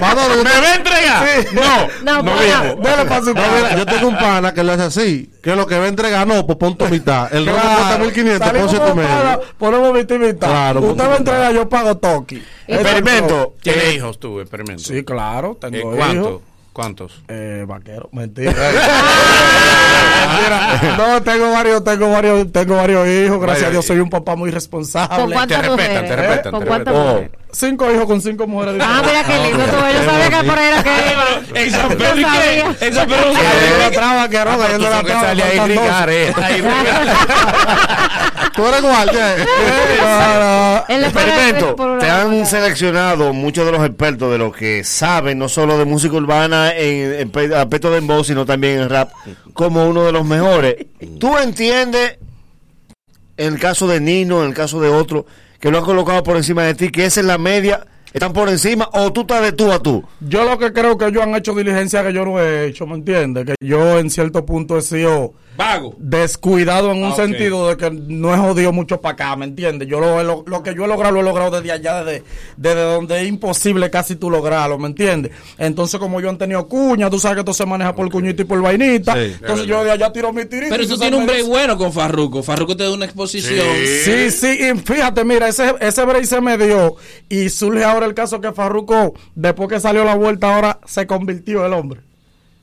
¿Pa' 0.00 0.14
dónde? 0.14 0.44
¿Me 0.44 0.60
va 0.60 0.66
a 0.68 0.74
entregar? 0.74 1.26
Sí. 1.26 1.46
No. 1.54 1.88
No, 2.02 2.22
no 2.22 2.32
pues. 2.32 2.46
Dele 2.82 3.04
para 3.08 3.22
su 3.22 3.34
casa. 3.34 3.76
yo 3.76 3.86
tengo 3.86 4.08
un 4.08 4.16
pana 4.18 4.54
que 4.54 4.62
lo 4.64 4.72
hace 4.72 4.82
así, 4.84 5.30
que 5.42 5.54
lo 5.56 5.66
que 5.66 5.78
va 5.78 5.84
a 5.84 5.88
entregar, 5.88 6.26
no, 6.26 6.46
pues 6.46 6.58
pon 6.58 6.76
tu 6.76 6.86
mitad. 6.86 7.32
El 7.34 7.44
Claro. 7.44 7.58
cuesta 7.76 7.98
1500, 7.98 8.46
Salimos 8.46 8.68
pon 8.72 8.76
7 8.76 8.84
con 8.92 8.96
paga, 9.04 9.24
medio. 9.36 9.42
Ponemos 9.58 9.92
mitad 9.94 10.14
y 10.14 10.18
mitad. 10.18 10.48
Claro, 10.48 10.80
Usted 10.80 10.92
tu 10.92 10.98
va 10.98 11.04
a 11.04 11.08
mitad. 11.08 11.18
entregar, 11.18 11.52
yo 11.54 11.68
pago 11.68 11.96
Toki. 11.96 12.42
Experimento. 12.66 13.54
¿Tienes 13.62 13.94
hijos 13.94 14.18
tú, 14.18 14.40
experimento? 14.40 14.82
Sí, 14.82 15.04
claro, 15.04 15.52
Eh, 15.62 15.70
tengo 15.70 15.92
¿Cuántos? 15.96 16.16
hijos. 16.28 16.40
¿Cuántos? 16.76 17.22
Eh, 17.28 17.64
vaquero, 17.66 18.10
mentira. 18.12 18.52
Mentira. 20.28 20.96
No, 20.98 21.22
tengo 21.22 21.50
varios, 21.50 21.82
tengo 21.82 22.10
varios, 22.10 22.52
tengo 22.52 22.76
varios 22.76 23.08
hijos. 23.08 23.40
Gracias 23.40 23.62
Vaya, 23.62 23.68
a 23.68 23.70
Dios 23.70 23.86
soy 23.86 23.98
un 23.98 24.10
papá 24.10 24.36
muy 24.36 24.50
responsable. 24.50 25.16
¿Con 25.16 25.32
cuántas 25.32 25.62
Te 25.62 25.68
respetan, 25.68 26.04
te 26.06 26.16
respetan, 26.16 26.52
¿Con 26.52 26.64
te 26.64 26.70
respetan. 26.70 27.30
Cinco 27.58 27.90
hijos 27.90 28.04
con 28.04 28.20
cinco 28.20 28.46
mujeres. 28.46 28.82
Ah, 28.84 29.02
mira 29.02 29.24
qué 29.24 29.38
lindo 29.48 29.64
tú. 29.64 29.76
Yo 29.76 30.04
sabía 30.04 30.28
que 30.40 30.46
por 30.46 30.58
ahí 30.58 30.66
era 30.66 30.82
que 30.82 30.90
En 31.64 31.70
San 31.70 31.88
Yo 31.90 31.96
Pedro, 31.96 32.20
¿y 32.20 32.24
qué? 32.24 32.86
En 32.86 32.94
San 32.94 33.08
Pedro, 33.08 33.32
Yo 33.32 33.78
la 33.78 33.90
traba, 33.92 34.22
Ah, 34.24 34.28
pero 34.30 34.58
cayendo 34.58 34.84
tú 34.86 34.90
la 34.92 35.00
que 35.00 35.06
traba, 35.06 35.20
sale 35.22 35.42
ahí 35.42 35.56
faltan 35.56 35.74
dos. 35.76 35.84
Ricar, 35.84 36.10
eh. 36.10 36.34
Ahí 36.36 36.62
Tú 38.54 38.66
eres 38.66 38.82
no, 38.82 38.88
no. 38.88 40.84
Le 40.88 40.88
pone 40.88 41.06
Experimento, 41.06 41.76
te 41.98 42.10
han 42.10 42.46
seleccionado 42.46 43.32
muchos 43.32 43.64
de 43.66 43.72
los 43.72 43.84
expertos 43.86 44.30
de 44.32 44.38
los 44.38 44.54
que 44.56 44.84
saben, 44.84 45.38
no 45.38 45.48
solo 45.48 45.78
de 45.78 45.84
música 45.86 46.14
urbana 46.16 46.74
en, 46.74 47.14
en 47.20 47.30
pe- 47.30 47.54
aspecto 47.54 47.90
de 47.90 48.00
voz, 48.00 48.26
sino 48.26 48.44
también 48.46 48.80
en 48.80 48.88
rap, 48.90 49.10
como 49.54 49.86
uno 49.86 50.04
de 50.04 50.12
los 50.12 50.24
mejores. 50.26 50.76
¿Tú 51.18 51.36
entiendes, 51.38 52.18
en 53.36 53.54
el 53.54 53.60
caso 53.60 53.86
de 53.86 54.00
Nino, 54.00 54.42
en 54.42 54.48
el 54.50 54.54
caso 54.54 54.80
de 54.80 54.88
otro, 54.88 55.26
que 55.60 55.70
lo 55.70 55.78
han 55.78 55.84
colocado 55.84 56.22
por 56.22 56.36
encima 56.36 56.64
de 56.64 56.74
ti, 56.74 56.90
que 56.90 57.04
esa 57.04 57.20
es 57.20 57.26
la 57.26 57.38
media, 57.38 57.86
están 58.12 58.32
por 58.32 58.48
encima, 58.48 58.88
o 58.92 59.12
tú 59.12 59.22
estás 59.22 59.42
de 59.42 59.52
tú 59.52 59.72
a 59.72 59.78
tú? 59.78 60.04
Yo 60.20 60.44
lo 60.44 60.58
que 60.58 60.72
creo 60.72 60.96
que 60.96 61.06
ellos 61.06 61.22
han 61.22 61.34
hecho 61.34 61.54
diligencia 61.54 62.02
que 62.02 62.12
yo 62.12 62.24
no 62.24 62.40
he 62.40 62.66
hecho, 62.66 62.86
¿me 62.86 62.94
entiendes? 62.94 63.44
Que 63.44 63.54
yo 63.60 63.98
en 63.98 64.10
cierto 64.10 64.44
punto 64.46 64.78
he 64.78 64.82
sido 64.82 65.34
Vago. 65.56 65.94
descuidado 65.98 66.92
en 66.92 67.02
un 67.04 67.12
Ah, 67.12 67.16
sentido 67.16 67.68
de 67.68 67.76
que 67.76 67.90
no 67.90 68.34
he 68.34 68.38
jodido 68.38 68.72
mucho 68.72 69.00
para 69.00 69.12
acá, 69.14 69.36
¿me 69.36 69.44
entiendes? 69.46 69.88
Yo 69.88 70.00
lo, 70.00 70.22
lo, 70.22 70.44
lo 70.46 70.62
que 70.62 70.74
yo 70.74 70.84
he 70.84 70.88
logrado 70.88 71.14
lo 71.14 71.20
he 71.20 71.24
logrado 71.24 71.50
desde 71.50 71.72
allá, 71.72 72.02
desde, 72.04 72.24
desde 72.56 72.82
donde 72.82 73.22
es 73.22 73.28
imposible 73.28 73.90
casi 73.90 74.16
tú 74.16 74.30
lograrlo, 74.30 74.78
¿me 74.78 74.88
entiendes? 74.88 75.32
Entonces 75.58 75.98
como 76.00 76.20
yo 76.20 76.28
han 76.30 76.38
tenido 76.38 76.66
cuña, 76.68 77.08
tú 77.10 77.18
sabes 77.18 77.36
que 77.36 77.40
esto 77.40 77.54
se 77.54 77.64
maneja 77.66 77.94
por 77.94 78.10
cuñita 78.10 78.42
y 78.42 78.44
por 78.44 78.60
vainita, 78.60 79.14
Sí. 79.14 79.34
entonces 79.40 79.66
yo 79.66 79.82
de 79.84 79.90
allá 79.92 80.12
tiro 80.12 80.32
mi 80.32 80.44
tirito. 80.44 80.74
Pero 80.74 80.86
tú 80.86 80.98
tienes 80.98 81.18
un 81.20 81.26
break 81.26 81.46
bueno 81.46 81.76
con 81.76 81.92
Farruko. 81.92 82.42
Farruko 82.42 82.76
te 82.76 82.84
da 82.84 82.92
una 82.92 83.04
exposición. 83.06 83.66
Sí, 84.04 84.30
sí, 84.30 84.58
y 84.72 84.78
fíjate, 84.78 85.24
mira, 85.24 85.48
ese, 85.48 85.74
ese 85.80 86.04
break 86.04 86.24
se 86.24 86.40
me 86.40 86.58
dio 86.58 86.96
y 87.28 87.48
surge 87.48 87.84
ahora 87.84 88.06
el 88.06 88.14
caso 88.14 88.40
que 88.40 88.52
Farruko, 88.52 89.14
después 89.34 89.68
que 89.68 89.80
salió 89.80 90.04
la 90.04 90.14
vuelta, 90.14 90.54
ahora 90.54 90.80
se 90.86 91.06
convirtió 91.06 91.64
el 91.64 91.72
hombre. 91.72 92.00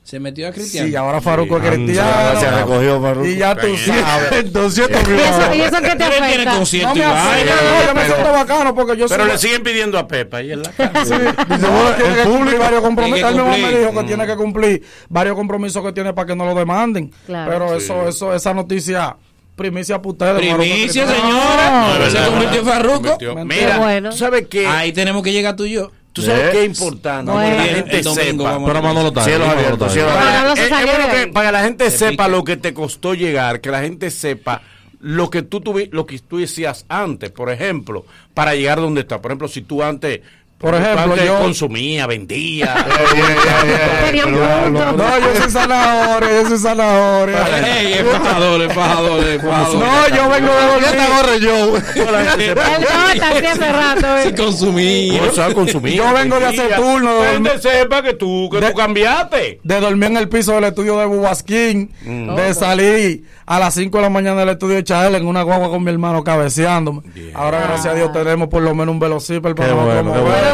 Se 0.04 0.20
metió 0.20 0.46
a 0.46 0.52
Cristiano. 0.52 0.86
Sí, 0.86 0.94
ahora 0.96 1.18
Farruko 1.22 1.56
es 1.56 1.62
Anda, 1.64 1.76
cristiano. 1.76 2.38
Se 2.40 2.50
recogió 2.50 3.00
Farruko. 3.00 3.26
Y 3.26 3.36
ya 3.38 3.54
tú 3.56 3.66
sabes. 3.74 4.32
Entonces, 4.32 4.88
¿Y 4.90 4.92
eso, 4.92 5.54
y 5.54 5.60
eso 5.62 5.76
qué 5.80 5.96
te 5.96 6.04
él 6.04 6.10
tiene 6.10 6.26
afecta? 6.26 6.56
concierto 6.56 6.88
No 6.90 6.94
y 6.94 6.98
me 6.98 7.04
afecta, 7.06 7.54
no, 7.54 7.86
yo 7.86 7.94
me 7.94 8.04
siento 8.04 8.32
bacano 8.32 8.74
porque 8.74 8.96
yo 8.98 9.06
Pero 9.08 9.22
soy- 9.24 9.32
le 9.32 9.38
siguen 9.38 9.62
pidiendo 9.62 9.98
a 9.98 10.06
Pepa 10.06 10.36
ahí 10.36 10.52
en 10.52 10.62
la 10.62 10.70
casa. 10.72 11.04
Sí, 11.06 11.12
dice, 11.14 11.66
bueno, 11.66 11.90
tiene 11.96 12.14
que 12.16 12.22
cumplir 12.22 12.58
varios 12.58 12.82
compromisos. 12.82 13.18
Tiene 13.18 13.32
que 13.32 13.38
Él 13.38 13.44
mismo 13.44 13.50
me 13.50 13.56
cumplir. 13.62 13.78
dijo 13.88 14.00
que 14.00 14.06
tiene 14.06 14.26
que 14.26 14.36
cumplir 14.36 14.82
varios 15.08 15.36
compromisos 15.36 15.82
que 15.84 15.92
tiene 15.92 16.12
para 16.12 16.26
que 16.26 16.36
no 16.36 16.44
lo 16.44 16.54
demanden. 16.54 17.10
Claro. 17.24 17.50
Pero 17.50 17.74
eso, 17.74 18.06
eso, 18.06 18.34
esa 18.34 18.52
noticia, 18.52 19.16
primicia 19.56 19.96
para 20.02 20.10
ustedes. 20.10 20.54
Primicia, 20.54 21.06
señora. 21.08 21.96
No, 21.98 22.04
es 22.04 22.12
se 22.12 22.18
convirtió 22.26 22.62
en. 22.62 23.16
Qué 23.16 23.44
Mira, 23.46 23.78
bueno. 23.78 24.10
¿tú 24.10 24.18
sabes 24.18 24.46
qué? 24.48 24.66
Ahí 24.66 24.92
tenemos 24.92 25.22
que 25.22 25.32
llegar 25.32 25.56
tú 25.56 25.64
y 25.64 25.72
yo. 25.72 25.90
¿Tú 26.14 26.22
sabes 26.22 26.42
¿Eh? 26.44 26.48
qué 26.52 26.64
es 26.64 26.80
importante? 26.80 27.30
Bueno. 27.30 27.50
Que 27.50 27.56
la 27.56 27.64
El 27.68 27.74
gente 27.74 28.02
domingo 28.02 28.22
sepa. 28.44 28.50
vamos 28.52 28.70
Pero 28.70 28.82
Manolo 28.82 29.08
está. 29.08 29.24
Cielos 29.24 29.48
abiertos, 29.48 29.92
cielos 29.92 30.12
Para 30.12 30.40
abiertos. 30.52 30.68
bueno 30.86 31.10
que 31.12 31.26
para 31.32 31.48
que 31.48 31.52
la 31.52 31.62
gente 31.64 31.90
Se 31.90 31.98
sepa 31.98 32.10
pica. 32.12 32.28
lo 32.28 32.44
que 32.44 32.56
te 32.56 32.72
costó 32.72 33.14
llegar, 33.14 33.60
que 33.60 33.70
la 33.70 33.82
gente 33.82 34.10
sepa 34.10 34.62
lo 35.00 35.28
que 35.28 35.42
tú 35.42 35.60
tuvi- 35.60 35.90
lo 35.92 36.06
que 36.06 36.18
tú 36.20 36.38
decías 36.38 36.86
antes, 36.88 37.30
por 37.30 37.50
ejemplo, 37.50 38.06
para 38.32 38.54
llegar 38.54 38.78
donde 38.80 39.02
está. 39.02 39.20
Por 39.20 39.32
ejemplo, 39.32 39.48
si 39.48 39.60
tú 39.62 39.82
antes 39.82 40.20
Por 40.64 40.74
ejemplo, 40.74 41.16
yo 41.16 41.38
consumía, 41.40 42.06
vendía. 42.06 42.74
Tenía 44.06 44.24
un 44.26 44.32
No, 44.72 45.18
yo 45.18 45.40
soy 45.42 45.50
zanahoria, 45.50 46.42
yo 46.42 46.48
soy 46.48 46.58
zanahoria. 46.58 47.78
Ey, 47.78 47.92
embajador, 47.98 48.62
embajador, 48.62 49.24
embajador. 49.28 49.74
No, 49.76 50.08
yo 50.08 50.28
vengo 50.30 50.52
de 50.54 50.66
dormir. 50.66 51.40
yo. 51.42 51.76
Hace 53.44 53.72
rato. 53.72 54.06
Sí, 54.22 54.28
eh. 54.28 54.34
consumí. 54.36 55.18
O 55.20 55.32
sea, 55.32 55.52
consumía. 55.52 55.96
Yo 55.96 56.12
vengo 56.14 56.38
de 56.40 56.46
hacer 56.46 56.74
turno, 56.76 57.14
de 57.20 57.28
Gente 57.32 57.48
dormir. 57.50 57.62
sepa 57.62 58.02
que 58.02 58.14
tú, 58.14 58.48
que 58.50 58.60
De- 58.60 58.70
tú 58.70 58.74
cambiaste. 58.76 59.60
de 59.62 59.80
dormir 59.80 60.04
en 60.10 60.16
el 60.16 60.28
piso 60.28 60.52
del 60.52 60.64
estudio 60.64 60.98
de 60.98 61.06
Bubasquín, 61.06 61.92
Mm. 62.04 62.34
de 62.36 62.54
salir 62.54 63.24
a 63.46 63.58
las 63.58 63.74
5 63.74 63.98
de 63.98 64.02
la 64.02 64.10
mañana 64.10 64.40
del 64.40 64.48
estudio 64.50 64.76
de 64.76 64.84
Chael 64.84 65.14
en 65.16 65.26
una 65.26 65.42
guagua 65.42 65.68
con 65.68 65.84
mi 65.84 65.90
hermano 65.90 66.24
cabeceándome. 66.24 67.02
Ahora, 67.34 67.60
gracias 67.60 67.92
a 67.92 67.96
Dios, 67.96 68.10
tenemos 68.12 68.48
por 68.48 68.62
lo 68.62 68.74
menos 68.74 68.92
un 68.94 68.98
velocíper 69.00 69.54
para 69.54 69.74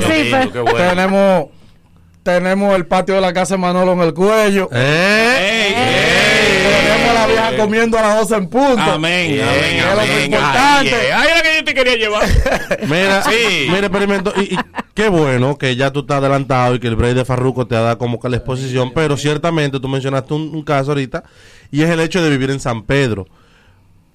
Bueno, 0.07 0.63
bueno. 0.65 0.89
Tenemos, 0.91 1.47
tenemos 2.23 2.75
el 2.77 2.87
patio 2.87 3.15
de 3.15 3.21
la 3.21 3.33
casa 3.33 3.55
de 3.55 3.59
Manolo 3.61 3.93
en 3.93 4.01
el 4.01 4.15
cuello. 4.15 4.69
¿Eh? 4.73 5.75
Tenemos 6.63 7.11
a 7.11 7.15
la 7.15 7.27
vieja 7.27 7.57
comiendo 7.57 7.99
a 7.99 8.03
las 8.03 8.21
12 8.21 8.35
en 8.37 8.49
punto. 8.49 8.83
Amén, 8.83 9.41
amén, 9.41 9.77
es 9.79 9.85
lo 9.85 10.25
importante. 10.25 10.35
Ay, 10.59 10.89
eh. 10.89 11.13
Ay, 11.15 11.29
era 11.31 11.43
que 11.43 11.57
yo 11.59 11.65
te 11.65 11.75
quería 11.75 11.97
llevar. 11.97 12.29
Mira, 12.87 13.23
Sí. 13.23 13.67
mira, 13.69 13.87
experimento. 13.87 14.33
Y, 14.37 14.55
y 14.55 14.59
qué 14.95 15.09
bueno 15.09 15.57
que 15.57 15.77
ya 15.77 15.91
tú 15.91 16.01
estás 16.01 16.19
adelantado 16.19 16.75
y 16.75 16.79
que 16.81 16.89
el 16.89 16.97
break 16.97 17.15
de 17.15 17.25
Farruko 17.25 17.67
te 17.67 17.77
ha 17.77 17.81
dado 17.81 17.99
como 17.99 18.21
que 18.21 18.29
la 18.29 18.37
exposición. 18.37 18.93
Pero 18.95 19.17
ciertamente 19.17 19.81
tú 19.81 19.89
mencionaste 19.89 20.35
un, 20.35 20.55
un 20.55 20.63
caso 20.63 20.91
ahorita 20.91 21.25
y 21.71 21.83
es 21.83 21.91
el 21.91 22.01
hecho 22.01 22.23
de 22.23 22.31
vivir 22.31 22.51
en 22.51 22.61
San 22.61 22.83
Pedro. 22.83 23.27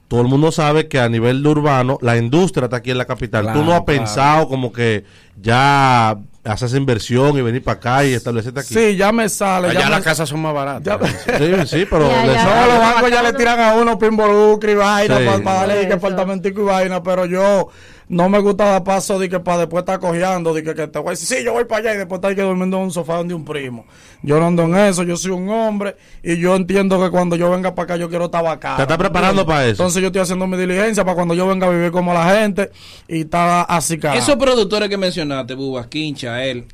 Todo 0.08 0.22
el 0.22 0.28
mundo 0.28 0.52
sabe 0.52 0.88
que 0.88 1.00
a 1.00 1.10
nivel 1.10 1.42
de 1.42 1.50
urbano 1.50 1.98
la 2.02 2.16
industria 2.18 2.66
está 2.66 2.78
aquí 2.78 2.92
en 2.92 2.98
la 3.00 3.06
capital. 3.06 3.46
tú 3.54 3.64
no 3.64 3.74
has 3.74 3.82
Claro, 3.82 3.86
claro. 3.86 3.86
pensado 3.86 4.48
como 4.48 4.72
que 4.72 5.04
ya 5.42 6.16
haces 6.44 6.76
inversión 6.76 7.36
y 7.38 7.42
venir 7.42 7.64
para 7.64 7.78
acá 7.78 8.06
y 8.06 8.14
establecerte 8.14 8.60
aquí. 8.60 8.74
Sí, 8.74 8.96
ya 8.96 9.12
me 9.12 9.28
sale. 9.30 9.70
Allá 9.70 9.80
ya 9.80 9.90
las 9.90 10.00
me- 10.00 10.06
casas 10.06 10.30
son 10.30 10.42
más 10.42 10.54
baratas. 10.54 11.00
ya- 11.02 11.38
Sí, 11.66 11.68
sí, 11.80 11.88
pero 11.90 12.08
Ya. 12.08 12.44
No, 12.68 12.72
los 12.74 12.80
bancos 12.80 13.10
ya 13.12 13.24
le 13.24 13.34
tiran 13.34 13.60
a 13.60 13.74
uno 13.74 13.98
pinvolucre 13.98 14.74
y 14.74 14.76
vaina 14.76 15.18
Sí. 15.18 15.26
para 15.44 15.60
darle 15.66 15.88
que 15.88 15.94
apartamentico 15.94 16.62
y 16.62 16.66
vaina, 16.66 17.02
pero 17.02 17.26
yo 17.26 17.70
no 18.08 18.30
me 18.30 18.40
gusta 18.40 18.66
dar 18.66 18.84
paso 18.84 19.18
de 19.18 19.28
que 19.30 19.40
para 19.40 19.60
después 19.60 19.82
estar 19.82 20.00
cojeando, 20.00 20.54
de 20.54 20.64
que, 20.64 20.76
que 20.76 20.88
te 20.88 21.00
voy 21.00 21.08
a 21.08 21.12
decir, 21.12 21.38
sí, 21.40 21.44
yo 21.44 21.54
voy 21.54 21.66
para 21.66 21.82
allá 21.82 21.94
y 21.96 21.98
después 21.98 22.20
estar 22.20 22.36
que 22.36 22.42
durmiendo 22.44 22.78
en 22.78 22.84
un 22.84 22.92
sofá 22.92 23.16
donde 23.18 23.34
un 23.34 23.44
primo. 23.46 23.86
Yo 24.22 24.40
no 24.40 24.48
ando 24.48 24.64
en 24.64 24.76
eso, 24.76 25.04
yo 25.04 25.18
soy 25.18 25.32
un 25.32 25.50
hombre 25.50 25.96
y 26.24 26.38
yo 26.38 26.56
entiendo 26.56 27.02
que 27.04 27.10
cuando 27.10 27.36
yo 27.36 27.50
venga 27.50 27.74
para 27.74 27.84
acá 27.86 27.96
yo 27.98 28.10
quiero 28.10 28.26
estar 28.26 28.44
bacán. 28.44 28.76
¿Te 28.78 28.84
estás 28.84 28.98
preparando 28.98 29.46
para 29.46 29.64
eso? 29.66 29.72
Entonces 29.72 30.02
yo 30.02 30.08
estoy 30.08 30.22
haciendo 30.22 30.46
mi 30.48 30.58
diligencia 30.58 31.04
para 31.04 31.16
cuando 31.16 31.34
yo 31.34 31.48
venga 31.48 31.68
a 31.68 31.70
vivir 31.72 31.92
como 31.92 32.14
la 32.14 32.36
gente 32.40 32.70
y 33.08 33.22
estar 33.22 33.66
así 33.70 33.98
cara. 33.98 34.18
Esos 34.18 34.36
productores 34.36 34.88
que 34.90 34.98
mencionaste, 34.98 35.56
Bubas, 35.56 35.88
Quincha, 35.88 36.44
él, 36.44 36.66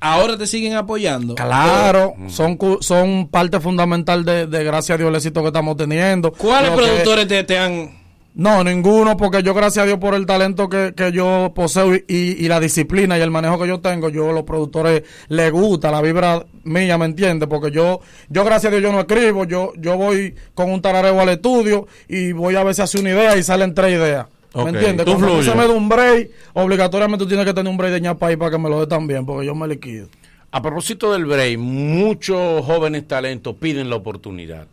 ahora 0.00 0.36
te 0.36 0.46
siguen 0.46 0.74
apoyando. 0.74 1.34
Claro, 1.34 2.14
son, 2.28 2.56
cu- 2.56 2.78
son 2.82 3.28
parte 3.28 3.60
fundamental 3.60 4.24
de, 4.26 4.46
de 4.46 4.62
gracias 4.64 4.94
a 4.94 4.98
Dios 4.98 5.08
el 5.08 5.16
éxito 5.16 5.40
que 5.40 5.48
estamos 5.48 5.76
teniendo. 5.76 6.32
¿Cuáles 6.32 6.70
que- 6.70 6.76
productores 6.76 7.28
te, 7.28 7.42
te 7.44 7.58
han 7.58 8.05
No, 8.38 8.62
ninguno, 8.62 9.16
porque 9.16 9.42
yo, 9.42 9.54
gracias 9.54 9.82
a 9.82 9.86
Dios, 9.86 9.98
por 9.98 10.14
el 10.14 10.26
talento 10.26 10.68
que, 10.68 10.92
que 10.94 11.10
yo 11.10 11.52
poseo 11.54 11.94
y, 11.94 12.04
y 12.06 12.48
la 12.48 12.60
disciplina 12.60 13.16
y 13.16 13.22
el 13.22 13.30
manejo 13.30 13.58
que 13.58 13.66
yo 13.66 13.80
tengo, 13.80 14.10
yo 14.10 14.28
a 14.28 14.32
los 14.34 14.42
productores 14.42 15.04
les 15.28 15.50
gusta 15.50 15.90
la 15.90 16.02
vibra 16.02 16.44
mía, 16.64 16.98
¿me 16.98 17.06
entiendes? 17.06 17.48
Porque 17.48 17.70
yo, 17.70 18.00
yo 18.28 18.44
gracias 18.44 18.70
a 18.70 18.76
Dios, 18.76 18.82
yo 18.82 18.92
no 18.92 19.00
escribo, 19.00 19.44
yo, 19.46 19.72
yo 19.78 19.96
voy 19.96 20.34
con 20.52 20.70
un 20.70 20.82
tarareo 20.82 21.18
al 21.18 21.30
estudio 21.30 21.86
y 22.08 22.32
voy 22.32 22.56
a 22.56 22.62
ver 22.62 22.74
si 22.74 22.82
hace 22.82 23.00
una 23.00 23.08
idea 23.08 23.36
y 23.38 23.42
salen 23.42 23.72
tres 23.72 23.92
ideas. 23.92 24.26
¿Me 24.60 24.60
Ok, 24.60 24.68
entiendes? 24.68 25.06
tú 25.06 25.12
Cuando 25.12 25.28
fluyes. 25.28 25.46
se 25.46 25.54
me 25.54 25.66
da 25.66 25.72
un 25.72 25.88
break, 25.88 26.30
obligatoriamente 26.52 27.24
tú 27.24 27.28
tienes 27.28 27.46
que 27.46 27.54
tener 27.54 27.70
un 27.70 27.78
break 27.78 27.94
de 27.94 28.00
ñapa 28.02 28.26
ahí 28.26 28.36
para 28.36 28.50
que 28.50 28.58
me 28.58 28.68
lo 28.68 28.80
dé 28.80 28.86
también, 28.86 29.24
porque 29.24 29.46
yo 29.46 29.54
me 29.54 29.66
liquido. 29.66 30.08
A 30.50 30.60
propósito 30.60 31.10
del 31.14 31.24
break, 31.24 31.58
muchos 31.58 32.64
jóvenes 32.66 33.08
talentos 33.08 33.56
piden 33.56 33.88
la 33.88 33.96
oportunidad. 33.96 34.66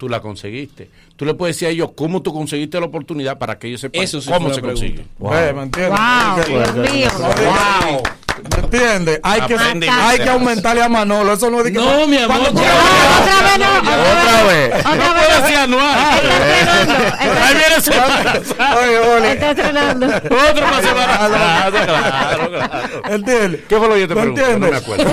Tú 0.00 0.08
la 0.08 0.20
conseguiste. 0.22 0.88
Tú 1.14 1.26
le 1.26 1.34
puedes 1.34 1.54
decir 1.56 1.68
a 1.68 1.70
ellos 1.72 1.90
cómo 1.94 2.22
tú 2.22 2.32
conseguiste 2.32 2.80
la 2.80 2.86
oportunidad 2.86 3.36
para 3.36 3.58
que 3.58 3.68
ellos 3.68 3.82
sepan 3.82 4.02
Eso 4.02 4.22
sí 4.22 4.30
cómo 4.30 4.48
se 4.48 4.62
pregunta. 4.62 4.80
consigue. 4.80 5.04
Wow, 5.18 5.34
Dios 6.48 6.90
mío. 6.90 7.08
Wow. 7.18 8.02
¿Me 8.50 8.58
entiendes? 8.78 9.20
Hay 9.22 9.40
que, 9.42 9.56
hay 9.56 10.18
que 10.18 10.28
aumentarle 10.30 10.82
a 10.82 10.88
Manolo. 10.88 11.32
Eso 11.32 11.50
no 11.50 11.58
es 11.58 11.64
de 11.64 11.72
que. 11.72 11.78
No, 11.78 12.06
mi 12.06 12.16
amor, 12.18 12.38
Cuando- 12.40 12.62
ya. 12.62 12.70
Otra 13.20 13.42
vez 13.42 13.58
no, 13.58 13.78
Otra 13.90 14.42
vez. 14.44 14.74
Otra 14.74 14.94
No 14.94 15.14
vez 15.14 15.24
puede 15.26 15.40
no. 15.40 15.46
ser 15.48 15.56
anual. 15.56 15.98
Está 17.20 17.46
Ahí 17.46 17.54
viene 17.54 17.76
estrenando. 17.76 18.40
ese 18.40 18.54
Oye, 18.78 18.98
oye. 18.98 19.32
Está 19.32 19.50
estrenando. 19.50 20.06
Otro 20.06 20.66
más 20.66 20.82
semana. 20.82 21.16
Claro, 21.28 21.72
claro, 21.86 22.50
claro. 22.50 22.70
¿Entiendes? 23.10 23.60
¿Qué 23.68 23.76
fue 23.76 23.88
lo 23.88 23.94
que 23.94 24.00
yo 24.00 24.08
te 24.08 24.14
¿No 24.14 24.20
pregunté? 24.20 24.42
No 24.42 24.58
me 24.58 24.66
entiendes? 24.68 24.82
acuerdo. 24.82 25.12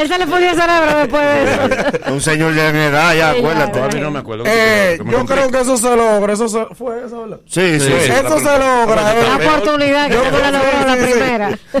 Él 0.00 0.08
se 0.08 0.18
le 0.18 0.26
puso 0.26 0.38
el 0.38 0.56
cerebro 0.56 0.98
después 0.98 1.22
de 1.22 1.42
eso. 1.44 2.12
Un 2.12 2.20
señor 2.20 2.54
de 2.54 2.72
mi 2.72 2.78
edad, 2.80 3.14
ya, 3.14 3.30
acuérdate. 3.30 3.72
Todavía 3.72 4.00
no 4.00 4.10
me 4.10 4.18
acuerdo. 4.18 4.44
Eh, 4.46 4.98
yo 5.04 5.26
creo 5.26 5.50
que 5.50 5.60
eso 5.60 5.76
se 5.76 5.96
logra. 5.96 6.32
Eso 6.32 6.48
se, 6.48 6.66
fue 6.74 7.04
eso, 7.06 7.22
¿verdad? 7.22 7.40
Sí, 7.46 7.80
sí. 7.80 7.92
Eso 7.92 8.38
se 8.38 8.58
logra. 8.58 9.02
La 9.02 9.14
eh. 9.14 9.48
oportunidad 9.48 10.08
que 10.08 10.14
la 10.16 10.20
creo 10.20 10.50
logró 10.52 10.86
la 10.86 10.94
sí, 10.94 11.12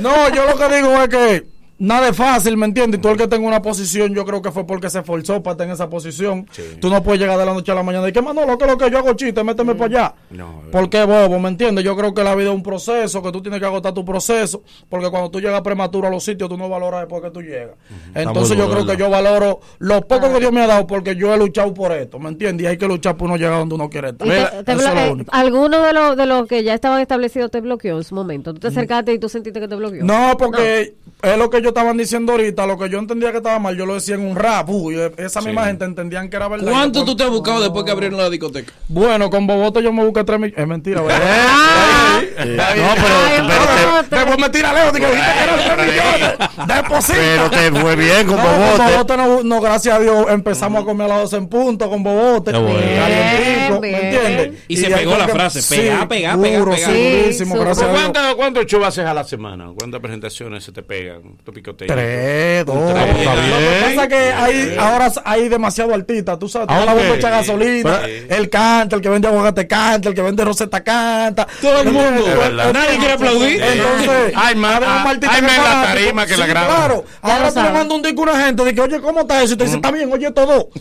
No, 0.00 0.28
yo 0.30 0.46
lo 0.46 0.56
que 0.56 0.76
digo 0.76 1.02
es 1.02 1.08
que 1.08 1.46
nada 1.80 2.08
es 2.10 2.16
fácil, 2.16 2.56
¿me 2.56 2.66
entiendes? 2.66 2.98
Y 2.98 3.02
tú 3.02 3.08
el 3.08 3.16
que 3.16 3.26
tenga 3.26 3.48
una 3.48 3.60
posición, 3.60 4.14
yo 4.14 4.24
creo 4.24 4.40
que 4.40 4.52
fue 4.52 4.64
porque 4.64 4.88
se 4.88 5.00
esforzó 5.00 5.42
para 5.42 5.52
estar 5.54 5.66
en 5.66 5.72
esa 5.72 5.88
posición. 5.90 6.46
Tú 6.80 6.88
no 6.90 7.02
puedes 7.02 7.20
llegar 7.20 7.36
de 7.38 7.44
la 7.46 7.52
noche 7.54 7.72
a 7.72 7.74
la 7.74 7.82
mañana 7.82 8.08
y 8.08 8.12
que, 8.12 8.22
Manolo, 8.22 8.56
que 8.58 8.66
lo 8.66 8.78
que 8.78 8.88
yo 8.90 8.98
hago 8.98 9.14
chiste, 9.14 9.42
méteme 9.42 9.74
para 9.74 9.86
allá. 9.86 10.14
No, 10.30 10.62
¿Por 10.70 10.88
qué 10.88 11.02
bobo? 11.04 11.40
¿Me 11.40 11.48
entiendes? 11.48 11.82
Yo 11.84 11.96
creo 11.96 12.14
que 12.14 12.22
la 12.22 12.34
vida 12.36 12.50
es 12.50 12.54
un 12.54 12.62
proceso, 12.62 13.20
que 13.22 13.32
tú 13.32 13.42
tienes 13.42 13.58
que 13.58 13.66
agotar 13.66 13.92
tu 13.92 14.04
proceso, 14.04 14.62
porque 14.88 15.10
cuando 15.10 15.30
tú 15.30 15.40
llegas 15.40 15.60
prematuro 15.62 16.06
a 16.06 16.10
los 16.10 16.22
sitios, 16.22 16.48
tú 16.48 16.56
no 16.56 16.68
valoras 16.68 17.00
después 17.00 17.22
que 17.22 17.30
tú 17.30 17.42
llegas. 17.42 17.74
Entonces 18.14 18.56
yo 18.56 18.70
creo 18.70 18.86
que 18.86 18.96
yo 18.96 19.08
valoro 19.10 19.60
lo 19.78 20.00
poco 20.06 20.32
que 20.32 20.38
Dios 20.40 20.52
me 20.52 20.62
ha 20.62 20.66
dado, 20.66 20.86
porque 20.86 21.16
yo 21.16 21.34
he 21.34 21.38
luchado 21.38 21.72
por 21.74 21.92
esto, 21.92 22.18
¿me 22.18 22.28
entiendes? 22.28 22.64
Y 22.64 22.66
hay 22.68 22.76
que 22.76 22.86
luchar 22.86 23.16
por 23.16 23.28
uno 23.28 23.36
llegar 23.36 23.58
donde 23.58 23.74
uno 23.74 23.88
quiere 23.88 24.10
estar. 24.10 24.26
Y 24.26 24.30
te- 24.30 24.64
te 24.64 24.72
es 24.72 24.82
lo 24.84 24.90
eh, 25.00 25.10
único. 25.12 25.30
alguno 25.34 25.82
de 25.82 25.92
los 25.92 26.16
de 26.16 26.26
los 26.26 26.46
que 26.46 26.62
ya 26.62 26.74
estaban 26.74 27.00
establecidos 27.00 27.50
te 27.50 27.60
bloqueó 27.60 27.96
en 27.96 28.04
su 28.04 28.14
momento. 28.14 28.52
Tú 28.52 28.60
te 28.60 28.68
acercaste 28.68 29.12
y 29.14 29.18
tú 29.18 29.28
sentiste 29.28 29.60
que 29.60 29.68
te 29.68 29.76
bloqueó. 29.76 30.04
No, 30.04 30.36
porque 30.38 30.94
es 31.22 31.38
lo 31.38 31.48
que 31.50 31.58
ellos 31.58 31.69
estaban 31.70 31.96
diciendo 31.96 32.32
ahorita, 32.32 32.66
lo 32.66 32.78
que 32.78 32.88
yo 32.88 32.98
entendía 32.98 33.30
que 33.32 33.38
estaba 33.38 33.58
mal, 33.58 33.76
yo 33.76 33.86
lo 33.86 33.94
decía 33.94 34.14
en 34.14 34.22
un 34.22 34.36
rap, 34.36 34.68
uy, 34.68 34.96
esa 35.16 35.40
misma 35.40 35.64
gente 35.66 35.84
entendían 35.84 36.28
que 36.28 36.36
era 36.36 36.48
verdad. 36.48 36.70
¿Cuánto 36.70 37.04
tú 37.04 37.16
te 37.16 37.24
has 37.24 37.30
buscado 37.30 37.60
después 37.60 37.84
que 37.84 37.90
abrieron 37.90 38.18
la 38.18 38.28
discoteca? 38.30 38.72
Bueno, 38.88 39.30
con 39.30 39.46
Bobote 39.46 39.82
yo 39.82 39.92
me 39.92 40.04
busqué 40.04 40.22
tres 40.24 40.38
mil. 40.38 40.54
Es 40.56 40.66
mentira, 40.66 41.00
¿verdad? 41.02 41.20
Ah. 42.42 42.44
No, 42.46 44.04
pero, 44.08 44.20
Después 44.22 44.38
me 44.38 44.50
tira 44.50 44.72
Leo, 44.72 44.92
dije, 44.92 45.06
dijiste 45.06 45.32
que 45.32 45.44
eran 45.44 45.76
tres 45.76 45.86
millones. 45.86 46.38
Deposita. 46.66 47.18
pero 47.18 47.50
te 47.50 47.80
fue 47.80 47.96
bien 47.96 48.26
con 48.26 48.36
No, 48.36 48.42
con 48.42 48.52
Bobote. 48.58 48.82
Bobote 48.92 49.16
no, 49.16 49.42
no, 49.42 49.60
gracias 49.60 49.94
a 49.96 49.98
Dios, 50.00 50.26
empezamos 50.30 50.82
a 50.82 50.84
comer 50.86 51.06
a 51.06 51.08
las 51.08 51.20
12 51.30 51.36
en 51.36 51.48
punto 51.48 51.88
con 51.90 52.02
Bobote. 52.02 52.52
Calientico, 52.52 53.80
¿me 53.80 53.90
entiendes? 53.90 54.64
Y 54.68 54.76
se 54.76 54.90
pegó 54.90 55.16
la 55.16 55.26
que- 55.26 55.32
frase, 55.32 55.62
sí, 55.62 55.76
pega, 55.76 56.08
pega, 56.08 56.36
pega, 56.36 56.64
pega. 56.64 56.76
segurísimo, 56.76 57.54
Sí, 57.56 57.60
gracias 57.60 57.86
a 57.88 57.90
Dios. 57.92 58.00
¿Cuántos 58.02 58.34
cuántos 58.36 58.66
shows 58.66 58.86
haces 58.86 59.04
a 59.06 59.14
la 59.14 59.24
semana? 59.24 59.70
¿Cuántas 59.78 60.00
presentaciones 60.00 60.64
se 60.64 60.72
te 60.72 60.82
pegan? 60.82 61.22
¿Tu 61.60 61.76
picoteos? 61.76 61.88
Tres, 61.88 62.64
dos. 62.64 62.92
Tres. 62.92 63.24
Lo 63.24 63.32
que 63.34 63.80
pasa 63.84 64.02
es 64.04 64.08
que 64.08 64.32
hay, 64.32 64.76
ahora 64.78 65.12
hay 65.24 65.48
demasiado 65.48 65.94
artista. 65.94 66.38
Tú 66.38 66.48
sabes, 66.48 66.68
tú 66.68 66.74
Ah, 66.74 66.84
la 66.86 66.94
bomba 66.94 67.30
gasolina. 67.30 68.00
Él 68.28 68.48
canta, 68.48 68.96
el 68.96 69.02
que 69.02 69.08
vende 69.08 69.28
aguacate 69.28 69.66
canta, 69.66 70.08
el 70.08 70.14
que 70.14 70.22
vende 70.22 70.44
roseta 70.44 70.82
canta. 70.82 71.46
Todo 71.60 71.82
el 71.82 71.92
mundo. 71.92 72.26
Es 72.26 72.38
verdad. 72.38 72.72
Nadie 72.72 72.98
quiere 72.98 73.12
aplaudir. 73.12 73.62
Entonces, 73.62 74.32
Hay 74.34 74.54
más- 74.54 74.80
artistas 74.82 75.38
en 75.38 75.46
la 75.46 75.82
tarima 75.82 76.26
que 76.26 76.36
la 76.36 76.44
Sí, 76.44 76.50
graban. 76.50 76.76
Claro, 76.76 77.04
Ya 77.22 77.36
ahora 77.36 77.52
tú 77.52 77.62
le 77.62 77.70
mandas 77.70 77.96
un 77.96 78.02
disco 78.02 78.20
a 78.20 78.22
una 78.32 78.44
gente, 78.46 78.64
de 78.64 78.74
que, 78.74 78.80
oye, 78.80 79.00
¿cómo 79.00 79.20
está 79.20 79.42
eso? 79.42 79.54
Y 79.54 79.56
te 79.56 79.64
dice, 79.64 79.76
está 79.76 79.90
bien, 79.90 80.10
oye 80.12 80.30
todo. 80.30 80.68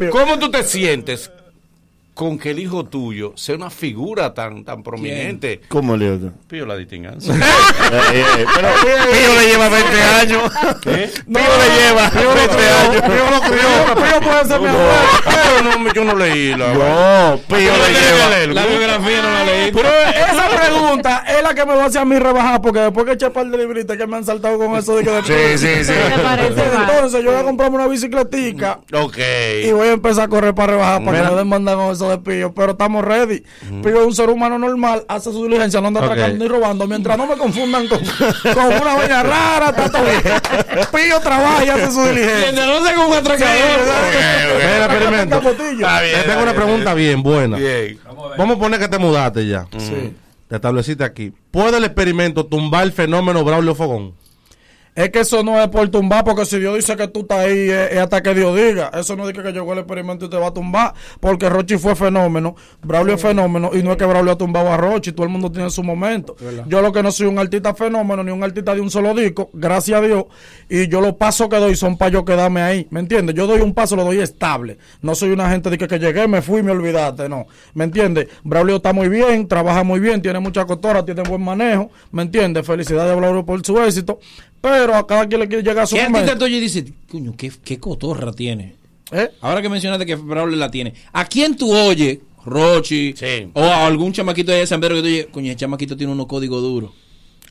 El. 0.00 0.10
¿Cómo 0.10 0.38
tú 0.38 0.50
te 0.50 0.62
sientes 0.62 1.30
con 2.20 2.38
que 2.38 2.50
el 2.50 2.58
hijo 2.58 2.84
tuyo 2.84 3.32
sea 3.34 3.54
una 3.54 3.70
figura 3.70 4.34
tan, 4.34 4.62
tan 4.62 4.82
prominente? 4.82 5.62
¿Cómo, 5.68 5.96
Leo? 5.96 6.18
Pío 6.48 6.66
la 6.66 6.76
distingancia. 6.76 7.34
Eh, 7.90 8.24
eh, 8.38 8.46
pero 8.54 8.68
Pío 8.82 9.40
le 9.40 9.46
lleva 9.48 9.68
20 9.68 10.02
años. 10.02 10.52
¿Qué? 10.80 11.10
Pío 11.26 11.42
le 11.58 11.80
lleva 11.80 12.10
20 12.10 12.68
años. 12.68 13.02
Pío 13.02 13.30
lo 13.30 13.40
crió, 13.40 13.94
Pío 13.94 14.20
puede 14.20 14.44
ser 14.44 14.60
mi 14.60 14.66
abuelo. 14.68 14.92
Pero 15.24 15.78
no, 15.78 15.92
yo 15.92 16.04
no 16.04 16.14
leí 16.14 16.50
la. 16.50 16.74
No, 16.74 17.40
Pío 17.48 17.58
le 17.58 18.46
lleva. 18.46 18.54
La 18.54 18.66
biografía 18.66 19.22
no 19.22 19.30
la 19.30 19.44
leí. 19.44 19.72
Pero 19.72 19.88
esa 19.88 20.48
pregunta 20.56 21.24
es 21.26 21.42
la 21.42 21.54
que 21.54 21.66
me 21.66 21.74
va 21.74 21.84
a 21.84 21.86
hacer 21.86 22.02
a 22.02 22.04
mí 22.04 22.18
rebajar, 22.18 22.60
porque 22.60 22.80
después 22.80 23.06
que 23.06 23.12
eché 23.12 23.26
un 23.26 23.32
par 23.32 23.46
de 23.46 23.58
libritas 23.58 23.96
que 23.96 24.06
me 24.06 24.16
han 24.18 24.24
saltado 24.24 24.58
con 24.58 24.76
eso 24.76 24.96
de 24.96 25.04
que 25.04 25.58
Sí, 25.58 25.66
sí, 25.66 25.84
sí. 25.84 25.92
Entonces 26.90 27.24
yo 27.24 27.32
voy 27.32 27.40
a 27.40 27.44
comprarme 27.44 27.76
una 27.76 27.88
bicicletica 27.88 28.78
Ok. 28.92 29.18
y 29.64 29.72
voy 29.72 29.88
a 29.88 29.92
empezar 29.92 30.24
a 30.24 30.28
correr 30.28 30.54
para 30.54 30.72
rebajar 30.74 31.04
para 31.04 31.12
Mira. 31.12 31.24
que 31.24 31.30
me 31.32 31.38
den 31.38 31.48
mandar 31.48 31.76
con 31.76 31.90
eso 31.90 32.09
de 32.10 32.18
Pío, 32.18 32.52
pero 32.54 32.72
estamos 32.72 33.04
ready. 33.04 33.42
Pío 33.82 34.00
es 34.00 34.06
un 34.06 34.14
ser 34.14 34.28
humano 34.30 34.58
normal, 34.58 35.04
hace 35.08 35.32
su 35.32 35.44
diligencia, 35.44 35.80
no 35.80 35.88
anda 35.88 36.00
atracando 36.04 36.44
ni 36.44 36.48
robando, 36.48 36.86
mientras 36.86 37.16
no 37.16 37.26
me 37.26 37.36
confundan 37.36 37.88
con, 37.88 38.00
con 38.00 38.66
una 38.66 38.94
vaina 38.94 39.22
rara, 39.22 39.68
está 39.70 39.90
todo 39.90 40.02
bien. 40.04 40.22
Pío 40.92 41.20
trabaja 41.20 41.64
y 41.64 41.68
hace 41.68 41.90
su 41.90 42.02
diligencia. 42.02 42.40
Mientras 42.42 42.66
no 42.66 42.84
sea 42.84 42.94
con 42.94 43.06
un 43.06 43.12
atracador. 43.14 43.54
Mira, 44.56 44.84
experimento. 44.86 45.40
Tengo 46.26 46.42
una 46.42 46.54
pregunta 46.54 46.94
bien 46.94 47.22
buena. 47.22 47.56
Bien. 47.56 47.98
Vamos 48.36 48.56
a 48.56 48.60
poner 48.60 48.80
que 48.80 48.88
te 48.88 48.98
mudaste 48.98 49.46
ya. 49.46 49.66
Sí. 49.78 50.14
Te 50.48 50.56
estableciste 50.56 51.04
aquí. 51.04 51.32
¿Puede 51.52 51.78
el 51.78 51.84
experimento 51.84 52.44
tumbar 52.44 52.82
el 52.82 52.92
fenómeno 52.92 53.44
Braulio 53.44 53.74
Fogón? 53.74 54.14
Es 55.00 55.10
que 55.10 55.20
eso 55.20 55.42
no 55.42 55.58
es 55.58 55.68
por 55.68 55.88
tumbar, 55.88 56.24
porque 56.24 56.44
si 56.44 56.58
Dios 56.58 56.76
dice 56.76 56.94
que 56.94 57.08
tú 57.08 57.20
estás 57.20 57.38
ahí, 57.38 57.70
es, 57.70 57.92
es 57.92 57.98
hasta 57.98 58.22
que 58.22 58.34
Dios 58.34 58.54
diga. 58.54 58.90
Eso 58.92 59.16
no 59.16 59.26
dice 59.26 59.42
que 59.42 59.50
llegó 59.50 59.72
el 59.72 59.78
experimento 59.78 60.26
y 60.26 60.28
te 60.28 60.36
va 60.36 60.48
a 60.48 60.52
tumbar, 60.52 60.92
porque 61.20 61.48
Rochi 61.48 61.78
fue 61.78 61.96
fenómeno, 61.96 62.54
Braulio 62.82 63.14
es 63.14 63.22
fenómeno, 63.22 63.70
y 63.72 63.82
no 63.82 63.92
es 63.92 63.96
que 63.96 64.04
Braulio 64.04 64.32
ha 64.32 64.36
tumbado 64.38 64.70
a 64.70 64.76
Rochi, 64.76 65.12
todo 65.12 65.24
el 65.24 65.32
mundo 65.32 65.50
tiene 65.50 65.70
su 65.70 65.82
momento. 65.82 66.36
¿Verdad? 66.38 66.64
Yo 66.68 66.82
lo 66.82 66.92
que 66.92 67.02
no 67.02 67.10
soy 67.12 67.28
un 67.28 67.38
artista 67.38 67.74
fenómeno, 67.74 68.22
ni 68.22 68.30
un 68.30 68.42
artista 68.44 68.74
de 68.74 68.82
un 68.82 68.90
solo 68.90 69.14
disco, 69.14 69.48
gracias 69.54 69.98
a 69.98 70.04
Dios, 70.04 70.24
y 70.68 70.86
yo 70.88 71.00
los 71.00 71.14
pasos 71.14 71.48
que 71.48 71.56
doy 71.56 71.76
son 71.76 71.96
para 71.96 72.10
yo 72.10 72.24
quedarme 72.26 72.60
ahí, 72.60 72.86
¿me 72.90 73.00
entiendes? 73.00 73.34
Yo 73.34 73.46
doy 73.46 73.62
un 73.62 73.72
paso, 73.72 73.96
lo 73.96 74.04
doy 74.04 74.20
estable. 74.20 74.76
No 75.00 75.14
soy 75.14 75.30
una 75.30 75.48
gente 75.48 75.70
de 75.70 75.78
que, 75.78 75.88
que 75.88 75.98
llegué, 75.98 76.28
me 76.28 76.42
fui 76.42 76.62
me 76.62 76.72
olvidaste, 76.72 77.26
no. 77.28 77.46
¿Me 77.72 77.84
entiendes? 77.84 78.28
Braulio 78.44 78.76
está 78.76 78.92
muy 78.92 79.08
bien, 79.08 79.48
trabaja 79.48 79.82
muy 79.82 79.98
bien, 79.98 80.20
tiene 80.20 80.40
mucha 80.40 80.66
cotora, 80.66 81.04
tiene 81.04 81.22
buen 81.22 81.42
manejo, 81.42 81.90
¿me 82.12 82.22
entiendes? 82.22 82.66
Felicidades 82.66 83.12
a 83.12 83.14
Braulio 83.14 83.46
por 83.46 83.64
su 83.64 83.80
éxito, 83.80 84.20
pero 84.60 84.94
a 84.94 85.06
cada 85.06 85.26
quien 85.26 85.40
le 85.40 85.48
quiere 85.48 85.62
llegar 85.62 85.84
a 85.84 85.86
su 85.86 85.94
¿Qué 85.96 86.02
momento. 86.02 86.18
artista 86.18 86.38
tuyo 86.38 86.60
dice, 86.60 86.84
coño, 87.10 87.34
qué, 87.36 87.50
qué 87.64 87.78
cotorra 87.78 88.32
tiene? 88.32 88.74
¿Eh? 89.12 89.30
Ahora 89.40 89.60
que 89.62 89.68
mencionaste 89.68 90.06
que 90.06 90.14
Braulio 90.14 90.56
la 90.56 90.70
tiene, 90.70 90.94
¿a 91.12 91.24
quién 91.24 91.56
tú 91.56 91.72
oyes, 91.72 92.18
Rochi, 92.44 93.14
o 93.54 93.60
a 93.62 93.86
algún 93.86 94.12
chamaquito 94.12 94.52
de 94.52 94.66
San 94.66 94.80
Pedro 94.80 94.96
que 94.96 95.00
tú 95.00 95.06
oyes, 95.06 95.26
coño, 95.32 95.50
el 95.50 95.56
chamaquito 95.56 95.96
tiene 95.96 96.12
unos 96.12 96.26
códigos 96.26 96.62
duros? 96.62 96.92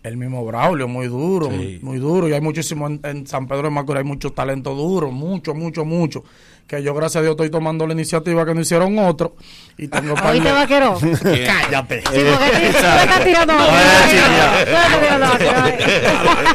El 0.02 0.16
mismo 0.16 0.46
Braulio, 0.46 0.88
muy 0.88 1.08
duro, 1.08 1.50
muy, 1.50 1.80
muy 1.82 1.98
duro. 1.98 2.30
Y 2.30 2.34
hay 2.34 2.40
muchísimo 2.40 2.88
en, 2.88 3.02
en 3.04 3.28
San 3.28 3.48
Pedro 3.48 3.64
de 3.64 3.70
Macorís, 3.72 4.00
hay 4.00 4.06
mucho 4.06 4.32
talento 4.32 4.74
duro, 4.74 5.12
mucho, 5.12 5.54
mucho, 5.54 5.84
mucho. 5.84 6.24
Que 6.70 6.84
yo, 6.84 6.94
gracias 6.94 7.16
a 7.16 7.22
Dios, 7.24 7.32
estoy 7.32 7.50
tomando 7.50 7.88
la 7.88 7.94
iniciativa 7.94 8.46
que 8.46 8.54
no 8.54 8.62
hicieron 8.62 9.00
otros. 9.00 9.32
Y 9.76 9.88
tengo 9.88 10.14
par 10.14 10.34
¿Oíste, 10.34 10.52
vaquero? 10.52 11.00
Cállate. 11.24 12.02
Sí, 12.02 12.04
porque 12.12 12.22
tú- 12.22 12.78
tú 12.78 12.84
me 12.84 13.02
estás 13.02 13.24
tirando 13.24 13.54
No, 13.54 13.60
vaquero. 13.60 13.80
eh, 13.90 14.66
Tú 14.70 14.76
estás. 15.02 15.80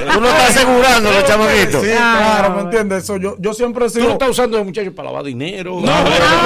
Tú 0.14 0.20
no 0.20 0.28
estás 0.28 0.50
asegurando 0.50 1.10
los 1.10 1.24
chamaquitos. 1.24 1.82
Sí, 1.82 1.90
claro, 1.90 2.50
¿me 2.54 2.60
entiendes? 2.62 3.02
Eso, 3.02 3.16
yo, 3.16 3.34
yo 3.40 3.54
siempre 3.54 3.86
he 3.86 3.90
Tú 3.90 3.98
lo 4.00 4.12
estás 4.12 4.28
usando 4.28 4.56
de 4.56 4.62
muchacho 4.62 4.94
para 4.94 5.08
lavar 5.08 5.24
dinero. 5.24 5.80
No, 5.80 5.92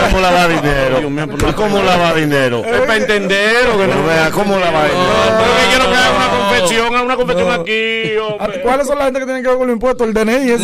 ¿Cómo 0.06 0.20
lavar 0.20 0.48
dinero? 0.48 1.00
¿Y 1.00 1.52
¿Cómo 1.52 1.82
lavar 1.82 2.14
dinero? 2.14 2.64
Es 2.64 2.80
para 2.80 2.96
entender 2.96 3.68
o 3.74 3.78
que 3.78 3.86
no. 3.86 4.06
vea, 4.06 4.30
¿Cómo 4.30 4.58
lavar 4.58 4.86
dinero? 4.90 5.10
Pero 5.38 5.56
que 5.56 5.68
quiero 5.68 5.90
que 5.90 5.96
haga 5.96 6.16
una 6.16 6.30
confesión, 6.38 6.86
haga 6.94 7.02
una 7.02 7.16
confesión 7.16 7.50
aquí. 7.52 8.60
¿Cuáles 8.62 8.86
son 8.86 8.96
las 8.96 9.04
gente 9.06 9.20
que 9.20 9.26
tienen 9.26 9.42
que 9.42 9.48
ver 9.50 9.58
con 9.58 9.66
los 9.66 9.74
impuestos? 9.74 10.06
El 10.08 10.14
DNI. 10.14 10.56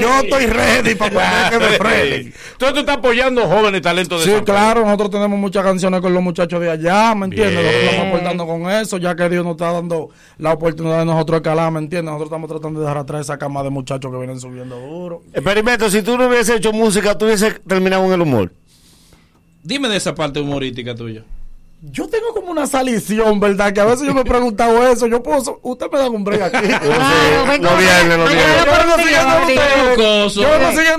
Yo 0.00 0.20
estoy 0.20 0.46
ready 0.46 0.94
para 0.96 1.11
que 1.50 1.58
me 1.58 1.68
frenen. 1.78 2.34
Entonces 2.52 2.74
tú 2.74 2.80
estás 2.80 2.96
apoyando 2.96 3.46
jóvenes 3.46 3.82
talentos 3.82 4.20
de 4.20 4.24
Sí, 4.26 4.30
San 4.32 4.44
Pedro. 4.44 4.54
claro, 4.54 4.84
nosotros 4.84 5.10
tenemos 5.10 5.38
muchas 5.38 5.62
canciones 5.64 6.00
con 6.00 6.12
los 6.14 6.22
muchachos 6.22 6.60
de 6.60 6.70
allá, 6.70 7.14
¿me 7.14 7.26
entiendes? 7.26 7.52
Bien. 7.54 7.64
Nosotros 7.64 7.90
estamos 7.90 8.08
aportando 8.14 8.46
con 8.46 8.70
eso, 8.70 8.96
ya 8.98 9.14
que 9.14 9.28
Dios 9.28 9.44
nos 9.44 9.52
está 9.52 9.72
dando 9.72 10.10
la 10.38 10.52
oportunidad 10.52 10.98
de 11.00 11.04
nosotros 11.06 11.36
escalar, 11.38 11.70
¿me 11.72 11.78
entiendes? 11.80 12.06
Nosotros 12.12 12.28
estamos 12.28 12.48
tratando 12.50 12.80
de 12.80 12.86
dejar 12.86 12.98
atrás 12.98 13.20
esa 13.22 13.38
cama 13.38 13.62
de 13.62 13.70
muchachos 13.70 14.10
que 14.10 14.16
vienen 14.18 14.40
subiendo 14.40 14.78
duro. 14.78 15.22
Experimento, 15.32 15.88
si 15.90 16.02
tú 16.02 16.16
no 16.18 16.28
hubieses 16.28 16.56
hecho 16.56 16.72
música, 16.72 17.16
tú 17.16 17.26
hubieses 17.26 17.60
terminado 17.66 18.04
en 18.06 18.12
el 18.12 18.20
humor. 18.20 18.52
Dime 19.62 19.88
de 19.88 19.96
esa 19.96 20.14
parte 20.14 20.40
humorística 20.40 20.94
tuya. 20.94 21.22
Yo 21.84 22.06
tengo 22.08 22.32
como 22.32 22.52
una 22.52 22.68
salición, 22.68 23.40
¿verdad? 23.40 23.72
Que 23.72 23.80
a 23.80 23.84
veces 23.84 24.06
yo 24.06 24.14
me 24.14 24.20
he 24.20 24.24
preguntado 24.24 24.86
eso. 24.86 25.08
Yo 25.08 25.20
puedo. 25.20 25.58
Usted 25.62 25.86
me 25.90 25.98
da 25.98 26.08
un 26.08 26.22
break 26.22 26.42
aquí. 26.54 26.68
No 27.60 27.76
viene, 27.76 28.16
no 28.16 28.24
viene. 28.24 28.42
Yo 28.64 28.72
vengo 28.72 28.96
siguiendo 28.98 29.30
a 29.30 29.40
ustedes. 29.40 30.34
Yo 30.34 30.48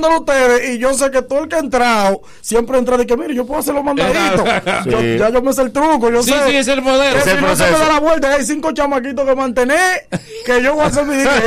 vengo 0.02 0.18
ustedes. 0.20 0.70
Y 0.72 0.78
yo 0.80 0.94
sé 0.94 1.10
que 1.10 1.22
todo 1.22 1.40
el 1.44 1.48
que 1.48 1.56
ha 1.56 1.60
entrado 1.60 2.22
siempre 2.42 2.78
entra 2.78 2.98
de 2.98 3.06
que, 3.08 3.16
mire, 3.16 3.34
yo 3.34 3.46
puedo 3.46 3.62
hacer 3.62 3.74
los 3.74 3.84
mandaditos. 3.84 4.46
Sí. 4.84 4.90
Yo- 4.90 5.02
ya 5.02 5.30
yo 5.30 5.42
me 5.42 5.54
sé 5.54 5.62
el 5.62 5.72
truco. 5.72 6.10
Yo 6.12 6.22
Sí, 6.22 6.32
sé. 6.32 6.50
sí, 6.50 6.56
es 6.58 6.68
el 6.68 6.84
poder. 6.84 7.14
Que 7.14 7.20
Es 7.20 7.26
si 7.38 7.42
no 7.42 7.56
se 7.56 7.64
me 7.72 7.80
da 7.80 7.88
la 7.88 8.00
vuelta, 8.02 8.34
hay 8.34 8.44
cinco 8.46 8.74
chamaquitos 8.74 9.26
que 9.26 9.36
mantener. 9.36 10.08
Que 10.46 10.62
yo 10.62 10.74
voy 10.76 10.84
a 10.84 10.88
hacer 10.88 11.06
mi 11.06 11.16
dinero. 11.16 11.32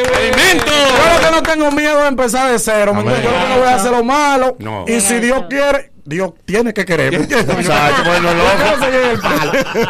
¡Experimento! 0.00 0.66
Yo 0.72 1.14
lo 1.14 1.20
que 1.24 1.30
no 1.36 1.42
tengo 1.42 1.70
miedo 1.72 2.00
de 2.02 2.08
empezar 2.08 2.50
de 2.52 2.58
cero. 2.58 2.92
Yo 2.96 3.02
lo 3.02 3.14
que 3.16 3.48
no 3.48 3.58
voy 3.58 3.68
a 3.68 3.74
hacer 3.76 3.90
lo 3.92 4.04
malo. 4.04 4.56
No. 4.58 4.84
Y 4.86 5.00
si 5.00 5.18
Dios 5.20 5.44
quiere, 5.48 5.89
Dios 6.10 6.32
tiene 6.44 6.74
que 6.74 6.84
querer. 6.84 7.24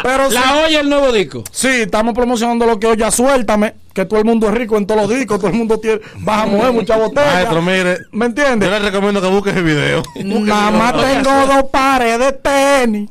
Pero 0.03 0.29
sí, 0.29 0.35
La 0.35 0.63
olla 0.63 0.79
el 0.79 0.87
nuevo 0.87 1.11
disco. 1.11 1.43
sí, 1.51 1.67
estamos 1.67 2.13
promocionando 2.13 2.67
lo 2.67 2.79
que 2.79 2.85
hoy 2.85 2.97
ya 2.97 3.09
suéltame. 3.09 3.73
Que 3.91 4.05
todo 4.05 4.19
el 4.19 4.25
mundo 4.25 4.47
es 4.47 4.53
rico 4.53 4.77
en 4.77 4.85
todos 4.85 5.01
los 5.01 5.09
discos. 5.09 5.39
Todo 5.39 5.49
el 5.49 5.55
mundo 5.57 5.79
tiene. 5.79 5.99
Vas 6.19 6.43
a 6.43 6.45
mover 6.45 6.71
mucha 6.71 6.95
botella. 6.95 7.33
Maestro, 7.33 7.61
mire. 7.63 7.97
¿Me 8.11 8.27
entiendes? 8.27 8.69
Yo 8.69 8.79
le 8.79 8.85
recomiendo 8.85 9.19
que 9.19 9.27
busques 9.27 9.55
el 9.55 9.63
video. 9.63 10.03
Nada 10.23 10.71
más 10.71 10.93
tengo 11.01 11.47
dos 11.47 11.63
pares 11.71 12.19
de 12.19 12.31
tenis. 12.33 13.09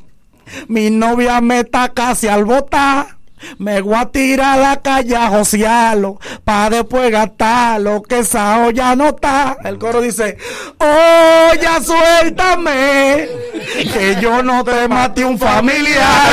Mi 0.69 0.89
novia 0.91 1.41
me 1.41 1.61
está 1.61 1.89
casi 1.91 2.29
al 2.29 2.45
botar. 2.45 3.20
Me 3.59 3.81
voy 3.81 3.95
a 3.95 4.07
tirar 4.07 4.59
a 4.59 4.63
la 4.63 4.77
calle 4.81 5.17
a 5.17 5.29
josearlo. 5.29 6.19
Pa' 6.45 6.71
después 6.71 7.11
gastarlo. 7.11 8.03
Que 8.03 8.21
esa 8.21 8.59
olla 8.65 8.95
no 8.97 9.09
está. 9.09 9.57
El 9.65 9.79
coro 9.79 10.01
dice: 10.01 10.37
Olla, 10.79 11.81
suéltame. 11.83 13.29
Que 13.93 14.17
yo 14.21 14.43
no 14.43 14.65
te 14.65 14.89
mate 14.89 15.25
un 15.25 15.39
familiar. 15.39 16.29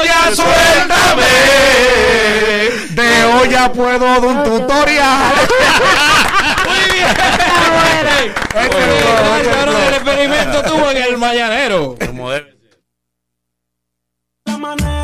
Olla, 0.00 0.34
suéltame. 0.34 1.24
De 2.90 3.24
olla 3.24 3.72
puedo 3.72 3.98
dar 3.98 4.24
un 4.24 4.42
tutorial. 4.42 5.32
Claro, 8.50 9.78
el 9.88 9.94
experimento 9.94 10.62
tuvo 10.62 10.90
en 10.90 10.96
el 10.98 11.18
mañanero. 11.18 11.94
Como 12.04 12.30
debe 12.30 12.57
ser. 14.58 14.88
la 14.88 14.97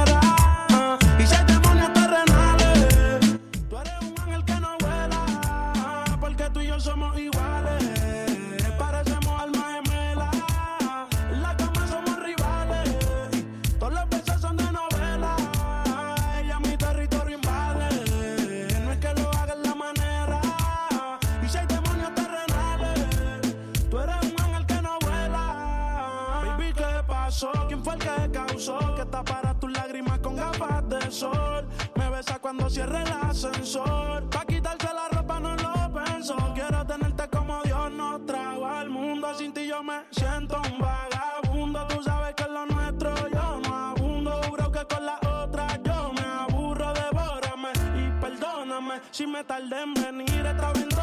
cuando 32.57 32.71
cierre 32.71 33.03
el 33.03 33.13
ascensor. 33.13 34.29
Pa' 34.31 34.45
quitarse 34.47 34.89
la 34.95 35.09
ropa 35.11 35.41
no 35.41 35.57
lo 35.57 36.05
pensó. 36.05 36.37
Quiero 36.55 36.87
tenerte 36.87 37.29
como 37.29 37.63
Dios 37.63 37.91
nos 37.93 38.25
trajo 38.27 38.67
al 38.67 38.91
mundo. 38.91 39.35
Sin 39.35 39.53
ti 39.53 39.67
yo 39.67 39.83
me 39.83 40.05
siento 40.11 40.61
un 40.71 40.79
vagabundo. 40.79 41.87
Tú 41.89 42.03
sabes 42.03 42.35
que 42.35 42.45
es 42.45 42.51
lo 42.51 42.67
nuestro 42.67 43.15
yo 43.29 43.61
no 43.61 43.75
abundo. 43.75 44.41
Juro 44.49 44.71
que 44.71 44.85
con 44.87 45.05
la 45.05 45.19
otra 45.43 45.67
yo 45.83 46.13
me 46.13 46.23
aburro. 46.23 46.93
Devórame 46.93 47.71
y 47.97 48.21
perdóname 48.21 49.01
si 49.11 49.27
me 49.27 49.43
tardé 49.45 49.83
en 49.83 49.95
venir. 49.95 50.47
Está 50.47 50.73
bien 50.73 50.94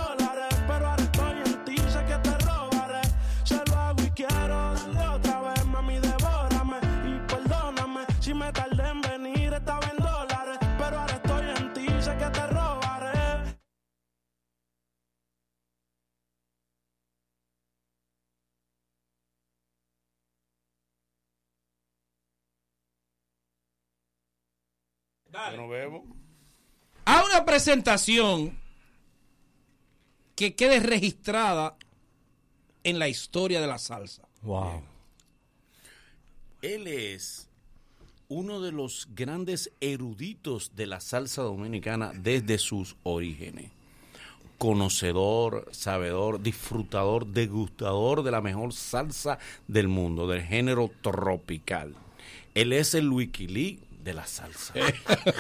No. 25.57 26.03
A 27.05 27.23
una 27.25 27.45
presentación 27.45 28.57
que 30.35 30.55
quede 30.55 30.79
registrada 30.79 31.75
en 32.83 32.99
la 32.99 33.07
historia 33.07 33.61
de 33.61 33.67
la 33.67 33.77
salsa. 33.77 34.27
Wow. 34.41 34.81
Él 36.61 36.87
es 36.87 37.47
uno 38.27 38.61
de 38.61 38.71
los 38.71 39.09
grandes 39.13 39.71
eruditos 39.81 40.75
de 40.75 40.87
la 40.87 41.01
salsa 41.01 41.41
dominicana 41.41 42.13
desde 42.15 42.57
sus 42.57 42.95
orígenes. 43.03 43.71
Conocedor, 44.57 45.67
sabedor, 45.71 46.41
disfrutador, 46.41 47.27
degustador 47.27 48.23
de 48.23 48.31
la 48.31 48.41
mejor 48.41 48.73
salsa 48.73 49.37
del 49.67 49.87
mundo, 49.87 50.27
del 50.27 50.43
género 50.43 50.91
tropical. 51.01 51.95
Él 52.53 52.73
es 52.73 52.93
el 52.93 53.09
Wikileaks 53.09 53.90
de 54.03 54.13
la 54.13 54.25
salsa. 54.25 54.73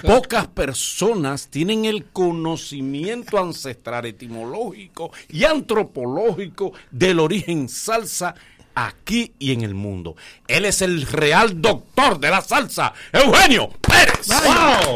Pocas 0.03 0.47
personas 0.47 1.47
tienen 1.47 1.85
el 1.85 2.05
conocimiento 2.05 3.39
ancestral, 3.39 4.05
etimológico 4.05 5.11
y 5.29 5.43
antropológico 5.43 6.73
del 6.91 7.19
origen 7.19 7.69
salsa 7.69 8.35
aquí 8.75 9.33
y 9.39 9.51
en 9.51 9.61
el 9.61 9.73
mundo. 9.73 10.15
Él 10.47 10.65
es 10.65 10.81
el 10.81 11.03
real 11.03 11.61
doctor 11.61 12.19
de 12.19 12.29
la 12.29 12.41
salsa, 12.41 12.93
Eugenio 13.11 13.69
Pérez. 13.81 14.27
¡Wow! 14.27 14.95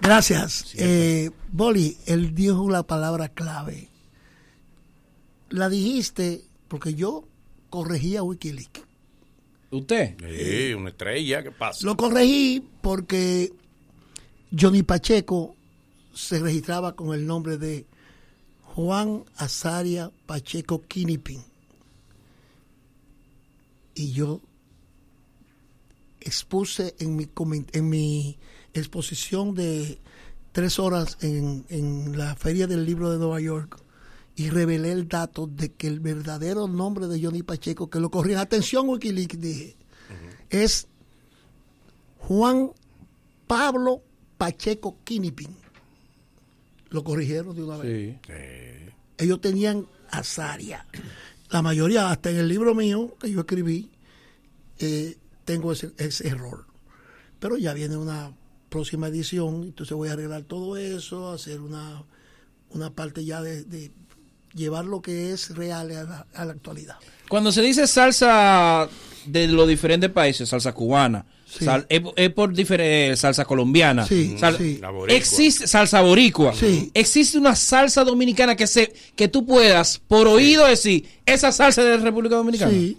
Gracias. 0.00 0.72
Eh, 0.74 1.30
Boli, 1.50 1.96
él 2.06 2.34
dijo 2.34 2.70
la 2.70 2.82
palabra 2.82 3.28
clave. 3.28 3.88
La 5.50 5.68
dijiste 5.68 6.44
porque 6.68 6.94
yo 6.94 7.24
corregía 7.70 8.22
Wikileaks. 8.22 8.87
¿Usted? 9.70 10.16
Sí, 10.18 10.72
una 10.74 10.90
estrella, 10.90 11.42
¿qué 11.42 11.50
pasa? 11.50 11.84
Lo 11.84 11.96
corregí 11.96 12.66
porque 12.80 13.52
Johnny 14.58 14.82
Pacheco 14.82 15.54
se 16.14 16.38
registraba 16.38 16.96
con 16.96 17.14
el 17.14 17.26
nombre 17.26 17.58
de 17.58 17.86
Juan 18.62 19.24
Azaria 19.36 20.10
Pacheco 20.26 20.82
Kinipin. 20.82 21.42
Y 23.94 24.12
yo 24.12 24.40
expuse 26.20 26.94
en 26.98 27.16
mi, 27.16 27.28
en 27.72 27.88
mi 27.88 28.38
exposición 28.72 29.54
de 29.54 29.98
tres 30.52 30.78
horas 30.78 31.18
en, 31.20 31.66
en 31.68 32.16
la 32.16 32.34
Feria 32.36 32.66
del 32.66 32.86
Libro 32.86 33.10
de 33.10 33.18
Nueva 33.18 33.40
York 33.40 33.82
y 34.38 34.50
revelé 34.50 34.92
el 34.92 35.08
dato 35.08 35.48
de 35.48 35.72
que 35.72 35.88
el 35.88 35.98
verdadero 35.98 36.68
nombre 36.68 37.08
de 37.08 37.20
Johnny 37.20 37.42
Pacheco, 37.42 37.90
que 37.90 37.98
lo 37.98 38.08
corrían, 38.08 38.38
atención 38.38 38.88
Wikileaks, 38.88 39.40
dije, 39.40 39.76
es 40.48 40.86
Juan 42.18 42.70
Pablo 43.48 44.00
Pacheco 44.38 44.96
Kinipin. 45.02 45.56
Lo 46.90 47.02
corrigieron 47.02 47.56
de 47.56 47.64
una 47.64 47.78
vez. 47.78 48.16
Ellos 49.18 49.40
tenían 49.40 49.88
Azaria. 50.08 50.86
La 51.50 51.60
mayoría, 51.60 52.08
hasta 52.08 52.30
en 52.30 52.36
el 52.36 52.46
libro 52.46 52.76
mío 52.76 53.16
que 53.18 53.32
yo 53.32 53.40
escribí, 53.40 53.90
eh, 54.78 55.18
tengo 55.44 55.72
ese, 55.72 55.90
ese 55.98 56.28
error. 56.28 56.64
Pero 57.40 57.56
ya 57.56 57.74
viene 57.74 57.96
una 57.96 58.32
próxima 58.68 59.08
edición, 59.08 59.64
entonces 59.64 59.96
voy 59.96 60.10
a 60.10 60.12
arreglar 60.12 60.44
todo 60.44 60.76
eso, 60.76 61.32
hacer 61.32 61.60
una, 61.60 62.04
una 62.70 62.90
parte 62.90 63.24
ya 63.24 63.42
de, 63.42 63.64
de 63.64 63.90
llevar 64.54 64.84
lo 64.84 65.00
que 65.02 65.32
es 65.32 65.54
real 65.54 65.90
a 65.90 66.02
la, 66.04 66.26
a 66.34 66.44
la 66.44 66.52
actualidad. 66.52 66.96
Cuando 67.28 67.52
se 67.52 67.62
dice 67.62 67.86
salsa 67.86 68.88
de 69.26 69.46
los 69.48 69.68
diferentes 69.68 70.10
países, 70.10 70.48
salsa 70.48 70.72
cubana, 70.72 71.26
Sí. 71.46 71.64
sal- 71.64 71.86
es, 71.88 72.02
es 72.16 72.30
por 72.34 72.52
diferentes 72.52 73.20
salsa 73.20 73.46
colombiana, 73.46 74.06
Sí, 74.06 74.36
sal- 74.38 74.58
sí. 74.58 74.80
Existe 75.08 75.66
salsa 75.66 76.02
boricua, 76.02 76.52
Sí. 76.54 76.90
existe 76.92 77.38
una 77.38 77.56
salsa 77.56 78.04
dominicana 78.04 78.54
que 78.54 78.66
se 78.66 78.92
que 79.16 79.28
tú 79.28 79.46
puedas 79.46 79.98
por 79.98 80.26
oído 80.28 80.66
decir 80.66 81.08
esa 81.24 81.50
salsa 81.50 81.82
de 81.84 81.96
la 81.96 82.02
República 82.04 82.36
Dominicana, 82.36 82.70
Sí, 82.70 82.98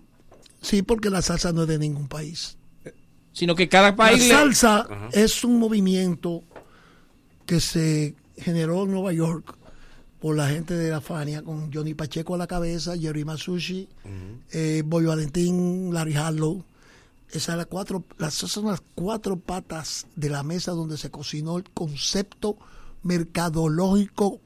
sí, 0.64 0.82
porque 0.82 1.12
la 1.12 1.22
salsa 1.22 1.52
no 1.52 1.62
es 1.64 1.68
de 1.68 1.78
ningún 1.78 2.08
país. 2.08 2.56
sino 3.34 3.56
que 3.56 3.70
cada 3.70 3.96
país 3.96 4.20
La 4.20 4.26
le- 4.28 4.34
salsa 4.56 4.80
Ajá. 4.82 5.10
es 5.14 5.44
un 5.44 5.60
movimiento 5.60 6.44
que 7.46 7.60
se 7.60 8.16
generó 8.38 8.84
en 8.84 8.92
Nueva 8.92 9.14
York 9.14 9.56
por 10.20 10.36
la 10.36 10.50
gente 10.50 10.74
de 10.76 10.90
la 10.92 11.00
Fania, 11.02 11.42
con 11.44 11.72
Johnny 11.74 11.94
Pacheco 11.94 12.36
a 12.36 12.38
la 12.38 12.48
cabeza, 12.48 12.98
Jerry 12.98 13.24
Masucci, 13.26 13.88
eh, 14.52 14.84
Boy 14.86 15.06
Valentín, 15.06 15.94
Larry 15.94 16.16
Harlow. 16.16 16.66
Esas 17.32 17.56
las 17.58 17.68
cuatro, 17.68 18.04
las, 18.18 18.36
esas 18.38 18.52
son 18.52 18.66
las 18.66 18.82
cuatro 18.96 19.38
patas 19.38 20.08
de 20.16 20.30
la 20.30 20.42
mesa 20.44 20.72
donde 20.72 20.98
se 20.98 21.10
cocinó 21.12 21.58
el 21.58 21.64
concepto 21.70 22.58
mercadológico 23.04 24.40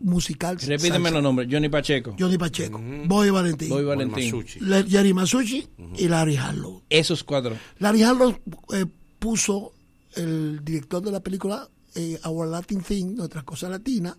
musical. 0.00 0.58
Repíteme 0.58 1.10
los 1.10 1.22
nombres, 1.22 1.48
Johnny 1.50 1.68
Pacheco. 1.68 2.14
Johnny 2.18 2.38
Pacheco, 2.38 2.80
Boy 3.06 3.30
Valentín, 3.30 3.68
Boy 3.70 3.84
Valentín. 3.84 4.44
Le- 4.60 4.84
Jerry 4.88 5.14
Masucci 5.14 5.66
y 5.96 6.08
Larry 6.08 6.36
Harlow. 6.36 6.82
Esos 6.90 7.24
cuatro. 7.24 7.56
Larry 7.78 8.02
Harlow 8.02 8.38
eh, 8.74 8.86
puso 9.18 9.72
el 10.14 10.64
director 10.64 11.02
de 11.02 11.10
la 11.12 11.20
película 11.20 11.68
eh, 11.94 12.18
Our 12.24 12.48
Latin 12.48 12.80
Thing, 12.80 13.14
Nuestra 13.16 13.42
Cosa 13.42 13.68
Latina, 13.68 14.16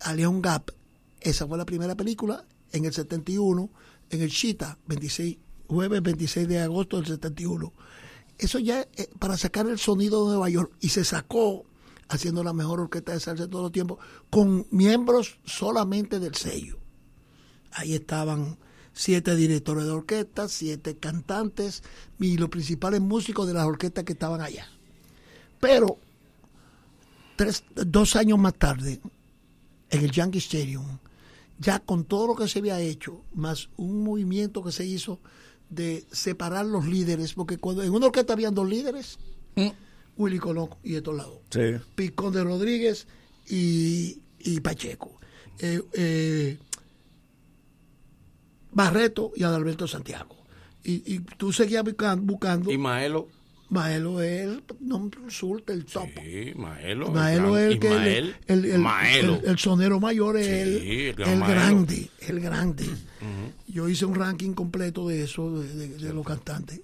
a 0.00 0.14
Leon 0.14 0.42
Gap. 0.42 0.70
Esa 1.20 1.46
fue 1.46 1.58
la 1.58 1.66
primera 1.66 1.96
película 1.96 2.44
en 2.72 2.84
el 2.84 2.92
71, 2.92 3.70
en 4.10 4.22
el 4.22 4.30
Chita, 4.30 4.78
26, 4.86 5.36
jueves 5.66 6.02
26 6.02 6.48
de 6.48 6.60
agosto 6.60 6.96
del 6.96 7.06
71. 7.06 7.72
Eso 8.38 8.58
ya 8.58 8.82
eh, 8.96 9.10
para 9.18 9.36
sacar 9.36 9.66
el 9.66 9.78
sonido 9.78 10.24
de 10.24 10.30
Nueva 10.30 10.48
York 10.48 10.72
y 10.80 10.90
se 10.90 11.04
sacó 11.04 11.64
haciendo 12.08 12.42
la 12.42 12.52
mejor 12.52 12.80
orquesta 12.80 13.12
de 13.12 13.20
salsa 13.20 13.44
de 13.44 13.48
todos 13.50 13.64
los 13.64 13.72
tiempos 13.72 13.98
con 14.30 14.66
miembros 14.70 15.38
solamente 15.44 16.20
del 16.20 16.34
sello. 16.34 16.78
Ahí 17.72 17.94
estaban 17.94 18.58
siete 18.92 19.36
directores 19.36 19.84
de 19.84 19.90
orquesta, 19.90 20.48
siete 20.48 20.96
cantantes 20.96 21.82
y 22.18 22.36
los 22.36 22.48
principales 22.48 23.00
músicos 23.00 23.46
de 23.46 23.54
las 23.54 23.66
orquestas 23.66 24.04
que 24.04 24.14
estaban 24.14 24.40
allá. 24.40 24.66
Pero 25.60 25.98
tres, 27.36 27.64
dos 27.74 28.16
años 28.16 28.38
más 28.38 28.54
tarde, 28.54 29.00
en 29.90 30.04
el 30.04 30.10
Yankee 30.10 30.38
Stadium, 30.38 30.98
ya 31.58 31.80
con 31.80 32.04
todo 32.04 32.28
lo 32.28 32.34
que 32.36 32.48
se 32.48 32.58
había 32.60 32.80
hecho, 32.80 33.24
más 33.34 33.68
un 33.76 34.02
movimiento 34.02 34.62
que 34.62 34.72
se 34.72 34.86
hizo 34.86 35.20
de 35.70 36.06
separar 36.12 36.66
los 36.66 36.86
líderes, 36.86 37.34
porque 37.34 37.58
cuando 37.58 37.82
en 37.82 37.92
una 37.92 38.06
orquesta 38.06 38.32
habían 38.32 38.54
dos 38.54 38.68
líderes, 38.68 39.18
Willy 40.16 40.38
Colón 40.38 40.70
y 40.82 40.94
estos 40.94 41.16
lados. 41.16 41.38
Sí. 41.50 41.76
Picón 41.94 42.32
de 42.32 42.44
Rodríguez 42.44 43.06
y, 43.48 44.20
y 44.38 44.60
Pacheco. 44.60 45.18
Eh, 45.58 45.82
eh, 45.92 46.58
Barreto 48.72 49.32
y 49.34 49.42
Adalberto 49.42 49.88
Santiago. 49.88 50.36
Y, 50.84 51.14
y 51.14 51.18
tú 51.20 51.52
seguías 51.52 51.84
buscando. 51.84 52.24
buscando 52.24 52.70
Y 52.72 52.78
Maelo. 52.78 53.28
Maelo 53.70 54.22
es 54.22 54.42
el, 54.44 54.62
no 54.80 55.10
resulta 55.24 55.72
el 55.74 55.84
top. 55.84 56.08
Sí, 56.24 56.52
Maelo. 56.56 57.10
Maelo 57.10 57.58
es 57.58 57.72
el 57.72 57.78
que 57.80 57.88
Ismael, 57.88 58.36
el, 58.46 58.64
el, 58.64 58.70
el- 58.72 58.78
Maelo. 58.80 59.34
el- 59.42 59.50
el 59.50 59.58
sonero 59.58 60.00
mayor 60.00 60.38
es 60.38 60.46
Sí, 60.46 60.52
el, 60.52 60.76
el 61.08 61.14
gran 61.14 61.30
el 61.32 61.38
Maelo. 61.38 61.54
grande, 61.54 62.10
el 62.20 62.40
grande. 62.40 62.84
Yo 63.68 63.88
hice 63.88 64.06
un 64.06 64.14
ranking 64.14 64.52
completo 64.54 65.06
de 65.08 65.22
eso, 65.24 65.60
de, 65.60 65.68
de- 65.74 65.88
de 65.98 66.12
los 66.14 66.24
cantantes. 66.26 66.80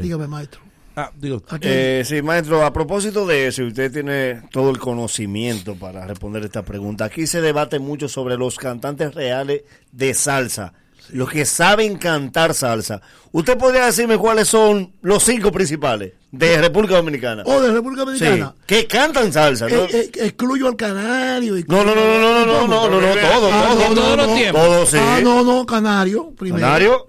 Dígame, 0.00 0.26
maestro. 0.26 0.60
Ah, 0.96 1.10
digo. 1.20 1.42
Eh, 1.60 2.02
sí, 2.06 2.22
maestro, 2.22 2.64
a 2.64 2.72
propósito 2.72 3.26
de 3.26 3.48
eso, 3.48 3.64
usted 3.64 3.92
tiene 3.92 4.42
todo 4.52 4.70
el 4.70 4.78
conocimiento 4.78 5.74
para 5.74 6.06
responder 6.06 6.44
esta 6.44 6.64
pregunta. 6.64 7.04
Aquí 7.06 7.26
se 7.26 7.40
debate 7.40 7.78
mucho 7.80 8.08
sobre 8.08 8.36
los 8.36 8.56
cantantes 8.56 9.12
reales 9.14 9.62
de 9.92 10.14
salsa, 10.14 10.72
los 11.10 11.30
que 11.30 11.44
saben 11.44 11.96
cantar 11.96 12.54
salsa. 12.54 13.00
¿Usted 13.32 13.58
podría 13.58 13.86
decirme 13.86 14.16
cuáles 14.16 14.48
son 14.48 14.92
los 15.02 15.24
cinco 15.24 15.50
principales 15.52 16.12
de 16.30 16.60
República 16.60 16.96
Dominicana? 16.96 17.42
O 17.46 17.60
de 17.60 17.72
República 17.72 18.04
Dominicana. 18.04 18.54
Sí, 18.58 18.64
que 18.66 18.86
cantan 18.86 19.32
salsa, 19.32 19.68
¿no? 19.68 19.74
Eh, 19.84 19.88
eh, 19.92 20.10
excluyo 20.14 20.68
al 20.68 20.76
canario. 20.76 21.54
No, 21.66 21.84
no, 21.84 21.94
no, 21.94 22.04
no, 22.04 22.20
no, 22.20 22.46
no, 22.46 22.66
no, 22.66 22.88
no, 22.88 23.00
no, 23.00 23.14
todo, 23.14 23.50
Ah, 23.52 23.68
todo, 23.68 23.88
no, 23.88 23.94
todo, 23.94 24.16
no, 24.16 24.26
no. 24.26 24.52
todo, 24.52 24.86
sí. 24.86 24.96
Ah, 25.00 25.20
no, 25.22 25.42
no, 25.44 25.66
canario. 25.66 26.30
Primero. 26.36 26.64
Canario. 26.64 27.06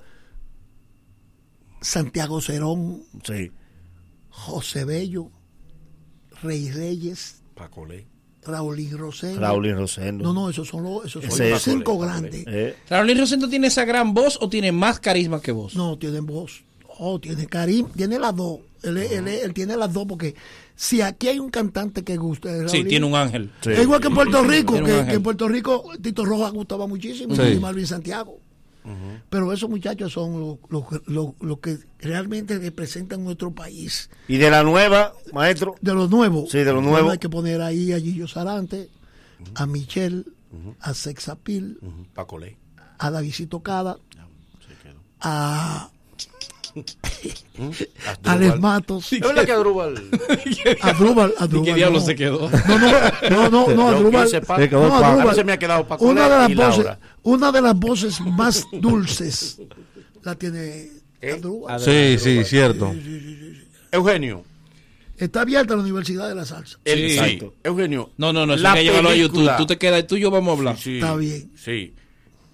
Santiago 1.81 2.41
Cerón. 2.41 3.03
Sí. 3.23 3.51
José 4.29 4.85
Bello. 4.85 5.29
Rey 6.41 6.71
Reyes. 6.71 7.41
Pacolé. 7.55 8.07
Raulín 8.45 8.97
Rosendo. 8.97 9.41
Raulín 9.41 9.75
Rosendo. 9.75 10.23
No, 10.23 10.33
no, 10.33 10.49
esos 10.49 10.67
son 10.67 10.83
los, 10.83 11.05
esos 11.05 11.23
son 11.25 11.49
los 11.49 11.61
cinco 11.61 11.97
grandes. 11.97 12.45
Eh. 12.47 12.75
¿Raulín 12.89 13.17
Rosendo 13.17 13.49
tiene 13.49 13.67
esa 13.67 13.85
gran 13.85 14.13
voz 14.13 14.37
o 14.41 14.49
tiene 14.49 14.71
más 14.71 14.99
carisma 14.99 15.41
que 15.41 15.51
vos? 15.51 15.75
No, 15.75 15.97
tiene 15.97 16.19
voz. 16.21 16.63
Oh, 16.97 17.19
tiene 17.19 17.47
carisma, 17.47 17.89
tiene 17.95 18.19
las 18.19 18.35
dos. 18.35 18.59
Él, 18.83 18.97
él, 18.97 19.27
él 19.27 19.53
tiene 19.53 19.75
las 19.75 19.91
dos 19.91 20.05
porque 20.07 20.35
si 20.75 21.01
aquí 21.01 21.27
hay 21.27 21.39
un 21.39 21.49
cantante 21.49 22.03
que 22.03 22.17
gusta. 22.17 22.65
es 22.65 22.71
Sí, 22.71 22.83
tiene 22.83 23.05
un 23.05 23.15
ángel. 23.15 23.51
Es 23.65 23.81
igual 23.81 23.99
que 23.99 24.07
en 24.07 24.13
Puerto 24.13 24.43
Rico, 24.43 24.83
que, 24.83 24.99
en 24.99 25.23
Puerto 25.23 25.47
Rico 25.47 25.89
Tito 26.01 26.23
Rojas 26.23 26.51
gustaba 26.53 26.85
muchísimo 26.87 27.35
Sí. 27.35 27.41
y 27.53 27.59
Marvin 27.59 27.87
Santiago. 27.87 28.39
Pero 29.29 29.51
esos 29.51 29.69
muchachos 29.69 30.13
son 30.13 30.39
los 30.39 30.57
lo, 30.69 30.87
lo- 31.07 31.35
lo 31.39 31.59
que 31.59 31.77
realmente 31.99 32.57
representan 32.59 33.23
nuestro 33.23 33.51
país. 33.51 34.09
¿Y 34.27 34.37
de 34.37 34.49
la 34.51 34.63
nueva, 34.63 35.13
maestro? 35.33 35.75
De 35.81 35.93
los 35.93 36.09
nuevos. 36.09 36.49
Sí, 36.51 36.59
de 36.59 36.71
los 36.73 36.83
nuevos. 36.83 37.11
Hay 37.11 37.17
que 37.17 37.29
poner 37.29 37.61
ahí 37.61 37.91
a 37.93 37.99
Gillo 37.99 38.27
Sarante, 38.27 38.89
a 39.55 39.65
Michelle, 39.65 40.23
a 40.79 40.93
Sexapil, 40.93 41.79
Pacolé. 42.13 42.57
a 42.99 43.11
Davidito 43.11 43.61
Cada, 43.61 43.97
a 45.21 45.89
Alex 48.23 48.59
Matos. 48.59 49.13
¿Es 49.13 49.19
verdad 49.21 49.45
que 49.45 49.51
Adrúbal? 49.51 49.95
Adrúbal, 50.81 51.33
Adrúbal. 51.37 51.65
qué 51.65 51.73
diablo 51.75 51.99
no. 51.99 52.05
se 52.05 52.15
quedó? 52.15 52.49
No, 52.49 52.79
no, 52.79 52.89
no, 53.29 53.49
no, 53.49 53.67
no, 53.69 53.87
Adrúbal. 53.89 54.23
no, 54.23 54.27
Se 54.29 54.41
quedó 54.69 54.89
Paco. 54.89 55.05
Adrúbal. 55.05 55.35
Se 55.35 55.43
me 55.43 55.53
ha 55.53 55.59
quedado 55.59 55.87
Paco 55.87 56.05
una 56.05 56.23
de 56.23 56.29
las 56.29 56.55
voces, 56.55 56.85
Laura. 56.85 56.99
una 57.23 57.51
de 57.51 57.61
las 57.61 57.75
voces 57.75 58.21
más 58.21 58.65
dulces 58.73 59.61
la 60.23 60.35
tiene 60.35 60.89
Adrúbal. 61.21 61.79
Sí, 61.79 62.17
sí, 62.19 62.43
cierto. 62.43 62.93
Eugenio. 63.91 64.43
Está 65.17 65.41
abierta 65.41 65.75
la 65.75 65.81
Universidad 65.81 66.27
de 66.27 66.35
la 66.35 66.43
Salsa. 66.43 66.77
Sí, 66.85 67.39
Eugenio. 67.63 68.11
No, 68.17 68.33
no, 68.33 68.45
no, 68.45 68.55
eso 68.55 68.67
hay 68.67 68.79
que 68.79 68.83
llevarlo 68.83 69.09
a 69.09 69.15
YouTube. 69.15 69.49
Tú 69.57 69.65
te 69.65 69.77
quedas, 69.77 70.05
tú 70.07 70.17
y 70.17 70.21
yo 70.21 70.29
vamos 70.29 70.49
a 70.55 70.57
hablar. 70.57 70.77
Sí, 70.77 70.95
Está 70.95 71.15
bien. 71.15 71.51
Sí. 71.55 71.93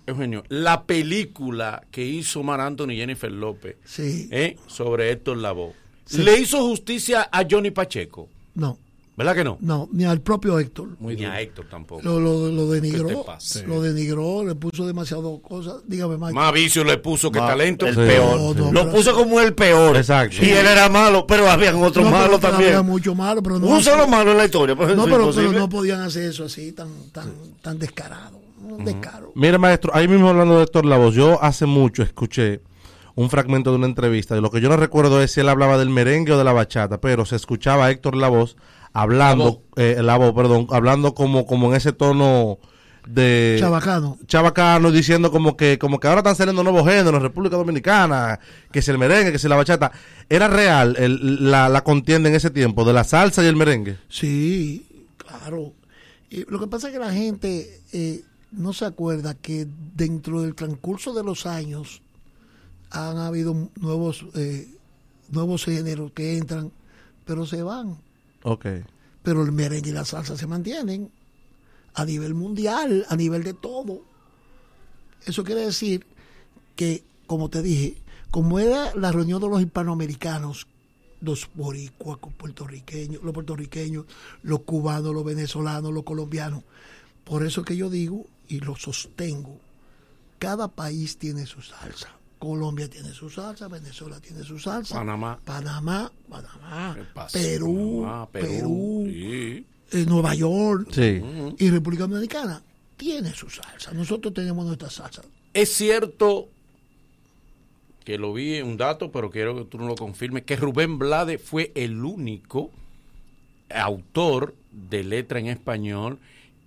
Eugenio, 0.08 0.44
la 0.50 0.84
película 0.84 1.84
que 1.92 2.04
hizo 2.06 2.44
Mar 2.44 2.60
Anthony 2.62 2.92
y 2.92 2.98
Jennifer 2.98 3.32
López 3.32 3.76
Sí. 3.86 4.28
¿eh? 4.32 4.58
sobre 4.68 5.12
Héctor 5.12 5.38
Lavoe, 5.38 5.74
Sí. 6.06 6.24
¿le 6.24 6.40
hizo 6.40 6.62
justicia 6.68 7.30
a 7.32 7.46
Johnny 7.50 7.72
Pacheco? 7.72 8.28
No, 8.56 8.78
¿Verdad 9.16 9.36
que 9.36 9.44
no? 9.44 9.58
no, 9.62 9.88
ni 9.92 10.04
al 10.06 10.20
propio 10.22 10.58
Héctor. 10.58 10.90
Ni 11.00 11.24
a 11.26 11.40
Héctor 11.40 11.66
tampoco. 11.70 12.02
Lo, 12.02 12.20
lo, 12.20 12.50
lo 12.50 12.68
¿Qué 12.72 12.82
denigró. 12.82 13.08
te 13.08 13.16
pasa? 13.18 13.62
Lo 13.68 13.82
denigró, 13.82 14.44
le 14.44 14.56
puso 14.56 14.88
demasiado 14.88 15.38
cosas. 15.42 15.76
Dígame, 15.86 16.18
Mike. 16.18 16.34
Más 16.34 16.52
vicio 16.54 16.84
le 16.84 16.98
puso 16.98 17.30
que 17.32 17.40
Ma- 17.40 17.48
talento. 17.50 17.86
El 17.86 17.94
Sí. 17.96 18.02
peor. 18.02 18.40
No, 18.40 18.54
no, 18.54 18.72
lo 18.72 18.90
puso 18.92 19.14
como 19.14 19.40
el 19.40 19.54
peor. 19.54 19.96
Exacto. 19.98 20.38
Y 20.42 20.50
él 20.50 20.66
era 20.66 20.90
malo, 20.90 21.28
pero 21.28 21.48
habían 21.50 21.76
otros 21.76 22.06
No, 22.06 22.12
malos 22.12 22.44
había 22.44 22.50
también. 22.72 22.86
mucho 22.86 23.14
malo, 23.14 23.44
pero 23.44 23.60
no 23.60 23.68
Un 23.68 23.84
solo 23.84 24.08
malo 24.08 24.32
en 24.32 24.38
la 24.38 24.46
historia. 24.46 24.76
Pues 24.76 24.96
No, 24.96 25.04
pero, 25.06 25.32
pero 25.36 25.52
no 25.52 25.70
podían 25.70 26.02
hacer 26.02 26.24
eso 26.30 26.46
así, 26.46 26.72
tan, 26.72 26.90
tan, 27.12 27.32
tan 27.62 27.78
descarado. 27.78 28.40
Un 28.78 28.86
descaro. 28.86 29.32
Mire, 29.36 29.58
maestro, 29.58 29.92
ahí 29.96 30.08
mismo 30.08 30.30
hablando 30.30 30.58
de 30.58 30.64
Héctor 30.64 30.86
Lavoe, 30.86 31.12
yo 31.12 31.42
hace 31.44 31.66
mucho 31.66 32.04
escuché 32.04 32.62
un 33.16 33.30
fragmento 33.30 33.72
de 33.72 33.78
una 33.78 33.88
entrevista 33.88 34.38
y 34.38 34.42
lo 34.42 34.50
que 34.50 34.62
yo 34.62 34.70
no 34.70 34.78
recuerdo 34.78 35.22
es 35.22 35.32
si 35.32 35.42
él 35.42 35.50
hablaba 35.50 35.78
del 35.78 35.90
merengue 35.90 36.32
o 36.32 36.38
de 36.38 36.44
la 36.44 36.54
bachata, 36.54 37.02
pero 37.02 37.26
se 37.26 37.36
escuchaba 37.36 37.86
a 37.86 37.92
Héctor 37.92 38.16
Lavoe 38.16 38.56
hablando, 38.94 39.62
eh, 39.76 39.98
Lavoe, 40.02 40.34
perdón, 40.34 40.68
hablando 40.72 41.14
como, 41.14 41.46
como 41.46 41.70
en 41.70 41.76
ese 41.76 41.92
tono 41.94 42.58
de 43.08 43.58
Chabacano. 43.60 44.20
chabacano 44.28 44.92
diciendo 44.92 45.32
como 45.32 45.58
que 45.58 45.80
como 45.80 46.00
que 46.00 46.08
ahora 46.08 46.20
están 46.20 46.36
saliendo 46.36 46.62
nuevos 46.64 46.88
géneros 46.88 47.16
en 47.16 47.22
República 47.22 47.58
Dominicana, 47.58 48.40
que 48.72 48.82
si 48.84 48.92
el 48.92 48.98
merengue, 49.00 49.32
que 49.32 49.40
si 49.40 49.48
la 49.48 49.56
bachata, 49.56 49.92
era 50.30 50.48
real 50.48 50.96
el- 51.00 51.50
la, 51.50 51.68
la 51.68 51.84
contienda 51.84 52.30
en 52.30 52.36
ese 52.36 52.52
tiempo 52.52 52.86
de 52.86 52.94
la 52.94 53.04
salsa 53.04 53.44
y 53.44 53.48
el 53.48 53.56
merengue. 53.56 53.98
Sí, 54.08 54.86
claro. 55.18 55.74
Y 56.30 56.46
lo 56.50 56.60
que 56.60 56.68
pasa 56.68 56.88
es 56.88 56.94
que 56.94 57.00
la 57.00 57.12
gente 57.12 57.82
eh, 57.92 58.22
no 58.52 58.74
se 58.74 58.86
acuerda 58.86 59.34
que 59.34 59.68
dentro 59.96 60.42
del 60.42 60.56
transcurso 60.56 61.14
de 61.14 61.24
los 61.24 61.46
años 61.46 62.02
han 62.90 63.18
habido 63.18 63.70
nuevos 63.80 64.26
eh, 64.36 64.68
nuevos 65.30 65.66
géneros 65.66 66.12
que 66.12 66.38
entran, 66.38 66.72
pero 67.26 67.46
se 67.46 67.64
van. 67.64 67.98
Ok. 68.44 68.66
Pero 69.24 69.44
el 69.44 69.52
merengue 69.52 69.90
y 69.90 69.94
la 69.94 70.06
salsa 70.06 70.38
se 70.38 70.48
mantienen 70.48 71.10
a 71.94 72.06
nivel 72.06 72.34
mundial, 72.34 73.06
a 73.10 73.16
nivel 73.16 73.44
de 73.44 73.54
todo. 73.54 74.02
Eso 75.26 75.44
quiere 75.44 75.62
decir 75.62 76.06
que, 76.76 77.04
como 77.28 77.50
te 77.50 77.62
dije, 77.62 77.98
como 78.30 78.60
era 78.60 78.96
la 78.96 79.12
reunión 79.12 79.42
de 79.42 79.50
los 79.50 79.62
hispanoamericanos, 79.62 80.68
los 81.22 81.50
boricuas 81.54 82.18
puertorriqueños, 82.38 83.22
los 83.24 83.34
puertorriqueños, 83.34 84.06
los 84.42 84.62
cubanos, 84.62 85.14
los 85.14 85.24
venezolanos, 85.24 85.94
los 85.94 86.04
colombianos. 86.04 86.64
Por 87.24 87.46
eso 87.46 87.64
que 87.64 87.78
yo 87.78 87.90
digo 87.90 88.26
y 88.52 88.60
lo 88.60 88.76
sostengo, 88.76 89.58
cada 90.40 90.68
país 90.68 91.18
tiene 91.18 91.46
su 91.46 91.62
salsa. 91.62 92.10
Colombia 92.38 92.90
tiene 92.90 93.14
su 93.14 93.30
salsa, 93.30 93.68
Venezuela 93.68 94.20
tiene 94.20 94.44
su 94.44 94.58
salsa, 94.60 94.96
Panamá. 94.96 95.40
Panamá, 95.46 96.12
Panamá. 96.28 96.98
Perú, 97.32 98.02
Panamá, 98.04 98.30
Perú, 98.32 99.04
sí. 99.08 99.66
eh, 99.92 100.06
Nueva 100.08 100.34
York 100.36 100.88
Sí. 100.92 101.22
y 101.60 101.70
República 101.70 102.08
Dominicana 102.08 102.62
tiene 102.98 103.32
su 103.34 103.50
salsa. 103.50 103.92
Nosotros 103.94 104.34
tenemos 104.34 104.66
nuestra 104.66 104.90
salsa. 104.90 105.22
Es 105.54 105.72
cierto 105.74 106.50
que 108.04 108.18
lo 108.18 108.34
vi 108.34 108.56
en 108.56 108.68
un 108.68 108.78
dato, 108.78 109.12
pero 109.12 109.30
quiero 109.30 109.56
que 109.56 109.66
tú 109.66 109.78
no 109.78 109.86
lo 109.88 109.96
confirmes, 109.96 110.44
que 110.44 110.56
Rubén 110.56 110.98
Blade 110.98 111.38
fue 111.38 111.72
el 111.76 112.04
único 112.04 112.72
autor 113.70 114.56
de 114.72 115.04
letra 115.04 115.40
en 115.40 115.48
español 115.48 116.18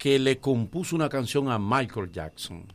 que 0.04 0.18
le 0.18 0.38
compuso 0.38 0.94
una 0.94 1.08
canción 1.08 1.50
a 1.50 1.58
Michael 1.58 2.12
Jackson. 2.12 2.66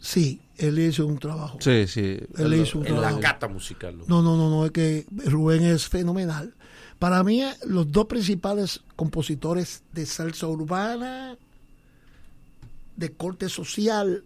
Sí, 0.00 0.40
él 0.56 0.76
hizo 0.80 1.06
un 1.06 1.16
trabajo. 1.16 1.56
Sí, 1.60 1.86
sí. 1.86 2.18
Él 2.36 2.54
hizo 2.54 2.80
un 2.80 2.86
en 2.88 3.00
la 3.00 3.16
cata 3.20 3.46
musical. 3.46 3.96
No, 4.08 4.22
no, 4.22 4.36
no, 4.36 4.50
no, 4.50 4.66
es 4.66 4.72
que 4.72 5.06
Rubén 5.26 5.62
es 5.62 5.88
fenomenal. 5.88 6.56
Para 6.98 7.22
mí, 7.22 7.44
los 7.64 7.92
dos 7.92 8.06
principales 8.06 8.80
compositores 8.96 9.84
de 9.92 10.04
salsa 10.04 10.48
urbana, 10.48 11.38
de 12.96 13.12
corte 13.12 13.48
social 13.48 14.24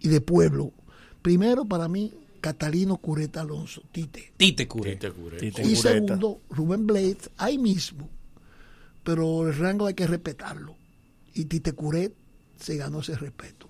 y 0.00 0.08
de 0.08 0.22
pueblo. 0.22 0.72
Primero, 1.20 1.66
para 1.66 1.86
mí, 1.86 2.14
Catalino 2.40 2.96
Cureta 2.96 3.42
Alonso, 3.42 3.82
Tite. 3.92 4.32
Tite 4.38 4.66
Cure. 4.66 4.98
y 5.42 5.76
segundo, 5.76 6.40
Rubén 6.48 6.86
Blade, 6.86 7.18
ahí 7.36 7.58
mismo. 7.58 8.08
Pero 9.04 9.46
el 9.46 9.54
rango 9.54 9.86
hay 9.86 9.92
que 9.92 10.06
respetarlo. 10.06 10.76
Y 11.36 11.44
Tite 11.44 11.74
Curet 11.74 12.14
se 12.58 12.76
ganó 12.78 13.00
ese 13.00 13.14
respeto. 13.14 13.68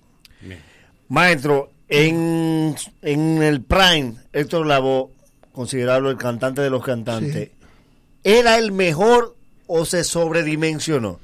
Maestro, 1.09 1.73
en, 1.89 2.77
en 3.03 3.43
el 3.43 3.61
Prime, 3.61 4.15
Héctor 4.33 4.67
Lavoe, 4.67 5.11
considerarlo 5.53 6.11
el 6.11 6.17
cantante 6.17 6.61
de 6.61 6.71
los 6.71 6.85
cantantes, 6.85 7.51
¿era 8.23 8.57
el 8.57 8.71
mejor 8.71 9.35
o 9.67 9.85
se 9.85 10.05
sobredimensionó? 10.05 11.19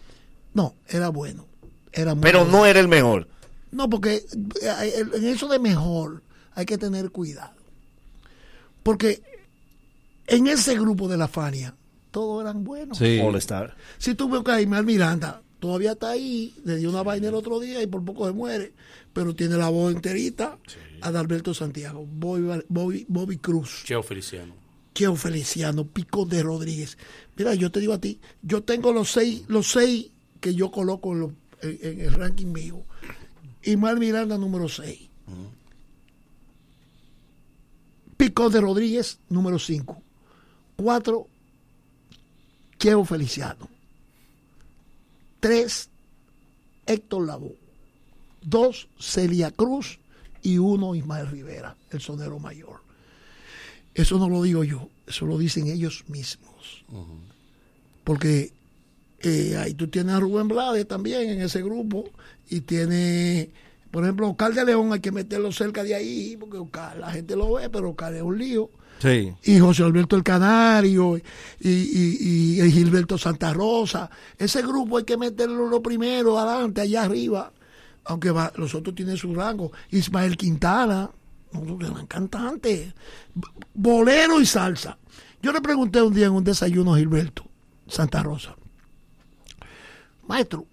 No, 0.53 0.75
era 0.89 1.11
bueno. 1.11 1.47
Era 1.93 2.15
muy 2.17 2.23
Pero 2.23 2.41
bueno. 2.41 2.59
no 2.59 2.67
era 2.67 2.81
el 2.81 2.89
mejor. 2.89 3.29
No, 3.71 3.89
porque 3.89 4.25
eh, 4.63 5.05
en 5.15 5.25
eso 5.29 5.47
de 5.47 5.61
mejor 5.61 6.25
hay 6.55 6.67
que 6.67 6.77
tener 6.77 7.11
cuidado. 7.11 7.55
Porque 8.83 9.23
en 10.27 10.49
ese 10.49 10.75
grupo 10.75 11.07
de 11.07 11.19
la 11.19 11.29
Fania, 11.29 11.77
todos 12.11 12.43
eran 12.43 12.65
buenos. 12.65 12.99
Sí. 12.99 13.21
All 13.23 13.37
Star. 13.37 13.77
Si 13.99 14.17
tú 14.17 14.29
ves 14.29 14.43
que 14.43 14.51
Aymar 14.51 14.85
Miranda 14.85 15.41
todavía 15.63 15.93
está 15.93 16.11
ahí, 16.11 16.53
le 16.65 16.77
dio 16.79 16.91
una 16.91 17.05
vaina 17.05 17.29
el 17.29 17.35
otro 17.35 17.61
día 17.61 17.81
y 17.81 17.87
por 17.87 18.05
poco 18.05 18.27
se 18.27 18.33
muere, 18.33 18.73
pero 19.13 19.33
tiene 19.33 19.57
la 19.57 19.69
voz 19.69 19.95
enterita. 19.95 20.59
Adalberto 21.03 21.55
Santiago, 21.55 22.05
Bobby, 22.05 22.65
Bobby, 22.69 23.07
Bobby 23.09 23.37
Cruz, 23.39 23.83
Cheo 23.85 24.03
Feliciano. 24.03 24.55
Cheo 24.93 25.15
Feliciano, 25.15 25.87
Pico 25.87 26.27
de 26.27 26.43
Rodríguez. 26.43 26.99
Mira, 27.37 27.55
yo 27.55 27.71
te 27.71 27.79
digo 27.79 27.93
a 27.93 28.01
ti, 28.01 28.19
yo 28.43 28.65
tengo 28.65 28.93
los 28.93 29.13
seis, 29.13 29.45
los 29.47 29.71
seis 29.71 30.11
que 30.41 30.53
yo 30.57 30.73
coloco 30.73 31.13
en, 31.13 31.21
los- 31.21 31.33
en- 31.61 31.79
en 31.81 32.01
el 32.01 32.13
ranking 32.13 32.47
mío. 32.49 32.83
Y 33.63 33.77
Mar 33.77 33.99
Miranda 34.01 34.37
número 34.37 34.69
6. 34.69 34.99
Pico 38.17 38.51
de 38.51 38.61
Rodríguez 38.61 39.19
número 39.29 39.59
5. 39.59 40.03
4. 40.77 41.27
Cheo 42.79 43.05
Feliciano. 43.05 43.69
3. 45.43 45.91
Héctor 46.87 47.27
Lavoe. 47.27 47.57
2. 48.43 48.89
Celia 48.99 49.51
Cruz. 49.51 49.99
Y 50.41 50.59
1. 50.59 50.95
Ismael 50.95 51.29
Rivera, 51.29 51.77
el 51.91 52.01
sonero 52.01 52.39
mayor. 52.39 52.81
Eso 53.93 54.19
no 54.19 54.29
lo 54.29 54.43
digo 54.43 54.65
yo, 54.65 54.89
eso 55.07 55.27
lo 55.27 55.37
dicen 55.37 55.67
ellos 55.67 56.05
mismos. 56.09 56.85
Porque 58.05 58.53
eh, 59.21 59.57
ahí 59.59 59.75
tú 59.75 59.89
tienes 59.89 60.15
a 60.15 60.21
Rubén 60.21 60.49
Blades 60.49 60.87
también 60.87 61.29
en 61.29 61.43
ese 61.43 61.63
grupo 61.63 62.05
y 62.49 62.61
tiene, 62.63 63.51
por 63.91 64.05
ejemplo, 64.05 64.31
Oscar 64.31 64.55
de 64.55 64.65
León 64.65 64.93
hay 64.93 65.01
que 65.01 65.13
meterlo 65.13 65.53
cerca 65.53 65.83
de 65.83 65.95
ahí 65.95 66.37
porque 66.39 66.57
Oscar, 66.57 66.97
la 66.97 67.11
gente 67.11 67.37
lo 67.37 67.53
ve, 67.55 67.69
pero 67.69 67.91
Oscar 67.91 68.15
es 68.15 68.23
un 68.23 68.39
lío. 68.39 68.71
Sí. 69.03 69.33
Y 69.43 69.59
José 69.59 69.83
Alberto 69.83 70.15
el 70.15 70.23
Canario 70.23 71.17
y, 71.17 71.23
y- 71.71 72.63
y 72.63 72.71
Gilberto 72.71 73.19
Santa 73.19 73.53
Rosa. 73.53 74.09
Ese 74.39 74.63
grupo 74.63 74.99
hay 74.99 75.05
que 75.05 75.17
meterlo 75.17 75.67
lo 75.69 75.83
primero, 75.83 76.39
adelante, 76.39 76.83
allá 76.83 77.03
arriba. 77.03 77.53
Aunque 78.05 78.33
los 78.57 78.75
otros 78.77 78.95
tienen 78.95 79.17
su 79.17 79.35
rango. 79.35 79.73
Ismael 79.91 80.37
Quintana, 80.37 81.11
nosotros 81.53 81.91
eran 81.91 82.07
cantantes. 82.07 82.95
B- 83.35 83.49
Bolero 83.75 84.41
y 84.41 84.47
salsa. 84.47 84.97
Yo 85.43 85.53
le 85.53 85.61
pregunté 85.61 86.01
un 86.01 86.15
día 86.15 86.27
en 86.27 86.33
un 86.33 86.45
desayuno 86.45 86.95
a 86.95 86.99
Gilberto 86.99 87.45
Santa 87.89 88.23
Rosa. 88.23 88.55
Maestro, 90.29 90.65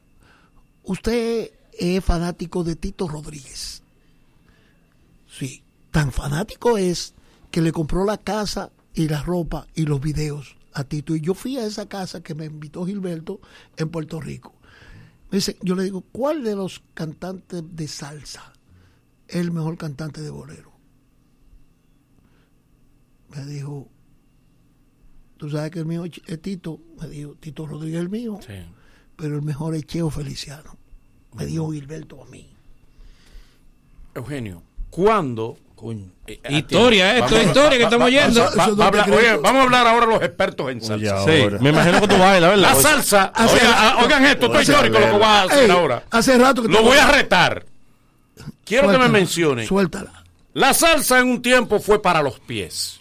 usted 0.84 1.50
es 1.74 2.06
fanático 2.06 2.64
de 2.64 2.76
Tito 2.76 3.08
Rodríguez. 3.08 3.82
Sí, 5.28 5.64
tan 5.90 6.12
fanático 6.12 6.78
es 6.78 7.14
que 7.52 7.62
le 7.62 7.72
compró 7.72 8.06
la 8.06 8.18
casa 8.18 8.72
y 8.94 9.08
la 9.08 9.22
ropa 9.22 9.68
y 9.76 9.86
los 9.86 10.02
videos 10.02 10.56
a 10.74 10.84
Tito. 10.84 11.16
Y 11.16 11.22
yo 11.22 11.34
fui 11.34 11.58
a 11.58 11.66
esa 11.66 11.88
casa 11.88 12.22
que 12.22 12.36
me 12.36 12.46
invitó 12.46 12.86
Gilberto 12.86 13.40
en 13.78 13.90
Puerto 13.90 14.20
Rico. 14.20 14.54
Me 15.32 15.38
dice, 15.38 15.58
yo 15.62 15.76
le 15.76 15.84
digo, 15.84 16.02
¿cuál 16.12 16.44
de 16.44 16.56
los 16.56 16.82
cantantes 16.94 17.64
de 17.76 17.88
salsa 17.88 18.54
es 19.28 19.36
el 19.36 19.52
mejor 19.52 19.78
cantante 19.78 20.22
de 20.22 20.30
bolero? 20.30 20.72
Me 23.30 23.46
dijo, 23.46 23.88
tú 25.38 25.50
sabes 25.50 25.70
que 25.70 25.80
el 25.80 25.86
mío 25.86 26.04
es 26.04 26.42
Tito. 26.42 26.80
Me 27.00 27.08
dijo, 27.08 27.36
Tito 27.36 27.68
Rodríguez 27.68 28.00
es 28.00 28.06
el 28.06 28.10
mío. 28.10 28.40
Pero 29.16 29.36
el 29.36 29.44
mejor 29.44 29.76
es 29.76 29.86
Cheo 29.86 30.10
Feliciano. 30.10 30.78
Me 31.36 31.46
dijo 31.46 31.72
Gilberto 31.72 32.24
a 32.24 32.26
mí. 32.26 32.50
Eugenio, 34.16 34.64
¿cuándo 34.90 35.58
Eh, 36.28 36.40
Historia, 36.50 37.10
atiende. 37.12 37.26
esto 37.26 37.38
es 37.40 37.48
historia 37.48 37.70
que 37.72 37.78
va- 37.80 37.84
estamos 37.86 38.02
va- 38.02 38.06
oyendo. 38.08 38.42
va- 38.42 38.50
va- 38.68 38.76
va 38.76 38.84
a 38.84 38.88
hablar- 38.88 39.12
oye, 39.12 39.36
vamos 39.38 39.60
a 39.60 39.64
hablar 39.64 39.88
ahora 39.88 40.06
los 40.06 40.22
expertos 40.22 40.70
en 40.72 40.82
salsa. 40.82 41.24
Sí, 41.26 41.44
me 41.60 41.70
imagino 41.70 42.02
que 42.02 42.08
tú 42.08 42.18
bailas, 42.18 42.50
¿verdad? 42.52 42.58
La 42.58 42.76
salsa, 42.76 43.24
Hace- 43.34 43.56
oigan, 43.66 43.96
oigan 44.04 44.26
esto, 44.26 44.46
esto 44.48 44.60
es 44.60 44.70
histórico 44.70 45.00
lo 45.00 45.06
que 45.06 45.12
voy 45.12 45.24
a 45.24 45.42
hacer 45.44 45.64
Ey, 45.64 45.72
ahora. 45.72 46.04
Hace 46.12 46.38
rato 46.38 46.62
que 46.62 46.68
Lo 46.68 46.78
te- 46.80 46.84
voy 46.84 46.98
a 46.98 47.12
retar. 47.12 47.66
Quiero 48.66 48.90
que 48.92 48.98
me 48.98 49.10
mencionen. 49.10 49.66
Suéltala. 49.68 50.24
La 50.54 50.74
salsa 50.74 51.20
en 51.20 51.28
un 51.30 51.42
tiempo 51.42 51.80
fue 51.80 52.02
para 52.02 52.22
los 52.22 52.40
pies. 52.40 53.00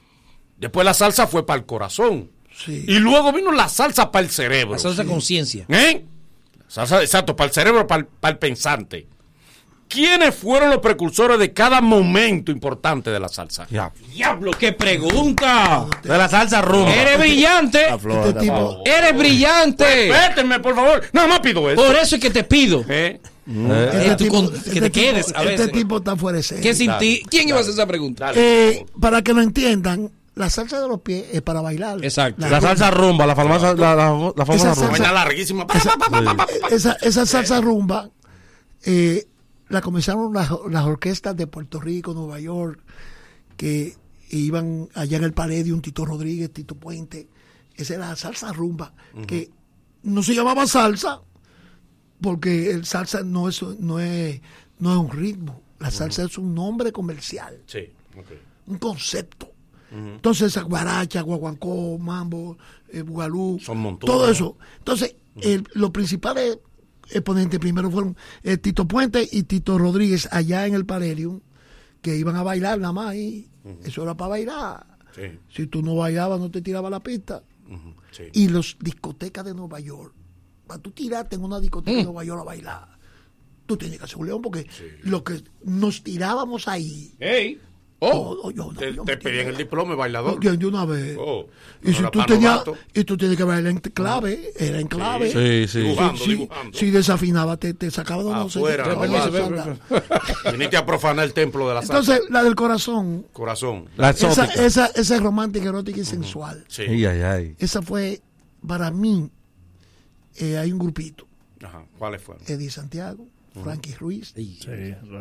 Después 0.57 0.84
la 0.84 0.94
salsa 0.94 1.26
fue 1.26 1.44
para 1.47 1.58
el 1.60 1.66
corazón. 1.66 2.31
Y 2.66 2.98
luego 2.98 3.32
vino 3.32 3.52
la 3.52 3.68
salsa 3.68 4.10
para 4.10 4.24
el 4.24 4.31
cerebro. 4.31 4.73
La 4.73 4.78
salsa 4.78 5.05
conciencia. 5.05 5.65
¿Eh? 5.68 6.05
Salsa, 6.66 7.00
exacto, 7.02 7.34
para 7.36 7.48
el 7.48 7.55
cerebro, 7.55 7.86
para 7.86 8.00
el, 8.00 8.07
para 8.07 8.32
el 8.32 8.39
pensante. 8.39 9.07
¿Quiénes 9.89 10.34
fueron 10.34 10.70
los 10.70 10.78
precursores 10.81 11.39
de 11.39 11.52
cada 11.52 11.81
momento 11.81 12.52
importante 12.52 13.10
de 13.10 13.18
la 13.18 13.28
salsa? 13.28 13.67
Diablo, 14.12 14.50
qué 14.58 14.73
pregunta. 14.73 15.86
De 16.02 16.17
la 16.18 16.28
salsa 16.28 16.60
rumba. 16.62 16.94
Eres 16.94 17.18
brillante. 17.18 17.86
Este 17.89 18.33
tipo- 18.41 18.83
Eres 18.84 19.17
brillante. 19.17 20.08
Respétenme, 20.12 20.60
por 20.60 20.75
favor. 20.75 21.02
Nada 21.12 21.26
más 21.28 21.41
pido 21.41 21.68
eso. 21.70 21.83
Por 21.83 21.97
eso 21.97 22.17
es 22.17 22.20
que 22.20 22.31
te 22.31 22.44
pido. 22.44 22.84
¿Eh? 22.89 23.18
Eh, 23.50 24.17
con- 24.31 24.50
que 24.50 24.57
Este 24.58 24.70
te 24.73 24.91
tipo- 24.91 24.92
quedes 24.92 25.26
a 25.34 25.39
Este 25.42 25.44
veces. 25.47 25.73
tipo 25.73 25.97
está 25.97 26.17
fuera 26.17 26.36
de 26.36 26.42
serie. 26.42 26.62
¿Qué 26.62 26.75
sin 26.75 26.91
ti? 26.99 27.23
¿Quién 27.31 27.49
iba 27.49 27.57
a 27.57 27.60
hacer 27.62 27.73
esa 27.73 27.86
pregunta? 27.86 28.33
Eh, 28.34 28.84
para 29.00 29.23
que 29.23 29.33
lo 29.33 29.41
entiendan, 29.41 30.10
la 30.34 30.50
salsa 30.50 30.81
de 30.83 30.86
los 30.86 31.00
pies 31.00 31.25
es 31.33 31.41
para 31.41 31.62
bailar. 31.62 32.05
Exacto. 32.05 32.47
La 32.47 32.60
salsa 32.60 32.91
rumba, 32.91 33.26
la 33.26 33.34
famosa, 33.34 33.73
la, 33.75 33.94
la, 33.94 34.33
la 34.36 34.44
famosa 34.47 34.73
Esa 34.73 34.75
rumba. 34.83 34.99
salsa- 34.99 35.12
larguísima. 35.15 35.67
Esa, 36.70 36.92
esa 37.00 37.25
salsa 37.25 37.60
rumba 37.62 38.10
eh, 38.84 39.25
la 39.69 39.81
comenzaron 39.81 40.33
las, 40.33 40.51
las 40.71 40.85
orquestas 40.85 41.37
de 41.37 41.47
Puerto 41.47 41.81
Rico, 41.81 42.15
Nueva 42.15 42.41
York, 42.41 42.81
que 43.57 43.97
iban 44.31 44.89
allá 44.95 45.17
en 45.19 45.25
el 45.25 45.33
Palladium, 45.33 45.81
Tito 45.81 46.05
Rodríguez, 46.05 46.53
Tito 46.53 46.75
Puente. 46.75 47.29
Esa 47.75 47.95
era 47.95 48.09
la 48.09 48.17
salsa 48.17 48.53
rumba, 48.53 48.93
que 49.27 49.51
no 50.03 50.23
se 50.23 50.35
llamaba 50.35 50.67
salsa, 50.67 51.21
porque 52.21 52.71
el 52.71 52.85
salsa 52.85 53.23
no 53.23 53.49
es, 53.49 53.63
no 53.63 54.01
es, 54.01 54.41
no 54.79 54.93
es 54.93 54.99
un 54.99 55.11
ritmo. 55.11 55.63
La 55.79 55.91
salsa 55.91 56.25
es 56.25 56.37
un 56.39 56.55
nombre 56.55 56.91
comercial, 56.91 57.63
Sí, 57.67 57.81
un 58.67 58.79
concepto. 58.79 59.53
Entonces, 59.91 60.49
esa 60.49 60.63
guaracha, 60.63 61.23
guaguancó, 61.23 61.97
mambo, 61.99 62.59
eh, 62.93 63.01
bugalú, 63.03 63.59
Son 63.63 63.79
monturas. 63.79 64.15
todo 64.17 64.31
eso. 64.31 64.57
Entonces, 64.79 65.15
el- 65.41 65.67
los 65.73 65.91
principales 65.93 66.59
exponentes 67.11 67.59
primero 67.59 67.91
fueron 67.91 68.17
eh, 68.43 68.57
Tito 68.57 68.87
Puente 68.87 69.27
y 69.31 69.45
Tito 69.45 69.78
Rodríguez 69.78 70.28
allá 70.31 70.67
en 70.67 70.75
el 70.75 70.87
Parelium, 70.87 71.41
que 72.03 72.17
iban 72.17 72.37
a 72.37 72.43
bailar 72.43 72.78
nada 72.78 72.93
más 72.93 73.15
y 73.15 73.49
eso 73.85 74.03
era 74.03 74.17
para 74.17 74.31
bailar. 74.31 74.87
Sí. 75.15 75.23
Si 75.51 75.67
tú 75.67 75.83
no 75.83 75.97
bailabas, 75.97 76.39
no 76.39 76.51
te 76.51 76.62
tiraba 76.62 76.91
la 76.91 77.01
pista. 77.01 77.43
sí. 78.11 78.25
Y 78.33 78.49
los 78.49 78.77
discotecas 78.81 79.45
de 79.45 79.55
Nueva 79.55 79.81
York, 79.81 80.15
para 80.67 80.81
tú 80.81 80.91
tirarte 80.91 81.37
en 81.37 81.43
una 81.43 81.61
discoteca 81.61 81.97
de 81.97 82.05
Nueva 82.05 82.25
York 82.25 82.41
a 82.41 82.45
bailar, 82.45 82.99
tú 83.67 83.77
tienes 83.77 83.99
que 83.99 84.05
hacer 84.05 84.19
un 84.19 84.27
león 84.27 84.43
porque 84.43 84.67
lo 85.03 85.23
que 85.23 85.43
nos 85.65 86.03
tirábamos 86.03 86.69
ahí. 86.69 87.15
Ey. 87.20 87.61
Oh, 88.01 88.39
oh, 88.44 88.51
yo, 88.52 88.67
no, 88.73 88.78
Te, 88.78 88.94
yo 88.94 89.02
te 89.02 89.17
pedían 89.17 89.49
el 89.49 89.57
diploma 89.57 89.91
de 89.91 89.97
bailador. 89.97 90.39
de, 90.39 90.57
de 90.57 90.67
una 90.67 90.85
vez. 90.85 91.17
Oh, 91.18 91.47
y, 91.83 91.91
no 91.91 91.97
si 91.97 92.05
tú 92.12 92.23
tenías, 92.25 92.62
y 92.94 93.02
tú 93.02 93.17
tienes 93.17 93.36
que 93.36 93.43
bailar 93.43 93.73
en 93.73 93.78
clave, 93.78 94.52
era 94.57 94.78
en 94.78 94.86
clave. 94.86 95.33
Sí, 95.33 95.67
sí. 95.73 95.81
Dibujando, 95.81 96.17
si, 96.25 96.31
dibujando. 96.31 96.78
si 96.78 96.91
desafinaba, 96.93 97.57
te, 97.57 97.75
te 97.75 97.91
sacaba 97.91 98.23
de 98.23 98.31
no 98.31 98.49
sé. 98.49 98.60
Viniste 100.52 100.77
a 100.77 100.86
profanar 100.86 101.25
el 101.25 101.33
templo 101.33 101.68
de 101.68 101.75
la 101.75 101.83
salsa. 101.83 101.99
Entonces, 102.15 102.31
la 102.31 102.44
del 102.44 102.55
corazón, 102.55 103.27
Corazón. 103.33 103.86
La 103.97 104.10
esa, 104.10 104.44
esa, 104.44 104.86
esa 104.86 105.15
es 105.17 105.20
romántica, 105.23 105.68
erótica 105.68 106.01
y 106.01 106.05
sensual. 106.05 106.65
Sí. 106.68 106.83
Ay, 106.83 107.05
ay, 107.05 107.20
ay. 107.23 107.57
Esa 107.59 107.83
fue, 107.83 108.20
para 108.67 108.91
mí, 108.93 109.28
eh, 110.36 110.57
hay 110.59 110.70
un 110.73 110.78
grupito. 110.78 111.27
Ajá. 111.62 111.85
¿Cuáles 111.99 112.23
fueron? 112.23 112.44
Eddie 112.47 112.70
Santiago, 112.70 113.27
Frankie 113.62 113.94
Ruiz, 113.94 114.33
Sí, 114.36 114.59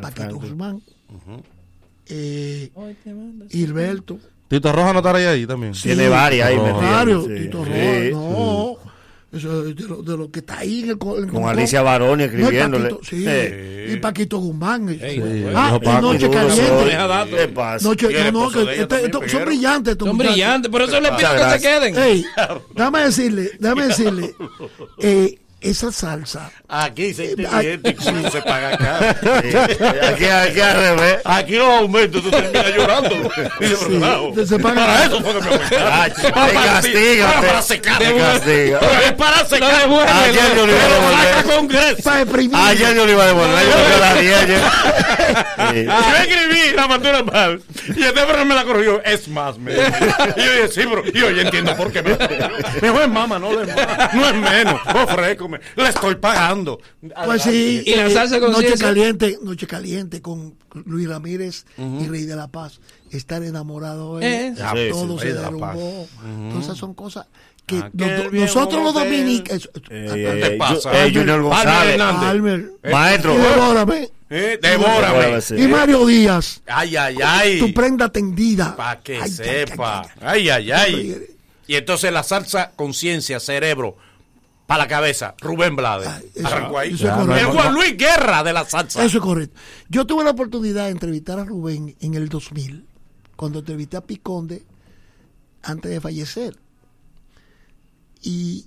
Paquito. 0.02 0.36
Guzmán, 0.36 0.84
eh, 2.10 2.72
Hilberto. 3.52 4.20
Tito 4.48 4.72
Roja 4.72 4.94
no 4.94 5.00
estará 5.00 5.18
ahí, 5.30 5.46
también. 5.46 5.74
Tiene 5.74 6.08
varias 6.08 6.48
ahí 6.48 6.58
Roja. 6.58 6.72
Mario, 6.82 7.26
Sí. 7.28 7.36
Tito 7.44 7.66
Sí. 7.66 7.70
Rojas, 7.72 8.12
no. 8.12 8.78
Eso 9.30 9.68
es 9.68 9.76
de 9.76 9.84
lo, 9.84 10.02
de 10.02 10.18
lo 10.18 10.32
que 10.32 10.40
está 10.40 10.60
ahí 10.60 10.80
en 10.84 10.86
el 10.86 10.92
en 10.92 10.98
Con 10.98 11.44
el- 11.44 11.50
Alicia 11.50 11.82
Baroni 11.82 12.24
No, 12.24 12.30
escribiéndole. 12.30 12.90
Paquito, 12.92 13.04
sí. 13.04 13.26
Sí. 13.26 13.94
Y 13.94 13.98
Paquito 13.98 14.38
Guzmán. 14.38 14.88
eh. 14.90 14.94
Sí, 14.94 15.22
ah, 15.54 15.78
y 15.82 15.86
Paco, 15.86 16.02
Noche 16.14 16.30
Caliente. 16.30 16.72
Noche, 17.82 18.32
no, 18.32 18.32
no, 18.32 18.50
que 18.52 18.82
este- 18.82 19.06
estos- 19.06 19.30
son 19.32 19.46
brillantes. 19.46 19.92
estos 19.92 20.08
Son 20.08 20.16
muchachos. 20.16 20.34
brillantes, 20.34 20.72
por 20.72 20.82
eso 20.82 21.02
les 21.02 21.12
pido 21.12 21.30
que 21.36 21.50
se 21.60 21.62
queden. 21.62 21.98
Ey, 21.98 22.26
déjame 22.74 23.00
decirle, 23.02 23.52
déjame 23.60 23.88
decirle, 23.88 24.34
eh, 25.02 25.40
esa 25.60 25.92
salsa. 25.92 26.52
Aquí 26.70 27.14
se 27.14 27.26
Eh, 27.26 27.32
inteligente 27.32 27.90
y 27.90 27.94
cómo 27.96 28.30
se 28.30 28.42
paga 28.42 28.70
acá. 28.76 29.16
Aquí, 30.10 30.26
aquí 30.26 30.60
al 30.62 30.76
revés. 30.78 31.18
Aquí 31.26 31.56
los 31.56 31.68
aumentos, 31.68 32.22
tú 32.24 32.30
terminas 32.30 32.68
llorando. 32.76 33.10
Se 34.48 34.60
paga- 34.60 34.76
para 34.86 35.06
eso 35.06 35.22
fue 35.22 35.34
que 35.34 35.40
me 35.42 35.48
aumentaron. 35.50 35.88
Ah, 35.92 36.08
Para- 36.08 36.14
te 36.14 36.32
para- 36.32 36.64
castiga, 36.74 37.28
para- 37.28 37.42
para 37.48 37.62
secar. 37.62 37.98
te 38.00 38.16
castiga. 38.18 38.80
Pero 38.80 39.02
es 39.06 39.12
para 39.14 39.46
secar. 39.46 39.72
Ayer 39.90 40.56
yo 40.56 40.66
le 40.66 40.74
iba 40.74 40.84
a 40.84 40.88
devolver. 40.88 42.58
Ayer 42.58 42.96
yo 42.96 43.06
le 43.06 43.12
iba 43.14 43.24
a 43.24 43.28
devolver. 43.28 43.66
Yo 43.66 43.76
me 43.90 43.98
la 44.00 44.14
di 44.16 44.28
ayer. 44.34 44.62
Sí. 45.74 45.84
Yo 45.84 46.16
escribí 46.22 46.76
la 46.76 46.88
factura 46.88 47.24
mal 47.24 47.62
y 47.88 48.04
el 48.04 48.14
teléfono 48.14 48.46
me 48.46 48.56
la 48.56 48.64
corrigió. 48.64 49.04
Es 49.04 49.28
más, 49.28 49.58
me 49.58 49.74
dijo. 49.74 49.84
Y 50.38 50.40
yo 50.42 50.52
dije, 50.54 50.68
sí, 50.72 50.86
bro. 50.86 51.04
Y 51.06 51.12
yo 51.20 51.30
ya 51.32 51.42
entiendo 51.42 51.76
por 51.76 51.92
qué 51.92 52.02
me. 52.02 52.12
Me 52.12 52.88
dijo, 52.90 53.02
es 53.02 53.10
mamá, 53.10 53.38
no, 53.40 53.60
es 53.62 53.68
más. 53.76 54.14
No 54.14 54.26
es 54.28 54.34
menos. 54.36 54.80
Ofrécome. 55.56 55.60
Le 55.76 55.90
estoy 55.90 56.16
pagando. 56.16 56.80
Pues 57.26 57.42
sí, 57.44 57.84
Y 57.86 57.96
la 57.96 58.08
eh, 58.08 58.12
salsa 58.12 58.40
con 58.40 58.52
Noche. 58.52 58.74
Caliente, 58.78 59.38
Noche 59.42 59.68
Caliente 59.68 60.22
con 60.22 60.56
Luis 60.86 61.08
Ramírez 61.08 61.66
y 61.78 62.08
Rey 62.08 62.24
de 62.26 62.36
la 62.36 62.48
Paz. 62.48 62.80
Estar 63.12 63.42
enamorado 63.44 64.20
Eh. 64.22 64.48
él, 64.48 64.56
Ah, 64.62 64.74
Sí, 64.76 64.90
todo 64.92 65.14
sí, 65.18 65.28
se 65.28 65.34
de 65.34 65.40
derrumbó. 65.40 66.08
Todas 66.52 66.64
esas 66.66 66.78
son 66.78 66.94
cosas 66.94 67.26
que 67.66 67.76
nos- 67.78 67.92
viejo 67.94 68.32
nosotros 68.34 68.84
los 68.84 68.94
dominicanos. 68.94 69.70
Eh, 69.90 70.10
¿Qué 70.42 70.50
te 70.50 70.58
pasa? 70.58 71.06
eh, 71.06 71.12
Junior 71.14 71.42
González. 71.42 71.94
Hernández. 71.94 72.30
Almer, 72.30 72.72
Maestro. 72.92 73.34
y 73.34 73.38
devórame. 73.38 74.10
Eh, 74.30 74.60
devórame. 74.62 75.40
Y 75.58 75.68
Mario 75.70 76.06
Díaz, 76.06 76.62
Ay, 76.68 76.98
ay, 76.98 77.18
ay. 77.24 77.60
tu 77.60 77.74
prenda 77.74 78.10
tendida. 78.10 78.76
Para 78.76 79.00
que 79.02 79.16
Ay, 79.16 79.22
ay, 79.24 79.30
sepa. 79.32 80.02
ay, 80.22 80.50
Ay, 80.50 80.72
ay, 80.72 81.24
Y 81.66 81.76
entonces 81.76 82.12
la 82.12 82.24
salsa, 82.24 82.72
conciencia, 82.76 83.40
cerebro, 83.42 83.98
para 84.68 84.84
la 84.84 84.88
cabeza. 84.88 85.34
Rubén 85.42 85.76
Blades. 85.76 86.08
Ay, 86.08 86.30
eso- 86.36 86.48
Arrancó 86.48 86.78
ahí. 86.78 86.94
eso 86.94 87.08
es 87.08 87.14
El 87.14 87.26
correcto. 87.26 87.52
Juan 87.54 87.74
Luis 87.74 87.98
Guerra 87.98 88.44
de 88.44 88.54
la 88.54 88.66
salsa. 88.66 89.04
Eso 89.04 89.18
es 89.18 89.24
correcto. 89.24 89.60
Yo 89.90 90.06
tuve 90.06 90.24
la 90.24 90.32
oportunidad 90.32 90.86
de 90.86 90.92
entrevistar 90.92 91.40
a 91.40 91.46
Rubén 91.46 91.96
en 92.02 92.14
el 92.14 92.30
2000, 92.30 92.86
cuando 93.36 93.60
entrevisté 93.60 93.98
a 93.98 94.02
Piconde 94.02 94.64
antes 95.64 95.90
de 95.90 96.00
fallecer. 96.02 96.60
Y, 98.22 98.66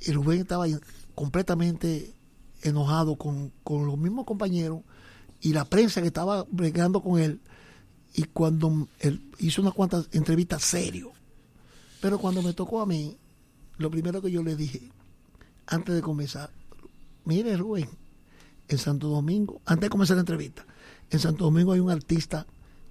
y 0.00 0.12
Rubén 0.12 0.40
estaba 0.40 0.66
completamente 1.14 2.12
enojado 2.62 3.16
con, 3.16 3.52
con 3.62 3.86
los 3.86 3.98
mismos 3.98 4.24
compañeros 4.24 4.80
y 5.40 5.52
la 5.52 5.64
prensa 5.66 6.00
que 6.00 6.06
estaba 6.08 6.46
bregando 6.50 7.02
con 7.02 7.20
él. 7.20 7.40
Y 8.14 8.22
cuando 8.24 8.88
él 9.00 9.20
hizo 9.38 9.60
unas 9.60 9.74
cuantas 9.74 10.08
entrevistas 10.12 10.62
serio. 10.62 11.12
Pero 12.00 12.18
cuando 12.18 12.42
me 12.42 12.52
tocó 12.52 12.80
a 12.80 12.86
mí, 12.86 13.16
lo 13.78 13.90
primero 13.90 14.22
que 14.22 14.30
yo 14.30 14.42
le 14.42 14.54
dije, 14.56 14.90
antes 15.66 15.94
de 15.94 16.02
comenzar, 16.02 16.50
mire 17.24 17.56
Rubén, 17.56 17.88
en 18.68 18.78
Santo 18.78 19.08
Domingo, 19.08 19.60
antes 19.66 19.82
de 19.82 19.90
comenzar 19.90 20.16
la 20.16 20.22
entrevista, 20.22 20.64
en 21.10 21.18
Santo 21.18 21.44
Domingo 21.44 21.72
hay 21.72 21.80
un 21.80 21.90
artista 21.90 22.46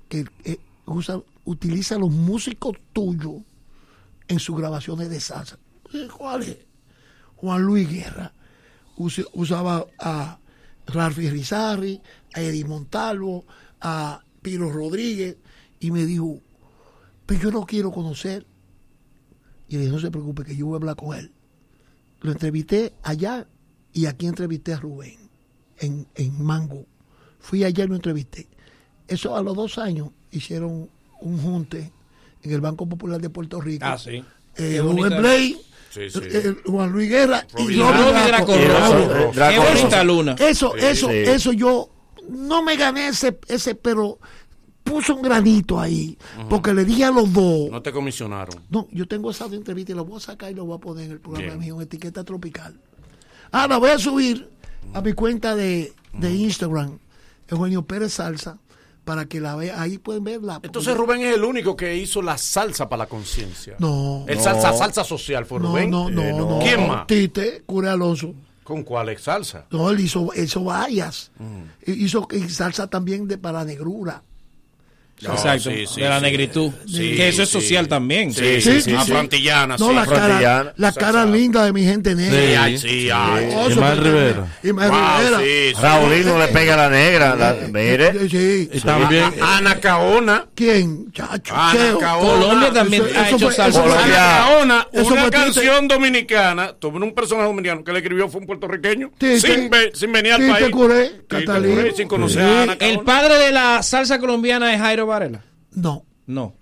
que 0.07 0.25
eh, 0.43 0.59
usa, 0.85 1.21
utiliza 1.45 1.97
los 1.97 2.11
músicos 2.11 2.77
tuyos 2.93 3.41
en 4.27 4.39
sus 4.39 4.57
grabaciones 4.57 5.09
de 5.09 5.19
salsa. 5.19 5.57
¿Cuál 6.17 6.43
es? 6.43 6.57
Juan 7.35 7.61
Luis 7.61 7.89
Guerra. 7.89 8.33
Usaba 8.95 9.85
a 9.99 10.39
Ralfi 10.87 11.29
Rizarri, 11.29 12.01
a 12.33 12.41
Eddie 12.41 12.65
Montalvo, 12.65 13.45
a 13.81 14.23
Piro 14.41 14.71
Rodríguez, 14.71 15.37
y 15.79 15.91
me 15.91 16.05
dijo, 16.05 16.39
pero 17.25 17.41
yo 17.41 17.51
no 17.51 17.65
quiero 17.65 17.91
conocer. 17.91 18.45
Y 19.67 19.73
le 19.75 19.81
dije, 19.81 19.91
no 19.91 19.99
se 19.99 20.11
preocupe, 20.11 20.43
que 20.43 20.55
yo 20.55 20.67
voy 20.67 20.75
a 20.75 20.77
hablar 20.77 20.95
con 20.95 21.17
él. 21.17 21.31
Lo 22.23 22.31
entrevisté 22.31 22.93
allá 23.03 23.45
y 23.93 24.07
aquí 24.07 24.25
entrevisté 24.25 24.73
a 24.73 24.79
Rubén, 24.79 25.29
en, 25.77 26.07
en 26.15 26.43
Mango. 26.43 26.85
Fui 27.39 27.63
allá 27.63 27.83
y 27.83 27.87
lo 27.87 27.95
entrevisté. 27.95 28.47
Eso 29.07 29.35
a 29.37 29.43
los 29.43 29.55
dos 29.55 29.77
años 29.77 30.09
hicieron 30.31 30.89
un 31.21 31.37
junte 31.41 31.91
en 32.41 32.51
el 32.51 32.59
Banco 32.61 32.87
Popular 32.89 33.21
de 33.21 33.29
Puerto 33.29 33.61
Rico. 33.61 33.85
Ah, 33.85 33.97
sí. 33.97 34.23
Eh, 34.57 34.79
Rubén. 34.81 35.17
Blay, 35.21 35.61
Sí, 35.89 36.09
sí. 36.09 36.19
eh, 36.23 36.55
Juan 36.65 36.91
Luis 36.91 37.07
Guerra 37.09 37.45
y 37.57 37.77
Robin 37.79 38.27
Draco. 38.27 38.53
Qué 39.33 39.59
bonita 39.59 40.03
luna. 40.03 40.35
Eso, 40.39 40.75
eso, 40.75 41.07
Sí. 41.09 41.13
eso 41.13 41.51
yo 41.53 41.89
no 42.29 42.63
me 42.63 42.75
gané 42.77 43.09
ese, 43.09 43.37
ese, 43.47 43.75
pero 43.75 44.17
puse 44.83 45.11
un 45.13 45.21
granito 45.21 45.79
ahí, 45.79 46.17
porque 46.49 46.73
le 46.73 46.83
dije 46.85 47.05
a 47.05 47.11
los 47.11 47.31
dos. 47.31 47.69
No 47.71 47.81
te 47.81 47.91
comisionaron. 47.91 48.61
No, 48.69 48.87
yo 48.91 49.07
tengo 49.07 49.31
esa 49.31 49.45
entrevista 49.45 49.91
y 49.91 49.95
la 49.95 50.01
voy 50.01 50.17
a 50.17 50.19
sacar 50.19 50.51
y 50.51 50.55
la 50.55 50.63
voy 50.63 50.75
a 50.75 50.79
poner 50.79 51.05
en 51.05 51.11
el 51.11 51.19
programa 51.19 51.47
Bien. 51.47 51.59
mío, 51.59 51.75
en 51.75 51.81
etiqueta 51.83 52.23
tropical. 52.23 52.75
Ah, 53.51 53.67
la 53.67 53.77
voy 53.77 53.89
a 53.91 53.97
subir 53.99 54.49
a 54.93 55.01
mi 55.01 55.13
cuenta 55.13 55.55
de, 55.55 55.93
de 56.13 56.33
Instagram, 56.35 56.97
Eugenio 57.47 57.83
Pérez 57.85 58.13
Salsa, 58.13 58.57
para 59.03 59.25
que 59.25 59.39
la 59.39 59.55
vean. 59.55 59.79
Ahí 59.79 59.97
pueden 59.97 60.23
verla. 60.23 60.59
Entonces 60.63 60.95
Rubén 60.95 61.21
es 61.21 61.35
el 61.35 61.43
único 61.43 61.75
que 61.75 61.95
hizo 61.97 62.21
la 62.21 62.37
salsa 62.37 62.87
para 62.89 63.03
la 63.03 63.07
conciencia. 63.09 63.75
No. 63.79 64.25
El 64.27 64.37
No. 64.37 64.43
salsa, 64.43 64.73
salsa 64.73 65.03
social 65.03 65.45
fue 65.45 65.59
No, 65.59 65.69
Rubén. 65.69 65.89
no, 65.89 66.09
no, 66.09 66.21
Eh, 66.21 66.33
no. 66.33 66.59
¿Quién 66.59 66.87
más? 66.87 67.07
Tite, 67.07 67.63
Cure 67.65 67.89
Alonso. 67.89 68.33
¿Con 68.63 68.83
cuál 68.83 69.15
salsa? 69.19 69.65
No, 69.71 69.89
él 69.89 69.99
hizo, 69.99 70.29
hizo 70.35 70.63
varias. 70.63 71.31
Mm. 71.37 71.91
Hizo 71.91 72.27
salsa 72.47 72.87
también 72.87 73.27
de 73.27 73.37
para 73.37 73.63
negrura. 73.65 74.23
Exacto, 75.31 75.69
sí, 75.71 75.85
sí, 75.87 76.01
de 76.01 76.09
la 76.09 76.17
sí. 76.17 76.23
negritud. 76.23 76.71
Sí, 76.85 77.15
que 77.15 77.29
eso 77.29 77.43
es 77.43 77.49
sí. 77.49 77.59
social 77.61 77.87
también. 77.87 78.33
Sí, 78.33 78.61
sí, 78.61 78.73
sí, 78.73 78.81
sí. 78.81 78.93
Afrontillana, 78.93 79.75
No, 79.77 79.89
sí. 79.89 79.95
la 79.95 80.05
cara, 80.05 80.17
Afrontillana. 80.23 80.73
la 80.77 80.91
cara 80.93 81.25
linda 81.25 81.65
de 81.65 81.73
mi 81.73 81.83
gente 81.83 82.15
negra. 82.15 82.39
Sí, 82.39 82.55
ay, 82.55 82.77
sí, 82.77 83.09
ay. 83.13 83.49
Rivera. 83.49 84.39
Wow, 84.41 84.47
Rivera. 84.63 85.39
sí, 85.39 85.73
sí. 85.75 85.81
Raulino 85.81 86.37
le 86.39 86.47
pega 86.49 86.73
a 86.73 86.77
la 86.77 86.89
negra. 86.89 87.35
la- 87.35 87.55
mire. 87.71 88.29
Sí. 88.29 88.69
Y 88.73 88.79
también- 88.81 89.33
Ana 89.41 89.79
Caona. 89.79 90.45
¿Quién? 90.55 91.11
Chacho. 91.11 91.53
Ana. 91.55 91.97
Caona. 91.99 92.33
Colombia 92.43 92.73
también 92.73 93.03
ha 93.15 93.29
hecho 93.29 93.51
salsa. 93.51 93.83
Ana 93.83 94.15
Caona, 94.15 94.87
una 94.93 95.29
canción 95.29 95.87
dominicana, 95.87 96.73
tuvo 96.73 96.97
un 96.97 97.13
personaje 97.13 97.47
dominicano 97.47 97.83
que 97.83 97.91
le 97.91 97.99
escribió 97.99 98.27
fue 98.29 98.41
un 98.41 98.47
puertorriqueño, 98.47 99.11
sin, 99.19 99.69
ve- 99.69 99.91
sin 99.93 100.11
venir 100.11 100.33
al 100.33 100.47
país. 100.47 100.65
Sin 101.95 102.07
conocer 102.07 102.41
a 102.41 102.63
Ana 102.63 102.77
Caona. 102.77 102.93
El 102.93 102.99
padre 103.01 103.35
de 103.37 103.51
la 103.51 103.81
salsa 103.83 104.19
colombiana 104.19 104.73
es 104.73 104.79
Jairo 104.79 105.05
Varela. 105.13 105.43
No, 105.71 106.03
No. 106.27 106.53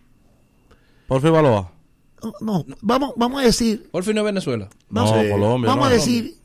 Porfi 1.08 1.30
Baloa. 1.30 1.72
no. 2.40 2.66
Vamos, 2.82 3.14
vamos 3.18 3.42
a 3.42 3.46
decir. 3.46 3.90
Por 3.92 4.04
fin 4.04 4.16
no 4.16 4.22
es 4.22 4.26
Venezuela. 4.26 4.70
No, 4.90 5.04
Vamos, 5.06 5.26
Colombia. 5.32 5.70
vamos 5.70 5.86
no. 5.86 5.90
a 5.90 5.94
decir, 5.94 6.38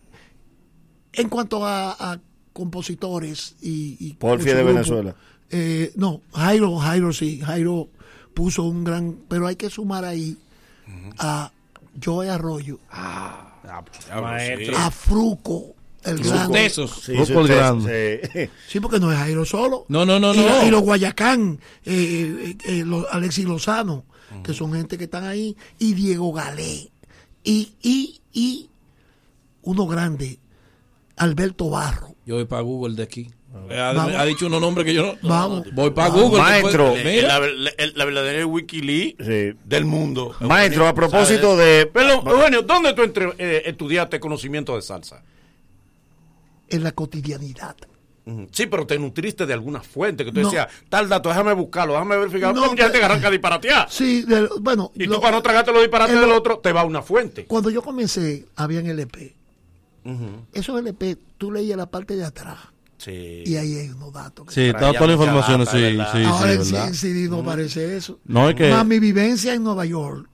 en 1.12 1.28
cuanto 1.28 1.65
a, 1.65 1.93
a 1.93 2.18
compositores 2.52 3.55
y... 3.62 3.97
y 4.01 4.15
Porfi 4.15 4.47
de 4.47 4.55
grupo, 4.55 4.68
Venezuela. 4.73 5.15
eh, 5.51 5.93
no, 5.97 6.20
Jairo, 6.35 6.76
Jairo 6.78 7.12
sí, 7.12 7.41
Jairo 7.41 7.89
puso 8.35 8.65
un 8.65 8.83
gran... 8.85 9.17
Pero 9.28 9.47
hay 9.47 9.57
que 9.57 9.70
sumar 9.70 10.05
ahí 10.05 10.36
a 11.18 11.52
Joe 12.02 12.28
Arroyo, 12.31 12.78
Maestro. 14.23 14.76
a 14.78 14.91
Fruco, 14.91 15.75
el 16.07 16.18
gran... 16.18 16.51
tesos. 16.52 17.02
Sí, 17.05 17.12
Grupo 17.12 17.26
sí, 17.26 17.33
El 17.33 17.39
usted- 17.41 17.57
Grande. 17.57 18.31
sí. 18.33 18.51
Sí, 18.73 18.81
porque 18.81 18.99
no 19.01 19.10
es 19.12 19.18
Jairo 19.18 19.44
solo. 19.44 19.85
No, 19.89 20.05
no, 20.07 20.18
no, 20.20 20.35
y, 20.35 20.39
no. 20.39 20.67
y 20.67 20.70
los 20.70 20.83
Guayacán, 20.83 21.59
eh, 21.85 22.55
eh, 22.55 22.57
eh, 22.81 22.85
los 22.86 23.07
Alexis 23.10 23.44
Lozano, 23.44 24.05
que 24.43 24.52
son 24.55 24.73
gente 24.73 24.99
que 24.99 25.05
están 25.05 25.25
ahí, 25.25 25.57
y 25.78 25.94
Diego 25.94 26.33
Galé, 26.33 26.91
y, 27.44 27.73
y, 27.83 28.20
y 28.33 28.68
uno 29.62 29.86
grande, 29.86 30.39
Alberto 31.17 31.70
Barro. 31.70 32.15
Yo 32.26 32.35
voy 32.35 32.44
para 32.44 32.62
Google 32.62 32.94
de 32.97 33.02
aquí. 33.05 33.31
Ha, 33.70 33.93
Vamos. 33.94 34.15
ha 34.17 34.25
dicho 34.26 34.47
unos 34.49 34.60
nombres 34.60 34.85
que 34.85 34.93
yo 34.93 35.15
no. 35.23 35.28
Vamos. 35.28 35.67
Voy 35.73 35.91
para 35.91 36.09
Vamos. 36.10 36.25
Google. 36.25 36.43
Maestro. 36.43 36.94
La, 36.94 37.39
la- 37.41 37.73
la 37.94 38.05
verdadera 38.05 38.44
Wikileaks 38.47 39.25
Sí. 39.25 39.57
del 39.65 39.85
mundo. 39.86 40.35
Maestro, 40.41 40.86
a 40.86 40.93
propósito 40.94 41.52
¿Sabes? 41.57 41.67
de. 41.85 41.86
Pero, 41.86 42.23
Eugenio, 42.28 42.62
¿dónde 42.62 42.93
tú 42.93 43.02
entre- 43.02 43.33
eh, 43.39 43.62
estudiaste 43.65 44.20
conocimiento 44.20 44.76
de 44.76 44.83
salsa? 44.83 45.23
En 46.69 46.83
la 46.83 46.93
cotidianidad. 46.93 47.77
Sí, 48.51 48.67
pero 48.67 48.85
te 48.89 48.99
nutriste 48.99 49.47
de 49.47 49.53
alguna 49.53 49.81
fuente 49.81 50.25
que 50.25 50.33
tú 50.33 50.41
No. 50.41 50.47
decías, 50.49 50.67
tal 50.89 51.09
dato, 51.09 51.28
déjame 51.28 51.53
buscarlo, 51.53 51.93
déjame 51.93 52.17
verificar. 52.17 52.53
No, 52.53 52.75
ya 52.75 52.91
te 52.91 53.01
arranca 53.05 53.28
a 53.28 53.31
disparatear. 53.31 53.86
Sí, 53.89 54.27
bueno, 54.61 54.91
Y 54.97 55.05
lo- 55.07 55.15
tú 55.17 55.20
para 55.20 55.36
no 55.36 55.43
tragarte 55.43 55.70
los 55.73 55.81
disparates 55.83 56.17
en 56.17 56.23
del 56.23 56.33
otro, 56.33 56.59
te 56.59 56.73
va 56.73 56.81
a 56.81 56.85
una 56.85 57.03
fuente. 57.03 57.45
cuando 57.45 57.70
yo 57.70 57.83
comencé, 57.83 58.47
habían 58.57 58.86
LP. 58.86 59.36
Esos 60.53 60.78
LP, 60.81 61.17
tú 61.39 61.51
leías 61.53 61.77
la 61.77 61.86
parte 61.86 62.17
de 62.17 62.25
atrás 62.25 62.59
Sí. 62.99 63.43
y 63.47 63.57
ahí 63.57 63.77
hay 63.77 63.89
unos 63.91 64.12
datos. 64.12 64.47
que- 64.47 64.55
Sí, 64.55 64.61
está 64.62 64.93
toda 64.93 65.07
la 65.07 65.12
información, 65.12 65.67
sí, 65.67 65.73
sí, 65.78 65.78
sí, 66.12 66.25
Ahora 66.25 66.53
en 66.53 66.59
¿verdad? 66.59 66.89
en 66.89 66.95
CD 66.95 67.28
no 67.28 67.41
aparece 67.41 67.97
eso. 67.97 68.19
No, 68.25 68.49
es 68.49 68.55
que- 68.57 68.70
Más 68.70 68.86
mi 68.86 68.99
vivencia 68.99 69.55
en 69.55 69.62
Nueva 69.62 69.85
York, 69.85 70.28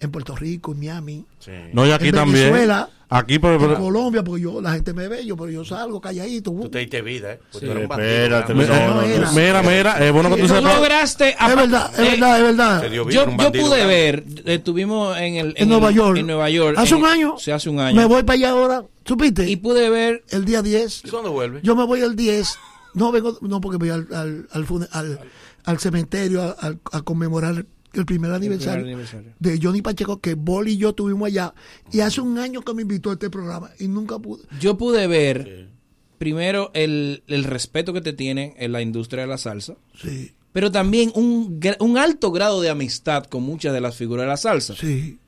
en 0.00 0.10
Puerto 0.10 0.36
Rico, 0.36 0.72
en 0.72 0.78
Miami. 0.80 1.24
No, 1.72 1.86
y 1.86 1.90
aquí 1.90 2.08
en 2.08 2.14
también. 2.14 2.46
Venezuela, 2.52 2.90
Aquí, 3.08 3.38
pero, 3.38 3.54
en 3.54 3.60
pero- 3.60 3.78
Colombia, 3.78 4.24
porque 4.24 4.42
yo, 4.42 4.60
la 4.60 4.72
gente 4.72 4.92
me 4.92 5.06
ve, 5.06 5.24
yo, 5.24 5.36
pero 5.36 5.48
yo 5.48 5.64
salgo 5.64 6.00
calladito. 6.00 6.50
Tú 6.50 6.68
te 6.68 6.80
diste 6.80 7.02
vida, 7.02 7.34
¿eh? 7.34 7.40
Pues 7.52 7.60
Sí, 7.60 7.66
tú 7.66 7.70
eres 7.70 7.82
un 7.84 7.88
bandido, 7.88 8.10
espérate, 8.10 8.52
¿verdad? 8.52 8.74
mira, 8.74 8.86
no, 8.88 8.94
no 8.94 9.32
mira, 9.32 9.62
mira, 9.62 10.04
es 10.04 10.12
bueno 10.12 10.28
que 10.30 10.42
tú 10.42 10.48
Sí, 10.48 10.54
sepas. 10.54 10.76
lograste. 10.76 11.28
Es 11.40 11.56
verdad, 11.56 11.90
es 11.94 11.98
eh, 12.00 12.10
verdad, 12.10 12.36
es 12.38 12.42
verdad. 12.42 12.80
Se 12.80 12.90
dio 12.90 13.04
vida, 13.04 13.24
Yo, 13.24 13.30
yo 13.30 13.52
pude 13.52 13.70
¿verdad? 13.70 13.86
ver, 13.86 14.24
estuvimos 14.46 15.16
en 15.18 15.36
el 15.36 15.54
En 15.56 15.68
Nueva 15.68 15.90
el- 15.90 15.94
York. 15.94 16.18
En 16.18 16.26
Nueva 16.26 16.50
York. 16.50 16.76
Hace 16.78 16.94
en- 16.96 17.00
un 17.00 17.06
año. 17.06 17.34
Sí, 17.38 17.50
hace 17.52 17.70
un 17.70 17.78
año. 17.78 17.96
Me 17.96 18.06
voy 18.06 18.24
para 18.24 18.34
allá 18.34 18.50
ahora. 18.50 18.84
¿Supiste? 19.04 19.48
Y 19.48 19.54
pude 19.54 19.88
ver. 19.88 20.24
el 20.30 20.44
día 20.44 20.62
10. 20.62 21.02
¿Y 21.04 21.08
cuándo 21.10 21.30
vuelve? 21.30 21.60
Yo 21.62 21.76
me 21.76 21.84
voy 21.84 22.00
el 22.00 22.16
10. 22.16 22.58
No 22.94 23.12
vengo, 23.12 23.38
no 23.40 23.60
porque 23.60 23.76
voy 23.78 23.90
al, 23.90 24.08
al, 24.12 24.48
al, 24.50 24.88
al- 24.90 25.20
al 25.64 25.78
cementerio 25.78 26.42
a, 26.42 26.74
a 26.92 27.02
conmemorar 27.02 27.66
el 27.96 28.06
primer 28.06 28.30
aniversario, 28.32 28.84
aniversario. 28.84 29.32
de 29.38 29.58
Johnny 29.62 29.82
Pacheco, 29.82 30.20
que 30.20 30.34
Boli 30.34 30.72
y 30.72 30.76
yo 30.76 30.92
tuvimos 30.94 31.26
allá. 31.26 31.54
Y 31.92 32.00
hace 32.00 32.20
un 32.20 32.38
año 32.38 32.62
que 32.62 32.74
me 32.74 32.82
invitó 32.82 33.10
a 33.10 33.14
este 33.14 33.30
programa 33.30 33.70
y 33.78 33.88
nunca 33.88 34.18
pude. 34.18 34.44
Yo 34.60 34.76
pude 34.76 35.06
ver 35.06 35.68
primero 36.18 36.70
el, 36.74 37.22
el 37.26 37.44
respeto 37.44 37.92
que 37.92 38.00
te 38.00 38.12
tienen 38.12 38.54
en 38.58 38.72
la 38.72 38.80
industria 38.82 39.22
de 39.22 39.28
la 39.28 39.38
salsa, 39.38 39.74
Sí, 40.00 40.32
pero 40.52 40.72
también 40.72 41.12
un, 41.14 41.60
un 41.80 41.98
alto 41.98 42.32
grado 42.32 42.60
de 42.62 42.70
amistad 42.70 43.24
con 43.24 43.42
muchas 43.42 43.74
de 43.74 43.80
las 43.82 43.96
figuras 43.96 44.24
de 44.24 44.28
la 44.28 44.36
salsa. 44.36 44.74
sí. 44.74 45.18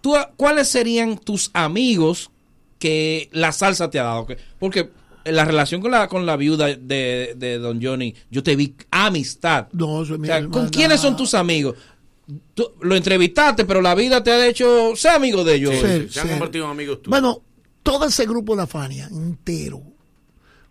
¿Tú, 0.00 0.14
¿Cuáles 0.36 0.68
serían 0.68 1.16
tus 1.18 1.50
amigos 1.54 2.30
que 2.78 3.30
la 3.32 3.52
salsa 3.52 3.88
te 3.88 3.98
ha 3.98 4.02
dado? 4.04 4.26
Que- 4.26 4.36
Porque 4.58 4.90
en 5.24 5.34
la 5.36 5.46
relación 5.46 5.80
con 5.80 5.90
la, 5.92 6.08
con 6.08 6.26
la 6.26 6.36
viuda 6.36 6.66
de, 6.66 7.34
de 7.38 7.58
Don 7.58 7.82
Johnny, 7.82 8.14
yo 8.30 8.42
te 8.42 8.54
vi 8.54 8.74
amistad. 8.90 9.68
No, 9.72 10.02
eso 10.02 10.14
es 10.14 10.20
mi 10.20 10.28
O 10.28 10.30
sea, 10.30 10.46
¿Con 10.48 10.68
quiénes 10.68 11.00
son 11.00 11.16
tus 11.16 11.32
amigos? 11.32 11.76
Tú 12.54 12.72
lo 12.80 12.96
entrevistaste, 12.96 13.64
pero 13.64 13.82
la 13.82 13.94
vida 13.94 14.22
te 14.22 14.32
ha 14.32 14.46
hecho 14.46 14.96
ser 14.96 15.12
amigo 15.12 15.44
de 15.44 15.54
ellos. 15.56 15.74
Sí. 15.74 16.08
Se 16.08 16.20
han 16.20 16.28
convertido 16.28 16.64
en 16.64 16.70
amigos 16.70 17.02
tuyos. 17.02 17.10
Bueno, 17.10 17.42
todo 17.82 18.06
ese 18.06 18.24
grupo 18.26 18.54
de 18.54 18.62
la 18.62 18.66
Fania 18.66 19.08
entero. 19.10 19.82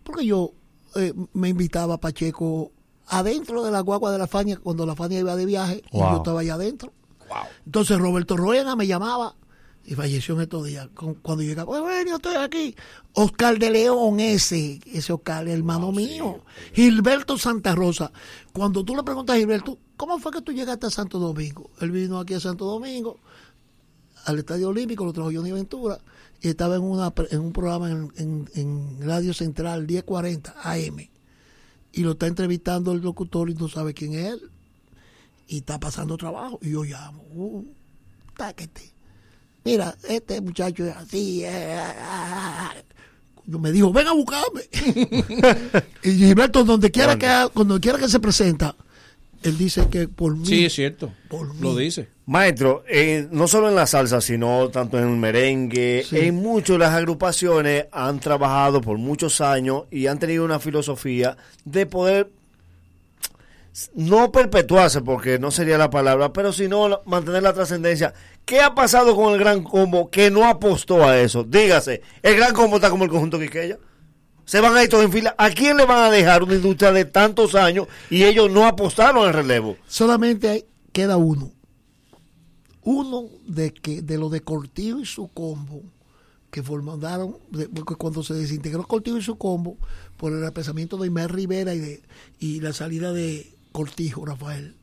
Porque 0.02 0.26
yo 0.26 0.52
eh, 0.96 1.12
me 1.32 1.48
invitaba 1.48 1.94
a 1.94 2.00
Pacheco 2.00 2.72
adentro 3.06 3.62
de 3.62 3.70
la 3.70 3.80
guagua 3.80 4.10
de 4.10 4.18
la 4.18 4.26
Fania 4.26 4.58
cuando 4.62 4.84
la 4.84 4.96
Fania 4.96 5.20
iba 5.20 5.36
de 5.36 5.46
viaje 5.46 5.82
y 5.92 5.98
yo 5.98 6.16
estaba 6.16 6.40
allá 6.40 6.54
adentro. 6.54 6.92
Entonces 7.64 7.98
Roberto 7.98 8.36
Roena 8.36 8.76
me 8.76 8.86
llamaba 8.86 9.34
y 9.86 9.94
falleció 9.94 10.34
en 10.34 10.42
estos 10.42 10.64
días. 10.66 10.88
Cuando 10.94 11.42
yo 11.42 11.48
llegaba, 11.50 11.78
bueno, 11.80 12.16
estoy 12.16 12.36
aquí. 12.36 12.74
Oscar 13.12 13.58
de 13.58 13.70
León, 13.70 14.18
ese, 14.20 14.80
ese 14.86 15.12
Oscar, 15.12 15.46
hermano 15.48 15.92
mío. 15.92 16.42
Gilberto 16.72 17.36
Santa 17.38 17.74
Rosa. 17.74 18.10
Cuando 18.52 18.84
tú 18.84 18.96
le 18.96 19.02
preguntas 19.02 19.36
a 19.36 19.38
Gilberto, 19.38 19.78
¿cómo 19.96 20.18
fue 20.18 20.32
que 20.32 20.40
tú 20.42 20.52
llegaste 20.52 20.86
a 20.86 20.90
Santo 20.90 21.18
Domingo? 21.18 21.70
Él 21.80 21.90
vino 21.90 22.18
aquí 22.18 22.34
a 22.34 22.40
Santo 22.40 22.64
Domingo, 22.64 23.18
al 24.24 24.38
Estadio 24.38 24.70
Olímpico, 24.70 25.04
lo 25.04 25.12
trajo 25.12 25.30
Johnny 25.32 25.52
Ventura, 25.52 25.98
y 26.40 26.48
estaba 26.48 26.76
en, 26.76 26.82
una, 26.82 27.12
en 27.30 27.40
un 27.40 27.52
programa 27.52 27.90
en, 27.90 28.10
en- 28.16 28.50
en 28.54 28.98
Radio 29.06 29.34
Central 29.34 29.86
1040 29.86 30.54
AM. 30.62 31.08
Y 31.92 32.00
lo 32.02 32.12
está 32.12 32.26
entrevistando 32.26 32.92
el 32.92 33.00
locutor 33.02 33.50
y 33.50 33.54
no 33.54 33.68
sabe 33.68 33.92
quién 33.94 34.14
es 34.14 34.32
él. 34.32 34.50
Y 35.46 35.58
está 35.58 35.78
pasando 35.78 36.16
trabajo. 36.16 36.58
Y 36.62 36.70
yo 36.70 36.82
llamo, 36.84 37.22
uh, 37.34 37.64
táquete. 38.36 38.93
Mira, 39.64 39.94
este 40.08 40.40
muchacho 40.40 40.84
es 40.86 40.94
así. 40.96 41.44
eh, 41.44 41.74
ah, 41.78 41.94
ah, 42.00 42.72
ah". 42.72 42.74
Yo 43.46 43.58
me 43.58 43.72
dijo, 43.72 43.92
ven 43.92 44.06
a 44.06 44.12
buscarme. 44.12 44.62
y 46.02 46.10
Gilberto, 46.12 46.64
donde 46.64 46.90
quiera, 46.90 47.18
que, 47.18 47.28
cuando 47.52 47.78
quiera 47.80 47.98
que 47.98 48.08
se 48.08 48.18
presenta, 48.20 48.74
él 49.42 49.58
dice 49.58 49.86
que 49.90 50.08
por 50.08 50.34
mí. 50.36 50.46
Sí, 50.46 50.64
es 50.64 50.72
cierto. 50.74 51.12
Por 51.28 51.54
Lo 51.60 51.72
mí. 51.72 51.84
dice. 51.84 52.08
Maestro, 52.26 52.84
eh, 52.88 53.28
no 53.30 53.46
solo 53.46 53.68
en 53.68 53.74
la 53.74 53.86
salsa, 53.86 54.22
sino 54.22 54.70
tanto 54.70 54.98
en 54.98 55.04
el 55.10 55.16
merengue, 55.16 56.06
Sí. 56.08 56.20
en 56.20 56.36
muchas 56.36 56.74
de 56.74 56.78
las 56.78 56.94
agrupaciones 56.94 57.84
han 57.92 58.18
trabajado 58.18 58.80
por 58.80 58.96
muchos 58.96 59.42
años 59.42 59.82
y 59.90 60.06
han 60.06 60.18
tenido 60.18 60.42
una 60.46 60.58
filosofía 60.58 61.36
de 61.66 61.84
poder 61.84 62.30
no 63.94 64.30
perpetuarse, 64.30 65.00
porque 65.00 65.38
no 65.38 65.50
sería 65.50 65.78
la 65.78 65.90
palabra, 65.90 66.32
pero 66.32 66.52
sino 66.52 67.02
mantener 67.06 67.42
la 67.42 67.52
trascendencia. 67.52 68.14
¿Qué 68.44 68.60
ha 68.60 68.74
pasado 68.74 69.16
con 69.16 69.32
el 69.32 69.38
Gran 69.38 69.62
Combo 69.62 70.10
que 70.10 70.30
no 70.30 70.44
apostó 70.46 71.04
a 71.04 71.18
eso? 71.18 71.44
Dígase, 71.44 72.02
el 72.22 72.36
Gran 72.36 72.54
Combo 72.54 72.76
está 72.76 72.90
como 72.90 73.04
el 73.04 73.10
conjunto 73.10 73.38
Quiqueya. 73.38 73.78
Se 74.44 74.60
van 74.60 74.76
a 74.76 74.82
ir 74.82 74.90
todos 74.90 75.04
en 75.04 75.12
fila. 75.12 75.34
¿A 75.38 75.50
quién 75.50 75.76
le 75.76 75.86
van 75.86 76.04
a 76.04 76.10
dejar 76.10 76.42
una 76.42 76.54
industria 76.54 76.92
de 76.92 77.06
tantos 77.06 77.54
años 77.54 77.88
y 78.10 78.24
ellos 78.24 78.50
no 78.50 78.66
apostaron 78.66 79.26
al 79.26 79.32
relevo? 79.32 79.76
Solamente 79.88 80.66
queda 80.92 81.16
uno. 81.16 81.50
Uno 82.82 83.24
de 83.46 83.72
que 83.72 84.02
de 84.02 84.18
lo 84.18 84.28
de 84.28 84.42
Cortijo 84.42 85.00
y 85.00 85.06
su 85.06 85.28
combo, 85.28 85.82
que 86.50 86.62
formaron, 86.62 87.38
porque 87.74 87.96
cuando 87.96 88.22
se 88.22 88.34
desintegró 88.34 88.86
Cortijo 88.86 89.16
y 89.16 89.22
su 89.22 89.36
combo, 89.36 89.78
por 90.18 90.32
el 90.32 90.42
represamiento 90.42 90.98
de 90.98 91.06
Imer 91.08 91.32
Rivera 91.32 91.74
y, 91.74 91.78
de, 91.78 92.02
y 92.38 92.60
la 92.60 92.74
salida 92.74 93.12
de 93.14 93.53
Cortijo, 93.84 94.24
Rafael, 94.24 94.76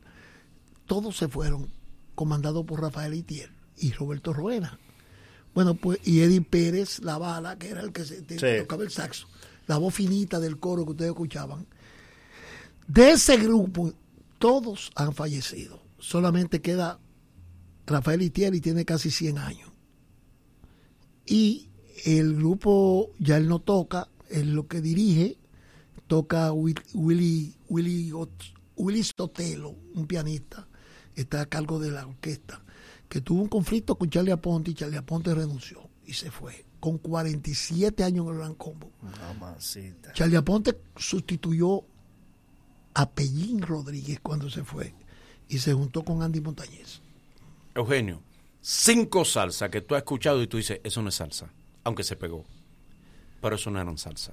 todos 0.84 1.16
se 1.16 1.26
fueron 1.26 1.70
comandados 2.14 2.66
por 2.66 2.82
Rafael 2.82 3.14
Itier 3.14 3.50
y 3.78 3.90
Roberto 3.92 4.34
Ruena. 4.34 4.78
Bueno, 5.54 5.74
pues, 5.74 5.98
y 6.04 6.20
Eddie 6.20 6.42
Pérez, 6.42 6.98
la 7.00 7.16
bala, 7.16 7.58
que 7.58 7.70
era 7.70 7.80
el 7.80 7.90
que 7.92 8.04
se, 8.04 8.20
te- 8.20 8.38
Sí. 8.38 8.60
tocaba 8.60 8.82
el 8.84 8.90
saxo, 8.90 9.28
la 9.66 9.78
voz 9.78 9.94
finita 9.94 10.40
del 10.40 10.58
coro 10.58 10.84
que 10.84 10.90
ustedes 10.90 11.10
escuchaban. 11.12 11.66
De 12.86 13.12
ese 13.12 13.38
grupo, 13.38 13.94
todos 14.38 14.92
han 14.94 15.14
fallecido. 15.14 15.82
Solamente 15.98 16.60
queda 16.60 16.98
Rafael 17.86 18.20
Itier 18.20 18.54
y 18.54 18.60
tiene 18.60 18.84
casi 18.84 19.10
100 19.10 19.38
años. 19.38 19.70
Y 21.24 21.70
el 22.04 22.34
grupo 22.36 23.10
ya 23.18 23.38
él 23.38 23.48
no 23.48 23.58
toca, 23.58 24.08
él 24.28 24.52
lo 24.52 24.66
que 24.68 24.82
dirige, 24.82 25.38
toca 26.08 26.52
Will- 26.52 26.82
Willy, 26.92 27.54
Willy, 27.70 28.10
Ot- 28.10 28.52
Willy 28.82 29.04
Sotelo, 29.04 29.76
un 29.94 30.06
pianista, 30.06 30.66
está 31.14 31.42
a 31.42 31.46
cargo 31.46 31.78
de 31.78 31.90
la 31.92 32.04
orquesta, 32.06 32.62
que 33.08 33.20
tuvo 33.20 33.42
un 33.42 33.48
conflicto 33.48 33.96
con 33.96 34.10
Charlie 34.10 34.32
Aponte 34.32 34.72
y 34.72 34.74
Charlie 34.74 34.96
Aponte 34.98 35.32
renunció 35.34 35.88
y 36.04 36.14
se 36.14 36.30
fue, 36.32 36.66
con 36.80 36.98
47 36.98 38.02
años 38.02 38.26
en 38.26 38.32
el 38.32 38.38
Gran 38.38 38.54
Combo. 38.54 38.90
Mamacita. 39.00 40.12
Charlie 40.14 40.36
Aponte 40.36 40.80
sustituyó 40.96 41.84
a 42.94 43.08
Pellín 43.10 43.62
Rodríguez 43.62 44.18
cuando 44.20 44.50
se 44.50 44.64
fue 44.64 44.94
y 45.48 45.58
se 45.58 45.72
juntó 45.72 46.02
con 46.04 46.22
Andy 46.22 46.40
Montañez. 46.40 47.00
Eugenio, 47.74 48.20
cinco 48.60 49.24
salsas 49.24 49.70
que 49.70 49.80
tú 49.80 49.94
has 49.94 50.00
escuchado 50.00 50.42
y 50.42 50.48
tú 50.48 50.56
dices, 50.56 50.80
eso 50.82 51.02
no 51.02 51.08
es 51.10 51.14
salsa, 51.14 51.52
aunque 51.84 52.02
se 52.02 52.16
pegó. 52.16 52.44
Pero 53.40 53.54
eso 53.56 53.70
no 53.70 53.80
eran 53.80 53.96
salsa. 53.96 54.32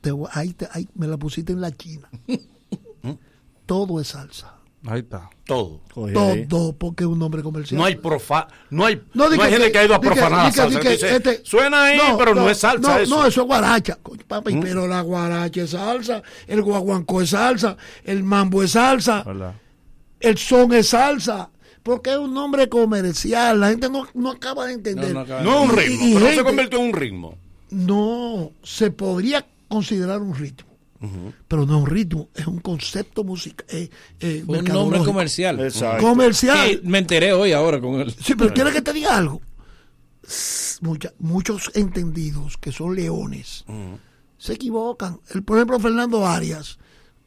Te 0.00 0.12
voy- 0.12 0.28
ahí, 0.34 0.52
te- 0.52 0.68
ahí 0.70 0.86
me 0.96 1.06
la 1.06 1.16
pusiste 1.16 1.54
en 1.54 1.62
la 1.62 1.70
China. 1.72 2.10
Todo 3.66 4.00
es 4.00 4.08
salsa. 4.08 4.54
Ahí 4.86 5.00
está. 5.00 5.30
Todo. 5.46 5.80
Todo, 6.48 6.72
porque 6.74 7.04
es 7.04 7.08
un 7.08 7.18
nombre 7.18 7.42
comercial. 7.42 7.78
No 7.78 7.86
hay 7.86 7.96
profa 7.96 8.48
no 8.68 8.84
hay, 8.84 9.02
No, 9.14 9.30
no, 9.30 9.42
hay 9.42 9.50
gente 9.50 9.72
que 9.72 9.78
ha 9.78 9.84
ido 9.84 9.94
a 9.94 10.00
profanar 10.00 10.30
la 10.30 10.44
di 10.44 10.50
que- 10.50 10.56
salsa. 10.56 10.68
di 10.68 10.76
que 10.76 10.82
que 10.82 10.90
dice, 10.90 11.16
este- 11.16 11.44
Suena 11.44 11.84
ahí, 11.84 11.98
pero 12.18 12.34
no, 12.34 12.50
es 12.50 12.58
salsa 12.58 12.94
no, 12.94 12.98
eso. 12.98 13.16
No, 13.16 13.26
eso 13.26 13.40
es 13.42 13.46
guaracha. 13.46 13.98
Papi, 14.28 14.54
¿Mm? 14.56 14.60
pero 14.60 14.86
la 14.86 15.00
guaracha 15.00 15.62
es 15.62 15.70
salsa, 15.70 16.22
el 16.46 16.60
guaguancó 16.62 17.22
es 17.22 17.30
salsa, 17.30 17.76
el 18.04 18.22
mambo 18.24 18.62
es 18.62 18.72
salsa, 18.72 19.24
el 20.20 20.38
son 20.38 20.72
es 20.74 20.88
salsa. 20.88 21.50
Porque 21.82 22.12
es 22.12 22.16
un 22.16 22.32
nombre 22.32 22.66
comercial. 22.70 23.60
La 23.60 23.68
gente 23.68 23.90
no, 23.90 24.06
no 24.14 24.30
acaba 24.30 24.66
de 24.66 24.72
entender. 24.72 25.08
No, 25.08 25.14
no 25.14 25.20
acaba 25.20 25.40
de 25.40 25.44
No 25.44 25.64
es 25.64 25.70
un 25.70 25.76
ritmo, 25.76 26.06
y 26.06 26.14
pero 26.14 26.26
no 26.26 26.32
se 26.32 26.44
convirtió 26.44 26.78
en 26.78 26.84
un 26.86 26.92
ritmo. 26.94 27.38
No, 27.70 28.52
se 28.62 28.90
podría 28.90 29.46
considerar 29.68 30.22
un 30.22 30.34
ritmo. 30.34 30.73
Pero 31.48 31.66
no 31.66 31.76
es 31.76 31.82
un 31.82 31.86
ritmo, 31.90 32.28
es 32.34 32.46
un 32.46 32.58
concepto 32.60 33.24
musical. 33.24 33.64
Eh, 33.68 33.90
eh, 34.20 34.44
un 34.46 34.64
nombre 34.74 34.98
comercial. 35.06 35.60
Comercial. 36.00 36.68
Sí, 36.68 36.80
me 36.84 36.98
enteré 36.98 37.32
hoy 37.32 37.52
ahora 37.52 37.80
con 37.80 38.00
él. 38.00 38.12
Sí, 38.12 38.34
pero 38.34 38.52
¿quieres 38.54 38.72
que 38.72 38.82
te 38.82 38.92
diga 38.92 39.16
algo? 39.16 39.40
Mucha- 40.80 41.12
muchos 41.18 41.70
entendidos 41.74 42.56
que 42.56 42.72
son 42.72 42.94
leones 42.96 43.64
se 44.38 44.54
equivocan. 44.54 45.20
El, 45.30 45.42
por 45.42 45.58
ejemplo, 45.58 45.78
Fernando 45.78 46.26
Arias. 46.26 46.78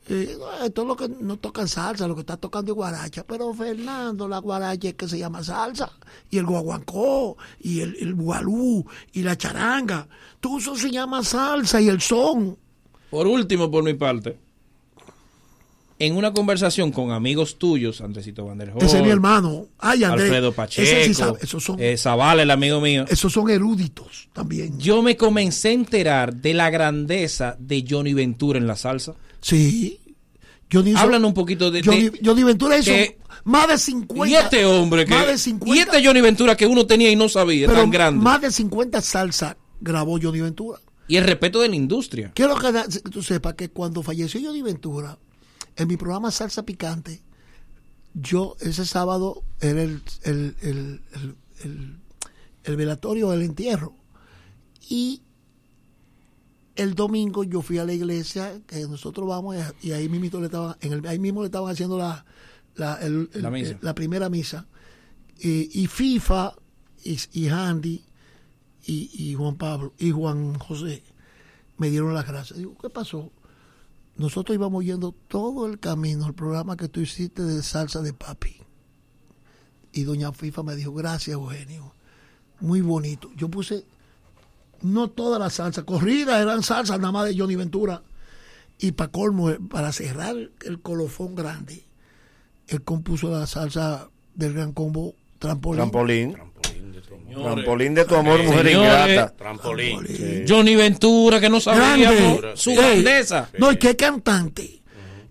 eh, 0.10 0.38
esto 0.64 0.82
es 0.84 0.88
lo 0.88 0.96
que 0.96 1.10
no 1.10 1.38
tocan 1.38 1.68
salsa, 1.68 2.08
lo 2.08 2.16
que 2.16 2.22
está 2.22 2.38
tocando 2.38 2.72
es 2.72 2.76
guaracha. 2.76 3.24
Pero 3.28 3.54
Fernando, 3.54 4.28
la 4.28 4.38
guaracha 4.40 4.90
es 4.90 4.94
que 4.96 5.08
se 5.08 5.18
llama 5.20 5.44
salsa. 5.44 5.92
Y 6.30 6.38
el 6.38 6.46
guaguancó, 6.46 7.38
y 7.60 7.82
el, 7.82 7.96
el 8.00 8.14
gualú, 8.16 8.86
y 9.14 9.22
la 9.24 9.38
charanga. 9.38 10.08
Todo 10.40 10.58
eso 10.60 10.76
se 10.76 10.90
llama 10.92 11.24
salsa 11.24 11.82
y 11.82 11.90
el 11.90 12.00
son. 12.02 12.58
Por 13.10 13.28
último, 13.28 13.70
por 13.72 13.84
mi 13.84 13.94
parte, 13.94 14.38
en 16.00 16.16
una 16.16 16.32
conversación 16.32 16.92
con 16.92 17.12
amigos 17.12 17.58
tuyos, 17.58 18.02
Andresito 18.02 18.46
Vanderhol, 18.46 18.84
Ese 18.84 18.98
es 18.98 19.04
mi 19.04 19.10
hermano. 19.10 19.66
Ay, 19.80 20.04
Andrés, 20.04 20.26
Alfredo 20.26 20.50
ese 20.50 20.56
Pacheco, 20.56 21.04
sí 21.06 21.14
sabe, 21.14 21.40
esos 21.42 21.64
son- 21.64 21.78
eh, 21.80 21.98
Zavala, 21.98 22.44
el 22.44 22.52
amigo 22.52 22.80
mío. 22.82 23.06
Esos 23.10 23.34
son 23.34 23.50
eruditos 23.50 24.30
también. 24.34 24.78
Yo 24.80 25.02
me 25.02 25.18
comencé 25.18 25.70
a 25.70 25.72
enterar 25.72 26.36
de 26.36 26.54
la 26.54 26.70
grandeza 26.70 27.56
de 27.60 27.84
Johnny 27.90 28.14
Ventura 28.14 28.60
en 28.60 28.68
la 28.68 28.76
salsa. 28.76 29.16
Sí. 29.42 30.00
Johnny 30.72 30.94
Háblanos 30.96 31.30
un 31.30 31.34
poquito 31.34 31.72
de, 31.72 31.82
Johnny, 31.82 32.10
de- 32.10 32.20
Johnny 32.24 32.44
Ventura 32.44 32.78
hizo 32.78 32.92
que- 32.92 33.18
más 33.46 33.68
de 33.70 33.78
50. 33.80 34.30
y 34.30 34.36
este 34.36 34.66
hombre 34.66 35.06
que 35.06 35.16
Más 35.16 35.26
de 35.28 35.38
50. 35.38 35.76
y 35.76 35.80
este 35.80 36.06
Johnny 36.06 36.22
Ventura 36.22 36.56
que 36.58 36.68
uno 36.68 36.86
tenía 36.86 37.10
y 37.10 37.16
no 37.16 37.30
sabía, 37.30 37.68
tan 37.68 37.90
grande. 37.90 38.22
Más 38.24 38.42
de 38.42 38.52
50 38.52 39.02
salsa 39.02 39.58
grabó 39.80 40.20
Johnny 40.22 40.42
Ventura. 40.42 40.78
Y 41.08 41.16
el 41.18 41.24
respeto 41.24 41.62
de 41.62 41.70
la 41.70 41.76
industria. 41.76 42.32
Quiero 42.36 42.56
que 42.58 42.72
tú 43.12 43.24
sepas 43.24 43.54
que 43.56 43.70
cuando 43.70 44.04
falleció 44.04 44.42
Johnny 44.44 44.62
Ventura, 44.62 45.18
en 45.76 45.88
mi 45.88 45.96
programa 45.98 46.32
Salsa 46.32 46.64
Picante, 46.64 47.22
yo 48.14 48.56
ese 48.60 48.86
sábado 48.86 49.44
era 49.62 49.84
el, 49.84 50.02
el, 50.24 50.56
el, 50.62 51.02
el, 51.14 51.36
el- 51.64 51.98
el 52.64 52.76
velatorio, 52.76 53.32
el 53.32 53.44
entierro. 53.44 53.96
Y 54.90 55.22
el 56.76 56.94
domingo 56.96 57.44
yo 57.46 57.62
fui 57.62 57.78
a 57.78 57.86
la 57.86 57.94
iglesia 57.94 58.62
que 58.68 58.82
nosotros 58.88 59.28
vamos 59.28 59.56
y 59.82 59.92
ahí 59.94 60.10
mismo 60.10 60.40
le 60.40 60.48
estaban, 60.48 60.76
en 60.82 60.94
el, 60.94 61.08
ahí 61.08 61.18
mismo 61.20 61.42
le 61.42 61.46
estaban 61.48 61.72
haciendo 61.72 61.98
la, 61.98 62.26
la, 62.76 62.96
el- 62.96 63.30
el- 63.34 63.42
La 63.44 63.50
misa. 63.52 63.78
la 63.82 63.96
primera 63.96 64.30
misa. 64.30 64.68
Y, 65.40 65.82
y 65.82 65.88
FIFA 65.88 66.56
y, 67.04 67.18
y 67.34 67.48
Handy 67.48 68.04
y, 68.88 69.36
Juan 69.36 69.56
Pablo 69.58 69.94
y 69.98 70.12
Juan 70.12 70.58
José 70.58 71.04
me 71.78 71.90
dieron 71.90 72.14
las 72.14 72.28
gracias. 72.28 72.58
Digo, 72.58 72.76
¿qué 72.82 72.90
pasó? 72.90 73.32
Nosotros 74.16 74.56
íbamos 74.56 74.84
yendo 74.84 75.14
todo 75.28 75.68
el 75.68 75.80
camino 75.80 76.26
al 76.26 76.34
programa 76.34 76.78
que 76.78 76.88
tú 76.88 77.02
hiciste 77.02 77.44
de 77.44 77.62
salsa 77.62 78.02
de 78.02 78.14
papi. 78.14 78.56
Y 79.92 80.04
doña 80.04 80.32
FIFA 80.32 80.64
me 80.64 80.76
dijo, 80.76 80.94
gracias 80.94 81.34
Eugenio. 81.36 81.94
Muy 82.60 82.82
bonito. 82.82 83.30
Yo 83.36 83.50
puse, 83.50 83.86
no 84.82 85.10
toda 85.10 85.38
la 85.38 85.50
salsa, 85.50 85.84
corrida 85.84 86.42
eran 86.42 86.64
salsas 86.64 87.00
nada 87.00 87.12
más 87.12 87.26
de 87.26 87.38
Johnny 87.38 87.56
Ventura. 87.56 88.02
Y 88.80 88.94
para 88.94 89.12
colmo, 89.12 89.50
eh, 89.50 89.60
para 89.60 89.92
cerrar 89.92 90.36
el 90.66 90.82
colofón 90.82 91.36
grande, 91.36 91.84
él 92.68 92.84
compuso 92.84 93.30
la 93.30 93.46
salsa 93.48 94.10
del 94.34 94.54
gran 94.54 94.72
combo 94.72 95.14
Trampolín. 95.40 95.78
Trampolín. 95.78 96.38
Trampolín 97.34 97.94
de 97.94 98.06
tu 98.06 98.16
amor, 98.16 98.42
mujer 98.44 98.68
ingrata. 98.68 99.36
Trampolín. 99.36 100.00
Johnny 100.48 100.76
Ventura 100.76 101.40
que 101.40 101.50
no 101.50 101.60
Grande. 101.60 102.54
su 102.56 102.72
grandeza. 102.74 103.50
No, 103.60 103.72
y 103.72 103.78
qué 103.78 103.96
cantante. 103.96 104.82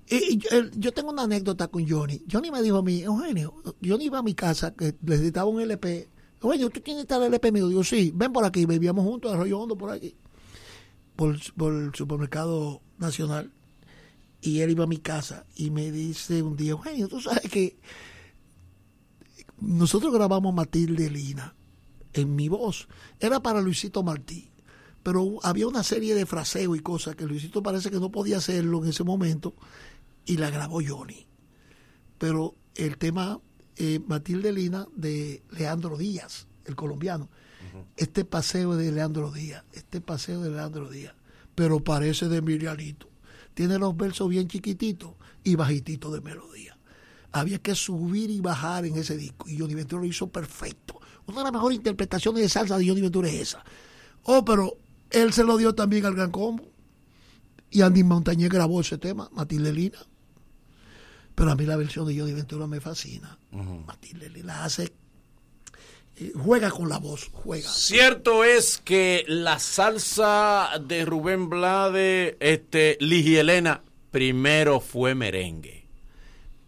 Y- 0.08 0.34
y 0.34 0.41
yo- 0.78 0.92
tengo 0.92 1.10
una 1.10 1.23
anécdota 1.25 1.66
con 1.68 1.89
Johnny. 1.89 2.23
Johnny 2.31 2.50
me 2.52 2.62
dijo 2.62 2.76
a 2.78 2.83
mí, 2.83 3.02
Eugenio, 3.02 3.55
Johnny 3.84 4.05
iba 4.05 4.18
a 4.18 4.23
mi 4.23 4.34
casa 4.34 4.73
que 4.75 4.94
necesitaba 5.02 5.47
un 5.50 5.60
LP. 5.60 6.08
Eugenio, 6.41 6.70
¿tú 6.70 6.81
tienes 6.81 7.07
tal 7.07 7.25
LP 7.25 7.50
mío? 7.50 7.66
Digo, 7.68 7.83
sí, 7.83 8.12
ven 8.15 8.33
por 8.33 8.44
aquí. 8.44 8.66
Bebíamos 8.66 9.05
juntos, 9.05 9.33
Arroyo 9.34 9.58
Hondo, 9.58 9.76
por 9.76 9.91
aquí. 9.91 10.15
Por, 11.16 11.36
por 11.55 11.73
el 11.75 11.92
supermercado 11.94 12.83
nacional. 12.99 13.50
Y 14.42 14.60
él 14.60 14.70
iba 14.70 14.84
a 14.84 14.86
mi 14.86 14.99
casa 14.99 15.44
y 15.57 15.70
me 15.70 15.91
dice 15.91 16.41
un 16.42 16.57
día, 16.57 16.73
Eugenio, 16.73 17.08
tú 17.08 17.20
sabes 17.20 17.50
que 17.50 17.76
nosotros 19.58 20.12
grabamos 20.12 20.55
Matilde 20.55 21.10
Lina 21.10 21.56
en 22.17 22.35
mi 22.35 22.49
voz. 22.49 22.89
Era 23.20 23.41
para 23.41 23.61
Luisito 23.61 24.03
Martí. 24.03 24.51
Pero 25.03 25.39
había 25.45 25.69
una 25.69 25.85
serie 25.85 26.15
de 26.15 26.27
fraseos 26.27 26.77
y 26.77 26.81
cosas 26.81 27.15
que 27.15 27.27
Luisito 27.27 27.62
parece 27.62 27.91
que 27.91 28.01
no 28.01 28.11
podía 28.11 28.39
hacerlo 28.39 28.83
en 28.83 28.91
ese 28.91 29.05
momento 29.05 29.55
y 30.25 30.39
la 30.39 30.51
grabó 30.51 30.81
Johnny. 30.85 31.28
Pero 32.19 32.57
el 32.75 32.99
tema 32.99 33.39
eh, 33.77 34.01
Matilde 34.05 34.53
Lina 34.53 34.89
de 34.97 35.43
Leandro 35.51 35.97
Díaz, 35.97 36.49
el 36.65 36.75
colombiano. 36.75 37.28
Este 37.99 38.25
paseo 38.25 38.75
de 38.75 38.91
Leandro 38.91 39.31
Díaz, 39.31 39.62
este 39.73 40.01
paseo 40.01 40.41
de 40.41 40.51
Leandro 40.51 40.89
Díaz. 40.89 41.15
Pero 41.55 41.81
parece 41.81 42.28
de 42.28 42.41
Mirianito. 42.41 43.09
Tiene 43.53 43.78
los 43.78 43.95
versos 43.97 44.31
bien 44.31 44.49
chiquititos 44.49 45.12
y 45.45 45.57
bajititos 45.57 46.12
de 46.15 46.23
melodía. 46.23 46.78
Había 47.33 47.59
que 47.59 47.75
subir 47.75 48.31
y 48.31 48.41
bajar 48.41 48.86
en 48.86 48.97
ese 48.97 49.17
disco. 49.17 49.47
Y 49.49 49.59
Johnny 49.59 49.75
Ventura 49.75 50.01
lo 50.01 50.09
hizo 50.09 50.28
perfecto. 50.28 51.01
Una 51.26 51.38
de 51.38 51.44
las 51.44 51.52
mejores 51.52 51.76
interpretaciones 51.76 52.42
de 52.42 52.48
salsa 52.48 52.78
de 52.78 52.86
Johnny 52.86 53.00
Ventura 53.00 53.28
es 53.28 53.34
esa. 53.40 53.64
Oh, 54.24 54.44
pero 54.44 54.76
él 55.10 55.32
se 55.32 55.44
lo 55.44 55.56
dio 55.56 55.74
también 55.74 56.06
al 56.06 56.14
Gran 56.14 56.30
Combo. 56.30 56.64
Y 57.70 57.80
Andy 57.82 58.05
Montañez 58.05 58.48
grabó 58.48 58.80
ese 58.80 58.96
tema, 58.98 59.28
Matilde 59.32 59.72
Lina. 59.72 59.98
Pero 61.34 61.50
a 61.50 61.56
mí 61.56 61.66
la 61.66 61.76
versión 61.76 62.06
de 62.06 62.18
Johnny 62.18 62.32
Ventura 62.32 62.66
me 62.66 62.80
fascina. 62.80 63.38
Matilde 63.50 64.30
Lina 64.30 64.64
hace. 64.64 64.92
eh, 66.16 66.32
juega 66.34 66.70
con 66.70 66.88
la 66.88 66.98
voz, 66.98 67.28
juega. 67.32 67.68
Cierto 67.68 68.42
es 68.44 68.78
que 68.78 69.24
la 69.28 69.58
salsa 69.58 70.70
de 70.82 71.05
Rubén 71.05 71.50
Blade, 71.50 72.36
este, 72.40 72.96
Ligi 73.00 73.36
Elena, 73.36 73.82
primero 74.10 74.80
fue 74.80 75.14
merengue. 75.14 75.86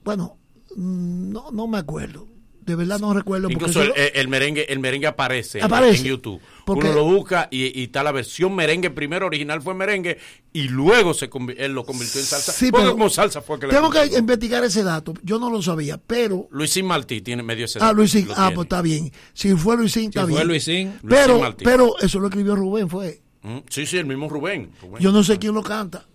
Bueno, 0.04 0.36
mm, 0.76 1.30
no, 1.32 1.50
no 1.50 1.66
me 1.66 1.78
acuerdo. 1.78 2.27
De 2.68 2.74
verdad 2.76 3.00
no 3.00 3.14
recuerdo. 3.14 3.48
porque 3.48 3.54
Incluso 3.64 3.82
el, 3.82 3.92
el- 3.96 4.12
el 4.14 4.28
merengue, 4.28 4.70
el 4.72 4.78
merengue 4.78 5.06
aparece, 5.06 5.58
en- 5.58 5.64
Aparece. 5.64 5.98
en 6.02 6.04
YouTube. 6.04 6.40
Porque- 6.66 6.86
Uno 6.88 6.96
lo 6.96 7.04
busca 7.04 7.48
y, 7.50 7.80
y 7.80 7.84
está 7.84 8.02
la 8.02 8.12
versión 8.12 8.54
merengue. 8.54 8.90
Primero 8.90 9.26
original 9.26 9.62
fue 9.62 9.74
merengue 9.74 10.18
y 10.52 10.68
luego 10.68 11.14
se 11.14 11.30
él 11.56 11.72
lo 11.72 11.84
convirtió 11.84 12.20
en 12.20 12.26
salsa. 12.26 12.52
Sí, 12.52 12.70
porque 12.70 12.84
pero 12.84 12.92
como 12.92 13.08
salsa 13.08 13.40
fue 13.40 13.58
que 13.58 13.66
le 13.68 13.72
Tengo 13.72 13.90
que 13.90 14.04
investigar 14.18 14.62
ese 14.64 14.82
dato. 14.82 15.14
Yo 15.22 15.38
no 15.38 15.50
lo 15.50 15.62
sabía, 15.62 15.98
pero. 15.98 16.46
Luisín 16.50 16.84
Martí 16.86 17.22
tiene 17.22 17.42
medio 17.42 17.64
ese 17.64 17.78
Ah, 17.78 17.86
dato, 17.86 17.94
Luisín. 17.94 18.26
lo 18.28 18.32
Ah, 18.34 18.36
tiene. 18.36 18.54
pues 18.54 18.64
está 18.66 18.82
bien. 18.82 19.12
Si 19.32 19.54
fue 19.54 19.76
Luisín, 19.78 20.10
está 20.10 20.22
fue 20.22 20.32
bien. 20.34 20.46
Luisín. 20.48 20.94
Pero, 21.08 21.26
Luisín 21.26 21.40
Martí. 21.40 21.64
pero 21.64 21.98
eso 22.00 22.20
lo 22.20 22.26
escribió 22.28 22.54
Rubén, 22.54 22.88
fue. 22.90 23.20
Mm, 23.42 23.58
Sí, 23.70 23.86
sí, 23.86 23.96
el 23.96 24.04
mismo 24.06 24.28
Rubén. 24.28 24.70
Rubén. 24.82 25.02
Yo 25.02 25.10
no 25.10 25.24
sé 25.24 25.38
quién 25.38 25.54
lo 25.54 25.62
canta. 25.62 26.06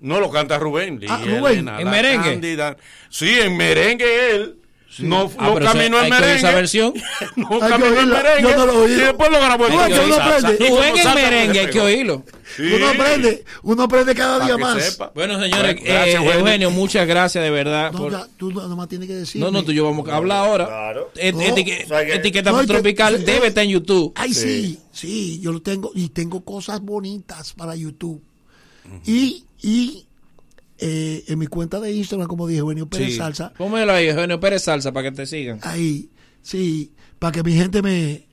No 0.00 0.18
lo 0.18 0.30
canta 0.30 0.58
Rubén. 0.58 0.98
Ah, 1.08 1.20
Rubén. 1.22 1.52
Elena, 1.58 1.78
¿En 1.80 1.90
merengue? 1.90 2.30
Cándida. 2.30 2.76
Sí, 3.10 3.28
en 3.38 3.54
merengue 3.56 4.30
él. 4.34 4.57
No, 5.00 5.30
Ah, 5.38 5.50
no 5.50 5.60
caminó 5.60 5.96
esa- 5.98 6.04
en 6.06 6.10
merengue. 6.10 6.36
esa 6.36 6.50
versión. 6.52 6.92
no 7.36 7.48
Hay 7.52 7.60
que 7.60 7.68
caminó 7.68 8.00
en 8.00 8.08
merengue. 8.08 8.42
Yo 8.42 8.56
no 8.56 8.66
lo 8.66 8.72
he 8.72 8.76
oído. 8.76 8.98
Y 8.98 9.00
después 9.04 9.30
lo 9.30 9.38
grabó 9.40 9.66
en 9.66 9.72
Tú 9.72 9.78
ves 9.78 9.88
que 9.88 10.04
uno 10.06 10.16
salsa. 10.16 10.36
aprende. 10.48 10.54
Y 10.64 10.68
como 10.68 10.76
Rubén 10.80 10.88
en 10.96 11.02
salsa 11.02 11.14
merengue, 11.14 11.60
hay 11.60 11.66
que 11.70 11.80
oírlo. 11.80 12.24
Sí. 12.56 12.62
Uno 12.72 12.88
aprende, 12.88 13.44
uno 13.62 13.82
aprende 13.84 14.14
cada 14.16 14.44
día 14.44 14.56
más. 14.56 14.82
sepa. 14.82 15.12
Bueno, 15.14 15.34
señores, 15.40 15.74
Bueno, 15.76 15.80
gracias, 15.84 16.06
eh, 16.08 16.12
Eugenio. 16.16 16.38
Eugenio, 16.40 16.70
muchas 16.72 17.06
gracias 17.06 17.44
de 17.44 17.50
verdad. 17.50 17.92
No, 17.92 17.98
por- 17.98 18.12
ya, 18.12 18.26
tú 18.36 18.50
nomás 18.50 18.88
tienes 18.88 19.06
que 19.06 19.14
decir. 19.14 19.40
No, 19.40 19.50
no, 19.52 19.62
tú 19.62 19.70
y 19.70 19.74
yo 19.76 19.84
vamos 19.84 20.08
a 20.08 20.16
hablar 20.16 20.38
ahora. 20.38 21.04
Et- 21.14 21.34
No, 21.34 21.42
etique- 21.42 21.84
o 21.84 21.88
sea 21.88 22.04
que- 22.04 22.14
etiqueta 22.14 22.50
No, 22.50 22.66
tropical 22.66 23.24
debe 23.24 23.48
estar 23.48 23.62
en 23.62 23.70
YouTube. 23.70 24.12
Ay, 24.16 24.34
sí. 24.34 24.80
sí, 24.90 25.38
yo 25.40 25.52
lo 25.52 25.62
tengo. 25.62 25.92
Y 25.94 26.08
tengo 26.08 26.40
cosas 26.44 26.80
bonitas 26.80 27.52
para 27.52 27.76
YouTube. 27.76 28.20
Y, 29.04 29.44
y 29.62 30.06
eh, 30.78 31.24
en 31.26 31.38
mi 31.38 31.46
cuenta 31.46 31.80
de 31.80 31.92
Instagram, 31.92 32.28
como 32.28 32.46
dije, 32.46 32.60
Eugenio 32.60 32.88
Pérez 32.88 33.10
Sí. 33.12 33.16
Salsa, 33.16 33.52
Pónmelo 33.58 33.92
ahí, 33.92 34.08
Eugenio 34.08 34.38
Pérez 34.40 34.62
Salsa, 34.62 34.92
para 34.92 35.10
que 35.10 35.16
te 35.16 35.26
sigan. 35.26 35.58
ahí, 35.62 36.10
sí, 36.42 36.92
para 37.18 37.32
que 37.32 37.42
mi 37.42 37.52
gente 37.54 37.82
me, 37.82 38.26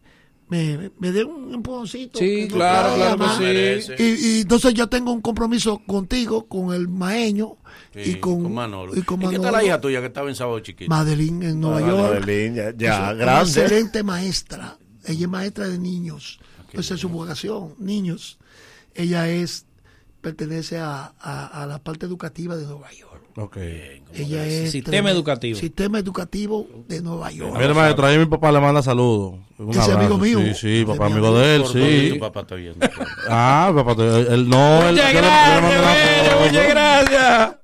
me, 0.47 0.91
me 0.99 1.11
dé 1.11 1.23
un 1.23 1.53
empujoncito. 1.55 2.19
Sí, 2.19 2.47
claro, 2.51 2.95
claro 2.95 3.39
que 3.39 3.81
sí. 3.81 3.93
Y, 3.97 4.03
y 4.37 4.41
entonces 4.41 4.73
yo 4.75 4.87
tengo 4.87 5.11
un 5.11 5.21
compromiso 5.21 5.79
contigo, 5.87 6.47
con 6.47 6.73
el 6.73 6.87
maeño 6.87 7.57
Sí, 7.93 8.11
y 8.11 8.15
con, 8.19 8.53
Manolo. 8.53 8.95
y 8.95 9.01
con 9.01 9.21
¿Y 9.23 9.27
qué 9.29 9.39
tal 9.39 9.51
la 9.53 9.63
hija 9.63 9.81
tuya 9.81 9.99
que 10.01 10.07
estaba 10.07 10.29
en 10.29 10.35
sábado 10.35 10.59
chiquito? 10.59 10.89
Madeline 10.89 11.43
en 11.43 11.59
Nueva 11.59 11.77
Ah, 11.79 11.87
York. 11.89 12.19
Madeline, 12.19 12.55
ya- 12.55 12.73
ya, 12.77 12.93
Es 12.93 12.99
una 12.99 13.13
grande. 13.13 13.49
excelente 13.61 14.03
maestra. 14.03 14.77
Ella 15.05 15.21
es 15.25 15.29
maestra 15.29 15.67
de 15.67 15.77
niños. 15.79 16.39
Esa 16.73 16.93
es 16.95 16.99
su 16.99 17.09
vocación, 17.09 17.73
niños. 17.79 18.37
Ella 18.93 19.29
es 19.29 19.64
pertenece 20.25 20.79
a, 20.79 21.13
a- 21.19 21.61
a 21.61 21.67
la 21.67 21.77
parte 21.77 22.07
educativa 22.07 22.55
de 22.55 22.65
Nueva 22.65 22.91
York. 22.91 23.21
Ok. 23.37 23.57
Ella 24.13 24.43
es 24.47 24.71
Sistema 24.71 25.11
educativo. 25.11 25.59
Sistema 25.59 25.99
educativo 25.99 26.67
de 26.87 27.01
Nueva 27.03 27.29
York. 27.31 27.55
Mira, 27.59 27.73
maestro, 27.75 28.07
ahí 28.07 28.17
mi 28.17 28.25
papá 28.25 28.51
le 28.51 28.59
manda 28.59 28.81
saludos. 28.81 29.35
Un 29.59 29.69
Ese 29.69 29.81
abrazo. 29.81 29.99
amigo 29.99 30.17
mío. 30.17 30.39
Sí, 30.39 30.53
sí, 30.55 30.83
papá, 30.85 31.05
amigo 31.05 31.31
mi 31.31 31.37
de 31.39 31.55
él, 31.57 31.61
¿Por 31.61 31.73
dónde 31.73 32.01
sí. 32.01 32.13
tu 32.13 32.19
papá 32.19 32.39
está 32.41 32.55
viendo? 32.55 32.87
Ah, 33.29 33.71
papá, 33.75 33.91
él, 34.01 34.49
no. 34.49 34.81
Muchas 34.89 35.13
gracias, 35.13 36.39
muchas 36.41 36.69
gracias. 36.69 37.55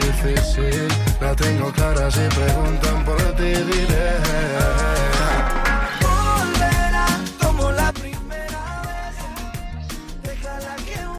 Difícil, 0.00 0.88
la 1.20 1.34
tengo 1.36 1.72
clara 1.72 2.10
si 2.10 2.20
preguntan 2.34 3.04
por 3.06 3.16
ti 3.36 3.44
diré 3.44 4.10